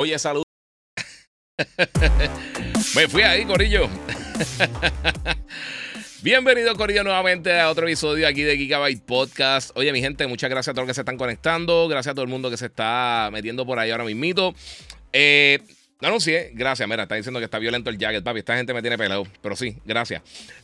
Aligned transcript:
Oye, 0.00 0.18
salud. 0.18 0.42
Me 2.96 3.06
fui 3.06 3.20
ahí, 3.20 3.44
Corillo. 3.44 3.86
Bienvenido, 6.22 6.74
Corillo, 6.74 7.04
nuevamente 7.04 7.60
a 7.60 7.68
otro 7.68 7.86
episodio 7.86 8.26
aquí 8.26 8.40
de 8.40 8.56
Gigabyte 8.56 9.04
Podcast. 9.04 9.76
Oye, 9.76 9.92
mi 9.92 10.00
gente, 10.00 10.26
muchas 10.26 10.48
gracias 10.48 10.72
a 10.72 10.74
todos 10.74 10.86
los 10.86 10.92
que 10.92 10.94
se 10.94 11.02
están 11.02 11.18
conectando. 11.18 11.86
Gracias 11.86 12.12
a 12.12 12.14
todo 12.14 12.24
el 12.24 12.30
mundo 12.30 12.48
que 12.48 12.56
se 12.56 12.64
está 12.64 13.28
metiendo 13.30 13.66
por 13.66 13.78
ahí 13.78 13.90
ahora 13.90 14.04
mismito. 14.04 14.54
Eh, 15.12 15.58
no 16.00 16.08
anuncié, 16.08 16.50
gracias. 16.54 16.88
Mira, 16.88 17.02
está 17.02 17.16
diciendo 17.16 17.38
que 17.40 17.44
está 17.44 17.58
violento 17.58 17.90
el 17.90 17.98
jacket, 17.98 18.24
papi. 18.24 18.38
Esta 18.38 18.56
gente 18.56 18.72
me 18.72 18.80
tiene 18.80 18.96
pelado. 18.96 19.26
Pero 19.42 19.54
sí, 19.54 19.76
gracias. 19.84 20.22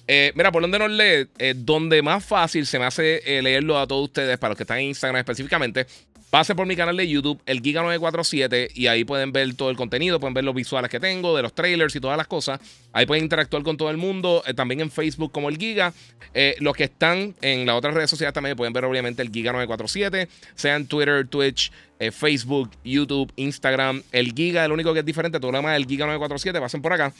Eh, 0.08 0.32
mira, 0.34 0.50
por 0.50 0.62
donde 0.62 0.78
nos 0.78 0.90
lee, 0.90 1.28
eh, 1.38 1.52
donde 1.54 2.00
más 2.00 2.24
fácil 2.24 2.64
se 2.66 2.78
me 2.78 2.86
hace 2.86 3.20
eh, 3.26 3.42
leerlo 3.42 3.78
a 3.78 3.86
todos 3.86 4.04
ustedes, 4.04 4.38
para 4.38 4.50
los 4.50 4.56
que 4.56 4.62
están 4.62 4.78
en 4.78 4.86
Instagram 4.86 5.18
específicamente, 5.18 5.86
Pase 6.30 6.56
por 6.56 6.66
mi 6.66 6.74
canal 6.74 6.96
de 6.96 7.08
YouTube, 7.08 7.40
el 7.46 7.62
Giga947, 7.62 8.72
y 8.74 8.88
ahí 8.88 9.04
pueden 9.04 9.30
ver 9.30 9.54
todo 9.54 9.70
el 9.70 9.76
contenido, 9.76 10.18
pueden 10.18 10.34
ver 10.34 10.42
los 10.42 10.56
visuales 10.56 10.90
que 10.90 10.98
tengo, 10.98 11.36
de 11.36 11.42
los 11.42 11.54
trailers 11.54 11.94
y 11.94 12.00
todas 12.00 12.16
las 12.16 12.26
cosas. 12.26 12.58
Ahí 12.92 13.06
pueden 13.06 13.22
interactuar 13.22 13.62
con 13.62 13.76
todo 13.76 13.90
el 13.90 13.96
mundo, 13.96 14.42
eh, 14.44 14.52
también 14.52 14.80
en 14.80 14.90
Facebook 14.90 15.30
como 15.30 15.48
el 15.48 15.56
Giga. 15.56 15.92
Eh, 16.34 16.56
los 16.58 16.74
que 16.74 16.84
están 16.84 17.36
en 17.42 17.64
las 17.64 17.76
otras 17.76 17.94
redes 17.94 18.10
sociales 18.10 18.34
también 18.34 18.56
pueden 18.56 18.72
ver 18.72 18.84
obviamente 18.84 19.22
el 19.22 19.30
Giga947, 19.30 20.26
sea 20.56 20.74
en 20.74 20.88
Twitter, 20.88 21.28
Twitch, 21.28 21.70
eh, 22.00 22.10
Facebook, 22.10 22.72
YouTube, 22.82 23.32
Instagram. 23.36 24.02
El 24.10 24.32
Giga, 24.32 24.64
el 24.64 24.72
único 24.72 24.92
que 24.92 25.00
es 25.00 25.06
diferente, 25.06 25.38
todo 25.38 25.52
lo 25.52 25.58
demás 25.58 25.76
el 25.76 25.86
Giga947, 25.86 26.60
pasen 26.60 26.82
por 26.82 26.92
acá. 26.92 27.12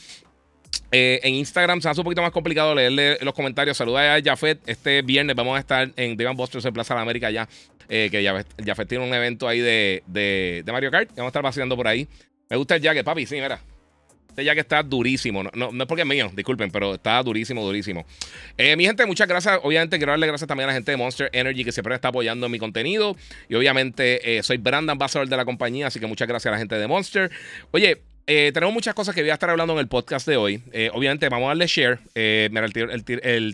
en 0.91 1.35
Instagram 1.35 1.81
se 1.81 1.89
hace 1.89 2.01
un 2.01 2.05
poquito 2.05 2.23
más 2.23 2.33
complicado 2.33 2.75
leerle 2.75 3.19
los 3.23 3.35
comentarios. 3.35 3.77
Saluda 3.77 4.17
a 4.17 4.23
Jafet. 4.23 4.69
Este 4.69 5.03
viernes 5.03 5.37
vamos 5.37 5.57
a 5.57 5.61
estar 5.61 5.91
en 5.95 6.17
Devan 6.17 6.37
Busters 6.37 6.65
en 6.65 6.75
Plaza 6.75 6.95
de 6.95 7.01
América 7.01 7.31
ya 7.31 7.49
eh, 7.89 8.09
que 8.11 8.23
ya, 8.23 8.45
ya 8.59 8.75
tiene 8.85 9.05
un 9.05 9.15
evento 9.15 9.49
ahí 9.49 9.61
de, 9.61 10.03
de, 10.07 10.65
Mario 10.67 10.91
Kart. 10.91 11.09
Vamos 11.11 11.25
a 11.25 11.29
estar 11.29 11.43
paseando 11.43 11.77
por 11.77 11.89
ahí. 11.89 12.09
Me 12.49 12.57
gusta 12.57 12.77
el 12.77 12.83
jacket, 12.83 13.05
papi. 13.05 13.27
Sí, 13.27 13.37
mira. 13.37 13.61
Este 14.37 14.45
jacket 14.45 14.65
está 14.65 14.83
durísimo. 14.83 15.43
No, 15.43 15.51
no, 15.55 15.83
es 15.83 15.89
porque 15.89 16.03
es 16.03 16.07
mío, 16.07 16.31
disculpen, 16.35 16.71
pero 16.71 16.97
está 16.97 17.23
durísimo, 17.23 17.65
durísimo. 17.65 18.05
Eh, 18.59 18.77
mi 18.77 18.85
gente, 18.85 19.07
muchas 19.07 19.27
gracias. 19.27 19.61
Obviamente, 19.63 19.97
quiero 19.97 20.13
darle 20.13 20.27
gracias 20.27 20.47
también 20.47 20.69
a 20.69 20.73
la 20.73 20.75
gente 20.75 20.91
de 20.91 20.99
Monster 20.99 21.31
Energy 21.33 21.65
que 21.65 21.73
siempre 21.73 21.95
está 21.95 22.09
apoyando 22.09 22.47
mi 22.51 22.59
contenido. 22.59 23.17
Y 23.49 23.55
obviamente, 23.55 24.37
eh, 24.37 24.43
soy 24.43 24.59
brand 24.59 24.91
ambassador 24.91 25.27
de 25.27 25.37
la 25.39 25.47
compañía, 25.47 25.87
así 25.87 26.01
que 26.01 26.07
muchas 26.07 26.29
gracias 26.29 26.51
a 26.51 26.53
la 26.53 26.59
gente 26.59 26.75
de 26.75 26.87
Monster. 26.87 27.31
Oye, 27.71 28.03
tenemos 28.27 28.75
muchas 28.75 28.93
cosas 28.93 29.15
que 29.15 29.23
voy 29.23 29.31
a 29.31 29.35
estar 29.35 29.49
hablando 29.49 29.73
en 29.73 29.79
el 29.79 29.89
podcast 29.89 30.29
de 30.29 30.37
hoy. 30.37 30.63
obviamente, 30.93 31.31
vamos 31.31 31.47
a 31.47 31.49
darle 31.49 31.67
share. 31.67 31.99
mira, 32.15 32.67
el 32.67 32.73
tiro, 32.75 32.91
el, 32.93 33.05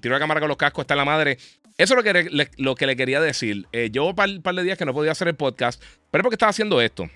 tiro, 0.01 0.15
de 0.15 0.21
cámara 0.21 0.41
con 0.41 0.49
los 0.49 0.57
cascos 0.57 0.83
está 0.83 0.95
en 0.95 0.99
la 0.99 1.05
madre. 1.05 1.39
Eso 1.79 1.95
es 1.95 1.97
lo 1.97 2.03
que 2.03 2.13
le, 2.13 2.51
lo 2.57 2.75
que 2.75 2.87
le 2.87 2.97
quería 2.97 3.21
decir. 3.21 3.67
Eh, 3.73 3.91
yo 3.93 4.07
un 4.07 4.15
par, 4.15 4.55
de 4.55 4.63
días 4.63 4.79
que 4.79 4.85
no 4.85 4.93
podía 4.93 5.13
hacer 5.13 5.29
el 5.29 5.35
podcast, 5.35 5.83
pero 6.11 6.23
porque 6.23 6.35
estaba 6.35 6.51
haciendo 6.51 6.81
esto. 6.81 7.09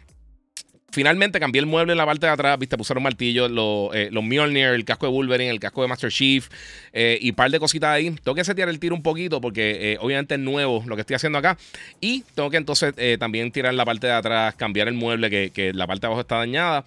Finalmente 0.91 1.39
cambié 1.39 1.61
el 1.61 1.67
mueble 1.67 1.93
en 1.93 1.99
la 1.99 2.07
parte 2.07 2.27
de 2.27 2.33
atrás, 2.33 2.59
viste, 2.59 2.79
pusieron 2.79 3.03
martillo, 3.03 3.49
los, 3.49 3.95
eh, 3.95 4.09
los 4.11 4.25
Mjolnir, 4.25 4.69
el 4.69 4.85
casco 4.87 5.05
de 5.05 5.13
Wolverine, 5.13 5.51
el 5.51 5.61
casco 5.61 5.83
de 5.83 5.89
Master 5.89 6.11
Chief 6.11 6.49
eh, 6.93 7.19
y 7.21 7.31
un 7.31 7.37
par 7.37 7.51
de 7.51 7.59
cositas 7.59 7.91
ahí. 7.91 8.11
Tengo 8.11 8.35
que 8.35 8.45
setear 8.45 8.71
el 8.71 8.79
tiro 8.79 8.95
un 8.95 9.03
poquito 9.03 9.41
porque 9.41 9.99
obviamente 10.01 10.37
es 10.37 10.41
nuevo 10.41 10.83
lo 10.87 10.95
que 10.95 11.03
estoy 11.03 11.17
haciendo 11.17 11.39
acá. 11.39 11.59
Y 12.01 12.23
tengo 12.35 12.49
que 12.49 12.57
entonces 12.57 12.95
también 13.19 13.53
tirar 13.53 13.75
la 13.75 13.85
parte 13.85 14.07
de 14.07 14.15
atrás, 14.15 14.55
cambiar 14.55 14.89
el 14.89 14.95
mueble 14.95 15.29
que, 15.29 15.51
que 15.51 15.75
la 15.75 15.87
parte 15.87 16.03
de 16.03 16.07
abajo 16.07 16.23
está 16.23 16.37
dañada. 16.37 16.85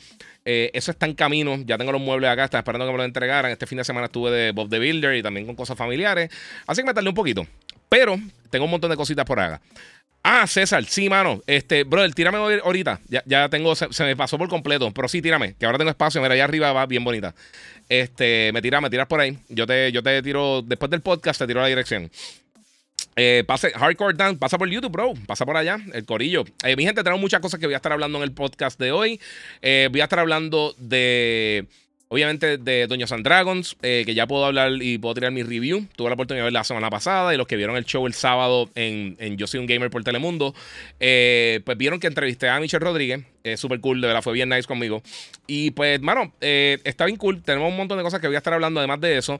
Eso 0.74 0.92
está 0.92 1.06
en 1.06 1.14
camino. 1.14 1.58
Ya 1.66 1.78
tengo 1.78 1.92
los 1.92 2.02
muebles 2.02 2.30
acá. 2.30 2.46
Estaba 2.46 2.60
esperando 2.60 2.86
que 2.86 2.92
me 2.92 2.98
lo 2.98 3.04
entregaran. 3.04 3.52
Este 3.52 3.68
fin 3.68 3.78
de 3.78 3.84
semana 3.84 4.06
estuve 4.06 4.32
de 4.32 4.52
Bob 4.52 4.70
the 4.70 4.80
Builder 4.80 5.16
y 5.16 5.24
también 5.24 5.46
con 5.46 5.56
cosas 5.56 5.78
familiares. 5.78 6.30
Así 6.68 6.82
que 6.82 6.88
me 6.88 6.94
tardé 6.94 7.10
un 7.10 7.16
poquito. 7.16 7.46
Pero 7.90 8.18
tengo 8.50 8.66
un 8.66 8.72
montón 8.72 8.90
de 8.90 8.98
cositas 8.98 9.26
por 9.26 9.40
acá. 9.40 9.62
Ah, 10.24 10.46
César, 10.48 10.84
sí, 10.86 11.10
mano. 11.10 11.42
Este, 11.48 11.84
brother, 11.84 12.14
tírame 12.14 12.38
ahorita. 12.38 13.00
Ya, 13.08 13.24
ya 13.26 13.48
tengo, 13.50 13.74
se, 13.76 14.04
me 14.04 14.16
pasó 14.16 14.38
por 14.38 14.50
completo. 14.50 14.92
Pero 14.92 15.08
sí, 15.08 15.22
tírame, 15.22 15.56
que 15.56 15.66
ahora 15.66 15.78
tengo 15.78 15.90
espacio. 15.90 16.22
Mira, 16.22 16.34
allá 16.34 16.44
arriba 16.44 16.74
va 16.74 16.86
bien 16.86 17.04
bonita. 17.04 17.34
Este, 17.88 18.52
me 18.54 18.62
tiras, 18.62 18.82
me 18.82 18.90
tiras 18.90 19.08
por 19.08 19.20
ahí. 19.20 19.38
Yo 19.48 19.66
te, 19.66 19.92
yo 19.92 20.04
te 20.04 20.22
tiro, 20.22 20.62
después 20.62 20.92
del 20.92 21.02
podcast, 21.02 21.40
te 21.40 21.48
tiro 21.48 21.62
la 21.62 21.68
dirección. 21.68 22.12
Eh, 23.22 23.44
pase, 23.46 23.72
Hardcore 23.72 24.14
Down, 24.14 24.38
pasa 24.38 24.58
por 24.58 24.70
YouTube, 24.70 24.94
bro. 24.94 25.14
Pasa 25.28 25.46
por 25.46 25.58
allá, 25.58 25.78
el 25.92 26.06
corillo. 26.06 26.46
Eh, 26.64 26.78
mi 26.78 26.86
gente, 26.86 27.04
tenemos 27.04 27.20
muchas 27.20 27.42
cosas 27.42 27.60
que 27.60 27.66
voy 27.66 27.74
a 27.74 27.76
estar 27.76 27.92
hablando 27.92 28.18
en 28.20 28.24
el 28.24 28.32
podcast 28.32 28.80
de 28.80 28.94
hoy. 28.94 29.20
Eh, 29.62 29.90
voy 29.92 30.00
a 30.00 30.06
estar 30.06 30.20
hablando 30.20 30.74
de 30.78 31.66
Obviamente 32.08 32.58
de 32.58 32.88
Doños 32.88 33.12
and 33.12 33.26
Dragons, 33.26 33.76
que 33.82 34.14
ya 34.16 34.26
puedo 34.26 34.46
hablar 34.46 34.72
y 34.82 34.98
puedo 35.00 35.16
tirar 35.16 35.34
mi 35.34 35.44
review. 35.44 35.86
Tuve 35.98 36.08
la 36.08 36.14
oportunidad 36.14 36.44
de 36.44 36.46
ver 36.46 36.54
la 36.54 36.64
semana 36.64 36.90
pasada 36.90 37.34
y 37.34 37.38
los 37.38 37.46
que 37.46 37.58
vieron 37.58 37.76
el 37.76 37.84
show 37.84 38.08
el 38.08 38.14
sábado 38.14 38.70
en, 38.74 39.38
Yo 39.38 39.48
Soy 39.48 39.60
un 39.60 39.68
Gamer 39.68 39.92
por 39.92 40.04
Telemundo, 40.04 40.56
pues 40.98 41.78
vieron 41.78 42.00
que 42.00 42.08
entrevisté 42.08 42.48
a 42.48 42.60
Michelle 42.60 42.84
Rodríguez. 42.84 43.26
Es 43.44 43.60
súper 43.60 43.80
cool, 43.80 44.02
de 44.02 44.08
verdad, 44.08 44.24
fue 44.24 44.34
bien 44.34 44.50
nice 44.50 44.64
conmigo. 44.64 45.04
Y 45.46 45.70
pues, 45.72 46.02
mano, 46.02 46.34
está 46.40 47.06
bien 47.06 47.18
cool. 47.18 47.44
Tenemos 47.44 47.70
un 47.70 47.78
montón 47.78 47.98
de 48.00 48.04
cosas 48.04 48.22
que 48.22 48.28
voy 48.28 48.38
a 48.38 48.40
estar 48.40 48.54
hablando 48.54 48.80
además 48.80 49.02
de 49.02 49.18
eso. 49.18 49.40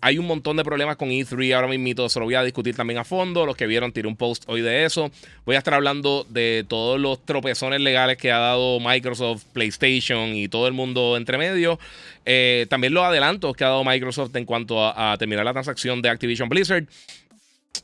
Hay 0.00 0.18
un 0.18 0.26
montón 0.26 0.56
de 0.56 0.64
problemas 0.64 0.96
con 0.96 1.08
E3 1.08 1.54
ahora 1.54 1.68
mismo, 1.68 2.08
se 2.08 2.18
lo 2.18 2.26
voy 2.26 2.34
a 2.34 2.42
discutir 2.42 2.76
también 2.76 2.98
a 2.98 3.04
fondo. 3.04 3.46
Los 3.46 3.56
que 3.56 3.66
vieron, 3.66 3.92
tiré 3.92 4.06
un 4.06 4.16
post 4.16 4.44
hoy 4.46 4.60
de 4.60 4.84
eso. 4.84 5.10
Voy 5.44 5.56
a 5.56 5.58
estar 5.58 5.74
hablando 5.74 6.26
de 6.28 6.64
todos 6.68 7.00
los 7.00 7.24
tropezones 7.24 7.80
legales 7.80 8.16
que 8.16 8.30
ha 8.30 8.38
dado 8.38 8.78
Microsoft, 8.80 9.44
PlayStation 9.52 10.34
y 10.34 10.48
todo 10.48 10.66
el 10.66 10.74
mundo 10.74 11.16
entre 11.16 11.38
medio. 11.38 11.78
Eh, 12.24 12.66
también 12.68 12.92
los 12.92 13.04
adelantos 13.04 13.56
que 13.56 13.64
ha 13.64 13.68
dado 13.68 13.84
Microsoft 13.84 14.34
en 14.36 14.44
cuanto 14.44 14.84
a, 14.84 15.16
terminar 15.18 15.44
la 15.44 15.52
transacción 15.52 16.02
de 16.02 16.08
Activision 16.08 16.48
Blizzard. 16.48 16.86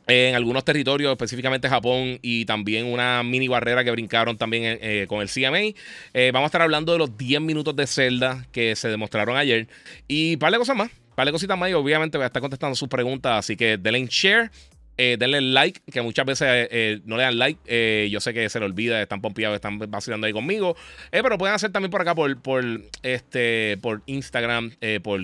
en 0.06 0.34
algunos 0.34 0.64
territorios, 0.64 1.12
específicamente 1.12 1.68
Japón, 1.68 2.18
y 2.22 2.44
también 2.44 2.86
una 2.86 3.22
mini 3.22 3.46
barrera 3.46 3.84
que 3.84 3.90
brincaron 3.90 4.36
también 4.36 4.78
eh, 4.80 5.06
con 5.08 5.20
el 5.20 5.28
CMA. 5.28 5.78
Eh, 6.12 6.30
vamos 6.32 6.46
a 6.46 6.48
estar 6.48 6.62
hablando 6.62 6.92
de 6.92 6.98
los 6.98 7.16
10 7.16 7.40
minutos 7.40 7.76
de 7.76 7.86
Zelda 7.86 8.46
que 8.52 8.74
se 8.74 8.88
demostraron 8.88 9.36
ayer. 9.36 9.68
Y 10.08 10.34
un 10.34 10.38
par 10.40 10.52
de 10.52 10.58
cosas 10.58 10.76
más, 10.76 10.90
par 11.14 11.26
de 11.26 11.32
cositas 11.32 11.58
más. 11.58 11.70
Y 11.70 11.74
obviamente 11.74 12.18
voy 12.18 12.24
a 12.24 12.26
estar 12.26 12.40
contestando 12.40 12.74
sus 12.76 12.88
preguntas. 12.88 13.38
Así 13.38 13.56
que 13.56 13.78
denle 13.78 14.06
share. 14.10 14.50
Eh, 14.98 15.16
denle 15.18 15.40
like, 15.40 15.80
que 15.90 16.02
muchas 16.02 16.26
veces 16.26 16.46
eh, 16.48 16.68
eh, 16.70 17.00
no 17.04 17.16
le 17.16 17.22
dan 17.22 17.38
like. 17.38 17.58
Eh, 17.66 18.08
yo 18.10 18.20
sé 18.20 18.34
que 18.34 18.48
se 18.48 18.58
le 18.58 18.66
olvida, 18.66 19.00
están 19.00 19.20
pompeados, 19.20 19.54
están 19.54 19.78
vacilando 19.78 20.26
ahí 20.26 20.32
conmigo. 20.32 20.76
pero 21.10 21.38
pueden 21.38 21.54
hacer 21.54 21.72
también 21.72 21.90
por 21.90 22.02
acá, 22.02 22.14
por, 22.14 22.40
por, 22.40 22.64
este, 23.02 23.78
por 23.80 24.02
Instagram, 24.06 24.72
por 25.02 25.22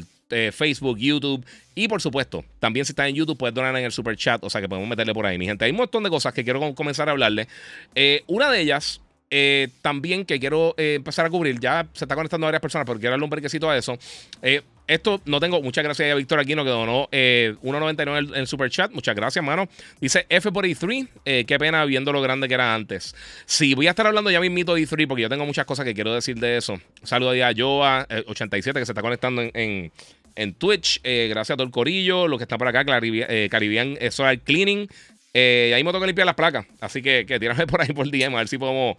Facebook, 0.53 0.99
YouTube. 0.99 1.45
Y 1.75 1.87
por 1.89 2.01
supuesto, 2.01 2.45
también 2.59 2.87
si 2.87 2.93
están 2.93 3.09
en 3.09 3.15
YouTube, 3.15 3.37
puedes 3.37 3.55
donar 3.55 3.77
en 3.77 3.85
el 3.85 3.93
super 3.93 4.17
chat. 4.17 4.43
O 4.43 4.51
sea 4.51 4.61
que 4.61 4.69
podemos 4.69 4.89
meterle 4.89 5.13
por 5.13 5.27
ahí, 5.27 5.39
mi 5.39 5.47
gente. 5.47 5.65
Hay 5.65 5.71
un 5.71 5.77
montón 5.77 6.03
de 6.03 6.11
cosas 6.11 6.33
que 6.33 6.45
quiero 6.45 6.75
comenzar 6.75 7.09
a 7.09 7.13
hablarle. 7.13 7.47
una 8.27 8.51
de 8.51 8.61
ellas. 8.61 9.01
también 9.83 10.25
que 10.25 10.41
quiero 10.41 10.75
empezar 10.79 11.27
a 11.27 11.31
cubrir, 11.31 11.61
ya 11.61 11.87
se 11.93 12.07
está 12.07 12.15
conectando 12.15 12.47
varias 12.47 12.63
personas, 12.63 12.87
pero 12.87 12.99
quiero 12.99 13.13
darle 13.13 13.25
un 13.25 13.31
brequecito 13.31 13.69
a 13.69 13.77
eso. 13.77 13.99
Esto 14.89 15.21
no 15.27 15.39
tengo. 15.39 15.61
Muchas 15.61 15.85
gracias 15.85 16.11
a 16.11 16.15
Víctor 16.15 16.41
Aquino 16.41 16.65
que 16.65 16.71
donó 16.71 17.09
eh, 17.13 17.55
1.99 17.63 18.31
en 18.31 18.35
el 18.35 18.47
super 18.47 18.71
chat. 18.71 18.91
Muchas 18.91 19.15
gracias, 19.15 19.45
mano. 19.45 19.69
Dice 20.01 20.25
F 20.31 20.51
por 20.51 20.65
E3. 20.65 21.09
Eh, 21.27 21.45
qué 21.47 21.59
pena 21.59 21.85
viendo 21.85 22.11
lo 22.11 22.23
grande 22.23 22.49
que 22.49 22.55
era 22.55 22.75
antes. 22.75 23.15
Sí, 23.45 23.75
voy 23.75 23.87
a 23.87 23.91
estar 23.91 24.07
hablando 24.07 24.31
ya 24.31 24.41
mismito 24.41 24.75
de 24.75 24.83
E3 24.83 25.07
porque 25.07 25.23
yo 25.23 25.29
tengo 25.29 25.45
muchas 25.45 25.67
cosas 25.67 25.85
que 25.85 25.95
quiero 25.95 26.15
decir 26.15 26.37
de 26.37 26.57
eso. 26.57 26.81
Saludos 27.03 27.35
a 27.35 27.53
Joa87 27.53 28.71
eh, 28.71 28.73
que 28.73 28.87
se 28.87 28.93
está 28.93 29.03
conectando 29.03 29.43
en, 29.43 29.93
en, 30.35 30.55
Twitch. 30.55 31.01
Eh, 31.05 31.27
gracias 31.29 31.55
a 31.55 31.57
todo 31.59 31.67
el 31.67 31.73
corillo. 31.73 32.27
Lo 32.27 32.39
que 32.39 32.45
está 32.45 32.57
por 32.57 32.69
acá, 32.69 32.83
Caribbean 32.87 33.99
Solar 34.11 34.41
Cleaning. 34.41 34.89
ahí 35.35 35.85
me 35.85 35.93
toca 35.93 36.07
limpiar 36.07 36.25
las 36.25 36.35
placas. 36.35 36.65
Así 36.81 37.03
que, 37.03 37.27
que 37.27 37.39
tírame 37.39 37.67
por 37.69 37.83
ahí 37.83 37.93
por 37.93 38.11
DM 38.11 38.35
a 38.35 38.39
ver 38.39 38.49
si 38.49 38.57
podemos 38.57 38.97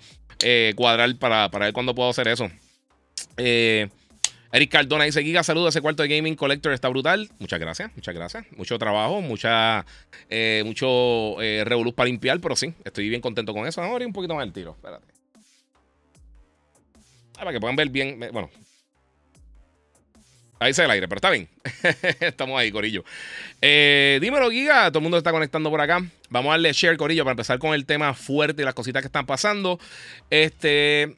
cuadrar 0.75 1.15
para, 1.17 1.49
para 1.49 1.65
ver 1.65 1.73
cuándo 1.73 1.95
puedo 1.95 2.11
hacer 2.11 2.27
eso. 2.27 2.47
Eh. 3.37 3.89
Eric 4.51 4.71
Cardona 4.71 5.03
dice: 5.03 5.23
Giga, 5.23 5.43
saludos. 5.43 5.75
Ese 5.75 5.81
cuarto 5.81 6.03
de 6.03 6.09
Gaming 6.09 6.35
Collector 6.35 6.73
está 6.73 6.89
brutal. 6.89 7.29
Muchas 7.39 7.59
gracias, 7.59 7.91
muchas 7.95 8.15
gracias. 8.15 8.45
Mucho 8.55 8.79
trabajo, 8.79 9.21
mucha, 9.21 9.85
eh, 10.29 10.63
mucho 10.65 11.41
eh, 11.41 11.63
revoluz 11.65 11.93
para 11.93 12.07
limpiar, 12.07 12.39
pero 12.39 12.55
sí, 12.55 12.73
estoy 12.83 13.09
bien 13.09 13.21
contento 13.21 13.53
con 13.53 13.67
eso. 13.67 13.81
Vamos 13.81 13.93
a 13.93 13.95
abrir 13.95 14.07
un 14.07 14.13
poquito 14.13 14.35
más 14.35 14.45
el 14.45 14.53
tiro. 14.53 14.71
Espérate. 14.71 15.05
Ah, 17.37 17.41
para 17.41 17.53
que 17.53 17.59
puedan 17.59 17.75
ver 17.75 17.89
bien. 17.89 18.19
Bueno. 18.31 18.49
Ahí 20.61 20.73
se 20.73 20.83
el 20.83 20.91
aire, 20.91 21.07
pero 21.07 21.19
está 21.19 21.29
bien. 21.29 21.47
Estamos 22.19 22.59
ahí, 22.59 22.69
Corillo. 22.69 23.05
Eh, 23.61 24.19
dímelo, 24.21 24.51
Giga. 24.51 24.89
Todo 24.89 24.99
el 24.99 25.03
mundo 25.03 25.17
está 25.17 25.31
conectando 25.31 25.69
por 25.69 25.79
acá. 25.79 26.03
Vamos 26.29 26.49
a 26.49 26.53
darle 26.53 26.73
share, 26.73 26.97
Corillo, 26.97 27.23
para 27.23 27.31
empezar 27.31 27.59
con 27.59 27.73
el 27.73 27.85
tema 27.85 28.13
fuerte 28.13 28.61
y 28.61 28.65
las 28.65 28.73
cositas 28.73 29.01
que 29.01 29.07
están 29.07 29.25
pasando. 29.25 29.79
Este. 30.29 31.15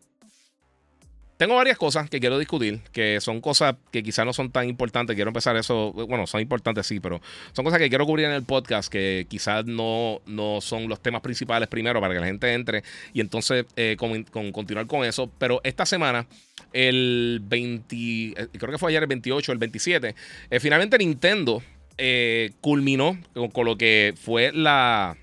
Tengo 1.41 1.55
varias 1.55 1.79
cosas 1.79 2.07
que 2.07 2.19
quiero 2.19 2.37
discutir, 2.37 2.81
que 2.91 3.19
son 3.19 3.41
cosas 3.41 3.75
que 3.89 4.03
quizás 4.03 4.27
no 4.27 4.31
son 4.31 4.51
tan 4.51 4.69
importantes. 4.69 5.15
Quiero 5.15 5.31
empezar 5.31 5.55
eso, 5.55 5.91
bueno, 5.91 6.27
son 6.27 6.39
importantes 6.39 6.85
sí, 6.85 6.99
pero 6.99 7.19
son 7.53 7.65
cosas 7.65 7.79
que 7.79 7.89
quiero 7.89 8.05
cubrir 8.05 8.27
en 8.27 8.33
el 8.33 8.43
podcast 8.43 8.91
que 8.91 9.25
quizás 9.27 9.65
no, 9.65 10.21
no 10.27 10.61
son 10.61 10.87
los 10.87 11.01
temas 11.01 11.21
principales 11.21 11.67
primero 11.67 11.99
para 11.99 12.13
que 12.13 12.19
la 12.19 12.27
gente 12.27 12.53
entre 12.53 12.83
y 13.11 13.21
entonces 13.21 13.65
eh, 13.75 13.95
con, 13.97 14.51
continuar 14.51 14.85
con 14.85 15.03
eso. 15.03 15.31
Pero 15.39 15.61
esta 15.63 15.83
semana, 15.87 16.27
el 16.73 17.41
20, 17.41 17.95
eh, 17.95 18.33
creo 18.59 18.71
que 18.71 18.77
fue 18.77 18.91
ayer 18.91 19.01
el 19.01 19.09
28, 19.09 19.51
el 19.51 19.57
27, 19.57 20.15
eh, 20.47 20.59
finalmente 20.59 20.99
Nintendo 20.99 21.63
culminó 22.61 23.17
con, 23.51 23.65
lo 23.65 23.79
que 23.79 24.13
fue 24.15 24.51
la... 24.51 25.17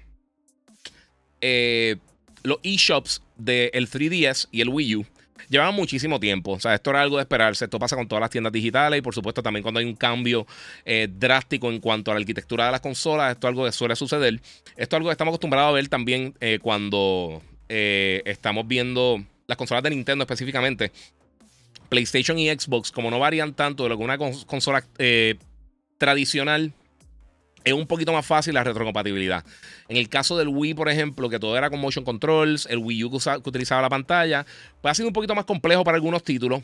los 1.40 2.58
eShops 2.64 3.22
del 3.36 3.88
3DS 3.88 4.48
y 4.50 4.62
el 4.62 4.68
Wii 4.70 4.96
U. 4.96 5.06
Llevaba 5.48 5.70
muchísimo 5.70 6.20
tiempo. 6.20 6.52
O 6.52 6.60
sea, 6.60 6.74
esto 6.74 6.90
era 6.90 7.02
algo 7.02 7.16
de 7.16 7.22
esperarse. 7.22 7.64
Esto 7.64 7.78
pasa 7.78 7.96
con 7.96 8.06
todas 8.06 8.20
las 8.20 8.30
tiendas 8.30 8.52
digitales 8.52 8.98
y, 8.98 9.02
por 9.02 9.14
supuesto, 9.14 9.42
también 9.42 9.62
cuando 9.62 9.80
hay 9.80 9.86
un 9.86 9.96
cambio 9.96 10.46
eh, 10.84 11.08
drástico 11.10 11.70
en 11.70 11.80
cuanto 11.80 12.10
a 12.10 12.14
la 12.14 12.20
arquitectura 12.20 12.66
de 12.66 12.72
las 12.72 12.80
consolas. 12.80 13.32
Esto 13.32 13.46
es 13.46 13.48
algo 13.48 13.64
que 13.64 13.72
suele 13.72 13.96
suceder. 13.96 14.40
Esto 14.76 14.96
es 14.96 14.98
algo 14.98 15.08
que 15.08 15.12
estamos 15.12 15.32
acostumbrados 15.32 15.70
a 15.70 15.72
ver 15.72 15.88
también 15.88 16.34
eh, 16.40 16.58
cuando 16.60 17.42
eh, 17.68 18.22
estamos 18.24 18.66
viendo 18.66 19.22
las 19.46 19.56
consolas 19.56 19.82
de 19.82 19.90
Nintendo 19.90 20.24
específicamente. 20.24 20.92
PlayStation 21.88 22.38
y 22.38 22.48
Xbox, 22.50 22.92
como 22.92 23.10
no 23.10 23.18
varían 23.18 23.54
tanto 23.54 23.84
de 23.84 23.88
lo 23.88 23.96
que 23.96 24.04
una 24.04 24.18
consola 24.18 24.84
tradicional 25.96 26.72
es 27.68 27.74
un 27.74 27.86
poquito 27.86 28.12
más 28.12 28.26
fácil 28.26 28.54
la 28.54 28.64
retrocompatibilidad. 28.64 29.44
En 29.88 29.96
el 29.96 30.08
caso 30.08 30.36
del 30.36 30.48
Wii, 30.48 30.74
por 30.74 30.88
ejemplo, 30.88 31.28
que 31.28 31.38
todo 31.38 31.56
era 31.56 31.70
con 31.70 31.80
motion 31.80 32.04
controls, 32.04 32.66
el 32.66 32.78
Wii 32.78 33.04
U 33.04 33.10
que, 33.10 33.48
utilizaba 33.48 33.82
la 33.82 33.88
pantalla, 33.88 34.46
pues 34.80 34.92
ha 34.92 34.94
sido 34.94 35.08
un 35.08 35.14
poquito 35.14 35.34
más 35.34 35.44
complejo 35.44 35.84
para 35.84 35.96
algunos 35.96 36.22
títulos. 36.22 36.62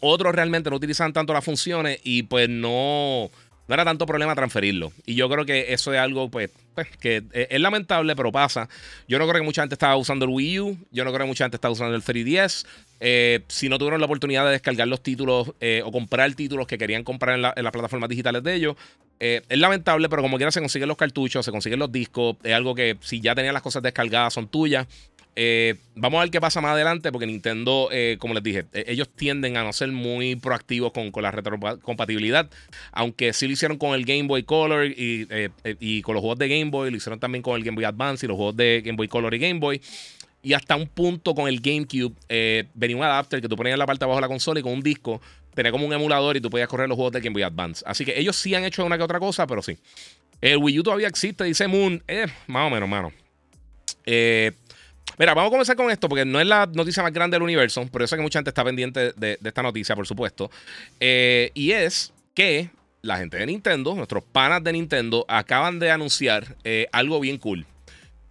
Otros 0.00 0.34
realmente 0.34 0.68
no 0.70 0.76
utilizaban 0.76 1.12
tanto 1.12 1.32
las 1.32 1.44
funciones 1.44 1.98
y 2.04 2.24
pues 2.24 2.48
no, 2.48 3.30
no 3.66 3.74
era 3.74 3.84
tanto 3.84 4.06
problema 4.06 4.34
transferirlo. 4.34 4.92
Y 5.06 5.14
yo 5.14 5.28
creo 5.28 5.46
que 5.46 5.72
eso 5.72 5.92
es 5.92 5.98
algo, 5.98 6.30
pues, 6.30 6.50
pues, 6.74 6.88
que 6.98 7.22
es 7.32 7.60
lamentable, 7.60 8.14
pero 8.14 8.30
pasa. 8.30 8.68
Yo 9.08 9.18
no 9.18 9.26
creo 9.26 9.40
que 9.40 9.46
mucha 9.46 9.62
gente 9.62 9.74
estaba 9.74 9.96
usando 9.96 10.24
el 10.24 10.30
Wii 10.32 10.60
U. 10.60 10.78
Yo 10.90 11.04
no 11.04 11.10
creo 11.12 11.24
que 11.24 11.28
mucha 11.28 11.44
gente 11.44 11.56
estaba 11.56 11.72
usando 11.72 11.94
el 11.94 12.02
3DS. 12.02 12.66
Eh, 13.00 13.40
si 13.48 13.68
no 13.68 13.78
tuvieron 13.78 14.00
la 14.00 14.06
oportunidad 14.06 14.44
de 14.44 14.52
descargar 14.52 14.88
los 14.88 15.02
títulos 15.02 15.52
eh, 15.60 15.82
o 15.84 15.92
comprar 15.92 16.32
títulos 16.34 16.66
que 16.66 16.78
querían 16.78 17.04
comprar 17.04 17.36
en, 17.36 17.42
las 17.42 17.72
plataformas 17.72 18.08
digitales 18.08 18.42
de 18.42 18.54
ellos, 18.54 18.76
eh, 19.20 19.42
es 19.48 19.58
lamentable, 19.58 20.08
pero 20.08 20.22
como 20.22 20.36
quiera 20.36 20.50
se 20.50 20.60
consiguen 20.60 20.88
los 20.88 20.96
cartuchos, 20.96 21.44
se 21.44 21.50
consiguen 21.50 21.78
los 21.78 21.90
discos. 21.90 22.36
Es 22.42 22.52
algo 22.54 22.74
que 22.74 22.96
si 23.00 23.20
ya 23.20 23.34
tenían 23.34 23.54
las 23.54 23.62
cosas 23.62 23.82
descargadas 23.82 24.34
son 24.34 24.48
tuyas. 24.48 24.86
Eh, 25.36 25.74
vamos 25.96 26.18
a 26.18 26.22
ver 26.22 26.30
qué 26.30 26.40
pasa 26.40 26.60
más 26.60 26.72
adelante, 26.72 27.10
porque 27.10 27.26
Nintendo, 27.26 27.88
eh, 27.90 28.16
como 28.20 28.34
les 28.34 28.42
dije, 28.42 28.66
e-, 28.72 28.84
ellos 28.88 29.08
tienden 29.08 29.56
a 29.56 29.64
no 29.64 29.72
ser 29.72 29.90
muy 29.90 30.36
proactivos 30.36 30.92
con, 30.92 31.10
la 31.22 31.30
retrocompatibilidad, 31.30 32.48
aunque 32.92 33.32
sí 33.32 33.46
lo 33.46 33.52
hicieron 33.52 33.78
con 33.78 33.94
el 33.94 34.04
Game 34.04 34.24
Boy 34.24 34.44
Color 34.44 34.86
y, 34.86 35.26
eh, 35.30 35.50
y, 35.80 36.02
con 36.02 36.14
los 36.14 36.20
juegos 36.20 36.38
de 36.38 36.48
Game 36.48 36.70
Boy, 36.70 36.90
lo 36.90 36.96
hicieron 36.96 37.18
también 37.18 37.42
con 37.42 37.56
el 37.56 37.64
Game 37.64 37.74
Boy 37.74 37.84
Advance 37.84 38.24
y 38.24 38.28
los 38.28 38.36
juegos 38.36 38.56
de 38.56 38.82
Game 38.84 38.96
Boy 38.96 39.08
Color 39.08 39.34
y 39.34 39.38
Game 39.38 39.60
Boy. 39.60 39.80
Y 40.42 40.52
hasta 40.52 40.76
un 40.76 40.86
punto 40.86 41.34
con 41.34 41.48
el 41.48 41.60
GameCube, 41.60 42.14
venía 42.74 42.96
un 42.96 43.02
adapter 43.02 43.40
que 43.40 43.48
tú 43.48 43.56
ponías 43.56 43.74
en 43.74 43.78
la 43.78 43.86
parte 43.86 44.00
de 44.00 44.04
abajo 44.04 44.18
de 44.18 44.22
la 44.22 44.28
consola 44.28 44.60
y 44.60 44.62
con 44.62 44.72
un 44.72 44.82
disco 44.82 45.20
tenía 45.54 45.72
como 45.72 45.86
un 45.86 45.92
emulador 45.92 46.36
y 46.36 46.40
tú 46.40 46.50
podías 46.50 46.68
correr 46.68 46.86
los 46.86 46.96
juegos 46.96 47.12
de 47.12 47.20
Game 47.20 47.32
Boy 47.32 47.42
Advance. 47.42 47.82
Así 47.86 48.04
que 48.04 48.18
ellos 48.18 48.36
sí 48.36 48.54
han 48.54 48.64
hecho 48.64 48.84
una 48.84 48.98
que 48.98 49.04
otra 49.04 49.18
cosa, 49.18 49.46
pero 49.46 49.62
sí. 49.62 49.78
El 50.42 50.58
Wii 50.58 50.80
U 50.80 50.82
todavía 50.82 51.08
existe, 51.08 51.44
dice 51.44 51.66
Moon. 51.66 52.02
más 52.46 52.66
o 52.66 52.70
menos, 52.70 52.88
mano. 52.88 53.10
Eh, 54.04 54.52
Mira, 55.16 55.32
vamos 55.32 55.48
a 55.48 55.52
comenzar 55.52 55.76
con 55.76 55.90
esto 55.90 56.08
porque 56.08 56.24
no 56.24 56.40
es 56.40 56.46
la 56.46 56.68
noticia 56.72 57.02
más 57.02 57.12
grande 57.12 57.36
del 57.36 57.42
universo, 57.42 57.86
pero 57.92 58.02
yo 58.02 58.08
sé 58.08 58.16
que 58.16 58.22
mucha 58.22 58.40
gente 58.40 58.50
está 58.50 58.64
pendiente 58.64 59.12
de, 59.12 59.38
esta 59.44 59.62
noticia, 59.62 59.94
por 59.94 60.06
supuesto. 60.06 60.50
Eh, 60.98 61.52
y 61.54 61.70
es 61.70 62.12
que 62.34 62.70
la 63.00 63.18
gente 63.18 63.36
de 63.36 63.46
Nintendo, 63.46 63.94
nuestros 63.94 64.24
panas 64.24 64.64
de 64.64 64.72
Nintendo, 64.72 65.24
acaban 65.28 65.78
de 65.78 65.90
anunciar 65.92 66.56
eh, 66.64 66.88
algo 66.90 67.20
bien 67.20 67.38
cool. 67.38 67.64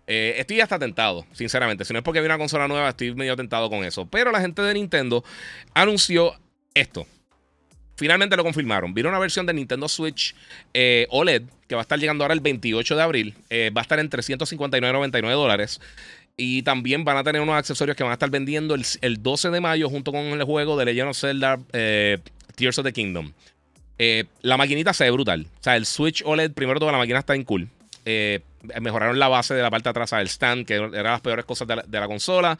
Eh, 0.07 0.35
estoy 0.37 0.59
hasta 0.59 0.77
tentado, 0.77 1.25
sinceramente. 1.31 1.85
Si 1.85 1.93
no 1.93 1.99
es 1.99 2.03
porque 2.03 2.19
viene 2.19 2.33
una 2.35 2.41
consola 2.41 2.67
nueva, 2.67 2.89
estoy 2.89 3.15
medio 3.15 3.37
tentado 3.37 3.69
con 3.69 3.85
eso. 3.85 4.05
Pero 4.05 4.31
la 4.31 4.41
gente 4.41 4.61
de 4.61 4.73
Nintendo 4.73 5.23
anunció 5.73 6.33
esto. 6.73 7.07
Finalmente 7.95 8.35
lo 8.35 8.43
confirmaron. 8.43 8.93
Vino 8.93 9.07
una 9.07 9.19
versión 9.19 9.45
de 9.45 9.53
Nintendo 9.53 9.87
Switch 9.87 10.35
OLED 11.09 11.43
que 11.69 11.75
va 11.75 11.81
a 11.81 11.83
estar 11.83 11.97
llegando 11.97 12.23
ahora 12.23 12.33
el 12.33 12.41
28 12.41 12.95
de 12.95 13.01
abril. 13.01 13.35
va 13.49 13.79
a 13.79 13.83
estar 13.83 13.99
en 13.99 14.09
359.99 14.09 15.31
dólares. 15.31 15.79
Y 16.35 16.63
también 16.63 17.03
van 17.03 17.17
a 17.17 17.23
tener 17.23 17.41
unos 17.41 17.55
accesorios 17.55 17.95
que 17.95 18.03
van 18.03 18.11
a 18.11 18.13
estar 18.13 18.29
vendiendo 18.29 18.75
el, 18.75 19.23
12 19.23 19.49
de 19.51 19.61
mayo 19.61 19.89
junto 19.89 20.11
con 20.11 20.21
el 20.21 20.43
juego 20.43 20.77
de 20.77 20.85
Legend 20.85 21.09
of 21.09 21.17
Zelda 21.17 21.59
eh, 21.73 22.17
Tears 22.55 22.79
of 22.79 22.85
the 22.85 22.93
Kingdom. 22.93 23.33
Eh, 23.99 24.25
la 24.41 24.57
maquinita 24.57 24.93
se 24.93 25.03
ve 25.03 25.11
brutal. 25.11 25.45
O 25.59 25.63
sea, 25.63 25.75
el 25.75 25.85
Switch 25.85 26.23
OLED, 26.25 26.53
primero 26.53 26.79
toda 26.79 26.91
la 26.91 26.97
máquina 26.97 27.19
está 27.19 27.35
en 27.35 27.43
cool. 27.43 27.69
Eh, 28.05 28.41
mejoraron 28.81 29.19
la 29.19 29.27
base 29.27 29.53
de 29.53 29.61
la 29.61 29.69
parte 29.69 29.85
de 29.85 29.89
atrás 29.91 30.11
del 30.11 30.27
stand, 30.27 30.65
que 30.65 30.75
eran 30.75 31.03
las 31.03 31.21
peores 31.21 31.45
cosas 31.45 31.67
de 31.67 31.99
la, 31.99 32.07
consola. 32.07 32.57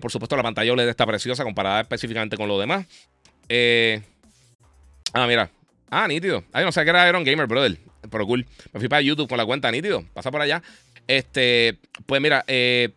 por 0.00 0.10
supuesto, 0.10 0.36
la 0.36 0.42
pantalla 0.42 0.72
OLED 0.72 0.88
está 0.88 1.06
preciosa 1.06 1.42
comparada 1.42 1.80
específicamente 1.80 2.36
con 2.36 2.48
lo 2.48 2.58
demás. 2.58 2.86
ah, 5.14 5.26
mira. 5.26 5.50
Ah, 5.88 6.06
nítido. 6.08 6.44
Ay, 6.52 6.64
no 6.64 6.72
sé 6.72 6.84
qué 6.84 6.90
era 6.90 7.08
Iron 7.08 7.24
Gamer, 7.24 7.46
brother. 7.46 7.78
Pero 8.10 8.26
cool. 8.26 8.46
Me 8.72 8.80
fui 8.80 8.88
para 8.88 9.00
YouTube 9.00 9.28
con 9.28 9.38
la 9.38 9.46
cuenta, 9.46 9.70
nítido. 9.70 10.04
Pasa 10.12 10.30
por 10.30 10.40
allá. 10.40 10.62
Este, 11.06 11.78
pues 12.06 12.20
mira, 12.20 12.44
eh, 12.46 12.90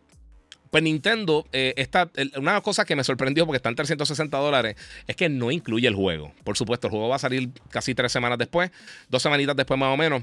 pues 0.70 0.84
Nintendo, 0.84 1.46
eh, 1.52 1.74
está, 1.76 2.10
una 2.36 2.52
de 2.52 2.56
las 2.56 2.62
cosas 2.62 2.86
que 2.86 2.94
me 2.94 3.02
sorprendió 3.02 3.44
porque 3.44 3.56
está 3.56 3.68
en 3.68 3.74
360 3.74 4.38
dólares 4.38 4.76
es 5.08 5.16
que 5.16 5.28
no 5.28 5.50
incluye 5.50 5.88
el 5.88 5.96
juego. 5.96 6.32
Por 6.44 6.56
supuesto, 6.56 6.86
el 6.86 6.92
juego 6.92 7.08
va 7.08 7.16
a 7.16 7.18
salir 7.20 7.50
casi 7.70 7.94
tres 7.94 8.12
semanas 8.12 8.38
después, 8.38 8.70
dos 9.08 9.22
semanitas 9.22 9.56
después 9.56 9.78
más 9.78 9.92
o 9.92 9.96
menos. 9.96 10.22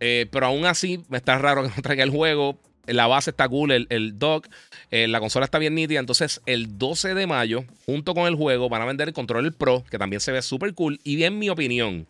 Eh, 0.00 0.26
pero 0.32 0.46
aún 0.46 0.66
así, 0.66 1.04
me 1.08 1.18
está 1.18 1.38
raro 1.38 1.62
que 1.62 1.68
no 1.68 1.82
traiga 1.82 2.02
el 2.02 2.10
juego. 2.10 2.58
La 2.86 3.06
base 3.06 3.30
está 3.30 3.48
cool, 3.48 3.70
el, 3.70 3.86
el 3.88 4.18
dock, 4.18 4.48
eh, 4.90 5.08
la 5.08 5.20
consola 5.20 5.44
está 5.44 5.58
bien 5.58 5.74
nítida. 5.76 6.00
Entonces, 6.00 6.42
el 6.44 6.76
12 6.76 7.14
de 7.14 7.26
mayo, 7.26 7.64
junto 7.86 8.14
con 8.14 8.26
el 8.26 8.34
juego, 8.34 8.68
van 8.68 8.82
a 8.82 8.84
vender 8.84 9.08
el 9.08 9.14
control 9.14 9.54
Pro, 9.54 9.84
que 9.90 9.96
también 9.96 10.20
se 10.20 10.32
ve 10.32 10.42
súper 10.42 10.74
cool. 10.74 10.98
Y 11.04 11.22
en 11.22 11.38
mi 11.38 11.48
opinión, 11.48 12.06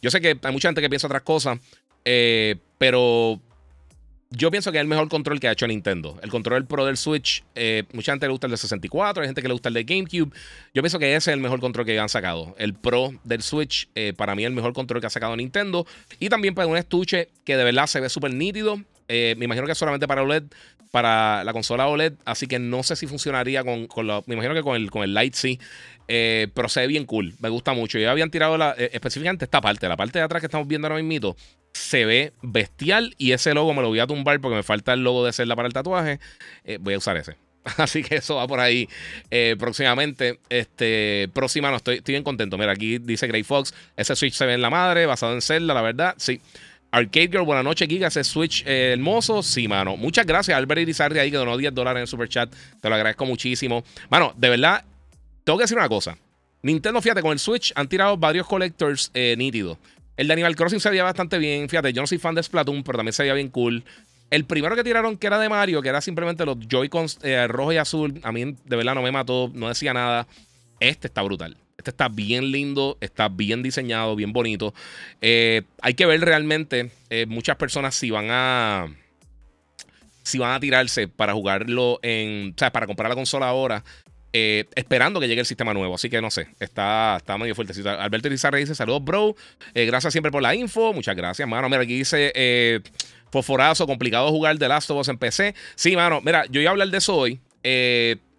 yo 0.00 0.10
sé 0.10 0.20
que 0.20 0.38
hay 0.42 0.52
mucha 0.52 0.68
gente 0.68 0.80
que 0.80 0.88
piensa 0.88 1.06
otras 1.06 1.22
cosas, 1.22 1.60
pero 2.78 3.40
yo 4.36 4.50
pienso 4.50 4.70
que 4.70 4.78
es 4.78 4.82
el 4.82 4.88
mejor 4.88 5.08
control 5.08 5.40
que 5.40 5.48
ha 5.48 5.52
hecho 5.52 5.66
Nintendo. 5.66 6.18
El 6.22 6.30
control 6.30 6.66
Pro 6.66 6.84
del 6.84 6.98
Switch, 6.98 7.42
eh, 7.54 7.84
mucha 7.92 8.12
gente 8.12 8.26
le 8.26 8.32
gusta 8.32 8.46
el 8.46 8.50
de 8.50 8.58
64, 8.58 9.22
hay 9.22 9.28
gente 9.28 9.40
que 9.40 9.48
le 9.48 9.54
gusta 9.54 9.68
el 9.68 9.74
de 9.74 9.84
GameCube. 9.84 10.30
Yo 10.74 10.82
pienso 10.82 10.98
que 10.98 11.16
ese 11.16 11.30
es 11.30 11.34
el 11.34 11.40
mejor 11.40 11.58
control 11.58 11.86
que 11.86 11.98
han 11.98 12.10
sacado. 12.10 12.54
El 12.58 12.74
Pro 12.74 13.14
del 13.24 13.42
Switch, 13.42 13.88
eh, 13.94 14.12
para 14.14 14.34
mí, 14.34 14.42
es 14.42 14.48
el 14.48 14.54
mejor 14.54 14.74
control 14.74 15.00
que 15.00 15.06
ha 15.06 15.10
sacado 15.10 15.34
Nintendo. 15.36 15.86
Y 16.20 16.28
también 16.28 16.54
para 16.54 16.68
un 16.68 16.76
estuche 16.76 17.30
que 17.44 17.56
de 17.56 17.64
verdad 17.64 17.86
se 17.86 17.98
ve 18.00 18.10
súper 18.10 18.34
nítido. 18.34 18.78
Eh, 19.08 19.34
me 19.38 19.46
imagino 19.46 19.64
que 19.64 19.72
es 19.72 19.78
solamente 19.78 20.06
para 20.06 20.22
OLED, 20.22 20.44
para 20.90 21.42
la 21.42 21.54
consola 21.54 21.86
OLED. 21.88 22.12
Así 22.26 22.46
que 22.46 22.58
no 22.58 22.82
sé 22.82 22.94
si 22.94 23.06
funcionaría 23.06 23.64
con, 23.64 23.86
con 23.86 24.06
Me 24.26 24.34
imagino 24.34 24.52
que 24.52 24.62
con 24.62 24.76
el, 24.76 24.90
con 24.90 25.02
el 25.02 25.14
Light 25.14 25.34
sí. 25.34 25.58
pero 26.06 26.68
se 26.68 26.80
ve 26.80 26.88
bien 26.88 27.06
cool. 27.06 27.32
Me 27.40 27.48
gusta 27.48 27.72
mucho. 27.72 27.98
Ya 27.98 28.10
habían 28.10 28.30
tirado 28.30 28.58
la, 28.58 28.72
específicamente 28.72 29.46
esta 29.46 29.62
parte, 29.62 29.88
la 29.88 29.96
parte 29.96 30.18
de 30.18 30.26
atrás 30.26 30.42
que 30.42 30.46
estamos 30.46 30.68
viendo 30.68 30.88
ahora 30.88 31.02
mismo 31.02 31.34
se 31.76 32.06
ve 32.06 32.32
bestial 32.42 33.14
y 33.18 33.32
ese 33.32 33.54
logo 33.54 33.74
me 33.74 33.82
lo 33.82 33.88
voy 33.88 34.00
a 34.00 34.06
tumbar 34.06 34.40
porque 34.40 34.56
me 34.56 34.62
falta 34.62 34.94
el 34.94 35.04
logo 35.04 35.24
de 35.24 35.32
Zelda 35.32 35.54
para 35.54 35.68
el 35.68 35.74
tatuaje. 35.74 36.18
Eh, 36.64 36.78
voy 36.80 36.94
a 36.94 36.98
usar 36.98 37.16
ese. 37.16 37.36
Así 37.76 38.02
que 38.02 38.16
eso 38.16 38.36
va 38.36 38.46
por 38.46 38.60
ahí 38.60 38.88
eh, 39.30 39.56
próximamente. 39.58 40.40
Este, 40.48 41.28
próxima, 41.34 41.70
no 41.70 41.76
estoy, 41.76 41.96
estoy 41.96 42.12
bien 42.12 42.24
contento. 42.24 42.56
Mira, 42.56 42.72
aquí 42.72 42.98
dice 42.98 43.26
Grey 43.26 43.42
Fox. 43.42 43.74
Ese 43.96 44.16
Switch 44.16 44.34
se 44.34 44.46
ve 44.46 44.54
en 44.54 44.62
la 44.62 44.70
madre, 44.70 45.06
basado 45.06 45.34
en 45.34 45.42
Zelda, 45.42 45.74
la 45.74 45.82
verdad. 45.82 46.14
Sí. 46.16 46.40
Arcade 46.92 47.28
Girl, 47.28 47.42
buenas 47.42 47.64
noches, 47.64 47.86
Giga. 47.88 48.08
Ese 48.08 48.24
Switch 48.24 48.64
eh, 48.66 48.92
hermoso. 48.94 49.42
Sí, 49.42 49.68
mano. 49.68 49.96
Muchas 49.96 50.24
gracias, 50.24 50.56
Albert 50.56 50.80
Irizarri, 50.80 51.18
ahí 51.18 51.30
que 51.30 51.36
donó 51.36 51.56
10 51.56 51.74
dólares 51.74 51.98
en 51.98 52.02
el 52.02 52.08
super 52.08 52.28
chat. 52.28 52.50
Te 52.80 52.88
lo 52.88 52.94
agradezco 52.94 53.26
muchísimo. 53.26 53.84
Mano, 54.08 54.32
de 54.36 54.48
verdad, 54.48 54.84
tengo 55.44 55.58
que 55.58 55.64
decir 55.64 55.76
una 55.76 55.88
cosa. 55.88 56.16
Nintendo, 56.62 57.02
fíjate, 57.02 57.20
con 57.20 57.32
el 57.32 57.38
Switch 57.38 57.72
han 57.76 57.86
tirado 57.86 58.16
varios 58.16 58.46
collectors 58.46 59.12
nítidos. 59.14 59.78
El 60.16 60.28
de 60.28 60.32
Animal 60.32 60.56
Crossing 60.56 60.80
se 60.80 60.90
veía 60.90 61.04
bastante 61.04 61.38
bien. 61.38 61.68
Fíjate, 61.68 61.92
yo 61.92 62.00
no 62.00 62.06
soy 62.06 62.18
fan 62.18 62.34
de 62.34 62.42
Splatoon, 62.42 62.82
pero 62.82 62.98
también 62.98 63.12
se 63.12 63.22
veía 63.22 63.34
bien 63.34 63.48
cool. 63.48 63.84
El 64.30 64.44
primero 64.44 64.74
que 64.74 64.82
tiraron, 64.82 65.16
que 65.16 65.26
era 65.26 65.38
de 65.38 65.48
Mario, 65.48 65.82
que 65.82 65.88
era 65.88 66.00
simplemente 66.00 66.44
los 66.44 66.58
Joy-Cons 66.58 67.20
eh, 67.22 67.46
rojo 67.46 67.72
y 67.72 67.76
azul, 67.76 68.20
a 68.24 68.32
mí 68.32 68.56
de 68.64 68.76
verdad 68.76 68.94
no 68.94 69.02
me 69.02 69.12
mató, 69.12 69.50
no 69.54 69.68
decía 69.68 69.92
nada. 69.92 70.26
Este 70.80 71.06
está 71.06 71.22
brutal. 71.22 71.56
Este 71.78 71.90
está 71.90 72.08
bien 72.08 72.50
lindo, 72.50 72.98
está 73.00 73.28
bien 73.28 73.62
diseñado, 73.62 74.16
bien 74.16 74.32
bonito. 74.32 74.74
Eh, 75.20 75.62
hay 75.80 75.94
que 75.94 76.06
ver 76.06 76.20
realmente 76.22 76.90
eh, 77.10 77.26
muchas 77.26 77.56
personas 77.56 77.94
si 77.94 78.10
van 78.10 78.26
a. 78.30 78.88
Si 80.22 80.38
van 80.38 80.54
a 80.54 80.60
tirarse 80.60 81.06
para 81.06 81.34
jugarlo 81.34 82.00
en. 82.02 82.50
O 82.50 82.58
sea, 82.58 82.72
para 82.72 82.86
comprar 82.86 83.08
la 83.08 83.14
consola 83.14 83.48
ahora. 83.48 83.84
Eh, 84.38 84.64
esperando 84.74 85.18
que 85.18 85.28
llegue 85.28 85.40
el 85.40 85.46
sistema 85.46 85.72
nuevo. 85.72 85.94
Así 85.94 86.10
que 86.10 86.20
no 86.20 86.30
sé, 86.30 86.48
está, 86.60 87.16
está 87.16 87.38
medio 87.38 87.54
fuertecito. 87.54 87.88
Alberto 87.88 88.28
Irizarre 88.28 88.58
dice: 88.58 88.74
Saludos, 88.74 89.02
bro. 89.02 89.34
Eh, 89.72 89.86
gracias 89.86 90.12
siempre 90.12 90.30
por 90.30 90.42
la 90.42 90.54
info. 90.54 90.92
Muchas 90.92 91.16
gracias, 91.16 91.48
mano. 91.48 91.70
Mira, 91.70 91.82
aquí 91.82 91.96
dice: 91.96 92.32
eh, 92.34 92.80
Fosforazo, 93.30 93.86
complicado 93.86 94.28
jugar 94.28 94.58
The 94.58 94.68
Last 94.68 94.90
of 94.90 94.98
Us 94.98 95.08
en 95.08 95.16
PC. 95.16 95.54
Sí, 95.74 95.96
mano, 95.96 96.20
mira, 96.20 96.44
yo 96.50 96.60
iba 96.60 96.68
a 96.68 96.72
hablar 96.72 96.88
de 96.88 96.98
eso 96.98 97.16
hoy. 97.16 97.40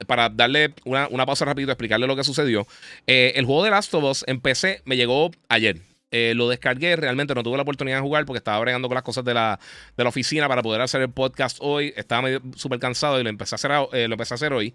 para 0.06 0.30
darle 0.30 0.76
una, 0.86 1.08
una 1.08 1.26
pausa 1.26 1.46
rapidito, 1.46 1.72
explicarle 1.72 2.06
lo 2.06 2.16
que 2.16 2.24
sucedió. 2.24 2.68
el 3.08 3.46
juego 3.46 3.64
de 3.64 3.72
Last 3.72 3.92
of 3.96 4.04
Us 4.04 4.24
en 4.28 4.40
PC 4.40 4.84
me 4.86 4.98
llegó 4.98 5.32
ayer. 5.50 5.82
Lo 6.12 6.50
descargué, 6.50 6.96
realmente 6.96 7.36
no 7.36 7.44
tuve 7.44 7.58
la 7.58 7.64
oportunidad 7.64 7.98
de 7.98 8.02
jugar 8.02 8.26
porque 8.26 8.38
estaba 8.38 8.60
bregando 8.60 8.88
con 8.88 8.96
las 8.96 9.04
cosas 9.04 9.26
de 9.26 9.34
la, 9.34 9.60
de 9.96 10.04
la 10.04 10.10
oficina 10.10 10.48
para 10.48 10.62
poder 10.62 10.82
hacer 10.82 11.02
el 11.02 11.10
podcast 11.10 11.58
hoy. 11.62 11.94
Estaba 11.96 12.30
súper 12.56 12.80
cansado 12.80 13.20
y 13.20 13.24
lo 13.24 13.30
empecé 13.30 13.56
a 13.56 13.58
hacer, 13.58 13.72
lo 13.72 14.14
empecé 14.14 14.34
a 14.34 14.36
hacer 14.36 14.54
hoy. 14.54 14.74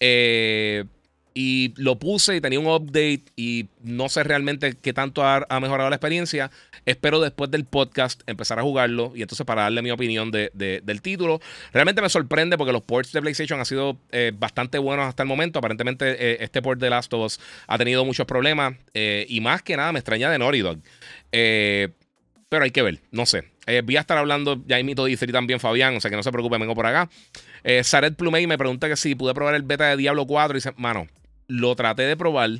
Eh, 0.00 0.84
y 1.34 1.74
lo 1.76 1.98
puse 1.98 2.36
y 2.36 2.40
tenía 2.40 2.60
un 2.60 2.66
update 2.66 3.24
y 3.36 3.66
no 3.82 4.08
sé 4.08 4.22
realmente 4.22 4.76
qué 4.80 4.92
tanto 4.92 5.24
ha, 5.24 5.44
mejorado 5.60 5.90
la 5.90 5.96
experiencia. 5.96 6.50
Espero 6.86 7.20
después 7.20 7.50
del 7.50 7.64
podcast 7.64 8.22
empezar 8.26 8.58
a 8.58 8.62
jugarlo 8.62 9.12
y 9.14 9.22
entonces 9.22 9.44
para 9.44 9.62
darle 9.62 9.82
mi 9.82 9.90
opinión 9.90 10.30
del 10.30 11.00
título. 11.02 11.40
Realmente 11.72 12.00
me 12.00 12.08
sorprende 12.08 12.56
porque 12.56 12.72
los 12.72 12.82
ports 12.82 13.12
de 13.12 13.20
PlayStation 13.20 13.58
han 13.58 13.66
sido 13.66 13.98
eh, 14.12 14.32
bastante 14.34 14.78
buenos 14.78 15.06
hasta 15.06 15.24
el 15.24 15.28
momento. 15.28 15.58
Aparentemente 15.58 16.12
eh, 16.12 16.36
este 16.40 16.62
port 16.62 16.80
de 16.80 16.88
Last 16.88 17.12
of 17.14 17.26
Us 17.26 17.40
ha 17.66 17.78
tenido 17.78 18.04
muchos 18.04 18.26
problemas 18.26 18.74
y 18.94 19.40
más 19.40 19.62
que 19.62 19.76
nada 19.76 19.92
me 19.92 19.98
extraña 19.98 20.30
de 20.30 20.38
Naughty 20.38 20.60
Dog. 20.60 20.78
pero 21.30 22.64
hay 22.64 22.70
que 22.70 22.82
ver, 22.82 23.00
no 23.10 23.26
sé. 23.26 23.44
voy 23.84 23.96
a 23.96 24.00
estar 24.00 24.18
hablando, 24.18 24.62
ya 24.66 24.78
imito 24.78 25.04
dice 25.04 25.26
también 25.26 25.58
Fabián, 25.58 25.96
o 25.96 26.00
sea 26.00 26.10
que 26.10 26.16
no 26.16 26.22
se 26.22 26.30
preocupe, 26.30 26.58
vengo 26.58 26.74
por 26.74 26.86
acá. 26.86 27.10
Eh, 27.64 27.82
Saret 27.82 28.14
Plumey 28.14 28.46
me 28.46 28.58
pregunta 28.58 28.88
que 28.88 28.96
si 28.96 29.14
pude 29.14 29.34
probar 29.34 29.54
el 29.54 29.62
beta 29.62 29.88
de 29.88 29.96
Diablo 29.96 30.26
4 30.26 30.54
y 30.54 30.58
dice, 30.58 30.72
mano, 30.76 31.08
lo 31.58 31.74
traté 31.74 32.02
de 32.02 32.16
probar. 32.16 32.50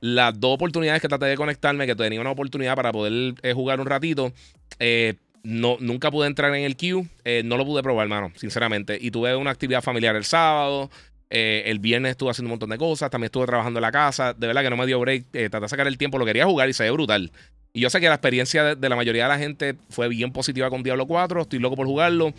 Las 0.00 0.38
dos 0.38 0.54
oportunidades 0.54 1.02
que 1.02 1.08
traté 1.08 1.26
de 1.26 1.36
conectarme, 1.36 1.86
que 1.86 1.96
tenía 1.96 2.20
una 2.20 2.30
oportunidad 2.30 2.76
para 2.76 2.92
poder 2.92 3.34
eh, 3.42 3.52
jugar 3.52 3.80
un 3.80 3.86
ratito, 3.86 4.32
eh, 4.78 5.14
no, 5.42 5.76
nunca 5.80 6.10
pude 6.10 6.26
entrar 6.26 6.54
en 6.54 6.64
el 6.64 6.76
queue. 6.76 7.04
no 7.44 7.56
lo 7.56 7.64
pude 7.64 7.82
probar, 7.82 8.06
mano, 8.08 8.32
sinceramente. 8.36 8.98
Y 9.00 9.10
tuve 9.10 9.34
una 9.34 9.50
actividad 9.50 9.82
familiar 9.82 10.14
el 10.14 10.24
sábado. 10.24 10.90
el 11.30 11.78
viernes 11.78 12.12
estuve 12.12 12.30
haciendo 12.30 12.48
un 12.48 12.52
montón 12.52 12.70
de 12.70 12.78
cosas. 12.78 13.10
También 13.10 13.26
estuve 13.26 13.46
trabajando 13.46 13.78
en 13.78 13.82
la 13.82 13.92
casa. 13.92 14.34
De 14.34 14.46
verdad 14.46 14.62
que 14.62 14.70
no 14.70 14.76
me 14.76 14.86
dio 14.86 15.00
break. 15.00 15.26
traté 15.30 15.60
de 15.60 15.68
sacar 15.68 15.86
el 15.86 15.98
tiempo. 15.98 16.18
Lo 16.18 16.24
quería 16.24 16.46
jugar 16.46 16.68
y 16.68 16.72
se 16.72 16.84
ve 16.84 16.90
brutal. 16.90 17.32
Y 17.72 17.80
yo 17.80 17.90
sé 17.90 18.00
que 18.00 18.08
la 18.08 18.14
experiencia 18.14 18.74
de, 18.74 18.88
la 18.88 18.96
mayoría 18.96 19.24
de 19.24 19.28
la 19.28 19.38
gente 19.38 19.76
fue 19.90 20.08
bien 20.08 20.32
positiva 20.32 20.70
con 20.70 20.82
Diablo 20.82 21.06
4. 21.06 21.42
Estoy 21.42 21.58
loco 21.58 21.76
por 21.76 21.86
jugarlo. 21.86 22.32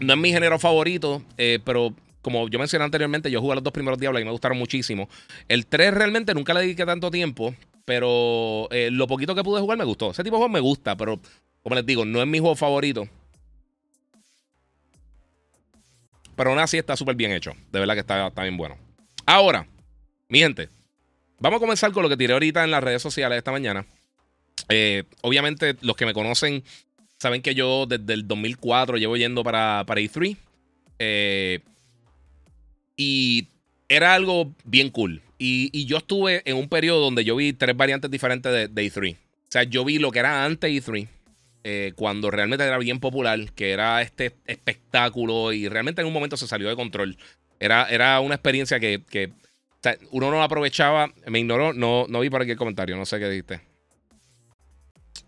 No 0.00 0.12
es 0.12 0.18
mi 0.18 0.32
género 0.32 0.58
favorito, 0.58 1.22
eh, 1.36 1.58
pero 1.64 1.92
como 2.28 2.46
yo 2.48 2.58
mencioné 2.58 2.84
anteriormente, 2.84 3.30
yo 3.30 3.40
jugué 3.40 3.54
los 3.54 3.64
dos 3.64 3.72
primeros 3.72 3.98
Diablos 3.98 4.20
y 4.20 4.24
me 4.26 4.30
gustaron 4.30 4.58
muchísimo. 4.58 5.08
El 5.48 5.64
3 5.64 5.94
realmente 5.94 6.34
nunca 6.34 6.52
le 6.52 6.60
dediqué 6.60 6.84
tanto 6.84 7.10
tiempo, 7.10 7.54
pero 7.86 8.68
eh, 8.70 8.90
lo 8.92 9.06
poquito 9.06 9.34
que 9.34 9.42
pude 9.42 9.62
jugar 9.62 9.78
me 9.78 9.84
gustó. 9.84 10.10
Ese 10.10 10.22
tipo 10.22 10.36
de 10.36 10.40
juego 10.40 10.52
me 10.52 10.60
gusta, 10.60 10.94
pero 10.94 11.18
como 11.62 11.74
les 11.74 11.86
digo, 11.86 12.04
no 12.04 12.20
es 12.20 12.26
mi 12.26 12.38
juego 12.38 12.54
favorito. 12.54 13.08
Pero 16.36 16.50
aún 16.50 16.58
así 16.58 16.76
está 16.76 16.96
súper 16.98 17.16
bien 17.16 17.32
hecho. 17.32 17.52
De 17.72 17.80
verdad 17.80 17.94
que 17.94 18.00
está, 18.00 18.28
bien 18.42 18.58
bueno. 18.58 18.76
Ahora, 19.24 19.66
mi 20.28 20.40
gente, 20.40 20.68
vamos 21.40 21.56
a 21.56 21.60
comenzar 21.60 21.92
con 21.92 22.02
lo 22.02 22.10
que 22.10 22.16
tiré 22.18 22.34
ahorita 22.34 22.62
en 22.62 22.70
las 22.70 22.84
redes 22.84 23.00
sociales 23.00 23.38
esta 23.38 23.52
mañana. 23.52 23.86
Eh, 24.68 25.04
obviamente, 25.22 25.76
los 25.80 25.96
que 25.96 26.04
me 26.04 26.12
conocen 26.12 26.62
Saben 27.18 27.42
que 27.42 27.54
yo 27.54 27.86
desde 27.86 28.14
el 28.14 28.28
2004 28.28 28.96
llevo 28.96 29.16
yendo 29.16 29.42
para, 29.42 29.82
para 29.86 30.00
E3. 30.00 30.36
Eh, 31.00 31.60
y 32.98 33.46
era 33.88 34.12
algo 34.12 34.52
bien 34.64 34.90
cool. 34.90 35.22
Y, 35.38 35.86
yo 35.86 35.98
estuve 35.98 36.42
en 36.44 36.56
un 36.56 36.68
periodo 36.68 37.00
donde 37.00 37.24
yo 37.24 37.36
vi 37.36 37.52
tres 37.54 37.74
variantes 37.76 38.10
diferentes 38.10 38.52
de, 38.52 38.84
E3. 38.84 39.14
O 39.14 39.18
sea, 39.48 39.62
yo 39.62 39.84
vi 39.84 39.98
lo 39.98 40.10
que 40.10 40.18
era 40.18 40.44
antes 40.44 40.70
E3. 40.70 41.08
Eh, 41.64 41.92
cuando 41.96 42.30
realmente 42.30 42.64
era 42.64 42.78
bien 42.78 42.98
popular, 42.98 43.52
que 43.52 43.70
era 43.70 44.02
este 44.02 44.34
espectáculo 44.46 45.52
y 45.52 45.68
realmente 45.68 46.00
en 46.00 46.06
un 46.06 46.12
momento 46.12 46.36
se 46.36 46.48
salió 46.48 46.68
de 46.68 46.76
control. 46.76 47.16
Era, 47.60 47.88
era 47.88 48.20
una 48.20 48.34
experiencia 48.34 48.80
que, 48.80 49.32
uno 50.10 50.30
no 50.30 50.42
aprovechaba. 50.42 51.12
Me 51.26 51.38
ignoró, 51.38 51.72
no, 51.72 52.06
no 52.08 52.20
vi 52.20 52.30
por 52.30 52.42
aquí 52.42 52.50
el 52.50 52.58
comentario, 52.58 52.96
no 52.96 53.06
sé 53.06 53.18
qué 53.20 53.28
dijiste. 53.28 53.60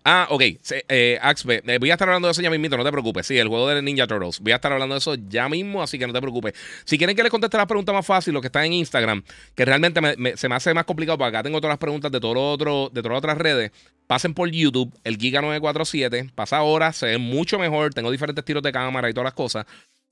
Ah, 0.05 0.27
ok. 0.31 0.43
Eh, 0.89 1.19
Axbe, 1.21 1.63
eh, 1.67 1.79
voy 1.79 1.91
a 1.91 1.95
estar 1.95 2.09
hablando 2.09 2.29
de 2.29 2.33
eso 2.33 2.43
ya 2.43 2.51
mismo, 2.51 2.77
no 2.77 2.85
te 2.85 2.91
preocupes. 2.91 3.27
Sí, 3.27 3.39
el 3.39 3.49
juego 3.49 3.69
de 3.69 3.83
Ninja 3.83 4.07
Turtles. 4.07 4.41
Voy 4.41 4.53
a 4.53 4.57
estar 4.57 4.73
hablando 4.73 4.95
de 4.95 4.99
eso 4.99 5.15
ya 5.29 5.49
mismo, 5.49 5.83
así 5.83 5.99
que 5.99 6.07
no 6.07 6.13
te 6.13 6.21
preocupes. 6.21 6.55
Si 6.85 6.99
quieren 6.99 7.15
que 7.15 7.23
les 7.23 7.31
conteste 7.31 7.57
las 7.57 7.67
preguntas 7.67 7.95
más 7.95 8.07
fáciles, 8.07 8.33
los 8.35 8.41
que 8.41 8.49
están 8.49 8.65
en 8.65 8.73
Instagram, 8.75 9.23
que 9.55 9.65
realmente 9.65 10.01
se 10.37 10.49
me 10.49 10.55
hace 10.55 10.73
más 10.75 10.85
complicado, 10.85 11.19
porque 11.19 11.29
acá 11.37 11.43
tengo 11.43 11.61
todas 11.61 11.73
las 11.73 11.79
preguntas 11.79 12.11
de, 12.11 12.21
todo 12.21 12.57
de 12.89 13.03
todas 13.03 13.13
las 13.13 13.19
otras 13.19 13.39
redes, 13.39 13.73
pasen 14.07 14.35
por 14.35 14.51
YouTube, 14.51 14.93
el 15.05 15.19
Giga947. 15.19 16.33
Pasa 16.35 16.57
ahora, 16.59 16.93
se 16.93 17.07
ve 17.07 17.19
mucho 17.19 17.59
mejor. 17.59 17.93
Tengo 17.95 18.11
diferentes 18.11 18.45
tiros 18.45 18.63
de 18.63 18.73
cámara 18.73 19.11
y 19.11 19.13
todas 19.13 19.27
las 19.27 19.35
cosas. 19.35 19.67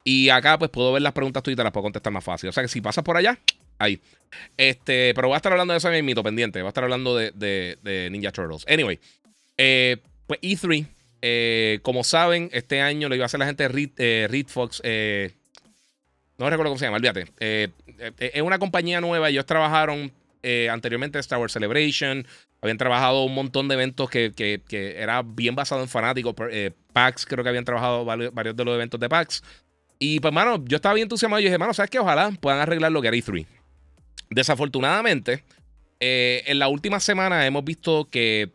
Y 0.05 0.29
acá, 0.29 0.59
pues 0.59 0.71
puedo 0.71 0.93
ver 0.93 1.03
las 1.03 1.13
preguntas 1.13 1.43
tuyas 1.43 1.55
y 1.55 1.57
te 1.57 1.65
las 1.65 1.73
puedo 1.73 1.85
contestar 1.85 2.13
más 2.13 2.25
fácil. 2.25 2.49
O 2.49 2.53
sea 2.53 2.63
que 2.63 2.69
si 2.69 2.81
pasas 2.81 3.05
por 3.05 3.17
allá, 3.17 3.39
ahí. 3.79 4.01
Este, 4.57 5.13
pero 5.15 5.29
voy 5.29 5.35
a 5.35 5.39
estar 5.39 5.53
hablando 5.53 5.73
de 5.73 5.79
eso 5.79 5.93
en 5.93 6.05
mito 6.05 6.23
pendiente. 6.23 6.61
Voy 6.61 6.67
a 6.67 6.71
estar 6.71 6.85
hablando 6.85 7.17
de 7.17 8.09
Ninja 8.11 8.33
Turtles. 8.33 8.65
Anyway. 8.69 8.99
Eh, 9.59 9.97
pues 10.29 10.41
E3, 10.41 10.87
eh, 11.21 11.81
como 11.83 12.05
saben, 12.05 12.49
este 12.53 12.81
año 12.81 13.09
lo 13.09 13.17
iba 13.17 13.25
a 13.25 13.27
hacer 13.27 13.41
la 13.41 13.47
gente 13.47 13.65
de 13.65 13.69
Reed, 13.69 13.91
eh, 13.99 14.45
Fox. 14.47 14.81
no 16.39 16.49
recuerdo 16.49 16.71
cómo 16.71 16.79
se 16.79 16.85
llama, 16.87 16.99
olvídate. 16.99 17.27
es 17.41 18.43
una 18.43 18.59
compañía 18.59 19.01
nueva. 19.01 19.29
Ellos 19.29 19.45
trabajaron 19.45 20.13
anteriormente 20.71 21.19
en 21.19 21.21
Star 21.21 21.41
Wars 21.41 21.53
Celebration. 21.53 22.27
Habían 22.61 22.79
trabajado 22.79 23.25
un 23.25 23.35
montón 23.35 23.69
de 23.69 23.75
eventos 23.75 24.09
que, 24.09 24.33
que, 24.33 24.95
era 24.97 25.23
bien 25.23 25.55
basado 25.55 25.83
en 25.83 25.89
fanáticos. 25.89 26.35
PAX, 26.93 27.27
creo 27.27 27.43
que 27.43 27.51
habían 27.51 27.65
trabajado 27.65 28.05
varios, 28.05 28.57
de 28.57 28.65
los 28.65 28.75
eventos 28.75 29.01
de 29.01 29.09
PAX. 29.09 29.43
Y 29.99 30.21
pues, 30.21 30.33
mano, 30.33 30.65
yo 30.65 30.77
estaba 30.77 30.95
bien 30.95 31.07
entusiasmado 31.07 31.41
y 31.41 31.45
dije, 31.45 31.59
mano, 31.59 31.75
¿sabes 31.75 31.91
qué? 31.91 31.99
Ojalá 31.99 32.31
puedan 32.41 32.61
arreglar 32.61 32.93
lo 32.93 33.03
que 33.03 33.09
era 33.09 33.17
E3. 33.17 33.47
Desafortunadamente, 34.31 35.43
en 35.99 36.59
la 36.61 36.69
última 36.69 37.01
semana 37.01 37.45
hemos 37.47 37.65
visto 37.65 38.09
que 38.09 38.53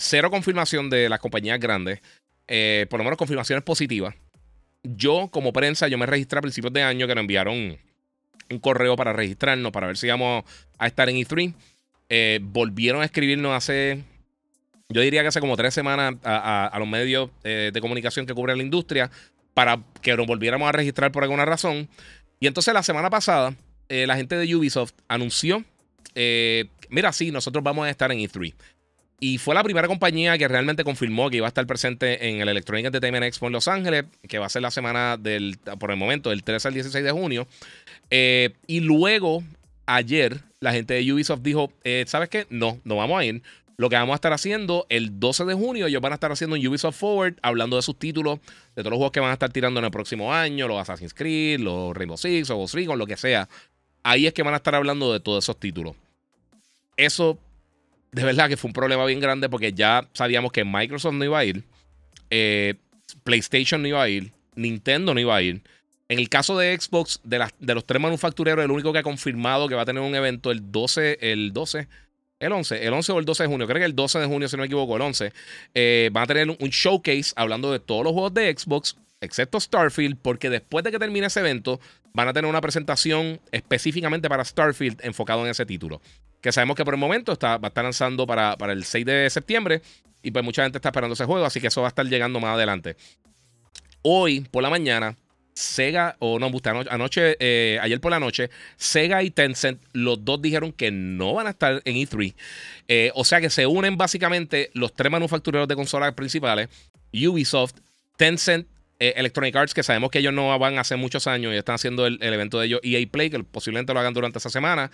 cero 0.00 0.30
confirmación 0.30 0.88
de 0.88 1.10
las 1.10 1.20
compañías 1.20 1.60
grandes, 1.60 2.00
eh, 2.48 2.86
por 2.88 2.98
lo 2.98 3.04
menos 3.04 3.18
confirmaciones 3.18 3.62
positivas. 3.62 4.14
Yo, 4.82 5.28
como 5.30 5.52
prensa, 5.52 5.88
yo 5.88 5.98
me 5.98 6.06
registré 6.06 6.38
a 6.38 6.42
principios 6.42 6.72
de 6.72 6.82
año 6.82 7.06
que 7.06 7.14
nos 7.14 7.20
enviaron 7.20 7.78
un 8.50 8.58
correo 8.60 8.96
para 8.96 9.12
registrarnos, 9.12 9.70
para 9.72 9.88
ver 9.88 9.98
si 9.98 10.06
íbamos 10.06 10.44
a 10.78 10.86
estar 10.86 11.08
en 11.10 11.16
E3. 11.16 11.54
Eh, 12.08 12.40
volvieron 12.42 13.02
a 13.02 13.04
escribirnos 13.04 13.52
hace, 13.52 14.02
yo 14.88 15.02
diría 15.02 15.20
que 15.20 15.28
hace 15.28 15.38
como 15.38 15.54
tres 15.56 15.74
semanas 15.74 16.14
a, 16.24 16.74
los 16.78 16.88
medios 16.88 17.30
eh, 17.44 17.70
de 17.72 17.80
comunicación 17.82 18.24
que 18.24 18.32
cubren 18.32 18.56
la 18.56 18.64
industria 18.64 19.10
para 19.52 19.82
que 20.00 20.16
nos 20.16 20.26
volviéramos 20.26 20.66
a 20.66 20.72
registrar 20.72 21.12
por 21.12 21.24
alguna 21.24 21.44
razón. 21.44 21.90
Y 22.40 22.46
entonces 22.46 22.72
la 22.72 22.82
semana 22.82 23.10
pasada, 23.10 23.54
la 23.88 24.16
gente 24.16 24.36
de 24.36 24.56
Ubisoft 24.56 24.94
anunció, 25.08 25.62
mira, 26.88 27.12
sí, 27.12 27.30
nosotros 27.30 27.62
vamos 27.62 27.86
a 27.86 27.90
estar 27.90 28.10
en 28.10 28.20
E3. 28.20 28.54
Y 29.22 29.36
fue 29.36 29.54
la 29.54 29.62
primera 29.62 29.86
compañía 29.86 30.38
que 30.38 30.48
realmente 30.48 30.82
confirmó 30.82 31.28
que 31.28 31.36
iba 31.36 31.46
a 31.46 31.48
estar 31.48 31.66
presente 31.66 32.30
en 32.30 32.40
el 32.40 32.48
Electronic 32.48 32.86
Entertainment 32.86 33.24
Expo 33.24 33.48
en 33.48 33.52
Los 33.52 33.68
Ángeles, 33.68 34.06
que 34.26 34.38
va 34.38 34.46
a 34.46 34.48
ser 34.48 34.62
la 34.62 34.70
semana 34.70 35.18
del, 35.18 35.58
por 35.78 35.90
el 35.90 35.98
momento, 35.98 36.30
del 36.30 36.42
13 36.42 36.68
al 36.68 36.74
16 36.74 37.04
de 37.04 37.10
junio. 37.12 37.46
Eh, 38.08 38.54
y 38.66 38.80
luego, 38.80 39.44
ayer, 39.84 40.40
la 40.60 40.72
gente 40.72 40.94
de 40.94 41.12
Ubisoft 41.12 41.42
dijo, 41.42 41.70
eh, 41.84 42.04
¿sabes 42.06 42.30
qué? 42.30 42.46
No, 42.48 42.80
no 42.84 42.96
vamos 42.96 43.20
a 43.20 43.24
ir. 43.26 43.42
Lo 43.76 43.90
que 43.90 43.96
vamos 43.96 44.12
a 44.12 44.16
estar 44.16 44.32
haciendo 44.32 44.86
el 44.88 45.20
12 45.20 45.44
de 45.44 45.54
junio, 45.54 45.86
ellos 45.86 46.00
van 46.00 46.12
a 46.12 46.14
estar 46.14 46.32
haciendo 46.32 46.56
un 46.56 46.66
Ubisoft 46.66 46.98
Forward, 46.98 47.34
hablando 47.42 47.76
de 47.76 47.82
sus 47.82 47.98
títulos, 47.98 48.38
de 48.74 48.82
todos 48.82 48.90
los 48.90 48.96
juegos 48.96 49.12
que 49.12 49.20
van 49.20 49.30
a 49.30 49.34
estar 49.34 49.50
tirando 49.50 49.80
en 49.80 49.84
el 49.84 49.90
próximo 49.90 50.32
año, 50.32 50.66
los 50.66 50.80
Assassin's 50.80 51.12
Creed, 51.12 51.60
los 51.60 51.94
Rainbow 51.94 52.16
Six, 52.16 52.48
o 52.48 52.56
Ghost 52.56 52.74
Recon, 52.74 52.98
lo 52.98 53.06
que 53.06 53.18
sea. 53.18 53.50
Ahí 54.02 54.26
es 54.26 54.32
que 54.32 54.42
van 54.42 54.54
a 54.54 54.58
estar 54.58 54.74
hablando 54.74 55.12
de 55.12 55.20
todos 55.20 55.44
esos 55.44 55.58
títulos. 55.58 55.94
Eso 56.96 57.38
de 58.12 58.24
verdad 58.24 58.48
que 58.48 58.56
fue 58.56 58.68
un 58.68 58.72
problema 58.72 59.04
bien 59.06 59.20
grande 59.20 59.48
porque 59.48 59.72
ya 59.72 60.08
sabíamos 60.12 60.52
que 60.52 60.64
Microsoft 60.64 61.14
no 61.14 61.24
iba 61.24 61.38
a 61.38 61.44
ir, 61.44 61.64
eh, 62.30 62.74
PlayStation 63.24 63.82
no 63.82 63.88
iba 63.88 64.02
a 64.02 64.08
ir, 64.08 64.32
Nintendo 64.54 65.14
no 65.14 65.20
iba 65.20 65.36
a 65.36 65.42
ir. 65.42 65.62
En 66.08 66.18
el 66.18 66.28
caso 66.28 66.58
de 66.58 66.76
Xbox, 66.78 67.20
de, 67.22 67.44
de 67.60 67.74
los 67.74 67.86
tres 67.86 68.00
manufactureros, 68.00 68.64
el 68.64 68.70
único 68.70 68.92
que 68.92 68.98
ha 68.98 69.02
confirmado 69.04 69.68
que 69.68 69.76
va 69.76 69.82
a 69.82 69.86
tener 69.86 70.02
un 70.02 70.14
evento 70.14 70.50
el 70.50 70.72
12, 70.72 71.18
el 71.20 71.52
12, 71.52 71.86
el 72.40 72.52
11, 72.52 72.86
el 72.86 72.92
11 72.92 73.12
o 73.12 73.18
el 73.20 73.24
12 73.24 73.42
de 73.44 73.48
junio, 73.48 73.66
creo 73.66 73.78
que 73.78 73.84
el 73.84 73.94
12 73.94 74.18
de 74.18 74.26
junio, 74.26 74.48
si 74.48 74.56
no 74.56 74.62
me 74.62 74.66
equivoco, 74.66 74.96
el 74.96 75.02
11, 75.02 75.32
eh, 75.74 76.10
van 76.12 76.24
a 76.24 76.26
tener 76.26 76.50
un 76.50 76.68
showcase 76.70 77.32
hablando 77.36 77.70
de 77.70 77.78
todos 77.78 78.02
los 78.02 78.12
juegos 78.12 78.34
de 78.34 78.52
Xbox, 78.56 78.96
excepto 79.20 79.60
Starfield, 79.60 80.18
porque 80.20 80.50
después 80.50 80.84
de 80.84 80.90
que 80.90 80.98
termine 80.98 81.26
ese 81.26 81.40
evento, 81.40 81.80
van 82.12 82.28
a 82.28 82.32
tener 82.32 82.48
una 82.48 82.60
presentación 82.60 83.40
específicamente 83.52 84.28
para 84.28 84.44
Starfield 84.44 85.00
enfocado 85.04 85.44
en 85.44 85.50
ese 85.50 85.66
título 85.66 86.00
que 86.40 86.52
sabemos 86.52 86.76
que 86.76 86.84
por 86.84 86.94
el 86.94 87.00
momento 87.00 87.32
está, 87.32 87.58
va 87.58 87.66
a 87.66 87.70
estar 87.70 87.84
lanzando 87.84 88.26
para, 88.26 88.56
para 88.56 88.72
el 88.72 88.84
6 88.84 89.04
de 89.04 89.30
septiembre. 89.30 89.82
Y 90.22 90.30
pues 90.30 90.44
mucha 90.44 90.62
gente 90.62 90.78
está 90.78 90.90
esperando 90.90 91.14
ese 91.14 91.24
juego, 91.24 91.46
así 91.46 91.60
que 91.60 91.68
eso 91.68 91.80
va 91.80 91.88
a 91.88 91.90
estar 91.90 92.04
llegando 92.06 92.40
más 92.40 92.54
adelante. 92.54 92.96
Hoy, 94.02 94.40
por 94.40 94.62
la 94.62 94.68
mañana, 94.68 95.16
Sega, 95.54 96.16
o 96.18 96.38
no, 96.38 96.50
anoche, 96.90 97.36
eh, 97.40 97.78
ayer 97.80 98.00
por 98.00 98.10
la 98.10 98.20
noche, 98.20 98.50
Sega 98.76 99.22
y 99.22 99.30
Tencent, 99.30 99.80
los 99.92 100.22
dos 100.24 100.40
dijeron 100.42 100.72
que 100.72 100.90
no 100.90 101.34
van 101.34 101.46
a 101.46 101.50
estar 101.50 101.80
en 101.84 101.96
E3. 101.96 102.34
Eh, 102.88 103.10
o 103.14 103.24
sea 103.24 103.40
que 103.40 103.48
se 103.48 103.66
unen 103.66 103.96
básicamente 103.96 104.70
los 104.74 104.92
tres 104.92 105.10
manufactureros 105.10 105.68
de 105.68 105.76
consolas 105.76 106.12
principales, 106.12 106.68
Ubisoft, 107.12 107.76
Tencent 108.16 108.66
Electronic 109.00 109.56
Arts, 109.56 109.74
que 109.74 109.82
sabemos 109.82 110.10
que 110.10 110.18
ellos 110.18 110.32
no 110.32 110.56
van 110.58 110.78
hace 110.78 110.96
muchos 110.96 111.26
años 111.26 111.52
y 111.54 111.56
están 111.56 111.74
haciendo 111.74 112.06
el, 112.06 112.22
evento 112.22 112.60
de 112.60 112.66
ellos, 112.66 112.80
EA 112.82 113.06
Play, 113.10 113.30
que 113.30 113.42
posiblemente 113.42 113.94
lo 113.94 114.00
hagan 114.00 114.14
durante 114.14 114.38
esa 114.38 114.50
semana. 114.50 114.90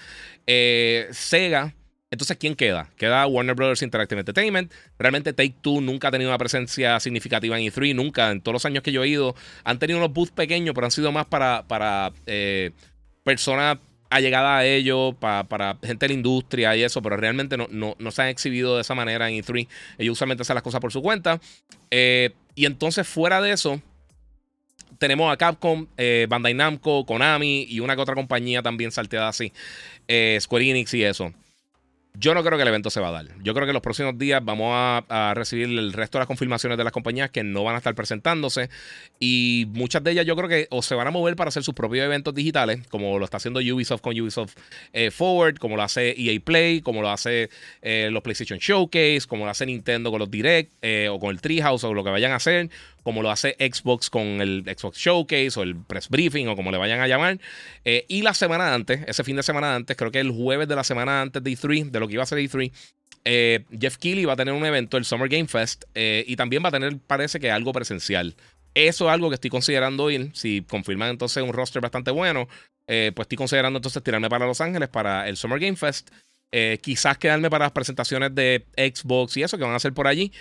Sega 0.46 1.74
entonces, 2.10 2.36
¿quién 2.36 2.54
queda? 2.54 2.88
Queda 2.96 3.26
Warner 3.26 3.54
Brothers 3.54 3.82
Interactive 3.82 4.20
Entertainment. 4.20 4.72
Realmente 4.98 5.32
Take 5.32 5.56
Two 5.60 5.80
nunca 5.80 6.08
ha 6.08 6.10
tenido 6.10 6.30
una 6.30 6.38
presencia 6.38 7.00
significativa 7.00 7.58
en 7.58 7.64
E3, 7.64 7.94
nunca. 7.94 8.30
En 8.30 8.40
todos 8.40 8.54
los 8.54 8.64
años 8.64 8.82
que 8.82 8.92
yo 8.92 9.02
he 9.02 9.08
ido, 9.08 9.34
han 9.64 9.78
tenido 9.78 9.98
unos 9.98 10.12
booths 10.12 10.30
pequeños, 10.30 10.74
pero 10.74 10.86
han 10.86 10.92
sido 10.92 11.10
más 11.10 11.26
para, 11.26 11.66
para 11.66 12.12
eh, 12.26 12.70
personas 13.24 13.78
allegadas 14.08 14.60
a 14.60 14.64
ellos, 14.64 15.16
para, 15.16 15.78
gente 15.82 16.06
de 16.06 16.08
la 16.08 16.14
industria 16.14 16.76
y 16.76 16.84
eso, 16.84 17.02
pero 17.02 17.16
realmente 17.16 17.56
no, 17.56 17.66
no, 17.70 18.10
se 18.12 18.22
han 18.22 18.28
exhibido 18.28 18.76
de 18.76 18.82
esa 18.82 18.94
manera 18.94 19.28
en 19.28 19.42
E3. 19.42 19.66
Ellos 19.98 20.12
usualmente 20.12 20.42
hacen 20.42 20.54
las 20.54 20.62
cosas 20.62 20.80
por 20.80 20.92
su 20.92 21.02
cuenta. 21.02 21.40
Eh, 21.90 22.30
y 22.54 22.66
entonces, 22.66 23.06
fuera 23.06 23.40
de 23.42 23.50
eso, 23.50 23.82
tenemos 24.98 25.32
a 25.32 25.36
Capcom, 25.36 25.86
eh, 25.96 26.26
Bandai 26.28 26.54
Namco, 26.54 27.04
Konami 27.06 27.66
y 27.68 27.80
una 27.80 27.96
que 27.96 28.02
otra 28.02 28.14
compañía 28.14 28.62
también 28.62 28.90
salteada 28.90 29.28
así, 29.28 29.52
Square 30.40 30.70
Enix 30.70 30.94
y 30.94 31.04
eso. 31.04 31.32
Yo 32.18 32.34
no 32.34 32.42
creo 32.42 32.56
que 32.56 32.62
el 32.62 32.68
evento 32.68 32.88
se 32.88 33.00
va 33.00 33.08
a 33.08 33.12
dar. 33.12 33.26
Yo 33.42 33.52
creo 33.52 33.66
que 33.66 33.74
los 33.74 33.82
próximos 33.82 34.16
días 34.16 34.42
vamos 34.42 34.72
a, 34.72 35.32
recibir 35.34 35.66
el 35.68 35.92
resto 35.92 36.16
de 36.16 36.20
las 36.20 36.26
confirmaciones 36.26 36.78
de 36.78 36.84
las 36.84 36.92
compañías 36.92 37.30
que 37.30 37.42
no 37.44 37.62
van 37.62 37.74
a 37.74 37.78
estar 37.78 37.94
presentándose. 37.94 38.70
Y 39.20 39.66
muchas 39.70 40.02
de 40.02 40.12
ellas 40.12 40.24
yo 40.24 40.34
creo 40.34 40.48
que 40.48 40.66
o 40.70 40.82
se 40.82 40.94
van 40.94 41.06
a 41.06 41.10
mover 41.10 41.36
para 41.36 41.48
hacer 41.48 41.62
sus 41.62 41.74
propios 41.74 42.04
eventos 42.04 42.34
digitales, 42.34 42.86
como 42.88 43.18
lo 43.18 43.24
está 43.24 43.36
haciendo 43.36 43.60
Ubisoft 43.60 44.00
con 44.00 44.18
Ubisoft 44.18 44.56
eh, 44.92 45.10
Forward, 45.10 45.58
como 45.58 45.76
lo 45.76 45.82
hace 45.82 46.14
EA 46.16 46.40
Play, 46.40 46.80
como 46.80 47.02
lo 47.02 47.10
hace 47.10 47.50
eh, 47.82 48.08
los 48.10 48.22
PlayStation 48.22 48.58
Showcase, 48.58 49.22
como 49.28 49.44
lo 49.44 49.50
hace 49.50 49.66
Nintendo 49.66 50.10
con 50.10 50.20
los 50.20 50.30
Direct, 50.30 50.72
eh, 50.80 51.08
o 51.10 51.18
con 51.18 51.30
el 51.30 51.40
Treehouse, 51.40 51.84
o 51.84 51.92
lo 51.92 52.02
que 52.02 52.10
vayan 52.10 52.32
a 52.32 52.36
hacer 52.36 52.70
como 53.06 53.22
lo 53.22 53.30
hace 53.30 53.54
Xbox 53.60 54.10
con 54.10 54.40
el 54.40 54.64
Xbox 54.64 54.98
Showcase 54.98 55.60
o 55.60 55.62
el 55.62 55.76
Press 55.76 56.08
Briefing 56.08 56.48
o 56.48 56.56
como 56.56 56.72
le 56.72 56.76
vayan 56.76 56.98
a 56.98 57.06
llamar. 57.06 57.38
Eh, 57.84 58.04
y 58.08 58.22
la 58.22 58.34
semana 58.34 58.74
antes, 58.74 59.04
ese 59.06 59.22
fin 59.22 59.36
de 59.36 59.44
semana 59.44 59.76
antes, 59.76 59.96
creo 59.96 60.10
que 60.10 60.18
el 60.18 60.32
jueves 60.32 60.66
de 60.66 60.74
la 60.74 60.82
semana 60.82 61.22
antes 61.22 61.40
de 61.40 61.52
E3, 61.52 61.92
de 61.92 62.00
lo 62.00 62.08
que 62.08 62.14
iba 62.14 62.24
a 62.24 62.26
ser 62.26 62.38
E3, 62.38 62.72
eh, 63.24 63.64
Jeff 63.80 63.98
Keighley 63.98 64.24
va 64.24 64.32
a 64.32 64.36
tener 64.36 64.52
un 64.52 64.66
evento, 64.66 64.96
el 64.96 65.04
Summer 65.04 65.28
Game 65.28 65.46
Fest, 65.46 65.84
eh, 65.94 66.24
y 66.26 66.34
también 66.34 66.64
va 66.64 66.70
a 66.70 66.72
tener, 66.72 66.98
parece 66.98 67.38
que 67.38 67.48
algo 67.48 67.72
presencial. 67.72 68.34
Eso 68.74 69.06
es 69.06 69.12
algo 69.12 69.28
que 69.28 69.36
estoy 69.36 69.50
considerando 69.50 70.10
ir. 70.10 70.32
Si 70.34 70.62
confirman 70.62 71.10
entonces 71.10 71.44
un 71.44 71.52
roster 71.52 71.80
bastante 71.80 72.10
bueno, 72.10 72.48
pues 72.86 73.14
estoy 73.20 73.38
considerando 73.38 73.78
entonces 73.78 74.02
tirarme 74.02 74.28
para 74.28 74.46
Los 74.46 74.60
Ángeles 74.60 74.88
para 74.88 75.28
el 75.28 75.36
Summer 75.36 75.60
Game 75.60 75.76
Fest. 75.76 76.10
quizás 76.82 77.18
quedarme 77.18 77.50
para 77.50 77.66
las 77.66 77.72
presentaciones 77.72 78.34
de 78.34 78.64
Xbox 78.76 79.36
y 79.36 79.44
eso 79.44 79.56
que 79.58 79.62
van 79.62 79.74
a 79.74 79.76
hacer 79.76 79.92
por 79.92 80.08
allí. 80.08 80.32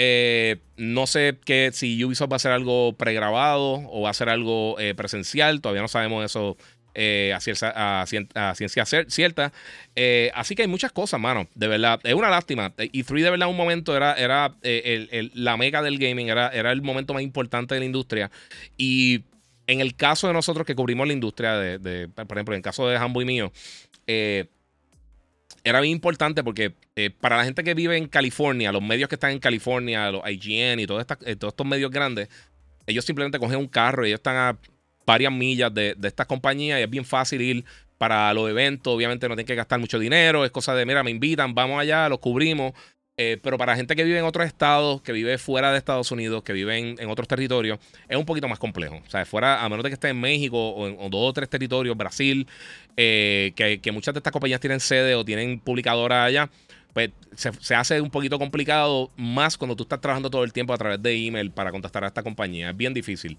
Eh, 0.00 0.58
no 0.76 1.08
sé 1.08 1.38
que, 1.44 1.70
si 1.72 2.04
Ubisoft 2.04 2.30
va 2.30 2.34
a 2.34 2.36
hacer 2.36 2.52
algo 2.52 2.92
pregrabado 2.92 3.82
o 3.90 4.02
va 4.02 4.08
a 4.08 4.10
hacer 4.12 4.28
algo 4.28 4.78
eh, 4.78 4.94
presencial. 4.94 5.60
Todavía 5.60 5.82
no 5.82 5.88
sabemos 5.88 6.24
eso 6.24 6.56
eh, 6.94 7.32
a, 7.34 7.40
ciencia, 7.40 8.84
cierta. 9.08 9.52
así 10.34 10.54
que 10.54 10.62
hay 10.62 10.68
muchas 10.68 10.92
cosas, 10.92 11.18
mano. 11.18 11.48
De 11.56 11.66
verdad, 11.66 11.98
es 12.04 12.14
una 12.14 12.30
lástima. 12.30 12.72
Y 12.78 13.02
3 13.02 13.24
de 13.24 13.30
verdad, 13.30 13.48
un 13.48 13.56
momento 13.56 13.96
era, 13.96 14.14
era 14.14 14.54
la 15.34 15.56
mega 15.56 15.82
del 15.82 15.98
gaming, 15.98 16.28
era, 16.28 16.48
era 16.50 16.70
el 16.70 16.80
momento 16.80 17.12
más 17.12 17.24
importante 17.24 17.74
de 17.74 17.80
la 17.80 17.86
industria. 17.86 18.30
Y 18.76 19.24
en 19.66 19.80
el 19.80 19.96
caso 19.96 20.28
de 20.28 20.32
nosotros 20.32 20.64
que 20.64 20.76
cubrimos 20.76 21.08
la 21.08 21.12
industria, 21.12 21.56
de, 21.56 22.08
por 22.08 22.38
ejemplo, 22.38 22.54
en 22.54 22.58
el 22.58 22.62
caso 22.62 22.86
de 22.86 22.96
Hambo 22.96 23.20
y 23.20 23.24
mío, 23.24 23.52
eh, 24.06 24.46
era 25.64 25.80
bien 25.80 25.92
importante 25.92 26.42
porque 26.44 26.74
eh, 26.96 27.10
para 27.10 27.36
la 27.36 27.44
gente 27.44 27.64
que 27.64 27.74
vive 27.74 27.96
en 27.96 28.08
California, 28.08 28.72
los 28.72 28.82
medios 28.82 29.08
que 29.08 29.16
están 29.16 29.32
en 29.32 29.38
California, 29.38 30.10
los 30.10 30.22
IGN 30.28 30.80
y 30.80 30.86
todos, 30.86 31.04
eh, 31.24 31.36
todos 31.36 31.52
estos 31.52 31.66
medios 31.66 31.90
grandes, 31.90 32.28
ellos 32.86 33.04
simplemente 33.04 33.38
cogen 33.38 33.58
un 33.58 33.68
carro 33.68 34.04
y 34.04 34.08
ellos 34.08 34.18
están 34.18 34.36
a 34.36 34.58
varias 35.06 35.32
millas 35.32 35.72
de, 35.72 35.94
de 35.96 36.08
estas 36.08 36.26
compañías 36.26 36.80
y 36.80 36.82
es 36.82 36.90
bien 36.90 37.04
fácil 37.04 37.40
ir 37.40 37.64
para 37.98 38.32
los 38.32 38.48
eventos. 38.48 38.94
Obviamente 38.94 39.28
no 39.28 39.34
tienen 39.34 39.46
que 39.46 39.54
gastar 39.54 39.78
mucho 39.80 39.98
dinero, 39.98 40.44
es 40.44 40.50
cosa 40.50 40.74
de, 40.74 40.86
mira, 40.86 41.02
me 41.02 41.10
invitan, 41.10 41.54
vamos 41.54 41.80
allá, 41.80 42.08
los 42.08 42.18
cubrimos. 42.18 42.72
Eh, 43.20 43.36
pero 43.42 43.58
para 43.58 43.74
gente 43.74 43.96
que 43.96 44.04
vive 44.04 44.20
en 44.20 44.24
otros 44.24 44.46
estados, 44.46 45.02
que 45.02 45.10
vive 45.10 45.38
fuera 45.38 45.72
de 45.72 45.78
Estados 45.78 46.12
Unidos, 46.12 46.44
que 46.44 46.52
vive 46.52 46.78
en, 46.78 47.10
otros 47.10 47.26
territorios, 47.26 47.80
es 48.08 48.16
un 48.16 48.24
poquito 48.24 48.46
más 48.46 48.60
complejo. 48.60 49.02
O 49.04 49.10
sea, 49.10 49.26
fuera, 49.26 49.64
a 49.64 49.68
menos 49.68 49.82
de 49.82 49.90
que 49.90 49.94
esté 49.94 50.10
en 50.10 50.20
México 50.20 50.56
o 50.56 50.86
en 50.86 51.10
dos 51.10 51.28
o 51.28 51.32
tres 51.32 51.48
territorios, 51.48 51.96
Brasil, 51.96 52.46
eh, 52.96 53.52
que, 53.56 53.90
muchas 53.90 54.14
de 54.14 54.20
estas 54.20 54.32
compañías 54.32 54.60
tienen 54.60 54.78
sede 54.78 55.16
o 55.16 55.24
tienen 55.24 55.58
publicadoras 55.58 56.28
allá, 56.28 56.48
pues 56.92 57.10
se, 57.34 57.74
hace 57.74 58.00
un 58.00 58.10
poquito 58.10 58.38
complicado, 58.38 59.10
más 59.16 59.58
cuando 59.58 59.74
tú 59.74 59.82
estás 59.82 60.00
trabajando 60.00 60.30
todo 60.30 60.44
el 60.44 60.52
tiempo 60.52 60.72
a 60.72 60.78
través 60.78 61.02
de 61.02 61.26
email 61.26 61.50
para 61.50 61.72
contactar 61.72 62.04
a 62.04 62.06
esta 62.06 62.22
compañía. 62.22 62.70
Es 62.70 62.76
bien 62.76 62.94
difícil. 62.94 63.36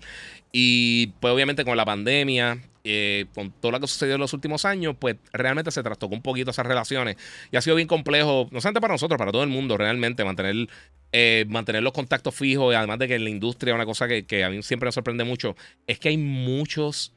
Y 0.51 1.07
pues 1.21 1.33
obviamente 1.33 1.63
con 1.63 1.77
la 1.77 1.85
pandemia 1.85 2.57
eh, 2.91 3.25
con 3.35 3.51
todo 3.51 3.71
lo 3.71 3.79
que 3.79 3.87
sucedió 3.87 4.15
en 4.15 4.21
los 4.21 4.33
últimos 4.33 4.65
años, 4.65 4.95
pues 4.97 5.17
realmente 5.31 5.69
se 5.69 5.83
trastocó 5.83 6.15
un 6.15 6.23
poquito 6.23 6.49
esas 6.49 6.65
relaciones. 6.65 7.17
Y 7.51 7.57
ha 7.57 7.61
sido 7.61 7.75
bien 7.75 7.87
complejo, 7.87 8.47
no 8.51 8.61
solamente 8.61 8.81
para 8.81 8.95
nosotros, 8.95 9.17
para 9.17 9.31
todo 9.31 9.43
el 9.43 9.49
mundo, 9.49 9.77
realmente, 9.77 10.23
mantener, 10.23 10.67
eh, 11.11 11.45
mantener 11.47 11.83
los 11.83 11.93
contactos 11.93 12.33
fijos. 12.33 12.73
Y 12.73 12.75
además 12.75 12.97
de 12.97 13.07
que 13.07 13.15
en 13.15 13.23
la 13.23 13.29
industria, 13.29 13.75
una 13.75 13.85
cosa 13.85 14.07
que, 14.07 14.43
a 14.43 14.49
mí 14.49 14.63
siempre 14.63 14.87
me 14.87 14.91
sorprende 14.91 15.23
mucho, 15.23 15.55
es 15.85 15.99
que 15.99 16.09
hay 16.09 16.17
muchos, 16.17 17.13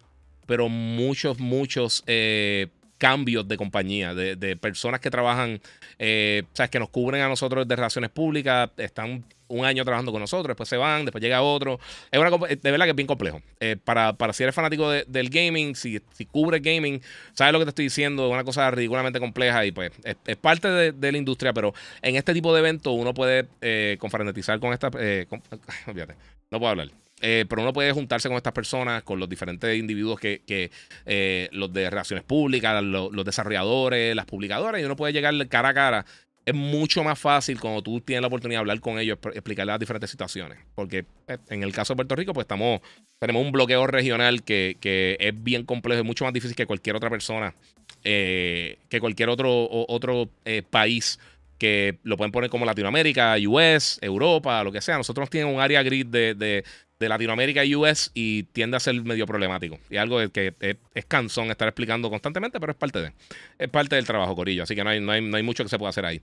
pero 0.46 0.68
muchos, 0.68 1.38
muchos. 1.38 2.04
Eh, 2.06 2.68
cambios 3.02 3.48
de 3.48 3.56
compañía, 3.56 4.14
de, 4.14 4.56
personas 4.56 5.00
que 5.00 5.10
trabajan, 5.10 5.60
eh, 5.98 6.44
sea, 6.52 6.68
que 6.68 6.78
nos 6.78 6.88
cubren 6.88 7.20
a 7.20 7.28
nosotros 7.28 7.66
de 7.66 7.74
relaciones 7.74 8.10
públicas, 8.10 8.70
están 8.76 9.24
un 9.48 9.64
año 9.64 9.84
trabajando 9.84 10.12
con 10.12 10.20
nosotros, 10.20 10.46
después 10.46 10.68
se 10.68 10.76
van, 10.76 11.04
después 11.04 11.20
llega 11.20 11.42
otro. 11.42 11.80
Es 12.12 12.20
una, 12.20 12.30
de 12.30 12.70
verdad 12.70 12.86
que 12.86 12.90
es 12.90 12.96
bien 12.96 13.08
complejo. 13.08 13.42
Eh, 13.58 13.76
para, 13.76 14.12
para 14.12 14.32
si 14.32 14.44
eres 14.44 14.54
fanático 14.54 14.88
del 14.88 15.30
gaming, 15.30 15.74
si, 15.74 16.00
si 16.12 16.26
cubre 16.26 16.60
gaming, 16.60 17.02
sabes 17.32 17.52
lo 17.52 17.58
que 17.58 17.64
te 17.64 17.70
estoy 17.70 17.86
diciendo, 17.86 18.28
es 18.28 18.32
una 18.32 18.44
cosa 18.44 18.70
ridículamente 18.70 19.18
compleja 19.18 19.66
y 19.66 19.72
pues 19.72 19.90
es, 20.04 20.36
parte 20.36 20.68
de, 20.68 21.12
la 21.12 21.18
industria, 21.18 21.52
pero 21.52 21.74
en 22.02 22.14
este 22.14 22.32
tipo 22.32 22.54
de 22.54 22.60
eventos 22.60 22.94
uno 22.96 23.12
puede 23.14 23.48
eh, 23.62 23.96
confraternizar 23.98 24.60
con 24.60 24.72
esta... 24.72 24.92
Eh, 24.96 25.26
no 26.52 26.60
puedo 26.60 26.70
hablar. 26.70 26.88
Eh, 27.24 27.46
pero 27.48 27.62
uno 27.62 27.72
puede 27.72 27.92
juntarse 27.92 28.28
con 28.28 28.36
estas 28.36 28.52
personas, 28.52 29.04
con 29.04 29.20
los 29.20 29.28
diferentes 29.28 29.78
individuos 29.78 30.18
que, 30.18 30.70
eh, 31.06 31.48
los 31.52 31.72
de 31.72 31.88
relaciones 31.88 32.24
públicas, 32.24 32.82
los, 32.82 33.24
desarrolladores, 33.24 34.16
las 34.16 34.26
publicadoras, 34.26 34.80
y 34.80 34.84
uno 34.84 34.96
puede 34.96 35.12
llegar 35.12 35.32
cara 35.48 35.68
a 35.68 35.74
cara. 35.74 36.06
Es 36.44 36.54
mucho 36.54 37.04
más 37.04 37.16
fácil 37.20 37.60
cuando 37.60 37.80
tú 37.80 38.00
tienes 38.00 38.22
la 38.22 38.26
oportunidad 38.26 38.58
de 38.58 38.62
hablar 38.62 38.80
con 38.80 38.98
ellos, 38.98 39.18
explicarles 39.32 39.74
las 39.74 39.78
diferentes 39.78 40.10
situaciones. 40.10 40.58
Porque 40.74 41.04
eh, 41.28 41.38
en 41.48 41.62
el 41.62 41.72
caso 41.72 41.92
de 41.92 41.96
Puerto 41.98 42.16
Rico, 42.16 42.32
pues 42.34 42.44
estamos, 42.44 42.80
tenemos 43.20 43.46
un 43.46 43.52
bloqueo 43.52 43.86
regional 43.86 44.42
que, 44.42 44.76
es 45.20 45.44
bien 45.44 45.64
complejo, 45.64 46.00
es 46.00 46.06
mucho 46.06 46.24
más 46.24 46.34
difícil 46.34 46.56
que 46.56 46.66
cualquier 46.66 46.96
otra 46.96 47.08
persona, 47.08 47.54
que 48.02 48.98
cualquier 49.00 49.28
otro, 49.28 49.68
otro 49.70 50.28
país 50.70 51.20
que 51.56 52.00
lo 52.02 52.16
pueden 52.16 52.32
poner 52.32 52.50
como 52.50 52.66
Latinoamérica, 52.66 53.36
US, 53.46 54.00
Europa, 54.02 54.64
lo 54.64 54.72
que 54.72 54.80
sea. 54.80 54.96
Nosotros 54.96 55.30
tenemos 55.30 55.54
un 55.54 55.60
área 55.60 55.80
gris 55.84 56.10
de 56.10 56.64
Latinoamérica 57.08 57.64
y 57.64 57.74
US 57.74 58.10
y 58.14 58.44
tiende 58.44 58.76
a 58.76 58.80
ser 58.80 58.94
medio 59.02 59.26
problemático. 59.26 59.78
Y 59.90 59.96
algo 59.96 60.18
que 60.30 60.54
es, 60.94 61.04
cansón 61.06 61.50
estar 61.50 61.68
explicando 61.68 62.10
constantemente, 62.10 62.60
pero 62.60 62.72
es 62.72 62.78
parte 62.78 63.00
de. 63.00 63.12
Es 63.58 63.68
parte 63.68 63.96
del 63.96 64.06
trabajo, 64.06 64.34
Corillo. 64.34 64.62
Así 64.62 64.74
que 64.74 64.84
no 64.84 64.90
hay, 64.90 65.00
no 65.00 65.12
hay, 65.12 65.42
mucho 65.42 65.62
que 65.62 65.68
se 65.68 65.78
pueda 65.78 65.90
hacer 65.90 66.04
ahí. 66.04 66.20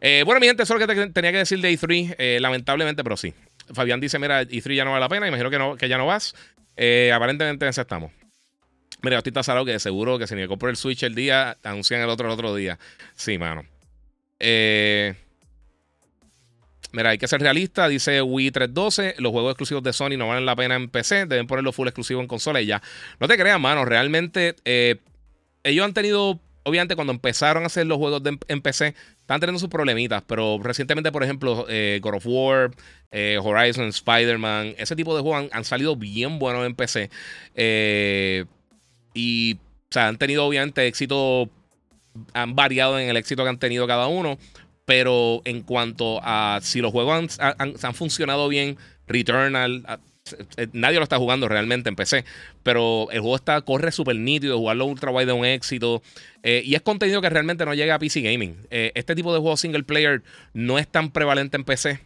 Eh, 0.00 0.22
bueno, 0.24 0.40
mi 0.40 0.46
gente, 0.46 0.62
eso 0.62 0.74
es 0.74 0.80
lo 0.80 0.86
que 0.86 1.06
tenía 1.08 1.32
que 1.32 1.38
decir 1.38 1.60
de 1.60 1.72
E3. 1.72 2.16
Eh, 2.18 2.38
lamentablemente, 2.40 3.02
pero 3.02 3.16
sí. 3.16 3.32
Fabián 3.72 4.00
dice: 4.00 4.18
Mira, 4.18 4.42
E3 4.42 4.74
ya 4.74 4.84
no 4.84 4.92
vale 4.92 5.00
la 5.00 5.08
pena. 5.08 5.28
Imagino 5.28 5.50
que, 5.50 5.58
no, 5.58 5.76
que 5.76 5.88
ya 5.88 5.98
no 5.98 6.06
vas. 6.06 6.34
Eh, 6.76 7.12
aparentemente 7.14 7.68
estamos. 7.68 8.12
Mira, 9.02 9.18
estoy 9.18 9.32
tasado 9.32 9.64
que 9.64 9.78
seguro 9.78 10.18
que 10.18 10.26
si 10.26 10.34
me 10.34 10.46
compro 10.46 10.68
el 10.68 10.76
Switch 10.76 11.02
el 11.02 11.14
día, 11.14 11.56
anuncian 11.62 12.00
el 12.00 12.08
otro 12.10 12.26
el 12.26 12.32
otro 12.32 12.54
día. 12.54 12.78
Sí, 13.14 13.38
mano. 13.38 13.64
Eh. 14.38 15.14
Mira, 16.92 17.10
hay 17.10 17.18
que 17.18 17.28
ser 17.28 17.40
realista, 17.40 17.86
dice 17.88 18.20
Wii 18.20 18.50
312, 18.50 19.14
los 19.18 19.30
juegos 19.30 19.52
exclusivos 19.52 19.82
de 19.82 19.92
Sony 19.92 20.16
no 20.16 20.26
valen 20.26 20.44
la 20.44 20.56
pena 20.56 20.74
en 20.74 20.88
PC, 20.88 21.26
deben 21.26 21.46
ponerlo 21.46 21.72
full 21.72 21.86
exclusivo 21.86 22.20
en 22.20 22.26
consola 22.26 22.60
y 22.60 22.66
ya. 22.66 22.82
No 23.20 23.28
te 23.28 23.38
creas, 23.38 23.60
mano, 23.60 23.84
realmente 23.84 24.56
eh, 24.64 24.96
ellos 25.62 25.84
han 25.84 25.94
tenido, 25.94 26.40
obviamente 26.64 26.96
cuando 26.96 27.12
empezaron 27.12 27.62
a 27.62 27.66
hacer 27.66 27.86
los 27.86 27.98
juegos 27.98 28.22
en 28.48 28.60
PC, 28.60 28.94
están 29.20 29.38
teniendo 29.38 29.60
sus 29.60 29.68
problemitas, 29.68 30.24
pero 30.26 30.58
recientemente, 30.60 31.12
por 31.12 31.22
ejemplo, 31.22 31.64
eh, 31.68 32.00
God 32.02 32.14
of 32.14 32.26
War, 32.26 32.70
eh, 33.12 33.38
Horizon, 33.40 33.86
Spider-Man, 33.86 34.74
ese 34.76 34.96
tipo 34.96 35.14
de 35.14 35.22
juegos 35.22 35.48
han, 35.52 35.64
salido 35.64 35.94
bien 35.94 36.40
buenos 36.40 36.66
en 36.66 36.74
PC. 36.74 37.08
y, 39.14 39.54
o 39.54 39.92
sea, 39.92 40.08
han 40.08 40.18
tenido 40.18 40.44
obviamente 40.44 40.84
éxito, 40.88 41.48
han 42.32 42.56
variado 42.56 42.98
en 42.98 43.08
el 43.08 43.16
éxito 43.16 43.44
que 43.44 43.48
han 43.48 43.58
tenido 43.58 43.86
cada 43.86 44.08
uno. 44.08 44.38
Pero 44.90 45.40
en 45.44 45.62
cuanto 45.62 46.18
a 46.20 46.58
si 46.64 46.80
los 46.80 46.90
juegos 46.90 47.38
han, 47.38 47.94
funcionado 47.94 48.48
bien, 48.48 48.76
Returnal, 49.06 49.84
nadie 50.72 50.96
lo 50.96 51.04
está 51.04 51.16
jugando 51.16 51.46
realmente 51.46 51.88
en 51.88 51.94
PC, 51.94 52.24
pero 52.64 53.06
el 53.12 53.20
juego 53.20 53.36
está, 53.36 53.60
corre 53.60 53.92
súper 53.92 54.16
nítido, 54.16 54.58
jugarlo 54.58 54.86
ultra 54.86 55.12
wide 55.12 55.30
es 55.30 55.38
un 55.38 55.44
éxito. 55.44 56.02
y 56.42 56.74
es 56.74 56.82
contenido 56.82 57.20
que 57.20 57.30
realmente 57.30 57.64
no 57.64 57.74
llega 57.74 57.94
a 57.94 57.98
PC 58.00 58.20
Gaming. 58.20 58.66
este 58.70 59.14
tipo 59.14 59.32
de 59.32 59.38
juego 59.38 59.56
single 59.56 59.84
player 59.84 60.24
no 60.54 60.76
es 60.76 60.88
tan 60.88 61.12
prevalente 61.12 61.56
en 61.56 61.62
PC. 61.62 62.00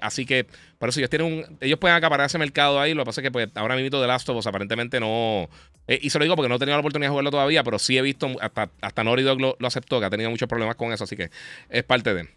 Así 0.00 0.26
que, 0.26 0.46
por 0.78 0.88
eso 0.88 1.00
ellos 1.00 1.10
tienen 1.10 1.32
un. 1.32 1.58
Ellos 1.60 1.78
pueden 1.78 1.96
acaparar 1.96 2.26
ese 2.26 2.38
mercado 2.38 2.80
ahí. 2.80 2.94
Lo 2.94 3.02
que 3.02 3.06
pasa 3.06 3.20
es 3.20 3.22
que 3.22 3.30
pues, 3.30 3.48
ahora 3.54 3.76
mismo 3.76 4.00
de 4.00 4.06
Last 4.06 4.28
of 4.28 4.36
Us 4.36 4.46
aparentemente 4.46 5.00
no. 5.00 5.48
y 5.88 6.10
se 6.10 6.18
lo 6.18 6.24
digo 6.24 6.36
porque 6.36 6.48
no 6.48 6.56
he 6.56 6.58
tenido 6.58 6.76
la 6.76 6.80
oportunidad 6.80 7.08
de 7.08 7.10
jugarlo 7.10 7.30
todavía, 7.30 7.64
pero 7.64 7.78
sí 7.78 7.96
he 7.96 8.02
visto. 8.02 8.28
Hasta, 8.40 8.70
hasta 8.80 9.04
Naughty 9.04 9.22
Dog 9.22 9.40
lo, 9.40 9.56
lo 9.58 9.66
aceptó, 9.66 10.00
que 10.00 10.06
ha 10.06 10.10
tenido 10.10 10.30
muchos 10.30 10.48
problemas 10.48 10.76
con 10.76 10.92
eso. 10.92 11.04
Así 11.04 11.16
que 11.16 11.30
es 11.70 11.84
parte 11.84 12.12
de. 12.14 12.28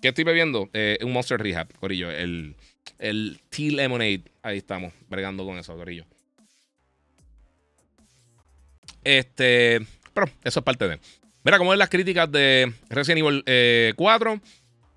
¿Qué 0.00 0.08
estoy 0.08 0.24
bebiendo? 0.24 0.70
Eh, 0.72 0.98
un 1.02 1.12
Monster 1.12 1.40
Rehab, 1.40 1.68
Corillo. 1.78 2.10
El, 2.10 2.56
el 2.98 3.40
Tea 3.50 3.72
Lemonade. 3.72 4.22
Ahí 4.42 4.58
estamos, 4.58 4.92
bregando 5.08 5.44
con 5.44 5.58
eso, 5.58 5.76
Corillo. 5.76 6.06
Este. 9.04 9.80
Pero 10.14 10.26
eso 10.42 10.60
es 10.60 10.64
parte 10.64 10.88
de. 10.88 10.98
Mira, 11.42 11.58
cómo 11.58 11.72
es 11.72 11.78
las 11.78 11.88
críticas 11.88 12.30
de 12.30 12.72
Resident 12.88 13.26
Evil 13.26 13.94
4. 13.96 14.32
Eh, 14.32 14.40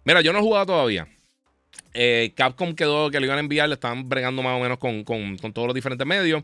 Mira, 0.06 0.22
yo 0.22 0.34
no 0.34 0.40
he 0.40 0.42
jugado 0.42 0.66
todavía. 0.66 1.08
Eh, 1.94 2.34
Capcom 2.36 2.74
quedó 2.74 3.12
que 3.12 3.20
le 3.20 3.28
iban 3.28 3.38
a 3.38 3.42
enviar, 3.42 3.70
le 3.70 3.76
estaban 3.76 4.10
bregando 4.10 4.42
más 4.42 4.60
o 4.60 4.62
menos 4.62 4.78
con, 4.78 5.04
todos 5.06 5.68
los 5.68 5.76
diferentes 5.76 6.08
medios. 6.08 6.44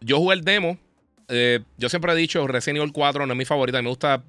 yo 0.00 0.18
jugué 0.18 0.34
el 0.34 0.44
demo. 0.44 0.78
yo 1.78 1.88
siempre 1.88 2.12
he 2.12 2.16
dicho, 2.16 2.46
Resident 2.46 2.78
Evil 2.78 2.92
4 2.92 3.26
no 3.26 3.32
es 3.32 3.38
mi 3.38 3.44
favorita. 3.44 3.80
Me 3.82 3.88
gusta 3.88 4.22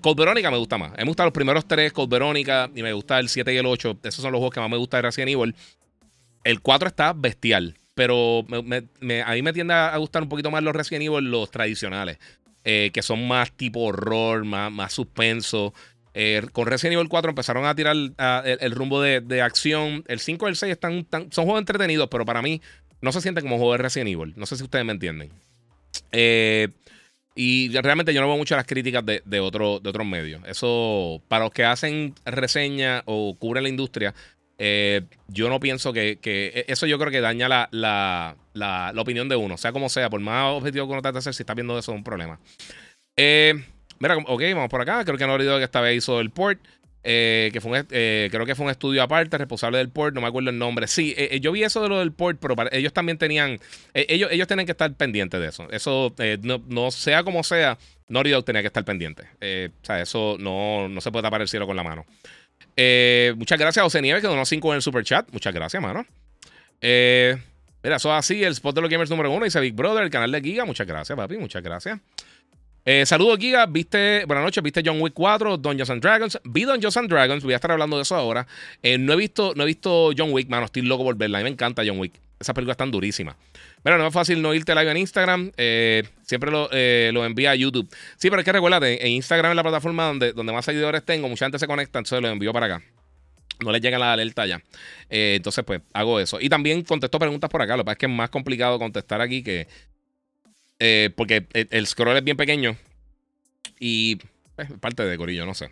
Code 0.00 0.16
Veronica 0.18 0.50
me 0.50 0.58
gusta 0.58 0.78
más. 0.78 0.92
Me 0.96 1.04
gustan 1.04 1.26
los 1.26 1.32
primeros 1.32 1.66
tres, 1.66 1.92
Code 1.92 2.08
Veronica, 2.08 2.70
y 2.74 2.82
me 2.82 2.92
gusta 2.92 3.18
el 3.18 3.28
7 3.28 3.52
y 3.54 3.56
el 3.56 3.66
8. 3.66 3.98
Esos 4.02 4.22
son 4.22 4.32
los 4.32 4.38
juegos 4.38 4.54
que 4.54 4.60
más 4.60 4.70
me 4.70 4.76
gusta 4.76 4.98
de 4.98 5.02
Resident 5.02 5.30
Evil. 5.30 5.54
El 6.42 6.60
4 6.60 6.88
está 6.88 7.12
bestial, 7.12 7.76
pero 7.94 8.40
a 8.40 9.32
mí 9.32 9.42
me 9.42 9.52
tiende 9.52 9.74
a 9.74 9.96
gustar 9.96 10.22
un 10.22 10.28
poquito 10.28 10.50
más 10.50 10.62
los 10.62 10.74
Resident 10.74 11.04
Evil, 11.04 11.30
los 11.30 11.50
tradicionales, 11.50 12.18
eh, 12.64 12.90
que 12.92 13.02
son 13.02 13.26
más 13.26 13.52
tipo 13.52 13.80
horror, 13.80 14.44
más, 14.44 14.70
más 14.70 14.92
suspenso. 14.92 15.72
Eh, 16.14 16.46
con 16.52 16.66
Resident 16.66 16.94
Evil 16.94 17.08
4 17.08 17.30
empezaron 17.30 17.66
a 17.66 17.74
tirar 17.74 17.94
el, 17.96 18.70
rumbo 18.70 19.02
de, 19.02 19.42
acción. 19.42 20.04
El 20.06 20.20
5 20.20 20.46
y 20.46 20.50
el 20.50 20.56
6 20.56 20.72
están, 20.72 21.06
son 21.10 21.44
juegos 21.44 21.60
entretenidos, 21.60 22.08
pero 22.08 22.24
para 22.24 22.40
mí 22.40 22.62
no 23.00 23.12
se 23.12 23.20
sienten 23.20 23.42
como 23.42 23.58
juegos 23.58 23.78
de 23.78 23.82
Resident 23.82 24.10
Evil. 24.10 24.32
No 24.36 24.46
sé 24.46 24.56
si 24.56 24.62
ustedes 24.62 24.84
me 24.84 24.92
entienden. 24.92 25.30
Eh, 26.12 26.68
y 27.34 27.76
realmente 27.80 28.14
yo 28.14 28.20
no 28.20 28.28
veo 28.28 28.36
mucho 28.36 28.54
las 28.54 28.66
críticas 28.66 29.04
de, 29.04 29.20
de, 29.24 29.40
otro, 29.40 29.80
de 29.80 29.90
otros 29.90 30.06
medios. 30.06 30.40
Eso, 30.46 31.20
para 31.26 31.44
los 31.44 31.52
que 31.52 31.64
hacen 31.64 32.14
reseña 32.24 33.02
o 33.06 33.36
cubren 33.36 33.64
la 33.64 33.68
industria, 33.68 34.14
eh, 34.56 35.02
yo 35.26 35.48
no 35.48 35.58
pienso 35.58 35.92
que, 35.92 36.18
que, 36.20 36.64
Eso 36.68 36.86
yo 36.86 36.98
creo 36.98 37.10
que 37.10 37.20
daña 37.20 37.48
la, 37.48 38.36
opinión 38.96 39.28
de 39.28 39.36
uno. 39.36 39.56
Sea 39.56 39.72
como 39.72 39.88
sea, 39.88 40.10
por 40.10 40.20
más 40.20 40.52
objetivo 40.52 40.86
que 40.86 40.92
uno 40.92 41.02
trate 41.02 41.14
de 41.14 41.18
hacer, 41.18 41.34
si 41.34 41.42
está 41.42 41.54
viendo 41.54 41.78
eso 41.78 41.92
es 41.92 41.98
un 41.98 42.04
problema. 42.04 42.38
Eh, 43.16 43.64
mira, 43.98 44.16
ok, 44.16 44.42
vamos 44.54 44.68
por 44.68 44.80
acá. 44.80 45.04
Creo 45.04 45.18
que 45.18 45.26
no 45.26 45.34
olvidado 45.34 45.58
que 45.58 45.64
esta 45.64 45.80
vez 45.80 45.96
hizo 45.96 46.20
el 46.20 46.30
port. 46.30 46.60
Eh, 47.06 47.50
que 47.52 47.60
fue 47.60 47.84
eh, 47.90 48.28
creo 48.30 48.46
que 48.46 48.54
fue 48.54 48.64
un 48.64 48.70
estudio 48.70 49.02
aparte, 49.02 49.36
responsable 49.36 49.76
del 49.76 49.90
port, 49.90 50.14
no 50.14 50.22
me 50.22 50.26
acuerdo 50.26 50.48
el 50.48 50.58
nombre. 50.58 50.86
Sí, 50.86 51.14
eh, 51.18 51.38
yo 51.38 51.52
vi 51.52 51.62
eso 51.62 51.82
de 51.82 51.90
lo 51.90 51.98
del 51.98 52.12
port, 52.12 52.38
pero 52.40 52.54
ellos 52.72 52.94
también 52.94 53.18
tenían, 53.18 53.60
ellos, 53.92 54.30
ellos 54.32 54.48
tienen 54.48 54.64
que 54.64 54.72
estar 54.72 54.90
pendientes 54.94 55.38
de 55.38 55.48
eso. 55.48 55.70
Eso, 55.70 56.14
no, 56.42 56.90
sea 56.90 57.22
como 57.22 57.44
sea, 57.44 57.76
Naughty 58.08 58.30
Dog 58.30 58.46
tenía 58.46 58.62
que 58.62 58.68
estar 58.68 58.84
pendiente. 58.86 59.24
o 59.24 59.84
sea, 59.84 60.00
eso 60.00 60.36
no, 60.40 60.88
no 60.88 61.00
se 61.02 61.12
puede 61.12 61.24
tapar 61.24 61.42
el 61.42 61.48
cielo 61.48 61.66
con 61.66 61.76
la 61.76 61.82
mano. 61.82 62.06
muchas 63.36 63.58
gracias 63.58 63.82
a 63.82 63.84
José 63.84 64.00
Nieves, 64.00 64.22
que 64.22 64.28
donó 64.28 64.46
5 64.46 64.72
en 64.72 64.76
el 64.76 64.82
super 64.82 65.04
chat. 65.04 65.28
Muchas 65.30 65.52
gracias, 65.52 65.82
mano. 65.82 66.06
mira, 66.80 67.96
eso 67.96 68.14
así, 68.14 68.42
el 68.42 68.52
spot 68.52 68.76
de 68.76 68.80
los 68.80 68.88
gamers 68.88 69.10
número 69.10 69.30
uno, 69.30 69.44
dice 69.44 69.60
Big 69.60 69.74
Brother, 69.74 70.04
el 70.04 70.10
canal 70.10 70.32
de 70.32 70.40
Giga. 70.40 70.64
Muchas 70.64 70.86
gracias, 70.86 71.14
papi, 71.14 71.36
muchas 71.36 71.62
gracias. 71.62 72.00
Eh, 72.86 73.06
saludos, 73.06 73.38
Giga. 73.38 73.64
¿Viste, 73.64 74.24
buenas 74.26 74.44
noches, 74.44 74.62
viste 74.62 74.82
John 74.84 75.00
Wick 75.00 75.14
4, 75.14 75.56
Dungeons 75.56 75.88
and 75.88 76.02
Dragons. 76.02 76.38
Vi 76.44 76.64
Dungeons 76.64 76.96
and 76.98 77.08
Dragons, 77.08 77.42
voy 77.42 77.54
a 77.54 77.56
estar 77.56 77.70
hablando 77.70 77.96
de 77.96 78.02
eso 78.02 78.14
ahora. 78.14 78.46
Eh, 78.82 78.98
no, 78.98 79.14
he 79.14 79.16
visto, 79.16 79.54
no 79.56 79.62
he 79.62 79.66
visto 79.66 80.10
John 80.16 80.32
Wick, 80.32 80.50
mano, 80.50 80.66
estoy 80.66 80.82
loco 80.82 81.02
por 81.02 81.16
verla. 81.16 81.38
A 81.38 81.40
mí 81.40 81.44
me 81.44 81.50
encanta 81.50 81.82
John 81.86 81.98
Wick. 81.98 82.12
Esas 82.38 82.54
películas 82.54 82.74
están 82.74 82.90
durísimas. 82.90 83.36
Pero 83.82 83.96
no 83.96 84.06
es 84.06 84.12
fácil 84.12 84.42
no 84.42 84.52
irte 84.52 84.74
live 84.74 84.90
en 84.90 84.96
Instagram. 84.98 85.52
Eh, 85.56 86.02
siempre 86.22 86.50
lo, 86.50 86.68
lo, 86.68 87.24
envía 87.24 87.52
a 87.52 87.54
YouTube. 87.54 87.88
Sí, 88.16 88.28
pero 88.28 88.40
es 88.40 88.44
que 88.44 88.52
recuérdate, 88.52 89.06
en 89.06 89.12
Instagram 89.12 89.52
es 89.52 89.56
la 89.56 89.62
plataforma 89.62 90.06
donde, 90.06 90.32
donde 90.34 90.52
más 90.52 90.66
seguidores 90.66 91.02
tengo. 91.04 91.28
Mucha 91.28 91.46
gente 91.46 91.58
se 91.58 91.66
conecta, 91.66 91.98
entonces 91.98 92.20
lo 92.20 92.28
envío 92.28 92.52
para 92.52 92.66
acá. 92.66 92.82
No 93.64 93.72
les 93.72 93.80
llega 93.80 93.98
la 93.98 94.12
alerta 94.12 94.44
ya. 94.46 94.60
entonces, 95.08 95.64
pues, 95.64 95.80
hago 95.94 96.20
eso. 96.20 96.38
Y 96.38 96.50
también 96.50 96.82
contesto 96.82 97.18
preguntas 97.18 97.48
por 97.48 97.62
acá. 97.62 97.76
Lo 97.76 97.82
que 97.82 97.86
pasa 97.86 97.92
es 97.92 97.98
que 97.98 98.06
es 98.06 98.12
más 98.12 98.28
complicado 98.28 98.78
contestar 98.78 99.22
aquí 99.22 99.42
que. 99.42 99.68
Porque 101.16 101.46
el 101.52 101.86
scroll 101.86 102.16
es 102.16 102.24
bien 102.24 102.36
pequeño 102.36 102.76
y 103.78 104.18
eh, 104.56 104.66
parte 104.80 105.04
de 105.04 105.16
Corillo, 105.16 105.46
no 105.46 105.54
sé. 105.54 105.70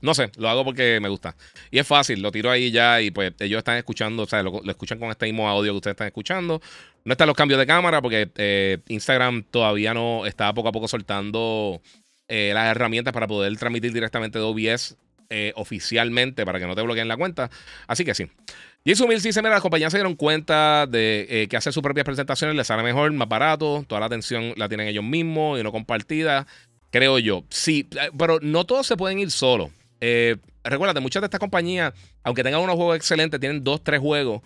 No 0.00 0.14
sé, 0.14 0.30
lo 0.36 0.48
hago 0.48 0.64
porque 0.64 1.00
me 1.00 1.08
gusta. 1.08 1.34
Y 1.70 1.78
es 1.78 1.86
fácil, 1.86 2.22
lo 2.22 2.30
tiro 2.30 2.50
ahí 2.50 2.70
ya 2.70 3.02
y 3.02 3.10
pues 3.10 3.32
ellos 3.40 3.58
están 3.58 3.76
escuchando, 3.76 4.22
o 4.22 4.26
sea, 4.26 4.44
lo, 4.44 4.62
escuchan 4.70 4.98
con 4.98 5.10
este 5.10 5.26
mismo 5.26 5.48
audio 5.48 5.72
que 5.72 5.76
ustedes 5.76 5.94
están 5.94 6.06
escuchando. 6.06 6.62
No 7.04 7.12
están 7.12 7.26
los 7.26 7.36
cambios 7.36 7.58
de 7.58 7.66
cámara 7.66 8.00
porque 8.00 8.30
eh, 8.36 8.78
Instagram 8.88 9.42
todavía 9.50 9.92
no 9.92 10.24
está 10.24 10.54
poco 10.54 10.68
a 10.68 10.72
poco 10.72 10.86
soltando 10.86 11.82
eh, 12.28 12.52
las 12.54 12.70
herramientas 12.70 13.12
para 13.12 13.26
poder 13.26 13.56
transmitir 13.56 13.92
directamente 13.92 14.38
de 14.38 14.44
OBS 14.44 14.96
oficialmente 15.56 16.46
para 16.46 16.58
que 16.58 16.66
no 16.66 16.74
te 16.74 16.80
bloqueen 16.80 17.06
la 17.06 17.18
cuenta. 17.18 17.50
Así 17.86 18.02
que 18.02 18.14
sí. 18.14 18.30
Jason 18.84 19.08
Mills 19.08 19.22
dice: 19.22 19.42
Mira, 19.42 19.54
las 19.54 19.62
compañías 19.62 19.92
se 19.92 19.98
dieron 19.98 20.14
cuenta 20.14 20.86
de 20.86 21.26
eh, 21.28 21.48
que 21.48 21.56
hacer 21.56 21.72
sus 21.72 21.82
propias 21.82 22.04
presentaciones 22.04 22.56
les 22.56 22.66
sale 22.66 22.82
mejor, 22.82 23.12
más 23.12 23.28
barato, 23.28 23.84
toda 23.86 24.00
la 24.00 24.06
atención 24.06 24.54
la 24.56 24.68
tienen 24.68 24.88
ellos 24.88 25.04
mismos 25.04 25.60
y 25.60 25.62
no 25.62 25.72
compartida. 25.72 26.46
Creo 26.90 27.18
yo. 27.18 27.44
Sí, 27.50 27.86
eh, 28.00 28.10
pero 28.16 28.38
no 28.40 28.64
todos 28.64 28.86
se 28.86 28.96
pueden 28.96 29.18
ir 29.18 29.30
solos. 29.30 29.70
Eh, 30.00 30.36
recuérdate, 30.64 31.00
muchas 31.00 31.20
de 31.20 31.26
estas 31.26 31.40
compañías, 31.40 31.92
aunque 32.22 32.42
tengan 32.42 32.62
unos 32.62 32.76
juegos 32.76 32.96
excelentes, 32.96 33.38
tienen 33.40 33.62
dos, 33.62 33.82
tres 33.82 34.00
juegos. 34.00 34.42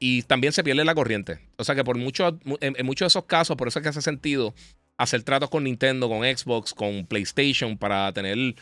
y 0.00 0.22
también 0.22 0.52
se 0.52 0.64
pierde 0.64 0.84
la 0.84 0.94
corriente. 0.94 1.38
O 1.58 1.64
sea 1.64 1.74
que 1.74 1.84
por 1.84 1.98
mucho, 1.98 2.38
en, 2.60 2.86
muchos 2.86 3.06
de 3.06 3.08
esos 3.08 3.24
casos, 3.24 3.56
por 3.56 3.68
eso 3.68 3.78
es 3.78 3.82
que 3.82 3.88
hace 3.90 4.00
sentido 4.00 4.54
hacer 4.96 5.22
tratos 5.22 5.50
con 5.50 5.64
Nintendo, 5.64 6.08
con 6.08 6.20
Xbox, 6.20 6.72
con 6.72 7.04
PlayStation 7.04 7.76
para 7.76 8.12
tener 8.12 8.54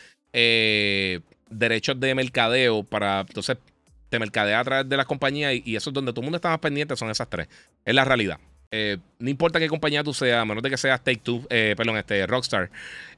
derechos 1.49 1.99
de 1.99 2.15
mercadeo 2.15 2.83
para 2.83 3.21
entonces 3.21 3.57
te 4.09 4.19
mercadea 4.19 4.59
a 4.59 4.63
través 4.63 4.89
de 4.89 4.97
las 4.97 5.05
compañías 5.05 5.53
y, 5.63 5.75
eso 5.75 5.89
es 5.89 5.93
donde 5.93 6.11
todo 6.11 6.21
el 6.21 6.25
mundo 6.25 6.37
está 6.37 6.49
más 6.49 6.59
pendiente, 6.59 6.95
son 6.95 7.09
esas 7.09 7.29
tres. 7.29 7.47
Es 7.85 7.93
la 7.93 8.05
realidad. 8.05 8.39
Eh, 8.71 8.97
no 9.19 9.29
importa 9.29 9.59
qué 9.59 9.67
compañía 9.67 10.03
tú 10.03 10.13
seas, 10.13 10.41
a 10.41 10.45
menos 10.45 10.61
de 10.61 10.69
que 10.69 10.77
seas 10.77 11.03
Take 11.03 11.21
Two, 11.23 11.45
eh, 11.49 11.73
perdón, 11.77 11.97
este, 11.97 12.25
Rockstar, 12.27 12.69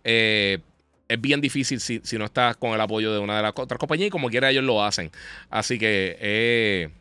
eh, 0.03 0.59
es 1.07 1.21
bien 1.21 1.41
difícil 1.41 1.79
si, 1.79 2.01
no 2.17 2.25
estás 2.25 2.55
con 2.57 2.71
el 2.71 2.81
apoyo 2.81 3.11
de 3.11 3.19
una 3.19 3.37
de 3.37 3.41
las 3.41 3.53
otras 3.55 3.79
compañías 3.79 4.07
y 4.07 4.11
como 4.11 4.29
quiera 4.29 4.51
ellos 4.51 4.63
lo 4.63 4.83
hacen. 4.83 5.09
Así 5.49 5.79
que 5.79 6.91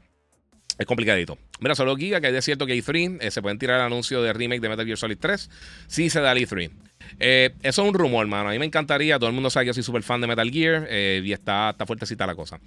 es 0.79 0.87
complicadito. 0.87 1.37
Mira, 1.61 1.75
solo 1.75 1.97
Giga, 1.97 2.21
que 2.21 2.37
es 2.37 2.44
cierto 2.44 2.66
que 2.66 2.77
E3 2.77 3.31
se 3.31 3.42
pueden 3.42 3.59
tirar 3.59 3.81
el 3.81 3.87
anuncio 3.87 4.23
de 4.23 4.33
remake 4.33 4.61
de 4.61 4.68
Metal 4.68 4.87
Gear 4.87 4.99
Solid 4.99 5.18
3. 5.18 5.51
Sí 5.87 6.11
se 6.11 6.21
da 6.21 6.33
el 6.33 6.38
E3. 6.38 6.71
eso 7.18 7.83
es 7.83 7.88
un 7.88 7.94
rumor, 7.94 8.27
hermano. 8.27 8.49
A 8.49 8.53
mí 8.53 8.59
me 8.59 8.66
encantaría. 8.66 9.18
Todo 9.18 9.29
el 9.29 9.35
mundo 9.35 9.51
sabe 9.51 9.64
que 9.64 9.68
yo 9.68 9.75
soy 9.75 9.83
súper 9.83 10.03
fan 10.03 10.21
de 10.21 10.27
Metal 10.27 10.51
Gear 10.51 10.88
y 10.92 11.33
está, 11.33 11.71
está 11.71 11.87
fuertecita 11.87 12.27
la 12.27 12.35
cosa. 12.35 12.61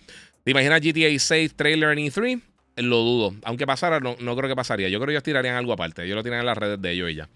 ¿Te 0.44 0.52
imaginas 0.52 0.82
GTA 0.82 1.18
6 1.18 1.54
trailer 1.56 1.98
en 1.98 2.06
E3? 2.06 2.42
Lo 2.78 2.98
dudo. 2.98 3.36
Aunque 3.44 3.68
pasara, 3.68 4.00
no, 4.00 4.16
creo 4.16 4.50
que 4.50 4.56
pasaría. 4.56 4.90
Yo 4.90 5.00
creo 5.00 5.08
que 5.08 5.14
ellos 5.14 5.24
tirarían 5.24 5.56
algo 5.56 5.74
aparte. 5.74 6.04
Ellos 6.04 6.16
lo 6.16 6.24
tiran 6.24 6.40
en 6.40 6.46
las 6.46 6.58
redes 6.58 6.82
de 6.82 6.92
ellos 6.92 7.12
y 7.12 7.16
ya. 7.16 7.30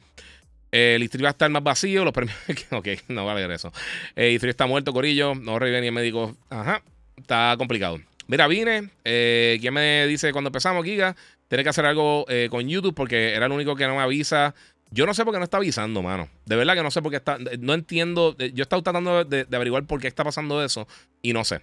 el 0.72 1.04
E3 1.04 1.24
va 1.24 1.28
a 1.30 1.32
estar 1.32 1.50
más 1.50 1.63
vacío. 1.63 2.04
Los 2.04 2.13
premios. 2.13 2.38
ok, 2.72 2.88
no 3.10 3.26
vale 3.26 3.54
eso. 3.54 3.72
El 4.15 4.39
E3 4.39 4.50
está 4.50 4.65
muerto, 4.65 4.94
Corillo. 4.94 5.36
No 5.36 5.60
revive 5.60 5.82
ni 5.82 5.88
el 5.88 5.94
médico. 5.94 6.36
Ajá. 6.50 6.82
Está 7.18 7.56
complicado. 7.58 8.00
Mira, 8.28 8.48
vine. 8.48 8.89
Eh, 9.04 9.58
¿Quién 9.62 9.74
me 9.74 10.08
dice 10.08 10.32
cuando 10.32 10.50
empezamos, 10.50 10.84
Giga? 10.84 11.15
Tiene 11.56 11.63
que 11.63 11.70
hacer 11.70 11.86
algo 11.86 12.26
eh, 12.28 12.50
con 12.52 12.68
YouTube 12.68 12.94
porque 12.94 13.34
era 13.34 13.46
el 13.46 13.52
único 13.54 13.78
que 13.78 13.88
no 13.88 13.96
me 13.96 14.02
avisa. 14.02 14.54
Yo 14.91 15.06
no 15.06 15.13
sé 15.13 15.24
por 15.24 15.34
qué 15.34 15.39
no 15.39 15.46
está 15.46 15.56
avisando, 15.56 16.04
mano. 16.04 16.28
De 16.46 16.58
verdad 16.58 16.76
que 16.76 16.84
no 16.84 16.91
sé 16.91 17.02
por 17.02 17.12
qué 17.12 17.15
está. 17.15 17.38
No 17.60 17.74
entiendo. 17.74 18.36
Yo 18.38 18.46
he 18.58 18.62
estado 18.62 18.84
tratando 18.84 19.24
de 19.24 19.48
averiguar 19.56 19.86
por 19.86 20.02
qué 20.02 20.10
está 20.10 20.26
pasando 20.26 20.62
eso 20.62 20.86
y 21.22 21.32
no 21.32 21.46
sé. 21.46 21.62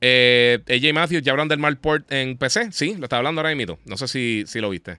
Eh, 0.00 0.60
AJ 0.66 0.94
Matthews, 0.94 1.22
ya 1.22 1.32
hablan 1.32 1.48
del 1.48 1.58
Malport 1.58 2.10
en 2.10 2.38
PC. 2.38 2.72
Sí, 2.72 2.96
lo 2.96 3.04
estaba 3.04 3.18
hablando 3.18 3.42
ahora 3.42 3.54
mismo. 3.54 3.78
No 3.84 3.98
sé 3.98 4.08
si, 4.08 4.44
si 4.46 4.62
lo 4.62 4.70
viste. 4.70 4.96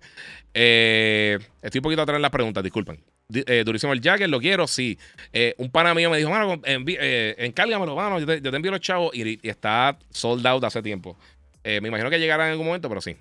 Eh, 0.54 1.40
estoy 1.64 1.80
un 1.80 1.84
poquito 1.84 2.04
atrás 2.04 2.18
en 2.18 2.22
las 2.22 2.30
preguntas, 2.30 2.64
disculpen. 2.64 3.00
Eh, 3.34 3.64
durísimo 3.66 3.94
el 3.94 4.00
Jagger, 4.00 4.30
lo 4.30 4.40
quiero, 4.40 4.68
sí. 4.68 5.00
Eh, 5.32 5.56
un 5.58 5.72
pana 5.72 5.96
mío 5.96 6.12
me 6.12 6.20
dijo, 6.20 6.30
mano, 6.30 6.62
encárgamelo, 6.64 7.96
mano, 7.96 8.20
yo 8.20 8.28
te, 8.28 8.42
yo 8.42 8.52
te, 8.52 8.58
envío 8.58 8.72
los 8.72 8.80
chavos 8.80 9.16
y, 9.16 9.40
está 9.48 9.98
sold 10.12 10.46
out 10.46 10.64
hace 10.66 10.84
tiempo. 10.84 11.18
me 11.64 11.88
imagino 11.88 12.12
que 12.12 12.20
llegará 12.20 12.46
en 12.46 12.52
algún 12.52 12.68
momento, 12.68 12.88
pero 12.88 13.02
sí. 13.02 13.18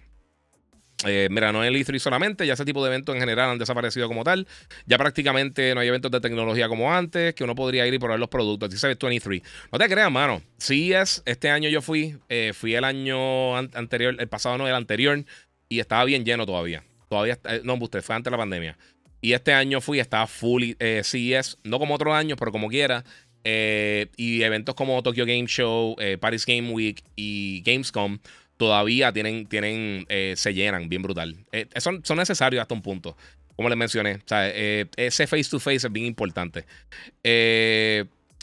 Eh, 1.04 1.28
mira, 1.30 1.52
no 1.52 1.64
el 1.64 1.74
E3 1.74 1.98
solamente, 1.98 2.46
ya 2.46 2.54
ese 2.54 2.64
tipo 2.64 2.82
de 2.84 2.90
eventos 2.90 3.14
en 3.14 3.20
general 3.20 3.50
han 3.50 3.58
desaparecido 3.58 4.08
como 4.08 4.24
tal. 4.24 4.46
Ya 4.86 4.98
prácticamente 4.98 5.74
no 5.74 5.80
hay 5.80 5.88
eventos 5.88 6.10
de 6.10 6.20
tecnología 6.20 6.68
como 6.68 6.92
antes, 6.92 7.34
que 7.34 7.44
uno 7.44 7.54
podría 7.54 7.86
ir 7.86 7.94
y 7.94 7.98
probar 7.98 8.18
los 8.18 8.28
productos. 8.28 8.70
Dice 8.70 8.88
23. 8.88 9.42
No 9.70 9.78
te 9.78 9.88
creas, 9.88 10.10
mano. 10.10 10.42
Sí 10.58 10.92
es, 10.92 11.22
este 11.26 11.50
año 11.50 11.68
yo 11.68 11.82
fui, 11.82 12.16
eh, 12.28 12.52
fui 12.54 12.74
el 12.74 12.84
año 12.84 13.56
anterior, 13.56 14.16
el 14.18 14.28
pasado 14.28 14.58
no, 14.58 14.68
el 14.68 14.74
anterior, 14.74 15.24
y 15.68 15.80
estaba 15.80 16.04
bien 16.04 16.24
lleno 16.24 16.46
todavía. 16.46 16.84
Todavía, 17.08 17.38
eh, 17.44 17.60
no, 17.64 17.74
usted 17.74 18.02
fue 18.02 18.14
antes 18.14 18.30
de 18.30 18.32
la 18.32 18.38
pandemia. 18.38 18.78
Y 19.20 19.34
este 19.34 19.52
año 19.52 19.80
fui, 19.80 20.00
estaba 20.00 20.26
full 20.26 20.72
eh, 20.78 21.02
CES, 21.04 21.58
no 21.64 21.78
como 21.78 21.94
otros 21.94 22.14
años, 22.14 22.36
pero 22.38 22.52
como 22.52 22.68
quiera. 22.68 23.04
y 23.44 24.42
eventos 24.42 24.74
como 24.74 25.02
Tokyo 25.02 25.26
Game 25.26 25.46
Show, 25.46 25.96
Paris 26.20 26.46
Game 26.46 26.70
Week 26.70 27.02
y 27.16 27.60
Gamescom 27.64 28.18
todavía 28.56 29.12
tienen, 29.12 29.46
tienen 29.46 30.06
eh, 30.08 30.34
se 30.36 30.54
llenan 30.54 30.88
bien 30.88 31.02
brutal. 31.02 31.36
Eh, 31.52 31.66
son, 31.76 32.04
son, 32.04 32.18
necesarios 32.18 32.62
hasta 32.62 32.74
un 32.74 32.82
punto, 32.82 33.16
como 33.56 33.68
les 33.68 33.78
mencioné. 33.78 34.20
Eh, 34.30 34.86
ese 34.96 35.26
face 35.26 35.50
to 35.50 35.58
face 35.58 35.86
es 35.86 35.92
bien 35.92 36.06
importante. 36.06 36.64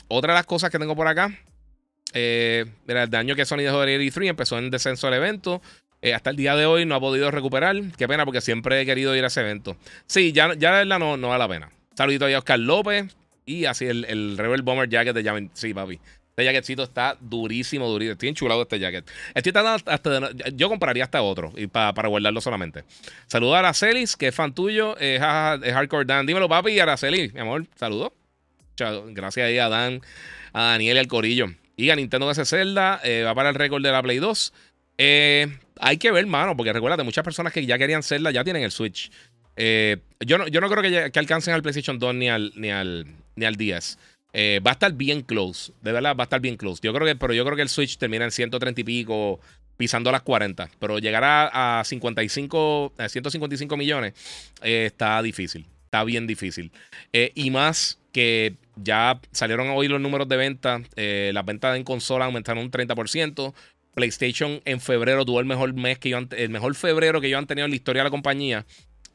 otra 0.08 0.34
de 0.34 0.38
las 0.38 0.46
cosas 0.46 0.70
que 0.70 0.80
tengo 0.80 0.96
por 0.96 1.08
acá, 1.08 1.30
mira, 2.14 3.04
el 3.04 3.10
daño 3.10 3.36
que 3.36 3.46
Sony 3.46 3.58
dejó 3.58 3.82
de 3.82 4.00
E3 4.00 4.30
empezó 4.30 4.58
en 4.58 4.70
descenso 4.70 5.08
del 5.08 5.16
evento. 5.16 5.62
hasta 6.14 6.30
el 6.30 6.36
día 6.36 6.56
de 6.56 6.66
hoy 6.66 6.86
no 6.86 6.96
ha 6.96 7.00
podido 7.00 7.32
recuperar. 7.32 7.76
Qué 7.98 8.08
pena, 8.08 8.26
porque 8.26 8.42
siempre 8.42 8.82
he 8.82 8.86
querido 8.86 9.16
ir 9.16 9.24
a 9.24 9.28
ese 9.28 9.42
evento. 9.42 9.78
Sí, 10.06 10.32
ya, 10.34 10.54
ya 10.56 10.72
la 10.72 10.78
verdad 10.80 11.00
no, 11.00 11.18
no 11.18 11.30
vale 11.30 11.40
la 11.40 11.48
pena. 11.48 11.72
Saludito 11.96 12.26
a 12.26 12.38
Oscar 12.38 12.60
López 12.60 13.16
y 13.46 13.66
así 13.66 13.86
el, 13.86 14.06
el 14.06 14.38
Rebel 14.38 14.62
Bomber 14.62 14.88
Jacket 14.88 15.16
de 15.16 15.24
Jamin. 15.24 15.50
Sí, 15.54 15.74
papi. 15.74 16.00
Este 16.40 16.46
jacketcito 16.46 16.84
está 16.84 17.18
durísimo, 17.20 17.86
durísimo. 17.90 18.14
Estoy 18.14 18.30
enchulado 18.30 18.62
este 18.62 18.80
jacket. 18.80 19.06
Estoy 19.36 19.52
hasta 19.86 20.32
yo 20.54 20.70
compraría 20.70 21.04
hasta 21.04 21.22
otro 21.22 21.52
y 21.58 21.68
para 21.68 22.08
guardarlo 22.08 22.40
solamente. 22.40 22.86
Saludos 23.28 23.56
a 23.56 23.60
Aracelis, 23.60 24.16
que 24.16 24.30
es 24.30 24.36
fan 24.36 24.54
tuyo. 24.56 24.96
Eh, 25.02 25.20
Hardcore 25.20 26.06
Dan. 26.06 26.26
Dímelo, 26.26 26.48
papi. 26.48 26.72
Y 26.72 26.80
Araceli, 26.80 27.30
mi 27.34 27.42
amor, 27.42 27.66
saludos. 27.76 28.14
Gracias 28.78 29.60
a 29.60 29.68
Dan, 29.68 30.02
a 30.54 30.62
Daniel 30.62 30.96
y 30.96 31.00
al 31.02 31.08
Corillo. 31.08 31.48
Y 31.76 31.90
a 31.90 31.98
Nintendo 31.98 32.34
DS 32.34 32.48
Zelda. 32.48 33.02
Eh, 33.04 33.24
va 33.26 33.36
para 33.36 33.50
el 33.50 33.56
récord 33.56 33.84
de 33.84 33.92
la 33.92 34.02
Play 34.02 34.20
2. 34.20 34.54
Eh, 34.98 35.48
hay 35.78 35.98
que 35.98 36.10
ver, 36.12 36.26
mano, 36.26 36.56
porque 36.56 36.72
recuerda, 36.72 37.04
muchas 37.04 37.26
personas 37.26 37.52
que 37.52 37.66
ya 37.66 37.78
querían 37.78 38.02
Zelda 38.02 38.32
ya 38.32 38.46
tienen 38.46 38.64
el 38.64 38.72
Switch. 38.72 39.12
yo, 39.58 40.38
no, 40.38 40.48
yo 40.48 40.62
no 40.62 40.70
creo 40.70 40.82
que, 40.84 41.12
que, 41.12 41.20
alcancen 41.20 41.54
al 41.54 41.62
PlayStation 41.62 42.00
2 42.00 42.16
ni 42.16 42.30
al, 42.30 42.54
ni 42.56 42.72
al, 42.72 43.08
ni 43.36 43.46
al 43.46 43.58
10. 43.58 43.98
Eh, 44.34 44.62
va 44.66 44.72
a 44.72 44.74
estar 44.74 44.94
bien 44.94 45.22
close, 45.22 45.74
de 45.82 45.92
verdad, 45.92 46.16
va 46.16 46.24
a 46.24 46.26
estar 46.26 46.40
bien 46.40 46.56
close. 46.58 46.82
Yo 46.84 46.94
creo 46.94 47.08
que, 47.08 47.16
pero 47.16 47.34
yo 47.34 47.44
creo 47.46 47.56
que 47.56 47.64
el 47.64 47.70
Switch 47.70 47.98
termina 47.98 48.26
en 48.26 48.32
130 48.32 48.82
y 48.82 48.84
pico, 48.84 49.40
pisando 49.78 50.12
las 50.12 50.22
40. 50.22 50.70
Pero 50.80 51.00
llegar 51.00 51.24
a, 51.26 51.82
55, 51.84 52.94
a 52.98 53.10
155 53.10 53.78
millones 53.78 54.14
eh, 54.62 54.86
está 54.86 55.22
difícil. 55.22 55.66
Está 55.86 56.04
bien 56.04 56.28
difícil. 56.28 56.72
Eh, 57.12 57.32
y 57.34 57.50
más 57.50 57.98
que 58.12 58.56
ya 58.76 59.20
salieron 59.32 59.70
hoy 59.70 59.88
los 59.88 60.00
números 60.00 60.30
de 60.30 60.38
venta. 60.38 60.82
las 60.96 61.46
ventas 61.46 61.76
en 61.76 61.84
consola 61.84 62.26
aumentaron 62.26 62.64
un 62.64 62.72
30%. 62.72 63.54
PlayStation 63.96 64.62
en 64.66 64.80
febrero 64.80 65.26
tuvo 65.26 65.40
el 65.40 65.46
mejor 65.46 65.74
mes 65.74 65.98
que 66.00 66.10
yo, 66.10 66.20
el 66.20 66.50
mejor 66.50 66.76
febrero 66.76 67.20
que 67.20 67.30
yo 67.30 67.38
han 67.38 67.48
tenido 67.48 67.66
en 67.66 67.72
la 67.72 67.76
historia 67.76 68.02
de 68.02 68.06
la 68.06 68.12
compañía. 68.12 68.66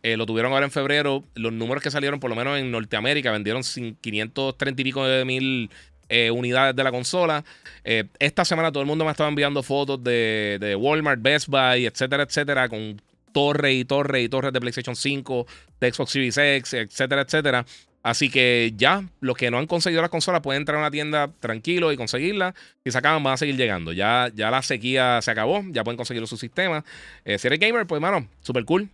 Eh, 0.05 0.19
lo 0.19 0.27
tuvieron 0.27 0.53
ahora 0.53 0.67
en 0.67 0.71
febrero. 0.71 1.25
Los 1.35 1.51
números 1.51 1.83
que 1.83 1.91
salieron, 1.91 2.21
por 2.21 2.29
lo 2.29 2.37
menos 2.37 2.59
en 2.59 2.71
Norteamérica, 2.71 3.33
vendieron 3.33 3.63
530 3.63 4.83
y 4.83 4.85
pico 4.85 5.07
de 5.07 5.25
mil 5.25 5.71
eh, 6.11 6.31
unidades 6.31 6.77
de 6.77 6.85
la 6.85 6.91
consola. 6.91 7.43
Eh, 7.85 8.05
esta 8.19 8.45
semana 8.45 8.71
todo 8.71 8.83
el 8.83 8.87
mundo 8.87 9.07
me 9.07 9.11
estaba 9.11 9.31
enviando 9.31 9.63
fotos 9.63 10.05
de, 10.05 10.77
Walmart, 10.79 11.23
Best 11.23 11.49
Buy, 11.49 11.87
etcétera, 11.87 12.25
etcétera, 12.25 12.69
con 12.69 13.01
torres 13.33 13.75
y 13.75 13.87
torres 13.87 14.27
y 14.27 14.29
torres 14.29 14.53
de 14.53 14.61
PlayStation 14.61 14.95
5, 14.95 15.47
de 15.81 15.91
Xbox 15.91 16.11
Series 16.11 16.37
X, 16.37 16.75
etcétera, 16.75 17.23
etcétera. 17.23 17.65
Así 18.03 18.29
que 18.29 18.75
ya, 18.77 19.09
los 19.21 19.39
que 19.39 19.51
no 19.51 19.57
han 19.57 19.67
conseguido 19.67 20.03
las 20.03 20.11
consolas 20.11 20.43
pueden 20.43 20.61
entrar 20.61 20.77
a 20.77 20.81
una 20.81 20.91
tienda 20.91 21.33
tranquilo 21.41 21.93
y 21.93 21.97
conseguirla. 21.97 22.55
Si 22.85 22.91
se 22.91 22.99
acaban, 22.99 23.23
van 23.23 23.33
a 23.33 23.37
seguir 23.39 23.57
llegando. 23.57 23.95
Ya, 23.95 24.31
ya 24.35 24.51
la 24.51 24.61
sequía 24.61 25.23
se 25.23 25.31
acabó, 25.31 25.65
ya 25.71 25.83
pueden 25.83 25.97
conseguirlo 25.97 26.27
su 26.27 26.37
sistema. 26.37 26.85
si 27.25 27.47
eres 27.47 27.59
gamer, 27.59 27.87
pues, 27.87 28.03
mano, 28.03 28.29
super 28.43 28.67
cool. 28.67 28.91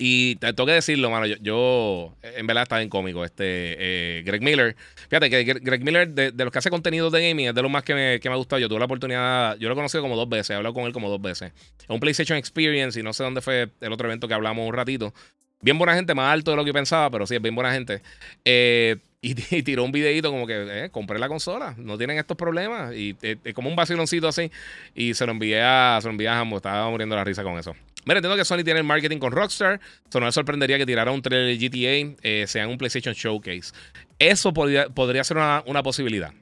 Y 0.00 0.36
te 0.36 0.52
tengo 0.52 0.66
que 0.66 0.74
decirlo, 0.74 1.10
mano, 1.10 1.26
yo, 1.26 2.14
en 2.22 2.46
verdad 2.46 2.62
está 2.62 2.78
bien 2.78 2.88
cómico. 2.88 3.24
Este 3.24 3.44
eh, 3.44 4.22
Greg 4.24 4.40
Miller. 4.40 4.76
Fíjate 5.10 5.28
que 5.28 5.42
Greg 5.42 5.82
Miller, 5.82 6.08
de, 6.08 6.32
los 6.32 6.52
que 6.52 6.58
hace 6.60 6.70
contenido 6.70 7.10
de 7.10 7.28
gaming, 7.28 7.48
es 7.48 7.54
de 7.54 7.62
los 7.62 7.70
más 7.70 7.82
que 7.82 7.94
me, 7.94 8.20
que 8.20 8.28
me 8.28 8.34
ha 8.34 8.38
gustado. 8.38 8.60
Yo 8.60 8.68
tuve 8.68 8.78
la 8.78 8.84
oportunidad, 8.84 9.58
yo 9.58 9.66
lo 9.68 9.74
he 9.74 9.76
conocido 9.76 10.00
como 10.00 10.14
dos 10.14 10.28
veces, 10.28 10.50
he 10.50 10.54
hablado 10.54 10.72
con 10.72 10.84
él 10.84 10.92
como 10.92 11.10
dos 11.10 11.20
veces. 11.20 11.52
Es 11.80 11.90
un 11.90 11.98
PlayStation 11.98 12.38
Experience 12.38 12.98
y 12.98 13.02
no 13.02 13.12
sé 13.12 13.24
dónde 13.24 13.40
fue 13.40 13.70
el 13.80 13.92
otro 13.92 14.06
evento 14.06 14.28
que 14.28 14.34
hablamos 14.34 14.68
un 14.68 14.72
ratito. 14.72 15.12
Bien 15.60 15.76
buena 15.76 15.94
gente, 15.96 16.14
más 16.14 16.32
alto 16.32 16.52
de 16.52 16.56
lo 16.56 16.64
que 16.64 16.72
pensaba, 16.72 17.10
pero 17.10 17.26
sí, 17.26 17.34
es 17.34 17.42
bien 17.42 17.56
buena 17.56 17.72
gente. 17.72 18.00
Eh, 18.44 18.98
y, 19.20 19.34
tiró 19.62 19.84
un 19.84 19.92
videito 19.92 20.30
como 20.30 20.46
que 20.46 20.84
eh, 20.84 20.90
compré 20.90 21.18
la 21.18 21.28
consola, 21.28 21.74
no 21.76 21.98
tienen 21.98 22.18
estos 22.18 22.36
problemas. 22.36 22.94
Y 22.94 23.16
es 23.20 23.54
como 23.54 23.68
un 23.68 23.76
vaciloncito 23.76 24.28
así. 24.28 24.50
Y 24.94 25.14
se 25.14 25.26
lo 25.26 25.32
envié 25.32 25.60
a, 25.62 25.98
se 26.00 26.06
lo 26.06 26.12
envié 26.12 26.28
a 26.28 26.42
estaba 26.42 26.88
muriendo 26.90 27.16
la 27.16 27.24
risa 27.24 27.42
con 27.42 27.58
eso. 27.58 27.74
Mira, 28.04 28.18
entiendo 28.18 28.36
que 28.36 28.44
Sony 28.44 28.62
tiene 28.64 28.80
el 28.80 28.86
marketing 28.86 29.18
con 29.18 29.32
Rockstar. 29.32 29.80
Eso 30.08 30.20
no 30.20 30.26
me 30.26 30.32
sorprendería 30.32 30.78
que 30.78 30.86
tirara 30.86 31.10
un 31.10 31.20
trailer 31.20 31.58
de 31.58 31.68
GTA, 31.68 32.16
eh, 32.22 32.46
sea 32.46 32.64
en 32.64 32.70
un 32.70 32.78
PlayStation 32.78 33.14
Showcase. 33.14 33.72
Eso 34.18 34.52
podría, 34.52 34.88
podría 34.88 35.24
ser 35.24 35.36
una, 35.36 35.82
posibilidad. 35.82 36.32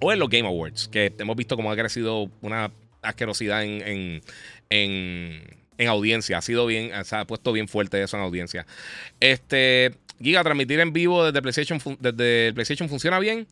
O 0.00 0.12
en 0.12 0.18
los 0.18 0.28
Game 0.28 0.48
Awards, 0.48 0.88
que 0.88 1.12
hemos 1.18 1.36
visto 1.36 1.56
cómo 1.56 1.70
ha 1.70 1.76
crecido 1.76 2.30
una 2.40 2.72
asquerosidad 3.02 3.62
en, 3.62 4.22
en, 4.70 5.88
audiencia. 5.88 6.38
Ha 6.38 6.42
sido 6.42 6.66
bien, 6.66 6.92
se 7.04 7.16
ha 7.16 7.24
puesto 7.24 7.52
bien 7.52 7.68
fuerte 7.68 8.02
eso 8.02 8.16
en 8.16 8.22
audiencia. 8.22 8.66
Este, 9.20 9.92
Giga, 10.20 10.42
transmitir 10.42 10.80
en 10.80 10.92
vivo 10.92 11.24
desde 11.24 11.40
PlayStation, 11.40 11.80
desde 11.98 12.52
PlayStation 12.52 12.88
funciona 12.88 13.18
bien. 13.18 13.46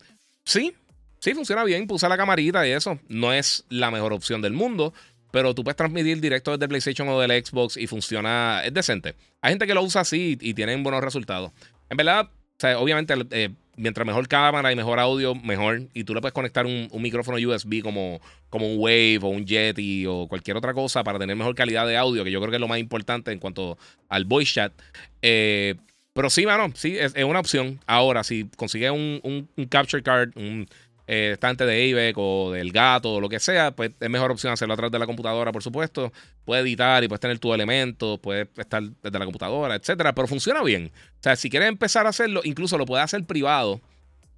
Sí, 0.45 0.73
sí, 1.19 1.33
funciona 1.33 1.63
bien. 1.63 1.87
Puse 1.87 2.07
la 2.07 2.17
camarita 2.17 2.67
y 2.67 2.71
eso. 2.71 2.99
No 3.07 3.33
es 3.33 3.65
la 3.69 3.91
mejor 3.91 4.13
opción 4.13 4.41
del 4.41 4.53
mundo 4.53 4.93
pero 5.31 5.53
tú 5.53 5.63
puedes 5.63 5.75
transmitir 5.75 6.19
directo 6.19 6.51
desde 6.51 6.67
PlayStation 6.67 7.07
o 7.09 7.19
del 7.19 7.31
Xbox 7.43 7.77
y 7.77 7.87
funciona, 7.87 8.61
es 8.65 8.73
decente. 8.73 9.15
Hay 9.41 9.51
gente 9.51 9.67
que 9.67 9.73
lo 9.73 9.83
usa 9.83 10.01
así 10.01 10.37
y, 10.39 10.53
tienen 10.53 10.83
buenos 10.83 11.03
resultados. 11.03 11.51
En 11.89 11.97
verdad, 11.97 12.29
obviamente, 12.77 13.13
eh, 13.31 13.49
mientras 13.77 14.05
mejor 14.05 14.27
cámara 14.27 14.71
y 14.71 14.75
mejor 14.75 14.99
audio, 14.99 15.35
mejor. 15.35 15.83
Y 15.93 16.03
tú 16.03 16.13
le 16.13 16.21
puedes 16.21 16.33
conectar 16.33 16.65
un, 16.65 16.89
micrófono 16.93 17.37
USB 17.37 17.81
como, 17.81 18.19
como 18.49 18.67
un 18.67 18.79
Wave 18.79 19.19
o 19.21 19.27
un 19.27 19.45
Yeti 19.45 20.05
o 20.07 20.27
cualquier 20.27 20.57
otra 20.57 20.73
cosa 20.73 21.03
para 21.03 21.19
tener 21.19 21.35
mejor 21.35 21.55
calidad 21.55 21.87
de 21.87 21.97
audio, 21.97 22.23
que 22.23 22.31
yo 22.31 22.39
creo 22.39 22.49
que 22.49 22.57
es 22.57 22.61
lo 22.61 22.67
más 22.67 22.79
importante 22.79 23.31
en 23.31 23.39
cuanto 23.39 23.77
al 24.09 24.25
voice 24.25 24.53
chat. 24.53 24.73
Eh, 25.21 25.75
pero 26.19 26.29
sí, 26.29 26.45
mano, 26.45 26.69
sí, 26.75 26.97
es, 26.99 27.13
una 27.23 27.39
opción. 27.39 27.79
Ahora, 27.87 28.25
si 28.25 28.49
consigues 28.57 28.91
un, 28.91 29.47
capture 29.69 30.03
card, 30.03 30.31
un 30.35 30.67
eh, 31.07 31.29
estante 31.31 31.65
de 31.65 31.93
Avex 31.93 32.17
o 32.17 32.51
del 32.51 32.73
gato 32.73 33.13
o 33.13 33.21
lo 33.21 33.29
que 33.29 33.39
sea, 33.39 33.71
pues 33.71 33.91
es 33.97 34.09
mejor 34.09 34.29
opción 34.29 34.51
hacerlo 34.51 34.73
a 34.73 34.75
través 34.75 34.91
de 34.91 34.99
la 34.99 35.05
computadora, 35.05 35.53
por 35.53 35.63
supuesto. 35.63 36.11
Puedes 36.43 36.65
editar 36.65 37.01
y 37.05 37.07
puedes 37.07 37.21
tener 37.21 37.39
tus 37.39 37.55
elementos, 37.55 38.19
puedes 38.19 38.49
estar 38.57 38.83
desde 38.83 39.17
la 39.17 39.23
computadora, 39.23 39.75
etcétera, 39.75 40.13
pero 40.13 40.27
funciona 40.27 40.61
bien. 40.61 40.91
O 40.93 41.23
sea, 41.23 41.37
si 41.37 41.49
quieres 41.49 41.69
empezar 41.69 42.05
a 42.05 42.09
hacerlo, 42.09 42.41
incluso 42.43 42.77
lo 42.77 42.85
puedes 42.85 43.05
hacer 43.05 43.23
privado. 43.23 43.79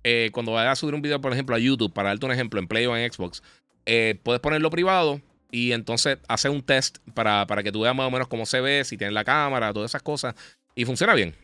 Eh, 0.04 0.30
cuando 0.34 0.52
vayas 0.52 0.74
a 0.74 0.76
subir 0.76 0.94
un 0.94 1.02
video, 1.02 1.20
por 1.20 1.34
ejemplo, 1.34 1.56
a 1.56 1.58
YouTube, 1.58 1.92
para 1.92 2.10
darte 2.10 2.28
un 2.28 2.32
ejemplo, 2.32 2.60
en 2.60 2.68
Play 2.68 2.86
o 2.86 2.96
en 2.96 3.12
Xbox, 3.12 3.42
eh, 3.88 4.20
puedes 4.22 4.40
ponerlo 4.40 4.70
privado 4.70 5.20
y 5.50 5.72
entonces 5.72 6.20
hacer 6.28 6.52
un 6.52 6.62
test 6.62 7.00
para, 7.16 7.48
para, 7.48 7.64
que 7.64 7.72
tú 7.72 7.82
veas 7.82 7.96
más 7.96 8.06
o 8.06 8.12
menos 8.12 8.28
cómo 8.28 8.46
se 8.46 8.62
ve, 8.62 8.84
si 8.86 9.00
tienes 9.00 9.16
la 9.16 9.24
cámara, 9.24 9.74
todas 9.74 9.90
esas 9.90 10.04
cosas. 10.04 10.36
Y 10.76 10.86
funciona 10.86 11.16
bien. 11.16 11.41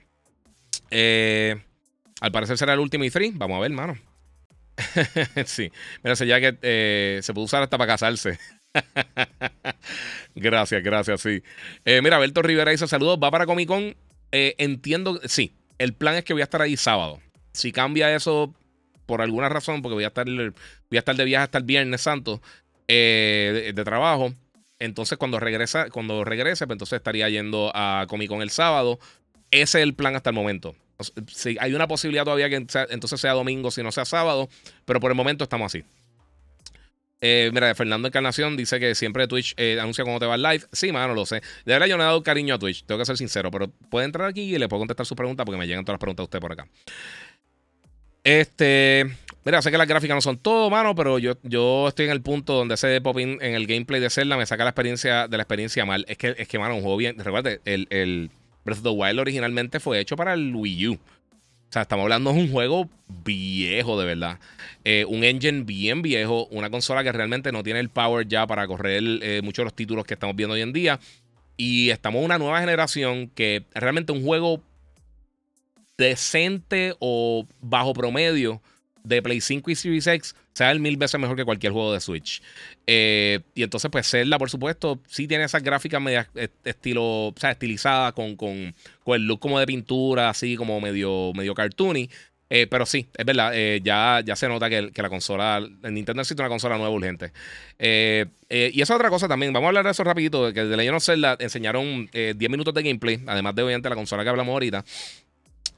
Al 0.91 2.31
parecer 2.31 2.57
será 2.57 2.73
el 2.73 2.79
último 2.79 3.03
y 3.03 3.09
3 3.09 3.37
Vamos 3.37 3.57
a 3.57 3.61
ver, 3.61 3.71
hermano. 3.71 3.97
sí, 5.45 5.71
mira, 6.03 6.13
ese 6.13 6.27
jacket 6.27 6.59
eh, 6.61 7.19
se 7.23 7.33
puede 7.33 7.45
usar 7.45 7.63
hasta 7.63 7.77
para 7.77 7.93
casarse. 7.93 8.39
gracias, 10.35 10.83
gracias, 10.83 11.21
sí. 11.21 11.41
Eh, 11.85 12.01
mira, 12.01 12.17
Alberto 12.17 12.41
Rivera 12.41 12.71
dice 12.71 12.87
saludos, 12.87 13.19
va 13.21 13.31
para 13.31 13.45
Comic 13.45 13.67
Con. 13.67 13.95
Eh, 14.31 14.55
entiendo, 14.57 15.19
sí, 15.25 15.53
el 15.77 15.93
plan 15.93 16.15
es 16.15 16.23
que 16.23 16.33
voy 16.33 16.41
a 16.41 16.45
estar 16.45 16.61
ahí 16.61 16.77
sábado. 16.77 17.19
Si 17.53 17.71
cambia 17.71 18.13
eso 18.13 18.53
por 19.05 19.21
alguna 19.21 19.49
razón, 19.49 19.81
porque 19.81 19.95
voy 19.95 20.03
a 20.03 20.07
estar, 20.07 20.25
voy 20.25 20.53
a 20.95 20.99
estar 20.99 21.15
de 21.15 21.25
viaje 21.25 21.43
hasta 21.43 21.57
el 21.57 21.63
Viernes 21.63 22.01
Santo 22.01 22.41
de, 22.87 23.81
trabajo. 23.83 24.33
Entonces, 24.79 25.17
cuando 25.17 25.39
regresa, 25.39 25.89
cuando 25.89 26.23
regrese, 26.23 26.67
pues 26.67 26.75
entonces 26.75 26.97
estaría 26.97 27.27
yendo 27.29 27.71
a 27.73 28.05
Comic 28.07 28.29
Con 28.29 28.41
el 28.41 28.51
sábado. 28.51 28.99
Ese 29.51 29.79
es 29.79 29.83
el 29.83 29.93
plan 29.93 30.15
hasta 30.15 30.29
el 30.29 30.35
momento. 30.35 30.75
Sí, 31.31 31.57
hay 31.59 31.73
una 31.73 31.87
posibilidad 31.87 32.23
todavía 32.23 32.49
que 32.49 32.55
entonces 32.55 33.21
sea 33.21 33.33
domingo, 33.33 33.69
si 33.71 33.83
no 33.83 33.91
sea 33.91 34.05
sábado, 34.05 34.49
pero 34.85 34.99
por 34.99 35.11
el 35.11 35.15
momento 35.15 35.43
estamos 35.43 35.67
así. 35.67 35.83
Eh, 37.19 37.49
mira, 37.51 37.73
Fernando 37.73 38.07
Encarnación 38.07 38.57
dice 38.57 38.79
que 38.79 38.93
siempre 38.93 39.27
Twitch 39.27 39.55
eh, 39.57 39.79
anuncia 39.79 40.03
cuando 40.03 40.19
te 40.19 40.25
va 40.25 40.37
live. 40.37 40.65
Sí, 40.71 40.91
mano, 40.91 41.13
lo 41.13 41.25
sé. 41.25 41.41
De 41.65 41.73
verdad, 41.73 41.87
yo 41.87 41.97
no 41.97 42.03
he 42.03 42.05
dado 42.05 42.21
cariño 42.23 42.55
a 42.55 42.59
Twitch, 42.59 42.83
tengo 42.85 42.99
que 42.99 43.05
ser 43.05 43.17
sincero, 43.17 43.49
pero 43.49 43.69
puede 43.89 44.05
entrar 44.05 44.27
aquí 44.27 44.41
y 44.41 44.57
le 44.57 44.67
puedo 44.67 44.81
contestar 44.81 45.05
su 45.05 45.15
pregunta 45.15 45.43
porque 45.45 45.57
me 45.57 45.67
llegan 45.67 45.83
todas 45.83 45.95
las 45.95 46.01
preguntas 46.01 46.23
de 46.23 46.25
usted 46.25 46.39
por 46.39 46.51
acá. 46.51 46.67
Este, 48.23 49.05
Mira, 49.47 49.61
sé 49.61 49.71
que 49.71 49.77
las 49.77 49.87
gráficas 49.87 50.13
no 50.13 50.19
son 50.19 50.37
todo, 50.37 50.69
mano, 50.69 50.93
pero 50.93 51.19
yo, 51.19 51.37
yo 51.43 51.87
estoy 51.87 52.07
en 52.07 52.11
el 52.11 52.21
punto 52.21 52.51
donde 52.51 52.73
ese 52.73 52.99
pop-in 52.99 53.37
en 53.41 53.53
el 53.53 53.65
gameplay 53.65 54.01
de 54.01 54.09
Zelda 54.09 54.35
me 54.35 54.45
saca 54.45 54.65
la 54.65 54.71
experiencia 54.71 55.29
de 55.29 55.37
la 55.37 55.43
experiencia 55.43 55.85
mal. 55.85 56.03
Es 56.09 56.17
que, 56.17 56.35
es 56.37 56.49
que 56.49 56.59
mano, 56.59 56.75
un 56.75 56.81
juego 56.81 56.97
bien. 56.97 57.17
Recuerda, 57.17 57.51
el, 57.63 57.87
el 57.89 58.29
Breath 58.67 58.79
of 58.79 58.83
the 58.83 58.89
Wild 58.89 59.19
originalmente 59.19 59.79
fue 59.79 59.97
hecho 60.01 60.17
para 60.17 60.33
el 60.33 60.53
Wii 60.53 60.89
U. 60.89 60.93
O 60.95 60.99
sea, 61.69 61.83
estamos 61.83 62.03
hablando 62.03 62.33
de 62.33 62.39
un 62.39 62.51
juego 62.51 62.89
viejo, 63.23 63.97
de 63.97 64.05
verdad. 64.05 64.39
Eh, 64.83 65.05
un 65.07 65.23
engine 65.23 65.63
bien 65.63 66.01
viejo, 66.01 66.47
una 66.47 66.69
consola 66.69 67.01
que 67.01 67.13
realmente 67.13 67.53
no 67.53 67.63
tiene 67.63 67.79
el 67.79 67.87
power 67.87 68.27
ya 68.27 68.45
para 68.45 68.67
correr 68.67 69.01
eh, 69.21 69.41
muchos 69.41 69.63
de 69.63 69.65
los 69.65 69.73
títulos 69.73 70.05
que 70.05 70.15
estamos 70.15 70.35
viendo 70.35 70.55
hoy 70.55 70.61
en 70.61 70.73
día. 70.73 70.99
Y 71.55 71.91
estamos 71.91 72.19
en 72.19 72.25
una 72.25 72.37
nueva 72.37 72.59
generación 72.59 73.31
que 73.33 73.63
realmente 73.73 74.11
un 74.11 74.21
juego 74.21 74.61
decente 75.97 76.93
o 76.99 77.47
bajo 77.61 77.93
promedio 77.93 78.61
de 79.07 79.21
Play 79.21 79.41
5 79.41 79.71
y 79.71 79.75
Series 79.75 80.07
X 80.07 80.35
sea 80.53 80.71
el 80.71 80.79
mil 80.79 80.97
veces 80.97 81.19
mejor 81.19 81.35
que 81.35 81.45
cualquier 81.45 81.71
juego 81.71 81.93
de 81.93 81.99
Switch. 81.99 82.41
Eh, 82.87 83.39
y 83.53 83.63
entonces, 83.63 83.89
pues 83.91 84.09
Zelda, 84.09 84.37
por 84.37 84.49
supuesto, 84.49 84.99
sí 85.07 85.27
tiene 85.27 85.43
esas 85.43 85.63
gráficas 85.63 86.01
media 86.01 86.27
estilo, 86.63 87.27
o 87.27 87.33
sea, 87.37 87.51
estilizadas 87.51 88.13
con, 88.13 88.35
con, 88.35 88.73
con, 89.03 89.15
el 89.15 89.27
look 89.27 89.39
como 89.39 89.59
de 89.59 89.67
pintura, 89.67 90.29
así 90.29 90.55
como 90.55 90.81
medio, 90.81 91.31
medio 91.33 91.53
cartoony. 91.53 92.09
Eh, 92.49 92.65
pero 92.65 92.85
sí, 92.85 93.07
es 93.13 93.25
verdad, 93.25 93.51
eh, 93.53 93.81
ya, 93.83 94.21
ya 94.25 94.37
se 94.37 94.47
nota 94.47 94.69
que, 94.69 94.91
que, 94.93 95.01
la 95.01 95.09
consola, 95.09 95.57
el 95.57 95.93
Nintendo 95.93 96.21
necesita 96.21 96.43
una 96.43 96.49
consola 96.49 96.77
nueva 96.77 96.91
urgente. 96.91 97.33
y 97.77 98.81
esa 98.81 98.95
otra 98.95 99.09
cosa 99.09 99.27
también, 99.27 99.51
vamos 99.51 99.65
a 99.65 99.69
hablar 99.69 99.83
de 99.83 99.91
eso 99.91 100.03
rapidito, 100.05 100.53
que 100.53 100.63
de 100.63 100.77
Legend 100.77 100.95
of 100.95 101.03
Zelda 101.03 101.35
enseñaron 101.39 102.09
10 102.11 102.37
minutos 102.49 102.73
de 102.73 102.83
gameplay, 102.83 103.21
además 103.27 103.53
de 103.53 103.63
obviamente 103.63 103.89
la 103.89 103.95
consola 103.95 104.23
que 104.23 104.29
hablamos 104.29 104.53
ahorita. 104.53 104.85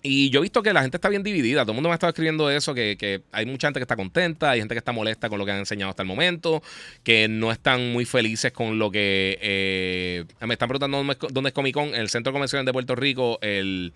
Y 0.02 0.30
yo 0.30 0.40
he 0.40 0.44
visto 0.44 0.64
que 0.64 0.72
la 0.72 0.82
gente 0.82 0.96
está 0.96 1.10
bien 1.10 1.24
dividida. 1.24 1.64
Todo 1.64 1.74
el 1.74 1.76
mundo 1.76 1.90
me 1.90 1.94
ha 1.94 1.96
estado 1.96 2.10
escribiendo 2.10 2.50
eso, 2.50 2.74
que, 2.74 3.22
hay 3.32 3.46
mucha 3.46 3.68
gente 3.68 3.80
que 3.80 3.84
está 3.84 3.98
contenta, 3.98 4.52
hay 4.52 4.60
gente 4.60 4.74
que 4.74 4.80
está 4.80 4.94
molesta 4.94 5.28
con 5.28 5.40
lo 5.40 5.46
que 5.46 5.52
han 5.52 5.60
enseñado 5.60 5.90
hasta 5.90 6.04
el 6.04 6.08
momento, 6.08 6.64
que 7.04 7.28
no 7.28 7.52
están 7.52 7.92
muy 7.92 8.06
felices 8.06 8.54
con 8.54 8.80
lo 8.80 8.92
que... 8.92 9.38
Eh, 9.42 10.26
me 10.40 10.54
están 10.54 10.70
preguntando 10.70 10.98
dónde, 11.32 11.50
es 11.50 11.54
Comic 11.54 11.74
Con, 11.74 11.94
el 11.94 12.10
Centro 12.10 12.32
de 12.32 12.36
Convenciones 12.36 12.66
de 12.66 12.72
Puerto 12.72 12.96
Rico, 12.96 13.40
el, 13.42 13.94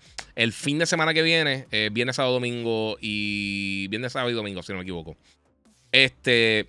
fin 0.52 0.78
de 0.78 0.86
semana 0.86 1.14
que 1.14 1.22
viene, 1.22 1.66
eh, 1.70 1.88
viernes, 1.90 2.16
sábado, 2.16 2.34
domingo 2.34 2.98
y... 3.00 3.88
Viernes, 3.88 4.12
sábado 4.12 4.30
y 4.30 4.34
domingo, 4.34 4.62
si 4.62 4.72
no 4.72 4.78
me 4.78 4.82
equivoco. 4.82 5.16
Este... 5.90 6.68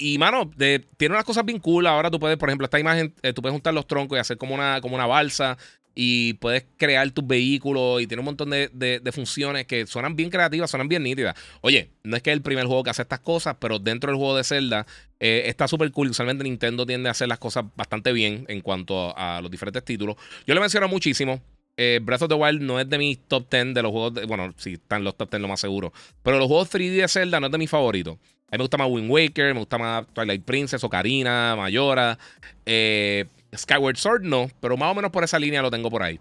Y, 0.00 0.18
mano, 0.18 0.48
tiene 0.56 1.14
unas 1.14 1.24
cosas 1.24 1.44
bien. 1.44 1.60
Ahora 1.86 2.10
tú 2.10 2.20
puedes, 2.20 2.36
por 2.36 2.48
ejemplo, 2.48 2.64
esta 2.64 2.78
imagen, 2.78 3.12
eh, 3.22 3.32
tú 3.32 3.42
puedes 3.42 3.52
juntar 3.52 3.74
los 3.74 3.86
troncos 3.86 4.16
y 4.16 4.20
hacer 4.20 4.38
como 4.38 4.54
una, 4.54 4.80
como 4.80 4.94
una 4.94 5.06
balsa 5.06 5.56
y 6.00 6.34
puedes 6.34 6.64
crear 6.76 7.10
tus 7.10 7.26
vehículos 7.26 8.00
y 8.00 8.06
tiene 8.06 8.20
un 8.20 8.26
montón 8.26 8.50
de, 8.50 9.10
funciones 9.12 9.66
que 9.66 9.84
suenan 9.84 10.14
bien 10.14 10.30
creativas, 10.30 10.70
suenan 10.70 10.86
bien 10.86 11.02
nítidas. 11.02 11.34
Oye, 11.60 11.90
no 12.04 12.16
es 12.16 12.22
que 12.22 12.30
es 12.30 12.36
el 12.36 12.42
primer 12.42 12.66
juego 12.66 12.84
que 12.84 12.90
hace 12.90 13.02
estas 13.02 13.18
cosas, 13.18 13.56
pero 13.58 13.80
dentro 13.80 14.12
del 14.12 14.16
juego 14.16 14.36
de 14.36 14.44
Zelda 14.44 14.86
eh, 15.18 15.42
está 15.46 15.66
súper 15.66 15.90
cool. 15.90 16.10
Usualmente 16.10 16.44
Nintendo 16.44 16.86
tiende 16.86 17.08
a 17.08 17.10
hacer 17.10 17.26
las 17.26 17.40
cosas 17.40 17.64
bastante 17.74 18.12
bien 18.12 18.44
en 18.46 18.60
cuanto 18.60 19.12
a, 19.18 19.40
los 19.42 19.50
diferentes 19.50 19.84
títulos. 19.84 20.14
Yo 20.46 20.54
le 20.54 20.60
menciono 20.60 20.86
muchísimo. 20.86 21.40
Eh, 21.76 21.98
Breath 22.00 22.22
of 22.22 22.28
the 22.28 22.34
Wild 22.36 22.62
no 22.62 22.78
es 22.78 22.88
de 22.88 22.96
mis 22.96 23.18
top 23.26 23.50
10 23.50 23.74
de 23.74 23.82
los 23.82 23.90
juegos. 23.90 24.24
bueno, 24.28 24.54
sí, 24.56 24.74
están 24.74 25.02
los 25.02 25.16
top 25.16 25.30
10 25.32 25.42
lo 25.42 25.48
más 25.48 25.58
seguro. 25.58 25.92
Pero 26.22 26.38
los 26.38 26.46
juegos 26.46 26.70
3D 26.70 27.00
de 27.00 27.08
Zelda 27.08 27.40
no 27.40 27.46
es 27.46 27.52
de 27.52 27.58
mis 27.58 27.70
favoritos. 27.70 28.14
A 28.14 28.52
mí 28.52 28.58
me 28.58 28.62
gusta 28.62 28.76
más 28.76 28.88
Wind 28.88 29.10
Waker, 29.10 29.52
me 29.52 29.58
gusta 29.58 29.78
más 29.78 30.06
Twilight 30.14 30.44
Princess, 30.44 30.84
Ocarina, 30.84 31.56
Mayora. 31.56 32.16
Eh, 32.64 33.26
Skyward 33.56 33.96
Sword 33.96 34.22
no, 34.22 34.50
pero 34.60 34.76
más 34.76 34.90
o 34.90 34.94
menos 34.94 35.10
por 35.10 35.24
esa 35.24 35.38
línea 35.38 35.62
lo 35.62 35.70
tengo 35.70 35.90
por 35.90 36.02
ahí. 36.02 36.20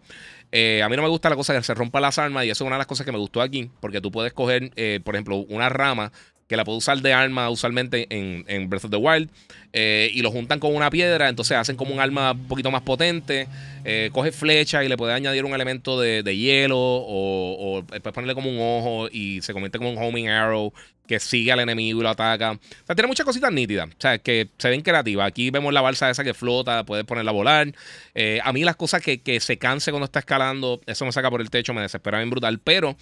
Eh, 0.52 0.82
a 0.82 0.90
mí 0.90 0.96
no 0.96 1.02
me 1.02 1.10
gusta 1.10 1.30
la 1.30 1.36
cosa 1.36 1.54
que 1.54 1.62
se 1.62 1.74
rompa 1.74 2.00
las 2.00 2.18
armas 2.18 2.46
y 2.46 2.50
eso 2.50 2.64
es 2.64 2.68
una 2.68 2.76
de 2.76 2.80
las 2.80 2.88
cosas 2.88 3.06
que 3.06 3.12
me 3.12 3.18
gustó 3.18 3.42
aquí, 3.42 3.70
porque 3.80 4.02
tú 4.02 4.12
puedes 4.12 4.34
coger, 4.34 4.72
eh, 4.76 5.00
por 5.04 5.16
ejemplo, 5.16 5.38
una 5.50 5.70
rama 5.70 6.12
que 6.48 6.56
la 6.56 6.64
puedo 6.64 6.78
usar 6.78 7.02
de 7.02 7.14
arma 7.14 7.50
usualmente 7.50 8.08
en, 8.10 8.70
Breath 8.70 8.86
of 8.86 8.92
the 8.92 8.98
Wild, 8.98 9.30
eh, 9.74 10.10
y 10.14 10.22
lo 10.22 10.32
juntan 10.32 10.60
con 10.60 10.76
una 10.76 10.90
piedra, 10.90 11.30
entonces 11.30 11.58
hacen 11.58 11.76
como 11.76 11.94
un 11.94 12.00
arma 12.00 12.32
un 12.32 12.48
poquito 12.48 12.72
más 12.72 12.82
potente, 12.82 13.48
eh, 13.84 14.10
coge 14.14 14.32
flecha 14.32 14.84
y 14.84 14.88
le 14.88 14.98
puede 14.98 15.14
añadir 15.14 15.46
un 15.46 15.54
elemento 15.54 16.00
de, 16.00 16.24
hielo 16.38 16.78
o, 16.78 17.84
puedes 17.88 18.14
ponerle 18.14 18.34
como 18.34 18.50
un 18.50 18.58
ojo 18.60 19.10
y 19.12 19.42
se 19.42 19.54
convierte 19.54 19.78
como 19.78 19.92
un 19.92 19.98
homing 19.98 20.28
arrow 20.28 20.74
que 21.08 21.20
sigue 21.20 21.52
al 21.52 21.60
enemigo 21.60 22.00
y 22.00 22.04
lo 22.04 22.10
ataca. 22.10 22.52
O 22.52 22.86
sea, 22.86 22.96
tiene 22.96 23.08
muchas 23.08 23.26
cositas 23.26 23.52
nítidas, 23.52 23.88
o 23.88 23.96
sea, 23.98 24.18
que 24.18 24.50
se 24.58 24.70
ven 24.70 24.82
creativas. 24.82 25.28
Aquí 25.28 25.50
vemos 25.50 25.74
la 25.74 25.82
balsa 25.82 26.10
esa 26.10 26.24
que 26.24 26.34
flota, 26.34 26.86
puedes 26.86 27.06
ponerla 27.06 27.32
a 27.32 27.34
volar. 27.34 27.74
Eh, 28.14 28.40
a 28.44 28.54
mí 28.54 28.64
las 28.64 28.76
cosas 28.76 29.02
que, 29.02 29.22
que 29.22 29.40
se 29.40 29.58
canse 29.58 29.92
cuando 29.92 30.06
está 30.06 30.20
escalando, 30.20 30.82
eso 30.86 31.06
me 31.06 31.12
saca 31.12 31.30
por 31.30 31.42
el 31.42 31.50
techo, 31.50 31.74
me 31.74 31.82
desespera 31.82 32.18
bien 32.20 32.30
brutal, 32.30 32.60
pero 32.60 32.98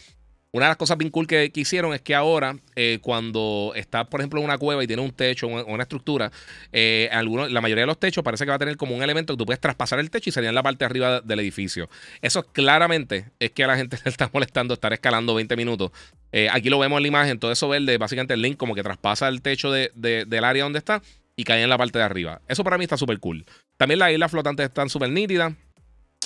una 0.56 0.68
de 0.68 0.70
las 0.70 0.78
cosas 0.78 0.98
bien 0.98 1.12
cool 1.12 1.28
que, 1.28 1.52
hicieron 1.54 1.94
es 1.94 2.00
que 2.00 2.16
ahora, 2.16 2.56
eh, 2.78 3.00
cuando 3.02 3.74
estás, 3.76 4.08
por 4.08 4.22
ejemplo, 4.22 4.40
en 4.40 4.46
una 4.46 4.58
cueva 4.58 4.82
y 4.82 4.88
tiene 4.88 5.02
un 5.02 5.12
techo 5.12 5.48
o 5.48 5.66
una, 5.66 5.84
estructura, 5.84 6.32
eh, 6.72 7.10
la 7.12 7.60
mayoría 7.60 7.82
de 7.82 7.88
los 7.88 8.00
techos 8.00 8.24
parece 8.24 8.46
que 8.46 8.52
va 8.52 8.56
a 8.56 8.60
tener 8.60 8.78
como 8.78 8.96
un 8.96 9.04
elemento 9.04 9.34
que 9.34 9.38
tú 9.38 9.46
puedes 9.46 9.60
traspasar 9.60 10.00
el 10.00 10.10
techo 10.10 10.30
y 10.30 10.32
sería 10.32 10.48
en 10.48 10.56
la 10.56 10.64
parte 10.64 10.80
de 10.80 10.86
arriba 10.86 11.20
del 11.20 11.42
edificio. 11.42 11.90
Eso 12.22 12.44
claramente 12.44 13.32
es 13.38 13.52
que 13.52 13.66
a 13.66 13.68
la 13.68 13.76
gente 13.76 13.98
le 14.06 14.10
está 14.10 14.30
molestando 14.32 14.74
estar 14.76 14.94
escalando 14.94 15.36
20 15.36 15.58
minutos. 15.58 15.92
Eh, 16.32 16.48
aquí 16.50 16.70
lo 16.70 16.80
vemos 16.80 16.96
en 16.98 17.04
la 17.04 17.08
imagen, 17.10 17.38
todo 17.38 17.52
eso 17.52 17.68
verde, 17.68 17.98
básicamente 17.98 18.34
el 18.34 18.42
link 18.42 18.56
como 18.56 18.76
que 18.76 18.84
traspasa 18.84 19.28
el 19.28 19.42
techo 19.42 19.74
del 19.74 20.44
área 20.46 20.64
donde 20.64 20.80
está 20.80 21.02
y 21.36 21.44
cae 21.44 21.64
en 21.64 21.70
la 21.70 21.78
parte 21.78 22.00
de 22.00 22.06
arriba. 22.06 22.40
Eso 22.48 22.64
para 22.64 22.78
mí 22.78 22.86
está 22.86 22.96
súper 22.96 23.20
cool. 23.20 23.46
También 23.76 24.00
las 24.00 24.14
islas 24.14 24.32
flotantes 24.32 24.68
están 24.68 24.88
súper 24.88 25.10
nítidas. 25.10 25.52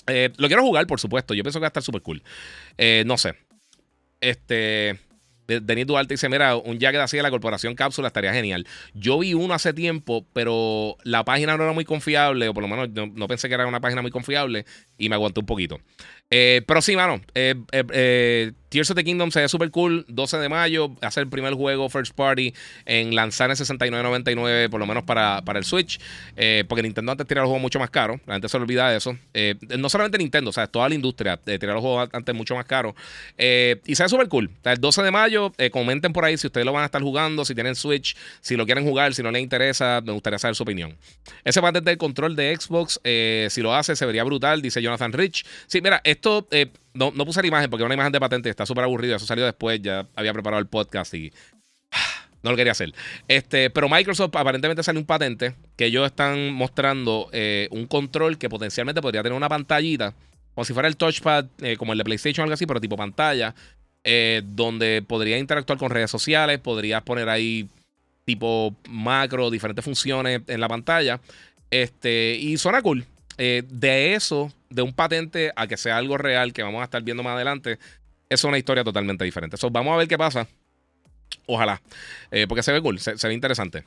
lo 0.05 0.47
quiero 0.47 0.61
jugar, 0.61 0.85
por 0.85 0.99
supuesto. 0.99 1.33
Yo 1.33 1.41
pienso 1.41 1.57
que 1.57 1.61
va 1.61 1.67
a 1.67 1.69
estar 1.69 1.81
súper 1.81 2.03
cool. 2.03 2.21
no 3.07 3.17
sé. 3.17 3.48
Este. 4.21 4.99
Denis 5.47 5.87
Duarte 5.87 6.13
dice: 6.13 6.29
Mira, 6.29 6.55
un 6.55 6.77
jacket 6.77 7.01
así 7.01 7.17
de 7.17 7.23
la 7.23 7.31
corporación 7.31 7.73
Cápsula 7.73 8.07
estaría 8.07 8.31
genial. 8.31 8.67
Yo 8.93 9.17
vi 9.17 9.33
uno 9.33 9.55
hace 9.55 9.73
tiempo, 9.73 10.25
pero 10.31 10.95
la 11.03 11.25
página 11.25 11.57
no 11.57 11.63
era 11.63 11.73
muy 11.73 11.85
confiable, 11.85 12.49
o 12.49 12.53
por 12.53 12.61
lo 12.61 12.69
menos 12.69 12.89
no, 12.91 13.27
pensé 13.27 13.47
que 13.47 13.55
era 13.55 13.65
una 13.65 13.79
página 13.79 14.03
muy 14.03 14.11
confiable, 14.11 14.65
y 14.97 15.09
me 15.09 15.15
aguanté 15.15 15.39
un 15.39 15.47
poquito. 15.47 15.79
Eh, 16.31 16.61
pero 16.67 16.81
sí, 16.81 16.95
mano. 16.95 17.21
Eh, 17.33 17.55
eh, 17.71 18.51
Tears 18.69 18.91
of 18.91 18.95
the 18.95 19.03
Kingdom 19.03 19.31
se 19.31 19.41
ve 19.41 19.49
súper 19.49 19.71
cool. 19.71 20.05
12 20.09 20.37
de 20.37 20.47
mayo, 20.47 20.95
hacer 21.01 21.23
el 21.23 21.29
primer 21.29 21.55
juego 21.55 21.89
first 21.89 22.13
party 22.13 22.53
en 22.85 23.15
lanzar 23.15 23.49
en 23.49 23.55
69.99, 23.55 24.69
por 24.69 24.79
lo 24.79 24.85
menos 24.85 25.03
para, 25.05 25.41
para 25.43 25.57
el 25.57 25.65
Switch. 25.65 25.99
Porque 26.67 26.83
Nintendo 26.83 27.11
antes 27.11 27.25
tiraba 27.25 27.45
los 27.45 27.49
juegos 27.49 27.63
mucho 27.63 27.79
más 27.79 27.89
caros. 27.89 28.21
La 28.27 28.35
gente 28.35 28.47
se 28.47 28.57
olvida 28.57 28.91
de 28.91 28.97
eso. 28.97 29.17
No 29.79 29.89
solamente 29.89 30.19
Nintendo, 30.19 30.51
o 30.51 30.53
sea, 30.53 30.67
toda 30.67 30.87
la 30.87 30.93
industria 30.93 31.37
tirar 31.37 31.73
los 31.73 31.81
juegos 31.81 32.09
antes 32.13 32.35
mucho 32.35 32.53
más 32.53 32.65
caros. 32.65 32.93
Y 33.35 33.95
se 33.95 34.03
ve 34.03 34.09
súper 34.09 34.27
cool. 34.27 34.51
el 34.63 34.79
12 34.79 35.01
de 35.01 35.09
mayo, 35.09 35.51
comenten 35.71 36.13
por 36.13 36.25
ahí 36.25 36.37
si 36.37 36.45
ustedes 36.45 36.63
lo 36.63 36.71
van 36.71 36.83
a 36.83 36.85
estar 36.85 37.01
jugando, 37.01 37.45
si 37.45 37.55
tienen 37.55 37.75
Switch, 37.75 38.15
si 38.39 38.55
lo 38.55 38.67
quieren 38.67 38.85
jugar, 38.85 39.15
si 39.15 39.23
no 39.23 39.31
les 39.31 39.41
interesa, 39.41 39.99
me 40.05 40.11
gustaría 40.11 40.37
saber 40.37 40.53
su 40.53 40.61
opinión. 40.61 40.95
Ese 41.43 41.59
patente 41.59 41.89
del 41.89 41.97
control 41.97 42.35
de 42.35 42.55
Xbox, 42.55 43.01
si 43.03 43.61
lo 43.63 43.73
hace, 43.73 43.95
se 43.95 44.05
vería 44.05 44.23
brutal, 44.23 44.61
dice 44.61 44.79
Jonathan 44.79 45.11
Rich. 45.11 45.43
Sí, 45.65 45.81
mira, 45.81 46.01
esto 46.19 46.47
no, 46.99 47.11
no 47.11 47.25
puse 47.25 47.41
la 47.41 47.47
imagen 47.47 47.69
porque 47.69 47.83
una 47.83 47.93
imagen 47.93 48.11
de 48.11 48.19
patente 48.19 48.49
está 48.49 48.65
súper 48.65 48.83
aburrida. 48.83 49.15
Eso 49.15 49.25
salió 49.25 49.45
después, 49.45 49.81
ya 49.81 50.07
había 50.15 50.33
preparado 50.33 50.59
el 50.59 50.67
podcast 50.67 51.13
y 51.13 51.31
no 52.43 52.51
lo 52.51 52.57
quería 52.57 52.73
hacer. 52.73 52.93
Este, 53.27 53.69
pero 53.69 53.89
Microsoft 53.89 54.35
aparentemente 54.35 54.83
sale 54.83 54.99
un 54.99 55.05
patente 55.05 55.55
que 55.75 55.85
ellos 55.85 56.05
están 56.05 56.51
mostrando 56.51 57.29
eh, 57.31 57.67
un 57.71 57.85
control 57.87 58.37
que 58.37 58.49
potencialmente 58.49 59.01
podría 59.01 59.23
tener 59.23 59.35
una 59.35 59.49
pantallita, 59.49 60.13
como 60.53 60.65
si 60.65 60.73
fuera 60.73 60.87
el 60.87 60.97
touchpad, 60.97 61.45
eh, 61.61 61.77
como 61.77 61.93
el 61.93 61.97
de 61.97 62.03
PlayStation 62.03 62.43
o 62.43 62.45
algo 62.45 62.53
así, 62.53 62.65
pero 62.65 62.81
tipo 62.81 62.97
pantalla, 62.97 63.55
eh, 64.03 64.41
donde 64.43 65.01
podría 65.01 65.37
interactuar 65.37 65.79
con 65.79 65.89
redes 65.89 66.11
sociales, 66.11 66.59
podrías 66.59 67.01
poner 67.03 67.29
ahí 67.29 67.67
tipo 68.25 68.75
macro, 68.89 69.49
diferentes 69.49 69.85
funciones 69.85 70.41
en 70.47 70.59
la 70.59 70.67
pantalla. 70.67 71.19
Este, 71.71 72.35
y 72.35 72.57
suena 72.57 72.81
cool. 72.81 73.05
de 73.37 74.15
eso 74.15 74.51
de 74.69 74.81
un 74.81 74.93
patente 74.93 75.51
a 75.55 75.67
que 75.67 75.77
sea 75.77 75.97
algo 75.97 76.17
real 76.17 76.53
que 76.53 76.63
vamos 76.63 76.81
a 76.81 76.85
estar 76.85 77.01
viendo 77.01 77.23
más 77.23 77.35
adelante, 77.35 77.79
es 78.29 78.43
una 78.43 78.57
historia 78.57 78.83
totalmente 78.83 79.25
diferente. 79.25 79.57
So, 79.57 79.69
vamos 79.69 79.93
a 79.93 79.97
ver 79.97 80.07
qué 80.07 80.17
pasa. 80.17 80.47
Ojalá. 81.45 81.81
Eh, 82.31 82.45
porque 82.47 82.63
se 82.63 82.71
ve 82.71 82.81
cool, 82.81 82.99
se, 82.99 83.15
ve 83.27 83.33
interesante. 83.33 83.83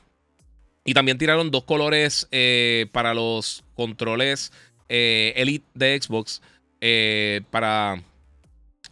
Y 0.85 0.93
también 0.93 1.17
tiraron 1.17 1.49
dos 1.49 1.63
colores 1.63 2.27
eh, 2.31 2.87
para 2.91 3.13
los 3.13 3.63
controles 3.73 4.51
eh, 4.89 5.33
Elite 5.37 5.65
de 5.73 5.99
Xbox. 6.01 6.41
para 7.49 8.01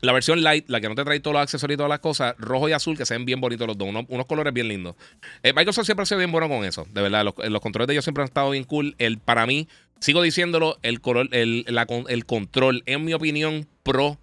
la 0.01 0.11
versión 0.13 0.43
light, 0.43 0.69
la 0.69 0.81
que 0.81 0.89
no 0.89 0.95
te 0.95 1.03
trae 1.03 1.19
todos 1.19 1.33
los 1.35 1.43
accesorios 1.43 1.75
y 1.75 1.77
todas 1.77 1.89
las 1.89 1.99
cosas, 1.99 2.35
rojo 2.37 2.67
y 2.69 2.73
azul, 2.73 2.97
que 2.97 3.05
se 3.05 3.13
ven 3.13 3.25
bien 3.25 3.39
bonitos 3.39 3.67
los 3.67 3.77
dos, 3.77 3.87
unos, 3.87 4.25
colores 4.25 4.53
bien 4.53 4.67
lindos. 4.67 4.95
Microsoft 5.43 5.85
siempre 5.85 6.03
ha 6.03 6.05
sido 6.05 6.17
bien 6.17 6.31
bueno 6.31 6.49
con 6.49 6.65
eso, 6.65 6.87
de 6.91 7.01
verdad. 7.01 7.23
Los, 7.23 7.35
los, 7.37 7.61
controles 7.61 7.87
de 7.87 7.93
ellos 7.93 8.05
siempre 8.05 8.23
han 8.23 8.27
estado 8.27 8.49
bien 8.49 8.63
cool. 8.63 8.95
El, 8.97 9.19
para 9.19 9.45
mí, 9.45 9.67
Sigo 10.01 10.23
diciéndolo, 10.23 10.79
el, 10.81 10.99
el, 11.31 11.65
el 12.07 12.25
control, 12.25 12.81
en 12.87 13.05
mi 13.05 13.13
opinión, 13.13 13.67
pro 13.83 14.17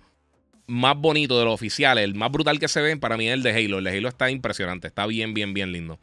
más 0.66 0.96
bonito 0.96 1.38
de 1.38 1.44
los 1.44 1.54
oficiales, 1.54 2.02
el 2.02 2.16
más 2.16 2.32
brutal 2.32 2.58
que 2.58 2.66
se 2.66 2.82
ve, 2.82 2.96
para 2.96 3.16
mí 3.16 3.28
es 3.28 3.34
el 3.34 3.44
de 3.44 3.52
Halo. 3.52 3.78
El 3.78 3.84
de 3.84 3.96
Halo 3.96 4.08
está 4.08 4.28
impresionante, 4.28 4.88
está 4.88 5.06
bien, 5.06 5.34
bien, 5.34 5.54
bien 5.54 5.70
lindo. 5.70 6.00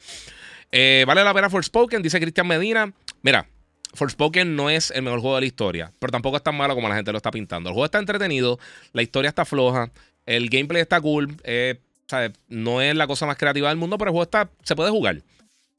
Eh, 0.71 1.03
vale 1.05 1.26
la 1.26 1.34
pena 1.34 1.49
Forspoken, 1.49 2.01
dice 2.01 2.21
Cristian 2.21 2.47
Medina. 2.47 2.93
Mira, 3.21 3.49
Forspoken 3.95 4.55
no 4.55 4.69
es 4.69 4.91
el 4.91 5.01
mejor 5.01 5.19
juego 5.21 5.35
de 5.35 5.41
la 5.41 5.47
historia, 5.47 5.91
pero 5.99 6.11
tampoco 6.11 6.37
es 6.37 6.43
tan 6.43 6.55
malo 6.55 6.75
como 6.75 6.89
la 6.89 6.95
gente 6.95 7.11
lo 7.11 7.17
está 7.17 7.31
pintando. 7.31 7.69
El 7.69 7.73
juego 7.73 7.85
está 7.85 7.99
entretenido, 7.99 8.59
la 8.93 9.01
historia 9.01 9.29
está 9.29 9.45
floja, 9.45 9.91
el 10.25 10.49
gameplay 10.49 10.81
está 10.81 10.99
cool. 11.01 11.35
Eh, 11.43 11.79
no 12.47 12.81
es 12.81 12.95
la 12.95 13.07
cosa 13.07 13.25
más 13.25 13.37
creativa 13.37 13.69
del 13.69 13.77
mundo, 13.77 13.97
pero 13.97 14.09
el 14.09 14.13
juego 14.13 14.23
está, 14.23 14.49
se 14.63 14.75
puede 14.75 14.91
jugar. 14.91 15.21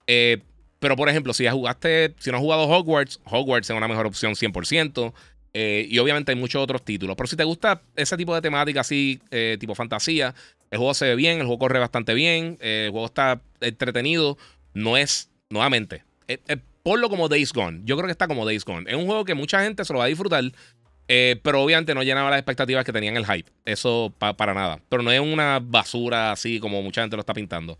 Eh, 0.07 0.39
pero, 0.79 0.97
por 0.97 1.09
ejemplo, 1.09 1.33
si 1.33 1.45
ya 1.45 1.53
jugaste, 1.53 2.15
si 2.19 2.31
no 2.31 2.37
has 2.37 2.43
jugado 2.43 2.69
Hogwarts, 2.69 3.21
Hogwarts 3.25 3.71
es 3.71 3.77
una 3.77 3.89
mejor 3.89 4.07
opción 4.07 4.35
100%. 4.35 5.13
Eh, 5.59 5.87
y 5.89 5.99
obviamente 5.99 6.33
hay 6.33 6.39
muchos 6.39 6.63
otros 6.63 6.85
títulos. 6.85 7.17
Pero 7.17 7.27
si 7.27 7.37
te 7.37 7.45
gusta 7.45 7.81
ese 7.95 8.17
tipo 8.17 8.35
de 8.35 8.43
temática 8.43 8.81
así, 8.81 9.21
tipo 9.59 9.75
fantasía, 9.75 10.35
el 10.71 10.79
juego 10.79 10.93
se 10.93 11.07
ve 11.07 11.15
bien, 11.15 11.39
el 11.39 11.47
juego 11.47 11.61
corre 11.61 11.79
bastante 11.79 12.13
bien, 12.13 12.59
el 12.61 12.91
juego 12.91 13.07
está 13.07 13.41
entretenido. 13.61 14.37
No 14.75 14.99
es, 14.99 15.31
nuevamente, 15.49 16.03
ponlo 16.87 17.11
como 17.11 17.29
Days 17.29 17.53
Gone. 17.53 17.81
Yo 17.83 17.97
creo 17.97 18.07
que 18.07 18.13
está 18.13 18.29
como 18.29 18.47
Days 18.47 18.65
Gone. 18.65 18.89
Es 18.89 18.95
un 18.97 19.07
juego 19.07 19.25
que 19.25 19.35
mucha 19.35 19.61
gente 19.65 19.85
se 19.85 19.93
lo 19.93 19.99
va 19.99 20.05
a 20.05 20.09
disfrutar. 20.09 20.45
pero 21.09 21.61
obviamente 21.61 21.97
no 21.97 22.05
llenaba 22.05 22.31
las 22.31 22.39
expectativas 22.39 22.85
que 22.85 22.93
tenían 22.93 23.17
el 23.17 23.27
hype. 23.27 23.51
Eso 23.65 24.15
para 24.17 24.55
nada. 24.55 24.79
Pero 24.89 25.03
no 25.03 25.11
es 25.11 25.19
una 25.19 25.59
basura 25.61 26.31
así 26.31 26.61
como 26.61 26.81
mucha 26.83 27.01
gente 27.01 27.17
lo 27.17 27.23
está 27.23 27.35
pintando. 27.35 27.77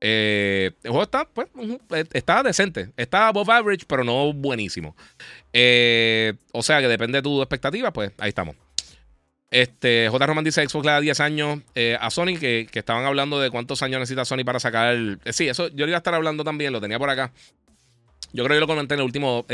Eh, 0.00 0.70
el 0.82 0.90
juego 0.90 1.02
está, 1.02 1.28
pues, 1.28 1.48
eh, 1.90 2.04
está 2.14 2.42
decente. 2.42 2.92
Está 2.96 3.28
above 3.28 3.50
average, 3.50 3.84
pero 3.86 4.04
no 4.04 4.32
buenísimo. 4.32 4.96
Eh, 5.52 6.32
o 6.52 6.62
sea 6.62 6.80
que 6.80 6.88
depende 6.88 7.18
de 7.18 7.22
tu 7.22 7.42
expectativa, 7.42 7.92
pues 7.92 8.12
ahí 8.16 8.30
estamos. 8.30 8.56
Este, 9.50 10.08
J. 10.08 10.26
Roman 10.26 10.44
dice 10.44 10.66
Xbox 10.66 10.86
le 10.86 10.92
da 10.92 11.00
10 11.02 11.20
años 11.20 11.58
a 12.00 12.08
Sony, 12.08 12.38
que, 12.40 12.70
estaban 12.72 13.04
hablando 13.04 13.38
de 13.38 13.50
cuántos 13.50 13.82
años 13.82 14.00
necesita 14.00 14.24
Sony 14.24 14.44
para 14.46 14.60
sacar. 14.60 14.94
El, 14.94 15.20
sí, 15.30 15.46
eso 15.46 15.68
yo 15.68 15.84
le 15.84 15.90
iba 15.90 15.98
a 15.98 15.98
estar 15.98 16.14
hablando 16.14 16.42
también, 16.42 16.72
lo 16.72 16.80
tenía 16.80 16.98
por 16.98 17.10
acá. 17.10 17.32
Yo 18.36 18.44
creo 18.44 18.56
que 18.56 18.60
lo 18.60 18.66
comenté 18.66 18.94
en 18.94 19.00
el 19.00 19.06
último 19.06 19.46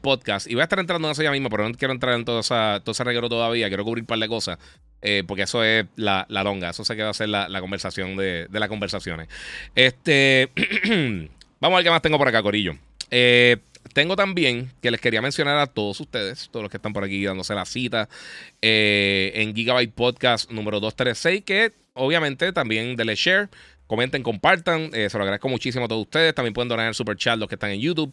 podcast. 0.00 0.48
Y 0.50 0.54
voy 0.54 0.60
a 0.60 0.64
estar 0.64 0.78
entrando 0.78 1.08
en 1.08 1.12
eso 1.12 1.22
ya 1.22 1.30
mismo, 1.30 1.48
pero 1.48 1.68
no 1.68 1.74
quiero 1.74 1.94
entrar 1.94 2.14
en 2.14 2.24
todo, 2.24 2.40
esa, 2.40 2.80
todo 2.84 2.92
ese 2.92 3.04
reguero 3.04 3.28
todavía. 3.28 3.68
Quiero 3.68 3.84
cubrir 3.84 4.02
un 4.02 4.06
par 4.06 4.18
de 4.18 4.28
cosas. 4.28 4.58
Eh, 5.00 5.22
porque 5.26 5.42
eso 5.42 5.62
es 5.62 5.86
la, 5.96 6.26
longa. 6.28 6.70
Eso 6.70 6.84
se 6.84 6.96
queda 6.96 7.10
a 7.10 7.14
ser 7.14 7.28
la, 7.28 7.60
conversación 7.60 8.16
de, 8.16 8.46
de, 8.48 8.60
las 8.60 8.68
conversaciones. 8.68 9.28
Este. 9.74 10.50
Vamos 11.60 11.74
a 11.74 11.78
ver 11.78 11.84
qué 11.84 11.90
más 11.90 12.02
tengo 12.02 12.18
por 12.18 12.28
acá, 12.28 12.42
Corillo. 12.42 12.76
Eh, 13.10 13.56
tengo 13.94 14.16
también 14.16 14.70
que 14.80 14.90
les 14.90 15.00
quería 15.00 15.22
mencionar 15.22 15.58
a 15.58 15.66
todos 15.66 15.98
ustedes, 16.00 16.48
todos 16.52 16.62
los 16.62 16.70
que 16.70 16.76
están 16.76 16.92
por 16.92 17.02
aquí 17.02 17.24
dándose 17.24 17.54
la 17.54 17.64
cita, 17.64 18.08
eh, 18.62 19.32
en 19.34 19.54
Gigabyte 19.54 19.92
Podcast 19.92 20.50
número 20.50 20.78
236, 20.78 21.42
que 21.44 21.72
obviamente 21.94 22.52
también 22.52 22.94
denle 22.96 23.16
share 23.16 23.48
Comenten, 23.88 24.22
compartan. 24.22 24.90
Eh, 24.92 25.08
se 25.08 25.16
lo 25.16 25.24
agradezco 25.24 25.48
muchísimo 25.48 25.86
a 25.86 25.88
todos 25.88 26.02
ustedes. 26.02 26.34
También 26.34 26.52
pueden 26.52 26.68
donar 26.68 26.86
el 26.86 26.94
super 26.94 27.16
chat 27.16 27.38
los 27.38 27.48
que 27.48 27.54
están 27.54 27.70
en 27.70 27.80
YouTube. 27.80 28.12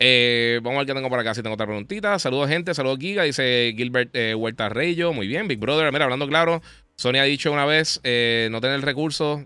Eh, 0.00 0.58
vamos 0.62 0.78
a 0.78 0.80
ver 0.80 0.88
qué 0.88 0.94
tengo 0.94 1.08
por 1.08 1.18
acá. 1.20 1.32
Si 1.32 1.42
tengo 1.42 1.54
otra 1.54 1.64
preguntita. 1.64 2.18
Saludos, 2.18 2.48
gente. 2.48 2.74
Saludos, 2.74 2.98
Giga. 2.98 3.22
Dice 3.22 3.72
Gilbert 3.76 4.10
eh, 4.14 4.34
Huerta 4.34 4.68
Reyo. 4.68 5.12
Muy 5.12 5.28
bien, 5.28 5.46
Big 5.46 5.60
Brother. 5.60 5.92
Mira, 5.92 6.04
hablando 6.04 6.26
claro. 6.26 6.60
Sony 6.96 7.18
ha 7.20 7.22
dicho 7.22 7.52
una 7.52 7.64
vez 7.64 8.00
no 8.02 8.60
tener 8.60 8.80
recursos. 8.82 9.42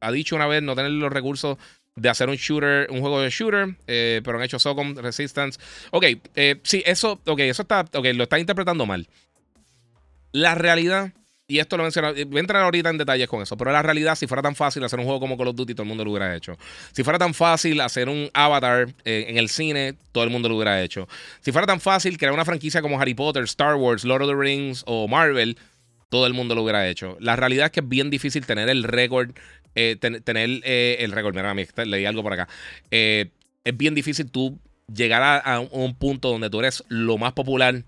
ha 0.00 0.10
dicho 0.10 0.36
una 0.36 0.46
vez 0.46 0.62
no 0.62 0.74
tener 0.74 0.90
los 0.90 1.12
recursos 1.12 1.58
de 1.94 2.08
hacer 2.08 2.30
un 2.30 2.36
shooter, 2.36 2.90
un 2.90 3.00
juego 3.00 3.20
de 3.20 3.28
shooter, 3.28 3.76
pero 3.86 4.38
han 4.38 4.44
hecho 4.44 4.58
SOCOM 4.58 4.96
Resistance. 4.96 5.60
Ok, 5.90 6.06
sí, 6.62 6.82
eso, 6.86 7.20
ok, 7.26 7.40
eso 7.40 7.62
está, 7.62 7.82
ok, 7.92 8.06
lo 8.14 8.22
está 8.24 8.38
interpretando 8.38 8.86
mal. 8.86 9.06
La 10.32 10.54
realidad 10.54 11.12
y 11.52 11.58
esto 11.58 11.76
lo 11.76 11.82
menciono, 11.82 12.14
voy 12.14 12.38
a 12.38 12.40
entrar 12.40 12.62
ahorita 12.62 12.88
en 12.88 12.96
detalles 12.96 13.28
con 13.28 13.42
eso, 13.42 13.58
pero 13.58 13.70
la 13.72 13.82
realidad, 13.82 14.14
si 14.14 14.26
fuera 14.26 14.40
tan 14.40 14.56
fácil 14.56 14.82
hacer 14.84 14.98
un 14.98 15.04
juego 15.04 15.20
como 15.20 15.36
Call 15.36 15.48
of 15.48 15.54
Duty, 15.54 15.74
todo 15.74 15.82
el 15.82 15.88
mundo 15.88 16.02
lo 16.02 16.10
hubiera 16.10 16.34
hecho. 16.34 16.56
Si 16.92 17.04
fuera 17.04 17.18
tan 17.18 17.34
fácil 17.34 17.78
hacer 17.82 18.08
un 18.08 18.30
Avatar 18.32 18.88
eh, 19.04 19.26
en 19.28 19.36
el 19.36 19.50
cine, 19.50 19.94
todo 20.12 20.24
el 20.24 20.30
mundo 20.30 20.48
lo 20.48 20.56
hubiera 20.56 20.82
hecho. 20.82 21.06
Si 21.42 21.52
fuera 21.52 21.66
tan 21.66 21.78
fácil 21.78 22.16
crear 22.16 22.32
una 22.32 22.46
franquicia 22.46 22.80
como 22.80 22.98
Harry 22.98 23.12
Potter, 23.12 23.42
Star 23.44 23.74
Wars, 23.74 24.02
Lord 24.02 24.22
of 24.22 24.30
the 24.30 24.34
Rings 24.34 24.82
o 24.86 25.06
Marvel, 25.08 25.58
todo 26.08 26.26
el 26.26 26.32
mundo 26.32 26.54
lo 26.54 26.62
hubiera 26.62 26.88
hecho. 26.88 27.18
La 27.20 27.36
realidad 27.36 27.66
es 27.66 27.72
que 27.72 27.80
es 27.80 27.88
bien 27.88 28.08
difícil 28.08 28.46
tener 28.46 28.70
el 28.70 28.82
récord, 28.82 29.32
eh, 29.74 29.98
tener 30.00 30.62
eh, 30.64 30.96
el 31.00 31.12
récord, 31.12 31.34
mira, 31.34 31.54
leí 31.84 32.06
algo 32.06 32.22
por 32.22 32.32
acá. 32.32 32.48
es 32.90 33.28
bien 33.74 33.94
difícil 33.94 34.30
tú 34.30 34.58
llegar 34.90 35.42
a 35.44 35.60
un 35.60 35.94
punto 35.96 36.30
donde 36.30 36.48
tú 36.48 36.60
eres 36.60 36.82
lo 36.88 37.18
más 37.18 37.34
popular 37.34 37.84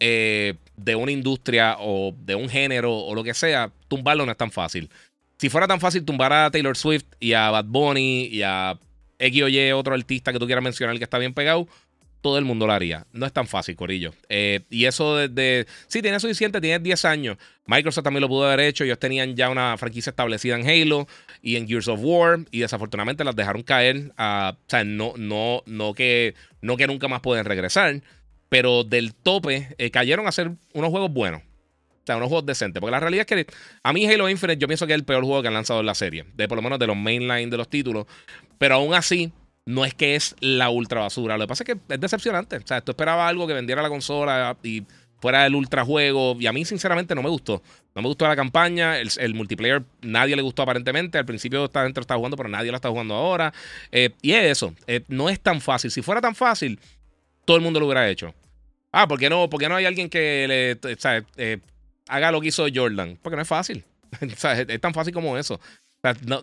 eh, 0.00 0.54
de 0.76 0.96
una 0.96 1.12
industria 1.12 1.76
o 1.78 2.14
de 2.18 2.34
un 2.34 2.48
género 2.48 2.94
o 2.96 3.14
lo 3.14 3.22
que 3.24 3.34
sea, 3.34 3.70
tumbarlo 3.88 4.26
no 4.26 4.32
es 4.32 4.38
tan 4.38 4.50
fácil. 4.50 4.90
Si 5.38 5.48
fuera 5.48 5.66
tan 5.66 5.80
fácil 5.80 6.04
tumbar 6.04 6.32
a 6.32 6.50
Taylor 6.50 6.76
Swift 6.76 7.06
y 7.20 7.32
a 7.32 7.50
Bad 7.50 7.66
Bunny 7.66 8.26
y 8.26 8.42
a 8.42 8.78
X 9.18 9.42
o 9.72 9.78
otro 9.78 9.94
artista 9.94 10.32
que 10.32 10.38
tú 10.38 10.46
quieras 10.46 10.64
mencionar 10.64 10.96
que 10.98 11.04
está 11.04 11.18
bien 11.18 11.34
pegado, 11.34 11.66
todo 12.24 12.38
el 12.38 12.46
mundo 12.46 12.66
lo 12.66 12.72
haría. 12.72 13.06
No 13.12 13.26
es 13.26 13.32
tan 13.34 13.46
fácil, 13.46 13.76
Corillo. 13.76 14.14
Eh, 14.30 14.60
y 14.70 14.86
eso 14.86 15.16
desde. 15.16 15.66
Sí, 15.88 16.00
tienes 16.00 16.22
suficiente, 16.22 16.58
tienes 16.58 16.82
10 16.82 17.04
años. 17.04 17.36
Microsoft 17.66 18.04
también 18.04 18.22
lo 18.22 18.28
pudo 18.28 18.46
haber 18.46 18.60
hecho. 18.60 18.82
Ellos 18.82 18.98
tenían 18.98 19.36
ya 19.36 19.50
una 19.50 19.76
franquicia 19.76 20.08
establecida 20.08 20.58
en 20.58 20.66
Halo 20.66 21.06
y 21.42 21.56
en 21.56 21.68
Gears 21.68 21.88
of 21.88 22.00
War. 22.02 22.38
Y 22.50 22.60
desafortunadamente 22.60 23.24
las 23.24 23.36
dejaron 23.36 23.62
caer. 23.62 24.12
o 24.16 24.56
sea, 24.66 24.84
no, 24.84 25.12
no, 25.18 25.62
no, 25.66 25.92
que, 25.92 26.34
no 26.62 26.78
que 26.78 26.86
nunca 26.86 27.08
más 27.08 27.20
pueden 27.20 27.44
regresar 27.44 28.00
pero 28.54 28.84
del 28.84 29.16
tope 29.16 29.74
eh, 29.78 29.90
cayeron 29.90 30.26
a 30.26 30.28
hacer 30.28 30.52
unos 30.74 30.90
juegos 30.90 31.12
buenos. 31.12 31.42
O 31.42 32.06
sea, 32.06 32.16
unos 32.18 32.28
juegos 32.28 32.46
decentes. 32.46 32.80
Porque 32.80 32.92
la 32.92 33.00
realidad 33.00 33.26
es 33.28 33.46
que 33.46 33.52
a 33.82 33.92
mí 33.92 34.06
Halo 34.06 34.28
Infinite 34.28 34.60
yo 34.60 34.68
pienso 34.68 34.86
que 34.86 34.92
es 34.92 34.96
el 34.96 35.04
peor 35.04 35.24
juego 35.24 35.42
que 35.42 35.48
han 35.48 35.54
lanzado 35.54 35.80
en 35.80 35.86
la 35.86 35.96
serie. 35.96 36.24
De 36.34 36.46
por 36.46 36.54
lo 36.54 36.62
menos 36.62 36.78
de 36.78 36.86
los 36.86 36.96
mainline 36.96 37.50
de 37.50 37.56
los 37.56 37.68
títulos. 37.68 38.06
Pero 38.56 38.76
aún 38.76 38.94
así, 38.94 39.32
no 39.66 39.84
es 39.84 39.92
que 39.92 40.14
es 40.14 40.36
la 40.38 40.70
ultra 40.70 41.00
basura. 41.00 41.36
Lo 41.36 41.46
que 41.46 41.48
pasa 41.48 41.64
es 41.64 41.66
que 41.66 41.94
es 41.94 42.00
decepcionante. 42.00 42.58
O 42.58 42.64
sea, 42.64 42.80
tú 42.80 42.92
esperabas 42.92 43.28
algo 43.28 43.48
que 43.48 43.54
vendiera 43.54 43.82
la 43.82 43.88
consola 43.88 44.56
y 44.62 44.84
fuera 45.20 45.44
el 45.46 45.56
ultra 45.56 45.84
juego. 45.84 46.36
Y 46.38 46.46
a 46.46 46.52
mí, 46.52 46.64
sinceramente, 46.64 47.12
no 47.16 47.24
me 47.24 47.30
gustó. 47.30 47.60
No 47.92 48.02
me 48.02 48.06
gustó 48.06 48.28
la 48.28 48.36
campaña. 48.36 49.00
El, 49.00 49.34
multiplayer, 49.34 49.82
nadie 50.00 50.36
le 50.36 50.42
gustó 50.42 50.62
aparentemente. 50.62 51.18
Al 51.18 51.26
principio 51.26 51.64
esta 51.64 51.82
gente 51.82 52.00
estaba 52.00 52.18
jugando, 52.18 52.36
pero 52.36 52.48
nadie 52.48 52.70
lo 52.70 52.76
está 52.76 52.88
jugando 52.88 53.16
ahora. 53.16 53.52
Eh, 53.90 54.10
y 54.22 54.30
es 54.30 54.44
eso. 54.44 54.76
Eh, 54.86 55.02
no 55.08 55.28
es 55.28 55.40
tan 55.40 55.60
fácil. 55.60 55.90
Si 55.90 56.02
fuera 56.02 56.20
tan 56.20 56.36
fácil, 56.36 56.78
todo 57.44 57.56
el 57.56 57.62
mundo 57.64 57.80
lo 57.80 57.86
hubiera 57.86 58.08
hecho. 58.08 58.32
Ah, 58.96 59.08
¿por 59.08 59.18
qué 59.18 59.28
no, 59.28 59.50
por 59.50 59.60
no 59.68 59.74
hay 59.74 59.86
alguien 59.86 60.08
que 60.08 60.46
le, 60.46 60.78
eh, 61.36 61.58
haga 62.06 62.30
lo 62.30 62.40
que 62.40 62.46
hizo 62.46 62.64
Jordan? 62.72 63.18
Porque 63.20 63.34
no 63.34 63.42
es 63.42 63.48
fácil. 63.48 63.84
es, 64.20 64.80
tan 64.80 64.94
fácil 64.94 65.12
como 65.12 65.36
eso. 65.36 65.60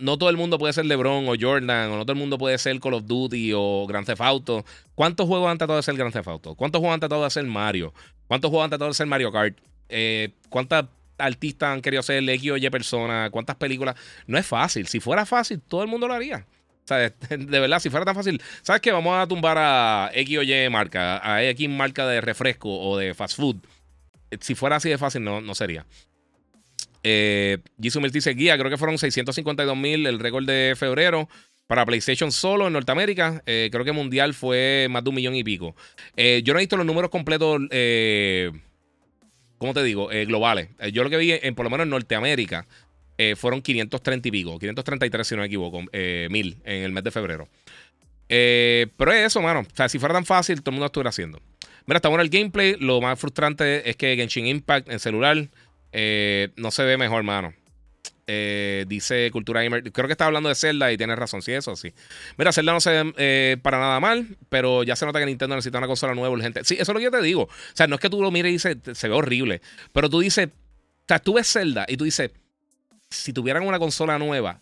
no, 0.01 0.17
todo 0.17 0.29
el 0.29 0.35
mundo 0.35 0.59
puede 0.59 0.73
ser 0.73 0.85
LeBron 0.85 1.29
o 1.29 1.35
Jordan, 1.39 1.91
o 1.91 1.95
no 1.95 2.03
todo 2.03 2.11
el 2.11 2.19
mundo 2.19 2.37
puede 2.37 2.57
ser 2.57 2.77
Call 2.81 2.95
of 2.95 3.05
Duty 3.05 3.53
o 3.55 3.87
Grand 3.87 4.05
Theft 4.05 4.19
Auto. 4.19 4.65
¿Cuántos 4.95 5.27
juegos 5.27 5.49
han 5.49 5.59
tratado 5.59 5.77
de 5.77 5.83
ser 5.83 5.95
Grand 5.95 6.11
Theft 6.11 6.27
Auto? 6.27 6.55
¿Cuántos 6.55 6.79
juegos 6.79 6.93
han 6.93 6.99
tratado 6.99 7.21
de 7.21 7.27
hacer 7.27 7.45
Mario? 7.45 7.93
¿Cuántos 8.27 8.49
juegos 8.49 8.65
han 8.65 8.71
tratado 8.71 8.89
de 8.89 8.95
ser 8.95 9.07
Mario 9.07 9.31
Kart? 9.31 9.57
Eh, 9.87 10.33
¿Cuántas 10.49 10.87
artistas 11.17 11.69
han 11.69 11.81
querido 11.81 12.03
ser 12.03 12.29
X 12.29 12.51
o 12.51 12.57
Y 12.57 12.69
persona? 12.69 13.29
¿Cuántas 13.31 13.55
películas? 13.55 13.95
No 14.27 14.37
es 14.37 14.45
fácil. 14.45 14.87
Si 14.87 14.99
fuera 14.99 15.25
fácil, 15.25 15.61
todo 15.61 15.83
el 15.83 15.87
mundo 15.87 16.05
lo 16.09 16.15
haría. 16.15 16.45
De 17.29 17.59
verdad, 17.59 17.79
si 17.79 17.89
fuera 17.89 18.05
tan 18.05 18.15
fácil, 18.15 18.41
¿sabes 18.61 18.81
qué? 18.81 18.91
Vamos 18.91 19.15
a 19.15 19.27
tumbar 19.27 19.57
a 19.57 20.11
X 20.13 20.37
o 20.37 20.43
Y 20.43 20.69
marca, 20.69 21.21
a 21.23 21.43
X 21.43 21.69
marca 21.69 22.05
de 22.07 22.21
refresco 22.21 22.69
o 22.69 22.97
de 22.97 23.13
fast 23.13 23.37
food. 23.37 23.57
Si 24.39 24.55
fuera 24.55 24.77
así 24.77 24.89
de 24.89 24.97
fácil, 24.97 25.23
no, 25.23 25.41
no 25.41 25.55
sería. 25.55 25.85
Eh, 27.03 27.57
dice 27.77 28.33
guía, 28.33 28.57
creo 28.57 28.69
que 28.69 28.77
fueron 28.77 28.97
652 28.97 29.75
mil 29.75 30.05
el 30.05 30.19
récord 30.19 30.45
de 30.45 30.75
febrero 30.77 31.27
para 31.71 31.85
PlayStation 31.85 32.33
solo 32.33 32.67
en 32.67 32.73
Norteamérica. 32.73 33.41
Eh, 33.45 33.69
creo 33.71 33.85
que 33.85 33.93
mundial 33.93 34.33
fue 34.33 34.87
más 34.89 35.05
de 35.05 35.09
un 35.09 35.15
millón 35.15 35.35
y 35.35 35.43
pico. 35.45 35.73
Eh, 36.17 36.41
yo 36.43 36.53
no 36.53 36.59
he 36.59 36.63
visto 36.63 36.75
los 36.75 36.85
números 36.85 37.09
completos, 37.09 37.61
eh, 37.71 38.51
¿cómo 39.57 39.73
te 39.73 39.81
digo? 39.81 40.09
globales. 40.27 40.67
yo 40.91 41.03
lo 41.03 41.09
que 41.09 41.15
vi, 41.15 41.31
en, 41.31 41.55
por 41.55 41.63
lo 41.63 41.69
menos 41.69 41.85
en 41.85 41.91
Norteamérica, 41.91 42.67
eh, 43.23 43.35
fueron 43.35 43.61
530 43.61 44.29
y 44.29 44.31
pico, 44.31 44.57
533 44.57 45.27
si 45.27 45.35
no 45.35 45.41
me 45.41 45.45
equivoco, 45.45 45.83
eh, 45.91 46.27
mil 46.31 46.57
en 46.63 46.81
el 46.81 46.91
mes 46.91 47.03
de 47.03 47.11
febrero. 47.11 47.47
Eh, 48.29 48.87
pero 48.97 49.13
es 49.13 49.27
eso, 49.27 49.43
mano. 49.43 49.59
O 49.59 49.75
sea, 49.75 49.89
si 49.89 49.99
fuera 49.99 50.15
tan 50.15 50.25
fácil, 50.25 50.61
todo 50.61 50.71
el 50.71 50.73
mundo 50.73 50.87
estuviera 50.87 51.09
haciendo. 51.09 51.39
Mira, 51.85 51.97
está 51.97 52.09
bueno 52.09 52.23
el 52.23 52.29
gameplay. 52.29 52.77
Lo 52.79 52.99
más 52.99 53.19
frustrante 53.19 53.87
es 53.87 53.95
que 53.95 54.15
Genshin 54.15 54.47
Impact 54.47 54.89
en 54.89 54.99
celular 54.99 55.37
no 55.37 56.71
se 56.71 56.83
ve 56.83 56.97
mejor, 56.97 57.21
mano. 57.21 57.53
dice 58.87 59.29
Cultura 59.31 59.61
Gamer. 59.61 59.91
Creo 59.91 60.07
que 60.07 60.13
está 60.13 60.25
hablando 60.25 60.49
de 60.49 60.55
Zelda 60.55 60.91
y 60.91 60.97
tiene 60.97 61.15
razón. 61.15 61.43
Sí, 61.43 61.51
eso 61.51 61.75
sí. 61.75 61.93
Mira, 62.37 62.51
Zelda 62.51 62.73
no 62.73 62.79
se 62.79 63.03
ve 63.03 63.59
para 63.61 63.77
nada 63.77 63.99
mal, 63.99 64.35
pero 64.49 64.81
ya 64.81 64.95
se 64.95 65.05
nota 65.05 65.19
que 65.19 65.27
Nintendo 65.27 65.55
necesita 65.55 65.77
una 65.77 65.87
consola 65.87 66.15
nueva 66.15 66.33
urgente. 66.33 66.63
Sí, 66.63 66.73
eso 66.73 66.83
es 66.83 66.87
lo 66.89 66.97
que 66.97 67.03
yo 67.03 67.11
te 67.11 67.21
digo. 67.21 67.43
O 67.43 67.75
sea, 67.75 67.85
no 67.85 67.95
es 67.95 68.01
que 68.01 68.09
tú 68.09 68.19
lo 68.19 68.31
mires 68.31 68.49
y 68.49 68.53
dices, 68.53 68.77
se 68.97 69.07
ve 69.07 69.13
horrible. 69.13 69.61
Pero 69.93 70.09
tú 70.09 70.21
dices, 70.21 70.47
o 70.47 71.03
sea, 71.07 71.19
tú 71.19 71.33
ves 71.33 71.51
Zelda 71.51 71.85
y 71.87 71.97
tú 71.97 72.05
dices, 72.05 72.31
si 73.11 73.33
tuvieran 73.33 73.67
una 73.67 73.77
consola 73.77 74.17
nueva, 74.17 74.59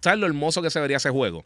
¿sabes 0.00 0.18
lo 0.18 0.26
hermoso 0.26 0.62
que 0.62 0.70
se 0.70 0.80
vería 0.80 0.96
ese 0.96 1.10
juego? 1.10 1.44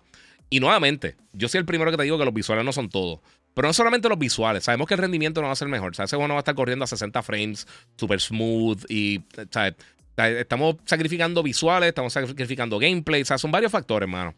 Y 0.51 0.61
nuevamente, 0.61 1.17
yo 1.33 1.49
soy 1.49 1.59
el 1.59 1.65
primero 1.67 1.91
que 1.91 1.97
te 1.97 2.05
digo 2.05 2.19
que 2.19 2.25
los 2.25 2.35
visuales 2.35 2.65
no 2.65 2.73
son 2.73 2.89
todo. 2.89 3.21
Pero 3.55 3.69
no 3.69 3.75
solamente 3.75 4.09
los 4.09 4.19
visuales, 4.19 4.65
sabemos 4.65 4.89
que 4.89 4.95
el 4.95 5.01
rendimiento 5.01 5.41
no 5.41 5.47
va 5.47 5.53
a 5.53 5.57
ser 5.57 5.69
mejor. 5.69 5.95
¿sabes? 5.95 6.11
Ese 6.11 6.17
juego 6.17 6.29
no 6.29 6.35
va 6.35 6.41
a 6.41 6.43
estar 6.43 6.55
corriendo 6.55 6.85
a 6.85 6.89
60 6.89 7.23
frames, 7.23 7.67
super 7.97 8.21
smooth 8.21 8.85
y, 8.89 9.23
¿sabes? 9.51 9.75
Estamos 10.17 10.77
sacrificando 10.85 11.43
visuales, 11.43 11.89
estamos 11.89 12.13
sacrificando 12.13 12.79
gameplay, 12.79 13.23
o 13.23 13.25
sea, 13.25 13.37
son 13.37 13.51
varios 13.51 13.73
factores, 13.73 14.07
hermano. 14.07 14.33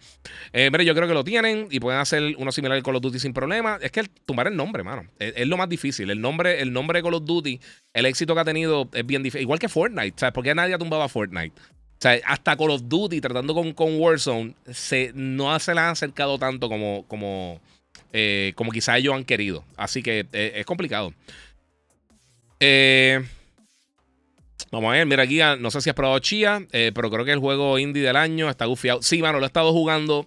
Eh, 0.53 0.71
mire, 0.71 0.87
yo 0.87 0.95
creo 0.95 1.07
que 1.07 1.13
lo 1.13 1.23
tienen 1.23 1.69
y 1.71 1.81
pueden 1.81 2.01
hacer 2.01 2.35
uno 2.39 2.51
similar 2.51 2.77
al 2.77 2.83
Call 2.83 2.97
of 2.97 3.03
Duty 3.03 3.19
sin 3.19 3.35
problema. 3.35 3.79
Es 3.83 3.93
que 3.93 4.05
tumbar 4.25 4.47
el 4.47 4.57
nombre, 4.57 4.81
hermano, 4.81 5.07
es, 5.19 5.47
lo 5.47 5.59
más 5.59 5.69
difícil. 5.69 6.11
El 6.11 6.21
nombre, 6.23 6.63
el 6.63 6.73
nombre 6.73 6.99
de 6.99 7.03
Call 7.03 7.15
of 7.15 7.25
Duty, 7.27 7.61
el 7.93 8.07
éxito 8.07 8.35
que 8.35 8.41
ha 8.41 8.45
tenido 8.45 8.89
es 8.95 9.05
bien 9.05 9.23
difícil. 9.23 9.43
Igual 9.43 9.59
que 9.59 9.69
Fortnite, 9.69 10.15
¿sabes? 10.17 10.33
Porque 10.33 10.55
nadie 10.55 10.73
ha 10.73 10.79
tumbado 10.79 11.03
a 11.03 11.11
Fortnite. 11.11 11.53
O 11.99 12.03
sea, 12.03 12.21
hasta 12.27 12.57
Call 12.57 12.71
of 12.71 12.83
Duty 12.85 13.23
tratando 13.23 13.55
con, 13.55 13.73
con 13.73 13.99
Warzone 13.99 14.55
se, 14.71 15.13
no 15.15 15.59
se 15.59 15.73
le 15.73 15.81
han 15.81 15.91
acercado 15.91 16.39
tanto 16.39 16.69
como, 16.69 17.07
como, 17.09 17.59
eh, 18.13 18.53
como 18.55 18.71
quizás 18.71 18.99
ellos 18.99 19.15
han 19.15 19.25
querido. 19.25 19.65
Así 19.77 20.03
que 20.03 20.27
eh, 20.33 20.53
es 20.57 20.67
complicado. 20.67 21.15
Eh, 22.61 23.25
Vamos 24.73 24.89
a 24.89 24.93
ver, 24.93 25.07
mira 25.07 25.23
aquí, 25.23 25.39
no 25.61 25.71
sé 25.71 25.81
si 25.81 25.91
has 25.91 25.95
probado 25.95 26.19
Chia, 26.19 26.61
pero 26.71 27.09
creo 27.09 27.25
que 27.25 27.31
el 27.31 27.39
juego 27.39 27.79
indie 27.79 28.03
del 28.03 28.17
año 28.17 28.51
está 28.51 28.65
gufiado. 28.67 29.01
Sí, 29.01 29.23
mano, 29.23 29.39
lo 29.39 29.45
he 29.45 29.47
estado 29.47 29.73
jugando. 29.73 30.27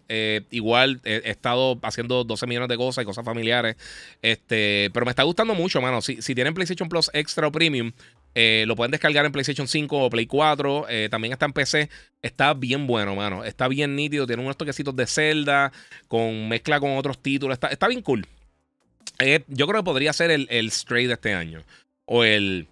Igual 0.50 1.02
he, 1.04 1.30
estado 1.30 1.78
haciendo 1.84 2.24
12 2.24 2.48
millones 2.48 2.70
de 2.70 2.78
cosas 2.78 3.04
y 3.04 3.06
cosas 3.06 3.26
familiares. 3.26 3.76
Este, 4.22 4.90
pero 4.94 5.06
me 5.06 5.12
está 5.12 5.24
gustando 5.24 5.56
mucho, 5.56 5.82
mano. 5.82 6.02
Si, 6.02 6.22
si 6.22 6.34
tienen 6.34 6.54
PlayStation 6.54 6.88
Plus 6.88 7.12
Extra 7.14 7.48
o 7.48 7.52
Premium, 7.52 7.92
eh, 8.36 8.64
lo 8.68 8.76
pueden 8.76 8.92
descargar 8.92 9.26
en 9.26 9.32
PlayStation 9.32 9.68
5 9.68 10.06
o 10.06 10.10
Play 10.10 10.26
4. 10.26 10.88
también 11.10 11.34
está 11.34 11.46
en 11.46 11.54
PC. 11.54 11.90
Está 12.22 12.54
bien 12.54 12.88
bueno, 12.88 13.16
mano. 13.16 13.44
Está 13.44 13.68
bien 13.68 13.96
nítido. 13.96 14.28
Tiene 14.28 14.42
unos 14.42 14.58
toquecitos 14.58 14.96
de 14.96 15.08
Zelda 15.08 15.72
con 16.08 16.48
mezcla 16.48 16.80
con 16.80 16.98
otros 16.98 17.20
títulos. 17.22 17.56
Está, 17.56 17.68
está 17.68 17.88
bien 17.88 18.02
cool. 18.02 18.26
yo 19.48 19.68
creo 19.68 19.82
que 19.82 19.86
podría 19.86 20.14
ser 20.14 20.32
el, 20.32 20.48
el 20.50 20.72
Stray 20.72 21.08
de 21.08 21.14
este 21.14 21.34
año. 21.34 21.64
O 22.06 22.24
el 22.24 22.68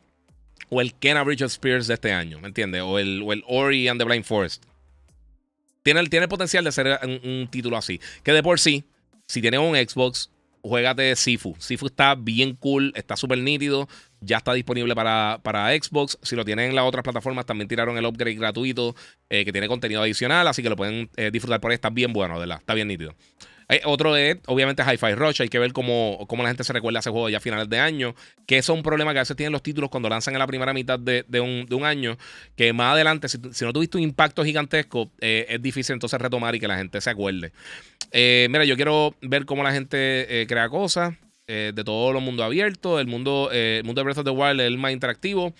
o 0.70 0.82
el 0.82 0.94
Ken 0.94 1.24
Bridge 1.24 1.44
Spears 1.44 1.88
de 1.88 1.94
este 1.94 2.12
año, 2.12 2.40
¿me 2.40 2.48
entiendes? 2.48 2.82
O 2.82 3.00
el, 3.00 3.22
o 3.24 3.34
el 3.34 3.44
Ori 3.48 3.88
and 3.88 4.00
the 4.00 4.06
Blind 4.06 4.26
Forest. 4.26 4.64
Tiene 5.84 6.02
el, 6.02 6.10
tiene 6.10 6.28
potencial 6.28 6.64
de 6.64 6.72
ser 6.72 7.00
un, 7.04 7.48
título 7.50 7.78
así. 7.78 8.00
Que 8.24 8.34
de 8.34 8.44
por 8.44 8.60
sí, 8.60 8.84
si 9.26 9.42
tienes 9.42 9.60
un 9.60 9.76
Xbox, 9.76 10.30
juégate 10.62 11.16
Sifu. 11.16 11.56
Sifu 11.60 11.88
está 11.88 12.16
bien 12.16 12.56
cool, 12.56 12.92
está 12.96 13.16
súper 13.16 13.38
nítido. 13.38 13.88
Ya 14.22 14.38
está 14.38 14.54
disponible 14.54 14.96
para, 14.96 15.40
para, 15.44 15.70
Xbox. 15.72 16.18
Si 16.22 16.36
lo 16.36 16.44
tienen 16.44 16.70
en 16.70 16.76
las 16.76 16.86
otras 16.86 17.04
plataformas, 17.04 17.46
también 17.46 17.68
tiraron 17.68 17.98
el 17.98 18.06
upgrade 18.06 18.36
gratuito 18.36 18.96
eh, 19.30 19.46
que 19.46 19.52
tiene 19.52 19.68
contenido 19.68 20.02
adicional. 20.02 20.48
Así 20.48 20.64
que 20.64 20.70
lo 20.70 20.76
pueden 20.76 21.10
eh, 21.18 21.30
disfrutar 21.32 21.62
por 21.62 21.72
ahí. 21.72 21.76
Está 21.76 21.90
bien 21.90 22.14
bueno, 22.14 22.40
¿verdad? 22.40 22.58
Está 22.60 22.74
bien 22.74 22.88
nítido. 22.88 23.16
Eh, 23.70 23.82
otro 23.84 24.16
es, 24.16 24.38
obviamente, 24.48 24.82
Hi-Fi 24.82 25.14
Rush. 25.14 25.42
Hay 25.42 25.50
que 25.50 25.60
ver 25.60 25.72
cómo, 25.72 26.26
cómo, 26.28 26.42
la 26.42 26.50
gente 26.50 26.64
se 26.64 26.74
recuerda 26.74 27.00
a 27.00 27.02
ese 27.02 27.12
juego 27.12 27.30
ya 27.30 27.38
a 27.38 27.42
finales 27.42 27.70
de 27.70 27.80
año. 27.80 28.16
Que 28.48 28.58
eso 28.58 28.74
es 28.74 28.78
un 28.78 28.84
problema 28.84 29.14
que 29.14 29.20
a 29.20 29.22
veces 29.22 29.36
tienen 29.36 29.52
los 29.52 29.62
títulos 29.62 29.92
cuando 29.92 30.10
lanzan 30.10 30.34
en 30.34 30.40
la 30.40 30.48
primera 30.48 30.74
mitad 30.74 30.98
de, 30.98 31.24
un, 31.40 31.86
año. 31.86 32.18
Que 32.56 32.74
más 32.74 32.94
adelante, 32.94 33.30
si, 33.30 33.38
no 33.38 33.74
tuviste 33.74 33.98
un 33.98 34.04
impacto 34.04 34.44
gigantesco, 34.44 35.12
es 35.20 35.62
difícil 35.62 35.94
entonces 35.94 36.20
retomar 36.20 36.56
y 36.56 36.60
que 36.60 36.68
la 36.68 36.78
gente 36.78 37.00
se 37.02 37.10
acuerde. 37.12 37.52
Mira, 38.14 38.66
yo 38.66 38.76
quiero 38.76 39.16
ver 39.22 39.46
cómo 39.46 39.62
la 39.62 39.74
gente 39.74 40.46
crea 40.48 40.70
cosas 40.70 41.14
de 41.48 41.84
todo 41.84 42.12
el 42.12 42.24
mundo 42.24 42.44
abierto. 42.44 43.00
El 43.00 43.08
mundo, 43.08 43.50
el 43.52 43.84
mundo 43.84 44.00
de 44.00 44.04
Breath 44.04 44.20
of 44.20 44.26
the 44.26 44.32
Wild 44.32 44.60
es 44.60 44.68
el 44.68 44.78
más 44.78 44.92
interactivo. 44.92 45.54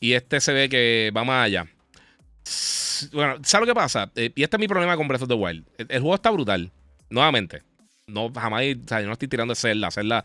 Y 0.00 0.12
este 0.12 0.40
se 0.40 0.52
ve 0.52 0.68
que 0.68 1.12
va 1.16 1.24
más 1.24 1.46
allá. 1.46 1.66
Bueno, 3.12 3.36
¿sabes 3.42 3.66
lo 3.66 3.74
que 3.74 3.78
pasa? 3.78 4.10
y 4.14 4.42
este 4.42 4.56
es 4.56 4.60
mi 4.60 4.68
problema 4.68 4.96
con 4.96 5.08
Breath 5.08 5.22
of 5.22 5.28
the 5.28 5.34
Wild. 5.34 5.64
el 5.76 6.00
juego 6.00 6.14
está 6.14 6.30
brutal 6.30 6.70
nuevamente, 7.10 7.62
no 8.06 8.32
jamás, 8.32 8.62
o 8.62 8.88
sea, 8.88 9.00
yo 9.00 9.06
no 9.06 9.12
estoy 9.12 9.28
tirando 9.28 9.52
de 9.52 9.60
Zelda. 9.60 9.90
Zelda, 9.90 10.24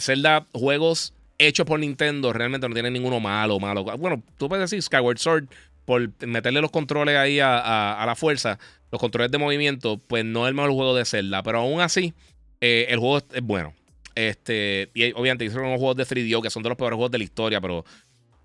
Zelda, 0.00 0.46
juegos 0.52 1.14
hechos 1.38 1.66
por 1.66 1.80
Nintendo 1.80 2.32
realmente 2.32 2.68
no 2.68 2.74
tienen 2.74 2.92
ninguno 2.92 3.20
malo, 3.20 3.58
malo. 3.58 3.84
Bueno, 3.84 4.22
tú 4.36 4.48
puedes 4.48 4.68
decir 4.70 4.82
Skyward 4.82 5.18
Sword 5.18 5.46
por 5.84 6.10
meterle 6.26 6.60
los 6.60 6.70
controles 6.70 7.16
ahí 7.16 7.40
a, 7.40 8.02
la 8.06 8.14
fuerza, 8.14 8.58
los 8.92 9.00
controles 9.00 9.30
de 9.30 9.38
movimiento, 9.38 9.98
pues 10.06 10.24
no 10.24 10.44
es 10.46 10.50
el 10.50 10.54
mejor 10.54 10.72
juego 10.72 10.94
de 10.94 11.04
Zelda, 11.04 11.42
pero 11.42 11.60
aún 11.60 11.80
así, 11.80 12.12
eh, 12.60 12.86
el 12.90 12.98
juego 12.98 13.18
es, 13.18 13.42
bueno. 13.42 13.74
Este, 14.14 14.90
y 14.94 15.12
obviamente 15.12 15.44
hicieron 15.44 15.68
unos 15.68 15.78
juegos 15.78 15.96
de 15.96 16.04
3DO 16.04 16.42
que 16.42 16.50
son 16.50 16.62
de 16.62 16.68
los 16.68 16.78
peores 16.78 16.96
juegos 16.96 17.10
de 17.10 17.18
la 17.18 17.24
historia, 17.24 17.60
pero 17.60 17.84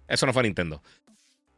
eso 0.08 0.26
no 0.26 0.34
fue 0.34 0.44
Nintendo. 0.44 0.82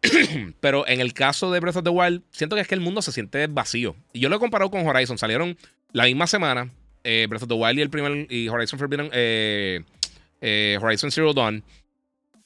pero 0.60 0.88
en 0.88 1.02
el 1.02 1.14
caso 1.14 1.52
de 1.52 1.60
Breath 1.60 1.78
of 1.78 1.84
the 1.84 1.90
Wild, 1.90 2.24
siento 2.32 2.56
que 2.56 2.62
es 2.62 2.68
que 2.68 2.76
el 2.76 2.82
mundo 2.82 3.02
se 3.02 3.12
siente 3.12 3.48
vacío. 3.48 3.96
Y 4.14 4.20
yo 4.20 4.30
lo 4.30 4.36
he 4.36 4.40
comparado 4.40 4.72
con 4.72 4.88
Horizon. 4.88 5.18
Salieron 5.18 5.58
la 5.92 6.06
misma 6.06 6.28
semana, 6.28 6.72
eh, 7.04 7.26
Breath 7.30 7.44
of 7.44 7.50
the 7.50 7.56
Wild 7.56 7.80
y 7.80 7.82
el 7.82 7.90
primer 7.90 8.32
y 8.32 8.48
Horizon 8.48 8.80
Forbidden, 8.80 9.10
eh, 9.14 9.82
eh, 10.42 10.78
Horizon 10.82 11.12
Zero 11.12 11.34
Dawn. 11.34 11.64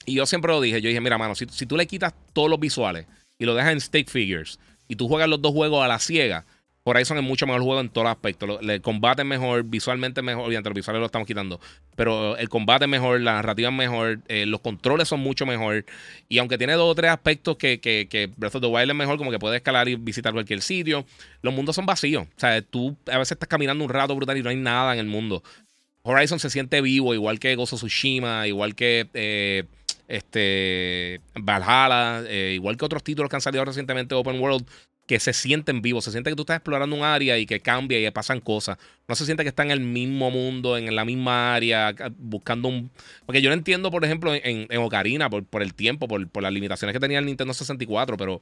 Y 0.06 0.16
yo 0.16 0.26
siempre 0.26 0.52
lo 0.52 0.62
dije, 0.62 0.82
yo 0.82 0.88
dije, 0.88 1.02
mira, 1.02 1.18
mano, 1.18 1.36
si, 1.36 1.46
si 1.50 1.66
tú 1.66 1.78
le 1.78 1.86
quitas 1.86 2.14
todos 2.34 2.50
los 2.50 2.60
visuales 2.60 3.06
y 3.38 3.46
lo 3.46 3.54
dejas 3.54 3.74
en 3.74 3.82
stick 3.82 4.10
figures 4.10 4.60
y 4.88 4.96
tú 4.96 5.08
juegas 5.08 5.30
los 5.30 5.42
dos 5.42 5.54
juegos 5.54 5.84
a 5.84 5.88
la 5.88 6.00
ciega, 6.00 6.46
Horizon 6.84 7.18
es 7.18 7.24
mucho 7.24 7.46
mejor 7.46 7.62
juego 7.62 7.80
en 7.80 7.90
todos 7.90 8.06
los 8.06 8.12
aspectos. 8.12 8.60
El 8.62 8.82
combate 8.82 9.22
es 9.22 9.28
mejor, 9.28 9.64
visualmente 9.64 10.22
mejor. 10.24 10.48
Obviamente, 10.48 10.70
los 10.70 10.76
visuales 10.76 11.00
lo 11.00 11.06
estamos 11.06 11.28
quitando. 11.28 11.60
Pero 11.96 12.36
el 12.38 12.50
combate 12.50 12.86
es 12.86 12.90
mejor, 12.90 13.22
la 13.22 13.34
narrativa 13.34 13.70
es 13.70 13.76
mejor, 13.76 14.20
eh, 14.28 14.48
los 14.48 14.62
controles 14.62 15.08
son 15.08 15.20
mucho 15.20 15.46
mejor. 15.46 15.86
Y 16.28 16.40
aunque 16.40 16.58
tiene 16.58 16.74
dos 16.74 16.92
o 16.92 16.96
tres 16.96 17.12
aspectos 17.12 17.58
que, 17.58 17.80
que, 17.80 18.30
Breath 18.36 18.56
of 18.56 18.62
the 18.62 18.68
Wild 18.68 18.90
es 18.90 18.96
mejor, 18.96 19.18
como 19.20 19.30
que 19.30 19.38
puedes 19.38 19.58
escalar 19.58 19.88
y 19.90 19.96
visitar 19.96 20.34
cualquier 20.34 20.62
sitio, 20.62 21.06
los 21.44 21.54
mundos 21.54 21.76
son 21.76 21.86
vacíos. 21.86 22.26
O 22.36 22.40
sea, 22.40 22.60
tú 22.64 22.98
a 23.12 23.20
veces 23.20 23.34
estás 23.34 23.48
caminando 23.48 23.84
un 23.84 23.90
rato 23.90 24.16
brutal 24.16 24.38
y 24.38 24.44
no 24.44 24.50
hay 24.50 24.56
nada 24.56 24.94
en 24.94 25.00
el 25.00 25.08
mundo. 25.08 25.44
Horizon 26.04 26.40
se 26.40 26.50
siente 26.50 26.82
vivo, 26.82 27.14
igual 27.14 27.40
que 27.40 27.56
Gozo 27.56 27.76
Tsushima, 27.76 28.48
igual 28.48 28.74
que 28.74 29.08
eh, 29.14 29.66
este 30.08 31.22
Valhalla, 31.36 32.24
eh, 32.28 32.54
igual 32.56 32.76
que 32.76 32.86
otros 32.86 33.04
títulos 33.04 33.30
que 33.30 33.36
han 33.36 33.42
salido 33.42 33.64
recientemente 33.64 34.16
Open 34.16 34.40
World 34.40 34.66
que 35.12 35.20
se 35.20 35.34
sienten 35.34 35.82
vivos, 35.82 36.06
se 36.06 36.12
siente 36.12 36.30
que 36.30 36.38
tú 36.38 36.44
estás 36.44 36.56
explorando 36.56 36.96
un 36.96 37.04
área 37.04 37.38
y 37.38 37.46
que 37.46 37.60
cambia 37.60 38.00
y 38.00 38.10
pasan 38.12 38.40
cosas. 38.40 38.78
No 39.10 39.16
se 39.16 39.26
siente 39.26 39.44
que 39.44 39.50
está 39.50 39.62
en 39.62 39.72
el 39.72 39.82
mismo 39.82 40.32
mundo, 40.32 40.78
en 40.78 40.96
la 40.96 41.04
misma 41.04 41.54
área, 41.54 41.94
buscando 42.18 42.70
un... 42.70 42.90
Porque 43.26 43.42
yo 43.42 43.50
lo 43.50 43.54
entiendo, 43.54 43.92
por 43.92 44.06
ejemplo, 44.06 44.32
en, 44.34 44.70
Ocarina, 44.78 45.30
por, 45.30 45.44
por, 45.44 45.64
el 45.64 45.74
tiempo, 45.74 46.08
por, 46.08 46.26
por, 46.30 46.44
las 46.44 46.54
limitaciones 46.54 46.94
que 46.94 47.00
tenía 47.02 47.20
el 47.20 47.26
Nintendo 47.26 47.54
64, 47.54 48.16
pero 48.16 48.42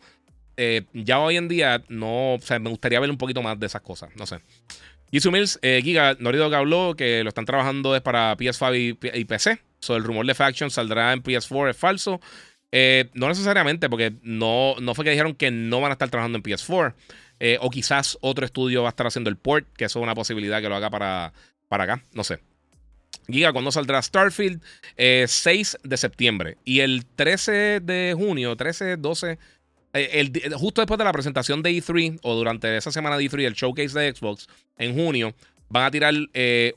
eh, 0.57 0.84
ya 0.93 1.17
hoy 1.17 1.38
en 1.38 1.47
día 1.47 1.84
no, 1.89 2.36
o 2.36 2.39
sea, 2.39 2.59
me 2.59 2.70
gustaría 2.70 2.99
ver 2.99 3.09
un 3.09 3.17
poquito 3.17 3.41
más 3.41 3.59
de 3.59 3.65
esas 3.65 3.82
cosas, 3.82 4.11
no 4.15 4.28
sé. 4.28 4.38
Jisoo 5.11 5.32
Mills, 5.32 5.57
eh, 5.63 5.82
Giga, 5.84 6.17
Norido 6.20 6.51
que 6.51 6.55
habló 6.55 6.93
que 6.95 7.24
lo 7.24 7.30
están 7.30 7.45
trabajando 7.45 7.95
es 7.95 8.03
para 8.03 8.38
PS5 8.38 8.99
y, 9.15 9.26
PC. 9.26 9.59
So, 9.80 9.95
el 9.95 10.03
rumor 10.03 10.28
de 10.28 10.36
Faction 10.36 10.70
saldrá 10.70 11.13
en 11.13 11.24
PS4 11.24 11.72
es 11.72 11.78
falso. 11.78 12.22
Eh, 12.72 13.09
no 13.13 13.28
necesariamente, 13.28 13.89
porque 13.89 14.13
no, 14.22 14.76
no 14.80 14.93
fue 14.93 15.03
que 15.03 15.11
dijeron 15.11 15.34
que 15.34 15.51
no 15.51 15.82
van 15.82 15.91
a 15.91 15.93
estar 15.93 16.09
trabajando 16.09 16.38
en 16.38 16.43
PS4. 16.43 16.93
Eh, 17.41 17.57
o 17.61 17.70
quizás 17.70 18.17
otro 18.22 18.45
estudio 18.45 18.84
va 18.84 18.89
a 18.89 18.91
estar 18.91 19.07
haciendo 19.07 19.30
el 19.30 19.38
port, 19.38 19.65
que 19.78 19.86
eso 19.86 19.99
es 19.99 20.03
una 20.03 20.15
posibilidad 20.15 20.61
que 20.61 20.70
lo 20.70 20.76
haga 20.76 20.89
para, 20.89 21.34
para 21.67 21.86
acá. 21.86 22.03
No 22.13 22.24
sé. 22.24 22.39
Giga, 23.28 23.53
¿cuándo 23.53 23.72
saldrá 23.72 24.01
Starfield? 24.01 24.61
6 24.97 24.97
eh, 24.97 25.88
de 25.88 25.97
septiembre. 25.97 26.57
Y 26.65 26.82
el 26.82 27.05
13 27.05 27.80
de 27.80 28.13
junio, 28.17 28.55
13, 28.55 28.97
12, 28.97 29.38
el, 29.93 30.53
justo 30.55 30.82
después 30.82 30.97
de 30.97 31.03
la 31.03 31.13
presentación 31.13 31.63
de 31.63 31.72
E3, 31.72 32.20
o 32.24 32.36
durante 32.36 32.76
esa 32.76 32.91
semana 32.91 33.17
de 33.17 33.26
E3, 33.26 33.45
el 33.45 33.53
showcase 33.53 33.97
de 33.97 34.13
Xbox, 34.13 34.47
en 34.78 34.95
junio, 34.95 35.34
van 35.70 35.86
a 35.86 35.91
tirar 35.91 36.13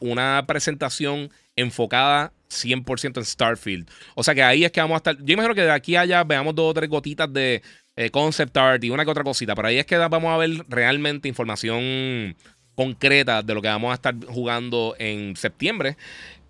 una 0.01 0.45
presentación 0.47 1.31
enfocada 1.57 2.33
100% 2.53 3.19
en 3.19 3.25
Starfield. 3.25 3.91
O 4.15 4.23
sea 4.23 4.35
que 4.35 4.43
ahí 4.43 4.65
es 4.65 4.73
que 4.73 4.81
vamos 4.81 4.95
a 4.95 4.99
estar. 4.99 5.17
Yo 5.23 5.33
imagino 5.35 5.55
que 5.55 5.63
de 5.63 5.71
aquí 5.71 5.97
a 5.97 6.03
allá 6.03 6.25
veamos 6.25 6.55
dos 6.55 6.71
o 6.71 6.75
tres 6.75 6.89
gotitas 6.89 7.33
de 7.33 7.63
eh, 7.97 8.11
concept 8.11 8.57
art 8.57 8.83
y 8.85 8.91
una 8.91 9.05
que 9.05 9.11
otra 9.11 9.25
cosita. 9.25 9.55
Pero 9.55 9.69
ahí 9.69 9.79
es 9.79 9.87
que 9.87 9.97
vamos 9.97 10.33
a 10.33 10.37
ver 10.37 10.65
realmente 10.69 11.29
información 11.29 12.37
concreta 12.75 13.43
de 13.43 13.55
lo 13.55 13.63
que 13.63 13.69
vamos 13.69 13.91
a 13.91 13.95
estar 13.95 14.15
jugando 14.27 14.95
en 14.99 15.37
septiembre. 15.37 15.97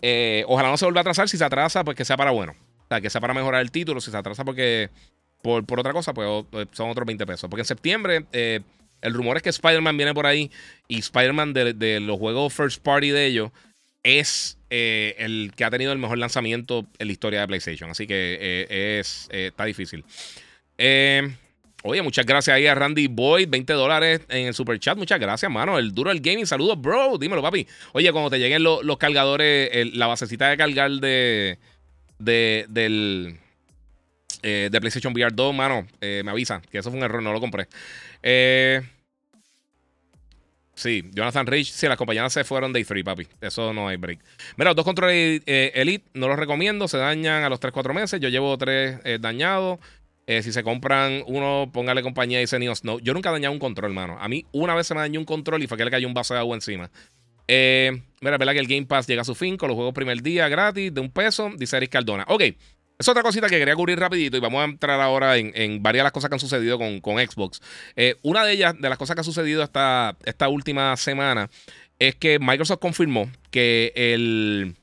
Eh, 0.01 0.45
ojalá 0.47 0.71
no 0.71 0.77
se 0.77 0.85
vuelva 0.85 1.01
a 1.01 1.03
atrasar. 1.03 1.29
Si 1.29 1.37
se 1.37 1.45
atrasa, 1.45 1.85
pues 1.85 1.97
que 1.97 2.05
sea 2.05 2.17
para 2.17 2.31
bueno. 2.31 2.53
O 2.53 2.87
sea, 2.89 3.01
que 3.01 3.11
sea 3.11 3.21
para 3.21 3.35
mejorar 3.35 3.61
el 3.61 3.71
título. 3.71 4.01
Si 4.01 4.11
se 4.11 4.17
atrasa 4.17 4.45
porque 4.45 4.91
por, 5.43 5.65
por 5.65 5.81
otra 5.81 5.93
cosa, 5.93 6.13
pues, 6.15 6.45
pues 6.51 6.69
son 6.73 6.91
otros 6.91 7.07
20 7.07 7.27
pesos. 7.27 7.49
Porque 7.49 7.63
en 7.63 7.67
septiembre, 7.67 8.27
eh, 8.33 8.61
el 9.01 9.15
rumor 9.15 9.37
es 9.37 9.43
que 9.43 9.51
Spider-Man 9.51 9.97
viene 9.97 10.15
por 10.15 10.27
ahí. 10.27 10.51
Y 10.89 10.99
Spider-Man 10.99 11.53
de, 11.53 11.73
de, 11.75 12.01
los 12.01 12.19
juegos 12.19 12.53
first 12.53 12.83
party 12.83 13.11
de 13.11 13.27
ellos 13.27 13.51
es 14.03 14.59
eh, 14.71 15.15
el 15.19 15.53
que 15.55 15.65
ha 15.65 15.71
tenido 15.71 15.93
el 15.93 15.99
mejor 15.99 16.19
lanzamiento 16.19 16.87
en 16.99 17.07
la 17.07 17.13
historia 17.13 17.41
de 17.41 17.47
PlayStation. 17.47 17.91
Así 17.91 18.07
que 18.07 18.39
eh, 18.41 18.99
es, 18.99 19.29
eh, 19.31 19.49
está 19.49 19.65
difícil. 19.65 20.05
oye, 21.83 22.03
muchas 22.03 22.27
gracias 22.27 22.57
ahí 22.57 22.67
a 22.67 22.75
Randy 22.75 23.07
Boyd, 23.07 23.49
20 23.49 23.73
dólares 23.75 24.23
en 24.29 24.47
el 24.47 24.55
super 24.55 24.79
chat. 24.79 24.97
Muchas 24.97 25.21
gracias, 25.21 25.51
mano. 25.51 25.79
El 25.79 25.93
duro 25.93 26.11
del 26.11 26.21
gaming. 26.21 26.47
Saludos, 26.47 26.81
bro. 26.81 27.19
Dímelo, 27.19 27.43
papi. 27.43 27.67
Oye, 27.93 28.11
cuando 28.13 28.31
te 28.31 28.39
lleguen 28.39 28.63
los 28.63 28.97
cargadores, 28.99 29.95
la 29.95 30.07
basecita 30.07 30.49
de 30.49 30.57
cargar 30.57 30.91
de, 30.91 31.59
de 32.19 32.67
del 32.69 33.39
de 34.43 34.81
PlayStation 34.81 35.13
VR 35.13 35.33
2, 35.33 35.55
mano, 35.55 35.87
me 36.01 36.29
avisa 36.29 36.61
que 36.71 36.79
eso 36.79 36.91
fue 36.91 36.99
un 36.99 37.05
error, 37.05 37.23
no 37.23 37.33
lo 37.33 37.41
compré. 37.41 37.69
Eh. 38.23 38.83
Sí, 40.75 41.05
Jonathan 41.13 41.47
Rich, 41.47 41.71
sí, 41.71 41.87
las 41.87 41.99
compañías 41.99 42.33
se 42.33 42.45
fueron 42.45 42.73
de 42.73 42.85
free, 42.85 43.03
papi. 43.03 43.27
Eso 43.41 43.73
no 43.73 43.89
hay 43.89 43.97
break. 43.97 44.21
Mira, 44.57 44.71
los 44.71 44.77
dos 44.77 44.85
controles 44.85 45.43
eh, 45.45 45.73
Elite 45.75 46.09
no 46.15 46.29
los 46.29 46.39
recomiendo, 46.39 46.89
se 46.89 46.97
dañan 46.97 47.45
a 47.45 47.49
los 47.49 47.61
3-4 47.61 47.93
meses. 47.93 48.21
Yo 48.21 48.29
llevo 48.29 48.57
tres 48.57 48.99
eh, 49.05 49.19
dañados. 49.21 49.79
Eh, 50.27 50.43
si 50.43 50.53
se 50.53 50.63
compran 50.63 51.25
uno, 51.27 51.71
póngale 51.73 52.03
compañía 52.03 52.41
y 52.41 52.47
Senios 52.47 52.85
no. 52.85 52.99
Yo 53.01 53.13
nunca 53.13 53.29
he 53.29 53.33
dañado 53.33 53.53
un 53.53 53.59
control, 53.59 53.91
hermano. 53.91 54.17
A 54.19 54.29
mí 54.29 54.47
una 54.53 54.75
vez 54.75 54.87
se 54.87 54.95
me 54.95 55.01
dañó 55.01 55.21
un 55.21 55.27
control 55.27 55.63
y 55.63 55.67
fue 55.67 55.77
que 55.77 55.85
le 55.85 56.07
un 56.07 56.15
vaso 56.15 56.33
de 56.33 56.41
agua 56.41 56.55
encima. 56.55 56.91
mira, 57.49 58.39
verdad 58.39 58.53
que 58.53 58.61
el 58.61 58.69
Game 58.69 58.87
Pass 58.87 59.07
llega 59.07 59.23
a 59.23 59.25
su 59.25 59.35
fin 59.35 59.57
con 59.57 59.69
los 59.69 59.75
juegos 59.75 59.93
primer 59.93 60.23
día 60.23 60.49
gratis 60.49 60.95
de 60.95 61.01
un 61.01 61.11
peso, 61.11 61.51
dice 61.57 61.77
Eric 61.77 61.91
Cardona. 61.91 62.25
Ok, 62.29 62.45
Es 63.03 63.09
otra 63.09 63.25
cosita 63.25 63.49
que 63.49 63.59
quería 63.59 63.75
cubrir 63.75 63.99
rapidito 63.99 64.37
y 64.37 64.41
vamos 64.41 64.61
a 64.61 64.65
entrar 64.65 65.01
ahora 65.01 65.37
en, 65.37 65.83
varias 65.83 66.03
de 66.03 66.05
las 66.05 66.13
cosas 66.13 66.29
que 66.29 66.37
han 66.37 66.39
sucedido 66.39 66.79
con, 66.79 67.19
Xbox. 67.19 67.61
Eh, 67.97 68.15
una 68.23 68.45
de 68.45 68.53
ellas, 68.53 68.81
de 68.81 68.89
las 68.89 68.97
cosas 68.97 69.17
que 69.17 69.23
ha 69.23 69.25
sucedido 69.25 69.65
esta, 69.65 70.17
esta 70.25 70.47
última 70.47 70.97
semana, 70.97 71.51
es 71.99 72.15
que 72.15 72.39
Microsoft 72.39 72.79
confirmó 72.79 73.29
que 73.51 73.93
el, 73.97 74.77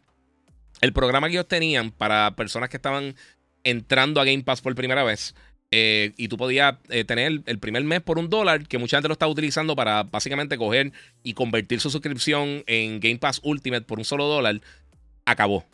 el 0.81 0.91
programa 0.91 1.27
que 1.27 1.35
ellos 1.35 1.47
tenían 1.47 1.91
para 1.91 2.35
personas 2.35 2.67
que 2.67 2.75
estaban 2.75 3.15
entrando 3.63 4.19
a 4.19 4.25
Game 4.25 4.43
Pass 4.43 4.59
por 4.59 4.75
primera 4.75 5.05
vez, 5.05 5.33
eh, 5.71 6.11
y 6.17 6.27
tú 6.27 6.35
podías 6.35 6.75
eh, 6.89 7.05
tener 7.05 7.41
el 7.45 7.59
primer 7.59 7.85
mes 7.85 8.01
por 8.01 8.19
un 8.19 8.29
dólar, 8.29 8.67
que 8.67 8.79
mucha 8.79 8.97
gente 8.97 9.07
lo 9.07 9.13
está 9.13 9.29
utilizando 9.29 9.77
para 9.77 10.03
básicamente 10.03 10.57
coger 10.57 10.91
y 11.23 11.35
convertir 11.35 11.79
su 11.79 11.89
suscripción 11.89 12.65
en 12.67 12.99
Game 12.99 13.19
Pass 13.19 13.39
Ultimate 13.43 13.83
por 13.83 13.97
un 13.97 14.03
solo 14.03 14.25
dólar, 14.25 14.59
acabó 15.23 15.65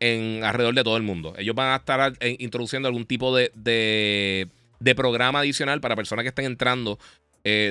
en 0.00 0.42
alrededor 0.44 0.74
de 0.74 0.82
todo 0.82 0.96
el 0.96 1.02
mundo. 1.02 1.34
Ellos 1.38 1.54
van 1.54 1.72
a 1.72 1.76
estar 1.76 2.14
eh, 2.20 2.36
introduciendo 2.40 2.88
algún 2.88 3.04
tipo 3.06 3.36
de, 3.36 3.52
de, 3.54 4.94
programa 4.94 5.40
adicional 5.40 5.80
para 5.80 5.94
personas 5.94 6.24
que 6.24 6.30
estén 6.30 6.46
entrando 6.46 6.98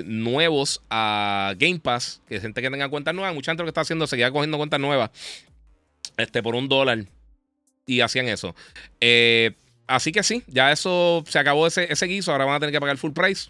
nuevos 0.06 0.82
a 0.90 1.54
Game 1.58 1.80
Pass, 1.80 2.22
que 2.28 2.40
gente 2.40 2.62
que 2.62 2.72
tenga 2.72 2.90
cuentas 2.90 3.14
nuevas. 3.14 3.36
Mucha 3.36 3.52
gente 3.52 3.62
lo 3.62 3.68
que 3.68 3.72
está 3.72 3.82
haciendo 3.82 4.08
se 4.08 4.18
queda 4.18 4.32
cogiendo 4.32 4.58
cuentas 4.58 4.80
nuevas 4.80 5.12
este, 6.18 6.44
por 6.44 6.56
un 6.56 6.68
dólar 6.68 7.06
y 7.86 8.02
hacían 8.02 8.28
eso. 8.28 8.56
Eh, 9.02 9.52
así 9.88 10.12
que 10.12 10.24
sí, 10.24 10.44
ya 10.48 10.72
eso 10.72 11.24
se 11.28 11.40
acabó 11.40 11.66
ese, 11.66 11.92
ese 11.92 12.06
guiso. 12.06 12.32
Ahora 12.32 12.46
van 12.46 12.56
a 12.56 12.60
tener 12.60 12.74
que 12.74 12.80
pagar 12.80 12.98
full 12.98 13.12
price. 13.12 13.50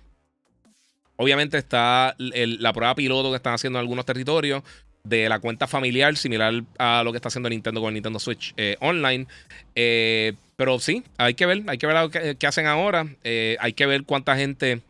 Obviamente 1.18 1.58
está 1.58 2.16
la 2.18 2.74
prueba 2.74 2.96
piloto 2.96 3.30
que 3.32 3.36
están 3.36 3.54
haciendo 3.54 3.78
en 3.78 3.82
algunos 3.82 4.06
territorios 4.06 4.64
de 5.04 5.30
la 5.30 5.40
cuenta 5.40 5.68
familiar, 5.68 6.16
similar 6.18 6.64
a 6.78 7.04
lo 7.04 7.12
que 7.12 7.18
está 7.18 7.30
haciendo 7.30 7.50
Nintendo 7.50 7.82
con 7.82 7.90
el 7.90 7.96
Nintendo 7.96 8.20
Switch 8.20 8.54
eh, 8.58 8.78
Online. 8.80 9.28
Eh, 9.76 10.34
pero 10.56 10.80
sí, 10.80 11.04
hay 11.18 11.34
que 11.34 11.46
ver, 11.46 11.64
hay 11.68 11.78
que 11.78 11.88
ver 11.88 12.38
qué, 12.38 12.48
hacen 12.48 12.68
ahora. 12.68 13.08
Eh, 13.24 13.58
hay 13.60 13.74
que 13.74 13.86
ver 13.86 14.04
cuánta 14.04 14.36
gente 14.36 14.82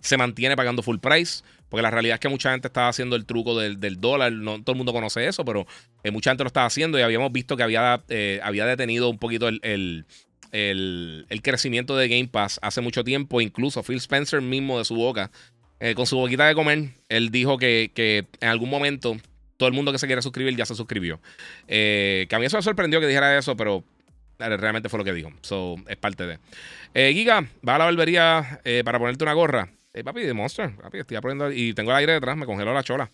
se 0.00 0.16
mantiene 0.16 0.56
pagando 0.56 0.82
full 0.82 0.98
price. 0.98 1.42
Porque 1.68 1.82
la 1.82 1.90
realidad 1.90 2.14
es 2.14 2.20
que 2.20 2.30
mucha 2.30 2.52
gente 2.52 2.68
estaba 2.68 2.88
haciendo 2.88 3.14
el 3.14 3.26
truco 3.26 3.58
del, 3.58 4.00
dólar. 4.00 4.32
No 4.32 4.62
todo 4.62 4.72
el 4.72 4.78
mundo 4.78 4.92
conoce 4.92 5.26
eso, 5.26 5.44
pero 5.44 5.66
mucha 6.10 6.30
gente 6.30 6.44
lo 6.44 6.48
estaba 6.48 6.66
haciendo 6.66 6.98
y 6.98 7.02
habíamos 7.02 7.30
visto 7.30 7.58
que 7.58 7.62
había, 7.62 8.02
había 8.42 8.64
detenido 8.64 9.10
un 9.10 9.18
poquito 9.18 9.48
el, 9.48 10.06
el, 10.52 11.40
crecimiento 11.42 11.96
de 11.96 12.08
Game 12.08 12.28
Pass 12.28 12.58
hace 12.62 12.80
mucho 12.80 13.04
tiempo. 13.04 13.40
Incluso 13.40 13.82
Phil 13.82 13.98
Spencer 13.98 14.40
mismo 14.40 14.78
de 14.78 14.84
su 14.84 14.94
boca, 14.94 15.30
eh, 15.80 15.94
con 15.94 16.06
su 16.06 16.16
boquita 16.16 16.46
de 16.46 16.54
comer, 16.54 16.90
él 17.08 17.30
dijo 17.30 17.58
que, 17.58 18.26
en 18.40 18.48
algún 18.48 18.70
momento 18.70 19.16
todo 19.56 19.68
el 19.68 19.74
mundo 19.74 19.90
que 19.90 19.98
se 19.98 20.06
quiere 20.06 20.22
suscribir 20.22 20.56
ya 20.56 20.66
se 20.66 20.74
suscribió. 20.74 21.20
Eh, 21.66 22.26
que 22.28 22.36
a 22.36 22.38
mí 22.38 22.46
eso 22.46 22.56
me 22.56 22.62
sorprendió 22.62 23.00
que 23.00 23.08
dijera 23.08 23.36
eso, 23.36 23.56
pero 23.56 23.82
realmente 24.38 24.88
fue 24.88 24.98
lo 24.98 25.04
que 25.04 25.12
dijo. 25.12 25.32
So, 25.40 25.76
es 25.88 25.96
parte 25.96 26.26
de. 26.26 26.38
Eh, 26.94 27.12
Giga, 27.12 27.44
va 27.68 27.74
a 27.74 27.78
la 27.78 27.84
barbería 27.86 28.60
para 28.84 28.98
ponerte 28.98 29.24
una 29.24 29.32
gorra. 29.32 29.68
papi, 30.04 30.22
de 30.22 30.32
Monster. 30.32 30.76
Papi, 30.76 30.98
estoy 30.98 31.20
poniendo. 31.20 31.50
Y 31.50 31.74
tengo 31.74 31.90
el 31.90 31.96
aire 31.96 32.12
detrás, 32.12 32.36
me 32.36 32.46
congeló 32.46 32.72
la 32.72 32.84
chola. 32.84 33.10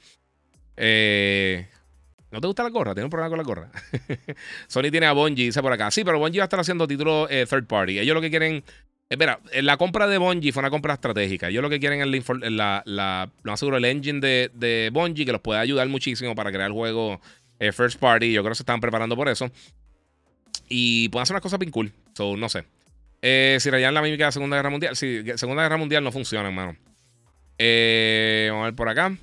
Eh. 0.77 1.67
¿No 2.31 2.41
te 2.41 2.49
gusta 2.49 2.65
la 2.65 2.71
gorra? 2.71 2.95
¿Tienes 2.95 3.05
un 3.05 3.11
problema 3.11 3.29
con 3.29 3.39
la 3.39 3.45
gorra? 3.45 3.71
Sony 4.67 4.91
tiene 4.91 5.07
a 5.07 5.13
Bungie, 5.13 5.45
dice 5.45 5.63
por 5.63 5.73
acá. 5.73 5.91
Sí, 5.93 6.03
pero 6.03 6.19
Bungie 6.19 6.41
va 6.41 6.45
a 6.45 6.47
estar 6.47 6.59
haciendo 6.59 6.89
títulos 6.89 7.29
eh, 7.31 7.47
third 7.49 7.67
party. 7.67 8.01
Ellos 8.01 8.13
lo 8.13 8.21
que 8.21 8.31
quieren. 8.31 8.65
Espera, 9.09 9.39
eh, 9.53 9.63
la 9.63 9.77
compra 9.77 10.07
de 10.07 10.19
Bungie 10.19 10.53
fue 10.53 10.61
una 10.61 10.71
compra 10.71 10.95
estratégica. 10.95 11.49
Ellos 11.49 11.63
lo 11.63 11.71
que 11.71 11.79
quieren 11.79 12.01
es 12.01 12.29
la, 12.53 12.83
la, 12.87 13.31
lo 13.43 13.53
más 13.53 13.61
seguro, 13.61 13.77
el 13.77 13.85
engine 13.85 14.21
de, 14.21 14.51
de 14.55 14.91
Bungie, 14.93 15.27
que 15.27 15.33
los 15.33 15.41
puede 15.41 15.61
ayudar 15.61 15.89
muchísimo 15.89 16.35
para 16.35 16.51
crear 16.51 16.69
el 16.69 16.73
juego 16.73 17.21
eh, 17.59 17.73
first 17.73 17.99
party. 17.99 18.33
Yo 18.33 18.43
creo 18.43 18.53
que 18.53 18.57
se 18.57 18.63
están 18.63 18.81
preparando 18.81 19.15
por 19.17 19.29
eso. 19.29 19.51
Y 20.69 21.09
pueden 21.11 21.23
hacer 21.23 21.35
unas 21.35 21.43
cosas 21.43 21.59
bien 21.59 21.71
cool. 21.71 21.93
So, 22.15 22.37
no 22.37 22.49
sé. 22.49 22.65
si 23.21 23.71
rayan 23.71 23.95
la 23.95 24.03
mímica 24.03 24.25
de 24.25 24.29
la 24.29 24.33
Segunda 24.33 24.57
Guerra 24.57 24.71
Mundial. 24.71 24.97
Sí, 24.97 25.23
Segunda 25.37 25.63
Guerra 25.63 25.77
Mundial 25.77 26.03
no 26.03 26.11
funciona, 26.11 26.49
hermano. 26.49 26.77
vamos 27.59 28.63
a 28.63 28.65
ver 28.65 28.75
por 28.75 28.89
acá. 28.89 29.17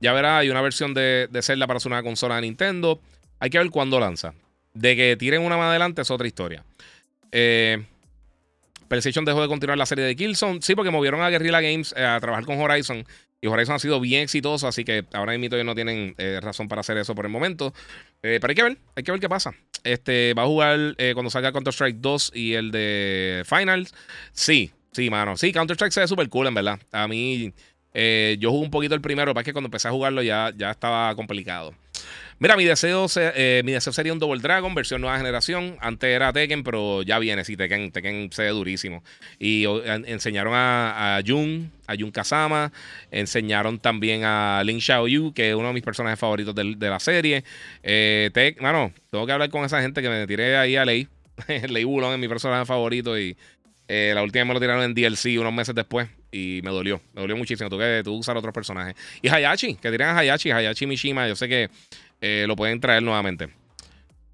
Ya 0.00 0.12
verá, 0.12 0.38
hay 0.38 0.50
una 0.50 0.60
versión 0.60 0.94
de, 0.94 1.28
de 1.30 1.42
Zelda 1.42 1.66
para 1.66 1.80
su 1.80 1.88
nueva 1.88 2.02
consola 2.02 2.36
de 2.36 2.42
Nintendo. 2.42 3.00
Hay 3.38 3.50
que 3.50 3.58
ver 3.58 3.70
cuándo 3.70 4.00
lanza. 4.00 4.34
De 4.74 4.96
que 4.96 5.16
tiren 5.16 5.42
una 5.42 5.56
más 5.56 5.68
adelante 5.70 6.02
es 6.02 6.10
otra 6.10 6.26
historia. 6.26 6.64
Eh, 7.32 7.84
PlayStation 8.88 9.24
dejó 9.24 9.42
de 9.42 9.48
continuar 9.48 9.78
la 9.78 9.86
serie 9.86 10.04
de 10.04 10.16
Killzone. 10.16 10.60
Sí, 10.62 10.74
porque 10.74 10.90
movieron 10.90 11.20
a 11.22 11.30
Guerrilla 11.30 11.60
Games 11.60 11.94
eh, 11.96 12.04
a 12.04 12.20
trabajar 12.20 12.44
con 12.44 12.60
Horizon. 12.60 13.04
Y 13.40 13.48
Horizon 13.48 13.74
ha 13.74 13.78
sido 13.78 14.00
bien 14.00 14.22
exitoso, 14.22 14.66
así 14.66 14.84
que 14.84 15.04
ahora 15.12 15.36
mismo 15.36 15.54
ellos 15.54 15.66
no 15.66 15.74
tienen 15.74 16.14
eh, 16.16 16.40
razón 16.40 16.68
para 16.68 16.80
hacer 16.80 16.96
eso 16.96 17.14
por 17.14 17.26
el 17.26 17.30
momento. 17.30 17.74
pero 18.20 18.48
hay 18.48 18.54
que 18.54 18.62
ver, 18.62 18.78
hay 18.94 19.02
que 19.02 19.12
ver 19.12 19.20
qué 19.20 19.28
pasa. 19.28 19.52
Este, 19.84 20.32
va 20.34 20.44
a 20.44 20.46
jugar 20.46 20.96
cuando 21.12 21.30
salga 21.30 21.52
Counter-Strike 21.52 21.98
2 21.98 22.32
y 22.34 22.54
el 22.54 22.70
de 22.70 23.42
Finals. 23.44 23.94
Sí, 24.32 24.72
sí, 24.92 25.10
mano. 25.10 25.36
Sí, 25.36 25.52
Counter-Strike 25.52 25.92
se 25.92 26.00
ve 26.00 26.08
súper 26.08 26.28
cool, 26.30 26.46
en 26.46 26.54
verdad. 26.54 26.80
A 26.92 27.06
mí, 27.06 27.52
eh, 27.98 28.36
yo 28.38 28.50
jugué 28.50 28.64
un 28.66 28.70
poquito 28.70 28.94
el 28.94 29.00
primero, 29.00 29.32
pero 29.32 29.40
es 29.40 29.44
que 29.46 29.54
cuando 29.54 29.68
empecé 29.68 29.88
a 29.88 29.90
jugarlo 29.90 30.22
ya, 30.22 30.52
ya 30.54 30.70
estaba 30.70 31.14
complicado. 31.14 31.74
Mira, 32.38 32.54
mi 32.54 32.64
deseo, 32.64 33.06
eh, 33.16 33.62
mi 33.64 33.72
deseo 33.72 33.94
sería 33.94 34.12
un 34.12 34.18
Double 34.18 34.42
Dragon, 34.42 34.74
versión 34.74 35.00
nueva 35.00 35.16
generación. 35.16 35.78
Antes 35.80 36.14
era 36.14 36.34
Tekken, 36.34 36.64
pero 36.64 37.02
ya 37.02 37.18
viene, 37.18 37.44
sí, 37.46 37.56
Tekken, 37.56 37.92
Tekken 37.92 38.30
se 38.30 38.42
ve 38.42 38.48
durísimo. 38.50 39.02
Y 39.38 39.64
enseñaron 40.04 40.52
a, 40.54 41.18
Jun, 41.26 41.72
a 41.86 41.94
Jun 41.96 42.10
Kazama, 42.10 42.72
enseñaron 43.10 43.78
también 43.78 44.24
a 44.24 44.62
Lin 44.66 44.82
Xiaoyu, 44.82 45.32
que 45.32 45.50
es 45.50 45.54
uno 45.54 45.68
de 45.68 45.74
mis 45.74 45.82
personajes 45.82 46.18
favoritos 46.18 46.54
de, 46.54 46.76
la 46.78 47.00
serie. 47.00 47.42
Eh, 47.82 48.30
Tek, 48.34 48.60
mano, 48.60 48.92
tengo 49.10 49.24
que 49.24 49.32
hablar 49.32 49.48
con 49.48 49.64
esa 49.64 49.80
gente 49.80 50.02
que 50.02 50.10
me 50.10 50.26
tiré 50.26 50.58
ahí 50.58 50.76
a 50.76 50.84
Ley. 50.84 51.08
Ley 51.68 51.84
Wulong 51.84 52.12
es 52.12 52.18
mi 52.18 52.28
personaje 52.28 52.66
favorito 52.66 53.18
y 53.18 53.34
eh, 53.88 54.12
la 54.14 54.22
última 54.22 54.44
me 54.44 54.54
lo 54.54 54.60
tiraron 54.60 54.82
en 54.82 54.94
DLC 54.94 55.38
unos 55.38 55.52
meses 55.52 55.74
después 55.74 56.08
y 56.32 56.60
me 56.62 56.70
dolió. 56.70 57.00
Me 57.14 57.22
dolió 57.22 57.36
muchísimo. 57.36 57.70
Tuve 57.70 58.02
que 58.02 58.10
usar 58.10 58.36
otros 58.36 58.52
personajes. 58.52 58.94
Y 59.22 59.28
Hayachi, 59.28 59.76
que 59.76 59.90
tiran 59.90 60.16
a 60.16 60.18
Hayachi, 60.18 60.50
Hayachi 60.50 60.86
Mishima. 60.86 61.28
Yo 61.28 61.36
sé 61.36 61.48
que 61.48 61.70
eh, 62.20 62.44
lo 62.46 62.56
pueden 62.56 62.80
traer 62.80 63.02
nuevamente. 63.02 63.48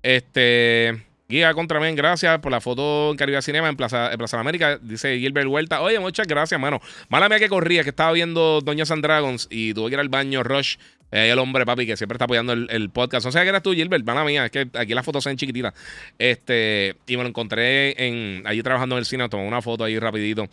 Este. 0.02 1.02
Guía 1.28 1.54
contra 1.54 1.80
mí, 1.80 1.90
gracias 1.94 2.40
por 2.40 2.52
la 2.52 2.60
foto 2.60 3.10
en 3.10 3.16
Caribe 3.16 3.40
Cinema 3.40 3.66
en 3.70 3.74
Plaza, 3.74 4.12
en 4.12 4.18
Plaza 4.18 4.38
América. 4.38 4.78
Dice 4.82 5.18
Gilbert 5.18 5.48
Huerta. 5.48 5.80
Oye, 5.80 5.98
muchas 5.98 6.26
gracias, 6.26 6.60
mano. 6.60 6.78
Mala 7.08 7.30
mía 7.30 7.38
que 7.38 7.48
corría, 7.48 7.82
que 7.84 7.88
estaba 7.88 8.12
viendo 8.12 8.60
Doña 8.60 8.84
San 8.84 9.00
Dragons 9.00 9.48
y 9.50 9.72
tuve 9.72 9.88
que 9.88 9.94
ir 9.94 10.00
al 10.00 10.10
baño 10.10 10.42
Rush. 10.42 10.76
Eh, 11.10 11.30
el 11.30 11.38
hombre, 11.38 11.64
papi, 11.64 11.86
que 11.86 11.96
siempre 11.96 12.16
está 12.16 12.24
apoyando 12.24 12.52
el, 12.52 12.90
podcast. 12.90 13.24
No 13.24 13.32
sé 13.32 13.40
qué 13.42 13.48
eras 13.48 13.62
tú, 13.62 13.72
Gilbert, 13.72 14.04
mala 14.04 14.24
mía. 14.24 14.46
Es 14.46 14.50
que 14.50 14.68
aquí 14.74 14.94
las 14.94 15.04
fotos 15.06 15.24
son 15.24 15.36
chiquititas. 15.36 15.74
Este, 16.18 16.96
y 17.06 17.16
me 17.16 17.22
lo 17.22 17.30
encontré 17.30 18.06
en, 18.06 18.46
allí 18.46 18.62
trabajando 18.62 18.96
en 18.96 19.00
el 19.00 19.06
cine. 19.06 19.26
Tomé 19.30 19.46
una 19.46 19.62
foto 19.62 19.84
ahí 19.84 19.98
rapidito. 19.98 20.48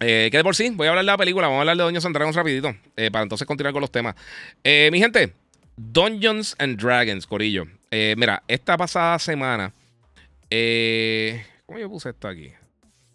Eh, 0.00 0.28
que 0.30 0.36
de 0.36 0.44
por 0.44 0.54
sí, 0.54 0.70
voy 0.70 0.86
a 0.86 0.90
hablar 0.90 1.04
de 1.04 1.10
la 1.10 1.18
película. 1.18 1.48
Vamos 1.48 1.58
a 1.58 1.60
hablar 1.62 1.76
de 1.76 1.82
Doña 1.84 2.00
San 2.00 2.12
Dragons 2.12 2.36
rapidito. 2.36 2.76
Eh, 2.96 3.10
para 3.10 3.22
entonces 3.22 3.46
continuar 3.46 3.72
con 3.72 3.80
los 3.80 3.90
temas. 3.90 4.14
mi 4.64 4.98
gente, 4.98 5.34
Dungeons 5.80 6.54
and 6.58 6.76
Dragons, 6.76 7.26
Corillo. 7.26 7.66
Eh, 7.90 8.14
mira, 8.18 8.42
esta 8.46 8.76
pasada 8.76 9.18
semana. 9.18 9.72
Eh, 10.50 11.42
¿Cómo 11.64 11.78
yo 11.78 11.88
puse 11.88 12.10
esto 12.10 12.28
aquí? 12.28 12.52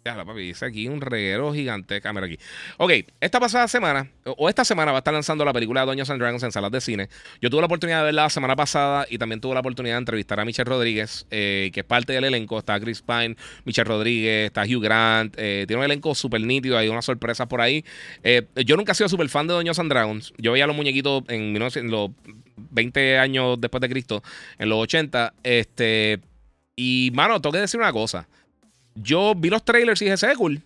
Ya, 0.06 0.24
papi, 0.24 0.40
dice 0.40 0.64
aquí 0.64 0.86
un 0.86 1.00
reguero 1.00 1.52
gigante 1.52 2.00
cámara 2.00 2.26
aquí. 2.26 2.38
Ok, 2.76 2.92
esta 3.20 3.40
pasada 3.40 3.66
semana, 3.66 4.08
o 4.24 4.48
esta 4.48 4.64
semana 4.64 4.92
va 4.92 4.98
a 4.98 5.00
estar 5.00 5.12
lanzando 5.12 5.44
la 5.44 5.52
película 5.52 5.84
Dungeons 5.84 6.08
and 6.10 6.20
Dragons 6.20 6.44
en 6.44 6.52
salas 6.52 6.70
de 6.70 6.80
cine. 6.80 7.08
Yo 7.40 7.50
tuve 7.50 7.60
la 7.60 7.66
oportunidad 7.66 7.98
de 7.98 8.04
verla 8.04 8.22
la 8.22 8.30
semana 8.30 8.54
pasada 8.54 9.08
y 9.10 9.18
también 9.18 9.40
tuve 9.40 9.54
la 9.54 9.60
oportunidad 9.60 9.96
de 9.96 9.98
entrevistar 9.98 10.38
a 10.38 10.44
Michelle 10.44 10.68
Rodríguez, 10.68 11.26
eh, 11.32 11.72
que 11.74 11.80
es 11.80 11.86
parte 11.86 12.12
del 12.12 12.22
elenco. 12.22 12.56
Está 12.56 12.78
Chris 12.78 13.02
Pine, 13.02 13.34
Michelle 13.64 13.88
Rodríguez, 13.88 14.46
está 14.46 14.62
Hugh 14.62 14.80
Grant. 14.80 15.34
tiene 15.34 15.76
un 15.76 15.82
elenco 15.82 16.14
súper 16.14 16.40
nítido, 16.40 16.78
hay 16.78 16.86
unas 16.86 17.04
sorpresas 17.04 17.48
por 17.48 17.60
ahí. 17.60 17.84
yo 18.64 18.76
nunca 18.76 18.92
he 18.92 18.94
sido 18.94 19.08
súper 19.08 19.28
fan 19.28 19.48
de 19.48 19.54
Dungeons 19.54 19.80
and 19.80 19.90
Dragons. 19.90 20.32
Yo 20.38 20.52
veía 20.52 20.68
los 20.68 20.76
muñequitos 20.76 21.24
en, 21.26 21.56
en 21.56 21.90
los 21.90 22.10
20 22.70 23.18
años 23.18 23.60
después 23.60 23.80
de 23.80 23.88
Cristo, 23.88 24.22
en 24.56 24.68
los 24.68 24.78
80. 24.78 25.34
Este, 25.42 26.20
y, 26.76 27.10
mano, 27.12 27.40
tengo 27.40 27.54
que 27.54 27.58
decir 27.58 27.80
una 27.80 27.92
cosa. 27.92 28.28
Yo 28.96 29.34
vi 29.36 29.50
los 29.50 29.64
trailers 29.64 30.00
y 30.02 30.10
dije, 30.10 30.34
cool, 30.36 30.62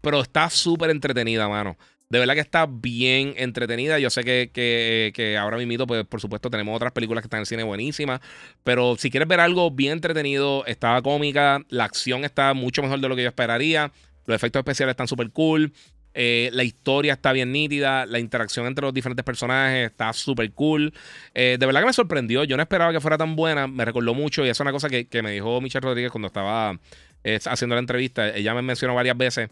pero 0.00 0.20
está 0.20 0.48
súper 0.50 0.90
entretenida, 0.90 1.48
mano. 1.48 1.76
De 2.10 2.18
verdad 2.18 2.34
que 2.34 2.40
está 2.40 2.66
bien 2.66 3.34
entretenida. 3.36 3.98
Yo 3.98 4.10
sé 4.10 4.22
que, 4.22 4.50
que, 4.52 5.36
ahora 5.36 5.56
mismo, 5.56 5.86
pues, 5.86 6.04
por 6.06 6.20
supuesto, 6.20 6.50
tenemos 6.50 6.76
otras 6.76 6.92
películas 6.92 7.22
que 7.22 7.26
están 7.26 7.40
en 7.40 7.46
cine 7.46 7.64
buenísimas. 7.64 8.20
Pero 8.62 8.96
si 8.96 9.10
quieres 9.10 9.26
ver 9.26 9.40
algo 9.40 9.70
bien 9.70 9.94
entretenido, 9.94 10.64
está 10.66 11.00
cómica. 11.02 11.62
La 11.70 11.84
acción 11.84 12.24
está 12.24 12.54
mucho 12.54 12.82
mejor 12.82 13.00
de 13.00 13.08
lo 13.08 13.16
que 13.16 13.22
yo 13.22 13.28
esperaría. 13.28 13.90
Los 14.26 14.36
efectos 14.36 14.60
especiales 14.60 14.92
están 14.92 15.08
súper 15.08 15.30
cool. 15.30 15.72
Eh, 16.16 16.50
la 16.52 16.62
historia 16.62 17.14
está 17.14 17.32
bien 17.32 17.50
nítida. 17.50 18.06
La 18.06 18.20
interacción 18.20 18.66
entre 18.66 18.84
los 18.84 18.94
diferentes 18.94 19.24
personajes 19.24 19.90
está 19.90 20.12
súper 20.12 20.52
cool. 20.52 20.94
Eh, 21.34 21.56
de 21.58 21.66
verdad 21.66 21.80
que 21.80 21.86
me 21.86 21.92
sorprendió. 21.92 22.44
Yo 22.44 22.56
no 22.56 22.62
esperaba 22.62 22.92
que 22.92 23.00
fuera 23.00 23.18
tan 23.18 23.34
buena. 23.34 23.66
Me 23.66 23.84
recordó 23.84 24.14
mucho. 24.14 24.46
Y 24.46 24.48
es 24.48 24.60
una 24.60 24.72
cosa 24.72 24.88
que, 24.88 25.08
me 25.22 25.32
dijo 25.32 25.60
Michelle 25.60 25.84
Rodríguez 25.84 26.12
cuando 26.12 26.28
estaba 26.28 26.78
eh, 27.24 27.40
haciendo 27.44 27.74
la 27.74 27.80
entrevista. 27.80 28.28
Ella 28.28 28.54
me 28.54 28.62
mencionó 28.62 28.94
varias 28.94 29.16
veces. 29.16 29.48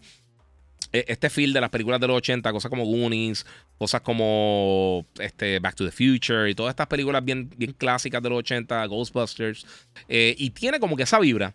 e, 0.91 1.05
este 1.07 1.29
feel 1.29 1.53
de 1.53 1.61
las 1.61 1.69
películas 1.69 1.99
de 1.99 2.07
los 2.07 2.17
80, 2.17 2.51
cosas 2.51 2.69
como 2.69 2.85
Goonies, 2.85 3.45
cosas 3.77 4.01
como 4.01 5.05
este, 5.19 5.59
Back 5.59 5.75
to 5.75 5.85
the 5.85 5.91
Future 5.91 6.49
y 6.49 6.55
todas 6.55 6.71
estas 6.71 6.87
películas 6.87 7.25
bien, 7.25 7.49
bien 7.57 7.73
clásicas 7.73 8.21
de 8.21 8.29
los 8.29 8.39
80, 8.39 8.85
Ghostbusters. 8.85 9.65
Eh, 10.07 10.35
y 10.37 10.51
tiene 10.51 10.79
como 10.79 10.95
que 10.95 11.03
esa 11.03 11.19
vibra. 11.19 11.53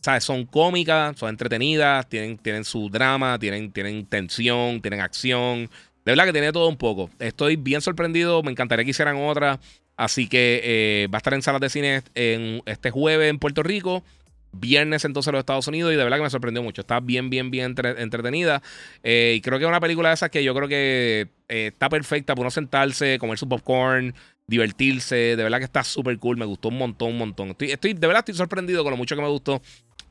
¿Sabes? 0.00 0.22
Son 0.24 0.46
cómicas, 0.46 1.18
son 1.18 1.30
entretenidas, 1.30 2.08
tienen, 2.08 2.38
tienen 2.38 2.64
su 2.64 2.88
drama, 2.88 3.36
tienen, 3.38 3.72
tienen 3.72 4.06
tensión, 4.06 4.80
tienen 4.80 5.00
acción. 5.00 5.68
De 6.04 6.12
verdad 6.12 6.24
que 6.24 6.32
tiene 6.32 6.52
todo 6.52 6.68
un 6.68 6.76
poco. 6.76 7.10
Estoy 7.18 7.56
bien 7.56 7.80
sorprendido, 7.80 8.42
me 8.42 8.52
encantaría 8.52 8.84
que 8.84 8.92
hicieran 8.92 9.16
otra. 9.16 9.58
Así 9.96 10.28
que 10.28 10.60
eh, 10.62 11.08
va 11.12 11.16
a 11.16 11.18
estar 11.18 11.34
en 11.34 11.42
salas 11.42 11.60
de 11.60 11.68
cine 11.68 12.02
en, 12.14 12.62
este 12.66 12.92
jueves 12.92 13.28
en 13.28 13.40
Puerto 13.40 13.64
Rico 13.64 14.04
viernes 14.52 15.04
entonces 15.04 15.28
en 15.28 15.32
los 15.32 15.40
Estados 15.40 15.66
Unidos 15.68 15.92
y 15.92 15.96
de 15.96 16.04
verdad 16.04 16.18
que 16.18 16.22
me 16.22 16.30
sorprendió 16.30 16.62
mucho. 16.62 16.80
Está 16.80 17.00
bien, 17.00 17.30
bien, 17.30 17.50
bien 17.50 17.74
entretenida. 17.76 18.62
Eh, 19.02 19.34
y 19.36 19.40
creo 19.40 19.58
que 19.58 19.64
es 19.64 19.68
una 19.68 19.80
película 19.80 20.08
de 20.08 20.14
esas 20.14 20.30
que 20.30 20.42
yo 20.42 20.54
creo 20.54 20.68
que 20.68 21.28
eh, 21.48 21.70
está 21.72 21.88
perfecta 21.88 22.34
para 22.34 22.42
uno 22.42 22.50
sentarse, 22.50 23.18
comer 23.18 23.38
su 23.38 23.48
popcorn, 23.48 24.14
divertirse. 24.46 25.36
De 25.36 25.42
verdad 25.42 25.58
que 25.58 25.64
está 25.64 25.84
súper 25.84 26.18
cool. 26.18 26.36
Me 26.36 26.44
gustó 26.44 26.68
un 26.68 26.78
montón, 26.78 27.10
un 27.10 27.18
montón. 27.18 27.50
Estoy, 27.50 27.72
estoy, 27.72 27.94
de 27.94 28.06
verdad 28.06 28.20
estoy 28.20 28.34
sorprendido 28.34 28.82
con 28.82 28.90
lo 28.90 28.96
mucho 28.96 29.14
que 29.14 29.22
me 29.22 29.28
gustó. 29.28 29.60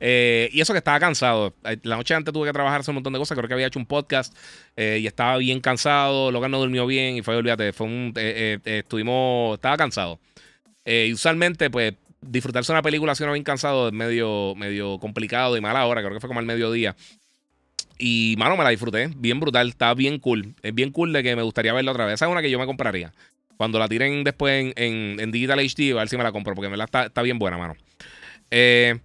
Eh, 0.00 0.48
y 0.52 0.60
eso 0.60 0.72
que 0.72 0.78
estaba 0.78 1.00
cansado. 1.00 1.54
La 1.82 1.96
noche 1.96 2.14
antes 2.14 2.32
tuve 2.32 2.46
que 2.46 2.52
trabajar 2.52 2.80
hace 2.80 2.90
un 2.92 2.96
montón 2.96 3.12
de 3.12 3.18
cosas. 3.18 3.36
Creo 3.36 3.48
que 3.48 3.54
había 3.54 3.66
hecho 3.66 3.80
un 3.80 3.86
podcast 3.86 4.36
y 4.76 5.06
estaba 5.06 5.36
bien 5.38 5.60
cansado. 5.60 6.30
Logan 6.30 6.52
no 6.52 6.60
durmió 6.60 6.86
bien 6.86 7.16
y 7.16 7.22
fue, 7.22 7.34
olvídate, 7.36 7.72
fue 7.72 8.12
estuvimos. 8.64 9.54
Estaba 9.54 9.76
cansado. 9.76 10.20
y 10.84 11.12
usualmente, 11.12 11.68
pues 11.68 11.94
disfrutarse 12.20 12.72
una 12.72 12.82
película 12.82 13.14
si 13.14 13.22
uno 13.22 13.32
bien 13.32 13.44
cansado 13.44 13.88
es 13.88 13.94
medio, 13.94 14.54
medio 14.56 14.98
complicado 14.98 15.56
y 15.56 15.60
mala 15.60 15.86
hora. 15.86 16.00
Creo 16.02 16.14
que 16.14 16.20
fue 16.20 16.28
como 16.28 16.40
al 16.40 16.46
mediodía. 16.46 16.96
Y, 17.98 18.36
mano, 18.38 18.56
me 18.56 18.64
la 18.64 18.70
disfruté. 18.70 19.10
Bien 19.16 19.40
brutal. 19.40 19.68
Está 19.68 19.92
bien 19.94 20.18
cool. 20.18 20.54
Es 20.62 20.74
bien 20.74 20.92
cool 20.92 21.12
de 21.12 21.22
que 21.22 21.34
me 21.36 21.42
gustaría 21.42 21.72
verla 21.72 21.90
otra 21.90 22.06
vez. 22.06 22.14
Esa 22.14 22.26
es 22.26 22.32
una 22.32 22.42
que 22.42 22.50
yo 22.50 22.58
me 22.58 22.66
compraría. 22.66 23.12
Cuando 23.56 23.78
la 23.78 23.88
tiren 23.88 24.22
después 24.22 24.72
en, 24.76 25.30
Digital 25.32 25.58
HD, 25.58 25.92
a 25.92 26.00
ver 26.00 26.08
si 26.08 26.16
me 26.16 26.22
la 26.22 26.32
compro. 26.32 26.54
Porque 26.54 26.68
me 26.68 26.76
la 26.76 26.84
está, 26.84 27.06
está 27.06 27.22
bien 27.22 27.38
buena, 27.38 27.58
mano. 27.58 27.74
Eh, 28.50 28.98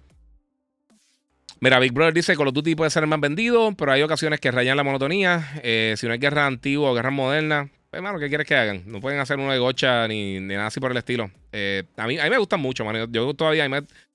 mira, 1.59 1.79
Big 1.79 1.91
Brother 1.91 2.13
dice: 2.13 2.35
Call 2.35 2.49
of 2.49 2.53
Duty 2.53 2.75
puede 2.75 2.91
ser 2.91 3.03
el 3.03 3.09
más 3.09 3.19
vendido, 3.19 3.73
pero 3.75 3.91
hay 3.91 4.03
ocasiones 4.03 4.39
que 4.39 4.51
rayan 4.51 4.77
la 4.77 4.83
monotonía. 4.83 5.59
Eh, 5.63 5.95
si 5.97 6.05
no 6.05 6.13
hay 6.13 6.19
guerra 6.19 6.45
antigua 6.45 6.91
o 6.91 6.93
guerra 6.93 7.09
moderna, 7.09 7.71
hermano, 7.93 8.19
¿qué 8.19 8.27
quieres 8.27 8.47
que 8.47 8.55
hagan? 8.55 8.83
No 8.85 8.99
pueden 8.99 9.19
hacer 9.19 9.39
uno 9.39 9.51
de 9.51 9.59
gocha 9.59 10.07
ni, 10.07 10.39
nada 10.39 10.67
así 10.67 10.79
por 10.79 10.91
el 10.91 10.97
estilo. 10.97 11.31
Eh, 11.51 11.83
a, 11.97 12.07
mí, 12.07 12.17
a 12.19 12.29
me 12.29 12.37
gustan 12.37 12.59
mucho, 12.59 12.83
man. 12.83 13.11
Yo 13.11 13.33
todavía. 13.33 13.67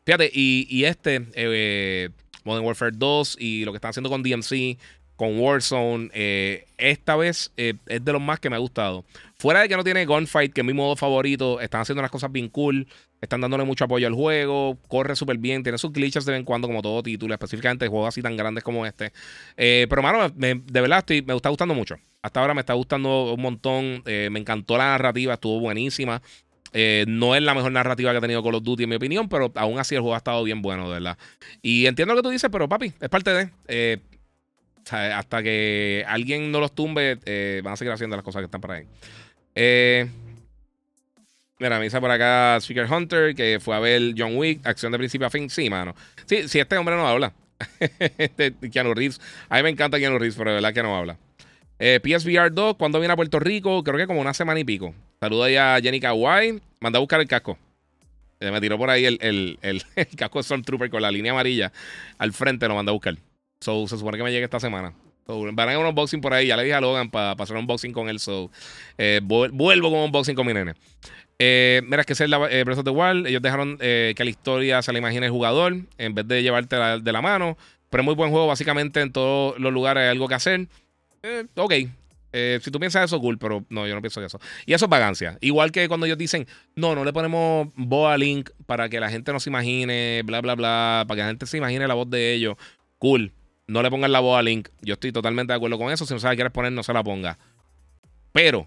fíjate, 0.05 0.31
y, 0.33 0.85
este, 0.85 1.27
eh, 1.35 2.11
Modern 2.45 2.65
Warfare 2.65 2.93
2 2.95 3.37
y 3.41 3.65
lo 3.65 3.73
que 3.73 3.77
están 3.77 3.91
haciendo 3.91 4.11
con 4.11 4.23
DMC, 4.23 4.79
con 5.19 5.39
Warzone, 5.39 6.09
eh, 6.15 6.65
esta 6.79 7.17
vez 7.17 7.53
es 7.57 7.77
de 7.87 8.13
los 8.13 8.23
más 8.23 8.41
que 8.41 8.49
me 8.49 8.57
ha 8.57 8.61
gustado. 8.61 9.05
Fuera 9.39 9.61
de 9.61 9.69
que 9.69 9.77
no 9.77 9.85
tiene 9.85 10.07
Gunfight, 10.07 10.55
que 10.55 10.63
es 10.63 10.67
mi 10.67 10.73
modo 10.73 10.97
favorito, 10.97 11.61
están 11.61 11.83
haciendo 11.83 12.01
unas 12.01 12.11
cosas 12.11 12.33
bien 12.33 12.49
cool. 12.49 12.87
Están 13.21 13.41
dándole 13.41 13.65
mucho 13.65 13.85
apoyo 13.85 14.07
al 14.07 14.15
juego. 14.15 14.79
Corre 14.89 15.17
súper 15.17 15.39
bien. 15.39 15.65
Tiene 15.65 15.77
sus 15.77 15.93
glitches 15.93 16.25
de 16.25 16.33
vez 16.33 16.39
en 16.39 16.45
cuando, 16.45 16.69
como 16.69 16.83
todo 16.83 17.03
título. 17.03 17.35
Específicamente 17.35 17.89
juegos 17.89 18.09
así 18.09 18.23
tan 18.23 18.37
grandes 18.37 18.63
como 18.63 18.87
este. 18.87 19.13
pero, 19.57 20.03
mano, 20.03 20.29
de 20.31 20.55
verdad 20.81 21.01
estoy, 21.01 21.23
me 21.23 21.35
está 21.35 21.49
gustando 21.49 21.75
mucho. 21.75 21.97
Hasta 22.23 22.41
ahora 22.41 22.55
me 22.55 22.61
está 22.61 22.75
gustando 22.75 23.35
un 23.35 23.41
montón. 23.41 24.03
Eh, 24.07 24.29
me 24.31 24.41
encantó 24.41 24.77
la 24.77 24.87
narrativa, 24.87 25.35
estuvo 25.35 25.61
buenísima. 25.61 26.21
Eh, 26.73 27.05
no 27.09 27.35
es 27.35 27.43
la 27.43 27.55
mejor 27.55 27.73
narrativa 27.73 28.11
que 28.11 28.19
ha 28.19 28.21
tenido 28.21 28.43
Call 28.43 28.57
of 28.57 28.63
Duty, 28.63 28.83
en 28.83 28.91
mi 28.91 28.97
opinión, 28.97 29.29
pero 29.29 29.51
aún 29.55 29.79
así 29.79 29.95
el 29.95 30.03
juego 30.03 30.15
ha 30.15 30.19
estado 30.19 30.43
bien 30.45 30.61
bueno, 30.61 30.85
de 30.89 30.95
verdad. 30.95 31.19
Y 31.63 31.87
entiendo 31.87 32.15
lo 32.15 32.21
que 32.21 32.25
tú 32.25 32.31
dices, 32.31 32.51
pero 32.53 32.69
papi, 32.69 32.93
es 33.01 33.09
parte 33.09 33.33
de. 33.33 33.51
Eh, 33.69 33.99
hasta 34.93 35.43
que 35.43 36.05
alguien 36.07 36.51
no 36.51 36.61
los 36.61 36.75
tumbe, 36.75 37.61
van 37.63 37.73
a 37.73 37.77
seguir 37.77 37.93
haciendo 37.93 38.17
las 38.17 38.25
cosas 38.25 38.41
que 38.41 38.47
están 38.47 38.61
por 38.61 38.73
ahí. 38.73 38.85
mira, 41.59 41.79
me 41.79 41.85
dice 41.85 42.01
por 42.01 42.11
acá 42.11 42.59
Speaker 42.61 42.93
Hunter 42.93 43.35
que 43.35 43.59
fue 43.61 43.77
a 43.77 43.81
ver 43.81 44.15
John 44.17 44.37
Wick, 44.37 44.67
acción 44.67 44.93
de 44.93 44.99
principio 44.99 45.27
a 45.27 45.31
fin. 45.31 45.51
Sí, 45.51 45.69
mano. 45.71 45.95
Sí, 46.27 46.49
si 46.49 46.59
este 46.61 46.77
hombre 46.77 46.97
no 46.97 47.07
habla. 47.07 47.33
Este, 48.19 48.53
Keanu 48.71 48.95
Reeves. 48.95 49.21
A 49.49 49.57
mí 49.57 49.63
me 49.63 49.71
encanta 49.71 49.99
Keanu 49.99 50.19
Reeves, 50.19 50.37
pero 50.37 50.51
de 50.51 50.55
verdad 50.57 50.73
que 50.73 50.83
no 50.83 50.97
habla. 50.97 51.19
Eh, 51.79 52.01
PSVR 52.03 52.53
2, 52.53 52.77
cuando 52.77 52.99
viene 52.99 53.13
a 53.13 53.17
Puerto 53.17 53.39
Rico? 53.39 53.83
Creo 53.85 53.97
que 53.97 54.07
como 54.07 54.21
una 54.21 54.35
semana 54.35 54.59
y 54.59 54.65
pico. 54.65 54.95
Saluda 55.21 55.47
ahí 55.47 55.57
a 55.57 55.79
Jenny 55.81 56.01
Kawai. 56.01 56.61
Manda 56.81 56.99
a 56.99 57.01
buscar 57.01 57.21
el 57.21 57.29
casco. 57.29 57.59
Eh, 58.41 58.51
me 58.51 58.61
tiró 58.61 58.79
por 58.79 58.91
ahí 58.91 59.05
el, 59.05 59.19
el, 59.21 59.59
el, 59.63 59.83
casco 60.17 60.39
de 60.39 60.45
Stormtrooper 60.45 60.91
con 60.91 61.03
la 61.03 61.11
línea 61.11 61.33
amarilla 61.33 61.73
al 62.19 62.33
frente. 62.33 62.67
Lo 62.67 62.75
manda 62.75 62.91
a 62.91 62.95
buscar. 62.95 63.17
So, 63.61 63.87
se 63.89 63.99
supone 63.99 64.19
que 64.19 64.25
me 64.25 64.31
llegue 64.31 64.45
esta 64.45 64.61
semana. 64.61 64.95
van 65.27 65.69
a 65.69 65.73
ir 65.73 65.79
un 65.79 65.87
unboxing 65.87 66.21
por 66.21 66.33
ahí. 66.35 66.47
Ya 66.47 66.57
le 66.57 66.65
dije 66.65 66.75
a 66.75 66.81
Logan 66.81 67.11
para 67.11 67.33
hacer 67.33 67.57
un 67.57 67.63
unboxing 67.63 67.93
con 67.93 68.09
él. 68.09 68.19
So, 68.21 68.51
eh, 68.97 69.21
vuelvo 69.23 69.91
con 69.91 69.99
un 69.99 70.05
unboxing 70.07 70.35
con 70.35 70.47
mi 70.47 70.55
nene. 70.55 70.75
Eh, 71.39 71.83
mira, 71.85 72.01
es 72.01 72.07
que 72.07 72.13
es 72.15 72.21
el 72.21 72.33
eh, 72.33 72.65
Breath 72.65 72.79
of 72.79 72.85
the 72.85 72.91
Wild. 72.91 73.27
Ellos 73.27 73.43
dejaron 73.43 73.79
que 73.79 74.15
la 74.17 74.31
historia 74.31 74.83
se 74.83 74.93
la 74.93 74.99
imagine 74.99 75.27
el 75.27 75.33
jugador 75.33 75.77
en 75.99 76.15
vez 76.15 76.27
de 76.27 76.43
llevarte 76.43 76.77
de 76.77 77.13
la 77.13 77.23
mano. 77.23 77.57
Pero 77.91 78.03
es 78.03 78.05
muy 78.05 78.15
buen 78.15 78.31
juego. 78.31 78.47
Básicamente 78.47 79.01
en 79.01 79.13
todos 79.13 79.59
los 79.59 79.73
lugares 79.73 80.03
hay 80.03 80.09
algo 80.11 80.29
que 80.29 80.35
hacer. 80.35 80.69
Eh, 81.23 81.47
ok. 81.57 81.73
Eh, 82.31 82.61
si 82.63 82.71
tú 82.71 82.79
piensas 82.79 83.05
eso, 83.05 83.19
cool, 83.21 83.39
pero 83.39 83.65
no, 83.71 83.87
yo 83.87 83.95
no 83.95 84.03
pienso 84.03 84.23
eso. 84.23 84.39
Y 84.67 84.75
eso 84.75 84.85
es 84.85 84.91
vagancia. 84.91 85.39
Igual 85.41 85.73
que 85.73 85.89
cuando 85.89 86.07
ellos 86.07 86.19
dicen, 86.19 86.47
no, 86.75 86.95
no 86.95 87.05
le 87.05 87.13
ponemos 87.13 87.69
voz 87.75 88.13
a 88.13 88.19
Link 88.19 88.51
para 88.67 88.89
que 88.89 89.01
la 89.01 89.11
gente 89.11 89.33
no 89.33 89.41
se 89.41 89.49
imagine, 89.49 90.23
bla, 90.25 90.41
bla, 90.43 90.55
bla, 90.55 91.05
para 91.09 91.17
que 91.17 91.23
la 91.23 91.29
gente 91.29 91.47
se 91.47 91.57
imagine 91.57 91.89
la 91.89 91.95
voz 91.95 92.11
de 92.11 92.35
ellos. 92.35 92.57
Cool. 92.99 93.33
No 93.69 93.83
le 93.83 93.91
pongan 93.91 94.11
la 94.11 94.21
voz 94.21 94.39
a 94.39 94.43
Link. 94.43 94.69
Yo 94.81 94.95
estoy 94.95 95.13
totalmente 95.13 95.53
de 95.53 95.57
acuerdo 95.57 95.79
con 95.79 95.93
eso. 95.93 96.07
Si 96.07 96.15
no 96.15 96.21
sabes 96.21 96.37
quieres 96.37 96.53
poner, 96.53 96.73
no 96.73 96.83
se 96.83 96.93
la 96.93 97.05
ponga. 97.05 97.39
Pero 98.33 98.67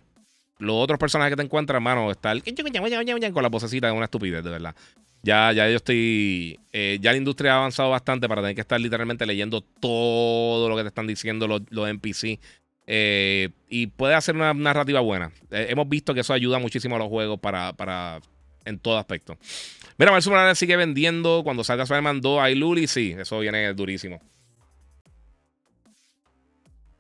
los 0.60 0.76
otros 0.76 1.00
personajes 1.00 1.32
que 1.32 1.38
te 1.38 1.44
encuentras, 1.44 1.78
hermano, 1.78 2.12
está 2.12 2.32
el 2.32 2.44
con 3.34 3.44
la 3.44 3.50
vocecita 3.50 3.88
de 3.88 3.94
una 3.94 4.06
estupidez, 4.06 4.44
de 4.44 4.52
verdad. 4.52 4.76
Ya, 5.24 5.52
ya 5.54 5.68
yo 5.70 5.76
estoy. 5.76 6.60
Eh, 6.72 7.00
ya 7.02 7.12
la 7.12 7.18
industria 7.18 7.54
ha 7.54 7.58
avanzado 7.58 7.90
bastante 7.90 8.28
para 8.28 8.42
tener 8.42 8.56
que 8.56 8.62
estar 8.62 8.80
literalmente 8.80 9.26
leyendo 9.26 9.62
todo 9.62 10.70
lo 10.70 10.76
que 10.76 10.84
te 10.84 10.90
están 10.90 11.08
diciendo 11.08 11.48
los, 11.48 11.62
los 11.70 11.90
NPC. 11.90 12.40
Eh, 12.86 13.50
y 13.70 13.88
puede 13.88 14.14
hacer 14.14 14.36
una 14.36 14.54
narrativa 14.54 15.00
buena. 15.00 15.32
Eh, 15.50 15.68
hemos 15.70 15.90
visto 15.90 16.14
que 16.14 16.22
eso 16.22 16.34
ayuda 16.34 16.60
muchísimo 16.60 16.96
a 16.96 17.00
los 17.00 17.08
juegos 17.08 17.40
para, 17.40 17.74
para 17.74 18.20
en 18.66 18.78
todo 18.78 18.98
aspecto. 18.98 19.38
Mira, 19.98 20.12
Morales 20.12 20.58
sigue 20.58 20.76
vendiendo. 20.76 21.42
Cuando 21.44 21.64
salga 21.64 21.84
Spider-Man 21.84 22.22
2, 22.22 22.40
hay 22.40 22.56
Luli. 22.56 22.88
Sí, 22.88 23.16
eso 23.18 23.40
viene 23.40 23.74
durísimo. 23.74 24.20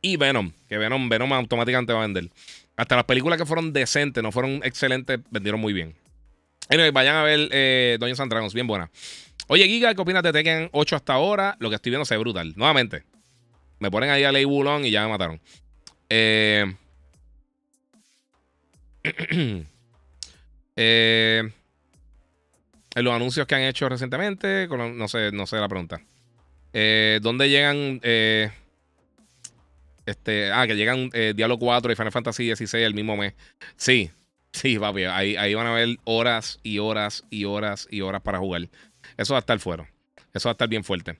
Y 0.02 0.18
Venom, 0.18 0.52
que 0.68 0.78
Venom, 0.78 1.10
Venom 1.10 1.34
automáticamente 1.34 1.93
va 1.93 1.99
a 1.99 2.02
vender. 2.04 2.30
Hasta 2.76 2.95
las 2.95 3.06
películas 3.06 3.38
que 3.38 3.45
fueron 3.45 3.72
decentes, 3.74 4.24
no 4.24 4.32
fueron 4.32 4.62
excelentes, 4.64 5.20
vendieron 5.30 5.62
muy 5.62 5.74
bien. 5.74 5.95
Anyway, 6.70 6.91
vayan 6.91 7.16
a 7.18 7.24
ver 7.24 7.49
eh, 7.52 7.97
Doña 7.99 8.16
bien 8.54 8.68
buena. 8.68 8.89
Oye, 9.47 9.66
Giga, 9.68 9.93
¿qué 9.93 10.02
opinas 10.02 10.24
de 10.24 10.32
Tekken 10.32 10.70
8 10.72 10.95
hasta 10.95 11.14
ahora? 11.14 11.58
Lo 11.60 11.70
que 11.70 11.76
estoy 11.76 11.89
viendo 11.89 12.06
se 12.06 12.18
brutal. 12.18 12.54
Nuevamente, 12.56 13.04
me 13.80 13.91
ponen 13.91 14.10
ahí 14.10 14.24
a 14.24 14.32
Ley 14.32 14.45
Bulon 14.45 14.86
y 14.86 14.91
ya 14.91 15.04
me 15.04 15.10
mataron. 15.10 15.41
Eh, 16.10 16.74
eh, 20.76 21.52
los 22.95 23.14
anuncios 23.14 23.45
que 23.47 23.56
han 23.56 23.64
hecho 23.64 23.89
recientemente, 23.89 24.68
no 24.68 25.08
sé, 25.08 25.32
no 25.32 25.45
sé 25.45 25.58
la 25.58 25.68
pregunta. 25.68 26.02
Eh, 26.74 27.20
¿Dónde 27.22 27.49
llegan? 27.49 27.99
Eh, 28.04 28.52
este, 30.06 30.52
ah, 30.52 30.66
que 30.68 30.76
llegan 30.76 31.10
eh, 31.14 31.34
Diablo 31.36 31.58
4 31.58 31.91
y 31.91 31.95
Final 31.95 32.12
Fantasy 32.12 32.45
16 32.45 32.86
el 32.86 32.93
mismo 32.93 33.18
mes. 33.18 33.34
Sí, 33.76 34.12
Sí, 34.54 34.78
papi, 34.78 35.06
ahí, 35.06 35.36
ahí 35.38 35.54
van 35.54 35.68
a 35.68 35.74
ver 35.74 35.97
horas 36.04 36.60
y 36.62 36.80
horas 36.80 37.24
y 37.30 37.45
horas 37.45 37.88
y 37.89 38.02
horas 38.02 38.22
para 38.22 38.39
jugar. 38.39 38.68
Eso 39.18 39.34
va 39.34 39.39
a 39.39 39.41
estar 39.41 39.58
fuera. 39.60 39.89
Eso 40.34 40.49
va 40.49 40.52
a 40.52 40.54
estar 40.54 40.68
bien 40.68 40.84
fuerte. 40.84 41.18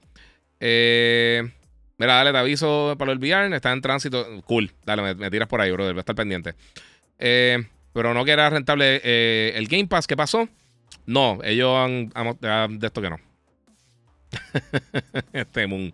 Eh, 0.60 1.42
mira, 1.98 2.16
dale, 2.16 2.32
te 2.32 2.38
aviso 2.38 2.96
para 2.98 3.12
el 3.12 3.20
VR. 3.20 3.56
Está 3.56 3.72
en 3.72 3.82
tránsito. 3.82 4.26
Cool. 4.44 4.72
Dale, 4.86 5.16
me, 5.16 5.32
tiras 5.32 5.48
por 5.48 5.62
ahí, 5.62 5.72
brother. 5.72 5.94
Voy 5.94 6.00
a 6.00 6.02
estar 6.02 6.16
pendiente. 6.16 6.56
Eh, 7.20 7.64
pero 7.94 8.14
no 8.14 8.26
que 8.26 8.32
era 8.32 8.50
rentable 8.50 9.58
el 9.58 9.68
Game 9.68 9.88
Pass. 9.88 10.08
¿Qué 10.08 10.18
pasó? 10.18 10.48
No, 11.06 11.40
ellos 11.44 11.74
han, 11.76 12.12
han 12.14 12.80
de 12.80 12.88
esto 12.88 13.02
que 13.02 13.10
no. 13.10 13.20
este 15.34 15.68
Moon. 15.68 15.94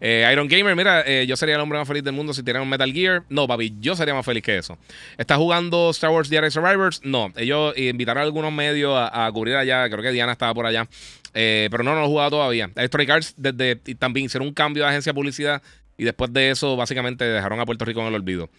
Eh, 0.00 0.28
Iron 0.32 0.48
Gamer, 0.48 0.74
mira, 0.76 1.02
eh, 1.06 1.26
yo 1.26 1.36
sería 1.36 1.56
el 1.56 1.60
hombre 1.60 1.78
más 1.78 1.88
feliz 1.88 2.02
del 2.02 2.14
mundo 2.14 2.32
si 2.32 2.42
tuviera 2.42 2.62
un 2.62 2.68
Metal 2.68 2.92
Gear. 2.92 3.24
No, 3.28 3.46
papi, 3.46 3.74
yo 3.80 3.96
sería 3.96 4.14
más 4.14 4.24
feliz 4.24 4.42
que 4.42 4.56
eso. 4.56 4.78
¿Estás 5.18 5.38
jugando 5.38 5.90
Star 5.90 6.10
Wars 6.10 6.28
Jedi 6.28 6.50
Survivors? 6.50 7.00
No, 7.04 7.32
ellos 7.36 7.76
invitaron 7.76 8.22
a 8.22 8.24
algunos 8.24 8.52
medios 8.52 8.94
a, 8.96 9.30
cubrir 9.32 9.56
allá. 9.56 9.88
Creo 9.88 10.02
que 10.02 10.12
Diana 10.12 10.32
estaba 10.32 10.54
por 10.54 10.66
allá. 10.66 10.88
Eh, 11.34 11.68
pero 11.70 11.82
no, 11.82 11.94
no 11.94 12.00
lo 12.00 12.06
he 12.06 12.08
jugado 12.08 12.30
todavía. 12.30 12.70
Electronic 12.76 13.10
Arts 13.10 13.34
desde, 13.36 13.76
también 13.96 14.26
hicieron 14.26 14.48
un 14.48 14.54
cambio 14.54 14.84
de 14.84 14.90
agencia 14.90 15.10
de 15.10 15.14
publicidad 15.14 15.62
y 15.96 16.04
después 16.04 16.32
de 16.32 16.50
eso, 16.50 16.76
básicamente 16.76 17.24
dejaron 17.24 17.60
a 17.60 17.66
Puerto 17.66 17.84
Rico 17.84 18.00
en 18.00 18.08
el 18.08 18.14
olvido. 18.14 18.50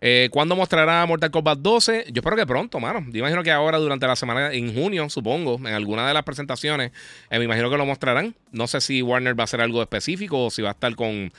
Eh, 0.00 0.28
¿Cuándo 0.30 0.54
mostrará 0.54 1.04
Mortal 1.06 1.30
Kombat 1.30 1.58
12? 1.58 2.06
Yo 2.08 2.20
espero 2.20 2.36
que 2.36 2.46
pronto, 2.46 2.78
mano. 2.78 3.04
Yo 3.10 3.18
imagino 3.18 3.42
que 3.42 3.50
ahora, 3.50 3.78
durante 3.78 4.06
la 4.06 4.16
semana, 4.16 4.52
en 4.52 4.74
junio, 4.74 5.08
supongo, 5.10 5.56
en 5.56 5.74
alguna 5.74 6.06
de 6.06 6.14
las 6.14 6.22
presentaciones, 6.22 6.92
eh, 7.30 7.38
me 7.38 7.44
imagino 7.44 7.68
que 7.70 7.76
lo 7.76 7.84
mostrarán. 7.86 8.34
No 8.52 8.66
sé 8.66 8.80
si 8.80 9.02
Warner 9.02 9.38
va 9.38 9.42
a 9.42 9.44
hacer 9.44 9.60
algo 9.60 9.82
específico 9.82 10.46
o 10.46 10.50
si 10.50 10.62
va 10.62 10.70
a 10.70 10.72
estar 10.72 10.94
con, 10.94 11.32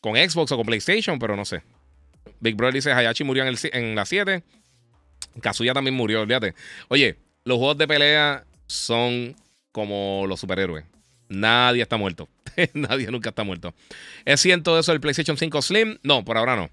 con 0.00 0.16
Xbox 0.16 0.52
o 0.52 0.56
con 0.56 0.66
PlayStation, 0.66 1.18
pero 1.18 1.36
no 1.36 1.44
sé. 1.44 1.62
Big 2.40 2.54
Brother 2.54 2.74
dice 2.74 2.92
Hayachi 2.92 3.24
murió 3.24 3.44
en, 3.44 3.54
en 3.72 3.94
la 3.94 4.06
7. 4.06 4.42
Kazuya 5.42 5.74
también 5.74 5.94
murió, 5.94 6.22
olvídate. 6.22 6.54
Oye, 6.88 7.16
los 7.44 7.58
juegos 7.58 7.78
de 7.78 7.86
pelea 7.86 8.44
son 8.66 9.36
como 9.72 10.24
los 10.26 10.40
superhéroes. 10.40 10.84
Nadie 11.28 11.82
está 11.82 11.96
muerto. 11.96 12.28
Nadie 12.74 13.10
nunca 13.10 13.28
está 13.30 13.44
muerto. 13.44 13.74
¿Es 14.24 14.40
cierto 14.40 14.78
eso 14.78 14.92
del 14.92 15.00
PlayStation 15.00 15.36
5 15.36 15.62
Slim? 15.62 15.98
No, 16.02 16.24
por 16.24 16.36
ahora 16.36 16.56
no. 16.56 16.70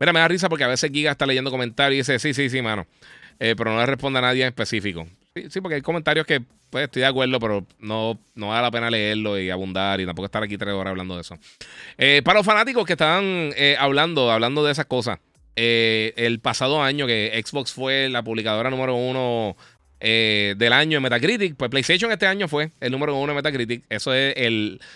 Mira, 0.00 0.12
me 0.12 0.20
da 0.20 0.28
risa 0.28 0.48
porque 0.48 0.64
a 0.64 0.68
veces 0.68 0.90
Giga 0.92 1.12
está 1.12 1.26
leyendo 1.26 1.50
comentarios 1.50 2.08
y 2.08 2.12
dice, 2.12 2.18
sí, 2.18 2.34
sí, 2.34 2.50
sí, 2.50 2.62
mano. 2.62 2.86
Eh, 3.38 3.54
pero 3.56 3.72
no 3.72 3.78
le 3.78 3.86
responde 3.86 4.18
a 4.18 4.22
nadie 4.22 4.42
en 4.42 4.48
específico. 4.48 5.06
Sí, 5.34 5.46
sí, 5.50 5.60
porque 5.60 5.76
hay 5.76 5.82
comentarios 5.82 6.26
que 6.26 6.42
pues 6.70 6.84
estoy 6.84 7.00
de 7.00 7.06
acuerdo, 7.06 7.38
pero 7.38 7.66
no, 7.80 8.18
no 8.34 8.48
vale 8.48 8.62
la 8.62 8.70
pena 8.70 8.90
leerlo 8.90 9.38
y 9.38 9.50
abundar 9.50 10.00
y 10.00 10.06
tampoco 10.06 10.26
estar 10.26 10.42
aquí 10.42 10.56
tres 10.56 10.72
horas 10.72 10.92
hablando 10.92 11.16
de 11.16 11.20
eso. 11.20 11.36
Eh, 11.98 12.22
para 12.24 12.38
los 12.38 12.46
fanáticos 12.46 12.86
que 12.86 12.92
estaban 12.92 13.52
eh, 13.56 13.76
hablando, 13.78 14.30
hablando 14.30 14.64
de 14.64 14.72
esas 14.72 14.86
cosas, 14.86 15.18
el 15.54 16.38
pasado 16.40 16.82
año 16.82 17.06
que 17.06 17.42
Xbox 17.44 17.72
fue 17.72 18.08
la 18.08 18.22
publicadora 18.22 18.70
número 18.70 18.94
uno 18.94 19.56
del 20.00 20.72
año 20.72 20.96
en 20.96 21.02
Metacritic. 21.02 21.56
Pues 21.56 21.70
PlayStation 21.70 22.10
este 22.10 22.26
año 22.26 22.48
fue 22.48 22.70
el 22.80 22.90
número 22.90 23.16
uno 23.16 23.32
en 23.32 23.36
Metacritic. 23.36 23.84
Eso 23.90 24.14
es 24.14 24.34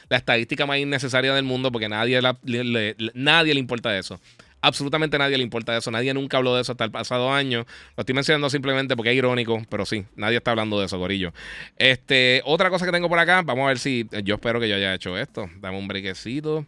la 0.09 0.17
estadística 0.17 0.65
más 0.65 0.79
innecesaria 0.79 1.35
del 1.35 1.45
mundo 1.45 1.71
porque 1.71 1.89
nadie, 1.89 2.21
le, 2.23 2.97
nadie 3.13 3.53
le 3.53 3.61
importa 3.61 3.99
eso. 3.99 4.19
Absolutamente 4.63 5.19
nadie 5.19 5.37
le 5.37 5.45
importa 5.45 5.77
eso. 5.77 5.91
Nadie 5.91 6.13
nunca 6.15 6.39
habló 6.39 6.55
de 6.55 6.63
eso 6.63 6.73
hasta 6.73 6.85
el 6.85 6.91
pasado 6.91 7.33
año. 7.33 7.67
Lo 7.97 8.01
estoy 8.01 8.15
mencionando 8.15 8.51
simplemente 8.51 8.97
porque 8.97 9.11
es 9.11 9.17
irónico, 9.17 9.63
pero 9.69 9.87
sí, 9.87 10.05
nadie 10.17 10.39
está 10.39 10.51
hablando 10.51 10.79
de 10.81 10.87
eso, 10.87 10.99
Gorillo. 10.99 11.33
Este, 11.77 12.43
otra 12.45 12.71
cosa 12.71 12.87
que 12.87 12.93
tengo 12.93 13.09
por 13.09 13.19
acá, 13.19 13.43
vamos 13.43 13.65
a 13.65 13.69
ver 13.69 13.79
si. 13.79 14.09
Yo 14.25 14.37
espero 14.37 14.59
que 14.59 14.69
yo 14.69 14.77
haya 14.77 14.95
hecho 14.95 15.17
esto. 15.17 15.49
Dame 15.61 15.79
un 15.79 15.87
brequecito. 15.87 16.67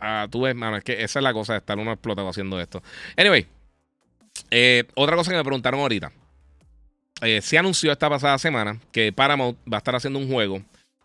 Ah, 0.00 0.26
tú 0.30 0.42
ves, 0.42 0.54
mano, 0.54 0.76
es 0.76 0.84
que 0.84 1.02
esa 1.02 1.18
es 1.18 1.22
la 1.22 1.32
cosa 1.32 1.52
de 1.54 1.60
estar 1.60 1.78
uno 1.78 1.92
explotado 1.92 2.28
haciendo 2.28 2.60
esto. 2.60 2.82
Anyway, 3.16 3.46
eh, 4.50 4.84
otra 4.94 5.16
cosa 5.16 5.30
que 5.30 5.36
me 5.36 5.44
preguntaron 5.44 5.80
ahorita. 5.80 6.12
Eh, 7.22 7.40
se 7.40 7.56
anunció 7.56 7.92
esta 7.92 8.10
pasada 8.10 8.38
semana 8.38 8.78
que 8.92 9.12
Paramount 9.12 9.56
va 9.72 9.76
a 9.76 9.78
estar 9.78 9.94
haciendo 9.94 10.18
un 10.18 10.28
juego 10.28 10.62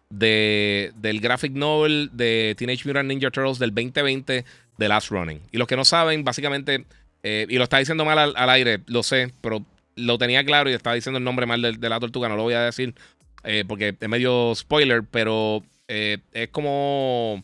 de, 0.10 0.92
del 0.96 1.22
graphic 1.22 1.54
novel 1.54 2.10
de 2.14 2.56
Teenage 2.58 2.84
Mutant 2.86 3.08
Ninja 3.08 3.30
Turtles 3.30 3.60
del 3.60 3.74
2020 3.74 4.44
de 4.80 4.88
Last 4.88 5.10
Running. 5.10 5.42
Y 5.52 5.58
los 5.58 5.68
que 5.68 5.76
no 5.76 5.86
saben, 5.86 6.24
básicamente, 6.24 6.86
eh, 7.24 7.46
y 7.50 7.58
lo 7.58 7.64
está 7.64 7.78
diciendo 7.78 8.06
mal 8.06 8.34
al, 8.36 8.50
aire, 8.50 8.80
lo 8.88 9.04
sé, 9.04 9.32
pero 9.42 9.64
lo 9.96 10.18
tenía 10.18 10.44
claro 10.44 10.70
y 10.70 10.74
estaba 10.74 10.96
diciendo 10.96 11.18
el 11.18 11.24
nombre 11.24 11.46
mal 11.46 11.62
de, 11.62 11.90
la 11.90 12.00
tortuga, 12.00 12.30
no 12.30 12.36
lo 12.38 12.44
voy 12.44 12.54
a 12.54 12.62
decir 12.62 12.96
eh, 13.44 13.66
porque 13.68 13.96
es 14.00 14.10
medio 14.10 14.54
spoiler, 14.56 15.04
pero 15.04 15.64
es 15.88 16.50
como 16.52 17.44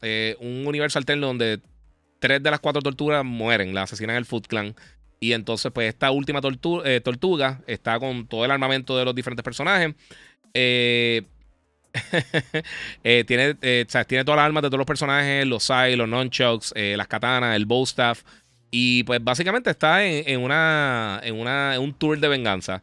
un 0.00 0.66
universo 0.66 0.98
alterno 0.98 1.28
donde 1.28 1.60
tres 2.18 2.42
de 2.42 2.50
las 2.50 2.60
cuatro 2.60 2.82
tortugas 2.82 3.24
mueren, 3.24 3.74
la 3.74 3.82
asesinan 3.82 4.16
el 4.16 4.24
Foot 4.24 4.46
Clan. 4.46 4.74
Y 5.20 5.32
entonces, 5.32 5.72
pues, 5.72 5.88
esta 5.88 6.10
última 6.10 6.40
eh, 6.84 7.00
tortuga 7.02 7.60
está 7.66 7.98
con 7.98 8.26
todo 8.26 8.44
el 8.44 8.50
armamento 8.50 8.96
de 8.96 9.04
los 9.04 9.14
diferentes 9.14 9.42
personajes. 9.42 9.94
Eh, 10.54 11.22
eh, 13.04 13.24
tiene, 13.26 13.54
tiene 13.54 14.24
todas 14.24 14.36
las 14.36 14.46
armas 14.46 14.62
de 14.62 14.68
todos 14.68 14.78
los 14.78 14.86
personajes: 14.86 15.46
los 15.46 15.64
sai, 15.64 15.96
los 15.96 16.08
nunchucks, 16.08 16.74
las 16.76 17.08
katanas, 17.08 17.56
el 17.56 17.66
bow 17.66 17.84
staff. 17.84 18.22
Y 18.70 19.02
pues 19.04 19.22
básicamente 19.24 19.70
está 19.70 20.04
en, 20.04 20.40
una, 20.42 21.20
en, 21.22 21.40
una, 21.40 21.76
un 21.80 21.94
tour 21.94 22.18
de 22.18 22.28
venganza. 22.28 22.82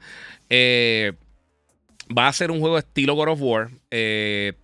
va 0.51 2.27
a 2.27 2.33
ser 2.33 2.49
un 2.49 2.59
juego 2.59 2.79
estilo 2.79 3.13
God 3.13 3.29
of 3.29 3.41
War, 3.41 3.69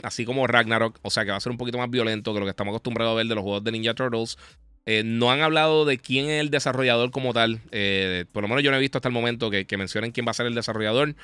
así 0.04 0.26
como 0.26 0.48
Ragnarok. 0.48 1.00
O 1.04 1.12
sea 1.12 1.24
que 1.24 1.32
va 1.32 1.38
a 1.38 1.42
ser 1.42 1.52
un 1.52 1.58
poquito 1.58 1.78
más 1.78 1.90
violento 1.92 2.34
que 2.34 2.40
lo 2.40 2.46
que 2.46 2.52
estamos 2.52 2.72
acostumbrados 2.72 3.14
a 3.14 3.16
ver 3.18 3.28
de 3.28 3.36
los 3.36 3.44
juegos 3.44 3.64
de 3.64 3.72
Ninja 3.72 3.94
Turtles. 3.94 4.38
Eh, 4.86 5.04
no 5.06 5.32
han 5.32 5.42
hablado 5.42 5.86
de 5.86 6.00
quién 6.00 6.26
es 6.26 6.42
el 6.42 6.50
desarrollador 6.50 7.12
como 7.12 7.34
tal. 7.34 7.62
Eh, 7.72 8.26
por 8.32 8.44
lo 8.44 8.50
menos 8.50 8.64
yo 8.64 8.72
no 8.72 8.78
he 8.78 8.80
visto 8.80 8.98
hasta 8.98 9.10
el 9.10 9.14
momento 9.14 9.52
que, 9.52 9.66
mencionen 9.78 10.12
quién 10.12 10.26
va 10.26 10.32
a 10.32 10.36
ser 10.36 10.48
el 10.48 10.56
desarrollador. 10.56 11.16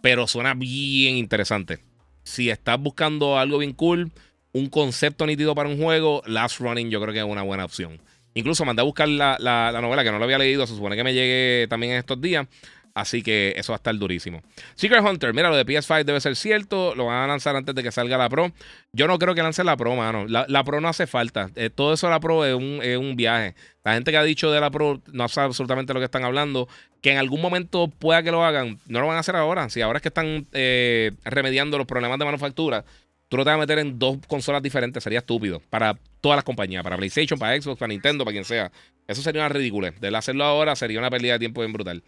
Pero 0.00 0.26
suena 0.26 0.54
bien 0.54 1.16
interesante. 1.16 1.80
Si 2.26 2.50
estás 2.50 2.80
buscando 2.80 3.38
algo 3.38 3.58
bien 3.58 3.72
cool, 3.72 4.10
un 4.52 4.66
concepto 4.68 5.26
nítido 5.26 5.54
para 5.54 5.68
un 5.68 5.80
juego, 5.80 6.22
Last 6.26 6.58
Running 6.58 6.90
yo 6.90 7.00
creo 7.00 7.14
que 7.14 7.20
es 7.20 7.24
una 7.24 7.42
buena 7.42 7.64
opción. 7.64 8.00
Incluso 8.34 8.64
mandé 8.64 8.82
a 8.82 8.84
buscar 8.84 9.08
la, 9.08 9.36
la 9.38 9.80
novela 9.80 10.02
que 10.02 10.10
no 10.10 10.18
lo 10.18 10.24
había 10.24 10.36
leído. 10.36 10.66
Se 10.66 10.74
supone 10.74 10.96
que 10.96 11.04
me 11.04 11.14
llegue 11.14 11.68
también 11.68 11.92
en 11.92 11.98
estos 12.00 12.20
días. 12.20 12.48
Así 12.96 13.22
que 13.22 13.52
eso 13.58 13.72
va 13.72 13.74
a 13.74 13.76
estar 13.76 13.94
durísimo. 13.94 14.40
Secret 14.74 15.04
Hunter, 15.04 15.34
mira, 15.34 15.50
lo 15.50 15.56
de 15.56 15.66
PS5 15.66 16.02
debe 16.04 16.18
ser 16.18 16.34
cierto. 16.34 16.94
Lo 16.94 17.04
van 17.04 17.24
a 17.24 17.26
lanzar 17.26 17.54
antes 17.54 17.74
de 17.74 17.82
que 17.82 17.92
salga 17.92 18.16
la 18.16 18.30
Pro. 18.30 18.52
Yo 18.90 19.06
no 19.06 19.18
creo 19.18 19.34
que 19.34 19.42
lance 19.42 19.62
la 19.64 19.76
Pro, 19.76 19.94
mano. 19.94 20.24
La, 20.26 20.64
Pro 20.64 20.80
no 20.80 20.88
hace 20.88 21.06
falta. 21.06 21.50
Eh, 21.56 21.68
todo 21.68 21.92
eso 21.92 22.06
de 22.06 22.12
la 22.12 22.20
Pro 22.20 22.46
es 22.46 22.54
un, 22.54 23.14
viaje. 23.14 23.54
La 23.84 23.92
gente 23.92 24.12
que 24.12 24.16
ha 24.16 24.22
dicho 24.22 24.50
de 24.50 24.62
la 24.62 24.70
Pro 24.70 25.02
no 25.12 25.28
sabe 25.28 25.48
absolutamente 25.48 25.92
lo 25.92 26.00
que 26.00 26.06
están 26.06 26.24
hablando. 26.24 26.68
Que 27.02 27.12
en 27.12 27.18
algún 27.18 27.42
momento 27.42 27.88
pueda 27.88 28.22
que 28.22 28.30
lo 28.30 28.42
hagan. 28.42 28.78
No 28.86 29.00
lo 29.00 29.08
van 29.08 29.18
a 29.18 29.20
hacer 29.20 29.36
ahora. 29.36 29.68
Si 29.68 29.82
ahora 29.82 29.98
es 29.98 30.02
que 30.02 30.08
están 30.08 30.46
eh, 30.54 31.12
remediando 31.24 31.76
los 31.76 31.86
problemas 31.86 32.18
de 32.18 32.24
manufactura, 32.24 32.82
tú 33.28 33.36
no 33.36 33.44
te 33.44 33.50
vas 33.50 33.58
a 33.58 33.60
meter 33.60 33.78
en 33.78 33.98
dos 33.98 34.16
consolas 34.26 34.62
diferentes. 34.62 35.04
Sería 35.04 35.18
estúpido. 35.18 35.60
Para 35.68 35.98
todas 36.22 36.36
las 36.36 36.44
compañías. 36.44 36.82
Para 36.82 36.96
PlayStation, 36.96 37.38
para 37.38 37.60
Xbox, 37.60 37.78
para 37.78 37.88
Nintendo, 37.88 38.24
para 38.24 38.32
quien 38.32 38.46
sea. 38.46 38.72
Eso 39.06 39.20
sería 39.20 39.42
una 39.42 39.50
ridícula. 39.50 39.90
De 39.90 40.16
hacerlo 40.16 40.44
ahora 40.44 40.74
sería 40.76 40.98
una 40.98 41.10
pérdida 41.10 41.34
de 41.34 41.40
tiempo 41.40 41.60
bien 41.60 41.74
brutal. 41.74 42.02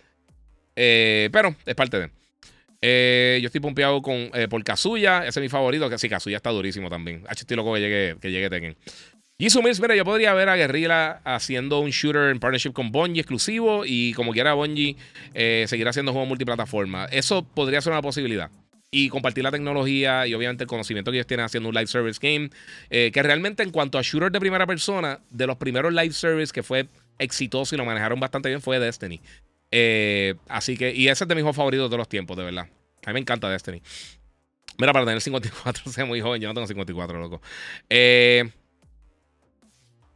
Eh, 0.81 1.29
pero 1.33 1.57
es 1.67 1.75
parte 1.75 1.99
de. 1.99 2.11
Eh, 2.81 3.41
yo 3.43 3.47
estoy 3.47 3.61
pompeado 3.61 4.01
con, 4.01 4.31
eh, 4.33 4.47
por 4.49 4.63
Kazuya. 4.63 5.27
Ese 5.27 5.41
es 5.41 5.43
mi 5.43 5.49
favorito. 5.49 5.91
Que 5.91 5.99
sí, 5.99 6.09
Kazuya 6.09 6.37
está 6.37 6.51
durísimo 6.51 6.89
también. 6.89 7.25
H, 7.27 7.41
estoy 7.41 7.57
loco 7.57 7.75
que 7.75 7.81
llegue, 7.81 8.17
que 8.21 8.31
llegue 8.31 8.49
Tekken. 8.49 8.77
Jisoo 9.41 9.63
mira, 9.63 9.95
yo 9.95 10.05
podría 10.05 10.35
ver 10.35 10.49
a 10.49 10.57
Guerrilla 10.57 11.21
haciendo 11.25 11.81
un 11.81 11.91
shooter 11.91 12.31
en 12.31 12.41
partnership 12.41 12.73
con 12.73 12.91
Bungie 12.91 13.21
exclusivo 13.21 13.85
y 13.87 14.13
como 14.15 14.33
quiera 14.33 14.55
Bungie 14.55 14.97
seguir 15.33 15.87
haciendo 15.87 16.11
juegos 16.11 16.29
multiplataforma. 16.29 17.05
Eso 17.07 17.45
podría 17.45 17.81
ser 17.81 17.93
una 17.93 18.03
posibilidad. 18.03 18.51
Y 18.91 19.11
compartir 19.11 19.45
la 19.45 19.53
tecnología 19.53 20.27
y 20.27 20.35
obviamente 20.35 20.65
el 20.65 20.69
conocimiento 20.69 21.13
que 21.13 21.19
ellos 21.19 21.27
tienen 21.29 21.47
haciendo 21.47 21.69
un 21.69 21.75
live 21.77 21.87
service 21.87 22.19
game. 22.21 22.51
que 22.91 23.23
realmente 23.23 23.63
en 23.63 23.71
cuanto 23.71 23.97
a 23.97 24.03
shooter 24.03 24.33
de 24.33 24.41
primera 24.41 24.67
persona, 24.67 25.21
de 25.31 25.47
los 25.47 25.57
primeros 25.57 25.93
live 25.93 26.13
service 26.13 26.53
que 26.53 26.65
fue 26.65 26.89
exitoso 27.21 27.77
y 27.77 27.79
lo 27.79 27.85
manejaron 27.85 28.19
bastante 28.19 28.49
bien 28.49 28.61
fue 28.61 28.81
Destiny. 28.81 29.21
Eh, 29.71 30.35
así 30.49 30.77
que, 30.77 30.95
y 30.95 31.09
ese 31.09 31.25
es 31.25 31.29
de 31.29 31.35
mis 31.35 31.43
juegos 31.43 31.57
favoritos 31.57 31.85
de 31.85 31.89
todos 31.89 31.99
los 31.99 32.09
tiempos, 32.09 32.37
de 32.37 32.45
verdad. 32.45 32.69
A 33.05 33.11
mí 33.11 33.15
me 33.15 33.21
encanta 33.21 33.49
Destiny. 33.49 33.83
Mira, 34.79 34.93
para 34.93 35.05
tener 35.05 35.21
54, 35.21 35.91
soy 35.93 36.05
muy 36.05 36.21
joven, 36.21 36.41
yo 36.41 36.49
no 36.49 36.55
tengo 36.55 36.67
54, 36.67 37.19
loco. 37.19 37.43
Eh, 37.89 38.51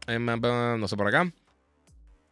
eh 0.07 0.19
no 0.19 0.87
sé 0.87 0.97
por 0.97 1.07
acá. 1.07 1.31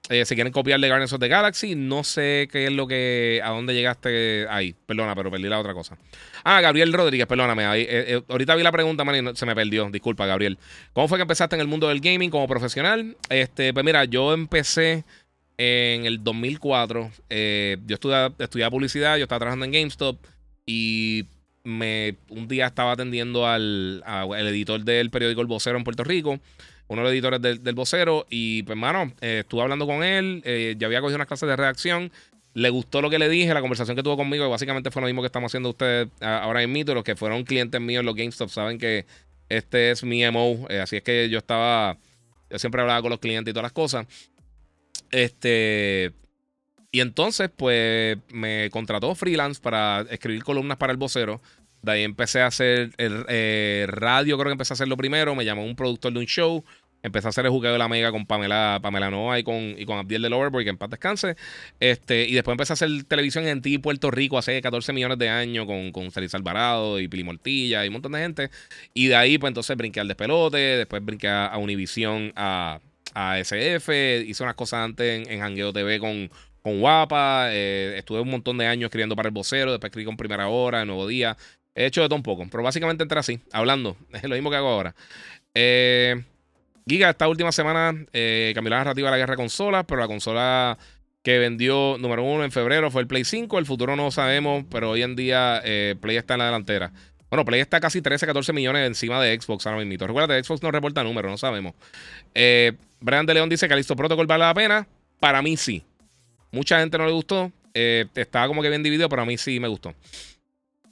Eh, 0.09 0.26
si 0.26 0.36
quieren 0.36 0.51
copiar 0.51 0.80
de 0.80 0.88
Guardians 0.88 1.13
of 1.13 1.19
the 1.19 1.28
Galaxy, 1.28 1.76
no 1.76 2.03
sé 2.03 2.49
qué 2.51 2.65
es 2.65 2.72
lo 2.72 2.88
que. 2.88 3.39
¿A 3.43 3.51
dónde 3.51 3.74
llegaste 3.74 4.45
ahí? 4.49 4.76
Perdona, 4.86 5.15
pero 5.15 5.30
perdí 5.32 5.47
la 5.47 5.59
otra 5.59 5.74
cosa. 5.74 5.97
Ah, 6.43 6.59
Gabriel 6.59 6.91
Rodríguez, 6.91 7.28
perdóname. 7.28 7.65
Ahí, 7.65 7.88
ahorita 8.28 8.55
vi 8.55 8.63
la 8.63 8.72
pregunta, 8.72 9.05
man, 9.05 9.28
y 9.28 9.36
se 9.36 9.45
me 9.45 9.55
perdió. 9.55 9.89
Disculpa, 9.89 10.26
Gabriel. 10.26 10.57
¿Cómo 10.91 11.07
fue 11.07 11.17
que 11.17 11.22
empezaste 11.22 11.55
en 11.55 11.61
el 11.61 11.67
mundo 11.67 11.88
del 11.88 12.01
gaming 12.01 12.30
como 12.30 12.47
profesional? 12.47 13.15
Este, 13.30 13.74
pues 13.74 13.86
mira, 13.86 14.03
yo 14.05 14.34
empecé 14.34 15.05
en 15.64 16.05
el 16.07 16.24
2004. 16.24 17.12
Eh, 17.30 17.78
yo 17.86 17.93
estudiaba, 17.93 18.34
estudiaba, 18.39 18.72
publicidad, 18.72 19.18
yo 19.18 19.24
estaba 19.24 19.38
trabajando 19.38 19.66
en 19.66 19.72
GameStop 19.72 20.18
y 20.66 21.26
me, 21.64 22.16
un 22.30 22.47
día 22.47 22.66
estaba 22.66 22.93
atendiendo 22.93 23.45
al, 23.45 24.03
editor 24.47 24.84
del 24.84 25.12
periódico 25.12 25.41
El 25.41 25.45
Vocero 25.45 25.78
en 25.78 25.84
Puerto 25.84 26.03
Rico, 26.03 26.39
uno 26.88 27.01
de 27.01 27.03
los 27.03 27.12
editores 27.12 27.41
del, 27.41 27.76
Vocero, 27.76 28.26
y 28.28 28.64
pues, 28.64 28.72
hermano, 28.72 29.14
eh, 29.22 29.41
estuve 29.41 29.62
hablando 29.62 29.86
con 29.86 30.03
él, 30.03 30.41
eh, 30.45 30.74
ya 30.80 30.88
había 30.88 30.99
cogido 30.99 31.18
unas 31.18 31.28
clases 31.28 31.47
de 31.47 31.55
redacción. 31.55 32.12
Le 32.55 32.72
gustó 32.72 33.03
lo 33.03 33.12
que 33.12 33.20
le 33.20 33.30
dije, 33.30 33.53
la 33.53 33.62
conversación 33.62 33.95
que 33.95 34.01
tuvo 34.01 34.18
conmigo, 34.18 34.49
básicamente 34.49 34.89
fue 34.89 35.03
lo 35.03 35.05
mismo 35.05 35.22
que 35.22 35.28
estamos 35.28 35.51
haciendo 35.51 35.70
ustedes 35.70 36.07
ahora 36.22 36.64
en 36.64 36.72
Mito. 36.72 36.95
Los 36.95 37.03
que 37.03 37.16
fueron 37.16 37.43
clientes 37.43 37.80
míos 37.80 37.99
en 37.99 38.07
los 38.07 38.16
GameStop 38.16 38.49
saben 38.49 38.80
que 38.80 39.05
este 39.47 39.91
es 39.91 40.03
mi 40.03 40.24
MO. 40.32 40.68
así 40.82 40.97
es 40.97 41.03
que 41.03 41.30
yo 41.30 41.38
estaba, 41.38 41.97
yo 42.49 42.57
siempre 42.59 42.82
hablaba 42.82 43.01
con 43.01 43.12
los 43.12 43.20
clientes 43.20 43.51
y 43.51 43.53
todas 43.53 43.64
las 43.64 43.72
cosas. 43.72 44.07
Este. 45.12 46.14
Y 46.91 46.99
entonces, 46.99 47.49
pues, 47.55 48.18
me 48.30 48.70
contrató 48.70 49.16
freelance 49.16 49.62
para 49.62 50.01
escribir 50.09 50.43
columnas 50.43 50.78
para 50.78 50.91
el 50.91 50.97
vocero. 50.97 51.41
De 51.82 51.93
ahí 51.93 52.03
empecé 52.03 52.41
a 52.41 52.47
hacer 52.47 52.91
el 52.97 53.26
eh, 53.28 53.86
radio, 53.88 54.38
creo 54.38 54.49
que 54.49 54.53
empecé 54.53 54.74
a 54.74 54.76
hacerlo 54.76 54.97
primero. 54.97 55.36
Me 55.36 55.45
llamó 55.45 55.64
un 55.64 55.76
productor 55.76 56.14
de 56.14 56.20
un 56.20 56.26
show. 56.26 56.64
Empecé 57.03 57.28
a 57.28 57.30
hacer 57.30 57.45
el 57.45 57.51
jugueo 57.51 57.72
de 57.72 57.80
la 57.80 57.88
Mega 57.88 58.12
con 58.12 58.28
Pamela, 58.28 58.80
Pamela 58.82 59.09
Noa 59.09 59.39
y 59.39 59.43
con, 59.43 59.55
y 59.55 59.86
con 59.86 59.97
Abdiel 59.97 60.22
de 60.22 60.28
Overboard, 60.28 60.64
que 60.64 60.70
en 60.70 60.78
paz 60.78 60.89
descanse. 60.91 61.36
Este, 61.80 62.28
y 62.28 62.34
después 62.34 62.53
empecé 62.53 62.74
a 62.74 62.76
hacer 62.76 62.89
televisión 63.05 63.47
en 63.47 63.62
ti, 63.62 63.80
Puerto 63.80 64.12
Rico, 64.12 64.38
hace 64.38 64.62
14 64.62 64.93
millones 64.93 65.18
de 65.18 65.30
años, 65.30 65.66
con, 65.66 65.91
con 65.91 66.12
Celis 66.12 66.36
Alvarado 66.36 66.99
y 66.99 67.07
Pili 67.07 67.24
Mortilla 67.24 67.84
y 67.84 67.88
un 67.88 67.93
montón 67.93 68.12
de 68.12 68.20
gente. 68.20 68.49
Y 68.93 69.07
de 69.07 69.16
ahí, 69.16 69.39
pues 69.39 69.49
entonces 69.49 69.76
brinqué 69.76 69.99
al 69.99 70.07
despelote, 70.07 70.57
después 70.57 71.03
brinqué 71.03 71.28
a, 71.28 71.47
a 71.47 71.57
Univision 71.57 72.34
a 72.36 72.80
a 73.14 73.39
SF, 73.39 74.24
hice 74.26 74.43
unas 74.43 74.55
cosas 74.55 74.86
antes 74.86 75.28
en, 75.28 75.41
en 75.41 75.74
TV 75.74 75.99
con, 75.99 76.30
con 76.62 76.80
Guapa, 76.80 77.47
eh, 77.51 77.95
estuve 77.97 78.22
un 78.22 78.30
montón 78.30 78.57
de 78.57 78.68
años 78.68 78.88
escribiendo 78.88 79.16
para 79.16 79.30
el 79.30 79.34
vocero, 79.34 79.72
después 79.72 79.89
escribí 79.89 80.05
con 80.05 80.18
Primera 80.18 80.47
Hora, 80.47 80.86
Nuevo 80.86 81.07
Día, 81.07 81.38
he 81.76 81.86
hecho 81.86 82.01
de 82.01 82.07
todo 82.07 82.16
un 82.16 82.24
poco, 82.24 82.47
pero 82.49 82.64
básicamente 82.64 83.03
entré 83.03 83.20
así, 83.20 83.39
hablando, 83.51 83.97
es 84.14 84.24
lo 84.24 84.36
mismo 84.36 84.49
que 84.49 84.57
hago 84.57 84.70
ahora. 84.70 84.95
Eh, 85.53 86.24
Giga, 86.88 87.12
esta 87.12 87.28
última 87.28 87.51
semana 87.51 88.05
eh, 88.12 88.51
cambió 88.55 88.72
la 88.72 88.78
narrativa 88.78 89.07
de 89.09 89.12
la 89.12 89.18
guerra 89.18 89.34
de 89.34 89.38
consolas, 89.38 89.86
pero 89.88 90.01
la 90.01 90.07
consola 90.07 90.78
que 91.24 91.38
vendió 91.38 91.97
número 91.99 92.24
uno 92.24 92.43
en 92.43 92.51
febrero 92.51 92.89
fue 92.89 93.01
el 93.01 93.07
Play 93.07 93.24
5. 93.24 93.59
El 93.59 93.66
futuro 93.66 93.95
no 93.95 94.05
lo 94.05 94.12
sabemos, 94.12 94.66
pero 94.70 94.91
hoy 94.91 95.03
en 95.03 95.16
día 95.16 95.62
eh, 95.64 95.95
Play 96.01 96.18
está 96.18 96.34
en 96.34 96.39
la 96.39 96.45
delantera. 96.45 96.91
Bueno, 97.32 97.45
Play 97.45 97.61
está 97.61 97.79
casi 97.79 98.01
13, 98.01 98.25
14 98.25 98.51
millones 98.51 98.86
encima 98.86 99.23
de 99.23 99.39
Xbox 99.39 99.65
ahora 99.65 99.84
mismo. 99.84 100.05
Recuerda, 100.05 100.43
Xbox 100.43 100.61
no 100.61 100.69
reporta 100.69 101.01
números, 101.01 101.32
no 101.32 101.38
sabemos. 101.38 101.73
Eh, 102.36 102.73
Brian 102.99 103.25
de 103.25 103.34
León 103.34 103.47
dice 103.47 103.69
que 103.69 103.75
Listo 103.75 103.95
Protocol 103.95 104.27
vale 104.27 104.43
la 104.43 104.53
pena. 104.53 104.86
Para 105.21 105.41
mí 105.41 105.55
sí. 105.55 105.82
Mucha 106.51 106.82
gente 106.82 106.97
no 106.97 107.05
le 107.05 107.13
gustó. 107.13 107.49
Eh, 107.73 108.05
estaba 108.15 108.47
como 108.47 108.61
que 108.61 108.67
bien 108.67 108.84
dividido, 108.84 109.07
pero 109.07 109.21
a 109.21 109.25
mí 109.25 109.38
sí 109.38 109.61
me 109.61 109.69
gustó. 109.69 109.95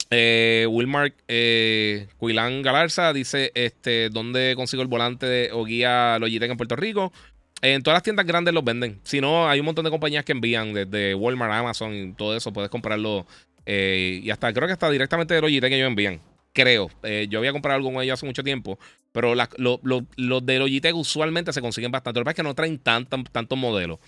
Eh, 0.08 0.66
Wilmark 0.68 1.14
eh, 1.28 2.08
Galarza 2.18 3.12
dice: 3.12 3.52
este, 3.54 4.08
¿Dónde 4.08 4.54
consigo 4.56 4.82
el 4.82 4.88
volante 4.88 5.26
de, 5.26 5.50
o 5.52 5.64
guía 5.66 6.18
Logitech 6.18 6.50
en 6.50 6.56
Puerto 6.56 6.74
Rico? 6.74 7.12
En 7.60 7.82
todas 7.82 7.96
las 7.96 8.02
tiendas 8.02 8.24
grandes 8.24 8.54
los 8.54 8.64
venden. 8.64 8.98
Si 9.02 9.20
no, 9.20 9.46
hay 9.46 9.60
un 9.60 9.66
montón 9.66 9.84
de 9.84 9.90
compañías 9.90 10.24
que 10.24 10.32
envían 10.32 10.72
desde 10.72 11.14
Walmart, 11.14 11.52
Amazon 11.52 11.94
y 11.94 12.12
todo 12.14 12.34
eso. 12.34 12.50
Puedes 12.50 12.70
comprarlo. 12.70 13.26
Eh, 13.66 14.20
y 14.22 14.30
hasta 14.30 14.52
creo 14.54 14.66
que 14.66 14.72
hasta 14.72 14.90
directamente 14.90 15.34
de 15.34 15.42
Logitech 15.42 15.68
que 15.68 15.76
ellos 15.76 15.88
envían. 15.88 16.20
Creo. 16.52 16.90
Eh, 17.02 17.26
yo 17.30 17.38
había 17.38 17.52
comprado 17.52 17.76
algo 17.76 17.92
con 17.92 18.02
ellos 18.02 18.14
hace 18.14 18.26
mucho 18.26 18.42
tiempo. 18.42 18.78
Pero 19.12 19.34
los 19.34 20.46
de 20.46 20.58
Logitech 20.58 20.94
usualmente 20.94 21.52
se 21.52 21.60
consiguen 21.60 21.90
bastante. 21.90 22.20
Lo 22.20 22.24
que 22.24 22.26
pasa 22.26 22.32
es 22.32 22.36
que 22.36 22.42
no 22.42 22.54
traen 22.54 22.78
tantos 22.78 23.58
modelos. 23.58 23.98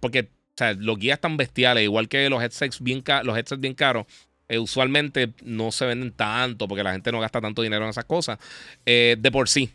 porque 0.00 0.30
los 0.78 0.98
guías 0.98 1.16
están 1.16 1.36
bestiales. 1.36 1.84
Igual 1.84 2.08
que 2.08 2.28
los 2.30 2.42
headsets 2.42 2.80
bien, 2.80 3.02
los 3.24 3.36
headsets 3.36 3.60
bien 3.60 3.74
caros 3.74 4.06
eh, 4.48 4.58
usualmente 4.58 5.32
no 5.42 5.72
se 5.72 5.86
venden 5.86 6.12
tanto 6.12 6.68
porque 6.68 6.82
la 6.82 6.92
gente 6.92 7.10
no 7.10 7.20
gasta 7.20 7.40
tanto 7.40 7.62
dinero 7.62 7.84
en 7.84 7.90
esas 7.90 8.04
cosas. 8.04 8.38
Eh, 8.84 9.16
de 9.18 9.30
por 9.32 9.48
sí. 9.48 9.70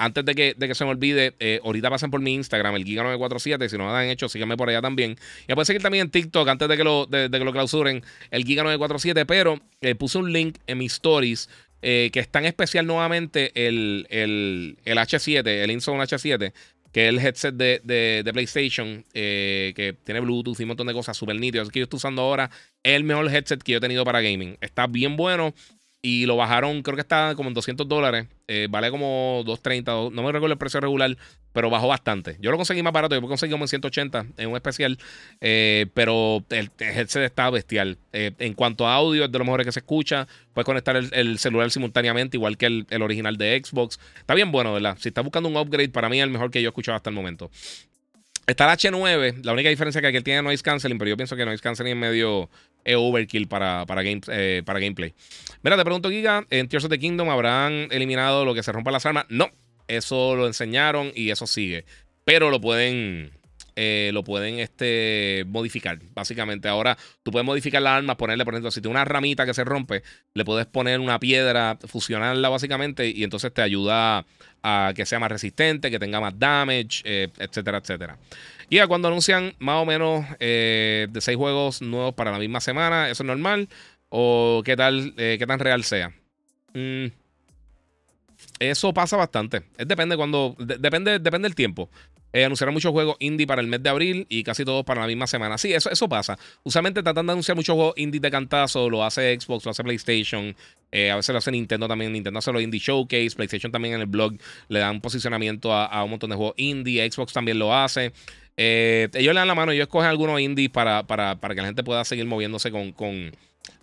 Antes 0.00 0.24
de 0.24 0.34
que, 0.34 0.54
de 0.56 0.66
que 0.66 0.74
se 0.74 0.84
me 0.84 0.90
olvide, 0.90 1.34
eh, 1.40 1.60
ahorita 1.62 1.90
pasen 1.90 2.10
por 2.10 2.20
mi 2.20 2.34
Instagram, 2.34 2.74
el 2.74 2.84
Giga947. 2.84 3.68
Si 3.68 3.76
no 3.76 3.84
lo 3.84 3.94
han 3.94 4.08
hecho, 4.08 4.28
síganme 4.28 4.56
por 4.56 4.68
allá 4.68 4.80
también. 4.80 5.16
Y 5.46 5.52
pueden 5.52 5.66
seguir 5.66 5.82
también 5.82 6.06
en 6.06 6.10
TikTok 6.10 6.48
antes 6.48 6.68
de 6.68 6.76
que 6.76 6.84
lo, 6.84 7.06
de, 7.06 7.28
que 7.30 7.44
lo 7.44 7.52
clausuren, 7.52 8.02
el 8.30 8.44
Giga947. 8.44 9.26
Pero 9.26 9.60
puse 9.98 10.18
un 10.18 10.32
link 10.32 10.56
en 10.66 10.78
mis 10.78 10.94
stories 10.94 11.48
que 11.82 12.10
está 12.14 12.40
en 12.40 12.46
especial 12.46 12.86
nuevamente 12.86 13.52
el, 13.54 14.06
el, 14.10 14.78
el 14.84 14.98
H7, 14.98 15.46
el 15.46 15.70
Inzone 15.70 16.02
H7 16.02 16.52
que 16.92 17.04
es 17.04 17.08
el 17.08 17.18
headset 17.18 17.54
de, 17.54 18.30
PlayStation, 18.32 19.04
eh, 19.14 19.72
que 19.76 19.92
tiene 19.92 20.20
Bluetooth 20.20 20.58
y 20.58 20.62
un 20.64 20.68
montón 20.68 20.86
de 20.86 20.92
cosas 20.92 21.16
súper 21.16 21.36
nítidas. 21.36 21.68
Que 21.68 21.80
yo 21.80 21.84
estoy 21.84 21.98
usando 21.98 22.22
ahora 22.22 22.50
el 22.82 23.04
mejor 23.04 23.32
headset 23.32 23.62
que 23.62 23.72
yo 23.72 23.78
he 23.78 23.80
tenido 23.80 24.04
para 24.04 24.20
gaming. 24.20 24.56
Está 24.60 24.86
bien 24.86 25.16
bueno. 25.16 25.54
Y 26.02 26.24
lo 26.24 26.36
bajaron, 26.36 26.82
creo 26.82 26.96
que 26.96 27.02
está 27.02 27.34
como 27.34 27.48
en 27.50 27.54
200 27.54 27.86
dólares. 27.86 28.26
Eh, 28.48 28.68
vale 28.70 28.90
como 28.90 29.42
230. 29.44 29.92
No 29.92 30.22
me 30.22 30.32
recuerdo 30.32 30.54
el 30.54 30.58
precio 30.58 30.80
regular, 30.80 31.14
pero 31.52 31.68
bajó 31.68 31.88
bastante. 31.88 32.38
Yo 32.40 32.50
lo 32.50 32.56
conseguí 32.56 32.82
más 32.82 32.94
barato. 32.94 33.14
Yo 33.14 33.20
lo 33.20 33.28
conseguí 33.28 33.52
como 33.52 33.64
en 33.64 33.68
180 33.68 34.26
en 34.38 34.48
un 34.48 34.56
especial. 34.56 34.96
Eh, 35.42 35.88
pero 35.92 36.42
el, 36.48 36.70
headset 36.78 37.24
está 37.24 37.50
bestial. 37.50 37.98
Eh, 38.14 38.32
en 38.38 38.54
cuanto 38.54 38.86
a 38.86 38.94
audio, 38.94 39.26
es 39.26 39.32
de 39.32 39.38
lo 39.38 39.44
mejor 39.44 39.62
que 39.62 39.72
se 39.72 39.80
escucha. 39.80 40.26
Puedes 40.54 40.64
conectar 40.64 40.96
el, 40.96 41.38
celular 41.38 41.70
simultáneamente, 41.70 42.38
igual 42.38 42.56
que 42.56 42.66
el, 42.66 43.02
original 43.02 43.36
de 43.36 43.60
Xbox. 43.62 44.00
Está 44.16 44.32
bien 44.32 44.50
bueno, 44.52 44.72
¿verdad? 44.72 44.96
Si 44.98 45.08
estás 45.08 45.22
buscando 45.22 45.50
un 45.50 45.56
upgrade, 45.58 45.90
para 45.90 46.08
mí 46.08 46.18
es 46.18 46.24
el 46.24 46.30
mejor 46.30 46.50
que 46.50 46.62
yo 46.62 46.68
he 46.68 46.70
escuchado 46.70 46.96
hasta 46.96 47.10
el 47.10 47.16
momento. 47.16 47.50
Está 48.50 48.64
el 48.64 48.76
H9. 48.76 49.44
La 49.44 49.52
única 49.52 49.68
diferencia 49.68 50.02
que, 50.02 50.10
que 50.10 50.22
tiene 50.22 50.42
noise 50.42 50.60
canceling, 50.60 50.98
pero 50.98 51.10
yo 51.10 51.16
pienso 51.16 51.36
que 51.36 51.44
noise 51.44 51.62
canceling 51.62 51.92
es 51.92 51.96
medio 51.96 52.50
overkill 52.84 53.46
para, 53.46 53.86
para, 53.86 54.02
eh, 54.02 54.62
para 54.66 54.80
gameplay. 54.80 55.14
Mira, 55.62 55.76
te 55.76 55.84
pregunto, 55.84 56.10
Giga, 56.10 56.44
en 56.50 56.68
Tears 56.68 56.84
of 56.84 56.90
the 56.90 56.98
Kingdom 56.98 57.30
habrán 57.30 57.86
eliminado 57.92 58.44
lo 58.44 58.52
que 58.52 58.64
se 58.64 58.72
rompa 58.72 58.90
las 58.90 59.06
armas. 59.06 59.26
No, 59.28 59.50
eso 59.86 60.34
lo 60.34 60.48
enseñaron 60.48 61.12
y 61.14 61.30
eso 61.30 61.46
sigue. 61.46 61.84
Pero 62.24 62.50
lo 62.50 62.60
pueden. 62.60 63.30
Eh, 63.82 64.10
lo 64.12 64.22
pueden 64.22 64.58
este, 64.58 65.44
modificar, 65.46 65.98
básicamente. 66.12 66.68
Ahora 66.68 66.98
tú 67.22 67.30
puedes 67.30 67.46
modificar 67.46 67.80
las 67.80 67.94
armas, 67.94 68.16
ponerle, 68.16 68.44
por 68.44 68.52
ejemplo, 68.52 68.70
si 68.70 68.82
tiene 68.82 68.92
una 68.92 69.06
ramita 69.06 69.46
que 69.46 69.54
se 69.54 69.64
rompe, 69.64 70.02
le 70.34 70.44
puedes 70.44 70.66
poner 70.66 71.00
una 71.00 71.18
piedra, 71.18 71.78
fusionarla 71.86 72.50
básicamente, 72.50 73.08
y 73.08 73.24
entonces 73.24 73.54
te 73.54 73.62
ayuda 73.62 74.26
a 74.62 74.92
que 74.94 75.06
sea 75.06 75.18
más 75.18 75.32
resistente, 75.32 75.90
que 75.90 75.98
tenga 75.98 76.20
más 76.20 76.38
damage, 76.38 77.00
eh, 77.04 77.28
etcétera, 77.38 77.78
etcétera. 77.78 78.18
Y 78.68 78.80
a 78.80 78.86
cuando 78.86 79.08
anuncian 79.08 79.54
más 79.58 79.76
o 79.76 79.86
menos 79.86 80.26
eh, 80.40 81.06
de 81.08 81.20
seis 81.22 81.38
juegos 81.38 81.80
nuevos 81.80 82.12
para 82.12 82.32
la 82.32 82.38
misma 82.38 82.60
semana, 82.60 83.08
¿eso 83.08 83.22
es 83.22 83.26
normal? 83.26 83.70
¿O 84.10 84.60
qué 84.62 84.76
tal, 84.76 85.14
qué 85.16 85.44
tan 85.48 85.58
real 85.58 85.84
sea? 85.84 86.12
Mm, 86.74 87.06
eso 88.60 88.92
pasa 88.92 89.16
bastante. 89.16 89.62
Es 89.76 89.88
depende 89.88 90.16
cuando. 90.16 90.54
depende, 90.58 91.18
depende 91.18 91.48
del 91.48 91.54
tiempo. 91.54 91.90
Eh, 92.32 92.48
muchos 92.48 92.92
juegos 92.92 93.16
indie 93.18 93.46
para 93.46 93.60
el 93.60 93.66
mes 93.66 93.82
de 93.82 93.88
abril 93.88 94.26
y 94.28 94.44
casi 94.44 94.64
todos 94.64 94.84
para 94.84 95.00
la 95.00 95.08
misma 95.08 95.26
semana. 95.26 95.58
Sí, 95.58 95.72
eso, 95.72 95.90
eso 95.90 96.08
pasa. 96.08 96.38
Usualmente 96.62 97.02
tratan 97.02 97.26
de 97.26 97.32
anunciar 97.32 97.56
muchos 97.56 97.74
juegos 97.74 97.94
indie 97.96 98.20
de 98.20 98.30
cantazo. 98.30 98.88
Lo 98.88 99.02
hace 99.02 99.36
Xbox, 99.40 99.64
lo 99.64 99.72
hace 99.72 99.82
PlayStation. 99.82 100.54
a 100.92 101.16
veces 101.16 101.30
lo 101.30 101.38
hace 101.38 101.50
Nintendo 101.50 101.88
también. 101.88 102.12
Nintendo 102.12 102.38
hace 102.38 102.52
los 102.52 102.62
Indie 102.62 102.78
Showcase. 102.78 103.30
PlayStation 103.34 103.72
también 103.72 103.94
en 103.94 104.02
el 104.02 104.06
blog 104.06 104.34
le 104.68 104.78
dan 104.78 105.00
posicionamiento 105.00 105.72
a, 105.72 106.04
un 106.04 106.10
montón 106.10 106.30
de 106.30 106.36
juegos 106.36 106.54
indie. 106.58 107.10
Xbox 107.10 107.32
también 107.32 107.58
lo 107.58 107.74
hace. 107.74 108.12
Eh, 108.56 109.08
ellos 109.14 109.32
le 109.32 109.40
dan 109.40 109.48
la 109.48 109.54
mano, 109.54 109.72
ellos 109.72 109.84
escogen 109.84 110.10
algunos 110.10 110.38
indies 110.38 110.68
para, 110.68 111.06
para, 111.06 111.40
para, 111.40 111.54
que 111.54 111.62
la 111.62 111.68
gente 111.68 111.82
pueda 111.82 112.04
seguir 112.04 112.26
moviéndose 112.26 112.70
con 112.70 112.92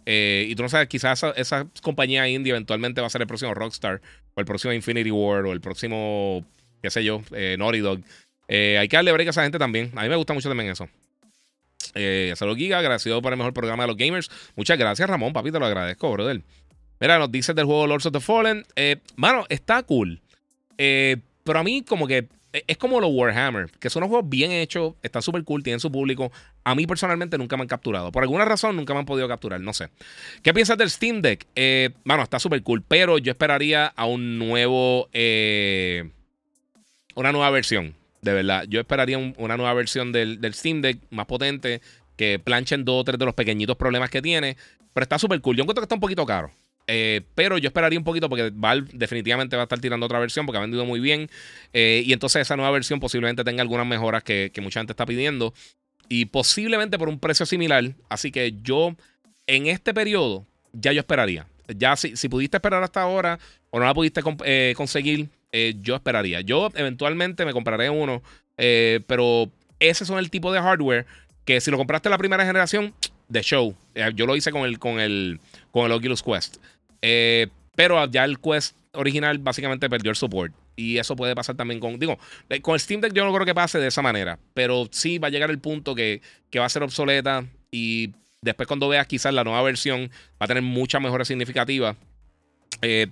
eh, 0.10 0.46
y 0.48 0.56
tú 0.56 0.64
no 0.64 0.70
sabes, 0.70 0.88
quizás 0.88 1.22
esa, 1.36 1.68
compañía 1.82 2.30
indie 2.30 2.52
eventualmente 2.52 3.02
va 3.02 3.08
a 3.08 3.10
ser 3.10 3.20
el 3.20 3.28
próximo 3.28 3.54
Rockstar, 3.54 4.02
o 4.36 4.40
el 4.40 4.46
próximo 4.46 4.72
Infinity 4.72 5.12
War, 5.12 5.46
o 5.46 5.52
el 5.52 5.60
próximo, 5.60 6.46
qué 6.82 6.90
sé 6.90 7.04
yo, 7.04 7.22
eh, 7.34 7.58
Naughty 7.60 7.80
Dog. 7.80 8.00
hay 8.48 8.88
que 8.88 8.96
darle 8.96 9.12
break 9.12 9.28
a 9.28 9.32
esa 9.32 9.44
gente 9.44 9.60
también. 9.60 9.92
A 9.98 10.04
mí 10.04 10.08
me 10.08 10.16
gusta 10.16 10.34
mucho 10.34 10.48
también 10.48 10.70
eso. 10.70 10.88
Eh, 11.94 12.32
Saludos 12.38 12.58
Giga, 12.58 12.80
agradecido 12.80 13.22
por 13.22 13.34
el 13.34 13.38
mejor 13.38 13.54
programa 13.54 13.84
de 13.84 13.88
los 13.88 13.98
gamers. 13.98 14.32
Muchas 14.56 14.78
gracias, 14.78 15.10
Ramón, 15.10 15.34
papi, 15.34 15.52
te 15.52 15.60
lo 15.60 15.66
agradezco, 15.66 16.10
brother. 16.10 16.42
Mira, 17.02 17.20
nos 17.20 17.30
dices 17.30 17.54
del 17.54 17.66
juego 17.66 17.86
Lords 17.86 18.06
of 18.06 18.14
the 18.14 18.22
Fallen. 18.22 18.66
mano, 19.18 19.44
está 19.50 19.84
cool. 19.84 20.22
pero 20.78 21.60
a 21.60 21.64
mí, 21.66 21.84
como 21.84 22.08
que 22.08 22.30
es 22.54 22.78
como 22.78 23.00
los 23.00 23.10
Warhammer, 23.12 23.70
que 23.80 23.90
son 23.90 24.04
unos 24.04 24.10
juegos 24.10 24.30
bien 24.30 24.52
hechos, 24.52 24.94
están 25.02 25.22
súper 25.22 25.44
cool, 25.44 25.64
tienen 25.64 25.80
su 25.80 25.92
público. 25.92 26.32
A 26.64 26.76
mí 26.76 26.88
personalmente 26.88 27.38
nunca 27.38 27.58
me 27.58 27.64
han 27.64 27.68
capturado. 27.68 28.12
Por 28.12 28.24
alguna 28.24 28.46
razón 28.46 28.76
nunca 28.76 28.94
me 28.94 29.00
han 29.00 29.06
podido 29.06 29.28
capturar, 29.28 29.60
no 29.62 29.74
sé. 29.74 29.90
¿Qué 30.44 30.54
piensas 30.54 30.78
del 30.78 30.90
Steam 30.90 31.22
Deck? 31.22 31.46
Eh, 31.56 31.90
bueno, 32.06 32.24
está 32.24 32.40
súper 32.40 32.64
cool, 32.64 32.84
pero 32.88 33.18
yo 33.18 33.32
esperaría 33.32 33.88
a 33.88 34.06
un 34.06 34.40
nuevo... 34.40 35.10
Eh, 35.14 36.10
una 37.16 37.32
nueva 37.32 37.50
versión, 37.50 37.96
de 38.22 38.34
verdad. 38.34 38.66
Yo 38.70 38.80
esperaría 38.80 39.18
una 39.18 39.58
nueva 39.58 39.74
versión 39.74 40.12
del, 40.12 40.40
del, 40.40 40.54
Steam 40.54 40.82
Deck 40.82 41.00
más 41.10 41.26
potente, 41.26 41.82
que 42.16 42.38
planchen 42.38 42.86
dos 42.86 43.02
o 43.02 43.04
tres 43.04 43.18
de 43.18 43.26
los 43.26 43.34
pequeñitos 43.34 43.76
problemas 43.76 44.10
que 44.12 44.22
tiene. 44.22 44.56
Pero 44.94 45.04
está 45.04 45.18
súper 45.20 45.42
cool. 45.42 45.56
Yo 45.56 45.64
encuentro 45.64 45.82
que 45.82 45.86
está 45.86 45.96
un 45.96 46.02
poquito 46.02 46.26
caro. 46.26 46.52
Eh, 46.90 47.22
pero 47.36 47.58
yo 47.58 47.68
esperaría 47.68 48.00
un 48.00 48.06
poquito 48.06 48.30
porque 48.30 48.50
Valve 48.54 48.90
definitivamente 48.94 49.58
va 49.58 49.64
a 49.64 49.66
estar 49.66 49.80
tirando 49.80 50.06
otra 50.06 50.20
versión 50.20 50.46
porque 50.46 50.58
ha 50.58 50.62
vendido 50.62 50.86
muy 50.86 51.00
bien. 51.00 51.30
Eh, 51.74 52.02
y 52.06 52.14
entonces 52.14 52.42
esa 52.42 52.56
nueva 52.56 52.72
versión 52.72 53.00
posiblemente 53.00 53.44
tenga 53.44 53.62
algunas 53.62 53.86
mejoras 53.86 54.24
que, 54.24 54.52
mucha 54.62 54.80
gente 54.80 54.94
está 54.94 55.06
pidiendo. 55.06 55.54
Y 56.10 56.26
posiblemente 56.26 56.98
por 56.98 57.10
un 57.10 57.20
precio 57.20 57.46
similar. 57.46 57.84
Así 58.10 58.32
que 58.32 58.54
yo 58.64 58.96
en 59.46 59.68
este 59.68 59.94
periodo 59.94 60.46
ya 60.72 60.94
yo 60.94 61.02
esperaría. 61.02 61.46
Ya 61.68 61.98
si, 61.98 62.16
si 62.16 62.30
pudiste 62.30 62.58
esperar 62.58 62.82
hasta 62.82 63.02
ahora 63.02 63.38
o 63.70 63.80
no 63.80 63.86
la 63.86 63.94
pudiste 63.94 64.22
eh, 64.46 64.74
conseguir, 64.78 65.30
yo 65.82 65.96
esperaría. 65.96 66.42
Yo 66.42 66.70
eventualmente 66.76 67.44
me 67.46 67.52
compraré 67.52 67.90
uno. 67.90 68.22
pero 68.56 69.52
ese 69.80 70.06
son 70.06 70.20
el 70.20 70.30
tipo 70.30 70.52
de 70.54 70.62
hardware 70.62 71.06
que 71.46 71.60
si 71.62 71.72
lo 71.72 71.78
compraste 71.78 72.10
la 72.10 72.18
primera 72.18 72.46
generación, 72.46 72.94
de 73.30 73.42
show. 73.42 73.76
Yo 74.16 74.26
lo 74.26 74.36
hice 74.36 74.52
con 74.52 74.64
el, 74.64 74.80
con 74.80 75.00
el, 75.00 75.40
con 75.72 75.86
el 75.86 75.92
Oculus 75.92 76.24
Quest. 76.24 76.58
Eh, 77.02 77.48
pero 77.76 78.04
ya 78.06 78.26
el 78.26 78.40
Quest 78.40 78.76
original 78.94 79.38
básicamente 79.40 79.90
perdió 79.90 80.10
el 80.10 80.16
support. 80.16 80.54
Y 80.76 80.98
eso 80.98 81.16
puede 81.16 81.36
pasar 81.36 81.56
también 81.56 81.80
con. 81.80 81.98
Digo, 82.00 82.18
con 82.62 82.76
el 82.76 82.80
Steam 82.80 83.02
Deck 83.02 83.14
yo 83.14 83.26
no 83.26 83.34
creo 83.34 83.46
que 83.46 83.56
pase 83.56 83.80
de 83.80 83.88
esa 83.88 84.02
manera. 84.02 84.40
Pero 84.54 84.88
sí 84.92 85.18
va 85.18 85.28
a 85.28 85.32
llegar 85.32 85.50
el 85.50 85.60
punto 85.60 85.96
que, 85.96 86.22
va 86.58 86.66
a 86.66 86.70
ser 86.70 86.84
obsoleta. 86.84 87.46
Y 87.72 88.12
después, 88.42 88.68
cuando 88.68 88.88
veas 88.88 89.08
quizás 89.08 89.34
la 89.34 89.44
nueva 89.44 89.62
versión, 89.64 90.10
va 90.42 90.46
a 90.46 90.48
tener 90.48 90.64
muchas 90.64 91.02
mejoras 91.02 91.28
significativas. 91.28 91.96
Eh, 92.82 93.08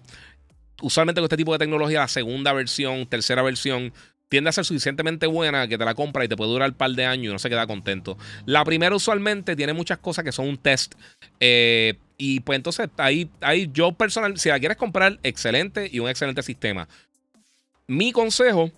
usualmente 0.82 1.22
con 1.22 1.26
este 1.26 1.38
tipo 1.38 1.54
de 1.54 1.60
tecnología, 1.60 2.00
la 2.02 2.08
segunda 2.08 2.54
versión, 2.54 3.08
tercera 3.08 3.42
versión, 3.42 3.94
tiende 4.30 4.50
a 4.50 4.54
ser 4.54 4.66
suficientemente 4.66 5.28
buena 5.28 5.68
que 5.68 5.78
te 5.78 5.86
la 5.86 5.96
compra 5.96 6.26
y 6.26 6.28
te 6.28 6.36
puede 6.36 6.52
durar 6.52 6.70
un 6.70 6.76
par 6.76 6.92
de 6.92 7.06
años 7.06 7.30
y 7.30 7.34
no 7.34 7.40
se 7.40 7.50
queda 7.50 7.68
contento. 7.68 8.18
La 8.46 8.64
primera 8.64 8.96
usualmente 8.96 9.56
tiene 9.56 9.74
muchas 9.74 10.00
cosas 10.00 10.24
que 10.24 10.32
son 10.32 10.48
un 10.48 10.58
test. 10.58 10.96
Eh, 11.40 11.96
y 12.18 12.40
pues 12.42 12.58
entonces 12.58 12.90
ahí, 12.98 13.30
ahí 13.42 13.70
yo 13.74 13.92
personal, 13.92 14.38
si 14.38 14.50
la 14.50 14.60
quieres 14.60 14.78
comprar, 14.78 15.20
excelente 15.24 15.90
y 15.92 16.00
un 16.00 16.10
excelente 16.10 16.44
sistema. 16.44 16.88
Mi 17.88 18.12
consejo, 18.12 18.72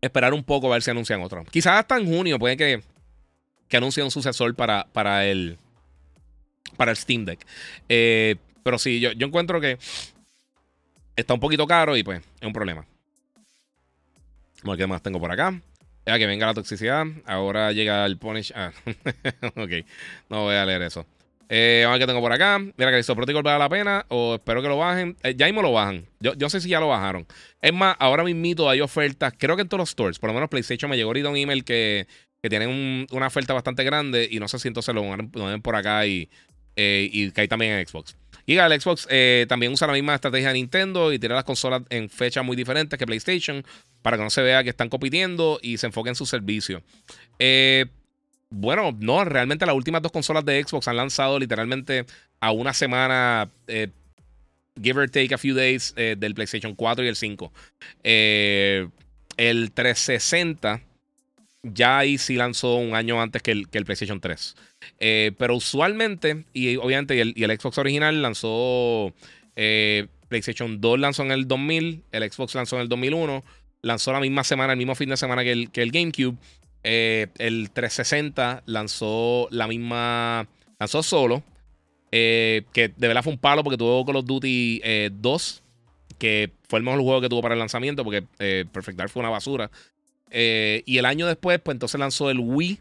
esperar 0.00 0.34
un 0.34 0.44
poco 0.44 0.68
a 0.68 0.74
ver 0.74 0.82
si 0.82 0.90
anuncian 0.90 1.22
otro. 1.22 1.44
Quizás 1.44 1.80
hasta 1.80 1.96
en 1.96 2.06
junio 2.06 2.38
puede 2.38 2.56
que, 2.56 2.82
que 3.68 3.76
anuncien 3.76 4.04
un 4.04 4.10
sucesor 4.10 4.54
para, 4.54 4.86
para, 4.92 5.26
el, 5.26 5.58
para 6.76 6.90
el 6.90 6.96
Steam 6.96 7.24
Deck. 7.24 7.46
Eh, 7.88 8.36
pero 8.62 8.78
sí, 8.78 9.00
yo, 9.00 9.12
yo 9.12 9.26
encuentro 9.26 9.60
que 9.60 9.78
está 11.16 11.34
un 11.34 11.40
poquito 11.40 11.66
caro 11.66 11.96
y 11.96 12.02
pues 12.02 12.22
es 12.40 12.46
un 12.46 12.52
problema. 12.52 12.86
Vamos 14.62 14.74
a 14.74 14.76
ver 14.76 14.78
qué 14.78 14.86
más 14.86 15.02
tengo 15.02 15.18
por 15.18 15.32
acá. 15.32 15.60
Ya 16.06 16.18
que 16.18 16.26
venga 16.26 16.46
la 16.46 16.54
toxicidad. 16.54 17.04
Ahora 17.26 17.72
llega 17.72 18.04
el 18.06 18.16
punish. 18.16 18.52
Ah, 18.54 18.72
ok. 19.56 19.70
No 20.28 20.42
voy 20.44 20.54
a 20.54 20.64
leer 20.64 20.82
eso. 20.82 21.06
Eh, 21.54 21.82
vamos 21.84 21.96
a 21.96 21.98
ver 21.98 22.00
qué 22.00 22.06
tengo 22.06 22.20
por 22.22 22.32
acá. 22.32 22.58
Mira 22.58 22.90
que 22.90 22.94
el 22.94 23.00
isoprótico 23.00 23.42
vale 23.42 23.58
la 23.58 23.68
pena. 23.68 24.06
O 24.08 24.36
espero 24.36 24.62
que 24.62 24.68
lo 24.68 24.78
bajen. 24.78 25.18
Eh, 25.22 25.34
ya 25.36 25.44
mismo 25.44 25.60
lo 25.60 25.70
bajan. 25.72 26.06
Yo, 26.18 26.32
yo 26.32 26.48
sé 26.48 26.62
si 26.62 26.70
ya 26.70 26.80
lo 26.80 26.88
bajaron. 26.88 27.26
Es 27.60 27.74
más, 27.74 27.94
ahora 27.98 28.24
mismo 28.24 28.70
hay 28.70 28.80
ofertas. 28.80 29.34
Creo 29.36 29.54
que 29.54 29.62
en 29.62 29.68
todos 29.68 29.80
los 29.80 29.90
stores. 29.90 30.18
Por 30.18 30.30
lo 30.30 30.34
menos 30.34 30.48
PlayStation 30.48 30.90
me 30.90 30.96
llegó 30.96 31.10
ahorita 31.10 31.28
un 31.28 31.36
email 31.36 31.62
que, 31.62 32.06
que 32.40 32.48
tienen 32.48 33.06
una 33.10 33.26
oferta 33.26 33.52
bastante 33.52 33.84
grande. 33.84 34.26
Y 34.30 34.40
no 34.40 34.48
sé 34.48 34.58
si 34.58 34.68
entonces 34.68 34.94
lo 34.94 35.02
ven 35.10 35.60
por 35.60 35.76
acá 35.76 36.06
y, 36.06 36.30
eh, 36.76 37.08
y 37.12 37.30
que 37.32 37.42
hay 37.42 37.48
también 37.48 37.72
en 37.72 37.86
Xbox. 37.86 38.16
Y 38.46 38.56
el 38.56 38.80
Xbox 38.80 39.06
eh, 39.10 39.46
también 39.48 39.72
usa 39.72 39.86
la 39.86 39.92
misma 39.92 40.14
estrategia 40.14 40.48
de 40.48 40.54
Nintendo 40.54 41.12
y 41.12 41.18
tiene 41.18 41.34
las 41.34 41.44
consolas 41.44 41.82
en 41.90 42.08
fechas 42.08 42.44
muy 42.44 42.56
diferentes 42.56 42.98
que 42.98 43.06
PlayStation 43.06 43.64
para 44.00 44.16
que 44.16 44.22
no 44.22 44.30
se 44.30 44.42
vea 44.42 44.64
que 44.64 44.70
están 44.70 44.88
compitiendo 44.88 45.60
y 45.62 45.78
se 45.78 45.86
enfoque 45.86 46.08
en 46.08 46.16
su 46.16 46.26
servicio. 46.26 46.82
Eh, 47.38 47.86
bueno, 48.52 48.96
no, 48.98 49.24
realmente 49.24 49.66
las 49.66 49.74
últimas 49.74 50.02
dos 50.02 50.12
consolas 50.12 50.44
de 50.44 50.62
Xbox 50.62 50.88
han 50.88 50.96
lanzado 50.96 51.38
literalmente 51.38 52.06
a 52.40 52.52
una 52.52 52.72
semana, 52.72 53.48
eh, 53.66 53.88
give 54.80 55.00
or 55.00 55.10
take 55.10 55.34
a 55.34 55.38
few 55.38 55.54
days, 55.54 55.94
del 55.94 56.34
PlayStation 56.34 56.74
4 56.74 57.04
y 57.04 57.08
el 57.08 57.16
5. 57.16 57.52
el 58.02 59.72
360 59.72 60.80
ya 61.62 61.98
ahí 61.98 62.18
sí 62.18 62.34
lanzó 62.34 62.76
un 62.76 62.94
año 62.94 63.20
antes 63.22 63.42
que 63.42 63.52
el, 63.52 63.68
que 63.68 63.78
el 63.78 63.84
PlayStation 63.84 64.20
3. 64.20 64.56
Eh, 64.98 65.32
pero 65.38 65.56
usualmente, 65.56 66.44
y 66.52 66.76
obviamente, 66.76 67.16
y 67.16 67.44
el, 67.44 67.60
Xbox 67.60 67.78
original 67.78 68.20
lanzó. 68.20 69.14
Eh, 69.56 70.08
PlayStation 70.28 70.80
2 70.80 70.98
lanzó 70.98 71.22
en 71.24 71.30
el 71.30 71.46
2000, 71.46 72.04
el 72.10 72.32
Xbox 72.32 72.54
lanzó 72.54 72.76
en 72.76 72.82
el 72.82 72.88
2001, 72.88 73.44
lanzó 73.82 74.12
la 74.12 74.20
misma 74.20 74.44
semana, 74.44 74.72
el 74.72 74.78
mismo 74.78 74.94
fin 74.94 75.10
de 75.10 75.18
semana 75.18 75.44
que 75.44 75.52
el, 75.52 75.70
que 75.70 75.82
el 75.82 75.92
GameCube. 75.92 76.38
Eh, 76.84 77.28
el 77.38 77.70
360 77.70 78.62
lanzó 78.66 79.48
la 79.50 79.66
misma. 79.66 80.48
Lanzó 80.78 81.02
solo. 81.02 81.42
que 82.10 82.70
de 82.74 83.08
verdad 83.08 83.22
fue 83.22 83.32
un 83.32 83.38
palo 83.38 83.62
porque 83.62 83.78
tuvo 83.78 84.04
Call 84.04 84.16
of 84.16 84.26
Duty 84.26 84.82
2. 85.12 85.62
Que 86.18 86.52
fue 86.68 86.78
el 86.78 86.84
mejor 86.84 87.00
juego 87.00 87.20
que 87.20 87.28
tuvo 87.28 87.42
para 87.42 87.54
el 87.54 87.60
lanzamiento. 87.60 88.04
Porque 88.04 88.22
Perfect 88.72 88.98
Dark 88.98 89.10
fue 89.10 89.20
una 89.20 89.30
basura. 89.30 89.70
y 90.30 90.98
el 90.98 91.04
año 91.04 91.26
después, 91.26 91.60
pues 91.60 91.74
entonces 91.74 91.98
lanzó 91.98 92.30
el 92.30 92.38
Wii 92.38 92.78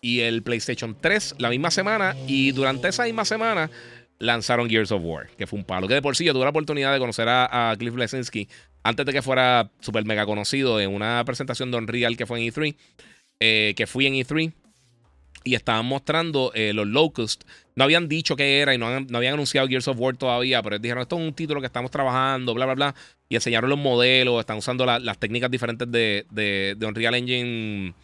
y 0.00 0.20
el 0.20 0.42
PlayStation 0.42 0.96
3 1.00 1.36
la 1.38 1.50
misma 1.50 1.70
semana. 1.70 2.16
Y 2.26 2.52
durante 2.52 2.88
esa 2.88 3.04
misma 3.04 3.24
semana 3.24 3.70
lanzaron 4.20 4.68
Gears 4.68 4.92
of 4.92 5.02
War, 5.02 5.28
que 5.36 5.48
fue 5.48 5.58
un 5.58 5.64
palo. 5.64 5.88
Que 5.88 5.94
de 5.94 6.02
por 6.02 6.14
sí 6.14 6.24
yo 6.24 6.32
tuve 6.32 6.44
la 6.44 6.50
oportunidad 6.50 6.92
de 6.92 7.00
conocer 7.00 7.26
a, 7.28 7.74
Cliff 7.78 7.96
Lesinski 7.96 8.48
antes 8.84 9.04
de 9.04 9.12
que 9.12 9.22
fuera 9.22 9.70
súper 9.80 10.04
mega 10.04 10.24
conocido 10.24 10.80
en 10.80 10.94
una 10.94 11.22
presentación 11.24 11.70
de 11.70 11.78
Unreal 11.78 12.16
que 12.16 12.26
fue 12.26 12.40
en 12.40 12.52
E3, 12.52 12.76
eh, 13.40 13.74
que 13.76 13.86
fui 13.86 14.06
en 14.06 14.14
E3. 14.14 14.52
Y 15.42 15.54
estaban 15.54 15.86
mostrando 15.86 16.52
eh, 16.54 16.74
los 16.74 16.86
Locust. 16.86 17.44
No 17.74 17.84
habían 17.84 18.08
dicho 18.08 18.36
qué 18.36 18.60
era 18.60 18.74
y 18.74 18.78
no, 18.78 18.86
habían 18.86 19.34
anunciado 19.34 19.66
Gears 19.66 19.88
of 19.88 19.98
War 19.98 20.14
todavía, 20.14 20.62
pero 20.62 20.78
dijeron, 20.78 21.00
esto 21.00 21.18
es 21.18 21.22
un 21.26 21.32
título 21.32 21.60
que 21.60 21.66
estamos 21.66 21.90
trabajando, 21.90 22.52
bla, 22.52 22.66
bla, 22.66 22.74
bla. 22.74 22.94
Y 23.28 23.36
enseñaron 23.36 23.70
los 23.70 23.78
modelos, 23.78 24.38
están 24.38 24.58
usando 24.58 24.84
las 24.84 25.18
técnicas 25.18 25.50
diferentes 25.50 25.90
de, 25.90 26.26
de, 26.30 26.74
de 26.76 26.86
Unreal 26.86 27.14
Engine 27.14 27.94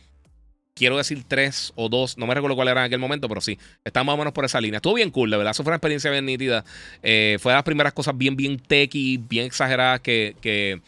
quiero 0.77 0.99
decir 0.99 1.25
tres 1.27 1.73
o 1.75 1.89
dos, 1.89 2.19
no 2.19 2.27
me 2.27 2.35
recuerdo 2.35 2.55
cuál 2.55 2.69
era 2.69 2.83
en 2.83 2.87
aquel 2.87 2.99
momento, 3.01 3.29
pero 3.29 3.41
sí, 3.41 3.59
está 3.83 4.05
más 4.05 4.15
o 4.15 4.19
menos 4.19 4.33
por 4.33 4.45
esa 4.45 4.61
línea. 4.61 4.77
Estuvo 4.77 4.95
bien 4.95 5.11
cool, 5.11 5.31
de 5.31 5.39
verdad, 5.39 5.53
eso 5.53 5.65
fue 5.65 5.71
una 5.71 5.77
experiencia 5.77 6.11
bien 6.11 6.27
nítida. 6.27 6.65
Eh, 7.03 7.39
fue 7.41 7.53
de 7.53 7.57
las 7.57 7.65
primeras 7.65 7.95
cosas 7.95 8.17
bien, 8.17 8.37
bien 8.37 8.59
techy, 8.59 9.17
bien 9.17 9.47
exageradas 9.47 10.01
que, 10.01 10.37
que, 10.41 10.83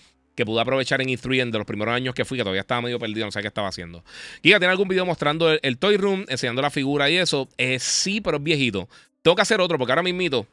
pude 0.45 0.61
aprovechar 0.61 1.01
en 1.01 1.09
E3 1.09 1.43
en 1.43 1.51
de 1.51 1.59
los 1.59 1.67
primeros 1.67 1.95
años 1.95 2.15
que 2.15 2.25
fui, 2.25 2.39
que 2.39 2.45
todavía 2.45 2.63
estaba 2.63 2.83
medio 2.83 2.99
perdido, 2.99 3.27
no 3.27 3.33
sé 3.33 3.41
qué 3.41 3.49
estaba 3.49 3.69
haciendo. 3.69 4.05
Giga, 4.43 4.59
¿tiene 4.59 4.73
algún 4.73 4.89
video 4.89 5.07
mostrando 5.07 5.51
el, 5.51 5.79
Toy 5.79 5.97
Room, 5.97 6.25
enseñando 6.29 6.63
la 6.63 6.71
figura 6.71 7.11
y 7.11 7.17
eso? 7.17 7.49
Eh, 7.59 7.79
sí, 7.79 8.21
pero 8.21 8.39
es 8.39 8.43
viejito. 8.43 8.89
Tengo 9.23 9.37
que 9.37 9.43
hacer 9.43 9.61
otro, 9.61 9.79
porque 9.79 9.93
ahora 9.93 10.03
mismito, 10.03 10.47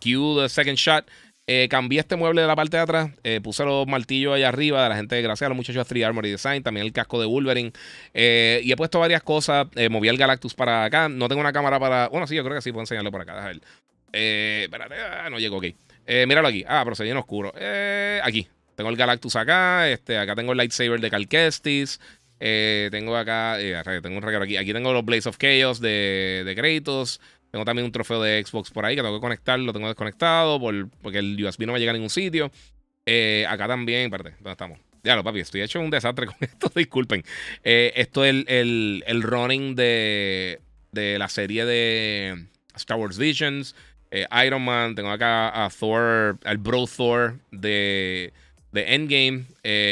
Q, 0.00 0.40
the 0.40 0.48
second 0.48 0.76
shot, 0.76 1.06
eh, 1.48 1.66
cambié 1.68 1.98
este 1.98 2.14
mueble 2.14 2.40
de 2.40 2.46
la 2.46 2.54
parte 2.54 2.76
de 2.76 2.82
atrás. 2.82 3.10
Eh, 3.24 3.40
puse 3.42 3.64
los 3.64 3.86
martillos 3.86 4.34
allá 4.34 4.48
arriba 4.48 4.82
de 4.84 4.88
la 4.88 4.96
gente, 4.96 5.20
gracias 5.20 5.46
a 5.46 5.48
los 5.48 5.56
muchachos 5.56 5.80
de 5.80 5.84
Free 5.84 6.02
Armory 6.02 6.30
Design. 6.30 6.62
También 6.62 6.86
el 6.86 6.92
casco 6.92 7.20
de 7.20 7.26
Wolverine. 7.26 7.72
Eh, 8.14 8.60
y 8.62 8.70
he 8.70 8.76
puesto 8.76 9.00
varias 9.00 9.22
cosas. 9.22 9.66
moví 9.90 10.08
el 10.08 10.16
Galactus 10.16 10.54
para 10.54 10.84
acá. 10.84 11.08
No 11.08 11.28
tengo 11.28 11.40
una 11.40 11.52
cámara 11.52 11.80
para. 11.80 12.08
Bueno, 12.08 12.26
sí, 12.26 12.36
yo 12.36 12.44
creo 12.44 12.54
que 12.54 12.62
sí 12.62 12.70
puedo 12.70 12.82
enseñarlo 12.82 13.10
por 13.10 13.20
acá. 13.20 13.34
Déjame 13.34 13.54
ver. 13.54 14.64
espérate, 14.64 14.94
ah, 14.94 15.28
no 15.30 15.38
llego, 15.38 15.56
ok. 15.56 15.66
míralo 16.26 16.48
aquí. 16.48 16.64
Ah, 16.66 16.82
pero 16.84 16.94
se 16.94 17.04
viene 17.04 17.18
oscuro. 17.18 17.52
aquí. 18.22 18.48
Tengo 18.74 18.90
el 18.90 18.96
Galactus 18.96 19.36
acá. 19.36 19.88
Este, 19.88 20.18
acá 20.18 20.34
tengo 20.34 20.52
el 20.52 20.58
lightsaber 20.58 21.00
de 21.00 21.10
Cal 21.10 21.28
Kestis. 21.28 22.00
tengo 22.38 23.16
acá. 23.16 23.58
tengo 24.02 24.16
un 24.16 24.22
regalo 24.22 24.44
aquí. 24.44 24.56
Aquí 24.56 24.72
tengo 24.72 24.92
los 24.92 25.04
Blaze 25.04 25.28
of 25.28 25.38
Chaos 25.38 25.80
de, 25.80 26.42
de 26.44 26.54
Kratos. 26.54 27.20
Tengo 27.52 27.66
también 27.66 27.84
un 27.84 27.92
trofeo 27.92 28.22
de 28.22 28.42
Xbox 28.42 28.70
por 28.70 28.86
ahí 28.86 28.96
que 28.96 29.02
tengo 29.02 29.14
que 29.14 29.20
conectar, 29.20 29.58
lo 29.58 29.74
tengo 29.74 29.86
desconectado 29.86 30.58
por, 30.58 30.88
porque 31.02 31.18
el 31.18 31.44
USB 31.44 31.66
no 31.66 31.74
me 31.74 31.78
llega 31.78 31.90
a 31.90 31.92
ningún 31.92 32.08
sitio. 32.08 32.50
Eh, 33.04 33.44
acá 33.46 33.68
también, 33.68 34.04
espérate, 34.04 34.36
¿dónde 34.36 34.52
estamos? 34.52 34.78
Ya 35.04 35.22
papi, 35.22 35.40
estoy 35.40 35.60
hecho 35.60 35.78
un 35.78 35.90
desastre 35.90 36.26
con 36.28 36.36
esto, 36.40 36.72
disculpen. 36.74 37.22
Eh, 37.62 37.92
esto 37.96 38.24
es 38.24 38.46
el, 38.46 39.04
el, 39.06 39.22
running 39.22 39.74
de, 39.74 40.60
de, 40.92 41.18
la 41.18 41.28
serie 41.28 41.66
de 41.66 42.46
Star 42.74 42.98
Wars 42.98 43.18
Visions, 43.18 43.74
eh, 44.10 44.26
Iron 44.46 44.64
Man, 44.64 44.94
tengo 44.94 45.10
acá 45.10 45.64
a 45.64 45.68
Thor, 45.68 46.38
al 46.44 46.56
Bro 46.56 46.86
Thor 46.86 47.38
de, 47.50 48.32
de 48.72 48.94
Endgame, 48.94 49.44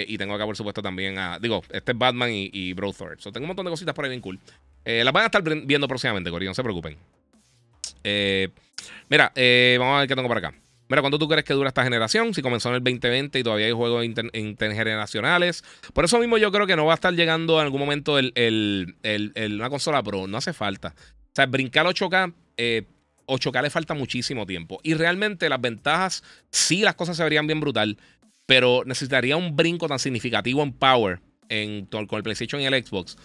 y 0.06 0.18
tengo 0.18 0.34
acá, 0.34 0.46
por 0.46 0.56
supuesto, 0.56 0.82
también 0.82 1.18
a, 1.18 1.38
digo, 1.38 1.62
este 1.70 1.92
es 1.92 1.98
Batman 1.98 2.30
y, 2.32 2.72
Bro 2.72 2.92
Thor. 2.92 3.16
So, 3.20 3.30
tengo 3.30 3.44
un 3.44 3.48
montón 3.48 3.66
de 3.66 3.70
cositas 3.70 3.94
por 3.94 4.04
ahí 4.04 4.10
bien 4.10 4.20
cool. 4.20 4.38
las 4.84 5.12
van 5.12 5.22
a 5.22 5.26
estar 5.26 5.42
viendo 5.42 5.86
próximamente, 5.86 6.30
Corillo, 6.30 6.50
no 6.50 6.54
se 6.54 6.62
preocupen. 6.62 6.96
Eh, 8.04 8.48
mira, 9.08 9.32
eh, 9.34 9.76
vamos 9.78 9.96
a 9.96 9.98
ver 10.00 10.08
qué 10.08 10.16
tengo 10.16 10.28
por 10.28 10.38
acá. 10.38 10.54
Mira, 10.88 11.02
¿cuánto 11.02 11.18
tú 11.18 11.28
crees 11.28 11.44
que 11.44 11.54
dura 11.54 11.68
esta 11.68 11.84
generación? 11.84 12.34
Si 12.34 12.42
comenzó 12.42 12.68
en 12.70 12.76
el 12.76 12.82
2020 12.82 13.38
y 13.38 13.42
todavía 13.44 13.66
hay 13.66 13.72
juegos 13.72 14.04
intergeneracionales. 14.04 15.62
Por 15.92 16.04
eso 16.04 16.18
mismo 16.18 16.36
yo 16.36 16.50
creo 16.50 16.66
que 16.66 16.74
no 16.74 16.84
va 16.84 16.94
a 16.94 16.96
estar 16.96 17.14
llegando 17.14 17.60
en 17.60 17.66
algún 17.66 17.78
momento 17.78 18.18
el, 18.18 18.96
una 19.54 19.70
consola 19.70 20.02
Pro. 20.02 20.26
No 20.26 20.38
hace 20.38 20.52
falta. 20.52 20.94
O 20.96 21.32
sea, 21.32 21.46
brincar 21.46 21.86
8K, 21.86 22.34
8K 23.26 23.58
eh, 23.58 23.62
le 23.62 23.70
falta 23.70 23.94
muchísimo 23.94 24.46
tiempo. 24.46 24.80
Y 24.82 24.94
realmente 24.94 25.48
las 25.48 25.60
ventajas, 25.60 26.24
sí, 26.50 26.80
las 26.80 26.96
cosas 26.96 27.16
se 27.16 27.22
verían 27.22 27.46
bien 27.46 27.60
brutal. 27.60 27.96
Pero 28.50 28.82
necesitaría 28.84 29.36
un 29.36 29.54
brinco 29.54 29.86
tan 29.86 30.00
significativo 30.00 30.60
en 30.64 30.72
power 30.72 31.20
en, 31.48 31.86
con 31.86 32.16
el 32.16 32.22
PlayStation 32.24 32.60
y 32.60 32.66
el 32.66 32.84
Xbox 32.84 33.16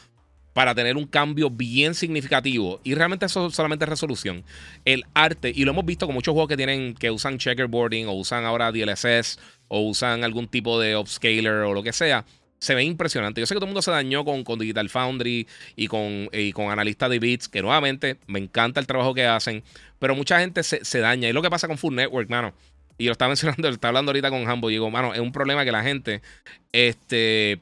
para 0.53 0.75
tener 0.75 0.97
un 0.97 1.07
cambio 1.07 1.49
bien 1.49 1.95
significativo. 1.95 2.79
Y 2.83 2.93
realmente 2.93 3.25
eso 3.25 3.49
solamente 3.49 3.85
es 3.85 3.89
resolución. 3.89 4.43
El 4.85 5.03
arte, 5.15 5.51
y 5.53 5.65
lo 5.65 5.71
hemos 5.71 5.83
visto 5.83 6.05
con 6.05 6.13
muchos 6.13 6.33
juegos 6.33 6.49
que 6.49 6.57
tienen, 6.57 6.93
que 6.93 7.09
usan 7.09 7.39
checkerboarding, 7.39 8.07
o 8.07 8.13
usan 8.13 8.45
ahora 8.45 8.71
DLSS, 8.71 9.39
o 9.67 9.79
usan 9.79 10.23
algún 10.23 10.47
tipo 10.47 10.79
de 10.79 10.95
upscaler 10.95 11.63
o 11.63 11.73
lo 11.73 11.81
que 11.81 11.91
sea. 11.91 12.23
Se 12.59 12.75
ve 12.75 12.83
impresionante. 12.83 13.41
Yo 13.41 13.47
sé 13.47 13.55
que 13.55 13.57
todo 13.57 13.65
el 13.65 13.69
mundo 13.71 13.81
se 13.81 13.89
dañó 13.89 14.23
con, 14.23 14.43
con 14.43 14.59
Digital 14.59 14.89
Foundry 14.89 15.47
y 15.75 15.87
con, 15.87 16.29
y 16.33 16.51
con 16.51 16.69
analistas 16.69 17.09
de 17.09 17.17
bits, 17.17 17.47
que 17.47 17.63
nuevamente 17.63 18.19
me 18.27 18.37
encanta 18.37 18.79
el 18.79 18.85
trabajo 18.85 19.15
que 19.15 19.25
hacen, 19.25 19.63
pero 19.97 20.15
mucha 20.15 20.39
gente 20.39 20.61
se, 20.61 20.85
se 20.85 20.99
daña. 20.99 21.27
Y 21.27 21.33
lo 21.33 21.41
que 21.41 21.49
pasa 21.49 21.67
con 21.67 21.79
Full 21.79 21.95
Network, 21.95 22.29
mano. 22.29 22.53
Y 22.97 23.05
lo 23.05 23.11
estaba 23.11 23.29
mencionando, 23.29 23.67
lo 23.67 23.73
estaba 23.73 23.89
hablando 23.89 24.11
ahorita 24.11 24.29
con 24.29 24.47
Hambo. 24.49 24.69
Digo, 24.69 24.89
mano, 24.89 25.13
es 25.13 25.19
un 25.19 25.31
problema 25.31 25.65
que 25.65 25.71
la 25.71 25.83
gente 25.83 26.21
este, 26.71 27.59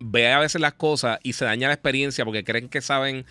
ve 0.00 0.32
a 0.32 0.38
veces 0.38 0.60
las 0.60 0.74
cosas 0.74 1.20
y 1.22 1.34
se 1.34 1.44
daña 1.44 1.68
la 1.68 1.74
experiencia 1.74 2.24
porque 2.24 2.44
creen 2.44 2.68
que 2.68 2.80
saben. 2.80 3.24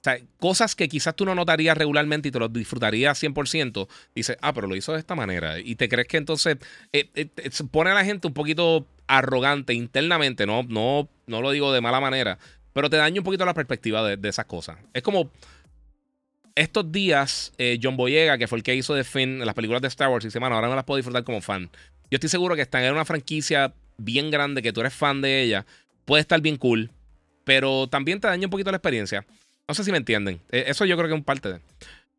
O 0.00 0.02
sea, 0.02 0.18
cosas 0.38 0.74
que 0.74 0.88
quizás 0.88 1.14
tú 1.14 1.26
no 1.26 1.34
notarías 1.34 1.76
regularmente 1.76 2.28
y 2.28 2.30
te 2.32 2.38
lo 2.38 2.48
disfrutarías 2.48 3.22
100%, 3.22 3.86
dices, 4.14 4.38
ah, 4.40 4.54
pero 4.54 4.66
lo 4.66 4.74
hizo 4.74 4.94
de 4.94 4.98
esta 4.98 5.14
manera. 5.14 5.58
Y 5.58 5.74
te 5.74 5.90
crees 5.90 6.08
que 6.08 6.16
entonces 6.16 6.56
eh, 6.94 7.10
eh, 7.14 7.28
eh, 7.36 7.50
pone 7.70 7.90
a 7.90 7.94
la 7.94 8.04
gente 8.04 8.26
un 8.26 8.32
poquito 8.32 8.86
arrogante 9.06 9.74
internamente, 9.74 10.46
no, 10.46 10.62
no, 10.62 11.06
no 11.26 11.42
lo 11.42 11.50
digo 11.50 11.70
de 11.70 11.82
mala 11.82 12.00
manera, 12.00 12.38
pero 12.72 12.88
te 12.88 12.96
daña 12.96 13.20
un 13.20 13.24
poquito 13.24 13.44
la 13.44 13.54
perspectiva 13.54 14.02
de, 14.16 14.28
esas 14.28 14.46
cosas. 14.46 14.78
Es 14.94 15.02
como 15.02 15.30
estos 16.54 16.90
días, 16.92 17.52
John 17.82 17.96
Boyega, 17.96 18.38
que 18.38 18.48
fue 18.48 18.58
el 18.58 18.64
que 18.64 18.74
hizo 18.74 18.94
de 18.94 19.04
Finn 19.04 19.44
las 19.44 19.54
películas 19.54 19.82
de 19.82 19.88
Star 19.88 20.08
Wars, 20.08 20.24
dice, 20.24 20.40
mano, 20.40 20.54
ahora 20.54 20.68
no 20.68 20.74
las 20.74 20.84
puedo 20.84 20.96
disfrutar 20.96 21.24
como 21.24 21.40
fan. 21.40 21.70
Yo 22.10 22.16
estoy 22.16 22.28
seguro 22.28 22.56
que 22.56 22.62
están 22.62 22.82
en 22.82 22.92
una 22.92 23.04
franquicia 23.04 23.72
bien 23.98 24.30
grande, 24.30 24.62
que 24.62 24.72
tú 24.72 24.80
eres 24.80 24.94
fan 24.94 25.20
de 25.20 25.42
ella, 25.42 25.66
puede 26.04 26.22
estar 26.22 26.40
bien 26.40 26.56
cool, 26.56 26.90
pero 27.44 27.86
también 27.88 28.20
te 28.20 28.28
daña 28.28 28.46
un 28.46 28.50
poquito 28.50 28.70
la 28.70 28.78
experiencia. 28.78 29.24
No 29.70 29.74
sé 29.74 29.84
si 29.84 29.92
me 29.92 29.98
entienden. 29.98 30.40
Eh, 30.50 30.64
eso 30.66 30.84
yo 30.84 30.96
creo 30.96 31.08
que 31.08 31.14
es 31.14 31.18
un 31.18 31.24
parte 31.24 31.48
de. 31.52 31.60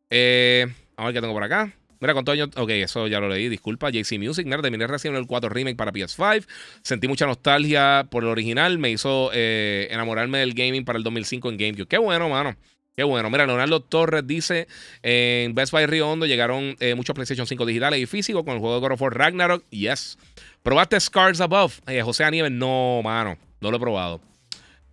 Eh, 0.10 0.68
a 0.95 1.03
ver 1.03 1.14
qué 1.14 1.20
tengo 1.20 1.34
por 1.34 1.44
acá. 1.44 1.74
Mira, 1.99 2.14
cuántos 2.14 2.32
años. 2.32 2.49
Ok, 2.56 2.70
eso 2.70 3.08
ya 3.08 3.20
lo 3.20 3.28
leí. 3.28 3.49
Disculpa. 3.49 3.90
JC 3.90 4.18
Music, 4.18 4.48
nerd. 4.48 4.62
Terminé 4.62 4.88
recién 4.88 5.16
el 5.16 5.28
4 5.28 5.49
Remake 5.49 5.76
para 5.76 5.91
PS5. 5.91 6.48
Sentí 6.82 7.10
mucha 7.10 7.26
nostalgia 7.26 8.08
por 8.10 8.24
el 8.24 8.30
original. 8.30 8.80
Me 8.80 8.90
hizo 8.90 9.32
eh, 9.34 9.90
enamorarme 9.91 10.38
del 10.38 10.53
gaming 10.53 10.86
para 10.86 10.98
el 10.98 11.03
2005 11.03 11.49
en 11.49 11.58
GameCube. 11.58 11.88
Qué 11.88 11.98
bueno, 11.98 12.30
mano. 12.30 12.56
Qué 12.95 13.03
bueno. 13.03 13.30
Mira, 13.30 13.45
Leonardo 13.45 13.80
Torres 13.80 14.27
dice: 14.27 14.68
En 15.01 15.55
Best 15.55 15.72
Buy 15.72 15.85
Río 15.85 16.09
Hondo 16.09 16.26
llegaron 16.26 16.76
eh, 16.80 16.93
muchos 16.93 17.13
PlayStation 17.13 17.47
5 17.47 17.65
digitales 17.65 17.99
y 17.99 18.05
físicos 18.05 18.43
con 18.43 18.53
el 18.53 18.59
juego 18.59 18.76
de 18.76 18.81
God 18.81 18.93
of 18.93 19.01
War 19.01 19.18
Ragnarok. 19.18 19.63
Yes. 19.69 20.18
¿Probaste 20.61 20.99
Scars 20.99 21.39
Above? 21.39 21.80
Eh, 21.88 22.01
José 22.01 22.26
Anieves, 22.26 22.51
no, 22.51 23.01
mano. 23.03 23.38
No 23.61 23.72
lo 23.72 23.77
he 23.77 23.80
probado. 23.80 24.22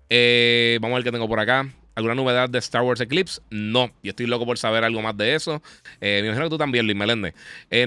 Eh, 0.08 0.78
vamos 0.80 0.94
a 0.94 0.98
ver 0.98 1.04
qué 1.04 1.12
tengo 1.12 1.28
por 1.28 1.40
acá. 1.40 1.68
¿Alguna 1.96 2.14
novedad 2.14 2.48
de 2.48 2.60
Star 2.60 2.82
Wars 2.82 3.00
Eclipse? 3.00 3.40
No. 3.50 3.90
Y 4.00 4.10
estoy 4.10 4.26
loco 4.26 4.46
por 4.46 4.56
saber 4.56 4.84
algo 4.84 5.02
más 5.02 5.16
de 5.16 5.34
eso. 5.34 5.60
me 6.00 6.20
imagino 6.20 6.44
que 6.44 6.50
tú 6.50 6.58
también, 6.58 6.86
Luis 6.86 6.96
Melende. 6.96 7.34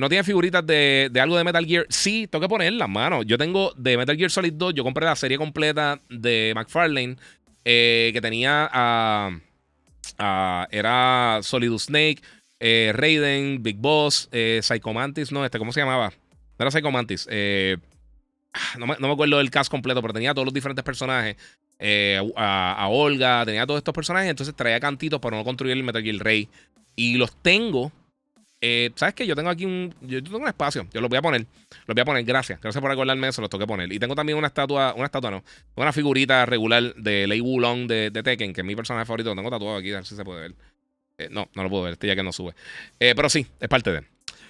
¿No 0.01 0.09
tienes 0.09 0.25
figuritas 0.25 0.67
de, 0.67 1.07
de, 1.09 1.21
algo 1.21 1.37
de 1.37 1.45
Metal 1.45 1.65
Gear? 1.65 1.85
Sí, 1.87 2.27
tengo 2.27 2.41
que 2.41 2.49
ponerlas, 2.49 2.89
mano. 2.89 3.23
Yo 3.23 3.37
tengo 3.37 3.71
de 3.77 3.95
Metal 3.95 4.17
Gear 4.17 4.29
Solid 4.29 4.51
2. 4.51 4.73
Yo 4.73 4.83
compré 4.83 5.05
la 5.05 5.15
serie 5.15 5.37
completa 5.37 6.01
de 6.09 6.51
McFarlane. 6.53 7.15
que 7.63 8.19
tenía 8.21 8.69
a. 8.73 9.39
era 10.17 11.39
Solidus 11.41 11.83
Snake, 11.83 12.21
eh, 12.59 12.91
Raiden, 12.93 13.63
Big 13.63 13.77
Boss, 13.77 14.29
eh, 14.31 14.59
Psycho 14.61 14.93
Mantis, 14.93 15.31
no, 15.31 15.43
este, 15.43 15.57
¿cómo 15.57 15.73
se 15.73 15.79
llamaba? 15.79 16.09
No 16.59 16.63
era 16.63 16.71
Psycho 16.71 16.91
Mantis. 16.91 17.27
Eh, 17.29 17.77
ah, 18.53 18.77
no, 18.77 18.87
me, 18.87 18.95
no, 18.99 19.07
me, 19.07 19.13
acuerdo 19.13 19.37
del 19.39 19.49
cast 19.49 19.71
completo, 19.71 20.01
pero 20.01 20.13
tenía 20.13 20.33
todos 20.33 20.45
los 20.45 20.53
diferentes 20.53 20.83
personajes. 20.85 21.37
Eh, 21.83 22.21
a, 22.35 22.87
Olga, 22.89 23.43
tenía 23.43 23.65
todos 23.65 23.79
estos 23.79 23.93
personajes. 23.93 24.29
Entonces 24.29 24.55
traía 24.55 24.79
cantitos 24.79 25.19
para 25.19 25.37
no 25.37 25.43
construir 25.43 25.75
el 25.75 25.83
Metal 25.83 26.03
Gear 26.03 26.23
Rey. 26.23 26.47
Y 26.95 27.15
los 27.15 27.35
tengo. 27.41 27.91
¿Sabes 28.95 29.15
qué? 29.15 29.25
Yo 29.25 29.35
tengo 29.35 29.49
aquí 29.49 29.65
un. 29.65 29.93
Yo 30.01 30.21
tengo 30.21 30.37
un 30.37 30.47
espacio. 30.47 30.85
Yo 30.93 31.01
los 31.01 31.09
voy 31.09 31.17
a 31.17 31.21
poner. 31.21 31.45
Los 31.87 31.95
voy 31.95 32.01
a 32.01 32.05
poner. 32.05 32.23
Gracias. 32.23 32.61
Gracias 32.61 32.81
por 32.81 32.91
acordarme 32.91 33.27
eso. 33.27 33.41
Los 33.41 33.49
tengo 33.49 33.63
que 33.63 33.67
poner. 33.67 33.91
Y 33.91 33.97
tengo 33.97 34.13
también 34.13 34.37
una 34.37 34.47
estatua. 34.47 34.93
Una 34.95 35.05
estatua, 35.05 35.31
no. 35.31 35.43
Una 35.75 35.91
figurita 35.91 36.45
regular 36.45 36.93
de 36.95 37.25
Lei 37.27 37.41
Wulong 37.41 37.87
de, 37.87 38.11
de 38.11 38.23
Tekken, 38.23 38.53
que 38.53 38.61
es 38.61 38.67
mi 38.67 38.75
personaje 38.75 39.05
favorito. 39.05 39.31
Lo 39.31 39.35
tengo 39.35 39.49
tatuado 39.49 39.77
aquí. 39.77 39.91
A 39.91 39.95
ver 39.95 40.05
si 40.05 40.15
se 40.15 40.23
puede 40.23 40.41
ver. 40.41 40.55
Eh, 41.21 41.27
no, 41.31 41.49
no 41.53 41.63
lo 41.63 41.69
puedo 41.69 41.83
ver, 41.83 41.93
este 41.93 42.07
ya 42.07 42.15
que 42.15 42.23
no 42.23 42.31
sube. 42.31 42.53
Eh, 42.99 43.13
pero 43.15 43.29
sí, 43.29 43.45
es 43.59 43.69
parte 43.69 43.91
de. 43.91 44.03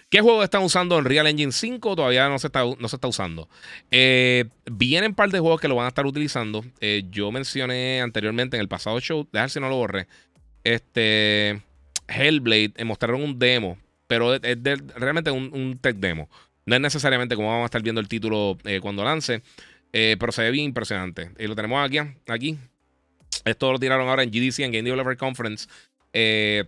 ¿Qué 0.10 0.20
juego 0.20 0.44
están 0.44 0.64
usando 0.64 1.00
en 1.00 1.06
Real 1.06 1.28
Engine 1.28 1.52
5? 1.54 1.96
Todavía 1.96 2.28
no 2.28 2.38
se 2.38 2.48
está, 2.48 2.64
no 2.64 2.88
se 2.88 2.96
está 2.98 3.08
usando. 3.08 3.48
Eh, 3.92 4.46
vienen 4.70 5.12
un 5.12 5.16
par 5.16 5.30
de 5.30 5.40
juegos 5.40 5.62
que 5.62 5.70
lo 5.70 5.76
van 5.76 5.86
a 5.86 5.90
estar 5.90 6.06
utilizando. 6.06 6.66
yo 7.12 7.32
mencioné 7.32 8.02
anteriormente 8.02 8.58
en 8.58 8.62
el 8.62 8.68
pasado 8.68 9.00
show, 9.00 9.28
déjame 9.32 9.50
si 9.50 9.60
no 9.60 9.70
lo 9.70 9.78
borré. 9.78 10.08
Este. 10.64 11.62
Hellblade, 12.08 12.74
mostraron 12.84 13.24
un 13.24 13.40
demo, 13.40 13.78
pero 14.12 14.36
es, 14.36 14.42
realmente 14.98 15.32
un, 15.32 15.54
un, 15.54 15.80
tech 15.80 15.96
demo. 15.96 16.30
No 16.66 16.76
es 16.76 16.82
necesariamente 16.82 17.34
como 17.38 17.48
vamos 17.48 17.62
a 17.62 17.66
estar 17.68 17.82
viendo 17.82 18.02
el 18.02 18.10
título 18.10 18.58
cuando 18.82 19.06
lance, 19.06 19.42
pero 19.90 20.34
se 20.34 20.42
ve 20.42 20.52
bien 20.52 20.66
impresionante. 20.66 21.32
Y 21.40 21.48
lo 21.48 21.56
tenemos 21.56 21.82
aquí, 21.82 21.98
aquí. 22.28 22.58
Esto 23.46 23.72
lo 23.72 23.80
tiraron 23.80 24.10
ahora 24.10 24.24
en 24.24 24.30
GDC, 24.30 24.60
en 24.60 24.74
Game 24.74 24.84
Developer 24.84 25.16
Conference. 25.16 25.70
Eh, 26.12 26.66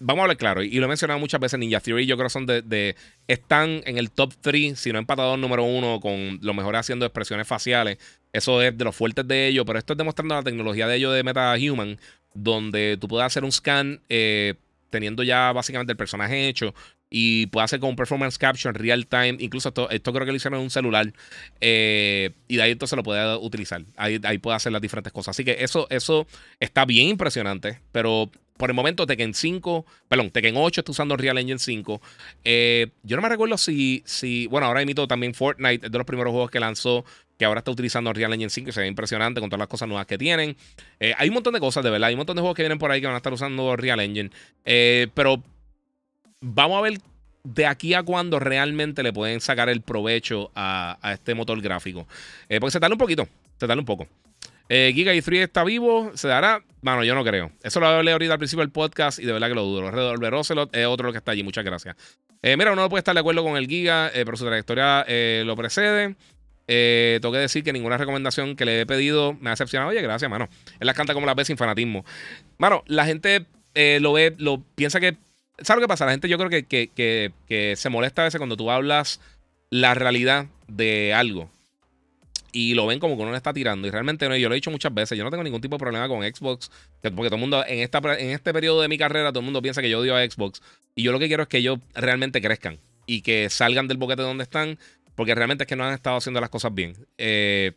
vamos 0.00 0.18
a 0.18 0.22
hablar 0.22 0.36
claro, 0.36 0.64
y 0.64 0.72
lo 0.80 0.86
he 0.86 0.88
mencionado 0.88 1.20
muchas 1.20 1.40
veces, 1.40 1.60
Ninja 1.60 1.78
Theory 1.78 2.06
yo 2.06 2.16
creo 2.16 2.28
son 2.28 2.44
de, 2.44 2.96
están 3.28 3.82
en 3.86 3.98
el 3.98 4.10
top 4.10 4.34
3, 4.40 4.76
si 4.76 4.92
no 4.92 4.98
empatador 4.98 5.38
número 5.38 5.62
uno, 5.62 6.00
con 6.00 6.40
lo 6.42 6.54
mejor 6.54 6.74
haciendo 6.74 7.06
expresiones 7.06 7.46
faciales. 7.46 7.98
Eso 8.32 8.60
es 8.62 8.76
de 8.76 8.84
los 8.84 8.96
fuertes 8.96 9.28
de 9.28 9.46
ellos, 9.46 9.64
pero 9.64 9.78
esto 9.78 9.92
es 9.92 9.96
demostrando 9.96 10.34
la 10.34 10.42
tecnología 10.42 10.88
de 10.88 10.96
ellos 10.96 11.14
de 11.14 11.22
MetaHuman, 11.22 12.00
donde 12.34 12.98
tú 13.00 13.06
puedes 13.06 13.24
hacer 13.24 13.44
un 13.44 13.52
scan 13.52 14.00
eh, 14.08 14.54
teniendo 14.94 15.24
ya 15.24 15.50
básicamente 15.50 15.90
el 15.90 15.96
personaje 15.96 16.46
hecho 16.46 16.72
y 17.10 17.46
puede 17.46 17.64
hacer 17.64 17.80
con 17.80 17.90
un 17.90 17.96
performance 17.96 18.38
capture 18.38 18.72
real 18.78 19.08
time. 19.08 19.36
Incluso 19.40 19.70
esto, 19.70 19.90
esto 19.90 20.12
creo 20.12 20.24
que 20.24 20.30
lo 20.30 20.36
hicieron 20.36 20.60
en 20.60 20.64
un 20.64 20.70
celular. 20.70 21.12
Eh, 21.60 22.30
y 22.46 22.56
de 22.56 22.62
ahí 22.62 22.70
entonces 22.70 22.96
lo 22.96 23.02
puede 23.02 23.36
utilizar. 23.36 23.82
Ahí, 23.96 24.20
ahí 24.22 24.38
puede 24.38 24.56
hacer 24.56 24.70
las 24.70 24.80
diferentes 24.80 25.12
cosas. 25.12 25.34
Así 25.34 25.44
que 25.44 25.56
eso, 25.58 25.88
eso 25.90 26.28
está 26.60 26.84
bien 26.84 27.08
impresionante. 27.08 27.80
Pero 27.90 28.30
por 28.56 28.70
el 28.70 28.74
momento 28.74 29.06
Tekken 29.06 29.34
5, 29.34 29.84
perdón, 30.08 30.30
Tekken 30.30 30.54
8 30.56 30.80
está 30.80 30.92
usando 30.92 31.16
Real 31.16 31.38
Engine 31.38 31.58
5. 31.58 32.00
Eh, 32.44 32.88
yo 33.02 33.16
no 33.16 33.22
me 33.22 33.28
recuerdo 33.28 33.58
si, 33.58 34.02
si, 34.06 34.46
bueno, 34.46 34.66
ahora 34.66 34.82
imito 34.82 35.08
también 35.08 35.34
Fortnite, 35.34 35.86
es 35.86 35.92
de 35.92 35.98
los 35.98 36.06
primeros 36.06 36.30
juegos 36.30 36.50
que 36.50 36.60
lanzó, 36.60 37.04
que 37.36 37.44
ahora 37.44 37.58
está 37.58 37.72
utilizando 37.72 38.12
Real 38.12 38.32
Engine 38.32 38.50
5, 38.50 38.70
y 38.70 38.72
se 38.72 38.80
ve 38.80 38.86
impresionante 38.86 39.40
con 39.40 39.50
todas 39.50 39.58
las 39.58 39.68
cosas 39.68 39.88
nuevas 39.88 40.06
que 40.06 40.18
tienen. 40.18 40.56
Eh, 41.00 41.14
hay 41.18 41.28
un 41.28 41.34
montón 41.34 41.52
de 41.54 41.60
cosas, 41.60 41.82
de 41.82 41.90
verdad, 41.90 42.08
hay 42.08 42.14
un 42.14 42.18
montón 42.18 42.36
de 42.36 42.42
juegos 42.42 42.54
que 42.54 42.62
vienen 42.62 42.78
por 42.78 42.92
ahí 42.92 43.00
que 43.00 43.06
van 43.06 43.14
a 43.14 43.18
estar 43.18 43.32
usando 43.32 43.74
Real 43.76 43.98
Engine. 43.98 44.30
Eh, 44.64 45.08
pero 45.14 45.42
vamos 46.40 46.78
a 46.78 46.80
ver 46.82 47.00
de 47.42 47.66
aquí 47.66 47.92
a 47.94 48.04
cuándo 48.04 48.38
realmente 48.38 49.02
le 49.02 49.12
pueden 49.12 49.40
sacar 49.40 49.68
el 49.68 49.80
provecho 49.80 50.52
a, 50.54 50.96
a 51.02 51.12
este 51.12 51.34
motor 51.34 51.60
gráfico. 51.60 52.06
porque 52.60 52.70
se 52.70 52.78
tarda 52.78 52.94
un 52.94 52.98
poquito, 52.98 53.28
se 53.58 53.66
tarda 53.66 53.80
un 53.80 53.84
poco. 53.84 54.06
Eh, 54.68 54.92
Giga 54.94 55.14
y 55.14 55.20
3 55.20 55.42
está 55.42 55.64
vivo, 55.64 56.12
se 56.14 56.28
dará. 56.28 56.62
Bueno, 56.80 57.04
yo 57.04 57.14
no 57.14 57.24
creo. 57.24 57.50
Eso 57.62 57.80
lo 57.80 57.86
hablé 57.86 58.12
ahorita 58.12 58.34
al 58.34 58.38
principio 58.38 58.62
del 58.62 58.70
podcast 58.70 59.18
y 59.18 59.24
de 59.24 59.32
verdad 59.32 59.48
que 59.48 59.54
lo 59.54 59.62
dudo. 59.62 59.90
Redolver 59.90 60.34
Ocelot 60.34 60.74
es 60.74 60.86
otro 60.86 61.12
que 61.12 61.18
está 61.18 61.32
allí. 61.32 61.42
Muchas 61.42 61.64
gracias. 61.64 61.96
Eh, 62.42 62.56
mira, 62.56 62.72
uno 62.72 62.82
no 62.82 62.88
puede 62.88 63.00
estar 63.00 63.14
de 63.14 63.20
acuerdo 63.20 63.42
con 63.42 63.56
el 63.56 63.66
Giga, 63.66 64.08
eh, 64.08 64.24
pero 64.24 64.36
su 64.36 64.44
trayectoria 64.44 65.04
lo 65.44 65.56
precede. 65.56 66.14
tengo 66.66 67.32
que 67.32 67.38
decir 67.38 67.62
que 67.62 67.72
ninguna 67.72 67.96
recomendación 67.96 68.56
que 68.56 68.64
le 68.64 68.82
he 68.82 68.86
pedido 68.86 69.34
me 69.34 69.50
ha 69.50 69.52
decepcionado. 69.52 69.90
Oye, 69.90 70.02
gracias, 70.02 70.30
mano. 70.30 70.48
Él 70.80 70.86
las 70.86 70.96
canta 70.96 71.14
como 71.14 71.26
las 71.26 71.36
ve 71.36 71.44
sin 71.44 71.56
fanatismo. 71.56 72.04
Mano, 72.58 72.82
la 72.86 73.04
gente 73.04 73.46
lo 73.74 74.12
ve, 74.12 74.34
lo 74.38 74.62
piensa 74.74 75.00
que. 75.00 75.16
¿Sabes 75.58 75.80
lo 75.80 75.86
que 75.86 75.88
pasa? 75.88 76.04
La 76.04 76.12
gente 76.12 76.28
yo 76.28 76.36
creo 76.36 76.50
que, 76.50 76.64
que, 76.64 77.32
que 77.46 77.74
se 77.76 77.88
molesta 77.88 78.22
a 78.22 78.24
veces 78.24 78.38
cuando 78.38 78.56
tú 78.56 78.70
hablas 78.70 79.20
la 79.70 79.94
realidad 79.94 80.46
de 80.66 81.14
algo 81.14 81.48
y 82.54 82.72
lo 82.74 82.86
ven 82.86 83.00
como 83.00 83.16
que 83.16 83.22
uno 83.22 83.32
le 83.32 83.36
está 83.36 83.52
tirando. 83.52 83.88
Y 83.88 83.90
realmente 83.90 84.28
no, 84.28 84.36
yo 84.36 84.48
lo 84.48 84.54
he 84.54 84.56
dicho 84.56 84.70
muchas 84.70 84.94
veces, 84.94 85.18
yo 85.18 85.24
no 85.24 85.30
tengo 85.30 85.42
ningún 85.42 85.60
tipo 85.60 85.74
de 85.74 85.80
problema 85.80 86.06
con 86.06 86.22
Xbox, 86.22 86.70
porque 87.02 87.28
todo 87.28 87.34
el 87.34 87.40
mundo, 87.40 87.64
en, 87.66 87.80
esta, 87.80 87.98
en 88.16 88.30
este 88.30 88.52
periodo 88.52 88.80
de 88.80 88.86
mi 88.86 88.96
carrera, 88.96 89.30
todo 89.30 89.40
el 89.40 89.44
mundo 89.44 89.60
piensa 89.60 89.82
que 89.82 89.90
yo 89.90 89.98
odio 89.98 90.16
a 90.16 90.24
Xbox. 90.24 90.62
Y 90.94 91.02
yo 91.02 91.10
lo 91.10 91.18
que 91.18 91.26
quiero 91.26 91.42
es 91.42 91.48
que 91.48 91.58
ellos 91.58 91.80
realmente 91.94 92.40
crezcan 92.40 92.78
y 93.06 93.22
que 93.22 93.50
salgan 93.50 93.88
del 93.88 93.96
boquete 93.96 94.22
donde 94.22 94.44
están, 94.44 94.78
porque 95.16 95.34
realmente 95.34 95.64
es 95.64 95.68
que 95.68 95.74
no 95.74 95.84
han 95.84 95.94
estado 95.94 96.16
haciendo 96.16 96.40
las 96.40 96.48
cosas 96.48 96.72
bien. 96.72 96.94
Eh, 97.18 97.72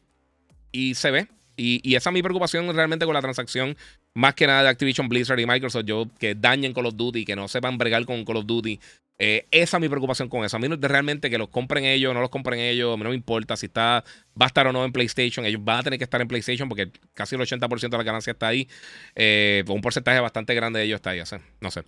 y 0.72 0.94
se 0.94 1.10
ve. 1.10 1.28
Y, 1.56 1.82
y, 1.84 1.96
esa 1.96 2.12
es 2.12 2.14
mi 2.14 2.22
preocupación 2.22 2.72
realmente 2.76 3.06
con 3.06 3.16
la 3.16 3.22
transacción, 3.22 3.76
más 4.18 4.34
que 4.34 4.48
nada 4.48 4.64
de 4.64 4.70
Activision 4.70 5.08
Blizzard 5.08 5.40
y 5.40 5.46
Microsoft, 5.46 5.86
yo 5.86 6.08
que 6.18 6.34
dañen 6.34 6.74
Call 6.74 6.88
of 6.88 6.96
Duty, 6.96 7.24
que 7.24 7.36
no 7.36 7.48
sepan 7.48 7.78
bregar 7.78 8.04
con 8.06 8.26
Call 8.26 8.38
of 8.38 8.48
Duty, 8.48 8.80
eh, 9.20 9.48
esa 9.50 9.78
es 9.78 9.82
mi 9.82 9.90
preocupación 9.90 10.28
con 10.28 10.44
eso. 10.44 10.58
A 10.58 10.60
mí 10.60 10.68
no, 10.68 10.76
realmente 10.80 11.30
que 11.30 11.38
los 11.38 11.50
compren 11.50 11.86
ellos, 11.86 12.14
no 12.16 12.22
los 12.22 12.30
compren 12.30 12.60
ellos, 12.60 12.94
a 12.94 12.98
mí 12.98 13.04
no 13.04 13.10
me 13.10 13.16
importa 13.16 13.56
si 13.56 13.68
está, 13.68 14.04
va 14.40 14.46
a 14.46 14.48
estar 14.48 14.66
o 14.66 14.72
no 14.74 14.86
en 14.86 14.92
PlayStation. 14.92 15.46
Ellos 15.46 15.64
van 15.64 15.80
a 15.80 15.84
tener 15.84 16.00
que 16.00 16.04
estar 16.04 16.20
en 16.20 16.28
PlayStation 16.28 16.68
porque 16.68 16.90
casi 17.14 17.36
el 17.36 17.42
80% 17.42 17.90
de 17.90 17.98
la 17.98 18.04
ganancia 18.04 18.32
está 18.32 18.48
ahí. 18.48 18.68
Eh, 19.16 19.64
un 19.68 19.82
porcentaje 19.82 20.20
bastante 20.20 20.56
grande 20.56 20.80
de 20.80 20.86
ellos 20.86 20.98
está 20.98 21.12
ahí. 21.12 21.22
no 21.60 21.72
sé. 21.72 21.84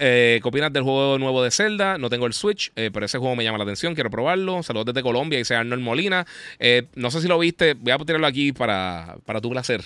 Eh, 0.00 0.40
¿Qué, 0.42 0.48
opinas 0.48 0.70
del 0.70 0.82
juego 0.82 1.18
nuevo 1.18 1.42
de 1.42 1.50
Zelda? 1.50 1.96
No 1.96 2.10
tengo 2.10 2.26
el 2.26 2.32
Switch, 2.32 2.72
pero 2.74 3.04
ese 3.04 3.18
juego 3.18 3.36
me 3.36 3.44
llama 3.44 3.58
la 3.58 3.64
atención. 3.64 3.94
Quiero 3.94 4.10
probarlo. 4.10 4.62
Saludos 4.62 4.86
desde 4.86 5.02
Colombia, 5.02 5.38
dice 5.38 5.54
Arnold 5.54 5.82
Molina. 5.82 6.26
no 6.94 7.10
sé 7.10 7.20
si 7.20 7.28
lo 7.28 7.38
viste. 7.38 7.74
Voy 7.74 7.92
a 7.92 7.98
tirarlo 7.98 8.26
aquí 8.26 8.52
para, 8.52 9.16
para 9.24 9.40
tu 9.40 9.50
placer. 9.50 9.82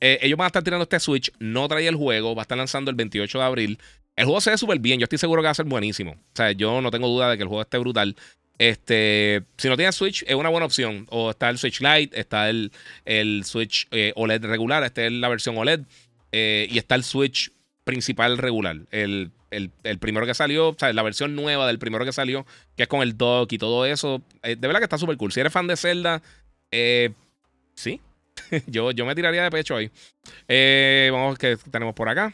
Ellos 0.00 0.36
van 0.36 0.44
a 0.44 0.48
estar 0.48 0.62
tirando 0.62 0.84
este 0.84 1.00
Switch. 1.00 1.32
No 1.38 1.68
traía 1.68 1.88
el 1.88 1.96
juego. 1.96 2.34
Va 2.34 2.42
a 2.42 2.44
estar 2.44 2.58
lanzando 2.58 2.90
el 2.90 2.96
28 2.96 3.38
de 3.38 3.44
abril. 3.44 3.78
El 4.16 4.24
juego 4.24 4.40
se 4.40 4.50
ve 4.50 4.58
súper 4.58 4.78
bien. 4.78 4.98
Yo 4.98 5.04
estoy 5.04 5.18
seguro 5.18 5.42
que 5.42 5.46
va 5.46 5.52
a 5.52 5.54
ser 5.54 5.66
buenísimo. 5.66 6.12
O 6.12 6.36
sea, 6.36 6.52
yo 6.52 6.80
no 6.80 6.90
tengo 6.90 7.08
duda 7.08 7.30
de 7.30 7.36
que 7.36 7.42
el 7.42 7.48
juego 7.48 7.62
esté 7.62 7.78
brutal. 7.78 8.16
Este, 8.58 9.44
si 9.56 9.68
no 9.68 9.76
tienes 9.76 9.94
Switch, 9.94 10.24
es 10.26 10.34
una 10.34 10.48
buena 10.48 10.66
opción. 10.66 11.06
O 11.10 11.30
está 11.30 11.48
el 11.48 11.58
Switch 11.58 11.80
Lite, 11.80 12.18
está 12.18 12.50
el, 12.50 12.72
el 13.04 13.44
Switch 13.44 13.86
eh, 13.92 14.12
OLED 14.16 14.44
regular, 14.44 14.82
esta 14.82 15.06
es 15.06 15.12
la 15.12 15.28
versión 15.28 15.56
OLED. 15.56 15.82
Eh, 16.32 16.66
y 16.70 16.78
está 16.78 16.96
el 16.96 17.04
Switch 17.04 17.52
principal 17.84 18.36
regular. 18.36 18.76
El, 18.90 19.30
primero 20.00 20.26
que 20.26 20.34
salió, 20.34 20.70
o 20.70 20.76
sea, 20.78 20.92
la 20.92 21.02
versión 21.02 21.34
nueva 21.34 21.66
del 21.66 21.78
primero 21.78 22.04
que 22.04 22.12
salió, 22.12 22.44
que 22.76 22.82
es 22.82 22.88
con 22.88 23.00
el 23.00 23.16
dock 23.16 23.52
y 23.52 23.58
todo 23.58 23.86
eso. 23.86 24.22
Eh, 24.42 24.56
de 24.56 24.66
verdad 24.66 24.80
que 24.80 24.84
está 24.84 24.98
súper 24.98 25.16
cool. 25.16 25.32
Si 25.32 25.40
eres 25.40 25.52
fan 25.52 25.68
de 25.68 25.76
Zelda, 25.76 26.20
sí. 27.74 28.00
yo, 28.66 28.90
yo 28.90 29.06
me 29.06 29.14
tiraría 29.14 29.42
de 29.42 29.50
pecho 29.50 29.76
ahí. 29.76 29.90
vamos, 31.10 31.38
que 31.38 31.56
tenemos 31.70 31.94
por 31.94 32.08
acá. 32.08 32.32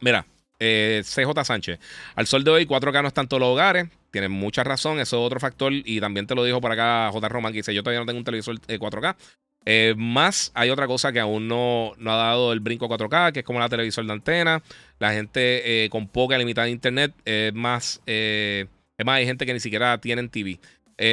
Mira, 0.00 0.26
eh, 0.58 1.02
CJ 1.04 1.44
Sánchez. 1.44 1.78
Al 2.14 2.26
sol 2.26 2.44
de 2.44 2.50
hoy, 2.50 2.66
4K 2.66 3.02
no 3.02 3.08
están 3.08 3.28
todos 3.28 3.40
los 3.40 3.50
hogares. 3.50 3.88
Tienen 4.10 4.32
mucha 4.32 4.64
razón. 4.64 4.98
Eso 4.98 5.18
es 5.18 5.26
otro 5.26 5.40
factor. 5.40 5.72
Y 5.72 6.00
también 6.00 6.26
te 6.26 6.34
lo 6.34 6.44
dijo 6.44 6.60
por 6.60 6.72
acá 6.72 7.10
J. 7.12 7.28
Roman, 7.28 7.52
que 7.52 7.58
dice: 7.58 7.74
Yo 7.74 7.82
todavía 7.82 8.00
no 8.00 8.06
tengo 8.06 8.18
un 8.18 8.24
televisor 8.24 8.58
4K. 8.60 9.16
Eh, 9.64 9.94
más 9.96 10.50
hay 10.54 10.70
otra 10.70 10.86
cosa 10.86 11.12
que 11.12 11.20
aún 11.20 11.46
no, 11.46 11.92
no, 11.98 12.12
ha 12.12 12.16
dado 12.16 12.52
el 12.52 12.60
brinco 12.60 12.88
4K, 12.88 13.32
que 13.32 13.40
es 13.40 13.44
como 13.44 13.58
la 13.60 13.68
televisor 13.68 14.06
de 14.06 14.12
antena. 14.12 14.62
La 14.98 15.12
gente 15.12 15.84
eh, 15.84 15.90
con 15.90 16.08
poca 16.08 16.38
limitada 16.38 16.68
internet 16.68 17.12
es 17.24 17.52
más. 17.54 18.00
es 18.06 18.66
más, 19.04 19.16
hay 19.16 19.26
gente 19.26 19.46
que 19.46 19.52
ni 19.52 19.60
siquiera 19.60 19.98
tienen 19.98 20.28
TV. 20.28 20.58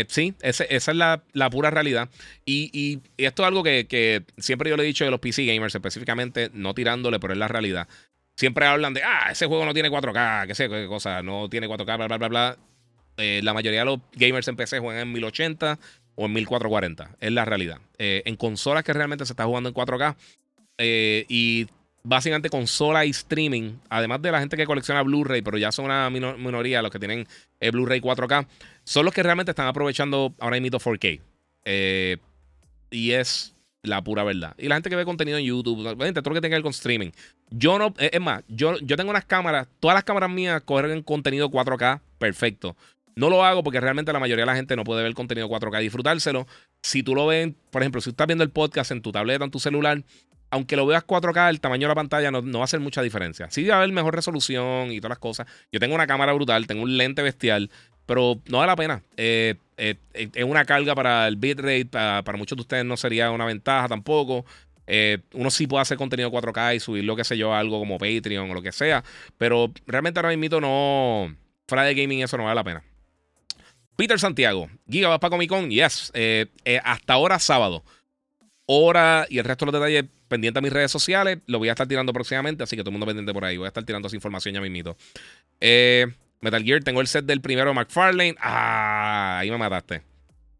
Sí, 0.07 0.33
esa 0.41 0.63
es 0.63 0.87
la, 0.87 1.49
pura 1.51 1.69
realidad. 1.69 2.09
Y, 2.45 2.99
esto 3.17 3.43
es 3.43 3.47
algo 3.47 3.63
que, 3.63 3.87
que, 3.87 4.23
siempre 4.37 4.69
yo 4.69 4.77
le 4.77 4.83
he 4.83 4.87
dicho 4.87 5.05
de 5.05 5.11
los 5.11 5.19
PC 5.19 5.45
gamers, 5.45 5.75
específicamente, 5.75 6.49
no 6.53 6.73
tirándole, 6.73 7.19
pero 7.19 7.33
es 7.33 7.39
la 7.39 7.47
realidad 7.47 7.87
siempre 8.35 8.65
hablan 8.65 8.93
de, 8.93 9.01
ah, 9.03 9.29
ese 9.31 9.47
juego 9.47 9.65
no 9.65 9.73
tiene 9.73 9.89
4K, 9.89 10.47
qué 10.47 10.55
sé, 10.55 10.69
qué 10.69 10.87
cosa, 10.87 11.21
no 11.23 11.49
tiene 11.49 11.67
4K, 11.67 11.97
bla, 11.97 12.07
bla, 12.07 12.17
bla, 12.17 12.27
bla. 12.27 12.57
Eh, 13.17 13.39
la 13.43 13.53
mayoría 13.53 13.79
de 13.79 13.85
los 13.85 13.99
gamers 14.13 14.47
en 14.47 14.57
PC 14.57 14.79
juegan 14.79 15.03
en 15.03 15.13
1080 15.13 15.79
o 16.15 16.25
en 16.25 16.33
1440, 16.33 17.15
es 17.19 17.31
la 17.31 17.45
realidad. 17.45 17.79
Eh, 17.97 18.23
en 18.25 18.35
consolas 18.35 18.83
que 18.83 18.93
realmente 18.93 19.25
se 19.25 19.33
está 19.33 19.45
jugando 19.45 19.69
en 19.69 19.75
4K 19.75 20.15
eh, 20.77 21.25
y 21.29 21.67
básicamente 22.05 22.49
consola 22.49 23.03
y 23.03 23.09
streaming, 23.09 23.73
además 23.89 24.21
de 24.21 24.31
la 24.31 24.39
gente 24.39 24.55
que 24.55 24.65
colecciona 24.65 25.01
Blu-ray, 25.01 25.41
pero 25.41 25.57
ya 25.57 25.71
son 25.71 25.85
una 25.85 26.09
minoría 26.09 26.81
los 26.81 26.91
que 26.91 26.99
tienen 26.99 27.27
el 27.59 27.71
Blu-ray 27.71 27.99
4K, 27.99 28.47
son 28.83 29.05
los 29.05 29.13
que 29.13 29.23
realmente 29.23 29.51
están 29.51 29.67
aprovechando 29.67 30.33
ahora 30.39 30.59
mismo 30.59 30.79
4K. 30.79 31.19
Eh, 31.65 32.17
y 32.91 33.11
es 33.11 33.55
la 33.81 34.03
pura 34.03 34.23
verdad. 34.23 34.53
Y 34.57 34.67
la 34.67 34.75
gente 34.75 34.89
que 34.89 34.95
ve 34.95 35.03
contenido 35.03 35.37
en 35.37 35.45
YouTube, 35.45 35.97
gente, 35.99 36.21
todo 36.21 36.29
lo 36.29 36.35
que 36.35 36.41
tenga 36.41 36.53
que 36.53 36.57
ver 36.57 36.63
con 36.63 36.71
streaming. 36.71 37.09
Yo 37.49 37.79
no, 37.79 37.93
es 37.97 38.21
más, 38.21 38.43
yo, 38.47 38.77
yo 38.79 38.97
tengo 38.97 39.09
unas 39.09 39.25
cámaras, 39.25 39.67
todas 39.79 39.95
las 39.95 40.03
cámaras 40.03 40.29
mías 40.29 40.61
corren 40.61 41.01
contenido 41.01 41.49
4K, 41.49 42.01
perfecto. 42.19 42.75
No 43.15 43.29
lo 43.29 43.43
hago 43.43 43.63
porque 43.63 43.79
realmente 43.79 44.13
la 44.13 44.19
mayoría 44.19 44.43
de 44.43 44.51
la 44.51 44.55
gente 44.55 44.75
no 44.75 44.83
puede 44.83 45.01
ver 45.01 45.13
contenido 45.13 45.47
4K 45.49 45.79
y 45.79 45.83
disfrutárselo. 45.83 46.45
Si 46.83 47.01
tú 47.01 47.15
lo 47.15 47.25
ves, 47.25 47.51
por 47.71 47.81
ejemplo, 47.81 48.01
si 48.01 48.11
estás 48.11 48.27
viendo 48.27 48.43
el 48.43 48.51
podcast 48.51 48.91
en 48.91 49.01
tu 49.01 49.11
tableta, 49.11 49.45
en 49.45 49.51
tu 49.51 49.59
celular, 49.59 50.03
aunque 50.55 50.77
lo 50.77 50.85
veas 50.85 51.05
4K, 51.05 51.49
el 51.49 51.59
tamaño 51.59 51.81
de 51.81 51.89
la 51.89 51.95
pantalla 51.95 52.31
no, 52.31 52.41
va 52.41 52.61
a 52.61 52.63
hacer 52.63 52.79
mucha 52.79 53.01
diferencia. 53.01 53.49
Sí 53.51 53.67
va 53.67 53.75
a 53.75 53.77
haber 53.79 53.91
mejor 53.91 54.15
resolución 54.15 54.89
y 54.89 55.01
todas 55.01 55.09
las 55.09 55.19
cosas. 55.19 55.47
Yo 55.69 55.81
tengo 55.81 55.95
una 55.95 56.07
cámara 56.07 56.31
brutal, 56.31 56.65
tengo 56.65 56.83
un 56.83 56.95
lente 56.95 57.21
bestial, 57.21 57.69
pero 58.05 58.39
no 58.47 58.59
vale 58.59 58.71
la 58.71 58.75
pena. 58.77 59.03
Eh, 59.17 59.55
eh, 59.75 59.95
eh, 60.13 60.29
es 60.33 60.45
una 60.45 60.63
carga 60.63 60.95
para 60.95 61.27
el 61.27 61.35
bitrate, 61.35 61.87
para, 61.87 62.23
para, 62.23 62.37
muchos 62.37 62.55
de 62.55 62.61
ustedes 62.61 62.85
no 62.85 62.95
sería 62.95 63.31
una 63.31 63.43
ventaja 63.43 63.89
tampoco. 63.89 64.45
uno 65.33 65.51
sí 65.51 65.67
puede 65.67 65.81
hacer 65.81 65.97
contenido 65.97 66.31
4K 66.31 66.77
y 66.77 66.79
subir 66.79 67.03
lo 67.03 67.17
que 67.17 67.25
sé 67.25 67.37
yo, 67.37 67.53
algo 67.53 67.77
como 67.77 67.97
Patreon 67.97 68.49
o 68.49 68.53
lo 68.53 68.61
que 68.61 68.71
sea, 68.71 69.03
pero 69.37 69.73
realmente 69.85 70.21
ahora 70.21 70.35
mismo 70.37 70.61
no. 70.61 71.35
Friday 71.67 71.95
Gaming 71.95 72.23
eso 72.23 72.37
no 72.37 72.45
vale 72.45 72.55
la 72.55 72.63
pena. 72.63 72.83
Peter 73.97 74.17
Santiago, 74.17 74.69
Giga, 74.89 75.09
¿vas 75.09 75.19
para 75.19 75.31
Comic 75.31 75.49
Con? 75.49 75.69
Yes. 75.69 76.13
hasta 76.81 77.13
ahora 77.13 77.39
sábado. 77.39 77.83
Hora 78.65 79.27
y 79.29 79.37
el 79.37 79.45
resto 79.45 79.65
de 79.65 79.71
los 79.71 79.81
detalles 79.81 80.05
pendiente 80.27 80.59
a 80.59 80.61
mis 80.61 80.73
redes 80.73 80.91
sociales. 80.91 81.39
Lo 81.45 81.59
voy 81.59 81.69
a 81.69 81.71
estar 81.71 81.87
tirando 81.87 82.13
próximamente, 82.13 82.63
así 82.63 82.75
que 82.75 82.81
todo 82.81 82.89
el 82.89 82.93
mundo 82.93 83.05
pendiente 83.05 83.33
por 83.33 83.45
ahí. 83.45 83.57
Voy 83.57 83.65
a 83.65 83.69
estar 83.69 83.83
tirando 83.83 84.07
esa 84.07 84.15
información 84.15 84.55
ya 84.55 84.61
mismito. 84.61 84.97
Eh, 85.61 86.07
Metal 86.41 86.63
Gear, 86.63 86.83
tengo 86.83 87.01
el 87.01 87.07
set 87.07 87.25
del 87.25 87.41
primero 87.41 87.73
McFarlane. 87.73 88.35
Ah, 88.39 89.39
ahí 89.39 89.51
me 89.51 89.57
mataste. 89.57 90.01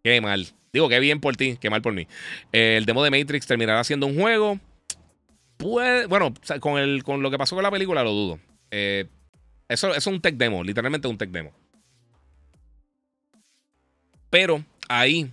Qué 0.04 0.22
mal. 0.22 0.48
Digo, 0.72 0.90
qué 0.90 1.00
bien 1.00 1.20
por 1.20 1.36
ti, 1.38 1.58
qué 1.60 1.70
mal 1.70 1.82
por 1.82 1.94
mí. 1.94 2.08
Eh, 2.52 2.76
el 2.78 2.86
demo 2.86 3.04
de 3.04 3.10
Matrix 3.10 3.48
terminará 3.48 3.84
siendo 3.84 4.08
un 4.08 4.20
juego. 4.20 4.60
Puede, 5.58 6.06
bueno, 6.08 6.34
con, 6.60 6.78
el, 6.78 7.04
con 7.04 7.22
lo 7.22 7.32
que 7.32 7.38
pasó 7.38 7.56
con 7.56 7.64
la 7.64 7.72
película 7.72 8.04
lo 8.04 8.12
dudo. 8.12 8.40
Eh, 8.72 9.06
eso, 9.70 9.90
eso 9.90 9.98
es 9.98 10.08
un 10.08 10.22
tech 10.22 10.36
demo, 10.36 10.64
literalmente 10.64 11.08
un 11.08 11.18
tech 11.18 11.30
demo. 11.30 11.52
Pero 14.30 14.66
ahí, 14.90 15.32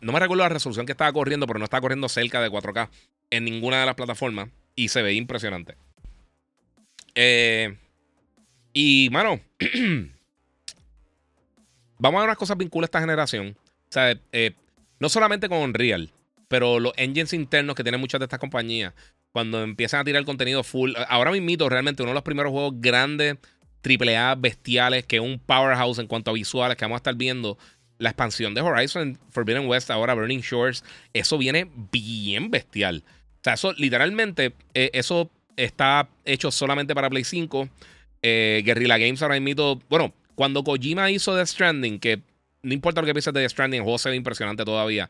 no 0.00 0.12
me 0.12 0.20
recuerdo 0.20 0.42
la 0.42 0.50
resolución 0.50 0.84
que 0.84 0.92
estaba 0.92 1.12
corriendo, 1.12 1.46
pero 1.46 1.58
no 1.58 1.64
estaba 1.64 1.80
corriendo 1.80 2.08
cerca 2.08 2.42
de 2.42 2.50
4K 2.50 2.90
en 3.30 3.44
ninguna 3.44 3.80
de 3.80 3.86
las 3.86 3.94
plataformas 3.94 4.50
y 4.74 4.88
se 4.88 5.02
ve 5.02 5.14
impresionante. 5.14 5.76
Eh, 7.14 7.76
y, 8.72 9.08
mano, 9.10 9.40
vamos 11.98 12.18
a 12.18 12.20
ver 12.20 12.28
unas 12.28 12.38
cosas 12.38 12.58
vinculadas 12.58 12.88
a 12.88 12.90
esta 12.90 13.00
generación. 13.00 13.56
O 13.88 13.92
sea, 13.92 14.18
eh, 14.32 14.52
no 14.98 15.08
solamente 15.08 15.48
con 15.48 15.58
Unreal, 15.58 16.12
pero 16.48 16.80
los 16.80 16.92
engines 16.96 17.32
internos 17.32 17.76
que 17.76 17.82
tienen 17.82 18.00
muchas 18.00 18.18
de 18.18 18.24
estas 18.24 18.40
compañías, 18.40 18.92
cuando 19.32 19.62
empiezan 19.62 20.00
a 20.00 20.04
tirar 20.04 20.24
contenido 20.24 20.62
full. 20.62 20.92
Ahora 21.08 21.32
mismo, 21.32 21.68
realmente, 21.68 22.02
uno 22.02 22.10
de 22.10 22.14
los 22.14 22.22
primeros 22.22 22.52
juegos 22.52 22.74
grandes, 22.76 23.36
AAA, 23.82 24.36
bestiales, 24.36 25.04
que 25.06 25.16
es 25.16 25.22
un 25.22 25.40
powerhouse 25.40 25.98
en 25.98 26.06
cuanto 26.06 26.30
a 26.30 26.34
visuales 26.34 26.76
que 26.76 26.84
vamos 26.84 26.96
a 26.96 26.98
estar 26.98 27.16
viendo. 27.16 27.58
La 28.04 28.10
expansión 28.10 28.52
de 28.52 28.60
Horizon 28.60 29.18
Forbidden 29.30 29.66
West, 29.66 29.90
ahora 29.90 30.12
Burning 30.12 30.42
Shores, 30.42 30.84
eso 31.14 31.38
viene 31.38 31.70
bien 31.90 32.50
bestial. 32.50 33.02
O 33.06 33.40
sea, 33.42 33.54
eso 33.54 33.72
literalmente, 33.72 34.52
eh, 34.74 34.90
eso 34.92 35.30
está 35.56 36.06
hecho 36.26 36.50
solamente 36.50 36.94
para 36.94 37.08
Play 37.08 37.24
5. 37.24 37.66
Eh, 38.20 38.60
Guerrilla 38.62 38.98
Games 38.98 39.22
ahora 39.22 39.40
mismo, 39.40 39.80
bueno, 39.88 40.12
cuando 40.34 40.62
Kojima 40.62 41.10
hizo 41.10 41.34
The 41.34 41.46
Stranding, 41.46 41.98
que 41.98 42.20
no 42.62 42.74
importa 42.74 43.00
lo 43.00 43.06
que 43.06 43.14
pienses 43.14 43.32
de 43.32 43.40
The 43.40 43.48
Stranding, 43.48 43.78
el 43.78 43.84
juego 43.84 43.96
se 43.96 44.10
ve 44.10 44.16
impresionante 44.16 44.66
todavía. 44.66 45.08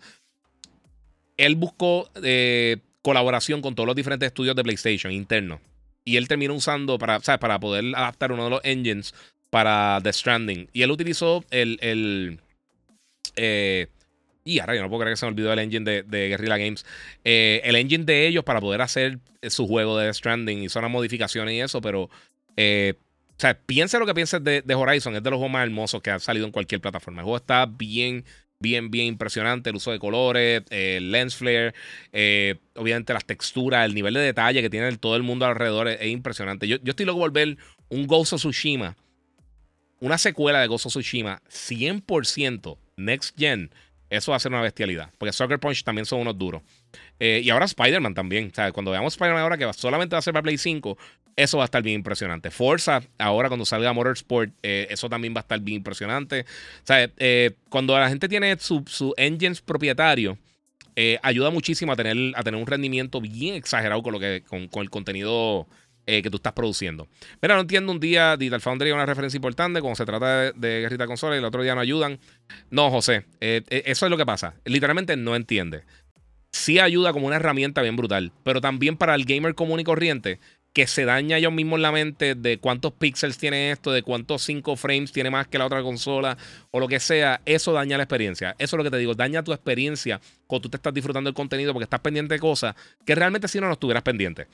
Él 1.37 1.57
buscó 1.57 2.09
eh, 2.23 2.77
colaboración 3.03 3.61
con 3.61 3.75
todos 3.75 3.89
los 3.89 3.97
diferentes 3.97 4.29
estudios 4.29 4.55
de 4.55 4.63
PlayStation 4.63 5.13
internos. 5.13 5.59
Y 6.05 6.17
él 6.17 6.29
terminó 6.29 6.55
usando 6.55 6.97
para, 6.97 7.19
¿sabes? 7.19 7.41
para 7.41 7.59
poder 7.59 7.85
adaptar 7.97 8.31
uno 8.31 8.45
de 8.45 8.51
los 8.51 8.61
engines 8.63 9.15
para 9.51 10.01
The 10.01 10.13
Stranding. 10.13 10.69
Y 10.73 10.83
él 10.83 10.93
utilizó 10.93 11.45
el, 11.51 11.79
el 11.81 12.41
y 14.45 14.59
ahora 14.59 14.77
yo 14.77 14.83
no 14.83 14.91
puedo 14.91 15.01
creer 15.01 15.15
que 15.15 15.17
se 15.17 15.25
me 15.25 15.33
olvidó 15.33 15.53
el 15.53 15.59
engine 15.59 16.03
de, 16.03 16.29
Guerrilla 16.29 16.59
Games. 16.59 16.85
Eh, 17.25 17.63
el 17.65 17.77
engine 17.77 18.05
de 18.05 18.27
ellos 18.27 18.45
para 18.45 18.61
poder 18.61 18.83
hacer 18.83 19.19
su 19.49 19.67
juego 19.67 19.97
de 19.97 20.13
Stranding. 20.13 20.63
Hizo 20.63 20.79
unas 20.79 20.91
modificaciones 20.91 21.55
y 21.55 21.61
eso, 21.61 21.81
pero. 21.81 22.11
Eh, 22.57 22.95
o 23.31 23.41
sea, 23.41 23.59
piense 23.59 23.99
lo 23.99 24.07
que 24.07 24.15
pienses 24.15 24.45
de, 24.45 24.63
Horizon. 24.75 25.17
Es 25.17 25.23
de 25.23 25.31
los 25.31 25.39
juegos 25.39 25.53
más 25.53 25.65
hermosos 25.65 26.01
que 26.03 26.11
ha 26.11 26.19
salido 26.21 26.47
en 26.47 26.53
cualquier 26.53 26.81
plataforma. 26.81 27.21
El 27.21 27.25
juego 27.25 27.39
está 27.39 27.67
bien, 27.67 28.25
bien, 28.61 28.91
bien 28.91 29.07
impresionante. 29.07 29.71
El 29.71 29.77
uso 29.77 29.91
de 29.91 29.99
colores, 29.99 30.63
el 30.71 31.11
lens 31.11 31.35
flare, 31.35 31.75
eh, 32.13 32.57
obviamente 32.77 33.13
las 33.15 33.25
texturas, 33.25 33.87
el 33.87 33.95
nivel 33.95 34.15
de 34.15 34.21
detalle 34.21 34.61
que 34.61 34.71
tiene 34.71 34.95
todo 34.99 35.17
el 35.17 35.23
mundo 35.25 35.47
alrededor 35.47 35.89
es, 35.89 36.07
impresionante. 36.07 36.69
Yo, 36.69 36.77
yo, 36.77 36.91
estoy 36.91 37.07
loco 37.07 37.21
por 37.21 37.33
ver 37.33 37.57
un 37.89 38.07
Ghost 38.07 38.35
of 38.35 38.41
Tsushima, 38.41 38.97
una 39.99 40.19
secuela 40.19 40.61
de 40.61 40.69
Ghost 40.69 40.87
of 40.87 40.93
Tsushima 40.93 41.43
100% 41.51 42.79
next 42.97 43.39
gen 43.39 43.71
eso 44.11 44.31
va 44.31 44.37
a 44.37 44.41
ser 44.41 44.53
una 44.53 44.63
bestialidad. 44.63 45.11
Porque 45.19 45.33
Sucker 45.33 45.59
Punch 45.59 45.83
también 45.83 46.07
son 46.07 46.21
unos 46.21 46.39
duros. 46.39 46.63
Eh, 47.19 47.41
y 47.43 47.51
ahora 47.51 47.65
Spider-Man 47.65 48.15
también. 48.15 48.53
Sea, 48.53 48.73
cuando 48.73 48.91
veamos 48.91 49.15
Spider-Man 49.15 49.43
ahora 49.43 49.59
que 49.59 49.73
solamente 49.73 50.15
va 50.15 50.19
a 50.19 50.23
ser 50.23 50.33
para 50.33 50.43
Play 50.43 50.59
5, 50.59 50.97
eso 51.37 51.59
va 51.59 51.65
a 51.65 51.67
estar 51.67 51.83
bien 51.83 51.97
impresionante. 51.97 52.51
Forza, 52.51 53.03
ahora 53.19 53.49
cuando 53.49 53.65
salga 53.65 53.93
Motorsport, 53.93 54.53
eh, 54.63 54.87
eso 54.91 55.09
también 55.09 55.35
va 55.35 55.41
a 55.41 55.43
estar 55.43 55.61
bien 55.61 55.79
impresionante. 55.79 56.45
Eh, 56.89 57.53
cuando 57.69 57.99
la 57.99 58.09
gente 58.09 58.29
tiene 58.29 58.57
su, 58.59 58.85
su 58.87 59.15
engines 59.17 59.61
propietario, 59.61 60.39
ayuda 61.23 61.51
muchísimo 61.51 61.93
a 61.93 61.97
tener, 61.97 62.17
a 62.37 62.43
tener 62.45 62.61
un 62.61 62.67
rendimiento 62.67 63.21
bien 63.21 63.55
exagerado 63.57 64.01
con, 64.03 64.13
lo 64.13 64.21
que, 64.21 64.45
con, 64.47 64.69
con 64.69 64.83
el 64.83 64.91
contenido 64.91 65.67
eh, 66.07 66.23
que 66.23 66.31
tú 66.31 66.37
estás 66.37 66.53
produciendo. 66.53 67.09
Mira, 67.41 67.55
no 67.55 67.63
entiendo 67.63 67.93
un 67.93 68.01
día 68.01 68.37
Digital 68.37 68.61
Foundry 68.61 68.89
es 68.89 68.95
una 68.95 69.07
referencia 69.07 69.37
importante 69.37 69.81
cuando 69.81 69.97
se 69.97 70.05
trata 70.05 70.41
de, 70.41 70.53
de 70.53 70.81
guerrita 70.81 71.07
consola 71.07 71.35
y 71.35 71.39
el 71.39 71.45
otro 71.45 71.63
día 71.63 71.75
no 71.75 71.81
ayudan. 71.81 72.19
No, 72.71 72.91
José, 72.91 73.27
eh, 73.41 73.63
eh, 73.69 73.83
eso 73.87 74.07
es 74.07 74.11
lo 74.11 74.17
que 74.17 74.27
pasa. 74.27 74.55
Literalmente 74.65 75.17
no 75.17 75.37
entiende. 75.37 75.85
Sí 76.53 76.79
ayuda 76.79 77.13
como 77.13 77.27
una 77.27 77.37
herramienta 77.37 77.83
bien 77.83 77.97
brutal, 77.97 78.33
pero 78.45 78.61
también 78.61 78.97
para 78.97 79.15
el 79.15 79.25
gamer 79.25 79.55
común 79.55 79.81
y 79.81 79.85
corriente 79.85 80.39
que 80.75 80.89
se 80.89 81.05
daña 81.05 81.39
ellos 81.39 81.53
mismos 81.53 81.79
la 81.79 81.93
mente 81.93 82.35
de 82.35 82.59
cuántos 82.59 82.93
píxeles 82.93 83.39
tiene 83.39 83.71
esto, 83.71 83.93
de 83.93 84.03
cuántos 84.03 84.43
5 84.43 84.75
frames 84.75 85.13
tiene 85.13 85.31
más 85.31 85.47
que 85.47 85.57
la 85.57 85.67
otra 85.67 85.83
consola 85.83 86.37
o 86.73 86.81
lo 86.81 86.89
que 86.89 86.99
sea, 86.99 87.41
eso 87.47 87.73
daña 87.73 87.97
la 87.97 88.03
experiencia. 88.03 88.57
Eso 88.59 88.75
es 88.75 88.79
lo 88.79 88.85
que 88.85 88.91
te 88.91 88.99
digo, 88.99 89.15
daña 89.15 89.45
tu 89.45 89.53
experiencia 89.53 90.21
cuando 90.49 90.63
tú 90.63 90.71
te 90.71 90.77
estás 90.77 90.93
disfrutando 90.93 91.29
del 91.29 91.35
contenido 91.35 91.73
porque 91.73 91.85
estás 91.85 92.01
pendiente 92.01 92.35
de 92.35 92.41
cosas 92.41 92.75
que 93.07 93.15
realmente 93.15 93.47
si 93.47 93.61
no, 93.61 93.69
no 93.69 93.75
estuvieras 93.75 94.03
pendiente 94.03 94.49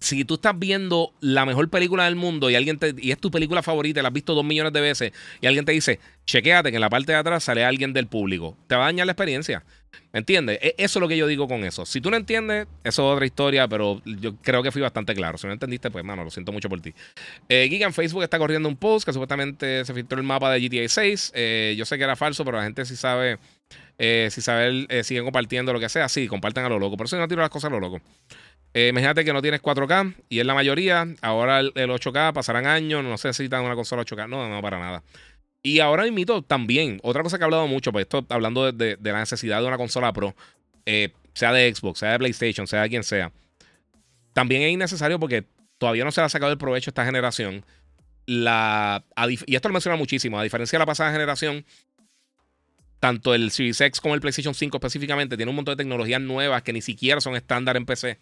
si 0.00 0.24
tú 0.24 0.34
estás 0.34 0.58
viendo 0.58 1.12
la 1.20 1.44
mejor 1.44 1.68
película 1.68 2.04
del 2.06 2.16
mundo 2.16 2.50
y 2.50 2.54
alguien 2.54 2.78
te, 2.78 2.94
y 2.98 3.12
es 3.12 3.18
tu 3.18 3.30
película 3.30 3.62
favorita, 3.62 4.02
la 4.02 4.08
has 4.08 4.14
visto 4.14 4.34
dos 4.34 4.44
millones 4.44 4.72
de 4.72 4.80
veces, 4.80 5.12
y 5.40 5.46
alguien 5.46 5.64
te 5.64 5.72
dice, 5.72 6.00
chequéate 6.26 6.70
que 6.70 6.76
en 6.76 6.80
la 6.80 6.90
parte 6.90 7.12
de 7.12 7.18
atrás 7.18 7.44
sale 7.44 7.64
alguien 7.64 7.92
del 7.92 8.06
público, 8.06 8.56
te 8.66 8.74
va 8.74 8.84
a 8.84 8.86
dañar 8.86 9.06
la 9.06 9.12
experiencia. 9.12 9.62
¿Me 10.12 10.18
entiendes? 10.18 10.58
E, 10.60 10.74
eso 10.78 10.98
es 10.98 11.00
lo 11.00 11.08
que 11.08 11.16
yo 11.16 11.26
digo 11.26 11.46
con 11.46 11.64
eso. 11.64 11.86
Si 11.86 12.00
tú 12.00 12.10
no 12.10 12.16
entiendes, 12.16 12.66
eso 12.82 13.10
es 13.10 13.14
otra 13.14 13.26
historia, 13.26 13.68
pero 13.68 14.02
yo 14.04 14.34
creo 14.36 14.62
que 14.62 14.72
fui 14.72 14.82
bastante 14.82 15.14
claro. 15.14 15.38
Si 15.38 15.46
no 15.46 15.52
entendiste, 15.52 15.90
pues, 15.90 16.04
mano, 16.04 16.24
lo 16.24 16.30
siento 16.30 16.52
mucho 16.52 16.68
por 16.68 16.80
ti. 16.80 16.92
Eh, 17.48 17.68
en 17.70 17.92
Facebook 17.92 18.22
está 18.22 18.38
corriendo 18.38 18.68
un 18.68 18.76
post 18.76 19.06
que 19.06 19.12
supuestamente 19.12 19.84
se 19.84 19.94
filtró 19.94 20.18
el 20.18 20.26
mapa 20.26 20.50
de 20.52 20.60
GTA 20.60 20.88
6. 20.88 21.32
Eh, 21.34 21.74
yo 21.76 21.84
sé 21.84 21.96
que 21.96 22.04
era 22.04 22.16
falso, 22.16 22.44
pero 22.44 22.58
la 22.58 22.64
gente 22.64 22.84
sí 22.84 22.96
sabe, 22.96 23.38
eh, 23.98 24.28
si 24.30 24.40
sabe, 24.40 24.86
eh, 24.88 25.04
siguen 25.04 25.24
compartiendo 25.24 25.72
lo 25.72 25.78
que 25.78 25.88
sea. 25.88 26.08
Sí, 26.08 26.26
compartan 26.26 26.64
a 26.64 26.68
lo 26.68 26.78
loco. 26.78 26.96
Por 26.96 27.06
eso 27.06 27.16
no 27.16 27.28
tiro 27.28 27.40
las 27.40 27.50
cosas 27.50 27.70
a 27.70 27.74
lo 27.74 27.80
loco. 27.80 28.00
Eh, 28.72 28.88
imagínate 28.88 29.24
que 29.24 29.32
no 29.32 29.42
tienes 29.42 29.62
4K 29.62 30.14
y 30.28 30.40
es 30.40 30.46
la 30.46 30.54
mayoría. 30.54 31.06
Ahora 31.22 31.60
el, 31.60 31.72
8K 31.74 32.32
pasarán 32.32 32.66
años, 32.66 33.02
no 33.02 33.10
necesitan 33.10 33.64
una 33.64 33.74
consola 33.74 34.02
8K. 34.02 34.28
No, 34.28 34.48
no, 34.48 34.62
para 34.62 34.78
nada. 34.78 35.02
Y 35.62 35.80
ahora 35.80 36.04
mismo 36.10 36.42
también, 36.42 37.00
otra 37.02 37.22
cosa 37.22 37.36
que 37.36 37.42
he 37.42 37.46
hablado 37.46 37.66
mucho, 37.66 37.92
pues 37.92 38.04
esto 38.04 38.24
hablando 38.30 38.70
de, 38.72 38.96
la 39.02 39.18
necesidad 39.18 39.60
de 39.60 39.66
una 39.66 39.76
consola 39.76 40.12
Pro, 40.12 40.34
eh, 40.86 41.12
sea 41.34 41.52
de 41.52 41.74
Xbox, 41.74 41.98
sea 41.98 42.12
de 42.12 42.18
PlayStation, 42.18 42.66
sea 42.66 42.82
de 42.82 42.88
quien 42.88 43.02
sea, 43.02 43.30
también 44.32 44.62
es 44.62 44.72
innecesario 44.72 45.20
porque 45.20 45.44
todavía 45.76 46.04
no 46.04 46.12
se 46.12 46.22
le 46.22 46.26
ha 46.26 46.28
sacado 46.30 46.50
el 46.50 46.58
provecho 46.58 46.90
esta 46.90 47.04
generación. 47.04 47.64
La, 48.24 49.04
y 49.46 49.54
esto 49.54 49.68
lo 49.68 49.72
menciona 49.74 49.96
muchísimo, 49.96 50.38
a 50.38 50.42
diferencia 50.42 50.78
de 50.78 50.80
la 50.80 50.86
pasada 50.86 51.12
generación, 51.12 51.66
tanto 53.00 53.34
el 53.34 53.50
Series 53.50 53.80
X 53.80 54.00
como 54.00 54.14
el 54.14 54.20
PlayStation 54.20 54.54
5 54.54 54.76
específicamente 54.76 55.36
tiene 55.36 55.50
un 55.50 55.56
montón 55.56 55.76
de 55.76 55.82
tecnologías 55.82 56.20
nuevas 56.20 56.62
que 56.62 56.72
ni 56.72 56.80
siquiera 56.80 57.20
son 57.20 57.34
estándar 57.34 57.76
en 57.76 57.86
PC. 57.86 58.18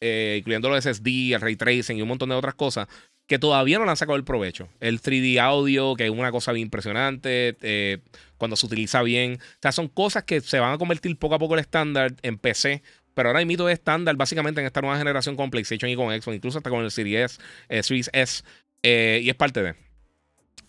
Eh, 0.00 0.36
incluyendo 0.38 0.70
los 0.70 0.82
SSD, 0.82 1.34
el 1.34 1.40
ray 1.40 1.56
tracing 1.56 1.98
y 1.98 2.02
un 2.02 2.08
montón 2.08 2.30
de 2.30 2.34
otras 2.34 2.54
cosas, 2.54 2.88
que 3.26 3.38
todavía 3.38 3.78
no 3.78 3.88
han 3.88 3.96
sacado 3.96 4.16
el 4.16 4.24
provecho. 4.24 4.68
El 4.80 5.00
3D 5.00 5.38
audio, 5.38 5.94
que 5.94 6.06
es 6.06 6.10
una 6.10 6.32
cosa 6.32 6.52
bien 6.52 6.66
impresionante, 6.66 7.56
eh, 7.60 7.98
cuando 8.38 8.56
se 8.56 8.66
utiliza 8.66 9.02
bien. 9.02 9.38
O 9.40 9.58
sea, 9.60 9.72
son 9.72 9.88
cosas 9.88 10.24
que 10.24 10.40
se 10.40 10.58
van 10.58 10.72
a 10.72 10.78
convertir 10.78 11.16
poco 11.16 11.34
a 11.34 11.38
poco 11.38 11.54
el 11.54 11.60
estándar 11.60 12.14
en 12.22 12.38
PC 12.38 12.82
pero 13.12 13.28
ahora 13.28 13.40
el 13.40 13.46
mito 13.46 13.68
es 13.68 13.74
estándar 13.74 14.16
básicamente 14.16 14.60
en 14.60 14.66
esta 14.66 14.80
nueva 14.80 14.96
generación 14.96 15.36
con 15.36 15.50
PlayStation 15.50 15.90
y 15.90 15.96
con 15.96 16.08
Xbox, 16.08 16.36
incluso 16.36 16.58
hasta 16.58 16.70
con 16.70 16.84
el 16.84 16.90
Series 16.90 17.38
S, 17.68 17.82
Series 17.82 18.08
S, 18.14 18.44
y 18.82 19.28
es 19.28 19.34
parte 19.34 19.62
de. 19.62 19.74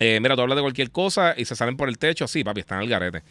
Eh, 0.03 0.19
mira, 0.19 0.35
tú 0.35 0.41
hablas 0.41 0.55
de 0.55 0.63
cualquier 0.63 0.89
cosa 0.89 1.35
y 1.37 1.45
se 1.45 1.55
salen 1.55 1.77
por 1.77 1.87
el 1.87 1.99
techo. 1.99 2.27
Sí, 2.27 2.43
papi, 2.43 2.61
están 2.61 2.79
al 2.79 2.89
garete. 2.89 3.21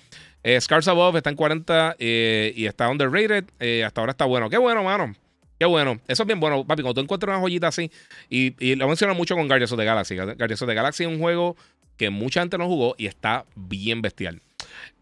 Eh, 0.45 0.61
Scars 0.61 0.87
Above 0.87 1.17
está 1.17 1.29
en 1.29 1.35
40 1.35 1.97
eh, 1.99 2.53
y 2.55 2.67
está 2.67 2.89
underrated. 2.89 3.45
hasta 3.85 4.01
ahora 4.01 4.13
está 4.13 4.25
bueno. 4.25 4.49
Qué 4.49 4.57
bueno, 4.57 4.85
mano. 4.85 5.13
Qué 5.61 5.66
bueno. 5.66 6.01
Eso 6.09 6.23
es 6.23 6.27
bien 6.27 6.41
bueno, 6.41 6.66
papi. 6.66 6.81
Cuando 6.81 6.95
tú 6.95 7.01
encuentras 7.03 7.35
una 7.35 7.41
joyita 7.41 7.69
así, 7.69 7.91
y, 8.31 8.74
lo 8.77 8.89
menciono 8.89 9.15
mucho 9.15 9.37
con 9.37 9.47
Guardians 9.47 9.70
of 9.70 9.78
the 9.78 9.85
Galaxy. 9.85 10.16
Guardians 10.16 10.62
of 10.62 10.69
the 10.69 10.74
Galaxy 10.74 11.05
es 11.05 11.11
un 11.11 11.19
juego 11.19 11.55
que 11.99 12.09
mucha 12.09 12.41
gente 12.41 12.57
no 12.57 12.66
jugó 12.66 12.95
y 12.97 13.05
está 13.05 13.45
bien 13.55 14.01
bestial. 14.01 14.41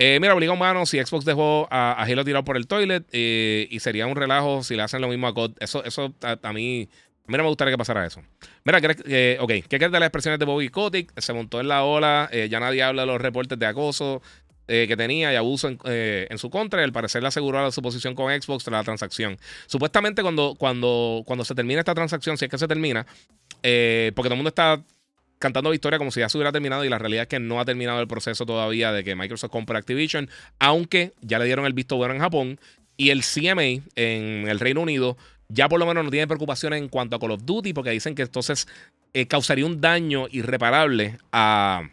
mira, 0.00 0.34
obligado 0.34 0.56
mano, 0.56 0.84
si 0.84 0.98
Xbox 0.98 1.24
dejó 1.24 1.68
a, 1.70 2.02
Halo 2.02 2.24
tirado 2.24 2.44
por 2.44 2.56
el 2.56 2.66
toilet 2.66 3.06
y 3.14 3.78
sería 3.78 4.08
un 4.08 4.16
relajo 4.16 4.64
si 4.64 4.74
le 4.74 4.82
hacen 4.82 5.00
lo 5.00 5.06
mismo 5.06 5.28
a 5.28 5.34
COD. 5.34 5.52
Eso, 5.60 5.84
eso 5.84 6.12
a 6.20 6.52
mí 6.52 6.88
Mira, 7.28 7.42
me 7.42 7.50
gustaría 7.50 7.72
que 7.72 7.78
pasara 7.78 8.06
eso. 8.06 8.22
Mira, 8.64 8.80
eh, 9.04 9.36
ok, 9.38 9.50
¿qué 9.68 9.78
crees 9.78 9.92
de 9.92 10.00
las 10.00 10.06
expresiones 10.06 10.38
de 10.38 10.46
Bobby 10.46 10.70
Kotick? 10.70 11.12
Se 11.20 11.34
montó 11.34 11.60
en 11.60 11.68
la 11.68 11.84
ola, 11.84 12.28
eh, 12.32 12.48
ya 12.50 12.58
nadie 12.58 12.82
habla 12.82 13.02
de 13.02 13.06
los 13.06 13.20
reportes 13.20 13.58
de 13.58 13.66
acoso 13.66 14.22
eh, 14.68 14.86
que 14.86 14.96
tenía 14.96 15.32
y 15.32 15.36
abuso 15.36 15.68
en, 15.68 16.38
su 16.38 16.50
contra. 16.50 16.80
Y 16.80 16.84
al 16.84 16.92
parecer 16.92 17.22
le 17.22 17.28
aseguró 17.28 17.70
su 17.72 17.82
posición 17.82 18.14
con 18.14 18.30
Xbox 18.30 18.64
tras 18.64 18.80
la 18.80 18.84
transacción. 18.84 19.38
Supuestamente, 19.66 20.22
cuando, 20.22 20.54
cuando, 20.56 21.22
cuando 21.26 21.44
se 21.44 21.54
termina 21.54 21.80
esta 21.80 21.94
transacción, 21.94 22.38
si 22.38 22.44
es 22.44 22.50
que 22.50 22.58
se 22.58 22.68
termina, 22.68 23.04
porque 23.04 24.12
todo 24.14 24.34
el 24.34 24.36
mundo 24.36 24.48
está 24.48 24.80
cantando 25.38 25.70
victoria 25.70 25.98
como 25.98 26.10
si 26.10 26.20
ya 26.20 26.28
se 26.28 26.36
hubiera 26.36 26.52
terminado 26.52 26.84
y 26.84 26.88
la 26.88 26.98
realidad 26.98 27.22
es 27.22 27.28
que 27.28 27.38
no 27.38 27.60
ha 27.60 27.64
terminado 27.64 28.00
el 28.00 28.08
proceso 28.08 28.44
todavía 28.44 28.92
de 28.92 29.04
que 29.04 29.14
Microsoft 29.14 29.50
compre 29.50 29.78
Activision, 29.78 30.28
aunque 30.58 31.12
ya 31.20 31.38
le 31.38 31.44
dieron 31.44 31.64
el 31.64 31.72
visto 31.72 31.96
bueno 31.96 32.14
en 32.14 32.20
Japón 32.20 32.60
y 32.96 33.10
el 33.10 33.22
CMA 33.22 33.84
en 33.94 34.48
el 34.48 34.58
Reino 34.58 34.80
Unido 34.80 35.16
ya 35.48 35.68
por 35.68 35.80
lo 35.80 35.86
menos 35.86 36.04
no 36.04 36.10
tiene 36.10 36.26
preocupaciones 36.26 36.80
en 36.80 36.88
cuanto 36.88 37.16
a 37.16 37.18
Call 37.18 37.32
of 37.32 37.44
Duty, 37.44 37.72
porque 37.72 37.90
dicen 37.90 38.14
que 38.14 38.22
entonces 38.22 38.68
eh, 39.14 39.26
causaría 39.26 39.64
un 39.64 39.80
daño 39.80 40.26
irreparable 40.30 41.18
a, 41.32 41.88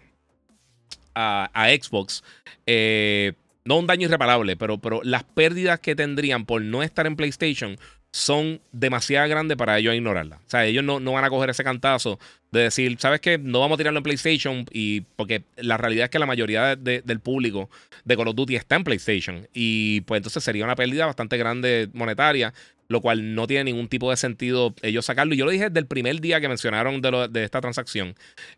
a, 1.15 1.67
Xbox. 1.69 2.23
Eh, 2.65 3.33
no 3.63 3.79
un 3.79 3.87
daño 3.87 4.07
irreparable, 4.07 4.55
pero, 4.55 4.77
pero 4.77 5.01
las 5.03 5.23
pérdidas 5.23 5.79
que 5.79 5.95
tendrían 5.95 6.45
por 6.45 6.61
no 6.61 6.83
estar 6.83 7.07
en 7.07 7.15
PlayStation 7.15 7.77
son 8.15 8.61
demasiado 8.71 9.27
grandes 9.27 9.57
para 9.57 9.77
ellos 9.77 9.93
ignorarla. 9.93 10.37
O 10.37 10.49
sea, 10.49 10.65
ellos 10.65 10.85
no, 10.85 11.01
no, 11.01 11.11
van 11.11 11.25
a 11.25 11.29
coger 11.29 11.49
ese 11.49 11.65
cantazo 11.65 12.17
de 12.49 12.61
decir, 12.61 12.95
¿sabes 12.97 13.19
qué? 13.19 13.37
No 13.37 13.59
vamos 13.59 13.75
a 13.75 13.79
tirarlo 13.79 13.99
en 13.99 14.03
PlayStation. 14.03 14.65
Y 14.71 15.01
porque 15.17 15.43
la 15.57 15.75
realidad 15.75 16.05
es 16.05 16.11
que 16.11 16.19
la 16.19 16.25
mayoría 16.25 16.77
del 16.77 17.19
público 17.19 17.69
de 18.05 18.15
Call 18.15 18.29
of 18.29 18.35
Duty 18.35 18.55
está 18.55 18.77
en 18.77 18.85
PlayStation. 18.85 19.49
Y 19.53 19.99
pues 20.01 20.19
entonces 20.19 20.41
sería 20.45 20.63
una 20.63 20.77
pérdida 20.77 21.05
bastante 21.05 21.35
grande 21.35 21.89
monetaria, 21.91 22.53
lo 22.87 23.01
cual 23.01 23.35
no 23.35 23.47
tiene 23.47 23.65
ningún 23.65 23.89
tipo 23.89 24.09
de 24.09 24.15
sentido 24.15 24.73
ellos 24.81 25.05
sacarlo. 25.05 25.33
Y 25.33 25.37
yo 25.37 25.43
lo 25.43 25.51
dije 25.51 25.65
desde 25.65 25.79
el 25.79 25.87
primer 25.87 26.21
día 26.21 26.39
que 26.39 26.47
mencionaron 26.47 27.01
de, 27.01 27.27
de 27.29 27.43
esta 27.43 27.59
transacción. 27.59 28.15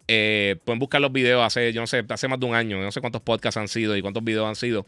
Eh, 0.07 0.57
pueden 0.65 0.77
buscar 0.77 1.01
los 1.01 1.11
videos 1.11 1.43
hace, 1.43 1.73
yo 1.73 1.81
no 1.81 1.87
sé, 1.87 2.05
hace 2.07 2.27
más 2.27 2.39
de 2.39 2.45
un 2.45 2.53
año. 2.53 2.79
No 2.79 2.91
sé 2.91 3.01
cuántos 3.01 3.23
podcasts 3.23 3.57
han 3.57 3.69
sido 3.69 3.97
y 3.97 4.03
cuántos 4.03 4.23
videos 4.23 4.47
han 4.47 4.55
sido. 4.55 4.85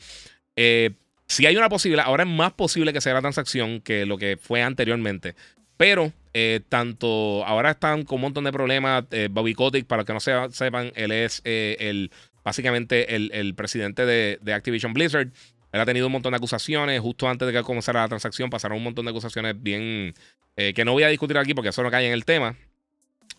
Eh, 0.55 0.91
si 1.29 1.45
hay 1.45 1.55
una 1.55 1.69
posibilidad, 1.69 2.07
ahora 2.07 2.23
es 2.23 2.29
más 2.29 2.53
posible 2.53 2.91
que 2.91 3.01
sea 3.01 3.13
la 3.13 3.21
transacción 3.21 3.81
que 3.81 4.07
lo 4.07 4.17
que 4.17 4.37
fue 4.41 4.63
anteriormente. 4.63 5.35
Pero 5.77 6.11
eh, 6.33 6.61
tanto 6.67 7.45
ahora 7.45 7.71
están 7.71 8.03
con 8.03 8.15
un 8.15 8.21
montón 8.23 8.43
de 8.45 8.51
problemas. 8.51 9.05
Eh, 9.11 9.29
Bobby 9.31 9.53
Kotick, 9.53 9.85
para 9.85 10.03
que 10.03 10.11
no 10.11 10.19
sepan, 10.19 10.91
él 10.95 11.11
es 11.11 11.41
eh, 11.45 11.77
el 11.79 12.11
básicamente 12.43 13.15
el, 13.15 13.53
presidente 13.53 14.07
de, 14.07 14.53
Activision 14.53 14.91
Blizzard. 14.93 15.29
Él 15.71 15.79
ha 15.79 15.85
tenido 15.85 16.07
un 16.07 16.13
montón 16.13 16.31
de 16.31 16.37
acusaciones. 16.37 16.99
Justo 16.99 17.29
antes 17.29 17.47
de 17.47 17.53
que 17.53 17.61
comenzara 17.61 18.01
la 18.01 18.07
transacción, 18.07 18.49
pasaron 18.49 18.79
un 18.79 18.83
montón 18.83 19.05
de 19.05 19.11
acusaciones 19.11 19.53
bien. 19.61 20.15
que 20.55 20.83
no 20.83 20.93
voy 20.93 21.03
a 21.03 21.09
discutir 21.09 21.37
aquí 21.37 21.53
porque 21.53 21.69
eso 21.69 21.83
no 21.83 21.91
cae 21.91 22.07
en 22.07 22.13
el 22.13 22.25
tema. 22.25 22.57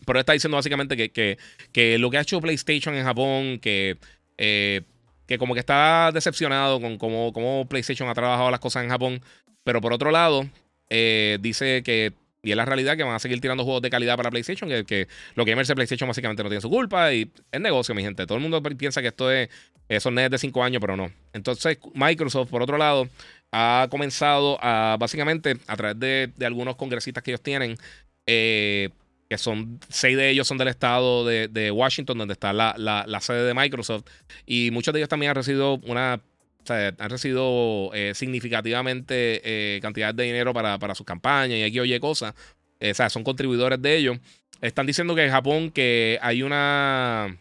Pero 0.07 0.21
está 0.21 0.33
diciendo 0.33 0.57
básicamente 0.57 0.97
que, 1.11 1.99
lo 1.99 2.09
que 2.09 2.19
ha 2.19 2.21
hecho 2.21 2.41
PlayStation 2.41 2.95
en 2.95 3.05
Japón, 3.05 3.59
que 3.59 3.99
que 5.31 5.39
como 5.39 5.55
que 5.55 5.61
está 5.61 6.11
decepcionado 6.12 6.81
con 6.81 6.98
cómo, 6.98 7.65
PlayStation 7.69 8.09
ha 8.09 8.15
trabajado 8.15 8.51
las 8.51 8.59
cosas 8.59 8.82
en 8.82 8.90
Japón. 8.90 9.23
Pero 9.62 9.81
por 9.81 9.93
otro 9.93 10.11
lado, 10.11 10.44
eh, 10.89 11.39
dice 11.40 11.85
que, 11.85 12.15
y 12.43 12.51
es 12.51 12.57
la 12.57 12.65
realidad, 12.65 12.97
que 12.97 13.05
van 13.05 13.15
a 13.15 13.20
seguir 13.20 13.40
tirando 13.40 13.62
juegos 13.62 13.81
de 13.81 13.90
calidad 13.90 14.16
para 14.16 14.32
PlayStation, 14.32 14.69
que, 14.69 14.85
que 14.85 15.07
los 15.36 15.47
PlayStation 15.47 16.09
básicamente 16.09 16.43
no 16.43 16.48
tienen 16.48 16.62
su 16.62 16.69
culpa. 16.69 17.15
Y 17.15 17.31
es 17.52 17.61
negocio, 17.61 17.94
mi 17.94 18.02
gente. 18.02 18.27
Todo 18.27 18.39
el 18.39 18.43
mundo 18.43 18.61
piensa 18.61 19.02
que 19.02 19.07
esto 19.07 19.31
es, 19.31 19.48
son 20.01 20.16
nenes 20.16 20.32
de 20.32 20.39
5 20.39 20.65
años, 20.65 20.81
pero 20.81 20.97
no. 20.97 21.12
Entonces, 21.32 21.78
Microsoft, 21.94 22.51
por 22.51 22.62
otro 22.62 22.77
lado, 22.77 23.09
ha 23.52 23.86
comenzado 23.89 24.59
a, 24.61 24.97
básicamente, 24.98 25.59
a 25.69 25.77
través 25.77 26.01
de, 26.01 26.32
de 26.36 26.44
algunos 26.44 26.74
congresistas 26.74 27.23
que 27.23 27.31
ellos 27.31 27.40
tienen, 27.43 27.77
eh, 28.27 28.89
que 29.31 29.39
son 29.39 29.78
seis 29.89 30.16
de 30.16 30.28
ellos 30.28 30.48
son 30.48 30.59
del 30.59 30.66
estado 30.66 31.24
de, 31.24 31.70
Washington, 31.70 32.19
donde 32.19 32.32
está 32.32 32.52
la, 32.52 33.20
sede 33.20 33.44
de 33.44 33.55
Microsoft. 33.55 34.02
Y 34.44 34.73
muchos 34.73 34.93
de 34.93 34.98
ellos 34.98 35.09
también 35.09 35.31
han 35.31 35.36
recibido 35.36 35.78
una. 35.85 36.20
han 36.69 37.11
recibido 37.11 37.93
eh, 37.94 38.12
significativamente 38.16 39.40
eh, 39.44 39.81
cantidades 39.81 40.16
de 40.16 40.24
dinero 40.24 40.52
para, 40.52 40.81
para 40.81 40.97
sus 40.97 41.07
campañas 41.07 41.59
y 41.59 41.62
aquí 41.62 41.78
oye 41.78 42.01
cosas. 42.01 42.35
Eh, 42.81 42.90
o 42.90 42.94
sea, 42.94 43.09
son 43.09 43.23
contribuidores 43.23 43.81
de 43.81 43.97
ellos. 43.97 44.19
Están 44.61 44.86
diciendo 44.86 45.15
que 45.15 45.24
en 45.24 45.31
Japón 45.31 45.70
que 45.70 46.19
hay 46.23 46.43
una. 46.43 47.39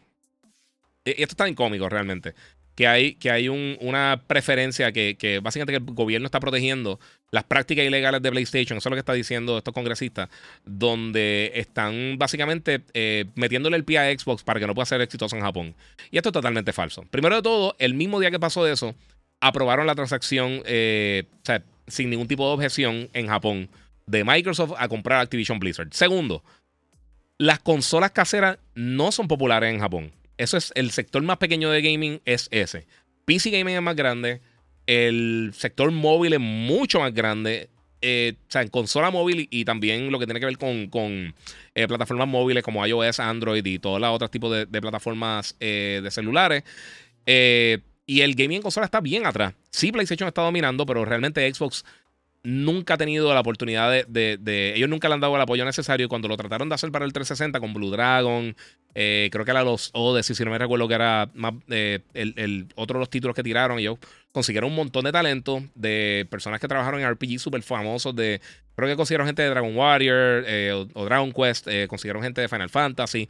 Y 1.03 1.23
esto 1.23 1.33
está 1.33 1.49
incómico 1.49 1.89
realmente 1.89 2.35
que 2.79 2.87
hay, 2.87 3.15
que 3.15 3.29
hay 3.29 3.49
una 3.49 4.21
preferencia 4.25 4.93
que, 4.93 5.17
que, 5.19 5.39
básicamente 5.39 5.75
el 5.75 5.93
gobierno 5.93 6.27
está 6.27 6.39
protegiendo 6.39 6.97
las 7.29 7.43
prácticas 7.43 7.83
ilegales 7.83 8.21
de 8.21 8.31
PlayStation, 8.31 8.77
eso 8.77 8.87
es 8.87 8.91
lo 8.91 8.95
que 8.95 9.01
está 9.01 9.11
diciendo 9.11 9.57
estos 9.57 9.73
congresistas, 9.73 10.29
donde 10.63 11.51
están 11.55 12.17
básicamente 12.17 12.79
eh, 12.93 13.25
metiéndole 13.35 13.75
el 13.75 13.83
pie 13.83 13.97
a 13.97 14.17
Xbox 14.17 14.43
para 14.43 14.61
que 14.61 14.65
no 14.65 14.73
pueda 14.73 14.85
ser 14.85 15.01
exitoso 15.01 15.35
en 15.35 15.41
Japón. 15.41 15.75
Y 16.09 16.15
esto 16.15 16.29
es 16.29 16.33
totalmente 16.33 16.71
falso. 16.71 17.03
Primero 17.11 17.35
de 17.35 17.41
todo, 17.41 17.75
el 17.79 17.95
mismo 17.95 18.17
día 18.17 18.31
que 18.31 18.39
pasó 18.39 18.65
eso, 18.65 18.95
aprobaron 19.41 19.85
la 19.85 19.95
transacción 19.95 20.61
eh, 20.63 21.25
sin 21.85 22.09
ningún 22.09 22.29
tipo 22.29 22.47
de 22.47 22.53
objeción 22.53 23.09
en 23.11 23.27
Japón 23.27 23.67
de 24.05 24.23
Microsoft 24.23 24.75
a 24.77 24.87
comprar 24.87 25.19
Activision 25.19 25.59
Blizzard. 25.59 25.89
Segundo, 25.91 26.45
las 27.37 27.59
consolas 27.59 28.11
caseras 28.11 28.57
no 28.73 29.11
son 29.11 29.27
populares 29.27 29.73
en 29.73 29.81
Japón. 29.81 30.13
Eso 30.39 30.55
es 30.55 30.71
el 30.75 30.91
sector 30.91 31.21
más 31.21 31.37
pequeño 31.37 31.69
de 31.69 31.81
gaming, 31.81 32.21
es 32.23 32.47
ese. 32.51 32.87
PC 33.25 33.49
gaming 33.49 33.75
es 33.75 33.81
más 33.81 33.95
grande. 33.97 34.39
El 34.87 35.51
sector 35.53 35.91
móvil 35.91 36.31
es 36.31 36.39
mucho 36.39 37.01
más 37.01 37.13
grande. 37.13 37.69
Eh, 38.01 38.35
o 38.47 38.51
sea, 38.51 38.61
en 38.61 38.69
consola 38.69 39.11
móvil 39.11 39.49
y, 39.51 39.65
también 39.65 40.09
lo 40.13 40.17
que 40.17 40.25
tiene 40.25 40.39
que 40.39 40.45
ver 40.45 40.57
con, 40.57 41.35
eh, 41.75 41.87
plataformas 41.89 42.29
móviles 42.29 42.63
como 42.63 42.87
iOS, 42.87 43.19
Android 43.19 43.65
y 43.65 43.79
todos 43.79 43.99
los 43.99 44.09
otros 44.11 44.31
tipos 44.31 44.49
de, 44.49 44.81
plataformas 44.81 45.57
eh, 45.59 45.99
de 46.01 46.09
celulares. 46.09 46.63
y 47.25 48.21
el 48.21 48.33
gaming 48.33 48.57
en 48.57 48.61
consola 48.61 48.85
está 48.85 49.01
bien 49.01 49.25
atrás. 49.25 49.53
Sí, 49.71 49.91
PlayStation 49.91 50.29
está 50.29 50.41
dominando, 50.41 50.85
pero 50.85 51.03
realmente 51.03 51.53
Xbox 51.53 51.83
nunca 52.43 52.93
ha 52.93 52.97
tenido 52.97 53.33
la 53.33 53.41
oportunidad 53.41 54.05
de, 54.07 54.73
Ellos 54.75 54.89
nunca 54.89 55.09
le 55.09 55.15
han 55.15 55.19
dado 55.19 55.35
el 55.35 55.41
apoyo 55.41 55.65
necesario. 55.65 56.07
Cuando 56.07 56.27
lo 56.27 56.37
trataron 56.37 56.69
de 56.69 56.75
hacer 56.75 56.91
para 56.91 57.05
el 57.05 57.13
360 57.13 57.59
con 57.59 57.73
Blue 57.73 57.91
Dragon, 57.91 58.55
eh, 58.95 59.29
creo 59.31 59.45
que 59.45 59.51
era 59.51 59.63
los 59.63 59.91
Odyssey, 59.93 60.35
si 60.35 60.43
no 60.43 60.51
me 60.51 60.57
recuerdo 60.57 60.87
que 60.87 60.93
era 60.93 61.29
eh, 61.69 61.99
el, 62.13 62.67
otro 62.75 62.97
de 62.97 62.99
los 62.99 63.09
títulos 63.09 63.35
que 63.35 63.43
tiraron. 63.43 63.79
Ellos 63.79 63.97
consiguieron 64.31 64.71
un 64.71 64.75
montón 64.75 65.05
de 65.05 65.11
talento 65.11 65.63
de 65.75 66.27
personas 66.29 66.59
que 66.59 66.67
trabajaron 66.67 66.99
en 67.01 67.09
RPG 67.09 67.39
súper 67.39 67.61
famosos. 67.61 68.15
De, 68.15 68.41
creo 68.75 68.89
que 68.89 68.95
consiguieron 68.95 69.27
gente 69.27 69.41
de 69.41 69.49
Dragon 69.49 69.75
Warrior 69.75 70.43
eh, 70.47 70.85
o, 70.93 71.05
Dragon 71.05 71.31
Quest, 71.31 71.67
consiguieron 71.87 72.23
gente 72.23 72.41
de 72.41 72.47
Final 72.47 72.69
Fantasy. 72.69 73.29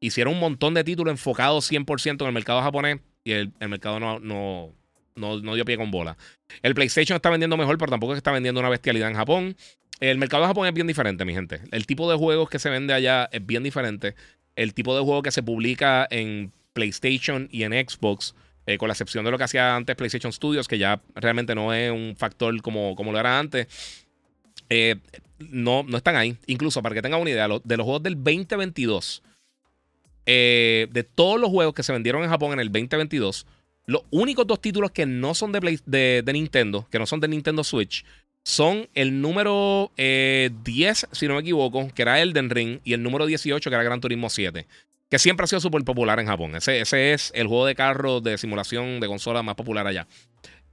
Hicieron 0.00 0.34
un 0.34 0.40
montón 0.40 0.74
de 0.74 0.84
títulos 0.84 1.12
enfocados 1.12 1.70
100% 1.70 2.22
en 2.22 2.26
el 2.26 2.32
mercado 2.32 2.62
japonés 2.62 3.00
y 3.22 3.32
el, 3.32 3.52
el 3.60 3.68
mercado 3.68 4.00
no, 4.00 4.18
no 4.18 4.72
no, 5.20 5.54
dio 5.54 5.64
pie 5.64 5.76
con 5.76 5.90
bola. 5.90 6.16
El 6.62 6.74
PlayStation 6.74 7.16
está 7.16 7.30
vendiendo 7.30 7.56
mejor, 7.56 7.78
pero 7.78 7.90
tampoco 7.90 8.12
es 8.12 8.16
que 8.16 8.20
está 8.20 8.32
vendiendo 8.32 8.60
una 8.60 8.68
bestialidad 8.68 9.10
en 9.10 9.16
Japón. 9.16 9.56
El 10.00 10.18
mercado 10.18 10.42
de 10.42 10.48
Japón 10.48 10.66
es 10.66 10.74
bien 10.74 10.86
diferente, 10.86 11.24
mi 11.24 11.34
gente. 11.34 11.60
El 11.70 11.86
tipo 11.86 12.10
de 12.10 12.16
juegos 12.16 12.48
que 12.48 12.58
se 12.58 12.70
vende 12.70 12.94
allá 12.94 13.28
es 13.32 13.44
bien 13.44 13.62
diferente. 13.62 14.14
El 14.56 14.74
tipo 14.74 14.94
de 14.96 15.02
juego 15.02 15.22
que 15.22 15.30
se 15.30 15.42
publica 15.42 16.06
en 16.10 16.52
PlayStation 16.72 17.48
y 17.50 17.62
en 17.62 17.72
Xbox, 17.72 18.34
eh, 18.66 18.78
con 18.78 18.88
la 18.88 18.92
excepción 18.92 19.24
de 19.24 19.30
lo 19.30 19.38
que 19.38 19.44
hacía 19.44 19.74
antes 19.74 19.96
PlayStation 19.96 20.32
Studios, 20.32 20.68
que 20.68 20.78
ya 20.78 21.00
realmente 21.14 21.54
no 21.54 21.72
es 21.72 21.90
un 21.90 22.14
factor 22.16 22.60
como, 22.62 22.94
como 22.94 23.12
lo 23.12 23.18
era 23.18 23.38
antes, 23.38 23.66
eh, 24.68 24.96
no, 25.38 25.82
no 25.82 25.96
están 25.96 26.16
ahí. 26.16 26.36
Incluso, 26.46 26.82
para 26.82 26.94
que 26.94 27.02
tengan 27.02 27.20
una 27.20 27.30
idea, 27.30 27.48
de 27.48 27.76
los 27.76 27.84
juegos 27.84 28.02
del 28.02 28.14
2022, 28.14 29.22
eh, 30.26 30.86
de 30.90 31.02
todos 31.02 31.40
los 31.40 31.50
juegos 31.50 31.74
que 31.74 31.82
se 31.82 31.92
vendieron 31.92 32.22
en 32.22 32.30
Japón 32.30 32.52
en 32.52 32.60
el 32.60 32.68
2022, 32.68 33.46
los 33.86 34.02
únicos 34.10 34.46
dos 34.46 34.60
títulos 34.60 34.92
que 34.92 35.06
no 35.06 35.34
son 35.34 35.50
de, 35.52 35.80
de, 36.24 36.32
Nintendo, 36.32 36.86
que 36.90 36.98
no 36.98 37.06
son 37.06 37.18
de 37.18 37.28
Nintendo 37.28 37.64
Switch, 37.64 38.04
son 38.44 38.88
el 38.94 39.20
número 39.20 39.92
10, 39.96 39.98
eh, 39.98 40.50
si 41.12 41.28
no 41.28 41.34
me 41.34 41.40
equivoco, 41.40 41.88
que 41.94 42.02
era 42.02 42.20
Elden 42.20 42.50
Ring, 42.50 42.80
y 42.84 42.94
el 42.94 43.02
número 43.02 43.26
18, 43.26 43.70
que 43.70 43.74
era 43.74 43.84
Gran 43.84 44.00
Turismo 44.00 44.30
7, 44.30 44.66
que 45.08 45.18
siempre 45.18 45.44
ha 45.44 45.46
sido 45.46 45.60
súper 45.60 45.84
popular 45.84 46.18
en 46.20 46.26
Japón. 46.26 46.56
Ese, 46.56 46.80
ese, 46.80 47.12
es 47.12 47.32
el 47.34 47.46
juego 47.46 47.66
de 47.66 47.74
carro 47.74 48.20
de 48.20 48.38
simulación 48.38 49.00
de 49.00 49.06
consola 49.08 49.42
más 49.42 49.54
popular 49.54 49.86
allá. 49.86 50.06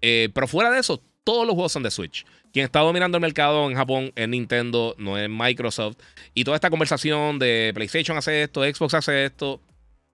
Eh, 0.01 0.29
pero 0.33 0.47
fuera 0.47 0.71
de 0.71 0.79
eso, 0.79 1.01
todos 1.23 1.45
los 1.45 1.55
juegos 1.55 1.71
son 1.71 1.83
de 1.83 1.91
Switch. 1.91 2.25
Quien 2.53 2.65
está 2.65 2.79
dominando 2.79 3.17
el 3.17 3.21
mercado 3.21 3.69
en 3.69 3.75
Japón 3.75 4.11
es 4.15 4.29
Nintendo, 4.29 4.95
no 4.97 5.17
es 5.17 5.29
Microsoft. 5.29 5.97
Y 6.33 6.43
toda 6.43 6.55
esta 6.55 6.69
conversación 6.69 7.37
de 7.39 7.71
PlayStation 7.73 8.17
hace 8.17 8.43
esto, 8.43 8.63
Xbox 8.63 8.93
hace 8.93 9.25
esto, 9.25 9.61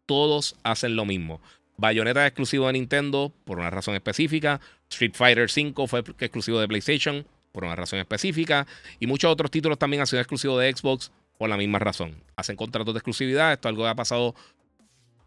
todos 0.05 0.55
hacen 0.63 0.95
lo 0.95 1.05
mismo. 1.05 1.41
Bayonetta 1.77 2.23
es 2.23 2.29
exclusivo 2.29 2.67
de 2.67 2.73
Nintendo 2.73 3.31
por 3.45 3.59
una 3.59 3.69
razón 3.69 3.95
específica. 3.95 4.59
Street 4.89 5.13
Fighter 5.13 5.49
V 5.49 5.87
fue 5.87 5.99
exclusivo 6.19 6.59
de 6.59 6.67
PlayStation 6.67 7.25
por 7.53 7.63
una 7.63 7.75
razón 7.75 7.99
específica. 7.99 8.67
Y 8.99 9.07
muchos 9.07 9.31
otros 9.31 9.49
títulos 9.49 9.79
también 9.79 10.01
han 10.01 10.07
sido 10.07 10.19
exclusivos 10.19 10.59
de 10.59 10.75
Xbox 10.75 11.11
por 11.37 11.49
la 11.49 11.55
misma 11.55 11.79
razón. 11.79 12.21
Hacen 12.35 12.57
contratos 12.57 12.93
de 12.93 12.97
exclusividad. 12.97 13.53
Esto 13.53 13.69
es 13.69 13.71
algo 13.71 13.83
que 13.83 13.89
ha 13.89 13.95
pasado 13.95 14.35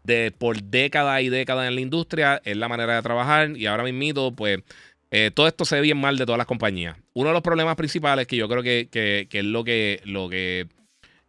de 0.03 0.31
por 0.37 0.61
décadas 0.61 1.21
y 1.23 1.29
décadas 1.29 1.67
en 1.67 1.75
la 1.75 1.81
industria. 1.81 2.39
Es 2.45 2.55
la 2.55 2.67
manera 2.67 2.95
de 2.95 3.01
trabajar. 3.01 3.57
Y 3.57 3.65
ahora 3.65 3.83
mismo, 3.83 4.35
pues, 4.35 4.59
eh, 5.09 5.31
todo 5.33 5.47
esto 5.47 5.65
se 5.65 5.75
ve 5.75 5.81
bien 5.81 5.99
mal 5.99 6.17
de 6.17 6.25
todas 6.25 6.37
las 6.37 6.47
compañías. 6.47 6.97
Uno 7.13 7.29
de 7.29 7.33
los 7.33 7.41
problemas 7.41 7.75
principales 7.75 8.27
que 8.27 8.35
yo 8.35 8.47
creo 8.47 8.61
que, 8.61 9.27
es 9.31 9.43
lo 9.43 9.63
que. 9.63 10.01
Lo 10.03 10.29
que 10.29 10.67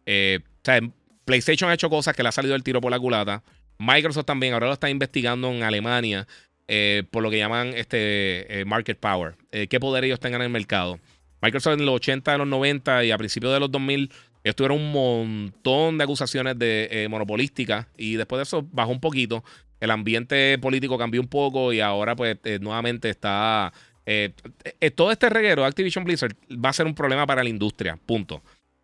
eh, 0.05 0.39
o 0.43 0.61
sea, 0.63 0.81
PlayStation 1.25 1.69
ha 1.69 1.73
hecho 1.73 1.89
cosas 1.89 2.15
que 2.15 2.23
le 2.23 2.29
ha 2.29 2.33
salido 2.33 2.55
el 2.55 2.63
tiro 2.63 2.81
por 2.81 2.91
la 2.91 2.99
culata. 2.99 3.41
Microsoft 3.77 4.25
también 4.25 4.53
ahora 4.53 4.67
lo 4.67 4.73
está 4.73 4.89
investigando 4.89 5.49
en 5.51 5.63
Alemania 5.63 6.27
eh, 6.69 7.03
por 7.11 7.21
lo 7.21 7.29
que 7.29 7.37
llaman 7.37 7.73
este 7.75 8.63
market 8.65 8.97
power. 8.97 9.35
qué 9.51 9.79
poder 9.79 10.05
ellos 10.05 10.21
tengan 10.21 10.41
en 10.41 10.45
el 10.45 10.51
mercado. 10.53 10.99
Microsoft 11.41 11.79
en 11.79 11.85
los 11.85 11.95
80, 11.95 12.31
de 12.31 12.37
los 12.37 12.47
90 12.47 13.03
y 13.03 13.11
a 13.11 13.17
principios 13.17 13.51
de 13.53 13.59
los 13.59 13.71
2000 13.71 14.11
ellos 14.41 14.55
tuvieron 14.55 14.77
un 14.77 14.91
montón 14.93 15.97
de 15.97 16.05
acusaciones 16.05 16.57
de 16.57 17.07
monopolística 17.09 17.89
y 17.97 18.15
después 18.15 18.37
de 18.37 18.43
eso 18.43 18.65
bajó 18.71 18.91
un 18.91 19.01
poquito 19.01 19.43
el 19.79 19.91
ambiente 19.91 20.57
político 20.59 20.97
cambió 20.97 21.21
un 21.21 21.27
poco 21.27 21.71
y 21.73 21.79
ahora 21.79 22.15
pues 22.15 22.37
eh, 22.43 22.59
nuevamente 22.61 23.09
está... 23.09 23.73
Eh, 24.05 24.33
eh, 24.79 24.91
todo 24.91 25.11
este 25.11 25.29
reguero 25.29 25.65
Activision 25.65 26.03
Blizzard 26.03 26.35
va 26.51 26.69
a 26.69 26.73
ser 26.73 26.87
un 26.87 26.95
problema 26.95 27.27
para 27.27 27.43
la 27.43 27.49
industria, 27.49 27.97
punto. 28.05 28.41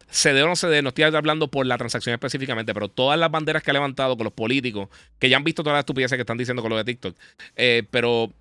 Cede 0.10 0.44
o 0.44 0.48
no 0.48 0.56
cede, 0.56 0.82
no 0.82 0.90
estoy 0.90 1.04
hablando 1.06 1.50
por 1.50 1.66
la 1.66 1.78
transacción 1.78 2.14
específicamente, 2.14 2.74
pero 2.74 2.90
todas 2.90 3.20
las 3.20 3.32
banderas 3.32 3.64
que 3.64 3.72
ha 3.72 3.74
levantado 3.74 4.16
con 4.16 4.24
los 4.24 4.34
políticos, 4.34 4.90
que 5.20 5.30
ya 5.30 5.38
han 5.38 5.44
visto 5.44 5.64
todas 5.64 5.76
las 5.76 5.82
estupideces 5.82 6.16
que 6.16 6.22
están 6.22 6.38
diciendo 6.38 6.62
con 6.62 6.70
lo 6.70 6.78
de 6.78 6.84
TikTok, 6.84 7.18
pero 7.90 8.32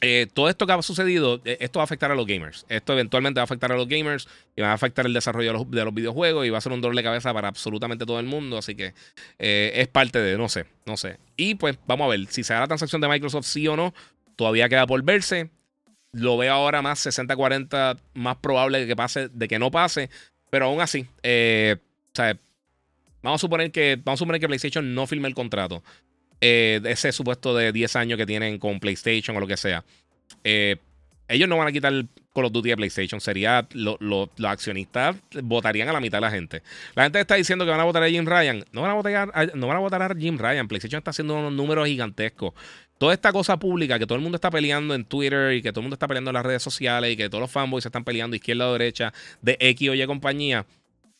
eh, 0.00 0.26
todo 0.32 0.48
esto 0.48 0.66
que 0.66 0.72
ha 0.72 0.82
sucedido, 0.82 1.40
eh, 1.44 1.56
esto 1.60 1.78
va 1.78 1.82
a 1.82 1.84
afectar 1.84 2.10
a 2.10 2.14
los 2.14 2.26
gamers. 2.26 2.66
Esto 2.68 2.92
eventualmente 2.92 3.38
va 3.38 3.42
a 3.42 3.44
afectar 3.44 3.72
a 3.72 3.76
los 3.76 3.88
gamers 3.88 4.28
y 4.56 4.60
va 4.60 4.70
a 4.70 4.72
afectar 4.74 5.06
el 5.06 5.14
desarrollo 5.14 5.64
de 5.64 5.84
los, 5.84 5.94
videojuegos 5.94 6.46
y 6.46 6.50
va 6.50 6.58
a 6.58 6.60
ser 6.60 6.72
un 6.72 6.80
dolor 6.80 6.96
de 6.96 7.02
cabeza 7.02 7.32
para 7.32 7.48
absolutamente 7.48 8.04
todo 8.04 8.20
el 8.20 8.26
mundo. 8.26 8.58
Así 8.58 8.74
que 8.74 8.94
eh, 9.38 9.72
es 9.74 9.88
parte 9.88 10.18
de, 10.20 10.36
no 10.36 10.48
sé, 10.48 10.66
no 10.84 10.96
sé. 10.96 11.18
Y 11.36 11.54
pues 11.54 11.78
vamos 11.86 12.06
a 12.06 12.08
ver 12.08 12.26
si 12.26 12.44
se 12.44 12.52
da 12.52 12.60
la 12.60 12.66
transacción 12.66 13.00
de 13.00 13.08
Microsoft 13.08 13.46
sí 13.46 13.66
o 13.68 13.76
no. 13.76 13.94
Todavía 14.36 14.68
queda 14.68 14.86
por 14.86 15.02
verse. 15.02 15.50
Lo 16.12 16.36
veo 16.36 16.52
ahora 16.52 16.80
más 16.80 17.04
60-40, 17.06 17.98
más 18.14 18.36
probable 18.36 18.86
que 18.86 18.94
pase, 18.94 19.28
de 19.28 19.48
que 19.48 19.58
no 19.58 19.70
pase. 19.70 20.10
Pero 20.54 20.66
aún 20.66 20.80
así, 20.80 21.04
vamos 23.24 23.40
a 23.40 23.40
suponer 23.40 23.72
que, 23.72 23.98
vamos 24.04 24.18
a 24.18 24.22
suponer 24.22 24.40
que 24.40 24.46
PlayStation 24.46 24.94
no 24.94 25.04
firme 25.08 25.26
el 25.26 25.34
contrato. 25.34 25.82
Eh, 26.40 26.80
ese 26.84 27.10
supuesto 27.10 27.56
de 27.56 27.72
10 27.72 27.96
años 27.96 28.16
que 28.16 28.24
tienen 28.24 28.60
con 28.60 28.78
PlayStation 28.78 29.36
o 29.36 29.40
lo 29.40 29.48
que 29.48 29.56
sea. 29.56 29.84
Eh, 30.44 30.76
ellos 31.26 31.48
no 31.48 31.56
van 31.56 31.66
a 31.66 31.72
quitar 31.72 31.92
Call 32.32 32.44
of 32.44 32.52
Duty 32.52 32.68
de 32.68 32.76
PlayStation. 32.76 33.20
Sería 33.20 33.66
los 33.72 34.28
accionistas 34.44 35.16
votarían 35.42 35.88
a 35.88 35.92
la 35.92 35.98
mitad 35.98 36.18
de 36.18 36.22
la 36.22 36.30
gente. 36.30 36.62
La 36.94 37.02
gente 37.02 37.18
está 37.18 37.34
diciendo 37.34 37.64
que 37.64 37.72
van 37.72 37.80
a 37.80 37.84
votar 37.84 38.04
a 38.04 38.08
Jim 38.08 38.24
Ryan. 38.24 38.64
No 38.70 38.82
van 38.82 38.92
a 38.92 38.94
votar 38.94 39.56
no 39.56 39.66
van 39.66 39.76
a, 39.76 39.80
votar 39.80 40.02
a 40.02 40.14
Jim 40.14 40.38
Ryan. 40.38 40.68
PlayStation 40.68 40.98
está 40.98 41.10
haciendo 41.10 41.34
unos 41.34 41.52
números 41.52 41.88
gigantescos. 41.88 42.54
Toda 42.98 43.12
esta 43.12 43.32
cosa 43.32 43.58
pública 43.58 43.98
que 43.98 44.06
todo 44.06 44.16
el 44.16 44.22
mundo 44.22 44.36
está 44.36 44.50
peleando 44.50 44.94
en 44.94 45.04
Twitter 45.04 45.52
y 45.54 45.62
que 45.62 45.72
todo 45.72 45.80
el 45.80 45.84
mundo 45.84 45.94
está 45.94 46.06
peleando 46.06 46.30
en 46.30 46.34
las 46.34 46.46
redes 46.46 46.62
sociales 46.62 47.12
y 47.12 47.16
que 47.16 47.28
todos 47.28 47.42
los 47.42 47.50
fanboys 47.50 47.82
se 47.82 47.88
están 47.88 48.04
peleando 48.04 48.36
izquierda 48.36 48.68
o 48.68 48.72
derecha 48.72 49.12
de 49.42 49.56
X 49.60 49.90
o 49.90 49.94
Y 49.94 50.06
compañía. 50.06 50.64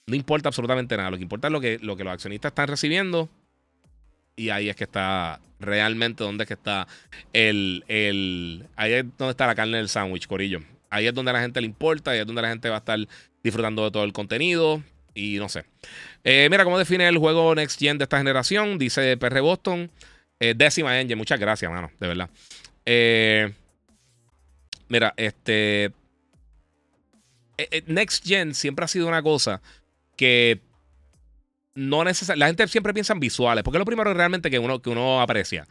No 0.06 0.14
importa 0.14 0.48
absolutamente 0.48 0.96
nada. 0.96 1.10
Lo 1.10 1.16
que 1.16 1.22
importa 1.22 1.48
es 1.48 1.52
lo 1.52 1.60
que, 1.60 1.78
lo 1.82 1.96
que 1.96 2.04
los 2.04 2.12
accionistas 2.12 2.50
están 2.50 2.68
recibiendo 2.68 3.28
y 4.36 4.50
ahí 4.50 4.68
es 4.68 4.76
que 4.76 4.84
está 4.84 5.40
realmente 5.60 6.24
donde 6.24 6.44
es 6.44 6.48
que 6.48 6.54
está 6.54 6.86
el, 7.32 7.84
el 7.88 8.66
ahí 8.76 8.92
es 8.92 9.04
donde 9.16 9.30
está 9.30 9.46
la 9.46 9.54
carne 9.54 9.78
del 9.78 9.88
sándwich, 9.88 10.26
Corillo. 10.26 10.60
Ahí 10.90 11.06
es 11.06 11.14
donde 11.14 11.30
a 11.30 11.34
la 11.34 11.40
gente 11.40 11.60
le 11.60 11.66
importa, 11.66 12.12
ahí 12.12 12.20
es 12.20 12.26
donde 12.26 12.42
la 12.42 12.48
gente 12.48 12.68
va 12.68 12.76
a 12.76 12.78
estar 12.78 12.98
disfrutando 13.42 13.84
de 13.84 13.90
todo 13.90 14.04
el 14.04 14.12
contenido 14.12 14.82
y 15.14 15.36
no 15.38 15.48
sé. 15.48 15.64
Eh, 16.22 16.48
mira 16.50 16.64
cómo 16.64 16.78
define 16.78 17.08
el 17.08 17.18
juego 17.18 17.54
Next 17.54 17.78
Gen 17.78 17.98
de 17.98 18.04
esta 18.04 18.18
generación, 18.18 18.78
dice 18.78 19.16
PR 19.16 19.40
Boston. 19.40 19.90
Eh, 20.40 20.54
décima 20.56 20.92
muchas 21.16 21.38
gracias, 21.38 21.70
mano, 21.70 21.90
de 21.98 22.08
verdad. 22.08 22.30
Eh, 22.84 23.52
mira, 24.88 25.14
este... 25.16 25.92
Next 27.86 28.26
Gen 28.26 28.52
siempre 28.52 28.84
ha 28.84 28.88
sido 28.88 29.06
una 29.06 29.22
cosa 29.22 29.62
que 30.16 30.60
no 31.74 32.04
necesariamente. 32.04 32.40
La 32.40 32.46
gente 32.46 32.68
siempre 32.68 32.94
piensa 32.94 33.12
en 33.12 33.20
visuales, 33.20 33.64
porque 33.64 33.78
es 33.78 33.80
lo 33.80 33.84
primero 33.84 34.12
realmente 34.14 34.50
que 34.50 34.58
uno, 34.58 34.80
que 34.80 34.90
uno 34.90 35.20
aprecia. 35.20 35.66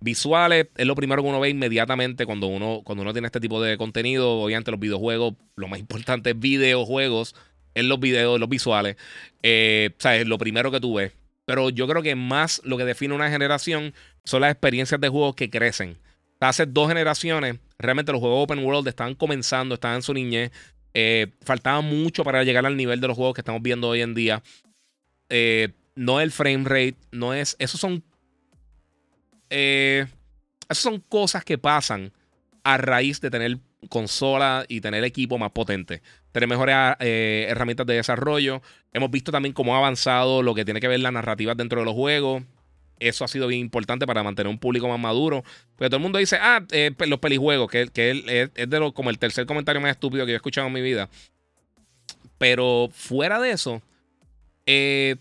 Visuales 0.00 0.68
es 0.76 0.86
lo 0.86 0.94
primero 0.94 1.22
que 1.22 1.28
uno 1.28 1.40
ve 1.40 1.48
inmediatamente 1.48 2.26
cuando 2.26 2.46
uno, 2.46 2.82
cuando 2.84 3.02
uno 3.02 3.12
tiene 3.12 3.26
este 3.26 3.40
tipo 3.40 3.60
de 3.62 3.78
contenido. 3.78 4.40
Obviamente, 4.40 4.70
los 4.70 4.80
videojuegos, 4.80 5.34
lo 5.56 5.68
más 5.68 5.78
importante 5.78 6.30
es 6.30 6.38
videojuegos, 6.38 7.34
en 7.74 7.88
los 7.88 7.98
videos, 7.98 8.38
los 8.38 8.48
visuales. 8.48 8.96
Eh, 9.42 9.90
o 9.96 10.00
sea, 10.00 10.16
es 10.16 10.26
lo 10.26 10.38
primero 10.38 10.70
que 10.70 10.80
tú 10.80 10.94
ves. 10.94 11.12
Pero 11.46 11.70
yo 11.70 11.86
creo 11.86 12.02
que 12.02 12.14
más 12.14 12.60
lo 12.64 12.76
que 12.76 12.84
define 12.84 13.14
una 13.14 13.30
generación 13.30 13.94
son 14.24 14.42
las 14.42 14.52
experiencias 14.52 15.00
de 15.00 15.08
juegos 15.08 15.36
que 15.36 15.48
crecen. 15.48 15.96
Hace 16.40 16.66
dos 16.66 16.88
generaciones, 16.88 17.58
realmente 17.78 18.12
los 18.12 18.20
juegos 18.20 18.44
open 18.44 18.64
world 18.64 18.86
estaban 18.88 19.14
comenzando, 19.14 19.76
estaban 19.76 19.96
en 19.96 20.02
su 20.02 20.12
niñez. 20.12 20.50
Eh, 20.92 21.28
faltaba 21.42 21.80
mucho 21.80 22.24
para 22.24 22.42
llegar 22.42 22.66
al 22.66 22.76
nivel 22.76 23.00
de 23.00 23.08
los 23.08 23.16
juegos 23.16 23.34
que 23.34 23.40
estamos 23.40 23.62
viendo 23.62 23.88
hoy 23.88 24.02
en 24.02 24.14
día. 24.14 24.42
Eh, 25.28 25.68
no 25.94 26.20
el 26.20 26.32
frame 26.32 26.64
rate, 26.64 26.96
no 27.12 27.32
es. 27.32 27.56
Esos 27.58 27.80
son. 27.80 28.02
Eh, 29.48 30.06
esas 30.68 30.82
son 30.82 31.00
cosas 31.00 31.44
que 31.44 31.58
pasan 31.58 32.12
a 32.64 32.76
raíz 32.76 33.20
de 33.20 33.30
tener 33.30 33.58
consola 33.88 34.64
y 34.68 34.80
tener 34.80 35.04
equipo 35.04 35.38
más 35.38 35.52
potente. 35.52 36.02
Tener 36.36 36.50
mejores 36.50 36.76
eh, 36.98 37.46
herramientas 37.48 37.86
de 37.86 37.94
desarrollo. 37.94 38.60
Hemos 38.92 39.10
visto 39.10 39.32
también 39.32 39.54
cómo 39.54 39.74
ha 39.74 39.78
avanzado 39.78 40.42
lo 40.42 40.54
que 40.54 40.66
tiene 40.66 40.80
que 40.80 40.88
ver 40.88 41.00
la 41.00 41.10
narrativa 41.10 41.54
dentro 41.54 41.80
de 41.80 41.86
los 41.86 41.94
juegos. 41.94 42.42
Eso 43.00 43.24
ha 43.24 43.28
sido 43.28 43.46
bien 43.46 43.62
importante 43.62 44.06
para 44.06 44.22
mantener 44.22 44.50
un 44.50 44.58
público 44.58 44.86
más 44.86 45.00
maduro. 45.00 45.44
Pero 45.78 45.88
todo 45.88 45.96
el 45.96 46.02
mundo 46.02 46.18
dice, 46.18 46.36
ah, 46.38 46.62
los 47.06 47.18
pelijuegos, 47.20 47.70
que, 47.70 47.88
que 47.88 48.50
es, 48.54 48.68
de 48.68 48.92
como 48.92 49.08
el 49.08 49.18
tercer 49.18 49.46
comentario 49.46 49.80
más 49.80 49.92
estúpido 49.92 50.26
que 50.26 50.32
yo 50.32 50.34
he 50.34 50.36
escuchado 50.36 50.66
en 50.66 50.74
mi 50.74 50.82
vida. 50.82 51.08
Pero 52.36 52.90
fuera 52.92 53.40
de 53.40 53.52
eso, 53.52 53.80
eh, 54.66 55.16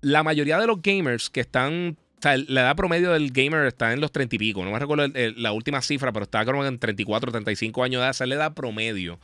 la 0.00 0.22
mayoría 0.22 0.58
de 0.58 0.66
los 0.66 0.80
gamers 0.80 1.28
que 1.28 1.40
están. 1.40 1.98
O 2.16 2.22
sea, 2.22 2.38
la 2.38 2.62
edad 2.62 2.76
promedio 2.76 3.12
del 3.12 3.32
gamer 3.32 3.66
está 3.66 3.92
en 3.92 4.00
los 4.00 4.12
30 4.12 4.36
y 4.36 4.38
pico. 4.38 4.64
No 4.64 4.70
me 4.70 4.78
recuerdo 4.78 5.12
la 5.36 5.52
última 5.52 5.82
cifra, 5.82 6.10
pero 6.10 6.22
está 6.22 6.42
como 6.46 6.64
en 6.64 6.78
34, 6.78 7.32
35 7.32 7.84
años 7.84 8.00
de 8.00 8.04
edad. 8.04 8.10
Esa 8.12 8.24
es 8.24 8.28
la 8.28 8.36
edad 8.36 8.54
promedio. 8.54 9.18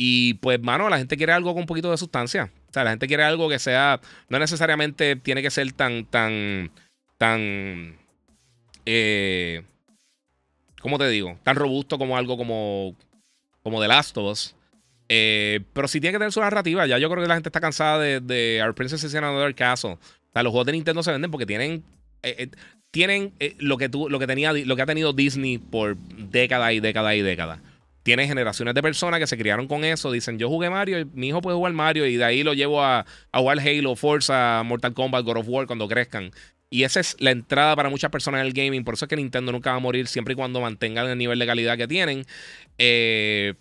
Y 0.00 0.34
pues, 0.34 0.62
mano, 0.62 0.88
la 0.88 0.98
gente 0.98 1.16
quiere 1.16 1.32
algo 1.32 1.52
con 1.52 1.62
un 1.62 1.66
poquito 1.66 1.90
de 1.90 1.96
sustancia. 1.96 2.52
O 2.70 2.72
sea, 2.72 2.84
la 2.84 2.90
gente 2.90 3.08
quiere 3.08 3.24
algo 3.24 3.48
que 3.48 3.58
sea. 3.58 4.00
No 4.28 4.38
necesariamente 4.38 5.16
tiene 5.16 5.42
que 5.42 5.50
ser 5.50 5.72
tan. 5.72 6.04
tan. 6.04 6.70
tan. 7.18 7.96
Eh, 8.86 9.64
¿Cómo 10.80 10.98
te 10.98 11.08
digo? 11.08 11.36
Tan 11.42 11.56
robusto 11.56 11.98
como 11.98 12.16
algo 12.16 12.36
como. 12.36 12.94
como 13.64 13.80
The 13.82 13.88
Last 13.88 14.16
of 14.18 14.30
Us. 14.30 14.54
Eh, 15.08 15.62
pero 15.72 15.88
sí 15.88 16.00
tiene 16.00 16.12
que 16.12 16.20
tener 16.20 16.32
su 16.32 16.40
narrativa. 16.40 16.86
Ya 16.86 16.98
yo 16.98 17.10
creo 17.10 17.24
que 17.24 17.28
la 17.28 17.34
gente 17.34 17.48
está 17.48 17.60
cansada 17.60 17.98
de, 17.98 18.20
de 18.20 18.62
Our 18.64 18.76
Princess 18.76 19.02
is 19.02 19.16
Another 19.16 19.52
Castle. 19.56 19.94
O 19.94 19.98
sea, 20.32 20.44
los 20.44 20.52
juegos 20.52 20.66
de 20.66 20.72
Nintendo 20.74 21.02
se 21.02 21.10
venden 21.10 21.32
porque 21.32 21.46
tienen. 21.46 21.82
Eh, 22.22 22.36
eh, 22.38 22.50
tienen 22.92 23.34
lo, 23.58 23.78
que 23.78 23.88
tú, 23.88 24.08
lo, 24.08 24.20
que 24.20 24.28
tenía, 24.28 24.52
lo 24.52 24.76
que 24.76 24.82
ha 24.82 24.86
tenido 24.86 25.12
Disney 25.12 25.58
por 25.58 25.96
décadas 25.96 26.72
y 26.72 26.78
décadas 26.78 27.16
y 27.16 27.22
décadas. 27.22 27.58
Tiene 28.08 28.26
generaciones 28.26 28.74
de 28.74 28.82
personas 28.82 29.20
que 29.20 29.26
se 29.26 29.36
criaron 29.36 29.68
con 29.68 29.84
eso. 29.84 30.10
Dicen, 30.10 30.38
yo 30.38 30.48
jugué 30.48 30.70
Mario, 30.70 31.06
mi 31.12 31.28
hijo 31.28 31.42
puede 31.42 31.58
jugar 31.58 31.74
Mario 31.74 32.06
y 32.06 32.16
de 32.16 32.24
ahí 32.24 32.42
lo 32.42 32.54
llevo 32.54 32.82
a, 32.82 33.04
a 33.32 33.38
jugar 33.38 33.58
Halo, 33.60 33.96
Forza, 33.96 34.62
Mortal 34.64 34.94
Kombat, 34.94 35.26
God 35.26 35.36
of 35.36 35.46
War 35.46 35.66
cuando 35.66 35.86
crezcan. 35.86 36.30
Y 36.70 36.84
esa 36.84 37.00
es 37.00 37.16
la 37.18 37.32
entrada 37.32 37.76
para 37.76 37.90
muchas 37.90 38.10
personas 38.10 38.40
en 38.40 38.46
el 38.46 38.54
gaming. 38.54 38.82
Por 38.82 38.94
eso 38.94 39.04
es 39.04 39.08
que 39.10 39.16
Nintendo 39.16 39.52
nunca 39.52 39.72
va 39.72 39.76
a 39.76 39.80
morir 39.80 40.06
siempre 40.06 40.32
y 40.32 40.36
cuando 40.36 40.62
mantengan 40.62 41.06
el 41.06 41.18
nivel 41.18 41.38
de 41.38 41.46
calidad 41.46 41.76
que 41.76 41.86
tienen. 41.86 42.24
Eh, 42.78 43.52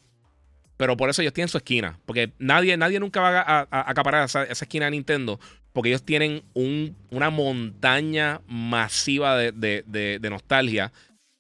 pero 0.78 0.96
por 0.96 1.10
eso 1.10 1.22
ellos 1.22 1.34
tienen 1.34 1.50
su 1.50 1.58
esquina. 1.58 2.00
Porque 2.06 2.32
nadie, 2.40 2.78
nadie 2.78 3.02
nunca 3.02 3.20
va 3.20 3.42
a, 3.42 3.68
acaparar 3.70 4.24
esa, 4.24 4.44
esquina 4.44 4.86
de 4.86 4.92
Nintendo. 4.92 5.42
Porque 5.74 5.90
ellos 5.90 6.04
tienen 6.04 6.44
una 6.54 7.30
montaña 7.30 8.40
masiva 8.48 9.38
de, 9.38 10.20
nostalgia 10.30 10.94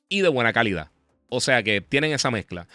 y 0.10 0.20
de 0.20 0.28
buena 0.28 0.52
calidad. 0.52 0.92
O 1.30 1.42
sea 1.42 1.64
que 1.64 1.82
tienen 1.82 2.12
esa 2.12 2.32
mezcla. 2.32 2.68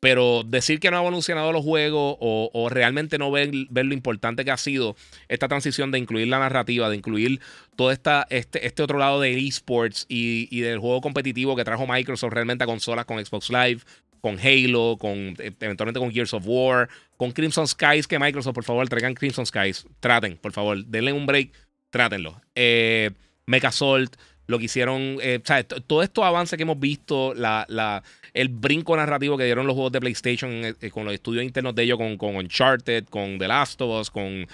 Pero 0.00 0.42
decir 0.44 0.78
que 0.78 0.90
no 0.90 0.98
ha 0.98 1.00
evolucionado 1.00 1.52
los 1.52 1.64
juegos 1.64 2.16
o, 2.20 2.68
realmente 2.70 3.18
no 3.18 3.30
ver, 3.30 3.50
lo 3.52 3.94
importante 3.94 4.44
que 4.44 4.50
ha 4.50 4.56
sido 4.56 4.94
esta 5.28 5.48
transición 5.48 5.90
de 5.90 5.98
incluir 5.98 6.28
la 6.28 6.38
narrativa, 6.38 6.90
de 6.90 6.96
incluir 6.96 7.40
todo 7.76 7.90
esta, 7.90 8.26
este, 8.28 8.66
este 8.66 8.82
otro 8.82 8.98
lado 8.98 9.20
de 9.20 9.38
esports 9.38 10.04
y, 10.08 10.48
y 10.50 10.60
del 10.60 10.78
juego 10.78 11.00
competitivo 11.00 11.56
que 11.56 11.64
trajo 11.64 11.86
Microsoft 11.86 12.32
realmente 12.32 12.64
a 12.64 12.66
consolas 12.66 13.06
con 13.06 13.24
Xbox 13.24 13.48
Live, 13.50 13.80
con 14.26 14.38
Halo, 14.38 14.96
con 14.98 15.36
eventualmente 15.38 16.00
con 16.00 16.10
Gears 16.10 16.34
of 16.34 16.42
War, 16.46 16.88
con 17.16 17.32
Crimson 17.32 17.68
Skies, 17.68 18.08
que 18.08 18.18
Microsoft, 18.18 18.54
por 18.54 18.64
favor, 18.64 18.88
traigan 18.88 19.14
Crimson 19.14 19.46
Skies. 19.46 19.86
Traten, 20.00 20.36
por 20.36 20.52
favor, 20.52 20.84
denle 20.84 21.12
un 21.12 21.26
break, 21.26 21.52
trátenlo. 21.90 22.40
Eh, 22.54 23.12
Mecha 23.46 23.70
lo 24.48 24.58
que 24.58 24.64
hicieron, 24.64 25.18
eh, 25.22 25.40
o 25.42 25.46
sea, 25.46 25.62
todo 25.64 26.02
esto 26.02 26.24
avance 26.24 26.56
que 26.56 26.64
hemos 26.64 26.78
visto, 26.78 27.34
la, 27.34 27.66
la, 27.68 28.02
el 28.36 28.48
brinco 28.48 28.96
narrativo 28.96 29.36
que 29.36 29.44
dieron 29.44 29.66
los 29.66 29.74
juegos 29.74 29.92
de 29.92 30.00
PlayStation 30.00 30.50
eh, 30.64 30.74
eh, 30.80 30.90
con 30.90 31.04
los 31.04 31.14
estudios 31.14 31.44
internos 31.44 31.74
de 31.74 31.82
ellos, 31.82 31.98
con, 31.98 32.16
con 32.16 32.36
Uncharted, 32.36 33.06
con 33.06 33.38
The 33.38 33.48
Last 33.48 33.80
of 33.82 34.00
Us, 34.00 34.10
con 34.10 34.46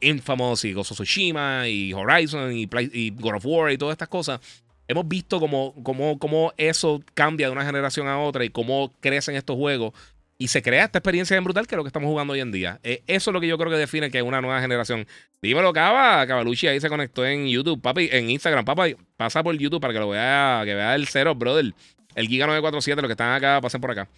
Infamous 0.00 0.64
y 0.64 0.72
Ghost 0.72 0.92
Tsushima 0.92 1.66
y 1.66 1.92
Horizon 1.92 2.52
y, 2.52 3.10
God 3.10 3.34
of 3.34 3.46
War 3.46 3.72
y 3.72 3.78
todas 3.78 3.94
estas 3.94 4.08
cosas. 4.08 4.40
Hemos 4.86 5.08
visto 5.08 5.40
cómo, 5.40 5.74
cómo, 5.82 6.18
cómo 6.18 6.52
eso 6.56 7.02
cambia 7.14 7.48
de 7.48 7.52
una 7.52 7.64
generación 7.64 8.06
a 8.06 8.20
otra 8.20 8.44
y 8.44 8.50
cómo 8.50 8.92
crecen 9.00 9.34
estos 9.34 9.56
juegos 9.56 9.92
y 10.40 10.48
se 10.48 10.62
crea 10.62 10.86
esta 10.86 10.98
experiencia 10.98 11.36
bien 11.36 11.44
brutal 11.44 11.66
que 11.66 11.74
es 11.74 11.76
lo 11.76 11.84
que 11.84 11.88
estamos 11.88 12.08
jugando 12.08 12.32
hoy 12.32 12.40
en 12.40 12.50
día. 12.50 12.80
Eh, 12.82 13.02
eso 13.06 13.30
es 13.30 13.34
lo 13.34 13.42
que 13.42 13.46
yo 13.46 13.58
creo 13.58 13.70
que 13.70 13.76
define 13.76 14.10
que 14.10 14.16
es 14.16 14.24
una 14.24 14.40
nueva 14.40 14.58
generación. 14.62 15.06
Dímelo, 15.42 15.70
Cava. 15.74 16.26
Cavalucci 16.26 16.66
ahí 16.66 16.80
se 16.80 16.88
conectó 16.88 17.26
en 17.26 17.46
YouTube, 17.46 17.82
papi, 17.82 18.08
en 18.10 18.30
Instagram. 18.30 18.64
Papi, 18.64 18.96
pasa 19.18 19.42
por 19.42 19.54
YouTube 19.54 19.82
para 19.82 19.92
que 19.92 20.00
lo 20.00 20.08
vea, 20.08 20.62
que 20.64 20.74
vea 20.74 20.94
el 20.94 21.06
cero, 21.08 21.34
brother. 21.34 21.74
El 22.14 22.28
Giga 22.28 22.46
947, 22.46 23.02
los 23.02 23.08
que 23.08 23.12
están 23.12 23.32
acá, 23.32 23.60
pasen 23.60 23.80
por 23.80 23.90
acá. 23.90 24.08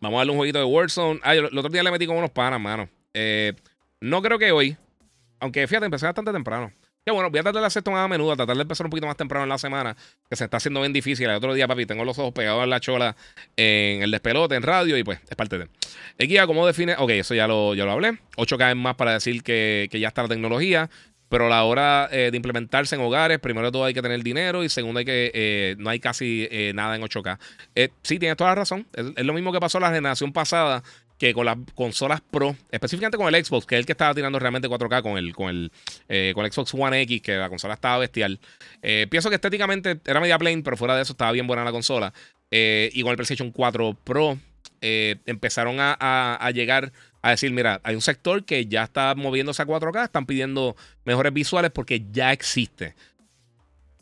Vamos 0.00 0.16
a 0.16 0.20
darle 0.20 0.32
un 0.32 0.38
jueguito 0.38 0.58
de 0.58 0.64
Warzone. 0.64 1.20
Ah, 1.22 1.34
el 1.34 1.46
otro 1.58 1.68
día 1.68 1.82
le 1.82 1.90
metí 1.90 2.06
con 2.06 2.16
unos 2.16 2.30
panas, 2.30 2.60
mano. 2.60 2.88
Eh, 3.14 3.52
no 4.00 4.20
creo 4.22 4.38
que 4.38 4.50
hoy. 4.52 4.76
Aunque 5.38 5.66
fíjate, 5.66 5.86
empecé 5.86 6.06
bastante 6.06 6.32
temprano. 6.32 6.72
Que 7.04 7.10
bueno, 7.10 7.30
voy 7.30 7.40
a 7.40 7.42
tratar 7.42 7.60
de 7.60 7.66
hacer 7.66 7.80
esto 7.80 7.90
más 7.90 8.04
a 8.04 8.08
menudo, 8.08 8.36
tratar 8.36 8.54
de 8.54 8.62
empezar 8.62 8.86
un 8.86 8.90
poquito 8.90 9.08
más 9.08 9.16
temprano 9.16 9.42
en 9.42 9.48
la 9.48 9.58
semana, 9.58 9.96
que 10.30 10.36
se 10.36 10.44
está 10.44 10.58
haciendo 10.58 10.80
bien 10.80 10.92
difícil. 10.92 11.28
El 11.28 11.34
otro 11.34 11.52
día, 11.52 11.66
papi, 11.66 11.84
tengo 11.84 12.04
los 12.04 12.16
ojos 12.20 12.32
pegados 12.32 12.62
en 12.62 12.70
la 12.70 12.78
chola 12.78 13.16
en 13.56 14.02
el 14.02 14.10
despelote, 14.12 14.54
en 14.54 14.62
radio, 14.62 14.96
y 14.96 15.02
pues 15.02 15.18
es 15.28 15.36
parte 15.36 15.58
de. 15.58 15.68
El 16.18 16.28
guía, 16.28 16.46
¿cómo 16.46 16.64
define? 16.64 16.94
Ok, 16.96 17.10
eso 17.10 17.34
ya 17.34 17.48
lo, 17.48 17.74
ya 17.74 17.84
lo 17.84 17.90
hablé. 17.90 18.18
8K 18.36 18.70
es 18.70 18.76
más 18.76 18.94
para 18.94 19.14
decir 19.14 19.42
que, 19.42 19.88
ya 19.92 20.08
está 20.08 20.22
la 20.22 20.28
tecnología, 20.28 20.90
pero 21.32 21.46
a 21.46 21.48
la 21.48 21.64
hora 21.64 22.10
eh, 22.12 22.30
de 22.30 22.36
implementarse 22.36 22.94
en 22.94 23.00
hogares, 23.00 23.38
primero 23.38 23.68
de 23.68 23.72
todo 23.72 23.86
hay 23.86 23.94
que 23.94 24.02
tener 24.02 24.22
dinero 24.22 24.64
y 24.64 24.68
segundo 24.68 24.98
hay 24.98 25.06
que 25.06 25.30
eh, 25.32 25.76
no 25.78 25.88
hay 25.88 25.98
casi 25.98 26.46
eh, 26.50 26.72
nada 26.74 26.94
en 26.94 27.00
8K. 27.00 27.38
sí, 28.02 28.18
tienes 28.18 28.36
toda 28.36 28.50
la 28.50 28.56
razón. 28.56 28.86
es, 28.92 29.24
lo 29.24 29.32
mismo 29.32 29.50
que 29.50 29.58
pasó 29.58 29.80
la 29.80 29.90
generación 29.90 30.34
pasada 30.34 30.82
que 31.16 31.32
con 31.32 31.46
las 31.46 31.56
consolas 31.74 32.20
Pro, 32.20 32.54
específicamente 32.70 33.16
con 33.16 33.34
el 33.34 33.42
Xbox, 33.42 33.64
que 33.64 33.76
es 33.76 33.78
el 33.78 33.86
que 33.86 33.92
estaba 33.92 34.12
tirando 34.12 34.38
realmente 34.38 34.68
4K 34.68 35.02
con 35.02 35.16
el, 35.16 35.34
con 35.34 35.48
el, 35.48 35.72
con 36.34 36.44
el 36.44 36.52
Xbox 36.52 36.74
One 36.74 37.00
X, 37.00 37.22
que 37.22 37.36
la 37.36 37.48
consola 37.48 37.74
estaba 37.74 37.96
bestial. 37.96 38.38
Pienso 39.08 39.30
que 39.30 39.36
estéticamente 39.36 40.00
era 40.04 40.20
media 40.20 40.36
plain, 40.36 40.62
pero 40.62 40.76
fuera 40.76 40.96
de 40.96 41.02
eso 41.02 41.14
estaba 41.14 41.32
bien 41.32 41.46
buena 41.46 41.64
la 41.64 41.72
consola. 41.72 42.12
Y 42.50 43.00
con 43.00 43.10
el 43.10 43.16
PlayStation 43.16 43.52
4 43.52 43.96
Pro 44.04 44.36
empezaron 44.82 45.76
a, 45.78 46.50
llegar 46.52 46.92
a 47.22 47.30
decir, 47.30 47.52
mira, 47.52 47.80
hay 47.84 47.94
un 47.94 48.00
sector 48.02 48.44
que 48.44 48.66
ya 48.66 48.82
está 48.82 49.14
moviéndose 49.14 49.62
a 49.62 49.66
4K, 49.66 50.04
están 50.04 50.26
pidiendo 50.26 50.76
mejores 51.04 51.32
visuales 51.32 51.70
porque 51.70 52.04
ya 52.10 52.32
existe. 52.32 52.94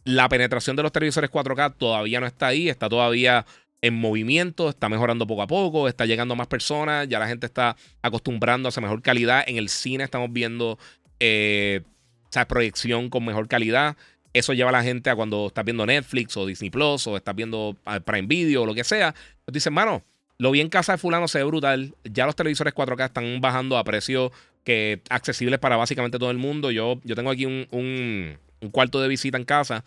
La 0.05 0.29
penetración 0.29 0.75
de 0.75 0.83
los 0.83 0.91
televisores 0.91 1.31
4K 1.31 1.77
todavía 1.77 2.21
no 2.21 2.27
está 2.27 2.49
ahí, 2.49 2.71
está 2.71 2.89
todavía 2.89 3.45
en 3.83 3.95
movimiento, 3.95 4.71
está 4.71 4.89
mejorando 4.89 5.27
poco 5.27 5.43
a 5.43 5.47
poco, 5.47 5.89
está 5.89 6.07
llegando 6.07 6.35
a 6.35 6.37
más 6.37 6.47
personas, 6.47 7.09
ya 7.09 7.19
la 7.19 7.29
gente 7.29 7.47
está 7.47 7.77
acostumbrando 8.03 8.69
a 8.69 8.71
esa 8.71 8.81
mejor 8.81 9.03
calidad. 9.03 9.45
En 9.47 9.57
el 9.57 9.69
cine 9.69 10.05
estamos 10.05 10.33
viendo 10.33 10.79
eh, 11.19 11.83
esa 12.31 12.47
proyección 12.47 13.11
con 13.11 13.25
mejor 13.25 13.49
calidad. 13.49 13.97
Eso 14.33 14.53
lleva 14.55 14.71
a 14.71 14.73
la 14.73 14.83
gente 14.83 15.11
a 15.11 15.17
cuando 15.17 15.49
estás 15.49 15.65
viendo 15.65 15.85
Netflix 15.85 16.37
o 16.37 16.47
Disney 16.47 16.71
Plus 16.71 17.07
o 17.07 17.17
estás 17.17 17.35
viendo 17.35 17.77
ah, 17.85 18.01
Prime 18.01 18.29
Video 18.29 18.63
o 18.63 18.67
lo 18.67 18.75
que 18.75 18.85
sea. 18.85 19.15
Pues 19.45 19.53
dicen, 19.53 19.73
mano, 19.73 20.05
lo 20.41 20.51
vi 20.51 20.63
en 20.63 20.71
casa 20.71 20.93
de 20.93 20.99
fulano 20.99 21.29
se 21.29 21.37
ve 21.37 21.45
brutal. 21.45 21.95
Ya 22.03 22.25
los 22.25 22.35
televisores 22.35 22.75
4K 22.75 23.05
están 23.05 23.43
bajando 23.43 23.77
a 23.77 23.85
precios 23.85 24.33
que 24.65 25.03
accesibles 25.11 25.59
para 25.59 25.77
básicamente 25.77 26.19
todo 26.19 26.31
el 26.31 26.39
mundo. 26.39 26.71
Yo, 26.71 26.99
yo 27.05 27.15
tengo 27.15 27.31
aquí 27.31 27.45
un, 27.45 27.67
un, 27.71 28.71
cuarto 28.71 29.03
de 29.03 29.09
visita 29.09 29.37
en 29.37 29.45
casa 29.45 29.85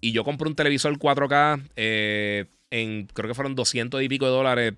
y 0.00 0.12
yo 0.12 0.22
compré 0.22 0.48
un 0.48 0.54
televisor 0.54 0.96
4K 0.96 1.60
eh, 1.74 2.44
en, 2.70 3.08
creo 3.08 3.26
que 3.26 3.34
fueron 3.34 3.56
200 3.56 4.00
y 4.00 4.08
pico 4.08 4.26
de 4.26 4.30
dólares, 4.30 4.74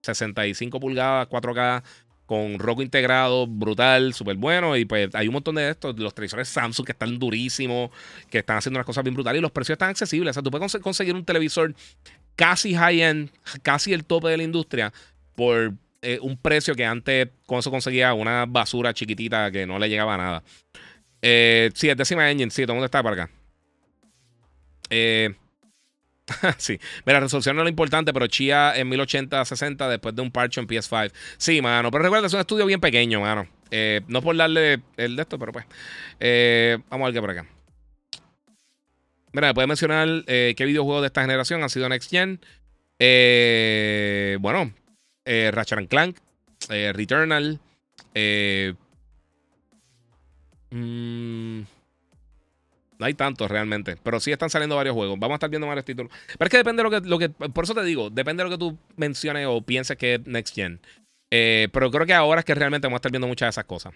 65 0.00 0.76
eh, 0.76 0.80
pulgadas, 0.80 1.28
4K, 1.28 1.82
con 2.24 2.58
roco 2.58 2.80
integrado, 2.80 3.46
brutal, 3.46 4.14
súper 4.14 4.36
bueno. 4.36 4.74
Y 4.78 4.86
pues 4.86 5.14
hay 5.14 5.28
un 5.28 5.34
montón 5.34 5.56
de 5.56 5.68
estos, 5.68 5.98
los 5.98 6.14
televisores 6.14 6.48
Samsung 6.48 6.86
que 6.86 6.92
están 6.92 7.18
durísimos, 7.18 7.90
que 8.30 8.38
están 8.38 8.56
haciendo 8.56 8.78
unas 8.78 8.86
cosas 8.86 9.04
bien 9.04 9.12
brutales 9.12 9.38
y 9.38 9.42
los 9.42 9.52
precios 9.52 9.74
están 9.74 9.90
accesibles. 9.90 10.30
O 10.30 10.32
sea, 10.32 10.42
tú 10.42 10.50
puedes 10.50 10.78
conseguir 10.78 11.14
un 11.14 11.26
televisor 11.26 11.74
casi 12.36 12.74
high-end, 12.74 13.30
casi 13.62 13.92
el 13.92 14.04
tope 14.04 14.28
de 14.28 14.36
la 14.36 14.42
industria, 14.42 14.92
por 15.34 15.72
eh, 16.02 16.18
un 16.22 16.36
precio 16.36 16.74
que 16.74 16.84
antes 16.84 17.28
con 17.46 17.58
eso 17.58 17.70
conseguía 17.70 18.14
una 18.14 18.46
basura 18.46 18.94
chiquitita 18.94 19.50
que 19.50 19.66
no 19.66 19.78
le 19.78 19.88
llegaba 19.88 20.14
a 20.14 20.18
nada. 20.18 20.42
Eh, 21.22 21.70
sí, 21.74 21.88
es 21.88 21.96
décima 21.96 22.30
engine, 22.30 22.50
sí, 22.50 22.66
todo 22.66 22.76
el 22.76 22.84
está 22.84 23.02
para 23.02 23.24
acá. 23.24 23.32
Eh, 24.90 25.34
sí. 26.58 26.78
Mira, 27.04 27.20
resolución 27.20 27.56
no 27.56 27.62
es 27.62 27.64
lo 27.64 27.70
importante, 27.70 28.12
pero 28.12 28.26
Chia 28.26 28.76
en 28.76 28.90
1080-60 28.90 29.88
después 29.88 30.14
de 30.14 30.22
un 30.22 30.30
parcho 30.30 30.60
en 30.60 30.68
PS5. 30.68 31.12
Sí, 31.38 31.62
mano. 31.62 31.90
Pero 31.90 32.04
recuerda, 32.04 32.26
es 32.26 32.34
un 32.34 32.40
estudio 32.40 32.66
bien 32.66 32.80
pequeño, 32.80 33.20
mano. 33.22 33.48
No 34.06 34.22
por 34.22 34.36
darle 34.36 34.80
el 34.96 35.16
de 35.16 35.22
esto, 35.22 35.38
pero 35.38 35.52
pues. 35.52 35.64
Vamos 36.88 37.04
a 37.04 37.10
ver 37.10 37.14
qué 37.14 37.20
por 37.20 37.30
acá. 37.30 37.55
Mira, 39.32 39.48
me 39.48 39.54
puede 39.54 39.66
mencionar 39.66 40.08
eh, 40.26 40.54
qué 40.56 40.64
videojuegos 40.64 41.02
de 41.02 41.06
esta 41.08 41.22
generación 41.22 41.62
han 41.62 41.70
sido 41.70 41.88
Next 41.88 42.10
Gen. 42.10 42.40
bueno, 44.40 44.72
Ratchet 45.24 45.88
Clank, 45.88 46.18
Returnal. 46.68 47.60
Mmm. 50.70 51.62
No 52.98 53.04
hay 53.04 53.14
tantos 53.14 53.50
realmente, 53.50 53.96
pero 54.02 54.20
sí 54.20 54.32
están 54.32 54.50
saliendo 54.50 54.76
varios 54.76 54.94
juegos. 54.94 55.18
Vamos 55.18 55.34
a 55.34 55.36
estar 55.36 55.50
viendo 55.50 55.66
varios 55.66 55.84
títulos. 55.84 56.10
Pero 56.38 56.46
es 56.46 56.50
que 56.50 56.56
depende 56.56 56.82
de 56.82 56.88
lo 56.88 56.90
que, 56.90 57.08
lo 57.08 57.18
que 57.18 57.28
por 57.28 57.64
eso 57.64 57.74
te 57.74 57.84
digo, 57.84 58.10
depende 58.10 58.42
de 58.42 58.48
lo 58.48 58.56
que 58.56 58.58
tú 58.58 58.78
menciones 58.96 59.46
o 59.48 59.60
pienses 59.60 59.96
que 59.96 60.14
es 60.14 60.26
Next 60.26 60.54
Gen. 60.54 60.80
Eh, 61.30 61.68
pero 61.72 61.90
creo 61.90 62.06
que 62.06 62.14
ahora 62.14 62.40
es 62.40 62.44
que 62.44 62.54
realmente 62.54 62.86
vamos 62.86 62.96
a 62.96 63.00
estar 63.00 63.12
viendo 63.12 63.26
muchas 63.26 63.46
de 63.46 63.50
esas 63.50 63.64
cosas. 63.64 63.92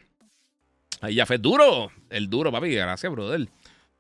Ahí 1.01 1.15
ya 1.15 1.25
fue 1.25 1.39
duro, 1.39 1.91
el 2.11 2.29
duro, 2.29 2.53
papi. 2.53 2.75
Gracias, 2.75 3.11
brother. 3.11 3.49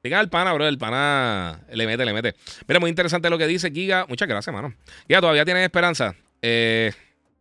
Diga 0.02 0.20
el 0.20 0.28
pana, 0.28 0.52
bro. 0.52 0.66
El 0.66 0.78
pana 0.78 1.60
le 1.72 1.86
mete, 1.86 2.04
le 2.04 2.12
mete. 2.12 2.34
Mira, 2.66 2.80
muy 2.80 2.90
interesante 2.90 3.28
lo 3.28 3.38
que 3.38 3.46
dice 3.46 3.70
Giga. 3.70 4.06
Muchas 4.08 4.28
gracias, 4.28 4.54
mano. 4.54 4.74
Giga, 5.06 5.20
todavía 5.20 5.44
tienes 5.44 5.64
esperanza. 5.64 6.14
Eh, 6.42 6.92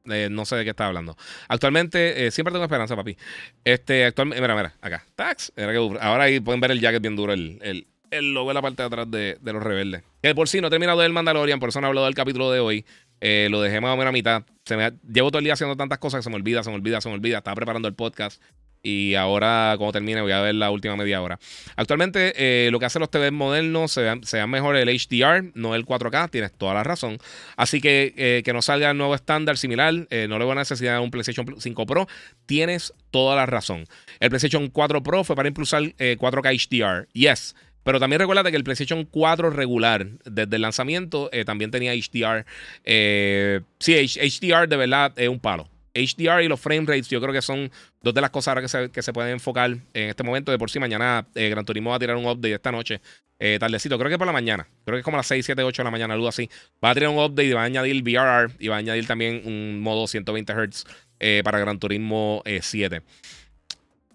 eh, 0.10 0.28
no 0.30 0.46
sé 0.46 0.56
de 0.58 0.64
qué 0.64 0.72
está 0.72 0.88
hablando. 0.88 1.16
Actualmente, 1.48 2.26
eh, 2.26 2.32
siempre 2.32 2.52
tengo 2.52 2.66
esperanza, 2.66 2.96
papi. 2.96 3.16
Este, 3.64 4.06
actualmente, 4.06 4.42
mira, 4.42 4.56
mira, 4.56 4.74
acá. 4.82 5.06
Tax. 5.16 5.54
Ahora 6.02 6.24
ahí 6.24 6.40
pueden 6.40 6.60
ver 6.60 6.72
el 6.72 6.80
jacket 6.80 7.02
bien 7.02 7.16
duro, 7.16 7.34
el, 7.34 7.60
el, 7.62 7.88
el 8.12 8.34
logo 8.34 8.52
en 8.52 8.56
la 8.56 8.62
parte 8.62 8.82
de 8.84 8.88
atrás 8.88 9.10
de, 9.10 9.38
los 9.42 9.64
rebeldes. 9.64 10.04
Que 10.22 10.36
por 10.36 10.48
si 10.48 10.62
no 10.62 10.68
he 10.68 10.70
terminado 10.70 11.00
del 11.02 11.14
Mandalorian, 11.14 11.60
por 11.60 11.70
eso 11.70 11.82
no 11.82 11.88
he 11.88 11.90
hablado 11.90 12.06
del 12.06 12.16
capítulo 12.16 12.52
de 12.52 12.60
hoy. 12.60 12.86
Eh, 13.22 13.48
lo 13.52 13.62
dejé 13.62 13.82
más 13.82 13.94
o 13.94 13.98
menos 13.98 14.10
a 14.10 14.14
mitad. 14.14 14.44
Se 14.66 14.78
me 14.78 14.94
llevo 15.12 15.30
todo 15.30 15.40
el 15.40 15.44
día 15.44 15.54
haciendo 15.54 15.76
tantas 15.76 15.98
cosas 15.98 16.20
que 16.20 16.24
se 16.24 16.30
me 16.30 16.38
olvida, 16.38 16.64
se 16.64 16.70
me 16.70 16.76
olvida, 16.76 17.02
se 17.02 17.10
me 17.10 17.16
olvida. 17.16 17.40
Estaba 17.40 17.56
preparando 17.56 17.88
el 17.88 17.94
podcast. 17.94 18.42
Y 18.82 19.16
ahora, 19.16 19.76
cuando 19.78 19.92
termine, 19.92 20.22
voy 20.22 20.32
a 20.32 20.40
ver 20.42 20.56
la 20.56 20.72
última 20.72 20.96
media 20.96 21.22
hora. 21.22 21.38
Actualmente, 21.76 22.34
eh, 22.38 22.72
lo 22.72 22.80
que 22.80 22.86
hacen 22.86 23.02
los 23.02 23.12
TV 23.12 23.30
modernos 23.32 23.92
se 23.92 24.02
vean, 24.02 24.50
mejor 24.50 24.78
el 24.78 24.88
HDR, 24.88 25.52
no 25.54 25.76
el 25.76 25.86
4K. 25.86 26.30
Tienes 26.30 26.54
toda 26.54 26.74
la 26.74 26.84
razón. 26.84 27.18
Así 27.58 27.82
que 27.82 28.14
eh, 28.16 28.42
que 28.46 28.54
no 28.54 28.62
salga 28.62 28.92
el 28.92 28.98
nuevo 28.98 29.16
estándar 29.16 29.58
similar, 29.58 29.94
eh, 30.10 30.28
no 30.30 30.40
le 30.40 30.46
va 30.46 30.54
a 30.54 30.56
necesitar 30.56 31.00
un 31.02 31.12
PlayStation 31.12 31.46
5 31.60 31.86
Pro. 31.86 32.08
Tienes 32.46 32.94
toda 33.12 33.36
la 33.36 33.46
razón. 33.46 33.86
El 34.22 34.30
PlayStation 34.30 34.70
4 34.70 35.04
Pro 35.04 35.24
fue 35.26 35.36
para 35.36 35.50
impulsar 35.50 35.84
4K 35.84 36.54
HDR. 36.54 37.08
Yes. 37.14 37.56
Pero 37.84 38.00
también 38.00 38.20
recuerda 38.20 38.50
que 38.50 38.58
el 38.58 38.64
PlayStation 38.64 39.04
4 39.06 39.50
regular, 39.50 40.08
desde 40.26 40.56
el 40.56 40.62
lanzamiento, 40.62 41.30
también 41.46 41.72
tenía 41.72 41.94
HDR. 41.94 42.46
sí, 43.80 43.94
HDR 43.96 44.68
de 44.68 44.78
verdad 44.78 45.14
es 45.18 45.28
un 45.28 45.40
palo. 45.40 45.70
HDR 45.94 46.44
y 46.44 46.48
los 46.48 46.60
frame 46.60 46.86
rates, 46.86 47.10
yo 47.10 47.22
creo 47.22 47.34
que 47.34 47.42
son 47.42 47.72
dos 48.02 48.14
de 48.14 48.22
las 48.22 48.30
cosas 48.30 48.50
ahora 48.50 48.62
que 48.62 48.68
se, 48.68 48.90
que 48.92 49.02
se 49.02 49.14
pueden 49.14 49.34
enfocar 49.34 49.72
en 49.72 50.10
este 50.10 50.24
momento. 50.24 50.52
De 50.52 50.58
por 50.58 50.70
sí, 50.70 50.80
mañana 50.80 51.28
eh, 51.36 51.50
Gran 51.50 51.66
Turismo 51.66 51.90
va 51.92 51.98
a 51.98 52.00
tirar 52.00 52.16
un 52.16 52.26
update 52.26 52.54
esta 52.54 52.72
noche, 52.72 53.02
eh, 53.40 53.58
tardecito. 53.60 53.98
Creo 53.98 54.10
que 54.10 54.18
por 54.18 54.28
la 54.28 54.34
mañana. 54.34 54.68
Creo 54.86 54.96
que 54.96 55.00
es 55.00 55.06
como 55.06 55.18
a 55.18 55.20
las 55.20 55.28
6, 55.28 55.46
7, 55.46 55.64
8 55.64 55.82
de 55.82 55.84
la 55.84 55.92
mañana, 55.92 56.14
algo 56.14 56.28
así. 56.28 56.50
Va 56.84 56.92
a 56.92 56.94
tirar 56.94 57.10
un 57.10 57.18
update 57.18 57.46
y 57.46 57.54
va 57.54 57.62
a 57.62 57.66
añadir 57.66 58.04
VRR 58.04 58.52
y 58.60 58.68
va 58.68 58.76
a 58.76 58.80
añadir 58.80 59.08
también 59.08 59.42
un 59.46 59.82
modo 59.82 60.08
120 60.08 60.54
Hz 60.54 60.86
eh, 61.20 61.42
para 61.44 61.60
Gran 61.60 61.80
Turismo 61.80 62.44
7. 62.46 63.02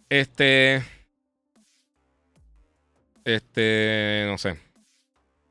Este. 0.08 0.82
Este. 3.24 4.24
No 4.26 4.38
sé. 4.38 4.58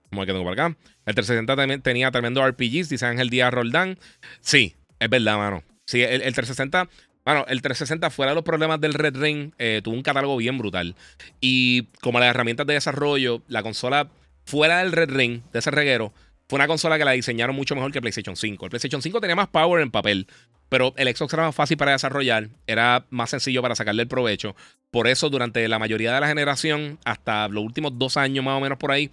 ¿Cómo 0.09 0.25
que 0.25 0.31
tengo 0.31 0.43
por 0.43 0.53
acá? 0.53 0.75
El 1.05 1.15
360 1.15 1.55
también 1.55 1.81
tenía 1.81 2.11
tremendo 2.11 2.47
RPGs, 2.47 2.87
dice 2.87 3.05
Ángel 3.05 3.29
Díaz 3.29 3.53
Roldán. 3.53 3.97
Sí, 4.41 4.75
es 4.99 5.09
verdad, 5.09 5.37
mano. 5.37 5.63
Sí, 5.85 6.01
el, 6.01 6.21
360. 6.21 6.89
Bueno, 7.25 7.45
el 7.47 7.61
360, 7.61 8.09
fuera 8.09 8.31
de 8.31 8.35
los 8.35 8.43
problemas 8.43 8.81
del 8.81 8.93
Red 8.93 9.15
Ring, 9.15 9.53
eh, 9.57 9.81
tuvo 9.83 9.95
un 9.95 10.03
catálogo 10.03 10.37
bien 10.37 10.57
brutal. 10.57 10.95
Y 11.39 11.83
como 12.01 12.19
las 12.19 12.29
herramientas 12.29 12.67
de 12.67 12.73
desarrollo, 12.73 13.41
la 13.47 13.63
consola 13.63 14.09
fuera 14.45 14.79
del 14.79 14.91
Red 14.91 15.09
Ring, 15.09 15.41
de 15.51 15.59
ese 15.59 15.71
reguero, 15.71 16.13
fue 16.47 16.57
una 16.57 16.67
consola 16.67 16.97
que 16.97 17.05
la 17.05 17.11
diseñaron 17.11 17.55
mucho 17.55 17.75
mejor 17.75 17.91
que 17.91 17.99
el 17.99 18.01
PlayStation 18.01 18.35
5. 18.35 18.65
El 18.65 18.69
PlayStation 18.69 19.01
5 19.01 19.21
tenía 19.21 19.35
más 19.35 19.47
power 19.47 19.81
en 19.81 19.91
papel, 19.91 20.27
pero 20.69 20.93
el 20.97 21.07
Xbox 21.15 21.33
era 21.33 21.43
más 21.43 21.55
fácil 21.55 21.77
para 21.77 21.91
desarrollar, 21.91 22.49
era 22.67 23.05
más 23.09 23.29
sencillo 23.29 23.61
para 23.61 23.75
sacarle 23.75 24.03
el 24.03 24.07
provecho. 24.07 24.55
Por 24.91 25.07
eso, 25.07 25.29
durante 25.29 25.67
la 25.67 25.79
mayoría 25.79 26.13
de 26.13 26.19
la 26.19 26.27
generación, 26.27 26.99
hasta 27.05 27.47
los 27.47 27.63
últimos 27.63 27.97
dos 27.97 28.17
años 28.17 28.43
más 28.43 28.57
o 28.57 28.59
menos 28.59 28.77
por 28.77 28.91
ahí, 28.91 29.09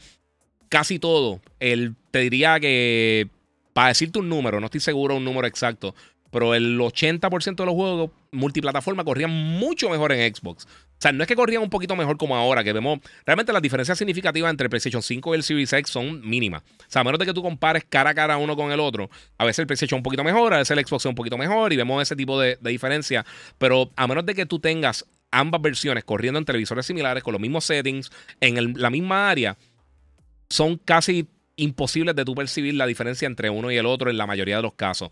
casi 0.68 0.98
todo, 0.98 1.40
el, 1.60 1.94
te 2.10 2.20
diría 2.20 2.58
que, 2.60 3.28
para 3.72 3.88
decirte 3.88 4.18
un 4.18 4.28
número, 4.28 4.58
no 4.58 4.66
estoy 4.66 4.80
seguro 4.80 5.16
un 5.16 5.24
número 5.24 5.46
exacto, 5.46 5.94
pero 6.30 6.54
el 6.54 6.78
80% 6.78 7.56
de 7.56 7.66
los 7.66 7.74
juegos 7.74 8.10
multiplataforma 8.32 9.04
corrían 9.04 9.30
mucho 9.30 9.90
mejor 9.90 10.12
en 10.12 10.34
Xbox. 10.34 10.64
O 10.64 11.02
sea, 11.02 11.12
no 11.12 11.22
es 11.22 11.28
que 11.28 11.34
corrían 11.34 11.62
un 11.62 11.70
poquito 11.70 11.96
mejor 11.96 12.18
como 12.18 12.36
ahora, 12.36 12.62
que 12.62 12.72
vemos. 12.72 13.00
Realmente 13.24 13.52
las 13.52 13.62
diferencias 13.62 13.96
significativas 13.96 14.50
entre 14.50 14.66
el 14.66 14.70
PlayStation 14.70 15.02
5 15.02 15.34
y 15.34 15.36
el 15.38 15.42
Series 15.42 15.72
X 15.72 15.90
son 15.90 16.20
mínimas. 16.20 16.62
O 16.62 16.84
sea, 16.88 17.00
a 17.00 17.04
menos 17.04 17.18
de 17.18 17.26
que 17.26 17.32
tú 17.32 17.42
compares 17.42 17.84
cara 17.88 18.10
a 18.10 18.14
cara 18.14 18.36
uno 18.36 18.54
con 18.54 18.70
el 18.70 18.80
otro, 18.80 19.10
a 19.38 19.44
veces 19.44 19.60
el 19.60 19.66
PlayStation 19.66 19.98
un 19.98 20.02
poquito 20.02 20.22
mejor, 20.22 20.52
a 20.52 20.58
veces 20.58 20.76
el 20.76 20.84
Xbox 20.84 21.06
un 21.06 21.14
poquito 21.14 21.38
mejor 21.38 21.72
y 21.72 21.76
vemos 21.76 22.02
ese 22.02 22.16
tipo 22.16 22.38
de, 22.38 22.58
diferencia. 22.62 23.24
Pero 23.58 23.90
a 23.96 24.06
menos 24.06 24.26
de 24.26 24.34
que 24.34 24.46
tú 24.46 24.58
tengas 24.58 25.06
ambas 25.30 25.62
versiones 25.62 26.04
corriendo 26.04 26.38
en 26.38 26.44
televisores 26.44 26.84
similares, 26.84 27.22
con 27.22 27.32
los 27.32 27.40
mismos 27.40 27.64
settings, 27.64 28.12
en 28.40 28.74
la 28.78 28.90
misma 28.90 29.30
área, 29.30 29.56
son 30.50 30.76
casi 30.76 31.28
imposibles 31.56 32.14
de 32.14 32.24
tú 32.24 32.34
percibir 32.34 32.74
la 32.74 32.86
diferencia 32.86 33.26
entre 33.26 33.50
uno 33.50 33.70
y 33.70 33.76
el 33.76 33.86
otro 33.86 34.10
en 34.10 34.18
la 34.18 34.26
mayoría 34.26 34.56
de 34.56 34.62
los 34.62 34.74
casos. 34.74 35.10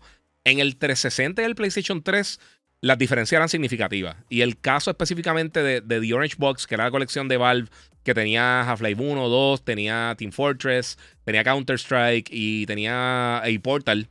En 0.49 0.59
el 0.59 0.77
360 0.77 1.43
y 1.43 1.45
el 1.45 1.53
PlayStation 1.53 2.01
3 2.01 2.39
las 2.81 2.97
diferencias 2.97 3.37
eran 3.37 3.49
significativas. 3.49 4.15
Y 4.29 4.41
el 4.41 4.59
caso 4.59 4.89
específicamente 4.89 5.61
de, 5.61 5.81
The 5.81 6.13
Orange 6.13 6.37
Box, 6.39 6.65
que 6.65 6.73
era 6.75 6.85
la 6.85 6.91
colección 6.91 7.27
de 7.27 7.37
Valve 7.37 7.69
que 8.03 8.15
tenía 8.15 8.61
Half-Life 8.61 8.99
1, 8.99 9.29
2, 9.29 9.63
tenía 9.63 10.15
Team 10.17 10.31
Fortress, 10.31 10.97
tenía 11.23 11.43
Counter-Strike 11.43 12.29
y 12.31 12.65
tenía 12.65 13.37
a 13.37 13.47
Portal, 13.61 14.07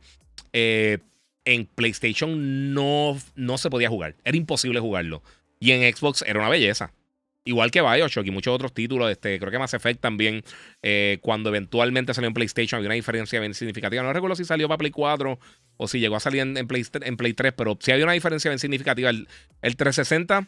eh, 0.52 0.98
en 1.44 1.66
PlayStation 1.66 2.72
no, 2.72 3.18
no 3.34 3.58
se 3.58 3.70
podía 3.70 3.88
jugar. 3.88 4.14
Era 4.24 4.36
imposible 4.36 4.78
jugarlo. 4.78 5.22
Y 5.58 5.72
en 5.72 5.92
Xbox 5.92 6.22
era 6.22 6.38
una 6.38 6.50
belleza. 6.50 6.92
Igual 7.48 7.70
que 7.70 7.80
Bioshock 7.80 8.26
y 8.26 8.30
muchos 8.30 8.54
otros 8.54 8.74
títulos, 8.74 9.10
este, 9.10 9.38
creo 9.38 9.50
que 9.50 9.58
Mass 9.58 9.72
Effect 9.72 10.02
también, 10.02 10.44
eh, 10.82 11.16
cuando 11.22 11.48
eventualmente 11.48 12.12
salió 12.12 12.28
en 12.28 12.34
PlayStation, 12.34 12.76
había 12.76 12.88
una 12.88 12.94
diferencia 12.94 13.40
bien 13.40 13.54
significativa. 13.54 14.02
No 14.02 14.12
recuerdo 14.12 14.36
si 14.36 14.44
salió 14.44 14.68
para 14.68 14.76
Play 14.76 14.90
4 14.90 15.38
o 15.78 15.88
si 15.88 15.98
llegó 15.98 16.16
a 16.16 16.20
salir 16.20 16.42
en, 16.42 16.68
Play, 16.68 16.84
en 17.00 17.16
Play 17.16 17.32
3, 17.32 17.54
pero 17.56 17.78
sí 17.80 17.90
había 17.90 18.04
una 18.04 18.12
diferencia 18.12 18.50
bien 18.50 18.58
significativa. 18.58 19.08
El, 19.08 19.26
360, 19.62 20.46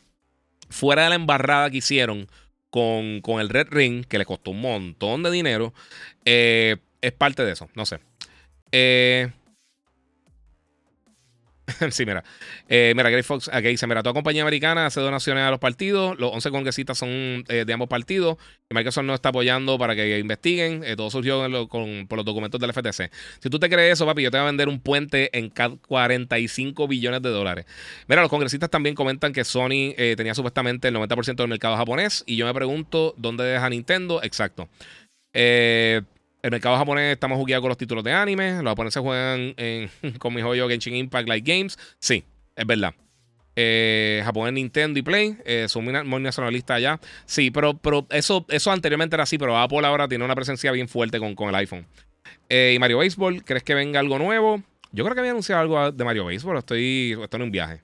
fuera 0.69 1.05
de 1.05 1.09
la 1.09 1.15
embarrada 1.15 1.71
que 1.71 1.79
hicieron 1.79 2.29
con, 2.69 3.23
con, 3.23 3.41
el 3.41 3.49
Red 3.49 3.69
Ring, 3.71 4.05
que 4.05 4.19
le 4.19 4.27
costó 4.27 4.51
un 4.51 4.61
montón 4.61 5.23
de 5.23 5.31
dinero, 5.31 5.73
eh, 6.27 6.77
es 7.01 7.13
parte 7.13 7.47
de 7.47 7.53
eso, 7.53 7.71
no 7.75 7.87
sé. 7.87 8.01
Eh, 8.73 9.31
sí, 11.91 12.07
mira. 12.07 12.25
Eh, 12.69 12.93
mira, 12.97 13.11
Gray 13.11 13.23
Fox 13.23 13.51
aquí 13.53 13.69
dice: 13.69 13.87
Mira, 13.87 14.03
toda 14.03 14.15
compañía 14.15 14.43
americana 14.43 14.87
hace 14.87 15.01
donaciones 15.01 15.45
a 15.45 15.51
los 15.51 15.59
partidos. 15.59 16.19
Los 16.19 16.33
11 16.33 16.51
congresistas 16.51 16.99
son 16.99 17.09
eh, 17.49 17.65
de 17.67 17.73
ambos 17.73 17.89
partidos. 17.89 18.37
Microsoft 18.71 19.05
no 19.05 19.15
está 19.15 19.31
apoyando 19.31 19.79
para 19.79 19.95
que 19.95 20.19
investiguen. 20.19 20.83
Eh, 20.85 20.97
todo 20.97 21.11
surgió 21.11 21.41
por 21.69 22.17
los 22.17 22.25
documentos 22.25 22.61
del 22.61 22.73
FTC. 22.73 23.11
Si 23.41 23.51
tú 23.51 23.59
te 23.59 23.69
crees 23.69 23.95
eso, 23.95 24.07
papi, 24.07 24.23
yo 24.23 24.31
te 24.31 24.39
voy 24.39 24.45
a 24.45 24.47
vender 24.47 24.69
un 24.69 24.81
puente 24.81 25.37
en 25.37 25.51
45 25.51 26.87
billones 26.87 27.23
de 27.23 27.31
dólares. 27.31 27.67
Mira, 28.07 28.23
los 28.23 28.31
congresistas 28.31 28.71
también 28.71 28.95
comentan 28.95 29.33
que 29.33 29.45
Sony 29.45 29.95
tenía 30.17 30.35
supuestamente 30.35 30.89
el 30.89 30.95
90% 30.95 31.37
del 31.37 31.49
mercado 31.49 31.77
japonés. 31.77 32.23
Y 32.27 32.37
yo 32.37 32.47
me 32.47 32.55
pregunto: 32.55 33.15
¿dónde 33.17 33.45
deja 33.45 33.69
Nintendo? 33.69 34.23
Exacto. 34.23 34.69
Eh. 35.33 36.03
El 36.43 36.51
mercado 36.51 36.77
japonés 36.77 37.13
estamos 37.13 37.39
jugueados 37.39 37.63
con 37.63 37.69
los 37.69 37.79
títulos 37.79 38.03
de 38.03 38.13
anime. 38.13 38.63
Los 38.63 38.71
japoneses 38.71 39.03
juegan 39.03 39.55
con 40.19 40.35
mi 40.35 40.41
joyo 40.41 40.69
Genshin 40.69 40.97
Impact 40.97 41.29
Like 41.29 41.53
Games. 41.53 41.79
Sí, 41.99 42.25
es 42.57 42.67
verdad. 42.67 42.95
Eh, 43.57 44.23
Japón 44.25 44.55
Nintendo 44.55 44.99
y 44.99 45.03
Play. 45.03 45.37
Eh, 45.45 45.67
son 45.69 45.85
muy 45.85 46.21
nacionalistas 46.21 46.79
allá. 46.79 47.01
Sí, 47.27 47.51
pero, 47.51 47.75
pero 47.75 48.07
eso, 48.11 48.47
eso 48.49 48.71
anteriormente 48.71 49.17
era 49.17 49.25
así. 49.25 49.37
Pero 49.37 49.59
Apple 49.59 49.87
ahora 49.87 50.09
tiene 50.09 50.25
una 50.25 50.35
presencia 50.35 50.73
bien 50.73 50.89
fuerte 50.89 51.19
con, 51.19 51.35
con 51.35 51.51
el 51.51 51.55
iPhone. 51.57 51.87
Eh, 52.49 52.73
y 52.75 52.79
Mario 52.79 52.99
Baseball, 52.99 53.45
¿crees 53.45 53.63
que 53.63 53.75
venga 53.75 54.01
algo 54.01 54.19
nuevo? 54.19 54.63
Yo 54.93 55.05
creo 55.05 55.15
que 55.15 55.21
había 55.21 55.33
anunciado 55.33 55.61
algo 55.61 55.93
de 55.93 56.05
Mario 56.05 56.25
Baseball. 56.25 56.57
Estoy, 56.57 57.19
estoy 57.23 57.39
en 57.39 57.43
un 57.43 57.51
viaje. 57.51 57.83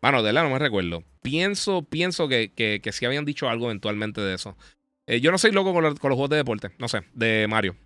Bueno, 0.00 0.18
de 0.18 0.24
verdad 0.24 0.44
no 0.44 0.50
me 0.50 0.58
recuerdo. 0.58 1.02
Pienso, 1.22 1.82
pienso 1.82 2.28
que, 2.28 2.52
que, 2.54 2.80
que 2.82 2.92
sí 2.92 3.04
habían 3.06 3.24
dicho 3.24 3.48
algo 3.48 3.66
eventualmente 3.66 4.20
de 4.20 4.34
eso. 4.34 4.56
Eh, 5.06 5.20
yo 5.20 5.30
no 5.30 5.38
soy 5.38 5.52
loco 5.52 5.72
con, 5.72 5.82
los 5.82 5.98
juegos 5.98 6.30
de 6.30 6.36
deporte, 6.36 6.70
no 6.78 6.88
sé, 6.88 7.02
de 7.12 7.46
Mario. 7.48 7.76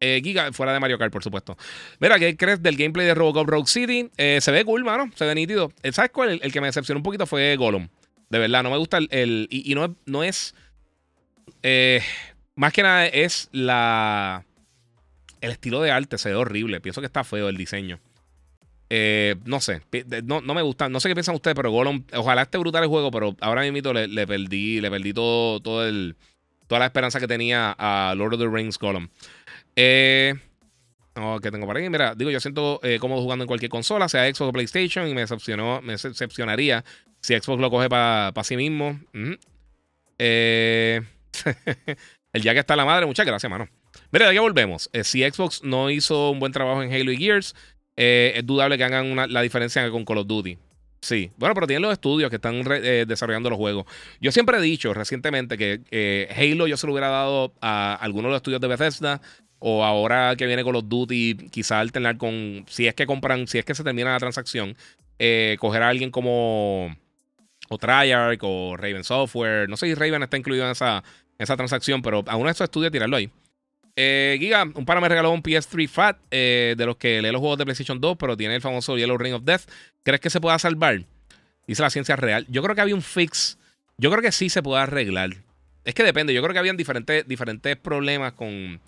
Eh, 0.00 0.20
Giga, 0.22 0.52
fuera 0.52 0.72
de 0.72 0.80
Mario 0.80 0.98
Kart, 0.98 1.12
por 1.12 1.22
supuesto. 1.22 1.56
Mira, 2.00 2.18
¿qué 2.18 2.36
crees 2.36 2.62
del 2.62 2.76
gameplay 2.76 3.06
de 3.06 3.14
Robocop 3.14 3.48
Rogue 3.48 3.68
City? 3.68 4.10
Eh, 4.16 4.38
se 4.40 4.50
ve 4.50 4.64
cool, 4.64 4.84
mano. 4.84 5.10
Se 5.14 5.24
ve 5.24 5.34
nítido. 5.34 5.72
¿Sabes 5.92 6.10
cuál? 6.10 6.40
El, 6.42 6.52
que 6.52 6.60
me 6.60 6.66
decepcionó 6.66 6.98
un 6.98 7.04
poquito 7.04 7.26
fue 7.26 7.56
Gollum. 7.56 7.88
De 8.28 8.38
verdad, 8.38 8.62
no 8.62 8.70
me 8.70 8.76
gusta 8.76 8.98
el. 8.98 9.46
y, 9.50 9.74
no, 9.74 9.94
no 10.04 10.24
es. 10.24 10.54
más 12.56 12.72
que 12.72 12.82
nada 12.82 13.06
es 13.06 13.48
la. 13.52 14.44
El 15.40 15.52
estilo 15.52 15.80
de 15.80 15.90
arte 15.90 16.18
se 16.18 16.30
ve 16.30 16.34
horrible. 16.34 16.80
Pienso 16.80 17.00
que 17.00 17.06
está 17.06 17.22
feo 17.22 17.48
el 17.48 17.56
diseño. 17.56 18.00
no 18.90 19.60
sé, 19.60 19.80
no, 20.24 20.40
me 20.42 20.62
gusta, 20.62 20.88
no 20.88 21.00
sé 21.00 21.08
qué 21.08 21.14
piensan 21.14 21.36
ustedes, 21.36 21.54
pero 21.54 21.70
Gollum, 21.70 22.04
ojalá 22.12 22.42
esté 22.42 22.58
brutal 22.58 22.82
el 22.82 22.88
juego, 22.88 23.10
pero 23.10 23.36
ahora 23.40 23.62
mismo 23.62 23.92
le, 23.92 24.08
le 24.08 24.26
perdí, 24.26 24.80
le 24.80 24.90
perdí 24.90 25.14
todo, 25.14 25.60
todo 25.60 25.86
el, 25.86 26.16
toda 26.66 26.80
la 26.80 26.86
esperanza 26.86 27.20
que 27.20 27.26
tenía 27.26 27.74
a 27.78 28.14
Lord 28.16 28.34
of 28.34 28.40
the 28.40 28.48
Rings 28.48 28.78
Column. 28.78 29.10
Eh, 29.76 30.34
que 31.42 31.50
tengo 31.50 31.66
por 31.66 31.76
ahí. 31.76 31.88
Mira, 31.88 32.14
digo, 32.14 32.30
yo 32.30 32.40
siento 32.40 32.80
eh, 32.82 32.98
cómodo 32.98 33.22
jugando 33.22 33.44
en 33.44 33.46
cualquier 33.46 33.70
consola, 33.70 34.08
sea 34.08 34.26
Xbox 34.26 34.48
o 34.48 34.52
PlayStation, 34.52 35.08
y 35.08 35.14
me 35.14 35.20
decepcionó, 35.20 35.80
me 35.80 35.92
decepcionaría 35.92 36.84
si 37.20 37.34
Xbox 37.34 37.60
lo 37.60 37.70
coge 37.70 37.88
para 37.88 38.32
sí 38.42 38.56
mismo. 38.56 38.98
Eh, 40.18 41.02
el 42.32 42.42
ya 42.42 42.52
que 42.52 42.60
está 42.60 42.76
la 42.76 42.84
madre, 42.84 43.06
muchas 43.06 43.26
gracias, 43.26 43.48
mano. 43.48 43.68
Mira, 44.10 44.32
ya 44.32 44.40
volvemos. 44.40 44.90
Eh, 44.92 45.04
si 45.04 45.22
Xbox 45.22 45.62
no 45.62 45.90
hizo 45.90 46.30
un 46.30 46.40
buen 46.40 46.52
trabajo 46.52 46.82
en 46.82 46.92
Halo 46.92 47.12
y 47.12 47.16
Gears, 47.16 47.54
es 47.96 48.44
dudable 48.44 48.76
que 48.76 48.84
hagan 48.84 49.32
la 49.32 49.42
diferencia 49.42 49.88
con 49.90 50.04
Call 50.04 50.18
of 50.18 50.26
Duty. 50.26 50.58
Sí, 51.04 51.30
bueno, 51.36 51.54
pero 51.54 51.66
tienen 51.66 51.82
los 51.82 51.92
estudios 51.92 52.30
que 52.30 52.36
están 52.36 52.62
eh, 52.66 53.04
desarrollando 53.06 53.50
los 53.50 53.58
juegos. 53.58 53.84
Yo 54.22 54.32
siempre 54.32 54.56
he 54.56 54.60
dicho 54.62 54.94
recientemente 54.94 55.58
que 55.58 56.28
Halo 56.34 56.66
yo 56.66 56.78
se 56.78 56.86
lo 56.86 56.94
hubiera 56.94 57.08
dado 57.08 57.52
a 57.60 57.94
algunos 57.94 58.30
de 58.30 58.30
los 58.30 58.36
estudios 58.38 58.60
de 58.62 58.68
Bethesda 58.68 59.20
o 59.58 59.84
ahora 59.84 60.34
que 60.36 60.46
viene 60.46 60.64
con 60.64 60.72
los 60.72 60.88
Duty, 60.88 61.48
quizá 61.50 61.80
alternar 61.80 62.16
con, 62.16 62.64
si 62.68 62.86
es 62.86 62.94
que 62.94 63.06
compran, 63.06 63.46
si 63.46 63.58
es 63.58 63.64
que 63.64 63.74
se 63.74 63.84
termina 63.84 64.12
la 64.12 64.18
transacción, 64.18 64.76
eh, 65.18 65.56
coger 65.60 65.82
a 65.82 65.88
alguien 65.88 66.10
como 66.10 66.94
o 67.68 67.78
Treyarch 67.78 68.40
o 68.42 68.76
Raven 68.76 69.04
Software. 69.04 69.68
No 69.68 69.76
sé 69.76 69.86
si 69.86 69.94
Raven 69.94 70.22
está 70.22 70.36
incluido 70.36 70.64
en 70.64 70.72
esa, 70.72 71.02
esa 71.38 71.56
transacción, 71.56 72.02
pero 72.02 72.24
a 72.26 72.36
uno 72.36 72.46
de 72.46 72.52
estos 72.52 72.64
estudios 72.64 72.92
tirarlo 72.92 73.16
ahí. 73.16 73.30
Eh, 73.96 74.36
Giga, 74.40 74.64
un 74.64 74.84
pana 74.84 75.00
me 75.00 75.08
regaló 75.08 75.30
un 75.30 75.42
PS3 75.42 75.88
Fat 75.88 76.18
eh, 76.30 76.74
de 76.76 76.86
los 76.86 76.96
que 76.96 77.22
lee 77.22 77.30
los 77.30 77.40
juegos 77.40 77.58
de 77.58 77.64
PlayStation 77.64 78.00
2, 78.00 78.16
pero 78.18 78.36
tiene 78.36 78.56
el 78.56 78.60
famoso 78.60 78.96
Yellow 78.96 79.16
Ring 79.16 79.34
of 79.34 79.44
Death. 79.44 79.62
¿Crees 80.02 80.20
que 80.20 80.30
se 80.30 80.40
pueda 80.40 80.58
salvar? 80.58 81.04
Dice 81.66 81.82
la 81.82 81.90
ciencia 81.90 82.16
real. 82.16 82.46
Yo 82.48 82.62
creo 82.62 82.74
que 82.74 82.80
había 82.80 82.94
un 82.94 83.02
fix. 83.02 83.58
Yo 83.96 84.10
creo 84.10 84.22
que 84.22 84.32
sí 84.32 84.50
se 84.50 84.62
puede 84.62 84.82
arreglar. 84.82 85.30
Es 85.84 85.94
que 85.94 86.02
depende. 86.02 86.34
Yo 86.34 86.42
creo 86.42 86.52
que 86.52 86.58
habían 86.58 86.76
diferentes, 86.76 87.26
diferentes 87.28 87.76
problemas 87.76 88.32
con, 88.32 88.80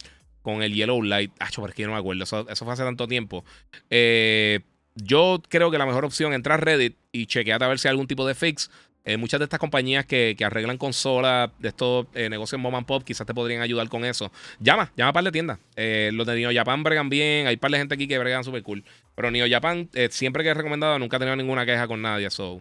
con 0.43 0.63
el 0.63 0.75
Yellow 0.75 1.03
Light. 1.03 1.33
Ah, 1.39 1.49
porque 1.55 1.83
yo 1.83 1.89
no 1.89 1.95
me 1.95 2.01
acuerdo. 2.01 2.25
Eso, 2.25 2.45
fue 2.45 2.73
hace 2.73 2.83
tanto 2.83 3.07
tiempo. 3.07 3.45
Eh, 3.91 4.61
yo 4.97 5.43
creo 5.49 5.71
que 5.71 5.79
la 5.79 5.87
mejor 5.87 6.05
opción 6.05 6.33
es 6.33 6.37
entrar 6.37 6.59
a 6.59 6.63
Reddit 6.63 6.97
y 7.13 7.27
chequear 7.27 7.63
a 7.63 7.69
ver 7.69 7.79
si 7.79 7.89
hay 7.89 7.91
algún 7.91 8.07
tipo 8.07 8.27
de 8.27 8.35
fix. 8.35 8.71
Eh, 9.09 9.17
muchas 9.17 9.39
de 9.39 9.45
estas 9.45 9.61
compañías 9.61 10.05
que, 10.05 10.37
arreglan 10.45 10.79
consolas, 10.79 11.51
de 11.61 11.69
estos 11.69 12.07
eh, 12.13 12.29
negocios 12.29 12.61
mom 12.61 12.75
and 12.75 12.87
pop, 12.87 13.05
quizás 13.05 13.25
te 13.25 13.33
podrían 13.33 13.63
ayudar 13.63 13.89
con 13.89 14.05
eso. 14.05 14.33
Llama, 14.59 14.93
llama 14.97 15.11
a 15.11 15.13
par 15.13 15.23
de 15.23 15.31
tiendas. 15.31 15.61
Eh, 15.77 16.11
los 16.13 16.27
de 16.27 16.35
Neo 16.35 16.51
Japan 16.53 16.83
bregan 16.83 17.09
bien, 17.09 17.47
hay 17.47 17.57
par 17.57 17.71
de 17.71 17.79
gente 17.79 17.95
aquí 17.95 18.09
que 18.09 18.19
bregan 18.19 18.43
súper 18.43 18.65
cool. 18.65 18.83
Pero 19.15 19.31
Neo 19.31 19.47
Japan, 19.49 19.89
siempre 20.11 20.43
que 20.43 20.51
he 20.51 20.55
recomendado, 20.55 20.99
nunca 20.99 21.19
he 21.19 21.21
tenido 21.21 21.37
ninguna 21.37 21.65
queja 21.65 21.87
con 21.87 22.03
nadie. 22.03 22.29
So. 22.31 22.61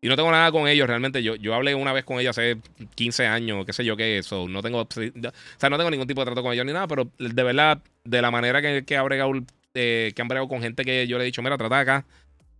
Y 0.00 0.08
no 0.08 0.16
tengo 0.16 0.30
nada 0.30 0.50
con 0.50 0.66
ellos, 0.66 0.88
realmente. 0.88 1.22
Yo, 1.22 1.36
yo 1.36 1.54
hablé 1.54 1.74
una 1.74 1.92
vez 1.92 2.04
con 2.04 2.18
ellos 2.18 2.38
hace 2.38 2.56
15 2.94 3.26
años, 3.26 3.66
qué 3.66 3.74
sé 3.74 3.84
yo 3.84 3.94
qué, 3.94 4.16
eso. 4.16 4.48
No 4.48 4.62
tengo, 4.62 4.80
o 4.80 4.88
sea, 5.58 5.68
no 5.68 5.76
tengo 5.76 5.90
ningún 5.90 6.06
tipo 6.06 6.22
de 6.22 6.24
trato 6.24 6.42
con 6.42 6.54
ellos 6.54 6.64
ni 6.64 6.72
nada, 6.72 6.88
pero 6.88 7.10
de 7.18 7.42
verdad, 7.42 7.82
de 8.04 8.22
la 8.22 8.30
manera 8.30 8.62
que, 8.62 8.86
que, 8.86 8.96
ha 8.96 9.02
bregado, 9.02 9.32
que 9.74 10.14
han 10.18 10.28
bregado 10.28 10.48
con 10.48 10.62
gente 10.62 10.86
que 10.86 11.06
yo 11.06 11.18
le 11.18 11.24
he 11.24 11.26
dicho, 11.26 11.42
mira, 11.42 11.58
trata 11.58 11.80
acá 11.80 12.06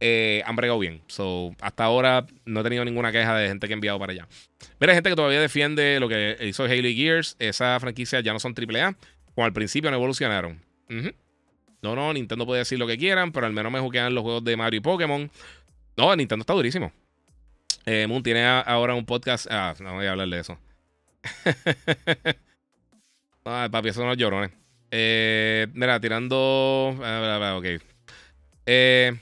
eh, 0.05 0.43
han 0.45 0.57
bien. 0.81 1.01
So, 1.07 1.55
hasta 1.61 1.85
ahora 1.85 2.27
no 2.45 2.61
he 2.61 2.62
tenido 2.65 2.85
ninguna 2.85 3.12
queja 3.12 3.37
de 3.37 3.47
gente 3.47 3.69
que 3.69 3.73
ha 3.73 3.77
enviado 3.77 4.01
para 4.01 4.12
allá. 4.12 4.27
Pero 4.79 4.91
hay 4.91 4.97
gente 4.97 5.11
que 5.11 5.16
todavía 5.16 5.41
defiende 5.41 6.01
lo 6.01 6.09
que 6.09 6.37
hizo 6.41 6.65
Halo 6.65 6.89
Gears. 6.89 7.37
Esa 7.39 7.79
franquicia 7.79 8.19
ya 8.19 8.33
no 8.33 8.41
son 8.41 8.53
AAA. 8.53 8.97
Como 9.33 9.45
al 9.45 9.53
principio 9.53 9.91
no 9.91 9.97
evolucionaron. 9.97 10.61
No, 11.83 11.95
no, 11.95 12.12
Nintendo 12.12 12.45
puede 12.45 12.59
decir 12.59 12.81
lo 12.81 12.89
que 12.89 12.99
quieran, 12.99 13.31
pero 13.31 13.47
al 13.47 13.53
menos 13.53 13.70
me 13.70 13.79
juegan 13.79 14.12
los 14.12 14.23
juegos 14.23 14.43
de 14.43 14.57
Mario 14.57 14.79
y 14.79 14.81
Pokémon. 14.81 15.31
No, 15.97 16.16
Nintendo 16.16 16.43
está 16.43 16.53
durísimo. 16.53 16.93
Eh, 17.87 18.07
Moon 18.09 18.24
tiene 18.24 18.45
ahora 18.45 18.95
un 18.95 19.07
podcast. 19.07 19.47
Ah, 19.51 19.74
no 19.81 19.95
voy 19.95 20.07
a 20.07 20.11
hablar 20.11 20.29
de 20.29 20.41
eso. 20.41 20.59
Ay, 23.45 23.69
papi, 23.69 23.89
esos 23.89 24.01
son 24.01 24.09
los 24.09 24.16
llorones. 24.16 24.51
Eh, 24.91 25.69
mira, 25.74 26.01
tirando. 26.01 26.97
Ok. 27.57 27.66
Eh, 28.66 29.12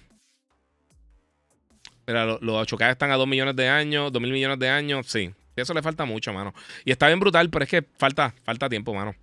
los, 2.13 2.43
los 2.43 2.69
8K 2.69 2.91
están 2.91 3.11
a 3.11 3.17
2 3.17 3.27
millones 3.27 3.57
de 3.57 3.69
años, 3.69 4.13
2 4.13 4.23
mil 4.23 4.33
millones 4.33 4.59
de 4.59 4.69
años. 4.69 5.07
Sí, 5.07 5.31
eso 5.57 5.75
le 5.75 5.83
falta 5.83 6.05
mucho, 6.05 6.33
mano. 6.33 6.55
Y 6.85 6.91
está 6.91 7.07
bien 7.07 7.21
brutal, 7.21 7.51
pero 7.51 7.65
es 7.65 7.71
que 7.71 7.85
falta, 7.97 8.35
falta 8.45 8.69
tiempo, 8.69 8.95
mano. 8.95 9.15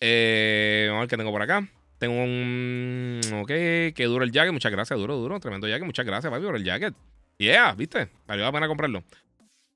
Eh, 0.00 0.86
vamos 0.88 0.98
a 0.98 1.02
ver 1.02 1.08
qué 1.08 1.16
tengo 1.16 1.30
por 1.30 1.42
acá. 1.42 1.68
Tengo 1.98 2.14
un. 2.14 3.20
Ok, 3.42 3.48
que 3.48 4.04
duro 4.06 4.24
el 4.24 4.32
jacket. 4.32 4.52
Muchas 4.52 4.72
gracias, 4.72 4.98
duro, 4.98 5.16
duro. 5.16 5.38
Tremendo 5.38 5.68
jacket. 5.68 5.84
Muchas 5.84 6.06
gracias, 6.06 6.32
papi, 6.32 6.44
por 6.44 6.56
el 6.56 6.64
jacket. 6.64 6.94
Yeah, 7.36 7.74
¿viste? 7.74 8.08
Valió 8.26 8.44
la 8.44 8.52
pena 8.52 8.68
comprarlo. 8.68 9.04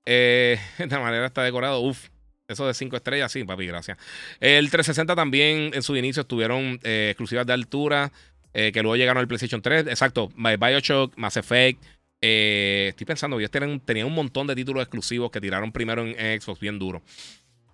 Eh, 0.07 0.59
de 0.79 0.99
manera 0.99 1.27
está 1.27 1.43
decorado. 1.43 1.81
Uf, 1.81 2.09
eso 2.49 2.67
de 2.67 2.75
5 2.75 2.97
estrellas, 2.97 3.33
sí, 3.33 3.45
papi, 3.45 3.67
gracias. 3.67 3.99
El 4.41 4.71
360 4.71 5.15
también 5.15 5.71
en 5.75 5.83
su 5.83 5.97
inicio 5.97 6.23
estuvieron 6.23 6.79
eh, 6.83 7.09
exclusivas 7.11 7.47
de 7.47 7.55
altura, 7.55 8.13
eh, 8.53 8.71
que 8.73 8.83
luego 8.83 8.97
llegaron 8.97 9.21
al 9.21 9.27
PlayStation 9.27 9.63
3. 9.63 9.87
Exacto, 9.87 10.31
Bioshock, 10.37 11.17
Mass 11.17 11.37
Effect. 11.37 11.83
Eh, 12.27 12.87
estoy 12.91 13.05
pensando, 13.05 13.39
ellos 13.39 13.51
tenían, 13.51 14.07
un 14.07 14.15
montón 14.15 14.47
de 14.47 14.55
títulos 14.55 14.83
exclusivos 14.83 15.31
que 15.31 15.41
tiraron 15.41 15.73
primero 15.73 16.07
en, 16.07 16.41
Xbox 16.41 16.59
bien 16.59 16.79
duro. 16.79 17.03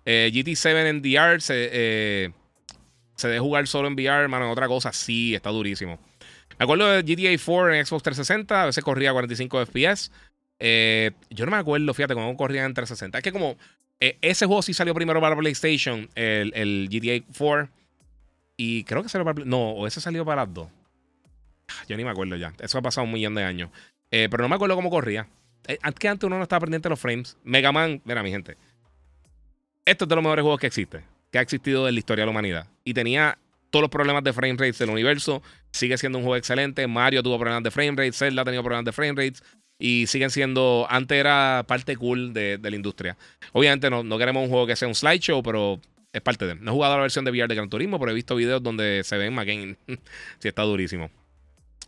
GT7 0.05 0.87
en 0.87 0.97
VR 0.99 1.39
se, 1.39 2.33
se 3.15 3.27
debe 3.27 3.39
jugar 3.39 3.67
solo 3.67 3.87
en 3.87 3.93
VR, 3.93 4.23
hermano, 4.23 4.45
en 4.45 4.51
otra 4.51 4.67
cosa, 4.67 4.91
sí, 4.91 5.35
está 5.35 5.51
durísimo. 5.51 5.99
Me 6.59 6.63
acuerdo 6.65 6.87
de 6.91 7.03
GTA 7.03 7.41
4 7.43 7.75
en 7.75 7.85
Xbox 7.85 8.03
360, 8.03 8.63
a 8.63 8.65
veces 8.65 8.83
corría 8.83 9.11
a 9.11 9.13
45 9.13 9.65
FPS. 9.65 10.11
yo 11.29 11.45
no 11.45 11.51
me 11.51 11.57
acuerdo, 11.57 11.93
fíjate, 11.93 12.13
cómo 12.13 12.35
corría 12.35 12.65
en 12.65 12.73
360. 12.73 13.19
Es 13.19 13.23
que 13.23 13.31
como 13.31 13.57
eh, 14.01 14.17
ese 14.21 14.47
juego 14.47 14.63
sí 14.63 14.73
salió 14.73 14.95
primero 14.95 15.21
para 15.21 15.37
PlayStation, 15.37 16.09
el, 16.15 16.51
el, 16.55 16.89
GTA 16.89 17.23
4. 17.37 17.69
Y 18.57 18.83
creo 18.83 19.03
que 19.03 19.09
salió 19.09 19.23
para. 19.23 19.45
No, 19.45 19.71
o 19.71 19.87
ese 19.87 20.01
salió 20.01 20.25
para 20.25 20.45
las 20.45 20.53
dos. 20.53 20.67
Yo 21.87 21.95
ni 21.95 22.03
me 22.03 22.09
acuerdo 22.09 22.35
ya. 22.35 22.51
Eso 22.59 22.79
ha 22.79 22.81
pasado 22.81 23.05
un 23.05 23.13
millón 23.13 23.35
de 23.35 23.43
años. 23.43 23.69
Eh, 24.11 24.27
pero 24.29 24.43
no 24.43 24.49
me 24.49 24.55
acuerdo 24.55 24.75
cómo 24.75 24.89
corría. 24.89 25.27
Eh, 25.67 25.77
que 25.97 26.07
antes 26.07 26.27
uno 26.27 26.37
no 26.37 26.43
estaba 26.43 26.61
pendiente 26.61 26.87
de 26.87 26.91
los 26.91 26.99
frames. 26.99 27.37
Mega 27.43 27.71
Man, 27.71 28.01
mira, 28.05 28.21
mi 28.21 28.29
gente. 28.29 28.57
Esto 29.85 30.05
es 30.05 30.09
de 30.09 30.15
los 30.15 30.23
mejores 30.23 30.43
juegos 30.43 30.59
que 30.59 30.67
existe. 30.67 31.03
Que 31.31 31.39
ha 31.39 31.41
existido 31.41 31.87
en 31.87 31.95
la 31.95 31.99
historia 31.99 32.23
de 32.23 32.25
la 32.27 32.31
humanidad. 32.31 32.67
Y 32.83 32.93
tenía 32.93 33.37
todos 33.69 33.81
los 33.81 33.89
problemas 33.89 34.23
de 34.23 34.33
frame 34.33 34.53
rates 34.53 34.77
del 34.79 34.89
universo. 34.89 35.41
Sigue 35.71 35.97
siendo 35.97 36.17
un 36.17 36.25
juego 36.25 36.35
excelente. 36.35 36.85
Mario 36.87 37.23
tuvo 37.23 37.39
problemas 37.39 37.63
de 37.63 37.71
frame 37.71 37.91
rates. 37.91 38.17
Zelda 38.17 38.41
ha 38.41 38.45
tenido 38.45 38.63
problemas 38.63 38.85
de 38.85 38.91
frame 38.91 39.13
rates 39.13 39.43
y 39.79 40.05
siguen 40.07 40.29
siendo, 40.29 40.85
antes 40.89 41.17
era 41.17 41.65
parte 41.67 41.97
cool 41.97 42.33
de, 42.33 42.59
la 42.61 42.75
industria. 42.75 43.17
Obviamente 43.51 43.89
no, 43.89 44.03
no, 44.03 44.17
queremos 44.19 44.43
un 44.43 44.49
juego 44.49 44.67
que 44.67 44.75
sea 44.75 44.87
un 44.87 44.93
slideshow, 44.93 45.41
pero 45.41 45.81
es 46.13 46.21
parte 46.21 46.45
de. 46.45 46.55
No 46.55 46.71
he 46.71 46.73
jugado 46.73 46.95
la 46.95 47.01
versión 47.01 47.25
de 47.25 47.31
VR 47.31 47.47
de 47.47 47.55
Gran 47.55 47.69
Turismo, 47.69 47.99
pero 47.99 48.11
he 48.11 48.15
visto 48.15 48.35
videos 48.35 48.61
donde 48.61 49.01
se 49.03 49.17
ven 49.17 49.33
McCain. 49.33 49.77
sí, 50.39 50.47
está 50.47 50.61
durísimo. 50.61 51.09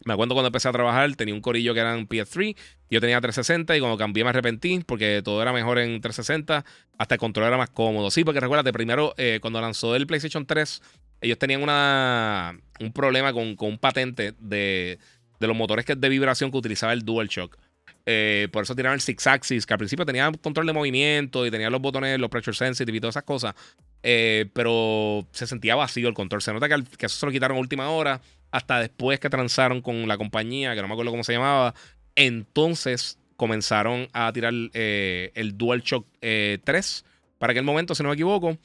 Me 0.06 0.14
acuerdo 0.14 0.36
cuando 0.36 0.48
empecé 0.48 0.68
a 0.68 0.72
trabajar, 0.72 1.16
tenía 1.16 1.34
un 1.34 1.42
corillo 1.42 1.74
que 1.74 1.80
eran 1.80 2.08
PS3, 2.08 2.58
yo 2.90 3.00
tenía 3.00 3.22
360 3.22 3.78
y 3.78 3.80
cuando 3.80 3.98
cambié 3.98 4.24
me 4.24 4.32
arrepentí 4.32 4.80
porque 4.86 5.22
todo 5.24 5.42
era 5.42 5.54
mejor 5.54 5.80
en 5.80 6.02
360, 6.02 6.66
hasta 6.98 7.16
el 7.16 7.20
control 7.20 7.48
era 7.48 7.58
más 7.58 7.70
cómodo. 7.70 8.12
Sí, 8.12 8.24
porque 8.24 8.40
recuérdate, 8.40 8.74
primero 8.74 9.14
eh, 9.18 9.40
cuando 9.42 9.62
lanzó 9.62 9.96
el 9.96 10.06
PlayStation 10.06 10.46
3, 10.46 10.82
ellos 11.22 11.38
tenían 11.38 11.64
una, 11.64 12.58
un 12.82 12.92
problema 12.92 13.32
con, 13.32 13.56
con 13.56 13.70
un 13.70 13.78
patente 13.78 14.34
de, 14.40 15.00
de 15.40 15.48
los 15.48 15.56
motores 15.56 15.86
que 15.86 15.96
de 15.96 16.10
vibración 16.10 16.52
que 16.52 16.58
utilizaba 16.58 16.92
el 16.94 17.04
DualShock. 17.04 17.58
Eh, 18.06 18.50
por 18.52 18.64
eso 18.64 18.76
tiraron 18.76 18.96
el 18.96 19.02
Six 19.02 19.28
Axis, 19.28 19.66
que 19.66 19.74
al 19.74 19.78
principio 19.78 20.06
tenía 20.06 20.32
control 20.42 20.68
de 20.68 20.74
movimiento 20.74 21.46
y 21.46 21.52
tenía 21.52 21.70
los 21.70 21.82
botones, 21.82 22.20
los 22.20 22.30
pressure 22.30 22.56
sensitive 22.56 22.98
y 22.98 23.02
todas 23.02 23.14
esas 23.14 23.24
cosas. 23.24 23.56
Eh, 24.02 24.50
pero 24.54 25.26
se 25.32 25.48
sentía 25.48 25.76
vacío 25.76 26.08
el 26.10 26.14
control. 26.14 26.42
Se 26.42 26.52
nota 26.52 26.68
que, 26.68 27.06
eso 27.06 27.18
se 27.18 27.26
lo 27.26 27.32
quitaron 27.32 27.58
a 27.58 27.60
última 27.60 27.90
hora, 27.90 28.22
hasta 28.54 28.80
después 28.80 29.20
que 29.20 29.30
transaron 29.30 29.82
con 29.82 30.08
la 30.08 30.18
compañía, 30.18 30.76
que 30.76 30.82
no 30.82 30.88
me 30.88 30.94
acuerdo 30.94 31.12
cómo 31.12 31.24
se 31.24 31.34
llamaba. 31.34 31.74
Entonces 32.16 33.20
comenzaron 33.36 34.08
a 34.14 34.32
tirar 34.32 34.54
eh, 34.74 35.32
el 35.34 35.58
DualShock 35.58 36.06
3 36.22 37.06
para 37.40 37.52
aquel 37.52 37.64
momento, 37.64 37.96
si 37.96 38.04
no 38.04 38.10
me 38.10 38.16
equivoco. 38.16 38.58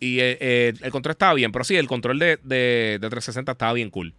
Y 0.00 0.18
el 0.18 0.90
control 0.90 1.12
estaba 1.12 1.34
bien, 1.34 1.52
pero 1.52 1.64
sí, 1.64 1.76
el 1.76 1.86
control 1.86 2.18
de, 2.18 2.38
de 2.42 2.98
360 2.98 3.52
estaba 3.52 3.72
bien 3.74 3.90
cool. 3.90 4.14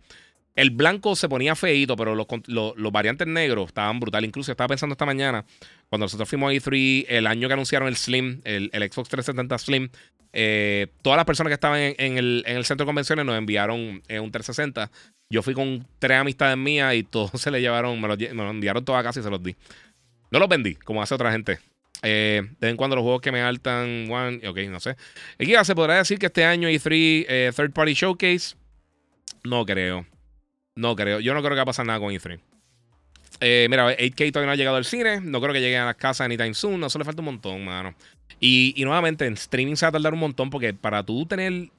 El 0.56 0.70
blanco 0.70 1.18
se 1.18 1.28
ponía 1.28 1.54
feito, 1.54 1.98
pero 1.98 2.16
los, 2.16 2.92
variantes 2.92 3.28
negros 3.28 3.68
estaban 3.68 4.00
brutales. 4.00 4.30
Incluso 4.30 4.52
estaba 4.52 4.70
pensando 4.70 4.94
esta 4.94 5.06
mañana, 5.06 5.46
cuando 5.90 6.06
nosotros 6.06 6.30
fuimos 6.30 6.50
a 6.50 6.54
E3, 6.54 7.06
el 7.10 7.28
año 7.28 7.50
que 7.50 7.54
anunciaron 7.54 7.90
el 7.90 7.98
Slim, 7.98 8.40
el, 8.46 8.70
Xbox 8.72 9.10
370 9.10 9.58
Slim, 9.58 9.90
eh, 10.38 10.88
todas 11.02 11.16
las 11.16 11.26
personas 11.26 11.50
que 11.50 11.54
estaban 11.54 11.80
en, 11.80 12.18
el, 12.18 12.66
centro 12.66 12.84
de 12.84 12.90
convenciones 12.90 13.26
nos 13.26 13.38
enviaron 13.38 14.04
eh, 14.10 14.20
un 14.20 14.32
360. 14.32 14.92
Yo 15.30 15.42
fui 15.42 15.54
con 15.54 15.88
tres 15.98 16.18
amistades 16.18 16.58
mías 16.58 16.94
y 16.94 17.04
todos 17.04 17.32
se 17.42 17.50
le 17.50 17.62
llevaron, 17.62 18.00
me 18.02 18.08
lo, 18.10 18.50
enviaron 18.50 18.84
todos 18.84 19.00
a 19.00 19.04
casa 19.04 19.22
y 19.22 19.24
se 19.24 19.30
los 19.30 19.42
di. 19.42 19.56
No 20.32 20.40
los 20.40 20.50
vendí, 20.50 20.76
como 20.76 21.02
hace 21.02 21.16
otra 21.16 21.32
gente. 21.32 21.60
Eh, 22.04 22.42
de 22.44 22.58
vez 22.60 22.72
en 22.72 22.76
cuando 22.76 22.98
los 22.98 23.04
juegos 23.04 23.22
que 23.22 23.32
me 23.32 23.42
altan, 23.42 24.12
one, 24.12 24.46
ok, 24.46 24.58
no 24.70 24.82
sé. 24.82 24.98
Aquí 25.40 25.54
se 25.64 25.74
podrá 25.74 25.96
decir 25.96 26.20
que 26.20 26.26
este 26.26 26.44
año 26.44 26.68
E3 26.68 27.56
Third 27.56 27.72
Party 27.72 27.94
Showcase. 27.94 28.58
No 29.46 29.66
creo. 29.66 30.06
No 30.76 30.98
creo. 30.98 31.22
Yo 31.22 31.34
no 31.34 31.40
creo 31.40 31.52
que 31.52 31.58
va 31.58 31.62
a 31.62 31.68
pasar 31.68 31.86
nada 31.86 32.00
con 32.00 32.14
E3. 32.14 32.40
Eh, 33.40 33.68
mira, 33.70 33.96
8K 33.98 34.32
todavía 34.32 34.48
no 34.48 34.52
ha 34.54 34.56
llegado 34.56 34.78
al 34.78 34.86
cine. 34.86 35.22
No 35.22 35.42
creo 35.42 35.54
que 35.54 35.62
llegue 35.62 35.78
a 35.78 35.86
las 35.86 35.96
casas 35.96 36.26
anytime 36.26 36.54
soon. 36.54 36.80
No, 36.80 36.88
eso 36.88 37.00
le 37.00 37.06
falta 37.06 37.22
un 37.22 37.26
montón, 37.26 37.66
mano. 37.66 37.96
Y, 38.40 38.74
nuevamente, 38.80 39.26
en 39.26 39.34
streaming 39.34 39.76
se 39.76 39.86
va 39.86 39.90
a 39.90 39.94
tardar 39.94 40.14
un 40.14 40.20
montón 40.20 40.50
porque 40.50 40.74
para 40.74 41.04
tú 41.04 41.26
tener. 41.26 41.70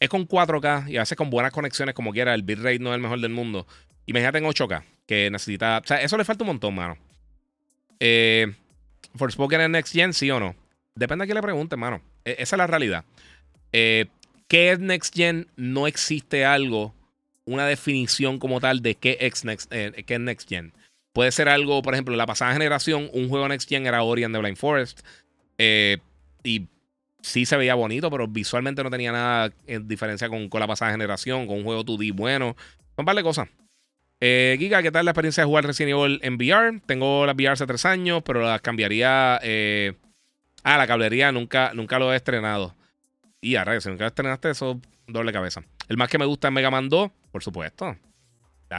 Es 0.00 0.08
con 0.08 0.28
4K 0.28 0.90
y 0.90 0.96
a 0.96 1.00
veces 1.00 1.18
con 1.18 1.28
buenas 1.28 1.52
conexiones, 1.52 1.94
como 1.94 2.12
quiera. 2.12 2.34
El 2.34 2.42
bitrate 2.42 2.78
no 2.78 2.90
es 2.90 2.96
el 2.96 3.02
mejor 3.02 3.20
del 3.20 3.32
mundo. 3.32 3.66
Imagínate 4.06 4.38
en 4.38 4.44
8K, 4.44 4.84
que 5.06 5.30
necesita. 5.30 5.78
O 5.78 5.86
sea, 5.86 6.00
eso 6.00 6.16
le 6.16 6.24
falta 6.24 6.44
un 6.44 6.48
montón, 6.48 6.74
mano. 6.74 6.96
Eh, 7.98 8.54
Forspoken 9.16 9.60
en 9.60 9.72
Next 9.72 9.92
Gen, 9.92 10.14
sí 10.14 10.30
o 10.30 10.38
no. 10.38 10.54
Depende 10.94 11.24
a 11.24 11.26
quién 11.26 11.34
le 11.34 11.42
pregunte, 11.42 11.76
mano. 11.76 12.00
E, 12.24 12.36
esa 12.38 12.56
es 12.56 12.58
la 12.58 12.66
realidad. 12.66 13.04
Eh, 13.72 14.06
¿Qué 14.46 14.70
es 14.70 14.78
Next 14.78 15.14
Gen? 15.14 15.48
No 15.56 15.86
existe 15.86 16.44
algo 16.44 16.94
una 17.44 17.66
definición 17.66 18.38
como 18.38 18.60
tal 18.60 18.82
de 18.82 18.94
qué 18.94 19.16
es 19.20 19.44
Next, 19.44 19.72
eh, 19.72 20.04
qué 20.06 20.18
Next 20.18 20.48
Gen. 20.48 20.72
Puede 21.18 21.32
ser 21.32 21.48
algo, 21.48 21.82
por 21.82 21.94
ejemplo, 21.94 22.14
la 22.14 22.26
pasada 22.26 22.52
generación, 22.52 23.10
un 23.12 23.28
juego 23.28 23.48
Next 23.48 23.68
Gen 23.68 23.88
era 23.88 24.04
Ori 24.04 24.22
and 24.22 24.32
the 24.32 24.38
Blind 24.38 24.56
Forest. 24.56 25.00
Eh, 25.58 25.98
y 26.44 26.68
sí 27.20 27.44
se 27.44 27.56
veía 27.56 27.74
bonito, 27.74 28.08
pero 28.08 28.28
visualmente 28.28 28.84
no 28.84 28.90
tenía 28.90 29.10
nada 29.10 29.52
en 29.66 29.88
diferencia 29.88 30.28
con, 30.28 30.48
la 30.48 30.68
pasada 30.68 30.92
generación, 30.92 31.48
con 31.48 31.56
un 31.56 31.64
juego 31.64 31.84
2D 31.84 32.14
bueno. 32.14 32.54
Son 32.94 32.98
un 32.98 33.04
par 33.04 33.16
de 33.16 33.24
cosas. 33.24 33.48
Eh, 34.20 34.54
Giga, 34.60 34.80
¿qué 34.80 34.92
tal 34.92 35.06
la 35.06 35.10
experiencia 35.10 35.42
de 35.42 35.48
jugar 35.48 35.66
Resident 35.66 35.98
Evil 35.98 36.20
en 36.22 36.36
VR? 36.36 36.80
Tengo 36.86 37.26
la 37.26 37.32
VR 37.32 37.48
hace 37.48 37.66
tres 37.66 37.84
años, 37.84 38.22
pero 38.24 38.40
la 38.40 38.60
cambiaría. 38.60 39.40
Eh, 39.42 39.94
ah, 40.62 40.78
la 40.78 40.86
cablería 40.86 41.32
nunca, 41.32 41.72
nunca 41.74 41.98
lo 41.98 42.12
he 42.12 42.16
estrenado. 42.16 42.76
Y 43.40 43.56
a 43.56 43.80
si 43.80 43.88
nunca 43.88 44.06
estrenaste 44.06 44.50
eso, 44.50 44.80
doble 45.08 45.32
cabeza. 45.32 45.64
El 45.88 45.96
más 45.96 46.10
que 46.10 46.18
me 46.18 46.26
gusta 46.26 46.46
es 46.46 46.54
Mega 46.54 46.70
Man 46.70 46.88
2, 46.88 47.10
por 47.32 47.42
supuesto. 47.42 47.96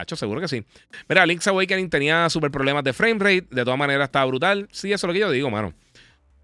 Hecho, 0.02 0.16
seguro 0.16 0.40
que 0.40 0.48
sí. 0.48 0.64
Mira, 1.08 1.26
Link's 1.26 1.46
Awakening 1.46 1.90
tenía 1.90 2.28
super 2.30 2.50
problemas 2.50 2.84
de 2.84 2.92
frame 2.92 3.18
rate. 3.18 3.46
De 3.50 3.64
todas 3.64 3.78
maneras, 3.78 4.06
estaba 4.06 4.26
brutal. 4.26 4.68
Sí, 4.70 4.92
eso 4.92 5.06
es 5.06 5.08
lo 5.08 5.12
que 5.12 5.20
yo 5.20 5.30
digo, 5.30 5.50
mano. 5.50 5.72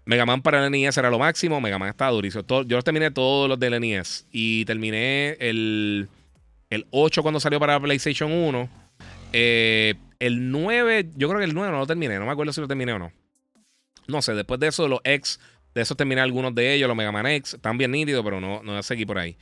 Mega 0.05 0.25
Man 0.25 0.41
para 0.41 0.65
el 0.65 0.71
NES 0.71 0.97
era 0.97 1.09
lo 1.09 1.19
máximo. 1.19 1.59
Mega 1.59 1.77
Man 1.77 1.89
estaba 1.89 2.11
durísimo. 2.11 2.43
yo 2.47 2.75
los 2.75 2.83
terminé 2.83 3.11
todos 3.11 3.49
los 3.49 3.59
del 3.59 3.79
NES. 3.79 4.25
Y 4.31 4.65
terminé 4.65 5.37
el, 5.39 6.07
el 6.69 6.87
8 6.91 7.21
cuando 7.21 7.39
salió 7.39 7.59
para 7.59 7.79
PlayStation 7.79 8.31
1. 8.31 8.69
Eh, 9.33 9.95
el 10.19 10.51
9, 10.51 11.11
yo 11.15 11.27
creo 11.27 11.39
que 11.39 11.45
el 11.45 11.53
9 11.53 11.71
no 11.71 11.79
lo 11.79 11.87
terminé. 11.87 12.17
No 12.19 12.25
me 12.25 12.31
acuerdo 12.31 12.53
si 12.53 12.61
lo 12.61 12.67
terminé 12.67 12.93
o 12.93 12.99
no. 12.99 13.11
No 14.07 14.21
sé, 14.21 14.33
después 14.33 14.59
de 14.59 14.67
eso, 14.67 14.87
los 14.87 15.01
X, 15.03 15.39
de 15.75 15.81
esos 15.81 15.97
terminé 15.97 16.21
algunos 16.21 16.55
de 16.55 16.73
ellos. 16.73 16.87
Los 16.87 16.95
Mega 16.95 17.11
Man 17.11 17.27
X, 17.27 17.55
están 17.55 17.77
bien 17.77 17.91
nítidos, 17.91 18.23
pero 18.23 18.39
no, 18.39 18.63
no 18.63 18.81
seguí 18.83 19.05
por 19.05 19.19
ahí. 19.19 19.37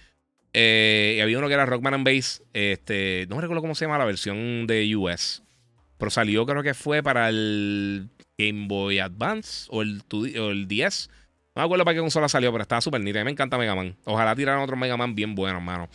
Eh, 0.57 1.15
y 1.18 1.19
había 1.19 1.38
uno 1.38 1.49
que 1.49 1.53
era 1.53 1.65
Rockman 1.65 1.95
and 1.95 2.06
Bass. 2.07 2.41
Este, 2.53 3.26
no 3.27 3.41
recuerdo 3.41 3.61
cómo 3.61 3.76
se 3.76 3.84
llama 3.84 3.98
la 3.98 4.06
versión 4.06 4.65
de 4.68 4.95
US. 4.95 5.44
Pero 5.98 6.10
salió, 6.10 6.45
creo 6.45 6.64
que 6.64 6.73
fue 6.73 7.03
para 7.03 7.27
el 7.27 8.10
Game 8.38 8.68
Boy 8.68 8.99
Advance 8.99 9.68
o 9.69 9.82
el, 9.82 10.02
o 10.10 10.52
el 10.52 10.68
10. 10.69 11.10
No 11.56 11.61
me 11.61 11.65
acuerdo 11.65 11.84
para 11.84 11.95
qué 11.95 11.99
consola 11.99 12.30
salió, 12.30 12.53
pero 12.53 12.61
estaba 12.61 12.80
súper 12.80 13.02
nítida. 13.02 13.26
Me 13.26 13.32
encanta 13.32 13.57
Mega 13.57 13.76
Man. 13.76 13.98
Ojalá 14.06 14.34
tiraran 14.34 14.61
otro 14.61 14.77
Mega 14.77 14.95
Man 14.95 15.14
bien 15.14 15.36
bueno, 15.36 15.57
hermano. 15.57 15.90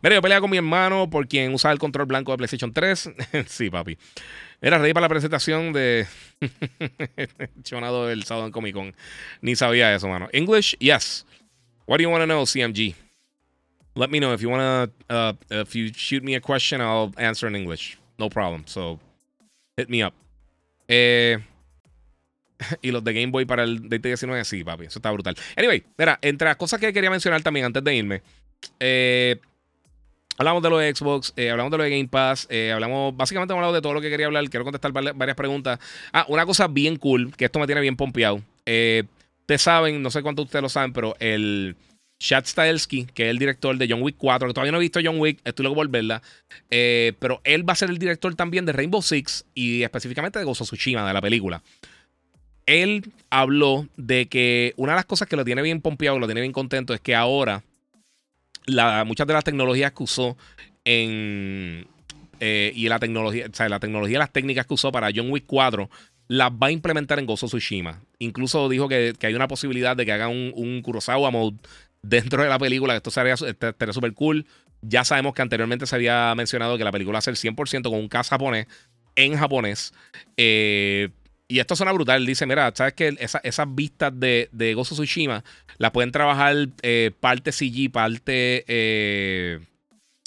Mira, 0.00 0.14
yo 0.14 0.22
peleaba 0.22 0.40
con 0.40 0.50
mi 0.50 0.56
hermano 0.56 1.10
por 1.10 1.28
quien 1.28 1.52
usaba 1.52 1.72
el 1.72 1.78
control 1.78 2.06
blanco 2.06 2.32
de 2.32 2.38
PlayStation 2.38 2.72
3. 2.72 3.10
sí, 3.46 3.68
papi. 3.68 3.98
Era 4.62 4.78
ready 4.78 4.94
para 4.94 5.04
la 5.04 5.10
presentación 5.10 5.74
de 5.74 6.06
Chonado 7.62 8.06
del 8.06 8.24
sábado 8.24 8.46
en 8.46 8.52
Comic 8.52 8.74
Con. 8.74 8.94
Ni 9.42 9.54
sabía 9.54 9.94
eso, 9.94 10.08
mano. 10.08 10.28
English, 10.32 10.76
yes. 10.78 11.26
What 11.86 11.98
do 11.98 12.04
you 12.04 12.10
want 12.10 12.22
to 12.22 12.26
know, 12.26 12.46
CMG? 12.46 13.07
Let 13.98 14.10
me 14.10 14.18
know 14.18 14.32
if 14.32 14.40
you 14.40 14.48
want 14.48 14.62
to. 15.08 15.14
Uh, 15.14 15.32
if 15.50 15.74
you 15.74 15.92
shoot 15.92 16.22
me 16.22 16.34
a 16.34 16.40
question, 16.40 16.80
I'll 16.80 17.12
answer 17.16 17.48
in 17.48 17.56
English. 17.56 17.98
No 18.18 18.28
problem. 18.28 18.64
So 18.66 18.98
hit 19.76 19.88
me 19.88 20.02
up. 20.02 20.14
Eh, 20.88 21.38
y 22.82 22.90
los 22.90 23.04
de 23.04 23.12
Game 23.12 23.30
Boy 23.30 23.44
para 23.44 23.64
el 23.64 23.88
DT19, 23.88 24.44
sí, 24.44 24.64
papi. 24.64 24.86
Eso 24.86 24.98
está 24.98 25.10
brutal. 25.10 25.36
Anyway, 25.56 25.84
mira, 25.96 26.18
entre 26.22 26.48
las 26.48 26.56
cosas 26.56 26.80
que 26.80 26.92
quería 26.92 27.10
mencionar 27.10 27.42
también 27.42 27.66
antes 27.66 27.82
de 27.84 27.94
irme. 27.94 28.22
Eh, 28.80 29.38
Hablamos 30.38 30.62
de 30.62 30.70
lo 30.70 30.78
de 30.78 30.94
Xbox, 30.94 31.32
eh, 31.36 31.50
hablamos 31.50 31.72
de 31.72 31.78
lo 31.78 31.82
de 31.82 31.90
Game 31.90 32.06
Pass, 32.06 32.46
eh, 32.48 32.70
hablamos, 32.70 33.16
básicamente 33.16 33.52
hemos 33.52 33.58
hablado 33.58 33.74
de 33.74 33.82
todo 33.82 33.92
lo 33.92 34.00
que 34.00 34.08
quería 34.08 34.26
hablar. 34.26 34.48
Quiero 34.48 34.62
contestar 34.62 34.92
varias 34.92 35.36
preguntas. 35.36 35.80
Ah, 36.12 36.24
una 36.28 36.46
cosa 36.46 36.68
bien 36.68 36.94
cool, 36.94 37.34
que 37.36 37.46
esto 37.46 37.58
me 37.58 37.66
tiene 37.66 37.80
bien 37.80 37.96
pompeado. 37.96 38.40
Eh, 38.64 39.02
ustedes 39.40 39.62
saben, 39.62 40.00
no 40.00 40.10
sé 40.12 40.22
cuántos 40.22 40.44
ustedes 40.44 40.62
lo 40.62 40.68
saben, 40.68 40.92
pero 40.92 41.16
el 41.18 41.74
Chad 42.18 42.44
Stahelski, 42.44 43.06
que 43.06 43.24
es 43.24 43.30
el 43.30 43.38
director 43.38 43.76
de 43.76 43.86
John 43.88 44.02
Wick 44.02 44.16
4, 44.18 44.48
que 44.48 44.54
todavía 44.54 44.72
no 44.72 44.78
he 44.78 44.80
visto 44.80 45.00
John 45.02 45.20
Wick, 45.20 45.40
estoy 45.44 45.64
loco 45.64 45.76
por 45.76 45.88
verla. 45.88 46.20
pero 46.68 47.40
él 47.44 47.68
va 47.68 47.74
a 47.74 47.76
ser 47.76 47.90
el 47.90 47.98
director 47.98 48.34
también 48.34 48.66
de 48.66 48.72
Rainbow 48.72 49.02
Six 49.02 49.44
y 49.54 49.82
específicamente 49.82 50.38
de 50.38 50.44
Gozo 50.44 50.64
Tsushima, 50.64 51.06
de 51.06 51.12
la 51.14 51.20
película. 51.20 51.62
Él 52.66 53.12
habló 53.30 53.88
de 53.96 54.26
que 54.26 54.74
una 54.76 54.92
de 54.92 54.96
las 54.96 55.06
cosas 55.06 55.28
que 55.28 55.36
lo 55.36 55.44
tiene 55.44 55.62
bien 55.62 55.80
pompeado, 55.80 56.18
lo 56.18 56.26
tiene 56.26 56.42
bien 56.42 56.52
contento, 56.52 56.92
es 56.92 57.00
que 57.00 57.14
ahora 57.14 57.62
muchas 59.06 59.26
de 59.26 59.32
las 59.32 59.44
tecnologías 59.44 59.92
que 59.92 60.02
usó 60.02 60.36
en. 60.84 61.86
Eh, 62.40 62.72
y 62.74 62.88
la 62.88 62.98
tecnología, 62.98 63.46
o 63.50 63.54
sea, 63.54 63.68
la 63.68 63.80
tecnología, 63.80 64.18
las 64.18 64.32
técnicas 64.32 64.66
que 64.66 64.74
usó 64.74 64.92
para 64.92 65.10
John 65.14 65.30
Wick 65.30 65.44
4 65.46 65.90
las 66.28 66.52
va 66.52 66.68
a 66.68 66.70
implementar 66.70 67.18
en 67.18 67.26
Gozo 67.26 67.46
Tsushima. 67.46 68.02
Incluso 68.18 68.68
dijo 68.68 68.86
que, 68.86 69.14
hay 69.20 69.34
una 69.34 69.48
posibilidad 69.48 69.96
de 69.96 70.04
que 70.04 70.12
haga 70.12 70.28
un, 70.28 70.52
un, 70.54 70.82
Kurosawa 70.82 71.30
mode 71.30 71.56
dentro 72.02 72.42
de 72.42 72.48
la 72.48 72.58
película, 72.58 72.94
que 72.94 72.98
esto 72.98 73.10
sería 73.10 73.36
súper 73.36 74.14
cool. 74.14 74.46
Ya 74.80 75.04
sabemos 75.04 75.34
que 75.34 75.42
anteriormente 75.42 75.86
se 75.86 75.96
había 75.96 76.34
mencionado 76.34 76.78
que 76.78 76.84
la 76.84 76.92
película 76.92 77.18
a 77.18 77.22
ser 77.22 77.34
100% 77.34 77.82
con 77.84 77.94
un 77.94 78.08
cast 78.08 78.30
japonés 78.30 78.66
en 79.16 79.36
japonés. 79.36 79.92
Eh, 80.36 81.08
y 81.48 81.60
esto 81.60 81.74
suena 81.74 81.92
brutal. 81.92 82.24
Dice, 82.26 82.46
mira, 82.46 82.70
¿sabes 82.74 82.92
que 82.92 83.16
esas 83.18 83.74
vistas 83.74 84.12
de, 84.14 84.50
de 84.52 84.74
Gozo 84.74 84.94
Tsushima 84.94 85.42
las 85.78 85.90
pueden 85.92 86.12
trabajar 86.12 86.68
eh, 86.82 87.10
parte 87.18 87.52
CG, 87.52 87.90
parte... 87.90 88.64
Eh, 88.68 89.60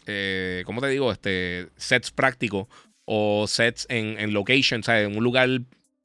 eh, 0.07 0.63
¿Cómo 0.65 0.81
te 0.81 0.87
digo? 0.87 1.11
Este, 1.11 1.69
sets 1.77 2.09
prácticos 2.09 2.67
o 3.05 3.45
sets 3.47 3.85
en, 3.89 4.19
en 4.19 4.33
location, 4.33 4.81
¿sabes? 4.81 5.07
En 5.07 5.15
un 5.15 5.23
lugar 5.23 5.47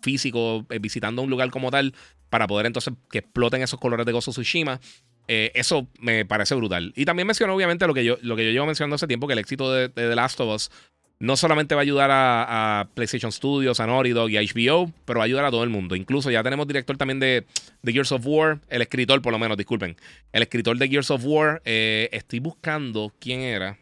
físico, 0.02 0.66
visitando 0.80 1.22
un 1.22 1.30
lugar 1.30 1.50
como 1.50 1.70
tal, 1.70 1.94
para 2.28 2.46
poder 2.46 2.66
entonces 2.66 2.92
que 3.10 3.18
exploten 3.18 3.62
esos 3.62 3.80
colores 3.80 4.04
de 4.04 4.12
Gozo 4.12 4.32
Tsushima. 4.32 4.80
Eso 5.26 5.86
me 6.00 6.24
parece 6.24 6.54
brutal. 6.54 6.92
Y 6.96 7.04
también 7.04 7.26
mencionó, 7.26 7.54
obviamente, 7.54 7.86
lo 7.86 7.94
que 7.94 8.04
yo, 8.04 8.16
lo 8.22 8.36
que 8.36 8.44
yo 8.44 8.50
llevo 8.50 8.66
mencionando 8.66 8.96
hace 8.96 9.06
tiempo, 9.06 9.26
que 9.26 9.32
el 9.32 9.38
éxito 9.38 9.72
de, 9.72 9.88
de 9.88 10.08
The 10.08 10.14
Last 10.14 10.40
of 10.40 10.54
Us 10.54 10.70
no 11.18 11.36
solamente 11.36 11.74
va 11.74 11.80
a 11.80 11.82
ayudar 11.82 12.10
a, 12.12 12.88
PlayStation 12.94 13.32
Studios, 13.32 13.80
a 13.80 13.86
Naughty 13.86 14.10
Dog 14.10 14.30
y 14.30 14.36
a 14.36 14.42
HBO, 14.42 14.92
pero 15.04 15.18
va 15.18 15.24
a 15.24 15.26
ayudar 15.26 15.44
a 15.44 15.50
todo 15.50 15.64
el 15.64 15.70
mundo. 15.70 15.96
Incluso 15.96 16.30
ya 16.30 16.42
tenemos 16.42 16.66
director 16.66 16.96
también 16.96 17.20
de, 17.20 17.44
Gears 17.84 18.12
of 18.12 18.22
War, 18.24 18.60
el 18.68 18.82
escritor 18.82 19.22
por 19.22 19.32
lo 19.32 19.38
menos, 19.38 19.56
disculpen. 19.56 19.96
El 20.32 20.42
escritor 20.42 20.76
de 20.76 20.88
Gears 20.88 21.10
of 21.10 21.22
War, 21.24 21.62
eh, 21.64 22.08
estoy 22.12 22.40
buscando 22.40 23.12
quién 23.18 23.40
era. 23.40 23.78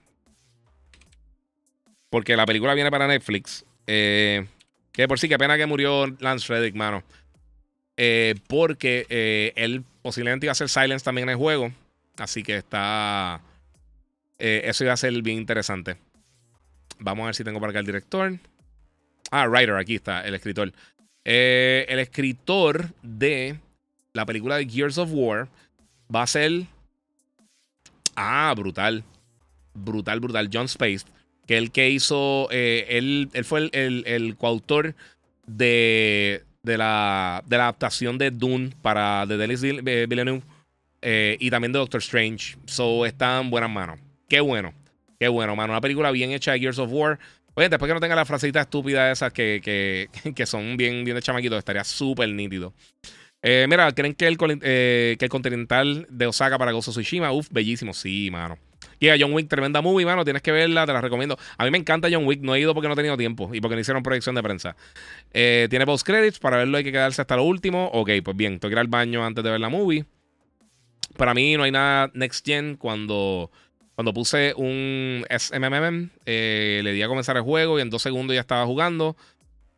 Porque 2.11 2.37
la 2.37 2.47
película 2.47 2.75
viene 2.75 2.91
para 2.91 3.09
Netflix. 3.09 3.65
Eh, 3.87 4.47
que 4.93 5.09
por 5.09 5.19
sí, 5.19 5.29
qué 5.29 5.37
pena 5.37 5.57
que 5.57 5.66
murió 5.66 6.07
Lance 6.21 6.53
Reddick, 6.53 6.77
mano. 6.77 7.03
Eh, 7.97 8.35
porque 8.49 9.53
él 9.57 9.85
posiblemente 10.03 10.47
iba 10.47 10.51
a 10.51 10.53
hacer 10.53 10.69
Silence 10.69 11.05
también 11.05 11.29
en 11.29 11.33
el 11.33 11.37
juego. 11.37 11.73
Así 12.16 12.43
que 12.43 12.57
está... 12.57 13.41
eso 14.39 14.85
iba 14.85 14.93
a 14.93 14.97
ser 14.97 15.21
bien 15.23 15.39
interesante. 15.39 15.97
Vamos 16.99 17.25
a 17.25 17.27
ver 17.27 17.35
si 17.35 17.45
tengo 17.45 17.61
para 17.61 17.71
acá 17.71 17.81
el 17.81 17.87
director. 17.87 18.39
Ah, 19.31 19.49
writer, 19.49 19.75
aquí 19.75 19.97
está, 19.97 20.23
el 20.23 20.35
escritor. 20.35 20.73
Eh, 21.25 21.87
el 21.89 21.99
escritor 21.99 22.91
de 23.03 23.59
la 24.12 24.27
película 24.27 24.57
de 24.57 24.69
Gears 24.69 24.99
of 24.99 25.11
War 25.12 25.49
va 26.15 26.23
a 26.23 26.27
ser. 26.27 26.66
Ah, 28.15 28.55
brutal. 28.57 29.05
Brutal, 29.75 30.21
brutal. 30.21 30.51
John 30.53 30.66
Space. 30.66 31.05
Que 31.47 31.59
el 31.59 31.73
que 31.73 31.91
hizo. 31.91 32.49
Eh, 32.51 32.87
él, 32.91 33.29
fue 33.45 33.71
el, 33.73 34.37
coautor 34.37 34.95
de, 35.47 36.45
de, 36.65 36.77
la, 36.77 37.43
de 37.47 37.57
la 37.57 37.65
adaptación 37.65 38.19
de 38.19 38.32
Dune 38.32 38.73
para 38.82 39.24
The 39.28 39.36
Denis 39.36 39.61
Villeneuve. 39.62 40.43
Y 41.03 41.51
también 41.51 41.73
de 41.73 41.78
Doctor 41.78 42.01
Strange. 42.01 42.57
So 42.66 43.07
está 43.07 43.41
en 43.41 43.51
buenas 43.51 43.70
manos. 43.70 44.01
Qué 44.28 44.41
bueno. 44.41 44.73
Qué 45.19 45.28
bueno, 45.28 45.55
mano. 45.55 45.73
Una 45.73 45.81
película 45.81 46.11
bien 46.11 46.32
hecha 46.32 46.53
de 46.53 46.61
Gears 46.61 46.78
of 46.78 46.91
War. 46.93 47.19
Oye, 47.55 47.69
después 47.69 47.89
que 47.89 47.95
no 47.95 48.01
tenga 48.01 48.16
la 48.16 48.24
frasecita 48.24 48.62
estúpida 48.62 49.12
esas 49.12 49.32
que, 49.32 50.09
que, 50.35 50.47
son 50.47 50.77
bien, 50.77 51.05
bien 51.05 51.15
de 51.15 51.23
chamaquitos, 51.23 51.59
estaría 51.59 51.85
súper 51.85 52.28
nítido. 52.28 52.73
Eh, 53.43 53.66
mira, 53.69 53.93
¿creen 53.93 54.15
que 54.15 54.27
el, 54.27 54.36
eh, 54.62 55.16
que 55.19 55.24
el 55.27 55.31
Continental 55.31 56.07
de 56.11 56.27
Osaka 56.27 56.59
para 56.59 56.73
Gozo 56.73 56.91
Tsushima? 56.91 57.31
Uf, 57.32 57.49
bellísimo. 57.51 57.93
Sí, 57.95 58.31
mano. 58.31 58.59
Y 59.01 59.09
a 59.09 59.16
John 59.19 59.32
Wick, 59.32 59.48
tremenda 59.48 59.81
movie, 59.81 60.06
mano. 60.06 60.24
Tienes 60.24 60.43
que 60.43 60.52
verla, 60.52 60.86
te 60.86 60.93
la 60.93 61.01
recomiendo. 61.01 61.39
A 61.59 61.65
mí 61.65 61.70
me 61.70 61.78
encanta 61.78 62.09
John 62.11 62.27
Wick. 62.27 62.40
No 62.40 62.55
he 62.55 62.61
ido 62.61 62.74
porque 62.74 62.89
no 62.89 62.94
he 62.94 62.97
tenido 62.97 63.16
tiempo 63.16 63.51
y 63.52 63.61
porque 63.61 63.74
no 63.74 63.81
hicieron 63.81 64.02
proyección 64.02 64.35
de 64.35 64.43
prensa. 64.43 64.77
Eh, 65.32 65.66
tiene 65.70 65.86
post 65.86 66.06
credits. 66.06 66.39
Para 66.39 66.59
verlo 66.59 66.78
hay 66.78 66.85
que 66.85 66.93
quedarse 66.93 67.20
hasta 67.20 67.36
lo 67.36 67.44
último. 67.44 67.90
Ok, 67.93 68.11
pues 68.24 68.36
bien. 68.36 68.59
Tengo 68.59 68.70
que 68.70 68.74
ir 68.74 68.78
al 68.78 68.89
baño 68.89 69.24
antes 69.24 69.43
de 69.43 69.51
ver 69.51 69.61
la 69.61 69.69
movie. 69.69 70.05
Para 71.16 71.35
mí 71.35 71.56
no 71.56 71.62
hay 71.62 71.70
nada 71.70 72.11
next 72.15 72.44
gen 72.44 72.77
cuando 72.77 73.51
cuando 73.94 74.12
puse 74.12 74.55
un 74.56 75.24
SMMM, 75.31 76.11
eh, 76.27 76.81
le 76.82 76.93
di 76.93 77.02
a 77.02 77.09
comenzar 77.09 77.36
el 77.36 77.43
juego 77.43 77.78
y 77.78 77.82
en 77.82 77.90
dos 77.90 78.02
segundos 78.02 78.35
ya 78.35 78.40
estaba 78.40 78.66
jugando. 78.66 79.16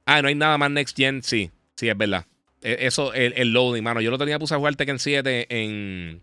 Ah, 0.07 0.23
no 0.23 0.29
hay 0.29 0.35
nada 0.35 0.57
más 0.57 0.71
Next 0.71 0.97
Gen. 0.97 1.23
Sí, 1.23 1.51
sí, 1.75 1.89
es 1.89 1.99
verdad. 1.99 2.25
E, 2.63 2.87
eso, 2.87 3.13
el, 3.13 3.53
loading, 3.53 3.83
mano. 3.83 4.01
Yo 4.01 4.11
lo 4.11 4.19
tenía 4.19 4.39
puse 4.39 4.55
a 4.55 4.59
jugar 4.59 4.77
Tekken 4.77 4.99
7 4.99 5.47
en, 5.51 6.23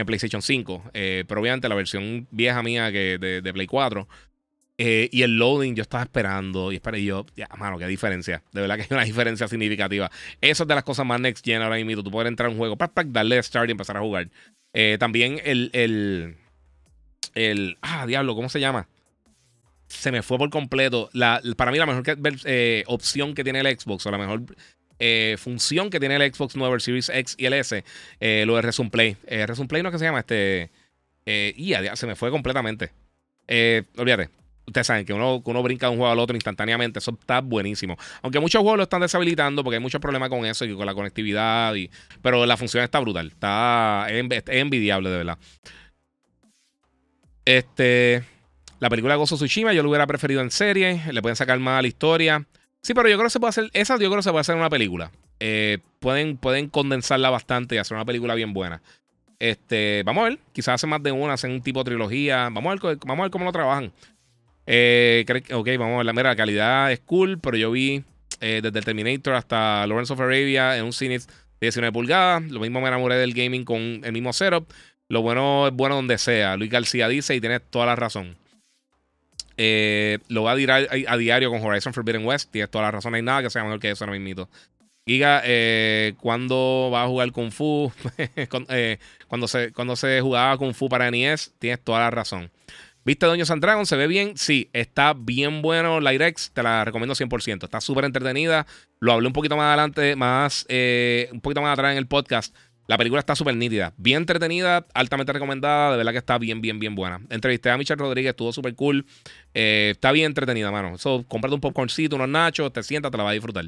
en 0.00 0.06
PlayStation 0.06 0.42
5. 0.42 0.90
Eh, 0.94 1.24
pero 1.26 1.40
obviamente 1.40 1.68
la 1.68 1.74
versión 1.74 2.26
vieja 2.30 2.62
mía 2.62 2.90
que 2.90 3.18
de, 3.18 3.52
Play 3.52 3.66
4. 3.66 4.08
Eh, 4.82 5.10
y 5.12 5.22
el 5.22 5.36
loading 5.38 5.74
yo 5.74 5.82
estaba 5.82 6.02
esperando 6.02 6.72
y 6.72 6.76
esperé 6.76 7.04
yo, 7.04 7.26
ya, 7.36 7.48
mano, 7.58 7.78
qué 7.78 7.86
diferencia. 7.86 8.42
De 8.52 8.62
verdad 8.62 8.76
que 8.76 8.82
hay 8.82 8.88
una 8.90 9.04
diferencia 9.04 9.46
significativa. 9.46 10.10
Eso 10.40 10.64
es 10.64 10.68
de 10.68 10.74
las 10.74 10.84
cosas 10.84 11.04
más 11.04 11.20
next 11.20 11.44
gen 11.44 11.62
ahora 11.62 11.76
mismo. 11.76 12.02
Tú 12.02 12.10
puedes 12.10 12.28
entrar 12.28 12.48
a 12.48 12.50
un 12.50 12.56
juego, 12.56 12.76
para 12.76 12.92
darle 13.06 13.42
start 13.42 13.68
y 13.68 13.72
empezar 13.72 13.96
a 13.96 14.00
jugar. 14.00 14.28
también 14.98 15.40
el, 15.44 15.70
el. 17.34 17.78
Ah, 17.82 18.06
diablo, 18.06 18.34
¿cómo 18.34 18.48
se 18.48 18.60
llama? 18.60 18.88
Se 19.86 20.12
me 20.12 20.22
fue 20.22 20.38
por 20.38 20.50
completo. 20.50 21.10
La, 21.12 21.42
para 21.56 21.72
mí, 21.72 21.78
la 21.78 21.86
mejor 21.86 22.04
eh, 22.44 22.84
opción 22.86 23.34
que 23.34 23.44
tiene 23.44 23.60
el 23.60 23.78
Xbox, 23.78 24.06
o 24.06 24.10
la 24.10 24.18
mejor 24.18 24.44
eh, 25.00 25.36
función 25.38 25.90
que 25.90 25.98
tiene 25.98 26.16
el 26.16 26.32
Xbox 26.32 26.54
nuevo, 26.56 26.78
Series 26.78 27.08
X 27.08 27.34
y 27.38 27.46
el 27.46 27.54
S, 27.54 27.84
eh, 28.20 28.44
lo 28.46 28.54
de 28.56 28.62
Resume 28.62 28.90
Play. 28.90 29.16
Resume 29.26 29.66
Play 29.66 29.82
no 29.82 29.88
es 29.88 29.94
que 29.94 29.98
se 29.98 30.04
llama 30.04 30.20
este. 30.20 30.70
y 31.26 31.74
se 31.94 32.06
me 32.06 32.14
fue 32.14 32.30
completamente. 32.30 32.92
olvídate. 33.96 34.28
Ustedes 34.66 34.86
saben 34.86 35.04
que 35.04 35.12
uno, 35.12 35.42
uno 35.44 35.62
brinca 35.64 35.86
de 35.86 35.92
un 35.92 35.98
juego 35.98 36.12
al 36.12 36.18
otro 36.20 36.36
instantáneamente. 36.36 37.00
Eso 37.00 37.16
está 37.18 37.40
buenísimo. 37.40 37.96
Aunque 38.22 38.38
muchos 38.38 38.60
juegos 38.60 38.76
lo 38.76 38.82
están 38.84 39.00
deshabilitando 39.00 39.64
porque 39.64 39.76
hay 39.76 39.82
muchos 39.82 40.00
problemas 40.00 40.28
con 40.28 40.44
eso 40.44 40.64
y 40.64 40.76
con 40.76 40.86
la 40.86 40.94
conectividad. 40.94 41.74
Pero 42.22 42.46
la 42.46 42.56
función 42.56 42.84
está 42.84 43.00
brutal. 43.00 43.28
Está, 43.28 44.06
es 44.10 44.42
envidiable, 44.46 45.10
de 45.10 45.16
verdad. 45.16 45.38
Este. 47.44 48.22
La 48.78 48.88
película 48.88 49.16
Gozo 49.16 49.36
Tsushima 49.36 49.72
yo 49.72 49.82
lo 49.82 49.88
hubiera 49.88 50.06
preferido 50.06 50.40
en 50.40 50.52
serie. 50.52 51.02
Le 51.10 51.20
pueden 51.20 51.36
sacar 51.36 51.58
más 51.58 51.80
a 51.80 51.82
la 51.82 51.88
historia. 51.88 52.46
Sí, 52.82 52.94
pero 52.94 53.08
yo 53.08 53.16
creo 53.16 53.26
que 53.26 53.30
se 53.30 53.40
puede 53.40 53.50
hacer. 53.50 53.70
Esa 53.72 53.94
yo 53.94 54.08
creo 54.08 54.16
que 54.16 54.22
se 54.22 54.30
puede 54.30 54.40
hacer 54.40 54.56
una 54.56 54.70
película. 54.70 55.10
Eh, 55.38 55.78
pueden, 55.98 56.36
pueden 56.36 56.68
condensarla 56.68 57.30
bastante 57.30 57.74
y 57.74 57.78
hacer 57.78 57.96
una 57.96 58.04
película 58.04 58.34
bien 58.34 58.52
buena. 58.52 58.82
Este, 59.38 60.02
vamos 60.04 60.22
a 60.22 60.28
ver. 60.30 60.38
Quizás 60.52 60.74
hacen 60.74 60.90
más 60.90 61.02
de 61.02 61.12
una, 61.12 61.34
hacen 61.34 61.50
un 61.50 61.62
tipo 61.62 61.80
de 61.80 61.90
trilogía. 61.90 62.44
Vamos 62.50 62.66
a 62.66 62.86
ver, 62.86 62.98
vamos 63.04 63.20
a 63.20 63.22
ver 63.22 63.30
cómo 63.30 63.44
lo 63.44 63.52
trabajan. 63.52 63.92
Eh, 64.66 65.24
ok, 65.52 65.68
vamos 65.78 65.94
a 65.94 65.96
ver. 65.98 66.06
La 66.06 66.12
mera 66.12 66.36
calidad 66.36 66.90
es 66.92 67.00
cool, 67.00 67.38
pero 67.38 67.56
yo 67.56 67.70
vi 67.70 68.04
eh, 68.40 68.60
desde 68.62 68.78
el 68.78 68.84
Terminator 68.84 69.34
hasta 69.34 69.86
Lawrence 69.86 70.12
of 70.12 70.20
Arabia 70.20 70.76
en 70.76 70.84
un 70.84 70.92
cine 70.92 71.18
de 71.18 71.26
19 71.60 71.92
pulgadas. 71.92 72.42
Lo 72.50 72.60
mismo 72.60 72.80
me 72.80 72.88
enamoré 72.88 73.16
del 73.16 73.34
gaming 73.34 73.64
con 73.64 74.00
el 74.02 74.12
mismo 74.12 74.32
setup. 74.32 74.70
Lo 75.08 75.22
bueno 75.22 75.68
es 75.68 75.74
bueno 75.74 75.96
donde 75.96 76.16
sea. 76.18 76.56
Luis 76.56 76.70
García 76.70 77.08
dice 77.08 77.34
y 77.34 77.40
tienes 77.40 77.62
toda 77.68 77.86
la 77.86 77.96
razón. 77.96 78.36
Eh, 79.62 80.20
lo 80.28 80.44
va 80.44 80.52
a 80.52 80.56
tirar 80.56 80.88
a, 81.06 81.16
diario 81.18 81.50
con 81.50 81.62
Horizon 81.62 81.92
Forbidden 81.92 82.24
West. 82.24 82.50
Tienes 82.50 82.70
toda 82.70 82.84
la 82.84 82.92
razón. 82.92 83.12
No 83.12 83.16
hay 83.16 83.22
nada 83.22 83.42
que 83.42 83.50
sea 83.50 83.62
mejor 83.62 83.78
que 83.78 83.90
eso, 83.90 84.06
me 84.06 84.16
invito. 84.16 84.48
Giga, 85.06 85.42
eh, 85.44 86.14
¿cuándo 86.18 86.88
va 86.90 87.04
a 87.04 87.06
jugar 87.06 87.30
Kung 87.32 87.50
Fu? 87.50 87.92
Eh, 88.70 88.98
cuando, 89.28 89.46
se, 89.48 89.70
cuando 89.72 89.96
se 89.96 90.22
jugaba 90.22 90.56
Kung 90.56 90.72
Fu 90.72 90.88
para 90.88 91.10
NES, 91.10 91.52
tienes 91.58 91.78
toda 91.84 91.98
la 91.98 92.10
razón. 92.10 92.50
¿Viste 93.04 93.26
Doño 93.26 93.44
Sandragon? 93.44 93.84
¿Se 93.84 93.96
ve 93.96 94.06
bien? 94.06 94.38
Sí, 94.38 94.70
está 94.72 95.12
bien 95.12 95.60
bueno 95.60 96.00
la 96.00 96.14
Irex, 96.14 96.52
te 96.54 96.62
la 96.62 96.86
recomiendo 96.86 97.14
100%. 97.14 97.64
Está 97.64 97.82
súper 97.82 98.06
entretenida. 98.06 98.66
Lo 98.98 99.12
hablé 99.12 99.26
un 99.26 99.34
poquito 99.34 99.58
más 99.58 99.66
adelante, 99.66 100.16
más, 100.16 100.66
un 100.70 101.40
poquito 101.42 101.60
más 101.60 101.74
atrás 101.74 101.92
en 101.92 101.98
el 101.98 102.06
podcast. 102.06 102.56
La 102.90 102.98
película 102.98 103.20
está 103.20 103.36
súper 103.36 103.54
nítida, 103.54 103.94
bien 103.98 104.16
entretenida, 104.16 104.84
altamente 104.94 105.32
recomendada, 105.32 105.92
de 105.92 105.98
verdad 105.98 106.10
que 106.10 106.18
está 106.18 106.38
bien, 106.38 106.60
bien, 106.60 106.80
bien 106.80 106.96
buena. 106.96 107.20
Entrevisté 107.30 107.70
a 107.70 107.78
Michelle 107.78 108.00
Rodríguez, 108.00 108.30
estuvo 108.30 108.52
súper 108.52 108.74
cool. 108.74 109.06
Eh, 109.54 109.90
está 109.92 110.10
bien 110.10 110.26
entretenida, 110.26 110.72
mano. 110.72 110.96
Eso, 110.96 111.24
cómprate 111.28 111.54
un 111.54 111.60
popcorncito, 111.60 112.16
unos 112.16 112.28
nachos, 112.28 112.72
te 112.72 112.82
sientas, 112.82 113.12
te 113.12 113.16
la 113.16 113.22
vas 113.22 113.30
a 113.30 113.34
disfrutar. 113.34 113.64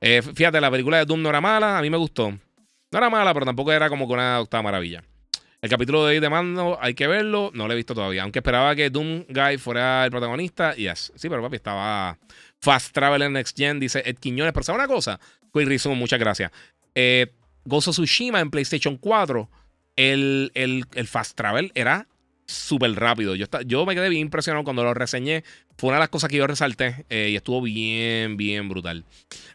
Eh, 0.00 0.22
fíjate, 0.22 0.60
la 0.60 0.72
película 0.72 0.98
de 0.98 1.04
Doom 1.04 1.22
no 1.22 1.28
era 1.28 1.40
mala, 1.40 1.78
a 1.78 1.82
mí 1.82 1.88
me 1.88 1.98
gustó. 1.98 2.30
No 2.32 2.98
era 2.98 3.08
mala, 3.08 3.32
pero 3.32 3.46
tampoco 3.46 3.70
era 3.70 3.88
como 3.88 4.08
que 4.08 4.14
una 4.14 4.40
octava 4.40 4.64
maravilla. 4.64 5.04
El 5.62 5.70
capítulo 5.70 6.04
de 6.04 6.16
hoy 6.16 6.20
de 6.20 6.28
Mando, 6.28 6.78
hay 6.80 6.94
que 6.94 7.06
verlo. 7.06 7.52
No 7.54 7.68
lo 7.68 7.74
he 7.74 7.76
visto 7.76 7.94
todavía. 7.94 8.24
Aunque 8.24 8.40
esperaba 8.40 8.74
que 8.74 8.90
Doom 8.90 9.26
Guy 9.28 9.58
fuera 9.58 10.04
el 10.04 10.10
protagonista. 10.10 10.74
Yes. 10.74 11.12
Sí, 11.14 11.28
pero 11.28 11.42
papi, 11.42 11.54
estaba 11.54 12.18
Fast 12.60 12.92
Traveler 12.92 13.30
Next 13.30 13.56
Gen. 13.56 13.78
Dice 13.78 14.02
Ed 14.04 14.16
Quiñones. 14.18 14.52
Pero 14.52 14.64
¿sabe 14.64 14.78
una 14.78 14.88
cosa? 14.88 15.20
Quick 15.52 15.68
Reason, 15.68 15.96
muchas 15.96 16.18
gracias. 16.18 16.50
Eh, 17.00 17.28
Gozo 17.68 17.92
Tsushima 17.92 18.40
en 18.40 18.50
PlayStation 18.50 18.96
4. 18.96 19.48
El, 19.96 20.50
el, 20.54 20.84
el 20.94 21.06
Fast 21.06 21.36
Travel 21.36 21.72
era 21.74 22.08
súper 22.48 22.92
rápido. 22.94 23.34
Yo, 23.34 23.46
yo 23.66 23.86
me 23.86 23.94
quedé 23.94 24.08
bien 24.08 24.22
impresionado 24.22 24.64
cuando 24.64 24.82
lo 24.82 24.94
reseñé. 24.94 25.44
Fue 25.76 25.88
una 25.88 25.98
de 25.98 26.00
las 26.00 26.08
cosas 26.08 26.30
que 26.30 26.38
yo 26.38 26.46
resalté 26.46 27.04
eh, 27.10 27.28
y 27.30 27.36
estuvo 27.36 27.62
bien, 27.62 28.36
bien 28.36 28.68
brutal. 28.68 29.04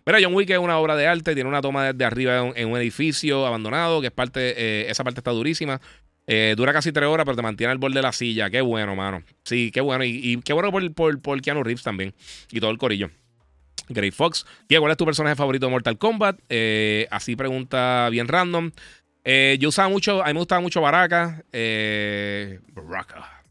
Pero 0.04 0.20
John 0.22 0.34
Wick 0.34 0.52
es 0.52 0.60
una 0.60 0.78
obra 0.78 0.96
de 0.96 1.08
arte, 1.08 1.34
tiene 1.34 1.50
una 1.50 1.62
toma 1.62 1.92
desde 1.92 2.06
arriba 2.06 2.54
en 2.56 2.70
un, 2.70 2.78
edificio 2.78 3.46
abandonado, 3.46 4.00
que 4.00 4.08
es 4.08 4.14
parte, 4.14 4.54
eh, 4.58 4.90
esa 4.90 5.04
parte 5.04 5.20
está 5.20 5.32
durísima. 5.32 5.82
Eh, 6.26 6.54
dura 6.56 6.72
casi 6.72 6.94
tres 6.94 7.10
horas, 7.10 7.26
pero 7.26 7.36
te 7.36 7.42
mantiene 7.42 7.72
al 7.72 7.80
borde 7.80 7.96
de 7.96 8.04
la 8.04 8.14
silla. 8.14 8.50
Qué 8.50 8.62
bueno, 8.62 8.96
mano. 8.96 9.24
Sí, 9.44 9.72
qué 9.74 9.82
bueno. 9.82 10.06
Y, 10.06 10.40
qué 10.46 10.54
bueno 10.54 10.72
por, 10.72 10.94
por, 10.94 11.20
por, 11.20 11.42
Keanu 11.42 11.64
Reeves 11.64 11.84
también. 11.84 12.14
Y 12.52 12.60
todo 12.60 12.72
el 12.72 12.78
corillo. 12.78 13.10
Grey 13.90 14.12
Fox. 14.12 14.46
¿Cuál 14.68 14.92
es 14.92 14.98
tu 14.98 15.06
personaje 15.06 15.36
favorito 15.36 15.66
de 15.66 15.72
Mortal 15.72 15.98
Kombat? 15.98 16.40
así 17.12 17.36
pregunta 17.36 18.10
bien 18.10 18.28
random. 18.28 18.72
Eh, 19.26 19.58
yo 19.60 19.70
usaba 19.70 19.88
mucho, 19.90 20.22
a 20.22 20.28
mí 20.28 20.34
me 20.34 20.40
gustaba 20.40 20.62
mucho 20.62 20.82
Baraka. 20.82 21.44
Eh, 21.52 22.60
Baraka. 22.74 23.44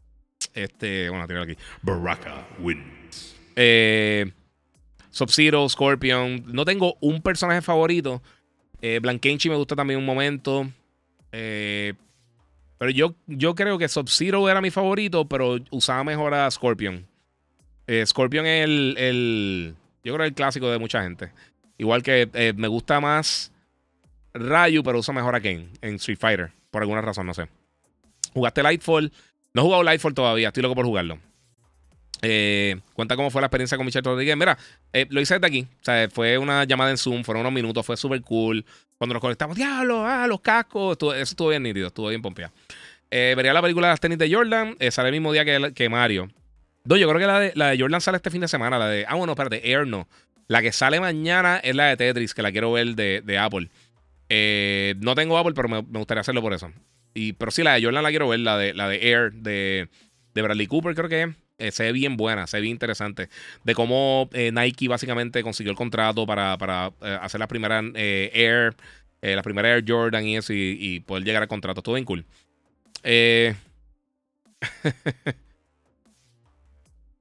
Este, 0.53 1.09
bueno, 1.09 1.27
tengo 1.27 1.41
aquí. 1.41 1.57
Baraka 1.81 2.47
wins. 2.59 3.35
Eh, 3.55 4.31
Sub-Zero, 5.09 5.67
Scorpion. 5.67 6.43
No 6.47 6.65
tengo 6.65 6.97
un 7.01 7.21
personaje 7.21 7.61
favorito. 7.61 8.21
Eh, 8.81 8.99
Blankenchi 9.01 9.49
me 9.49 9.55
gusta 9.55 9.75
también 9.75 9.99
un 9.99 10.05
momento. 10.05 10.69
Eh, 11.31 11.93
pero 12.77 12.91
yo, 12.91 13.15
yo 13.25 13.55
creo 13.55 13.77
que 13.77 13.87
Sub-Zero 13.87 14.49
era 14.49 14.61
mi 14.61 14.69
favorito, 14.69 15.27
pero 15.27 15.57
usaba 15.71 16.03
mejor 16.03 16.33
a 16.33 16.49
Scorpion. 16.51 17.07
Scorpion 18.05 18.45
es 18.45 18.63
el, 18.63 18.95
el, 18.97 19.75
Yo 20.03 20.13
creo 20.13 20.25
el 20.25 20.33
clásico 20.33 20.69
de 20.69 20.79
mucha 20.79 21.01
gente. 21.03 21.31
Igual 21.77 22.03
que 22.03 22.53
me 22.55 22.67
gusta 22.67 22.99
más 22.99 23.51
Rayu, 24.33 24.83
pero 24.83 24.99
usa 24.99 25.13
mejor 25.13 25.35
a 25.35 25.41
Kane 25.41 25.69
en 25.81 25.95
Street 25.95 26.17
Fighter. 26.19 26.51
Por 26.71 26.81
alguna 26.81 27.01
razón, 27.01 27.27
no 27.27 27.33
sé. 27.33 27.47
¿Jugaste 28.33 28.63
Lightfall? 28.63 29.11
No 29.53 29.61
he 29.61 29.65
jugado 29.65 29.83
Lightfall 29.83 30.13
todavía, 30.13 30.47
estoy 30.47 30.63
loco 30.63 30.75
por 30.75 30.85
jugarlo. 30.85 31.19
Eh, 32.25 32.79
cuenta 32.93 33.15
cómo 33.15 33.29
fue 33.29 33.41
la 33.41 33.47
experiencia 33.47 33.77
con 33.77 33.85
Michelle 33.85 34.03
Rodríguez. 34.03 34.35
Mira, 34.35 34.57
eh, 34.93 35.05
lo 35.09 35.21
hice 35.21 35.35
desde 35.35 35.47
aquí. 35.47 35.67
O 35.81 35.83
sea, 35.83 36.09
fue 36.09 36.37
una 36.37 36.63
llamada 36.63 36.89
en 36.89 36.97
Zoom, 36.97 37.23
fueron 37.23 37.41
unos 37.41 37.53
minutos, 37.53 37.85
fue 37.85 37.97
súper 37.97 38.21
cool. 38.21 38.65
Cuando 38.97 39.13
nos 39.13 39.21
conectamos, 39.21 39.57
diablo, 39.57 40.05
ah, 40.05 40.25
los 40.25 40.39
cascos. 40.39 40.97
eso 40.97 41.15
estuvo 41.17 41.49
bien 41.49 41.63
nítido, 41.63 41.87
estuvo 41.87 42.07
bien 42.07 42.21
pompeado. 42.21 42.53
Eh, 43.11 43.33
vería 43.35 43.53
la 43.53 43.61
película 43.61 43.87
de 43.87 43.93
las 43.93 43.99
tenis 43.99 44.17
de 44.17 44.33
Jordan. 44.33 44.77
sale 44.89 45.09
el 45.09 45.13
mismo 45.13 45.33
día 45.33 45.45
que, 45.45 45.73
que 45.73 45.89
Mario. 45.89 46.29
No, 46.85 46.97
yo 46.97 47.07
creo 47.07 47.19
que 47.19 47.27
la 47.27 47.39
de, 47.39 47.53
la 47.55 47.69
de 47.69 47.79
Jordan 47.79 48.01
sale 48.01 48.17
este 48.17 48.29
fin 48.29 48.41
de 48.41 48.47
semana. 48.47 48.77
La 48.77 48.87
de. 48.87 49.05
Ah, 49.07 49.15
bueno, 49.15 49.33
espérate, 49.33 49.69
Air 49.69 49.87
no. 49.87 50.07
La 50.47 50.61
que 50.61 50.73
sale 50.73 50.99
mañana 50.99 51.57
es 51.57 51.75
la 51.75 51.85
de 51.85 51.97
Tetris, 51.97 52.33
que 52.33 52.41
la 52.41 52.51
quiero 52.51 52.71
ver 52.73 52.95
de, 52.95 53.21
de 53.23 53.37
Apple. 53.37 53.69
Eh, 54.29 54.95
no 54.99 55.15
tengo 55.15 55.37
Apple, 55.37 55.53
pero 55.55 55.69
me, 55.69 55.81
gustaría 55.81 56.21
hacerlo 56.21 56.41
por 56.41 56.53
eso. 56.53 56.71
Y, 57.13 57.33
pero 57.33 57.51
sí, 57.51 57.63
la 57.63 57.75
de 57.75 57.83
Jordan 57.83 58.03
la 58.03 58.09
quiero 58.09 58.27
ver, 58.27 58.41
la 58.41 58.57
de, 58.57 58.73
la 58.73 58.89
de 58.89 59.09
Air, 59.09 59.31
de, 59.33 59.87
de 60.33 60.41
Bradley 60.41 60.67
Cooper, 60.67 60.95
creo 60.95 61.07
que 61.07 61.33
eh, 61.59 61.71
se 61.71 61.83
ve 61.83 61.91
bien 61.93 62.17
buena, 62.17 62.47
se 62.47 62.57
ve 62.57 62.61
bien 62.61 62.73
interesante. 62.73 63.29
De 63.63 63.75
cómo 63.75 64.29
eh, 64.33 64.51
Nike 64.51 64.89
básicamente 64.89 65.41
consiguió 65.43 65.71
el 65.71 65.77
contrato 65.77 66.25
para, 66.25 66.55
hacer 67.21 67.39
la 67.39 67.47
primera 67.47 67.81
Air, 67.93 68.75
la 69.21 69.43
primera 69.43 69.69
Air 69.69 69.85
Jordan 69.87 70.25
y 70.25 70.35
eso, 70.35 70.51
y, 70.53 70.99
poder 71.05 71.23
llegar 71.23 71.43
al 71.43 71.47
contrato. 71.47 71.81
Todo 71.81 71.95
bien 71.95 72.05
cool. 72.05 72.25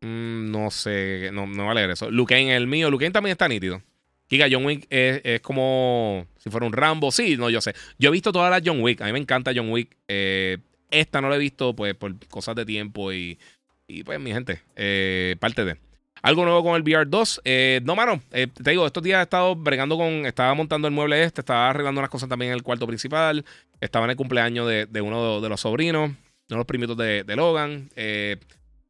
Mm, 0.02 0.50
no 0.50 0.70
sé, 0.70 1.30
no, 1.32 1.46
no 1.46 1.66
va 1.66 1.70
a 1.70 1.74
leer 1.74 1.90
eso. 1.90 2.10
Luke 2.10 2.34
el 2.54 2.66
mío. 2.66 2.90
Luke 2.90 3.08
también 3.10 3.32
está 3.32 3.48
nítido. 3.48 3.80
Giga, 4.28 4.48
John 4.50 4.64
Wick 4.64 4.86
es, 4.90 5.40
como 5.42 6.26
si 6.38 6.50
fuera 6.50 6.66
un 6.66 6.72
Rambo. 6.72 7.12
Sí, 7.12 7.36
no, 7.36 7.50
yo 7.50 7.60
sé. 7.60 7.74
Yo 7.98 8.08
he 8.08 8.12
visto 8.12 8.32
todas 8.32 8.50
las 8.50 8.62
John 8.64 8.80
Wick. 8.80 9.00
A 9.02 9.06
mí 9.06 9.12
me 9.12 9.18
encanta 9.18 9.52
John 9.54 9.70
Wick. 9.70 9.96
Eh, 10.08 10.58
esta 10.90 11.20
no 11.20 11.28
la 11.28 11.36
he 11.36 11.38
visto 11.38 11.76
pues 11.76 11.94
por 11.94 12.14
cosas 12.28 12.54
de 12.56 12.64
tiempo 12.64 13.12
y, 13.12 13.38
y 13.86 14.04
pues 14.04 14.18
mi 14.18 14.32
gente, 14.32 14.60
eh, 14.74 15.36
parte 15.38 15.64
de. 15.64 15.76
Algo 16.22 16.44
nuevo 16.44 16.62
con 16.62 16.76
el 16.76 16.82
VR 16.82 17.04
2. 17.10 17.42
Eh, 17.44 17.80
no, 17.84 17.94
mano. 17.94 18.22
te 18.30 18.70
digo, 18.70 18.86
estos 18.86 19.02
días 19.02 19.20
he 19.20 19.22
estado 19.22 19.54
bregando 19.54 19.96
con. 19.96 20.24
Estaba 20.24 20.54
montando 20.54 20.88
el 20.88 20.94
mueble 20.94 21.22
este. 21.22 21.42
Estaba 21.42 21.68
arreglando 21.70 22.00
unas 22.00 22.10
cosas 22.10 22.28
también 22.28 22.52
en 22.52 22.56
el 22.56 22.62
cuarto 22.62 22.86
principal. 22.86 23.44
Estaba 23.80 24.06
en 24.06 24.12
el 24.12 24.16
cumpleaños 24.16 24.66
de, 24.66 25.00
uno 25.02 25.40
de, 25.40 25.48
los 25.48 25.60
sobrinos. 25.60 26.10
De 26.48 26.56
los 26.56 26.64
primitos 26.64 26.96
de, 26.96 27.24
Logan. 27.36 27.90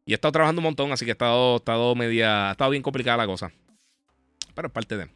Y 0.05 0.13
he 0.13 0.15
estado 0.15 0.33
trabajando 0.33 0.61
un 0.61 0.65
montón. 0.65 0.93
Así 0.93 1.05
que 1.05 1.11
he 1.11 1.13
estado, 1.13 1.57
estado 1.57 1.95
media. 1.95 2.49
Ha 2.49 2.53
estado 2.53 2.71
bien 2.71 2.83
complicada 2.83 3.17
la 3.17 3.27
cosa. 3.27 3.53
Pero 4.55 4.69
es 4.69 4.73
parte 4.73 4.97
de. 4.97 5.09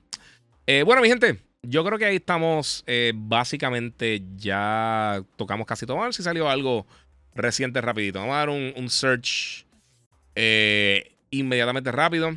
Eh, 0.67 0.83
bueno, 0.83 1.03
mi 1.03 1.09
gente, 1.09 1.39
yo 1.63 1.85
creo 1.85 1.99
que 1.99 2.07
ahí 2.07 2.17
estamos. 2.17 2.85
Eh, 2.87 3.13
básicamente 3.15 4.23
ya 4.37 5.23
tocamos 5.37 5.67
casi 5.67 5.87
todo. 5.87 6.01
A 6.01 6.05
ver 6.05 6.15
si 6.15 6.23
salió 6.23 6.49
algo 6.49 6.87
reciente 7.35 7.81
rapidito. 7.81 8.19
Vamos 8.19 8.35
a 8.35 8.39
dar 8.39 8.49
un, 8.51 8.91
search 8.91 9.67
eh, 10.35 11.17
inmediatamente 11.31 11.93
rápido. 11.93 12.37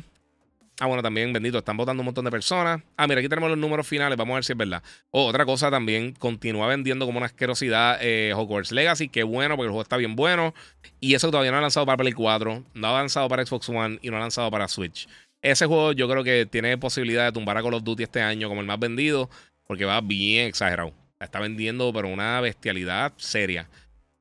Ah, 0.80 0.86
bueno, 0.86 1.02
también, 1.02 1.32
bendito, 1.32 1.58
están 1.58 1.76
votando 1.76 2.00
un 2.00 2.06
montón 2.06 2.24
de 2.24 2.30
personas. 2.30 2.82
Ah, 2.96 3.06
mira, 3.06 3.20
aquí 3.20 3.28
tenemos 3.28 3.50
los 3.50 3.58
números 3.58 3.86
finales. 3.86 4.16
Vamos 4.16 4.32
a 4.32 4.36
ver 4.36 4.44
si 4.44 4.52
es 4.52 4.58
verdad. 4.58 4.82
Oh, 5.10 5.26
otra 5.26 5.44
cosa 5.44 5.70
también, 5.70 6.14
continúa 6.14 6.66
vendiendo 6.68 7.04
como 7.06 7.18
una 7.18 7.26
asquerosidad 7.26 8.00
Hogwarts 8.34 8.72
Legacy. 8.72 9.08
Qué 9.08 9.22
bueno, 9.22 9.56
porque 9.56 9.66
el 9.66 9.70
juego 9.70 9.82
está 9.82 9.98
bien 9.98 10.16
bueno. 10.16 10.54
Y 10.98 11.14
eso 11.14 11.30
todavía 11.30 11.52
no 11.52 11.58
ha 11.58 11.60
lanzado 11.60 11.84
para 11.86 11.98
Play 11.98 12.14
4, 12.14 12.64
no 12.74 12.88
ha 12.88 12.98
lanzado 12.98 13.28
para 13.28 13.44
Xbox 13.44 13.68
One 13.68 13.98
y 14.00 14.10
no 14.10 14.16
ha 14.16 14.20
lanzado 14.20 14.50
para 14.50 14.68
Switch. 14.68 15.06
Ese 15.42 15.66
juego 15.66 15.92
yo 15.92 16.08
creo 16.08 16.24
que 16.24 16.46
tiene 16.46 16.76
posibilidad 16.76 17.26
de 17.26 17.32
tumbar 17.32 17.56
a 17.56 17.62
Call 17.62 17.74
of 17.74 17.84
Duty 17.84 18.02
este 18.02 18.20
año 18.20 18.48
como 18.48 18.60
el 18.60 18.66
más 18.66 18.78
vendido, 18.78 19.30
porque 19.66 19.84
va 19.84 20.00
bien 20.00 20.46
exagerado. 20.46 20.92
Está 21.18 21.40
vendiendo, 21.40 21.92
pero 21.92 22.08
una 22.08 22.40
bestialidad 22.40 23.12
seria. 23.16 23.68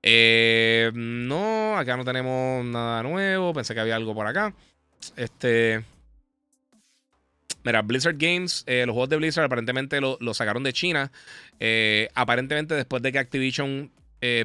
Eh, 0.02 0.92
no, 0.94 1.78
acá 1.78 1.98
no 1.98 2.06
tenemos 2.06 2.66
nada 2.66 3.04
nuevo. 3.04 3.54
Pensé 3.54 3.74
que 3.74 3.80
había 3.80 3.96
algo 3.96 4.14
por 4.14 4.28
acá. 4.28 4.54
Este. 5.16 5.84
Mira, 7.64 7.82
Blizzard 7.82 8.18
Games, 8.18 8.64
eh, 8.68 8.86
los 8.86 8.94
juegos 8.94 9.10
de 9.10 9.18
Blizzard 9.18 9.46
aparentemente 9.46 10.00
lo, 10.02 10.18
sacaron 10.34 10.64
de 10.64 10.74
China. 10.74 11.12
Eh, 11.60 12.10
aparentemente 12.16 12.76
después 12.76 13.02
de 13.02 13.12
que 13.12 13.20
Activision 13.20 13.92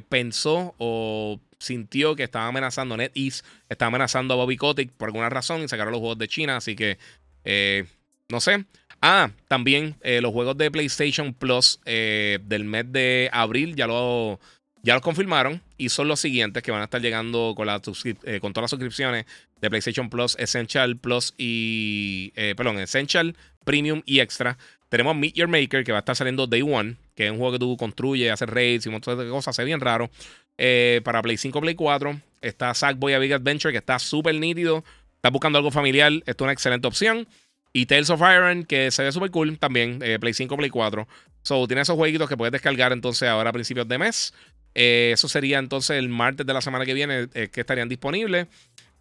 pensó 0.09 0.73
o 0.79 1.41
sintió 1.59 2.15
que 2.15 2.23
estaba 2.23 2.47
amenazando, 2.47 2.97
NetEase 2.97 3.43
estaba 3.69 3.89
amenazando 3.89 4.35
a 4.35 4.37
Bobby 4.37 4.57
Kotick 4.57 4.93
por 4.93 5.09
alguna 5.09 5.31
razón 5.31 5.63
y 5.63 5.69
sacaron 5.69 5.93
los 5.93 6.01
juegos 6.01 6.19
de 6.19 6.29
China, 6.29 6.57
así 6.57 6.77
que 6.77 6.99
eh, 7.45 7.85
no 8.29 8.41
sé. 8.41 8.65
Ah, 9.01 9.31
también 9.49 9.97
eh, 10.01 10.21
los 10.23 10.33
juegos 10.33 10.57
de 10.57 10.71
PlayStation 10.71 11.35
Plus 11.35 11.79
eh, 11.85 12.39
del 12.45 12.65
mes 12.65 12.91
de 12.91 13.29
abril 13.33 13.75
ya 13.77 13.87
lo, 13.87 14.41
ya 14.85 14.95
los 14.95 15.03
confirmaron 15.03 15.61
y 15.77 15.89
son 15.89 16.07
los 16.07 16.21
siguientes 16.21 16.63
que 16.63 16.71
van 16.71 16.83
a 16.83 16.85
estar 16.85 17.01
llegando 17.01 17.55
con, 17.57 17.67
la, 17.67 17.81
con 17.81 18.53
todas 18.53 18.63
las 18.63 18.71
suscripciones 18.71 19.25
de 19.61 19.71
PlayStation 19.71 20.09
Plus, 20.11 20.37
Essential 20.39 20.97
Plus 20.97 21.35
y, 21.39 22.31
perdón, 22.55 22.79
Essential, 22.79 23.35
Premium 23.65 24.03
y 24.05 24.21
Extra. 24.21 24.59
Tenemos 24.91 25.17
Meet 25.17 25.35
Your 25.35 25.49
Maker 25.49 25.83
que 25.83 25.91
va 25.91 25.99
a 25.99 26.01
estar 26.01 26.15
saliendo 26.15 26.47
Day 26.47 26.63
One, 26.63 26.97
que 27.17 27.27
es 27.27 27.33
un 27.33 27.39
juego 27.39 27.53
que 27.53 27.59
tú 27.59 27.77
construyes, 27.77 28.31
haces 28.31 28.49
raids 28.49 28.87
y 28.87 28.91
un 28.91 28.93
montón 28.93 29.19
de 29.19 29.29
cosas, 29.29 29.57
se 29.57 29.65
bien 29.65 29.81
raro. 29.81 30.11
Eh, 30.57 31.01
para 31.05 31.23
Play 31.23 31.37
5, 31.37 31.61
Play 31.61 31.75
4. 31.75 32.21
Está 32.43 32.75
Sackboy 32.75 33.15
A 33.15 33.19
Big 33.19 33.33
Adventure, 33.33 33.73
que 33.73 33.79
está 33.79 33.99
súper 33.99 34.35
nítido. 34.37 34.85
Estás 35.17 35.33
buscando 35.33 35.59
algo 35.59 35.71
familiar, 35.71 36.13
esto 36.13 36.31
es 36.31 36.41
una 36.43 36.53
excelente 36.53 36.87
opción. 36.87 37.27
Y 37.73 37.87
Tales 37.87 38.11
of 38.11 38.21
Iron, 38.21 38.65
que 38.65 38.91
se 38.91 39.03
ve 39.03 39.11
súper 39.11 39.31
cool 39.31 39.59
también, 39.59 39.99
eh, 40.03 40.19
Play 40.21 40.33
5, 40.33 40.57
Play 40.57 40.71
4. 40.71 41.09
So, 41.43 41.67
tiene 41.67 41.83
esos 41.83 41.97
jueguitos 41.97 42.29
que 42.29 42.37
puedes 42.37 42.53
descargar 42.53 42.93
entonces 42.93 43.29
ahora 43.29 43.51
a 43.51 43.53
principios 43.53 43.89
de 43.89 43.99
mes. 43.99 44.33
Eh, 44.75 45.11
eso 45.13 45.29
sería 45.29 45.59
entonces 45.59 45.97
el 45.97 46.09
martes 46.09 46.47
de 46.47 46.53
la 46.53 46.61
semana 46.61 46.85
que 46.85 46.95
viene 46.95 47.29
que 47.29 47.61
estarían 47.61 47.89
disponibles. 47.89 48.49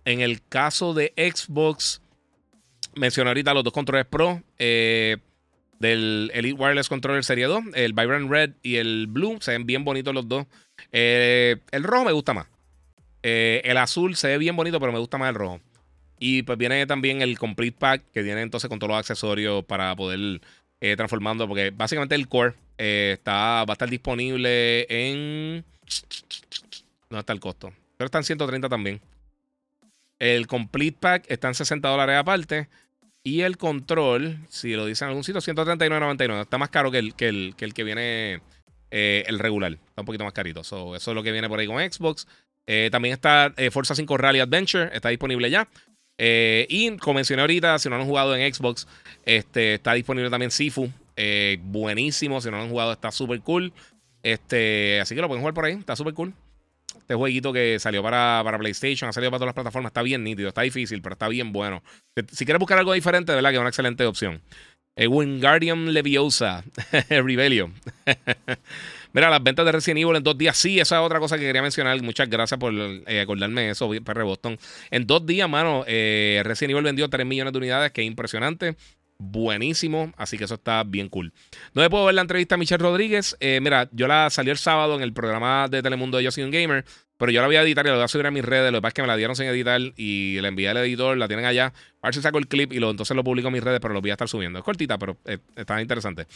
En 0.06 0.22
el 0.22 0.42
caso 0.48 0.94
de 0.94 1.14
Xbox, 1.18 2.02
mencioné 2.96 3.30
ahorita 3.30 3.54
los 3.54 3.64
dos 3.64 3.74
controles 3.74 4.06
Pro 4.06 4.42
del 5.84 6.32
Elite 6.34 6.60
Wireless 6.60 6.88
Controller 6.88 7.24
Serie 7.24 7.46
2, 7.46 7.64
el 7.76 7.94
Vibrant 7.94 8.30
Red 8.30 8.52
y 8.64 8.78
el 8.78 9.08
Blue. 9.08 9.38
Se 9.42 9.52
ven 9.52 9.66
bien 9.66 9.84
bonitos 9.84 10.14
los 10.14 10.28
dos. 10.28 10.46
Eh, 10.92 11.58
el 11.72 11.84
rojo 11.84 12.06
me 12.06 12.14
gusta 12.14 12.34
más. 12.34 12.48
Eh, 13.22 13.62
el 13.66 13.78
azul 13.78 14.16
se 14.16 14.30
ve 14.30 14.38
bien 14.38 14.56
bonito, 14.56 14.80
pero 14.80 14.92
me 14.92 15.00
gusta 15.00 15.18
más 15.18 15.30
el 15.30 15.36
rojo. 15.36 15.60
Y 16.20 16.44
pues 16.44 16.58
viene 16.58 16.86
también 16.88 17.22
el 17.22 17.38
Complete 17.38 17.78
Pack, 17.78 18.04
que 18.14 18.22
viene 18.22 18.42
entonces 18.42 18.70
con 18.70 18.80
todos 18.80 18.92
los 18.92 19.00
accesorios 19.00 19.66
para 19.66 19.94
poder 19.96 20.42
eh, 20.84 20.98
transformando. 20.98 21.48
Porque 21.48 21.72
básicamente 21.72 22.14
el 22.14 22.28
core 22.28 22.56
está, 22.78 23.64
va 23.64 23.70
a 23.70 23.72
estar 23.72 23.90
disponible 23.90 24.86
en. 24.90 25.64
¿Dónde 27.10 27.22
está 27.22 27.32
el 27.32 27.40
costo? 27.40 27.72
Pero 27.96 28.06
está 28.06 28.18
en 28.18 28.26
130 28.26 28.68
también. 28.68 29.00
El 30.20 30.46
Complete 30.46 30.98
Pack 31.00 31.26
está 31.30 31.48
en 31.48 31.56
60 31.56 31.88
dólares 31.88 32.18
aparte. 32.18 32.68
Y 33.24 33.42
el 33.42 33.58
control, 33.58 34.38
si 34.50 34.74
lo 34.74 34.86
dicen 34.86 35.06
en 35.06 35.10
algún 35.12 35.24
sitio, 35.24 35.40
139.99. 35.40 36.42
Está 36.42 36.58
más 36.58 36.70
caro 36.70 36.92
que 36.92 36.98
el 36.98 37.16
que, 37.16 37.30
el, 37.30 37.54
que, 37.56 37.64
el 37.64 37.74
que 37.74 37.86
viene 37.86 38.42
el 38.92 39.40
regular. 39.40 39.72
Está 39.72 40.02
un 40.02 40.06
poquito 40.06 40.26
más 40.26 40.34
carito. 40.34 40.60
eso 40.62 40.96
es 40.96 41.08
lo 41.08 41.24
que 41.24 41.32
viene 41.32 41.48
por 41.48 41.60
ahí 41.60 41.68
con 41.68 41.78
Xbox. 41.80 42.28
también 42.92 43.14
está 43.14 43.54
Forza 43.72 43.96
5 43.96 44.18
Rally 44.18 44.42
Adventure. 44.42 44.90
Está 44.94 45.08
disponible 45.08 45.50
ya. 45.50 45.70
Y 46.18 46.98
como 46.98 47.16
mencioné 47.16 47.42
ahorita, 47.42 47.80
si 47.80 47.90
no 47.90 47.96
lo 47.98 48.04
han 48.04 48.08
jugado 48.08 48.36
en 48.36 48.54
Xbox, 48.54 48.88
este, 49.26 49.76
está 49.76 49.94
disponible 49.94 50.30
también 50.30 50.52
Sifu. 50.52 50.90
buenísimo. 51.60 52.42
Si 52.42 52.50
no 52.50 52.58
lo 52.58 52.64
han 52.64 52.70
jugado, 52.70 52.94
está 52.94 53.12
súper 53.12 53.42
cool. 53.42 53.74
Este, 54.24 55.02
así 55.02 55.16
que 55.16 55.22
lo 55.22 55.28
pueden 55.28 55.42
jugar 55.42 55.54
por 55.54 55.66
ahí. 55.66 55.74
Está 55.74 55.96
súper 55.96 56.14
cool. 56.14 56.34
Este 57.04 57.16
jueguito 57.16 57.52
que 57.52 57.80
salió 57.80 58.02
para, 58.02 58.42
para, 58.46 58.58
PlayStation, 58.58 59.10
ha 59.10 59.14
salido 59.14 59.30
para 59.30 59.40
todas 59.40 59.48
las 59.48 59.56
plataformas, 59.56 59.90
está 59.90 60.02
bien 60.02 60.24
nítido, 60.24 60.48
está 60.48 60.62
difícil, 60.62 61.02
pero 61.02 61.14
está 61.14 61.28
bien 61.28 61.52
bueno. 61.52 61.84
Si 62.32 62.46
quieres 62.46 62.60
buscar 62.60 62.78
algo 62.78 62.94
diferente, 62.94 63.34
de 63.34 63.36
verdad 63.36 63.50
que 63.50 63.56
es 63.58 63.60
una 63.60 63.70
excelente 63.70 64.06
opción. 64.06 64.42
Eh, 64.96 65.08
Wingardium 65.08 65.88
Leviosa, 65.88 66.64
Rebellion. 67.10 67.74
Mira, 69.14 69.30
las 69.30 69.42
ventas 69.44 69.66
de 69.66 69.72
Resident 69.72 70.00
Evil 70.00 70.16
en 70.18 70.24
dos 70.24 70.38
días. 70.38 70.58
Sí, 70.58 70.80
esa 70.80 70.96
es 70.98 71.02
otra 71.06 71.20
cosa 71.20 71.38
que 71.38 71.44
quería 71.44 71.62
mencionar. 71.62 72.02
Muchas 72.02 72.30
gracias 72.30 72.60
por 72.60 72.74
eh, 72.74 73.22
acordarme 73.22 73.62
de 73.62 73.70
eso, 73.72 73.90
Perre 74.04 74.24
Boston. 74.24 74.58
En 74.92 75.08
dos 75.08 75.26
días, 75.26 75.48
mano, 75.48 75.84
eh, 75.88 76.42
Resident 76.44 76.72
Evil 76.72 76.84
vendió 76.84 77.10
3 77.10 77.26
millones 77.26 77.54
de 77.54 77.60
unidades, 77.60 77.92
que 77.92 78.02
es 78.02 78.08
impresionante 78.08 78.76
buenísimo, 79.18 80.12
así 80.18 80.38
que 80.38 80.46
eso 80.46 80.56
está 80.56 80.84
bien 80.84 81.10
cool. 81.10 81.34
No 81.74 81.88
puedo 81.90 82.06
ver 82.06 82.16
la 82.16 82.22
entrevista 82.22 82.56
a 82.56 82.58
Michelle 82.58 82.82
Rodríguez. 82.82 83.38
Eh, 83.40 83.60
mira, 83.62 83.90
yo 83.92 84.08
la 84.08 84.30
salí 84.30 84.50
el 84.50 84.58
sábado 84.58 84.96
en 84.96 85.02
el 85.02 85.14
programa 85.14 85.68
de 85.70 85.82
Telemundo 85.82 86.18
de 86.18 86.24
Yo 86.24 86.32
Soy 86.32 86.44
un 86.44 86.52
Gamer, 86.52 86.86
pero 87.18 87.32
yo 87.32 87.42
la 87.42 87.48
voy 87.48 87.56
a 87.56 87.62
editar 87.62 87.86
y 87.86 87.90
la 87.90 87.96
voy 87.96 88.04
a 88.04 88.08
subir 88.08 88.26
a 88.26 88.32
mis 88.32 88.44
redes. 88.44 88.72
Lo 88.72 88.80
que 88.80 88.82
pasa 88.82 88.90
es 88.90 88.94
que 88.96 89.02
me 89.04 89.08
la 89.08 89.16
dieron 89.16 89.36
sin 89.36 89.46
editar 89.46 89.80
y 89.96 90.40
la 90.42 90.48
envié 90.48 90.70
al 90.70 90.78
editor, 90.78 91.18
la 91.18 91.28
tienen 91.28 91.46
allá. 91.46 91.74
A 92.02 92.08
ver 92.08 92.16
si 92.16 92.22
saco 92.22 92.38
el 92.38 92.48
clip 92.48 92.74
y 92.74 92.80
lo, 92.80 92.90
entonces 92.90 93.16
lo 93.16 93.24
publico 93.24 93.48
en 93.48 93.54
mis 93.54 93.64
redes, 93.64 93.80
pero 93.80 93.94
lo 93.94 94.02
voy 94.02 94.10
a 94.10 94.14
estar 94.14 94.28
subiendo. 94.28 94.60
Es 94.60 94.66
cortita, 94.66 94.98
pero 94.98 95.18
eh, 95.26 95.38
está 95.56 95.82
interesante. 95.82 96.28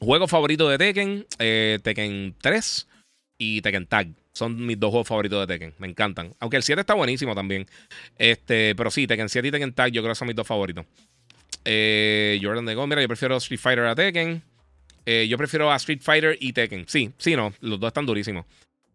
Juego 0.00 0.28
favorito 0.28 0.68
de 0.68 0.78
Tekken, 0.78 1.26
eh, 1.38 1.78
Tekken 1.82 2.34
3 2.40 2.88
y 3.36 3.60
Tekken 3.62 3.86
Tag. 3.86 4.08
Son 4.32 4.64
mis 4.64 4.78
dos 4.78 4.90
juegos 4.90 5.08
favoritos 5.08 5.40
de 5.40 5.52
Tekken. 5.52 5.74
Me 5.78 5.88
encantan. 5.88 6.32
Aunque 6.38 6.56
el 6.56 6.62
7 6.62 6.80
está 6.80 6.94
buenísimo 6.94 7.34
también. 7.34 7.66
Este, 8.16 8.74
pero 8.76 8.90
sí, 8.90 9.08
Tekken 9.08 9.28
7 9.28 9.48
y 9.48 9.50
Tekken 9.50 9.72
Tag 9.72 9.90
yo 9.90 10.02
creo 10.02 10.12
que 10.12 10.18
son 10.18 10.28
mis 10.28 10.36
dos 10.36 10.46
favoritos. 10.46 10.86
Eh, 11.64 12.38
Jordan 12.40 12.64
de 12.64 12.76
Mira, 12.76 13.02
yo 13.02 13.08
prefiero 13.08 13.36
Street 13.38 13.58
Fighter 13.58 13.86
a 13.86 13.94
Tekken. 13.96 14.40
Eh, 15.04 15.26
yo 15.28 15.36
prefiero 15.36 15.72
a 15.72 15.76
Street 15.76 16.00
Fighter 16.00 16.36
y 16.38 16.52
Tekken. 16.52 16.84
Sí, 16.86 17.10
sí, 17.18 17.34
no. 17.34 17.52
Los 17.60 17.80
dos 17.80 17.88
están 17.88 18.06
durísimos. 18.06 18.46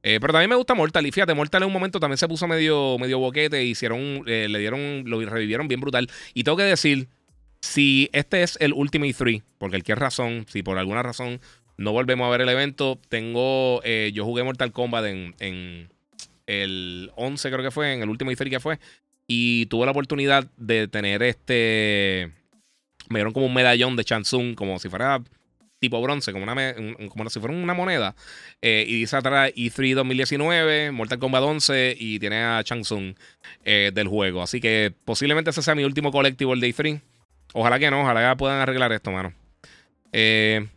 Pero 0.01 0.33
también 0.33 0.49
me 0.49 0.55
gusta 0.55 0.73
Mortal. 0.73 1.05
Y 1.05 1.11
fíjate, 1.11 1.33
Mortal 1.33 1.63
en 1.63 1.67
un 1.67 1.73
momento 1.73 1.97
también 1.97 2.17
se 2.17 2.27
puso 2.27 2.45
medio, 2.45 2.97
medio 2.99 3.19
boquete. 3.19 3.63
Hicieron, 3.63 4.23
le 4.25 4.59
dieron, 4.59 5.03
lo 5.05 5.21
revivieron 5.21 5.67
bien 5.67 5.79
brutal. 5.79 6.09
Y 6.33 6.43
tengo 6.43 6.57
que 6.57 6.63
decir, 6.63 7.07
si 7.63 8.09
este 8.11 8.43
es 8.43 8.57
el 8.59 8.73
Ultimate 8.73 9.13
3, 9.13 9.41
por 9.57 9.69
cualquier 9.69 9.97
razón, 9.97 10.45
si 10.49 10.63
por 10.63 10.77
alguna 10.77 11.01
razón 11.01 11.39
no 11.77 11.93
volvemos 11.93 12.27
a 12.27 12.29
ver 12.29 12.41
el 12.41 12.49
evento, 12.49 12.99
tengo. 13.07 13.81
yo 13.83 14.25
jugué 14.25 14.43
Mortal 14.43 14.73
Kombat 14.73 15.05
en, 15.05 15.33
en, 15.39 15.89
el 16.45 17.09
11, 17.15 17.49
creo 17.49 17.63
que 17.63 17.71
fue, 17.71 17.93
en 17.93 18.03
el 18.03 18.09
Ultimate 18.09 18.35
3 18.35 18.49
que 18.49 18.59
fue. 18.59 18.79
Y 19.27 19.67
tuve 19.67 19.85
la 19.85 19.91
oportunidad 19.91 20.45
de 20.57 20.89
tener 20.89 21.23
este 21.23 22.31
me 23.09 23.19
dieron 23.19 23.33
como 23.33 23.45
un 23.45 23.53
medallón 23.53 23.95
de 23.95 24.03
Chansung, 24.03 24.55
como 24.55 24.77
si 24.79 24.89
fuera 24.89 25.21
tipo 25.79 26.01
bronce, 26.01 26.31
como, 26.31 26.43
una 26.43 26.75
como 27.09 27.29
si 27.29 27.39
fuera 27.39 27.55
una 27.55 27.73
moneda. 27.73 28.15
Eh, 28.61 28.85
y 28.87 28.99
dice 28.99 29.17
atrás 29.17 29.51
E3 29.55 29.95
2019, 29.95 30.91
Mortal 30.91 31.19
Kombat 31.19 31.43
11 31.43 31.95
y 31.97 32.19
tiene 32.19 32.43
a 32.43 32.63
Chansung 32.63 33.15
eh, 33.65 33.91
del 33.93 34.07
juego. 34.07 34.41
Así 34.41 34.61
que 34.61 34.93
posiblemente 35.05 35.49
ese 35.49 35.61
sea 35.61 35.75
mi 35.75 35.83
último 35.83 36.11
colectivo, 36.11 36.53
el 36.53 36.59
de 36.59 36.73
E3. 36.73 37.01
Ojalá 37.53 37.79
que 37.79 37.89
no, 37.89 38.01
ojalá 38.01 38.29
que 38.29 38.37
puedan 38.37 38.59
arreglar 38.59 38.91
esto, 38.91 39.11
mano. 39.11 39.33
Eh, 40.11 40.67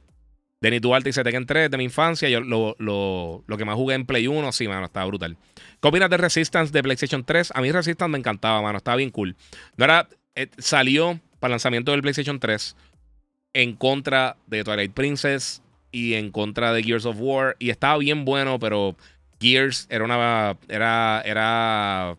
Denis 0.61 0.81
Duarte 0.81 1.09
dice 1.09 1.23
Tekken 1.23 1.47
3 1.47 1.71
de 1.71 1.77
mi 1.77 1.85
infancia. 1.85 2.29
Yo 2.29 2.41
lo, 2.41 2.77
lo, 2.79 3.45
lo, 3.47 3.57
que 3.57 3.65
más 3.65 3.75
jugué 3.75 3.95
en 3.95 4.07
Play 4.07 4.27
1, 4.27 4.53
sí, 4.53 4.69
mano, 4.69 4.87
estaba 4.87 5.07
brutal. 5.07 5.37
¿Qué 5.81 5.89
opinas 5.89 6.11
de 6.11 6.17
Resistance 6.17 6.73
de 6.73 6.83
PlayStation 6.83 7.25
3? 7.25 7.53
A 7.55 7.61
mí 7.61 7.71
Resistance 7.73 8.11
me 8.11 8.19
encantaba, 8.19 8.63
mano, 8.63 8.79
estaba 8.79 8.97
bien 8.97 9.11
cool. 9.11 9.37
No 9.77 9.85
era, 9.85 10.09
salió 10.59 11.21
para 11.41 11.51
el 11.51 11.53
lanzamiento 11.53 11.93
del 11.93 12.03
PlayStation 12.03 12.41
3 12.41 12.77
en 13.53 13.75
contra 13.75 14.37
de 14.47 14.65
Twilight 14.65 14.93
Princess 14.93 15.63
y 15.91 16.15
en 16.15 16.31
contra 16.31 16.73
de 16.73 16.83
Gears 16.83 17.07
of 17.07 17.17
War. 17.19 17.57
Y 17.59 17.71
estaba 17.71 17.97
bien 17.99 18.25
bueno, 18.25 18.59
pero 18.59 18.97
Gears 19.41 19.87
era 19.91 20.05
una. 20.05 20.57
Era. 20.69 21.23
Era. 21.25 22.17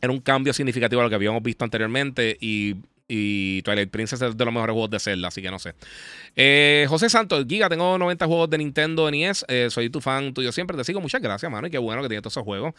Era 0.00 0.12
un 0.12 0.20
cambio 0.20 0.52
significativo 0.52 1.00
a 1.00 1.04
lo 1.04 1.08
que 1.08 1.16
habíamos 1.16 1.42
visto 1.42 1.64
anteriormente. 1.64 2.36
Y, 2.40 2.76
y 3.08 3.62
Twilight 3.62 3.90
Princess 3.90 4.20
es 4.20 4.36
de 4.36 4.44
los 4.44 4.52
mejores 4.52 4.74
juegos 4.74 4.90
de 4.90 5.00
Zelda, 5.00 5.28
así 5.28 5.40
que 5.40 5.50
no 5.50 5.58
sé. 5.58 5.74
Eh, 6.36 6.84
José 6.88 7.08
Santos, 7.08 7.46
Giga, 7.48 7.70
tengo 7.70 7.96
90 7.96 8.26
juegos 8.26 8.50
de 8.50 8.58
Nintendo 8.58 9.10
NES. 9.10 9.46
Eh, 9.48 9.68
soy 9.70 9.88
tu 9.88 10.02
fan 10.02 10.34
tuyo 10.34 10.52
siempre. 10.52 10.76
Te 10.76 10.84
sigo. 10.84 11.00
Muchas 11.00 11.22
gracias, 11.22 11.50
mano. 11.50 11.66
Y 11.66 11.70
qué 11.70 11.78
bueno 11.78 12.02
que 12.02 12.08
tienes 12.08 12.22
todos 12.22 12.34
esos 12.34 12.44
juegos. 12.44 12.74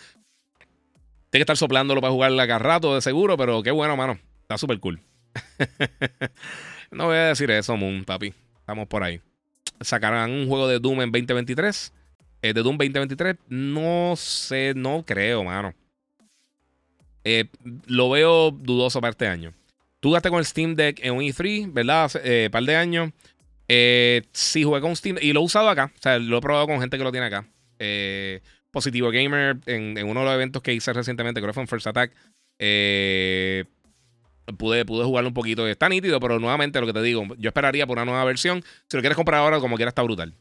Tienes 1.29 1.45
que 1.45 1.51
estar 1.51 1.57
soplándolo 1.57 1.99
para 1.99 2.13
jugar 2.13 2.31
cada 2.35 2.59
rato, 2.59 2.93
de 2.93 3.01
seguro, 3.01 3.37
pero 3.37 3.63
qué 3.63 3.71
bueno, 3.71 3.97
mano. 3.97 4.19
Está 4.43 4.57
súper 4.57 4.79
cool. 4.79 4.99
no 6.91 7.07
voy 7.07 7.17
a 7.17 7.25
decir 7.25 7.49
eso, 7.51 7.75
Moon, 7.75 8.05
papi. 8.05 8.33
Estamos 8.59 8.87
por 8.87 9.03
ahí. 9.03 9.21
Sacarán 9.81 10.31
un 10.31 10.47
juego 10.47 10.67
de 10.67 10.79
Doom 10.79 11.01
en 11.01 11.11
2023. 11.11 11.93
Eh, 12.41 12.53
de 12.53 12.61
Doom 12.61 12.77
2023, 12.77 13.35
no 13.49 14.13
sé, 14.15 14.73
no 14.75 15.03
creo, 15.05 15.43
mano. 15.43 15.73
Eh, 17.23 17.49
lo 17.85 18.09
veo 18.09 18.51
dudoso 18.51 19.01
para 19.01 19.11
este 19.11 19.27
año. 19.27 19.53
Tú 19.99 20.11
gaste 20.11 20.29
con 20.29 20.39
el 20.39 20.45
Steam 20.45 20.75
Deck 20.75 20.99
en 21.03 21.13
un 21.13 21.21
E3, 21.21 21.73
¿verdad? 21.73 22.05
Hace 22.05 22.45
eh, 22.45 22.49
par 22.49 22.63
de 22.63 22.75
años. 22.75 23.11
Eh, 23.67 24.23
sí, 24.31 24.63
jugué 24.63 24.81
con 24.81 24.95
Steam 24.95 25.17
y 25.21 25.33
lo 25.33 25.41
he 25.41 25.43
usado 25.43 25.69
acá. 25.69 25.91
O 25.95 26.01
sea, 26.01 26.19
lo 26.19 26.37
he 26.37 26.41
probado 26.41 26.67
con 26.67 26.79
gente 26.79 26.97
que 26.97 27.03
lo 27.03 27.11
tiene 27.11 27.27
acá. 27.27 27.47
Positivo 28.71 29.09
Gamer, 29.09 29.57
en, 29.65 29.97
uno 30.07 30.19
de 30.19 30.25
los 30.25 30.35
eventos 30.35 30.61
que 30.61 30.73
hice 30.73 30.93
recientemente, 30.93 31.41
creo 31.41 31.49
que 31.49 31.53
fue 31.53 31.63
en 31.63 31.67
First 31.67 31.87
Attack. 31.87 32.11
Eh, 32.59 33.65
pude, 34.57 34.85
pude 34.85 35.03
jugarlo 35.05 35.29
un 35.29 35.33
poquito. 35.33 35.67
Está 35.67 35.89
nítido, 35.89 36.19
pero 36.19 36.39
nuevamente 36.39 36.79
lo 36.79 36.85
que 36.85 36.93
te 36.93 37.01
digo, 37.01 37.25
yo 37.37 37.49
esperaría 37.49 37.87
por 37.87 37.97
una 37.97 38.05
nueva 38.05 38.23
versión. 38.25 38.63
Si 38.87 38.97
lo 38.97 39.01
quieres 39.01 39.15
comprar 39.15 39.39
ahora, 39.39 39.59
como 39.59 39.75
quiera, 39.75 39.89
está 39.89 40.03
brutal. 40.03 40.35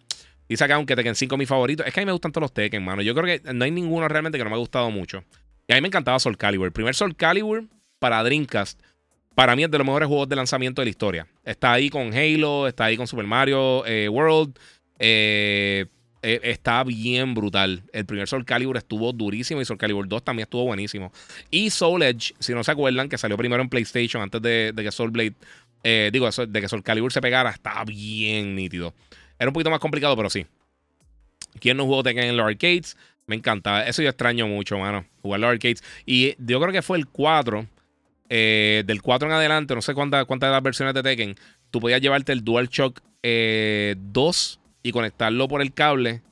Dice 0.49 0.65
acá, 0.65 0.75
aunque 0.75 0.97
Tekken 0.97 1.15
5 1.15 1.37
mis 1.37 1.49
favoritos. 1.49 1.87
Es 1.87 1.95
que 1.95 2.01
a 2.01 2.03
mí 2.03 2.07
me 2.07 2.13
gustan 2.13 2.33
todos 2.33 2.43
los 2.43 2.53
Tekken, 2.53 2.85
mano. 2.85 3.03
Yo 3.03 3.15
creo 3.15 3.25
que 3.25 3.53
no 3.53 3.65
hay 3.65 3.71
ninguno 3.71 4.09
realmente 4.09 4.37
que 4.37 4.45
no 4.45 4.51
me 4.51 4.57
ha 4.57 4.59
gustado 4.59 4.91
mucho. 4.91 5.25
Y 5.67 5.73
a 5.73 5.77
mí 5.77 5.83
me 5.83 5.89
encantaba 5.89 6.19
Soul 6.19 6.37
Calibur. 6.37 6.67
El 6.67 6.73
primer 6.73 6.95
Soul 6.95 7.17
Calibur 7.17 7.65
para 7.99 8.23
Dreamcast, 8.23 8.81
para 9.39 9.55
mí 9.55 9.62
es 9.62 9.70
de 9.70 9.78
los 9.78 9.86
mejores 9.86 10.09
juegos 10.09 10.28
de 10.28 10.35
lanzamiento 10.35 10.81
de 10.81 10.86
la 10.86 10.90
historia. 10.90 11.28
Está 11.44 11.73
ahí 11.73 11.90
con 11.90 12.12
Halo, 12.12 12.66
está 12.66 12.86
ahí 12.86 12.97
con 12.97 13.06
Super 13.06 13.24
Mario 13.24 13.86
eh, 13.86 14.09
World. 14.09 14.59
Eh, 14.98 15.86
eh, 16.23 16.40
está 16.43 16.82
bien 16.82 17.35
brutal. 17.35 17.85
El 17.93 18.05
primer 18.05 18.27
Soul 18.27 18.44
Calibur 18.44 18.77
estuvo 18.77 19.12
durísimo 19.12 19.60
y 19.60 19.65
Soul 19.65 19.78
Calibur 19.78 20.09
2 20.09 20.24
también 20.24 20.43
estuvo 20.43 20.65
buenísimo. 20.65 21.12
Y 21.52 21.70
Soul 21.70 22.02
Edge, 22.02 22.35
si 22.40 22.52
no 22.52 22.65
se 22.65 22.73
acuerdan, 22.73 23.09
que 23.09 23.16
salió 23.16 23.36
primero 23.36 23.62
en 23.62 23.69
PlayStation 23.69 24.20
antes 24.24 24.43
de, 24.43 24.74
que 24.77 24.90
Soul 24.90 25.12
Blade, 25.12 25.35
digo, 26.10 26.28
de 26.28 26.60
que 26.60 26.69
Soul 26.69 26.82
Calibur 26.82 27.12
se 27.12 27.20
pegara, 27.20 27.51
está 27.51 27.85
bien 27.85 28.56
nítido. 28.56 28.93
Era 29.39 29.51
un 29.51 29.55
poquito 29.55 29.70
más 29.70 29.78
complicado, 29.78 30.16
pero 30.16 30.31
sí. 30.31 30.47
¿Quién 31.60 31.77
no 31.77 31.85
jugó 31.85 32.02
Tekken 32.02 32.24
en 32.24 32.36
los 32.36 32.44
arcades? 32.44 32.97
Me 33.28 33.36
encantaba. 33.36 33.85
Eso 33.86 34.02
yo 34.02 34.09
extraño 34.09 34.48
mucho, 34.48 34.77
mano. 34.78 35.06
Jugar 35.23 35.39
los 35.39 35.51
arcades. 35.51 35.85
Y 36.05 36.35
yo 36.44 36.60
creo 36.60 36.73
que 36.73 36.82
fue 36.82 36.98
el 36.98 37.06
4. 37.06 37.69
Eh, 38.29 38.83
del 38.87 39.01
4 39.01 39.29
en 39.29 39.35
adelante, 39.35 39.75
no 39.75 39.83
sé 39.83 39.95
cuántas 39.95 40.27
cuántas 40.27 40.49
de 40.49 40.53
las 40.53 40.63
versiones 40.63 40.95
de 40.95 41.03
Tekken, 41.03 41.37
tú 41.71 41.81
podías 41.81 42.01
llevarte 42.01 42.33
el 42.33 42.45
DualShock 42.45 43.01
2 43.23 44.61
y 44.83 44.93
conectarlo 44.93 45.49
por 45.49 45.63
el 45.63 45.73
cable. 45.73 46.23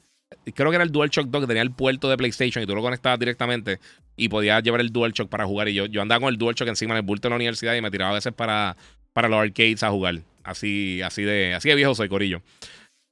Creo 0.55 0.71
que 0.71 0.77
era 0.77 0.85
el 0.85 0.93
DualShock 0.93 1.29
2 1.29 1.43
que 1.43 1.47
tenía 1.47 1.63
el 1.63 1.73
puerto 1.73 2.09
de 2.09 2.17
PlayStation 2.17 2.63
y 2.63 2.67
tú 2.67 2.75
lo 2.75 2.83
conectabas 2.83 3.19
directamente 3.19 3.81
y 4.17 4.29
podías 4.29 4.63
llevar 4.63 4.81
el 4.81 4.91
DualShock 4.91 5.29
para 5.29 5.47
jugar. 5.47 5.69
Y 5.69 5.75
yo, 5.75 5.87
yo 5.87 6.03
andaba 6.03 6.21
con 6.21 6.29
el 6.29 6.39
DualShock 6.39 6.69
encima 6.69 6.95
en 6.95 6.99
el 6.99 7.03
bulto 7.03 7.29
de 7.29 7.31
la 7.31 7.37
universidad 7.37 7.75
y 7.75 7.81
me 7.81 7.91
tiraba 7.91 8.13
a 8.13 8.15
veces 8.15 8.33
para, 8.33 8.77
para 9.13 9.29
los 9.29 9.41
arcades 9.41 9.83
a 9.83 9.91
jugar. 9.91 10.21
Así, 10.45 11.03
así, 11.03 11.23
de, 11.23 11.55
así 11.55 11.69
de 11.69 11.75
viejo 11.75 11.95
soy, 11.95 12.09
Corillo. 12.09 12.43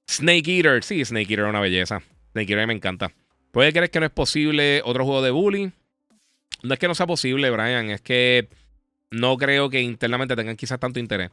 Snake 0.08 0.56
Eater, 0.56 0.84
sí, 0.84 1.04
Snake 1.04 1.30
Eater 1.30 1.46
es 1.46 1.50
una 1.50 1.60
belleza. 1.60 2.02
Snake 2.32 2.52
Eater 2.52 2.66
me 2.66 2.74
encanta. 2.74 3.12
¿Puede 3.50 3.72
creer 3.72 3.90
que 3.90 4.00
no 4.00 4.06
es 4.06 4.12
posible 4.12 4.82
otro 4.84 5.04
juego 5.04 5.22
de 5.22 5.30
bully? 5.30 5.72
No 6.62 6.74
es 6.74 6.80
que 6.80 6.88
no 6.88 6.94
sea 6.94 7.06
posible, 7.06 7.50
Brian, 7.50 7.90
es 7.90 8.00
que 8.00 8.48
no 9.14 9.36
creo 9.36 9.70
que 9.70 9.80
internamente 9.80 10.36
tengan 10.36 10.56
quizás 10.56 10.78
tanto 10.78 11.00
interés. 11.00 11.30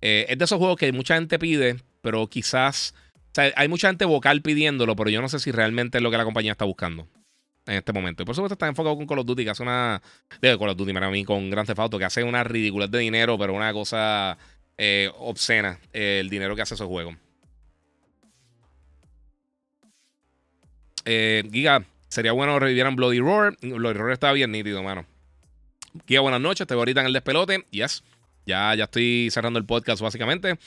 Eh, 0.00 0.26
es 0.28 0.38
de 0.38 0.44
esos 0.44 0.58
juegos 0.58 0.76
que 0.76 0.92
mucha 0.92 1.14
gente 1.14 1.38
pide, 1.38 1.76
pero 2.02 2.26
quizás 2.26 2.94
o 3.16 3.34
sea, 3.34 3.52
hay 3.56 3.66
mucha 3.66 3.88
gente 3.88 4.04
vocal 4.04 4.42
pidiéndolo, 4.42 4.94
pero 4.94 5.10
yo 5.10 5.20
no 5.20 5.28
sé 5.28 5.40
si 5.40 5.50
realmente 5.50 5.98
es 5.98 6.02
lo 6.02 6.12
que 6.12 6.16
la 6.16 6.24
compañía 6.24 6.52
está 6.52 6.64
buscando 6.64 7.08
en 7.66 7.74
este 7.74 7.92
momento. 7.92 8.22
Y 8.22 8.26
por 8.26 8.36
supuesto 8.36 8.54
está 8.54 8.68
enfocado 8.68 8.96
con 8.96 9.08
Call 9.08 9.18
of 9.18 9.26
Duty, 9.26 9.42
que 9.42 9.50
hace 9.50 9.64
una. 9.64 10.00
De 10.40 10.56
Call 10.56 10.68
of 10.68 10.76
Duty, 10.76 10.92
para 10.92 11.10
mí, 11.10 11.24
con 11.24 11.50
Grand 11.50 11.66
Theft 11.66 11.96
que 11.98 12.04
hace 12.04 12.22
una 12.22 12.44
ridiculez 12.44 12.92
de 12.92 13.00
dinero, 13.00 13.36
pero 13.36 13.52
una 13.52 13.72
cosa 13.72 14.38
eh, 14.78 15.10
obscena, 15.18 15.80
eh, 15.92 16.18
el 16.20 16.30
dinero 16.30 16.54
que 16.54 16.62
hace 16.62 16.74
esos 16.74 16.86
juegos. 16.86 17.16
Eh, 21.04 21.42
Giga, 21.52 21.84
sería 22.08 22.30
bueno 22.30 22.56
revivieran 22.60 22.94
Bloody 22.94 23.18
Roar. 23.18 23.56
Bloody 23.60 23.98
Roar 23.98 24.12
estaba 24.12 24.32
bien 24.32 24.52
nítido, 24.52 24.80
mano. 24.84 25.06
Giga, 26.06 26.20
buenas 26.20 26.40
noches. 26.40 26.66
Te 26.66 26.74
veo 26.74 26.80
ahorita 26.80 27.00
en 27.00 27.06
el 27.06 27.12
despelote. 27.12 27.66
Yes. 27.70 28.02
Ya, 28.46 28.74
ya 28.74 28.84
estoy 28.84 29.28
cerrando 29.30 29.58
el 29.58 29.64
podcast, 29.64 30.02
básicamente. 30.02 30.58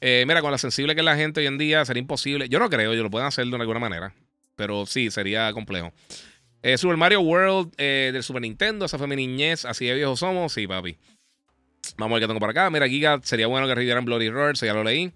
Eh, 0.00 0.24
mira, 0.26 0.40
con 0.40 0.50
la 0.50 0.58
sensible 0.58 0.94
que 0.94 1.00
es 1.00 1.04
la 1.04 1.16
gente 1.16 1.40
hoy 1.40 1.46
en 1.46 1.58
día, 1.58 1.84
sería 1.84 2.00
imposible. 2.00 2.48
Yo 2.48 2.58
no 2.58 2.70
creo, 2.70 2.94
yo 2.94 3.02
lo 3.02 3.10
pueden 3.10 3.26
hacer 3.26 3.46
de 3.46 3.56
alguna 3.56 3.80
manera. 3.80 4.14
Pero 4.56 4.86
sí, 4.86 5.10
sería 5.10 5.52
complejo. 5.52 5.92
Eh, 6.62 6.78
Super 6.78 6.96
Mario 6.96 7.20
World 7.20 7.72
eh, 7.78 8.10
del 8.12 8.22
Super 8.22 8.42
Nintendo, 8.42 8.84
esa 8.84 8.98
fue 8.98 9.06
mi 9.06 9.16
niñez, 9.16 9.64
así 9.64 9.86
de 9.86 9.94
viejos 9.94 10.20
somos, 10.20 10.52
sí, 10.52 10.66
papi. 10.66 10.96
Vamos 11.96 12.12
a 12.12 12.14
ver 12.16 12.22
qué 12.22 12.26
tengo 12.28 12.40
por 12.40 12.50
acá. 12.50 12.68
Mira, 12.70 12.86
Giga, 12.88 13.20
sería 13.22 13.46
bueno 13.46 13.66
que 13.66 13.74
revivieran 13.74 14.04
Bloody 14.04 14.28
Roar, 14.30 14.54
ya 14.54 14.74
lo 14.74 14.84
leí. 14.84 15.12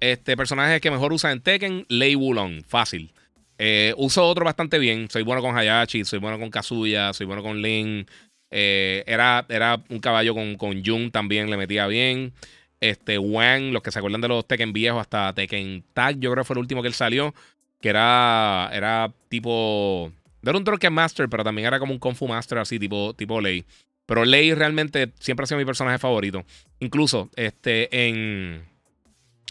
Este 0.00 0.36
personaje 0.36 0.80
que 0.80 0.90
mejor 0.90 1.12
usa 1.12 1.32
en 1.32 1.40
Tekken, 1.40 1.86
Lei 1.88 2.14
Wulong, 2.14 2.64
fácil. 2.66 3.12
Eh, 3.58 3.92
uso 3.96 4.24
otro 4.24 4.44
bastante 4.44 4.78
bien. 4.78 5.10
Soy 5.10 5.22
bueno 5.22 5.42
con 5.42 5.56
Hayachi, 5.56 6.04
soy 6.04 6.18
bueno 6.20 6.38
con 6.38 6.50
Kazuya, 6.50 7.12
soy 7.12 7.26
bueno 7.26 7.42
con 7.42 7.60
Lin. 7.60 8.06
Era, 8.50 9.44
era 9.48 9.82
un 9.88 9.98
caballo 9.98 10.34
con, 10.34 10.56
con 10.56 10.84
Jun 10.84 11.10
también, 11.10 11.50
le 11.50 11.56
metía 11.56 11.86
bien. 11.86 12.32
Este, 12.80 13.18
Wang, 13.18 13.72
los 13.72 13.82
que 13.82 13.90
se 13.90 13.98
acuerdan 13.98 14.20
de 14.20 14.28
los 14.28 14.46
Tekken 14.46 14.72
viejos, 14.72 15.00
hasta 15.00 15.32
Tekken 15.32 15.84
Tag, 15.92 16.18
yo 16.20 16.30
creo 16.30 16.42
que 16.42 16.46
fue 16.46 16.54
el 16.54 16.60
último 16.60 16.82
que 16.82 16.88
él 16.88 16.94
salió. 16.94 17.34
Que 17.80 17.90
era, 17.90 18.70
era 18.72 19.12
tipo 19.28 20.12
era 20.42 20.56
un 20.56 20.64
Drunken 20.64 20.92
Master, 20.92 21.28
pero 21.28 21.44
también 21.44 21.66
era 21.66 21.78
como 21.78 21.92
un 21.92 21.98
Kung 21.98 22.14
Fu 22.14 22.28
Master, 22.28 22.58
así, 22.58 22.78
tipo, 22.78 23.14
tipo 23.14 23.40
Lei. 23.40 23.64
Pero 24.06 24.24
Lei 24.24 24.54
realmente 24.54 25.12
siempre 25.18 25.44
ha 25.44 25.46
sido 25.46 25.58
mi 25.58 25.64
personaje 25.64 25.98
favorito. 25.98 26.44
Incluso, 26.80 27.28
este, 27.36 28.06
en. 28.06 28.62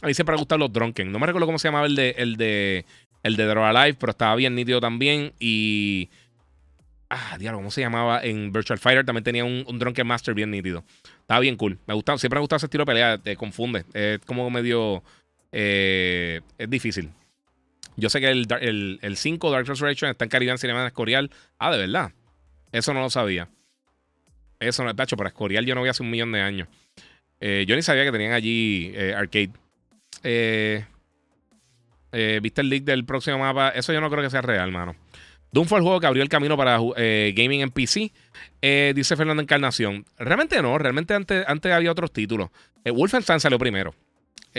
A 0.02 0.08
mí 0.08 0.14
siempre 0.14 0.34
me 0.34 0.40
gustan 0.40 0.60
los 0.60 0.72
Drunken. 0.72 1.12
No 1.12 1.20
me 1.20 1.28
recuerdo 1.28 1.46
cómo 1.46 1.60
se 1.60 1.68
llamaba 1.68 1.86
el 1.86 1.96
de. 1.96 2.16
El 2.18 2.38
de. 2.38 2.86
El 3.24 3.36
de 3.36 3.46
Draw 3.46 3.64
Alive, 3.64 3.98
pero 4.00 4.12
estaba 4.12 4.36
bien 4.36 4.56
nítido 4.56 4.80
también. 4.80 5.34
Y. 5.40 6.10
Ah, 7.10 7.38
diablo, 7.40 7.60
¿cómo 7.60 7.72
se 7.72 7.80
llamaba? 7.80 8.22
En 8.22 8.52
Virtual 8.52 8.80
Fighter 8.80 9.06
también 9.06 9.24
tenía 9.24 9.46
un, 9.46 9.64
Drunken 9.80 10.06
Master 10.06 10.34
bien 10.34 10.52
nítido. 10.52 10.84
Estaba 11.22 11.40
bien 11.40 11.56
cool. 11.56 11.80
Me 11.88 11.94
gustaba, 11.94 12.18
siempre 12.18 12.36
me 12.36 12.40
ha 12.40 12.42
gustado 12.42 12.58
ese 12.58 12.66
estilo 12.66 12.82
de 12.82 12.86
pelea. 12.88 13.18
Te 13.18 13.38
confunde. 13.38 13.86
Es 13.94 14.20
como 14.26 14.50
medio. 14.50 15.04
Eh, 15.54 16.42
es 16.58 16.70
difícil. 16.70 17.12
Yo 17.96 18.10
sé 18.10 18.20
que 18.20 18.30
el, 18.30 19.00
el, 19.02 19.18
5 19.18 19.52
Dark 19.52 19.68
Resurrection 19.68 20.12
está 20.12 20.26
en 20.26 20.30
Caribbean 20.30 20.58
Cinema 20.58 20.86
Escorial. 20.86 21.32
Ah, 21.58 21.72
de 21.72 21.78
verdad. 21.78 22.12
Eso 22.74 22.94
no 22.94 23.00
lo 23.00 23.10
sabía. 23.10 23.48
Eso 24.60 24.84
no, 24.84 24.94
tacho, 24.94 25.16
para 25.16 25.30
Escorial 25.30 25.66
yo 25.66 25.76
no 25.76 25.82
voy 25.82 25.90
hace 25.90 26.04
un 26.04 26.10
millón 26.10 26.32
de 26.34 26.42
años. 26.42 26.68
Eh, 27.40 27.64
yo 27.68 27.76
ni 27.76 27.84
sabía 27.84 28.04
que 28.04 28.12
tenían 28.12 28.34
allí 28.34 28.92
eh, 28.94 29.14
arcade. 29.16 29.52
¿Viste 32.42 32.62
el 32.62 32.70
leak 32.70 32.84
del 32.84 33.06
próximo 33.06 33.38
mapa? 33.38 33.70
Eso 33.70 33.94
yo 33.94 34.02
no 34.02 34.10
creo 34.10 34.24
que 34.24 34.30
sea 34.30 34.42
real, 34.42 34.72
mano. 34.72 34.96
Doom 35.52 35.68
fue 35.68 35.80
el 35.80 35.84
juego 35.84 36.00
que 36.00 36.08
abrió 36.08 36.24
el 36.24 36.30
camino 36.30 36.58
para 36.58 36.78
gaming 36.78 37.62
en 37.62 37.72
PC. 37.72 38.12
dice 38.94 39.16
Fernando 39.16 39.42
Encarnación. 39.42 40.06
Realmente 40.18 40.62
no, 40.62 40.78
realmente 40.78 41.14
antes, 41.14 41.46
antes 41.48 41.72
había 41.72 41.92
otros 41.92 42.12
títulos. 42.12 42.50
Wolfenstein 42.86 43.40
salió 43.40 43.58
primero. 43.58 43.94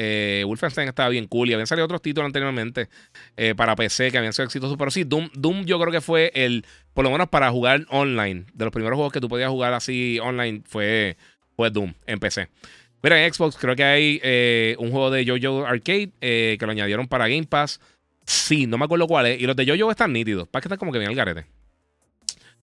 Eh, 0.01 0.44
Wolfenstein 0.47 0.86
estaba 0.86 1.09
bien 1.09 1.27
cool 1.27 1.51
y 1.51 1.55
habían 1.55 1.66
salido 1.66 1.85
otros 1.85 2.01
títulos 2.01 2.27
anteriormente 2.27 2.89
eh, 3.36 3.56
para 3.56 3.74
PC 3.74 4.12
que 4.12 4.19
habían 4.19 4.32
sido 4.32 4.44
exitosos. 4.44 4.77
Pero 4.78 4.93
sí, 4.93 5.02
Doom, 5.02 5.28
Doom 5.35 5.65
yo 5.65 5.81
creo 5.81 5.90
que 5.90 6.01
fue 6.01 6.31
el, 6.35 6.65
por 6.94 7.05
lo 7.05 7.10
menos 7.10 7.28
para 7.28 7.51
jugar 7.51 7.85
online, 7.89 8.44
de 8.55 8.65
los 8.65 8.73
primeros 8.73 8.97
juegos 8.97 9.12
que 9.12 9.20
tú 9.20 9.28
podías 9.28 9.51
jugar 9.51 9.73
así 9.73 10.20
online 10.20 10.62
fue, 10.65 11.16
fue 11.56 11.70
Doom 11.70 11.94
en 12.06 12.20
PC. 12.20 12.48
Mira, 13.02 13.24
en 13.24 13.35
Xbox 13.35 13.56
creo 13.56 13.74
que 13.74 13.82
hay 13.82 14.20
eh, 14.23 14.77
un 14.78 14.93
juego 14.93 15.10
de 15.10 15.24
JoJo 15.24 15.66
Arcade 15.66 16.12
que 16.20 16.59
lo 16.60 16.70
añadieron 16.70 17.09
para 17.09 17.27
Game 17.27 17.47
Pass. 17.47 17.81
Sí, 18.29 18.67
no 18.67 18.77
me 18.77 18.85
acuerdo 18.85 19.07
cuál 19.07 19.27
es. 19.27 19.41
Y 19.41 19.47
los 19.47 19.57
de 19.57 19.65
JoJo 19.65 19.91
están 19.91 20.13
nítidos. 20.13 20.47
Para 20.49 20.61
que 20.61 20.69
están 20.69 20.79
como 20.79 20.93
que 20.93 20.99
bien 20.99 21.11
el 21.11 21.17
garete. 21.17 21.47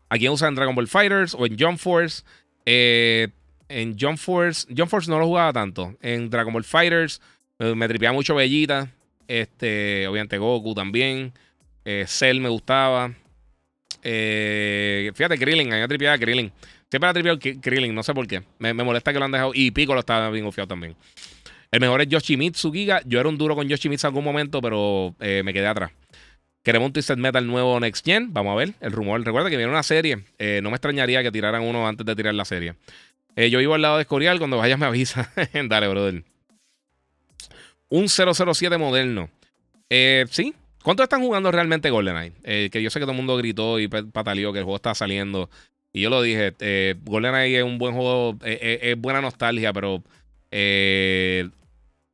Aquí 0.08 0.28
usan 0.28 0.56
Dragon 0.56 0.74
Ball 0.74 0.88
Fighters 0.88 1.34
o 1.34 1.46
en 1.46 1.56
Jump 1.56 1.78
Force. 1.78 2.24
Eh, 2.66 3.28
en 3.68 3.96
Jump 3.96 4.18
Force, 4.18 4.66
Jump 4.76 4.90
Force 4.90 5.08
no 5.08 5.20
lo 5.20 5.26
jugaba 5.26 5.52
tanto. 5.52 5.96
En 6.02 6.28
Dragon 6.28 6.52
Ball 6.52 6.64
Fighters 6.64 7.20
me 7.58 7.86
tripeaba 7.86 8.12
mucho 8.12 8.34
Bellita. 8.34 8.90
Este, 9.28 10.08
obviamente 10.08 10.36
Goku 10.36 10.74
también. 10.74 11.32
Eh, 11.84 12.04
Cell 12.08 12.40
me 12.40 12.48
gustaba. 12.48 13.12
Eh, 14.02 15.12
fíjate, 15.14 15.38
Krillin, 15.38 15.72
a 15.72 15.76
mí 15.76 15.80
me 15.80 15.88
tripeaba 15.88 16.18
Krillin. 16.18 16.52
Siempre 16.90 17.08
ha 17.08 17.12
tripeado 17.12 17.38
Krillin, 17.38 17.94
no 17.94 18.02
sé 18.02 18.12
por 18.12 18.26
qué. 18.26 18.42
Me, 18.58 18.74
molesta 18.74 19.12
que 19.12 19.18
lo 19.20 19.24
han 19.24 19.32
dejado. 19.32 19.52
Y 19.54 19.70
Piccolo 19.70 20.00
estaba 20.00 20.28
bien 20.30 20.44
confiado 20.44 20.68
también. 20.68 20.96
El 21.72 21.80
mejor 21.80 22.02
es 22.02 22.08
Yoshimitsu 22.08 22.70
Giga. 22.70 23.02
Yo 23.06 23.18
era 23.18 23.28
un 23.28 23.38
duro 23.38 23.56
con 23.56 23.66
Yoshimitsu 23.66 24.06
en 24.06 24.10
algún 24.10 24.24
momento, 24.24 24.60
pero 24.60 25.16
eh, 25.18 25.42
me 25.44 25.52
quedé 25.52 25.66
atrás. 25.66 25.90
Queremos 26.62 26.86
un 26.86 26.92
Twisted 26.92 27.16
Metal 27.16 27.44
nuevo 27.44 27.80
Next 27.80 28.04
Gen. 28.04 28.32
Vamos 28.32 28.52
a 28.52 28.56
ver 28.56 28.74
el 28.80 28.92
rumor. 28.92 29.24
Recuerda 29.24 29.50
que 29.50 29.56
viene 29.56 29.72
una 29.72 29.82
serie. 29.82 30.16
no 30.62 30.70
me 30.70 30.76
extrañaría 30.76 31.22
que 31.22 31.32
tiraran 31.32 31.62
uno 31.62 31.88
antes 31.88 32.06
de 32.06 32.14
tirar 32.14 32.34
la 32.34 32.44
serie. 32.44 32.74
Eh, 33.34 33.50
yo 33.50 33.58
vivo 33.58 33.74
al 33.74 33.82
lado 33.82 33.96
de 33.96 34.02
Escorial. 34.02 34.38
Cuando 34.38 34.58
vayas 34.58 34.78
me 34.78 34.86
avisa. 34.86 35.32
Dale, 35.68 35.88
brother. 35.88 36.22
Un 37.88 38.08
007 38.08 38.78
moderno. 38.78 39.28
Eh, 39.90 40.26
sí. 40.30 40.54
¿Cuánto 40.82 41.02
están 41.02 41.20
jugando 41.20 41.50
realmente 41.50 41.90
GoldenEye? 41.90 42.32
Eh, 42.44 42.68
que 42.72 42.82
yo 42.82 42.90
sé 42.90 42.98
que 42.98 43.04
todo 43.04 43.12
el 43.12 43.18
mundo 43.18 43.36
gritó 43.36 43.78
y 43.78 43.88
pataleó 43.88 44.52
que 44.52 44.60
el 44.60 44.64
juego 44.64 44.76
está 44.76 44.94
saliendo. 44.94 45.48
Y 45.92 46.00
yo 46.00 46.10
lo 46.10 46.22
dije, 46.22 46.54
eh, 46.60 46.96
GoldenEye 47.04 47.58
es 47.58 47.64
un 47.64 47.78
buen 47.78 47.94
juego, 47.94 48.36
es 48.42 48.98
buena 48.98 49.20
nostalgia, 49.20 49.72
pero 49.72 50.02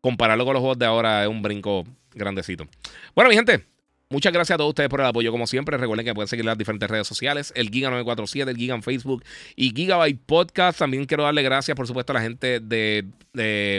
compararlo 0.09 0.47
con 0.47 0.55
los 0.55 0.60
juegos 0.62 0.78
de 0.78 0.86
ahora 0.86 1.22
es 1.22 1.28
un 1.28 1.43
brinco 1.43 1.85
grandecito. 2.14 2.66
Bueno, 3.14 3.28
mi 3.28 3.36
gente, 3.36 3.66
Muchas 4.10 4.32
gracias 4.32 4.55
a 4.55 4.56
todos 4.56 4.70
ustedes 4.70 4.89
por 4.89 5.01
el 5.01 5.06
apoyo, 5.06 5.30
como 5.30 5.47
siempre. 5.47 5.76
Recuerden 5.76 6.06
que 6.06 6.14
pueden 6.14 6.28
seguir 6.28 6.47
las 6.47 6.56
diferentes 6.56 6.89
redes 6.89 7.06
sociales: 7.06 7.52
el 7.55 7.70
Giga947, 7.70 8.48
el 8.48 8.56
Giga 8.56 8.74
en 8.74 8.82
Facebook 8.82 9.22
y 9.55 9.74
Gigabyte 9.76 10.18
Podcast. 10.24 10.78
También 10.78 11.05
quiero 11.05 11.24
darle 11.24 11.43
gracias, 11.43 11.76
por 11.76 11.86
supuesto, 11.86 12.12
a 12.12 12.14
la 12.14 12.22
gente 12.22 12.59
de, 12.59 13.05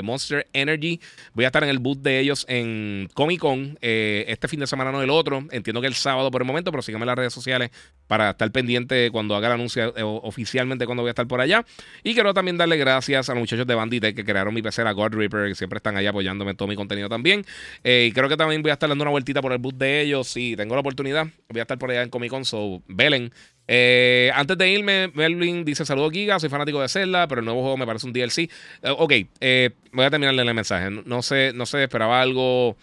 Monster 0.04 0.48
Energy. 0.54 1.02
Voy 1.34 1.46
a 1.46 1.48
estar 1.48 1.64
en 1.64 1.70
el 1.70 1.80
booth 1.80 1.98
de 2.02 2.20
ellos 2.20 2.46
en 2.48 3.10
Comic 3.16 3.40
Con 3.40 3.80
eh, 3.82 4.26
este 4.28 4.48
fin 4.48 4.60
de 4.60 4.68
semana, 4.68 4.92
no 4.92 5.02
el 5.02 5.10
otro. 5.10 5.48
Entiendo 5.50 5.82
que 5.82 5.88
el 5.88 5.96
sábado 5.96 6.30
por 6.30 6.44
el 6.44 6.48
momento, 6.48 6.70
pero 6.70 6.84
síganme 6.84 7.06
en 7.06 7.08
las 7.08 7.18
redes 7.18 7.34
sociales 7.34 7.72
para 8.06 8.30
estar 8.30 8.52
pendiente 8.52 9.10
cuando 9.10 9.36
haga 9.36 9.48
el 9.48 9.54
anuncio 9.54 9.98
eh, 9.98 10.04
oficialmente 10.04 10.86
cuando 10.86 11.02
voy 11.02 11.10
a 11.10 11.14
estar 11.14 11.28
por 11.28 11.42
allá. 11.42 11.66
Y 12.04 12.14
quiero 12.14 12.36
también 12.36 12.56
darle 12.56 12.78
gracias 12.78 13.30
a 13.30 13.34
los 13.34 13.40
muchachos 13.40 13.66
de 13.66 13.74
Bandite 13.74 14.14
que 14.14 14.24
crearon 14.24 14.54
mi 14.54 14.62
pecera 14.62 14.92
God 14.92 15.16
Reaper, 15.16 15.48
que 15.48 15.56
siempre 15.56 15.78
están 15.78 15.98
ahí 15.98 16.06
apoyándome 16.06 16.52
en 16.52 16.58
todo 16.58 16.68
mi 16.68 16.76
contenido 16.76 17.10
también. 17.10 17.44
Eh, 17.84 18.06
y 18.10 18.12
creo 18.12 18.30
que 18.30 18.38
también 18.38 18.62
voy 18.62 18.70
a 18.70 18.74
estar 18.74 18.88
dando 18.88 19.02
una 19.04 19.12
vueltita 19.12 19.42
por 19.42 19.54
el 19.54 19.58
booth 19.58 19.74
de 19.74 20.02
ellos 20.02 20.19
si 20.24 20.56
tengo 20.56 20.76
la 20.76 20.82
oportunidad, 20.82 21.28
voy 21.50 21.60
a 21.60 21.64
estar 21.64 21.78
por 21.78 21.92
allá 21.92 22.04
en 22.04 22.10
Comic 22.10 22.30
Con, 22.30 22.46
so 22.46 22.82
velen. 22.88 23.32
Eh, 23.68 24.32
antes 24.34 24.58
de 24.58 24.70
irme, 24.70 25.12
Melvin 25.14 25.64
dice: 25.64 25.86
Saludos, 25.86 26.12
Giga. 26.12 26.40
Soy 26.40 26.50
fanático 26.50 26.82
de 26.82 26.90
Zelda, 26.90 27.28
pero 27.28 27.40
el 27.40 27.46
nuevo 27.46 27.62
juego 27.62 27.78
me 27.78 27.86
parece 27.86 28.08
un 28.08 28.14
DLC. 28.14 28.40
Eh, 28.40 28.50
ok, 28.90 29.14
eh, 29.40 29.70
voy 29.92 30.06
a 30.06 30.10
terminarle 30.10 30.42
el 30.42 30.54
mensaje. 30.54 30.90
No, 30.90 31.22
sé, 31.22 31.52
no 31.54 31.66
sé, 31.66 31.84
esperaba 31.84 32.22
algo 32.22 32.78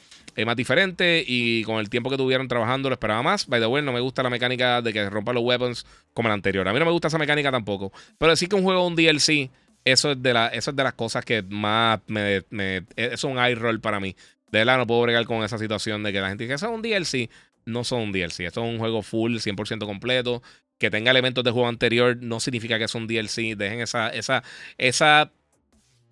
más 0.44 0.54
diferente 0.54 1.24
y 1.26 1.64
con 1.64 1.78
el 1.78 1.88
tiempo 1.88 2.10
que 2.10 2.18
tuvieron 2.18 2.46
trabajando 2.46 2.88
lo 2.88 2.94
esperaba 2.94 3.22
más. 3.22 3.46
By 3.46 3.58
the 3.58 3.66
way, 3.66 3.82
no 3.82 3.92
me 3.92 4.00
gusta 4.00 4.22
la 4.22 4.30
mecánica 4.30 4.82
de 4.82 4.92
que 4.92 5.08
rompa 5.08 5.32
los 5.32 5.42
weapons 5.42 5.86
como 6.12 6.28
la 6.28 6.34
anterior. 6.34 6.68
A 6.68 6.72
mí 6.72 6.78
no 6.78 6.84
me 6.84 6.92
gusta 6.92 7.08
esa 7.08 7.18
mecánica 7.18 7.50
tampoco. 7.50 7.90
Pero 8.18 8.30
decir 8.30 8.48
que 8.48 8.54
un 8.54 8.62
juego 8.62 8.86
un 8.86 8.94
DLC, 8.94 9.50
eso 9.84 10.12
es 10.12 10.22
de, 10.22 10.34
la, 10.34 10.48
eso 10.48 10.70
es 10.70 10.76
de 10.76 10.82
las 10.84 10.92
cosas 10.92 11.24
que 11.24 11.42
más 11.42 12.00
me, 12.06 12.42
me. 12.50 12.84
Es 12.96 13.24
un 13.24 13.38
eye 13.38 13.54
roll 13.54 13.80
para 13.80 13.98
mí. 13.98 14.14
De 14.50 14.60
verdad, 14.60 14.78
no 14.78 14.86
puedo 14.86 15.02
bregar 15.02 15.24
con 15.26 15.42
esa 15.42 15.58
situación 15.58 16.02
de 16.02 16.12
que 16.12 16.20
la 16.20 16.28
gente 16.28 16.44
dice: 16.44 16.54
Eso 16.54 16.66
es 16.66 16.72
un 16.72 16.82
DLC 16.82 17.28
no 17.66 17.84
son 17.84 18.00
un 18.00 18.12
DLC. 18.12 18.40
Esto 18.40 18.64
es 18.64 18.72
un 18.72 18.78
juego 18.78 19.02
full, 19.02 19.36
100% 19.36 19.84
completo. 19.84 20.42
Que 20.78 20.90
tenga 20.90 21.10
elementos 21.10 21.42
de 21.44 21.50
juego 21.50 21.68
anterior 21.68 22.16
no 22.20 22.40
significa 22.40 22.78
que 22.78 22.84
es 22.84 22.94
un 22.94 23.06
DLC. 23.06 23.56
Dejen 23.56 23.80
esa, 23.80 24.08
esa, 24.08 24.42
esa, 24.78 25.32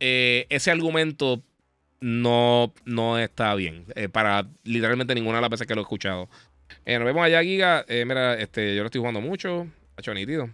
eh, 0.00 0.46
ese 0.50 0.70
argumento 0.70 1.42
no, 2.00 2.74
no 2.84 3.18
está 3.18 3.54
bien. 3.54 3.86
Eh, 3.94 4.08
para 4.08 4.46
literalmente 4.64 5.14
ninguna 5.14 5.38
de 5.38 5.42
las 5.42 5.50
veces 5.50 5.66
que 5.66 5.74
lo 5.74 5.80
he 5.80 5.84
escuchado. 5.84 6.28
Eh, 6.84 6.98
nos 6.98 7.06
vemos 7.06 7.24
allá, 7.24 7.42
Giga. 7.42 7.84
mira, 7.88 8.34
este, 8.34 8.74
yo 8.74 8.82
lo 8.82 8.86
estoy 8.86 9.00
jugando 9.00 9.20
mucho. 9.20 9.66
Hecho 9.96 10.12
nítido. 10.12 10.50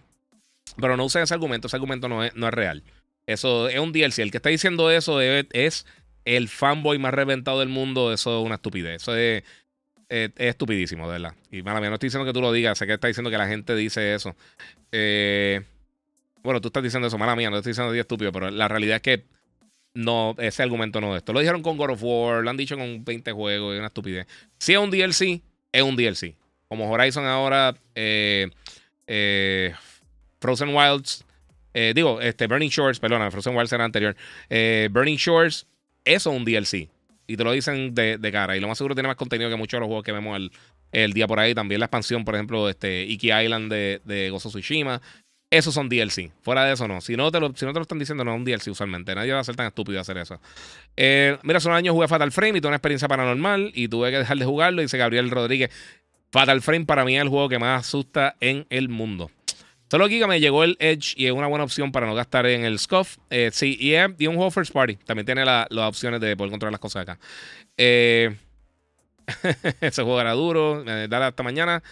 Pero 0.79 0.95
no 0.97 1.05
usen 1.05 1.23
ese 1.23 1.33
argumento. 1.33 1.67
Ese 1.67 1.77
argumento 1.77 2.07
no 2.07 2.23
es, 2.23 2.35
no 2.35 2.47
es 2.47 2.53
real. 2.53 2.83
Eso 3.25 3.69
es 3.69 3.79
un 3.79 3.91
DLC. 3.91 4.19
El 4.19 4.31
que 4.31 4.37
está 4.37 4.49
diciendo 4.49 4.91
eso 4.91 5.19
es 5.21 5.85
el 6.25 6.49
fanboy 6.49 6.99
más 6.99 7.13
reventado 7.13 7.59
del 7.59 7.69
mundo. 7.69 8.13
Eso 8.13 8.39
es 8.39 8.45
una 8.45 8.55
estupidez. 8.55 9.01
Eso 9.01 9.15
es 9.15 9.43
es 10.11 10.31
estupidísimo, 10.37 11.05
de 11.07 11.13
verdad. 11.13 11.35
Y 11.51 11.61
mala 11.61 11.79
mía, 11.79 11.89
no 11.89 11.95
estoy 11.95 12.07
diciendo 12.07 12.25
que 12.25 12.33
tú 12.33 12.41
lo 12.41 12.51
digas, 12.51 12.77
sé 12.77 12.85
que 12.85 12.93
está 12.93 13.07
diciendo 13.07 13.31
que 13.31 13.37
la 13.37 13.47
gente 13.47 13.73
dice 13.75 14.13
eso. 14.13 14.35
Eh, 14.91 15.61
bueno, 16.43 16.59
tú 16.59 16.67
estás 16.67 16.83
diciendo 16.83 17.07
eso, 17.07 17.17
mala 17.17 17.35
mía, 17.35 17.49
no 17.49 17.57
estoy 17.57 17.71
diciendo 17.71 17.93
que 17.93 17.99
es 17.99 18.03
estúpido, 18.03 18.31
pero 18.33 18.51
la 18.51 18.67
realidad 18.67 18.97
es 18.97 19.01
que 19.01 19.23
no, 19.93 20.35
ese 20.37 20.63
argumento 20.63 20.99
no 20.99 21.15
es 21.15 21.19
esto. 21.19 21.31
Lo 21.31 21.39
dijeron 21.39 21.63
con 21.63 21.77
God 21.77 21.91
of 21.91 22.03
War, 22.03 22.43
lo 22.43 22.49
han 22.49 22.57
dicho 22.57 22.77
con 22.77 23.05
20 23.05 23.31
juegos, 23.31 23.73
es 23.73 23.79
una 23.79 23.87
estupidez. 23.87 24.27
Si 24.57 24.73
es 24.73 24.79
un 24.79 24.91
DLC, 24.91 25.41
es 25.71 25.81
un 25.81 25.95
DLC. 25.95 26.35
Como 26.67 26.91
Horizon 26.91 27.25
ahora, 27.25 27.73
eh, 27.95 28.49
eh, 29.07 29.73
Frozen 30.41 30.75
Wilds, 30.75 31.23
digo, 31.95 32.19
este, 32.19 32.47
Burning 32.47 32.69
Shores, 32.69 32.99
perdona, 32.99 33.31
Frozen 33.31 33.55
Wilds 33.55 33.71
era 33.71 33.85
anterior. 33.85 34.15
Burning 34.91 35.15
Shores, 35.15 35.67
eso 36.05 36.31
es 36.31 36.37
un 36.37 36.45
DLC. 36.45 36.89
Y 37.27 37.37
te 37.37 37.43
lo 37.43 37.51
dicen 37.51 37.95
de, 37.95 38.29
cara. 38.31 38.57
Y 38.57 38.59
lo 38.59 38.67
más 38.67 38.77
seguro 38.77 38.95
tiene 38.95 39.07
más 39.07 39.15
contenido 39.15 39.49
que 39.49 39.55
muchos 39.55 39.77
de 39.77 39.81
los 39.81 39.87
juegos 39.87 40.03
que 40.03 40.11
vemos 40.11 40.39
el, 40.91 41.13
día 41.13 41.27
por 41.27 41.39
ahí. 41.39 41.55
También 41.55 41.79
la 41.79 41.85
expansión, 41.85 42.25
por 42.25 42.35
ejemplo, 42.35 42.69
este 42.69 43.03
Iki 43.03 43.31
Island 43.31 43.71
de, 43.71 44.01
de 44.03 44.29
Gozo 44.29 44.49
Tsushima. 44.49 45.01
Esos 45.49 45.73
son 45.73 45.89
DLC. 45.89 46.31
Fuera 46.41 46.63
de 46.63 46.73
eso, 46.73 46.87
no. 46.87 47.01
Si 47.01 47.17
no 47.17 47.29
te 47.29 47.39
lo, 47.39 47.53
si 47.55 47.65
no 47.65 47.73
te 47.73 47.79
lo 47.79 47.83
están 47.83 47.99
diciendo, 47.99 48.23
no 48.23 48.31
es 48.33 48.37
un 48.37 48.45
DLC 48.45 48.67
usualmente. 48.67 49.13
Nadie 49.13 49.33
va 49.33 49.39
a 49.39 49.43
ser 49.43 49.55
tan 49.55 49.67
estúpido 49.67 49.99
hacer 49.99 50.17
eso. 50.17 50.39
Eh, 50.95 51.37
mira, 51.43 51.57
hace 51.57 51.67
un 51.67 51.75
año 51.75 51.93
jugué 51.93 52.07
Fatal 52.07 52.31
Frame 52.31 52.57
y 52.57 52.61
tuve 52.61 52.69
una 52.69 52.77
experiencia 52.77 53.09
paranormal 53.09 53.71
y 53.73 53.89
tuve 53.89 54.11
que 54.11 54.19
dejar 54.19 54.37
de 54.37 54.45
jugarlo. 54.45 54.81
Dice 54.81 54.97
Gabriel 54.97 55.29
Rodríguez. 55.29 55.69
Fatal 56.31 56.61
Frame 56.61 56.85
para 56.85 57.03
mí 57.03 57.17
es 57.17 57.21
el 57.21 57.27
juego 57.27 57.49
que 57.49 57.59
más 57.59 57.81
asusta 57.81 58.37
en 58.39 58.65
el 58.69 58.87
mundo. 58.87 59.29
Solo 59.91 60.07
que 60.07 60.25
me 60.25 60.39
llegó 60.39 60.63
el 60.63 60.77
Edge 60.79 61.15
y 61.17 61.25
es 61.25 61.33
una 61.33 61.47
buena 61.47 61.65
opción 61.65 61.91
para 61.91 62.07
no 62.07 62.15
gastar 62.15 62.45
en 62.45 62.63
el 62.63 62.79
Scuff. 62.79 63.17
Eh, 63.29 63.49
sí, 63.51 63.75
y, 63.77 63.95
es, 63.95 64.07
un 64.21 64.35
juego 64.35 64.49
First 64.49 64.71
Party. 64.71 64.95
También 64.95 65.25
tiene 65.25 65.43
las 65.43 65.67
opciones 65.69 66.21
de 66.21 66.37
poder 66.37 66.49
controlar 66.49 66.71
las 66.71 66.79
cosas 66.79 67.01
acá. 67.01 67.19
Eh, 67.75 68.33
ese 69.81 70.01
juego 70.01 70.21
era 70.21 70.31
duro. 70.31 70.81
Me 70.85 71.09
da 71.09 71.27
hasta 71.27 71.43
mañana. 71.43 71.83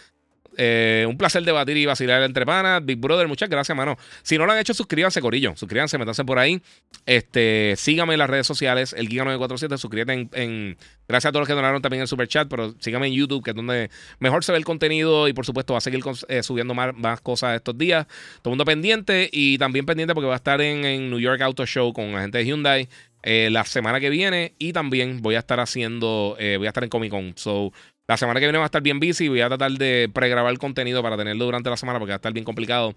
Eh, 0.62 1.06
un 1.08 1.18
placer 1.18 1.42
debatir 1.44 1.78
y 1.78 1.86
vacilar 1.86 2.22
entre 2.22 2.46
panas. 2.46 2.84
Big 2.84 2.98
Brother, 2.98 3.30
muchas 3.30 3.48
gracias, 3.48 3.78
mano. 3.78 3.98
Si 4.24 4.38
no 4.38 4.46
lo 4.46 4.52
han 4.52 4.58
hecho, 4.60 4.74
suscríbanse, 4.74 5.22
Corillo. 5.22 5.56
Suscríbanse, 5.56 5.98
métanse 5.98 6.26
por 6.26 6.38
ahí. 6.38 6.62
Este, 7.06 7.76
síganme 7.78 8.16
en 8.16 8.20
las 8.20 8.30
redes 8.30 8.46
sociales, 8.46 8.92
el 8.92 9.08
Giga947. 9.08 9.78
Suscríbete 9.78 10.28
en, 10.34 10.78
Gracias 11.08 11.30
a 11.30 11.32
todos 11.32 11.44
los 11.44 11.48
que 11.48 11.54
donaron 11.54 11.82
también 11.82 12.00
en 12.00 12.04
el 12.04 12.08
super 12.10 12.28
chat, 12.28 12.50
pero 12.50 12.76
síganme 12.80 13.08
en 13.08 13.14
YouTube, 13.14 13.42
que 13.42 13.52
es 13.52 13.56
donde 13.56 13.90
mejor 14.20 14.44
se 14.44 14.52
ve 14.52 14.58
el 14.58 14.66
contenido 14.66 15.30
y 15.30 15.34
por 15.34 15.46
supuesto 15.46 15.74
va 15.74 15.78
a 15.78 15.82
seguir 15.82 16.04
eh, 16.28 16.44
subiendo 16.44 16.74
más, 16.74 16.94
más, 16.94 17.22
cosas 17.22 17.56
estos 17.56 17.78
días. 17.78 18.06
Todo 18.42 18.50
el 18.50 18.58
mundo 18.58 18.66
pendiente 18.66 19.30
y 19.32 19.58
también 19.58 19.86
pendiente 19.86 20.14
porque 20.14 20.28
va 20.28 20.34
a 20.34 20.38
estar 20.38 20.60
en, 20.60 21.10
New 21.10 21.20
York 21.20 21.42
Auto 21.42 21.66
Show 21.66 21.94
con 21.94 22.12
la 22.12 22.22
gente 22.22 22.38
de 22.38 22.46
Hyundai. 22.46 22.90
Eh, 23.24 23.50
la 23.50 23.64
semana 23.64 24.00
que 24.00 24.10
viene 24.10 24.56
y 24.60 24.74
también 24.74 25.22
voy 25.22 25.36
a 25.36 25.40
estar 25.40 25.60
haciendo, 25.60 26.36
voy 26.38 26.66
a 26.66 26.70
estar 26.70 26.84
en 26.84 26.90
Comic 26.90 27.12
Con. 27.12 27.34
So, 27.38 27.72
la 28.10 28.18
semana 28.18 28.40
que 28.40 28.48
viene 28.48 28.58
va 28.58 28.64
a 28.64 28.66
estar 28.66 28.82
bien 28.82 29.00
busy. 29.00 29.28
Voy 29.28 29.42
a 29.42 29.50
tratar 29.50 29.72
de 29.72 30.10
pregrabar 30.12 30.58
contenido 30.58 31.04
para 31.04 31.16
tenerlo 31.16 31.46
durante 31.46 31.70
la 31.70 31.78
semana 31.78 32.00
porque 32.00 32.10
va 32.10 32.16
a 32.16 32.18
estar 32.18 32.34
bien 32.34 32.44
complicado. 32.44 32.96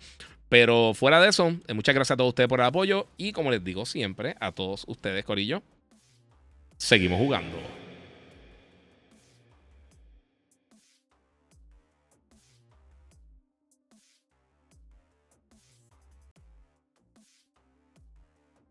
Pero 0.49 0.95
fuera 0.95 1.21
de 1.21 1.29
eso, 1.29 1.55
eh, 1.69 1.75
muchas 1.75 1.95
gracias 1.95 2.15
a 2.15 2.17
todos 2.17 2.31
ustedes 2.31 2.49
por 2.49 2.61
el 2.61 2.67
apoyo. 2.67 3.07
Y 3.19 3.33
como 3.33 3.51
les 3.51 3.63
digo 3.63 3.85
siempre, 3.85 4.37
a 4.41 4.53
todos 4.53 4.85
ustedes, 4.89 5.23
Corillo, 5.27 5.63
seguimos 6.79 7.19
jugando. 7.19 7.82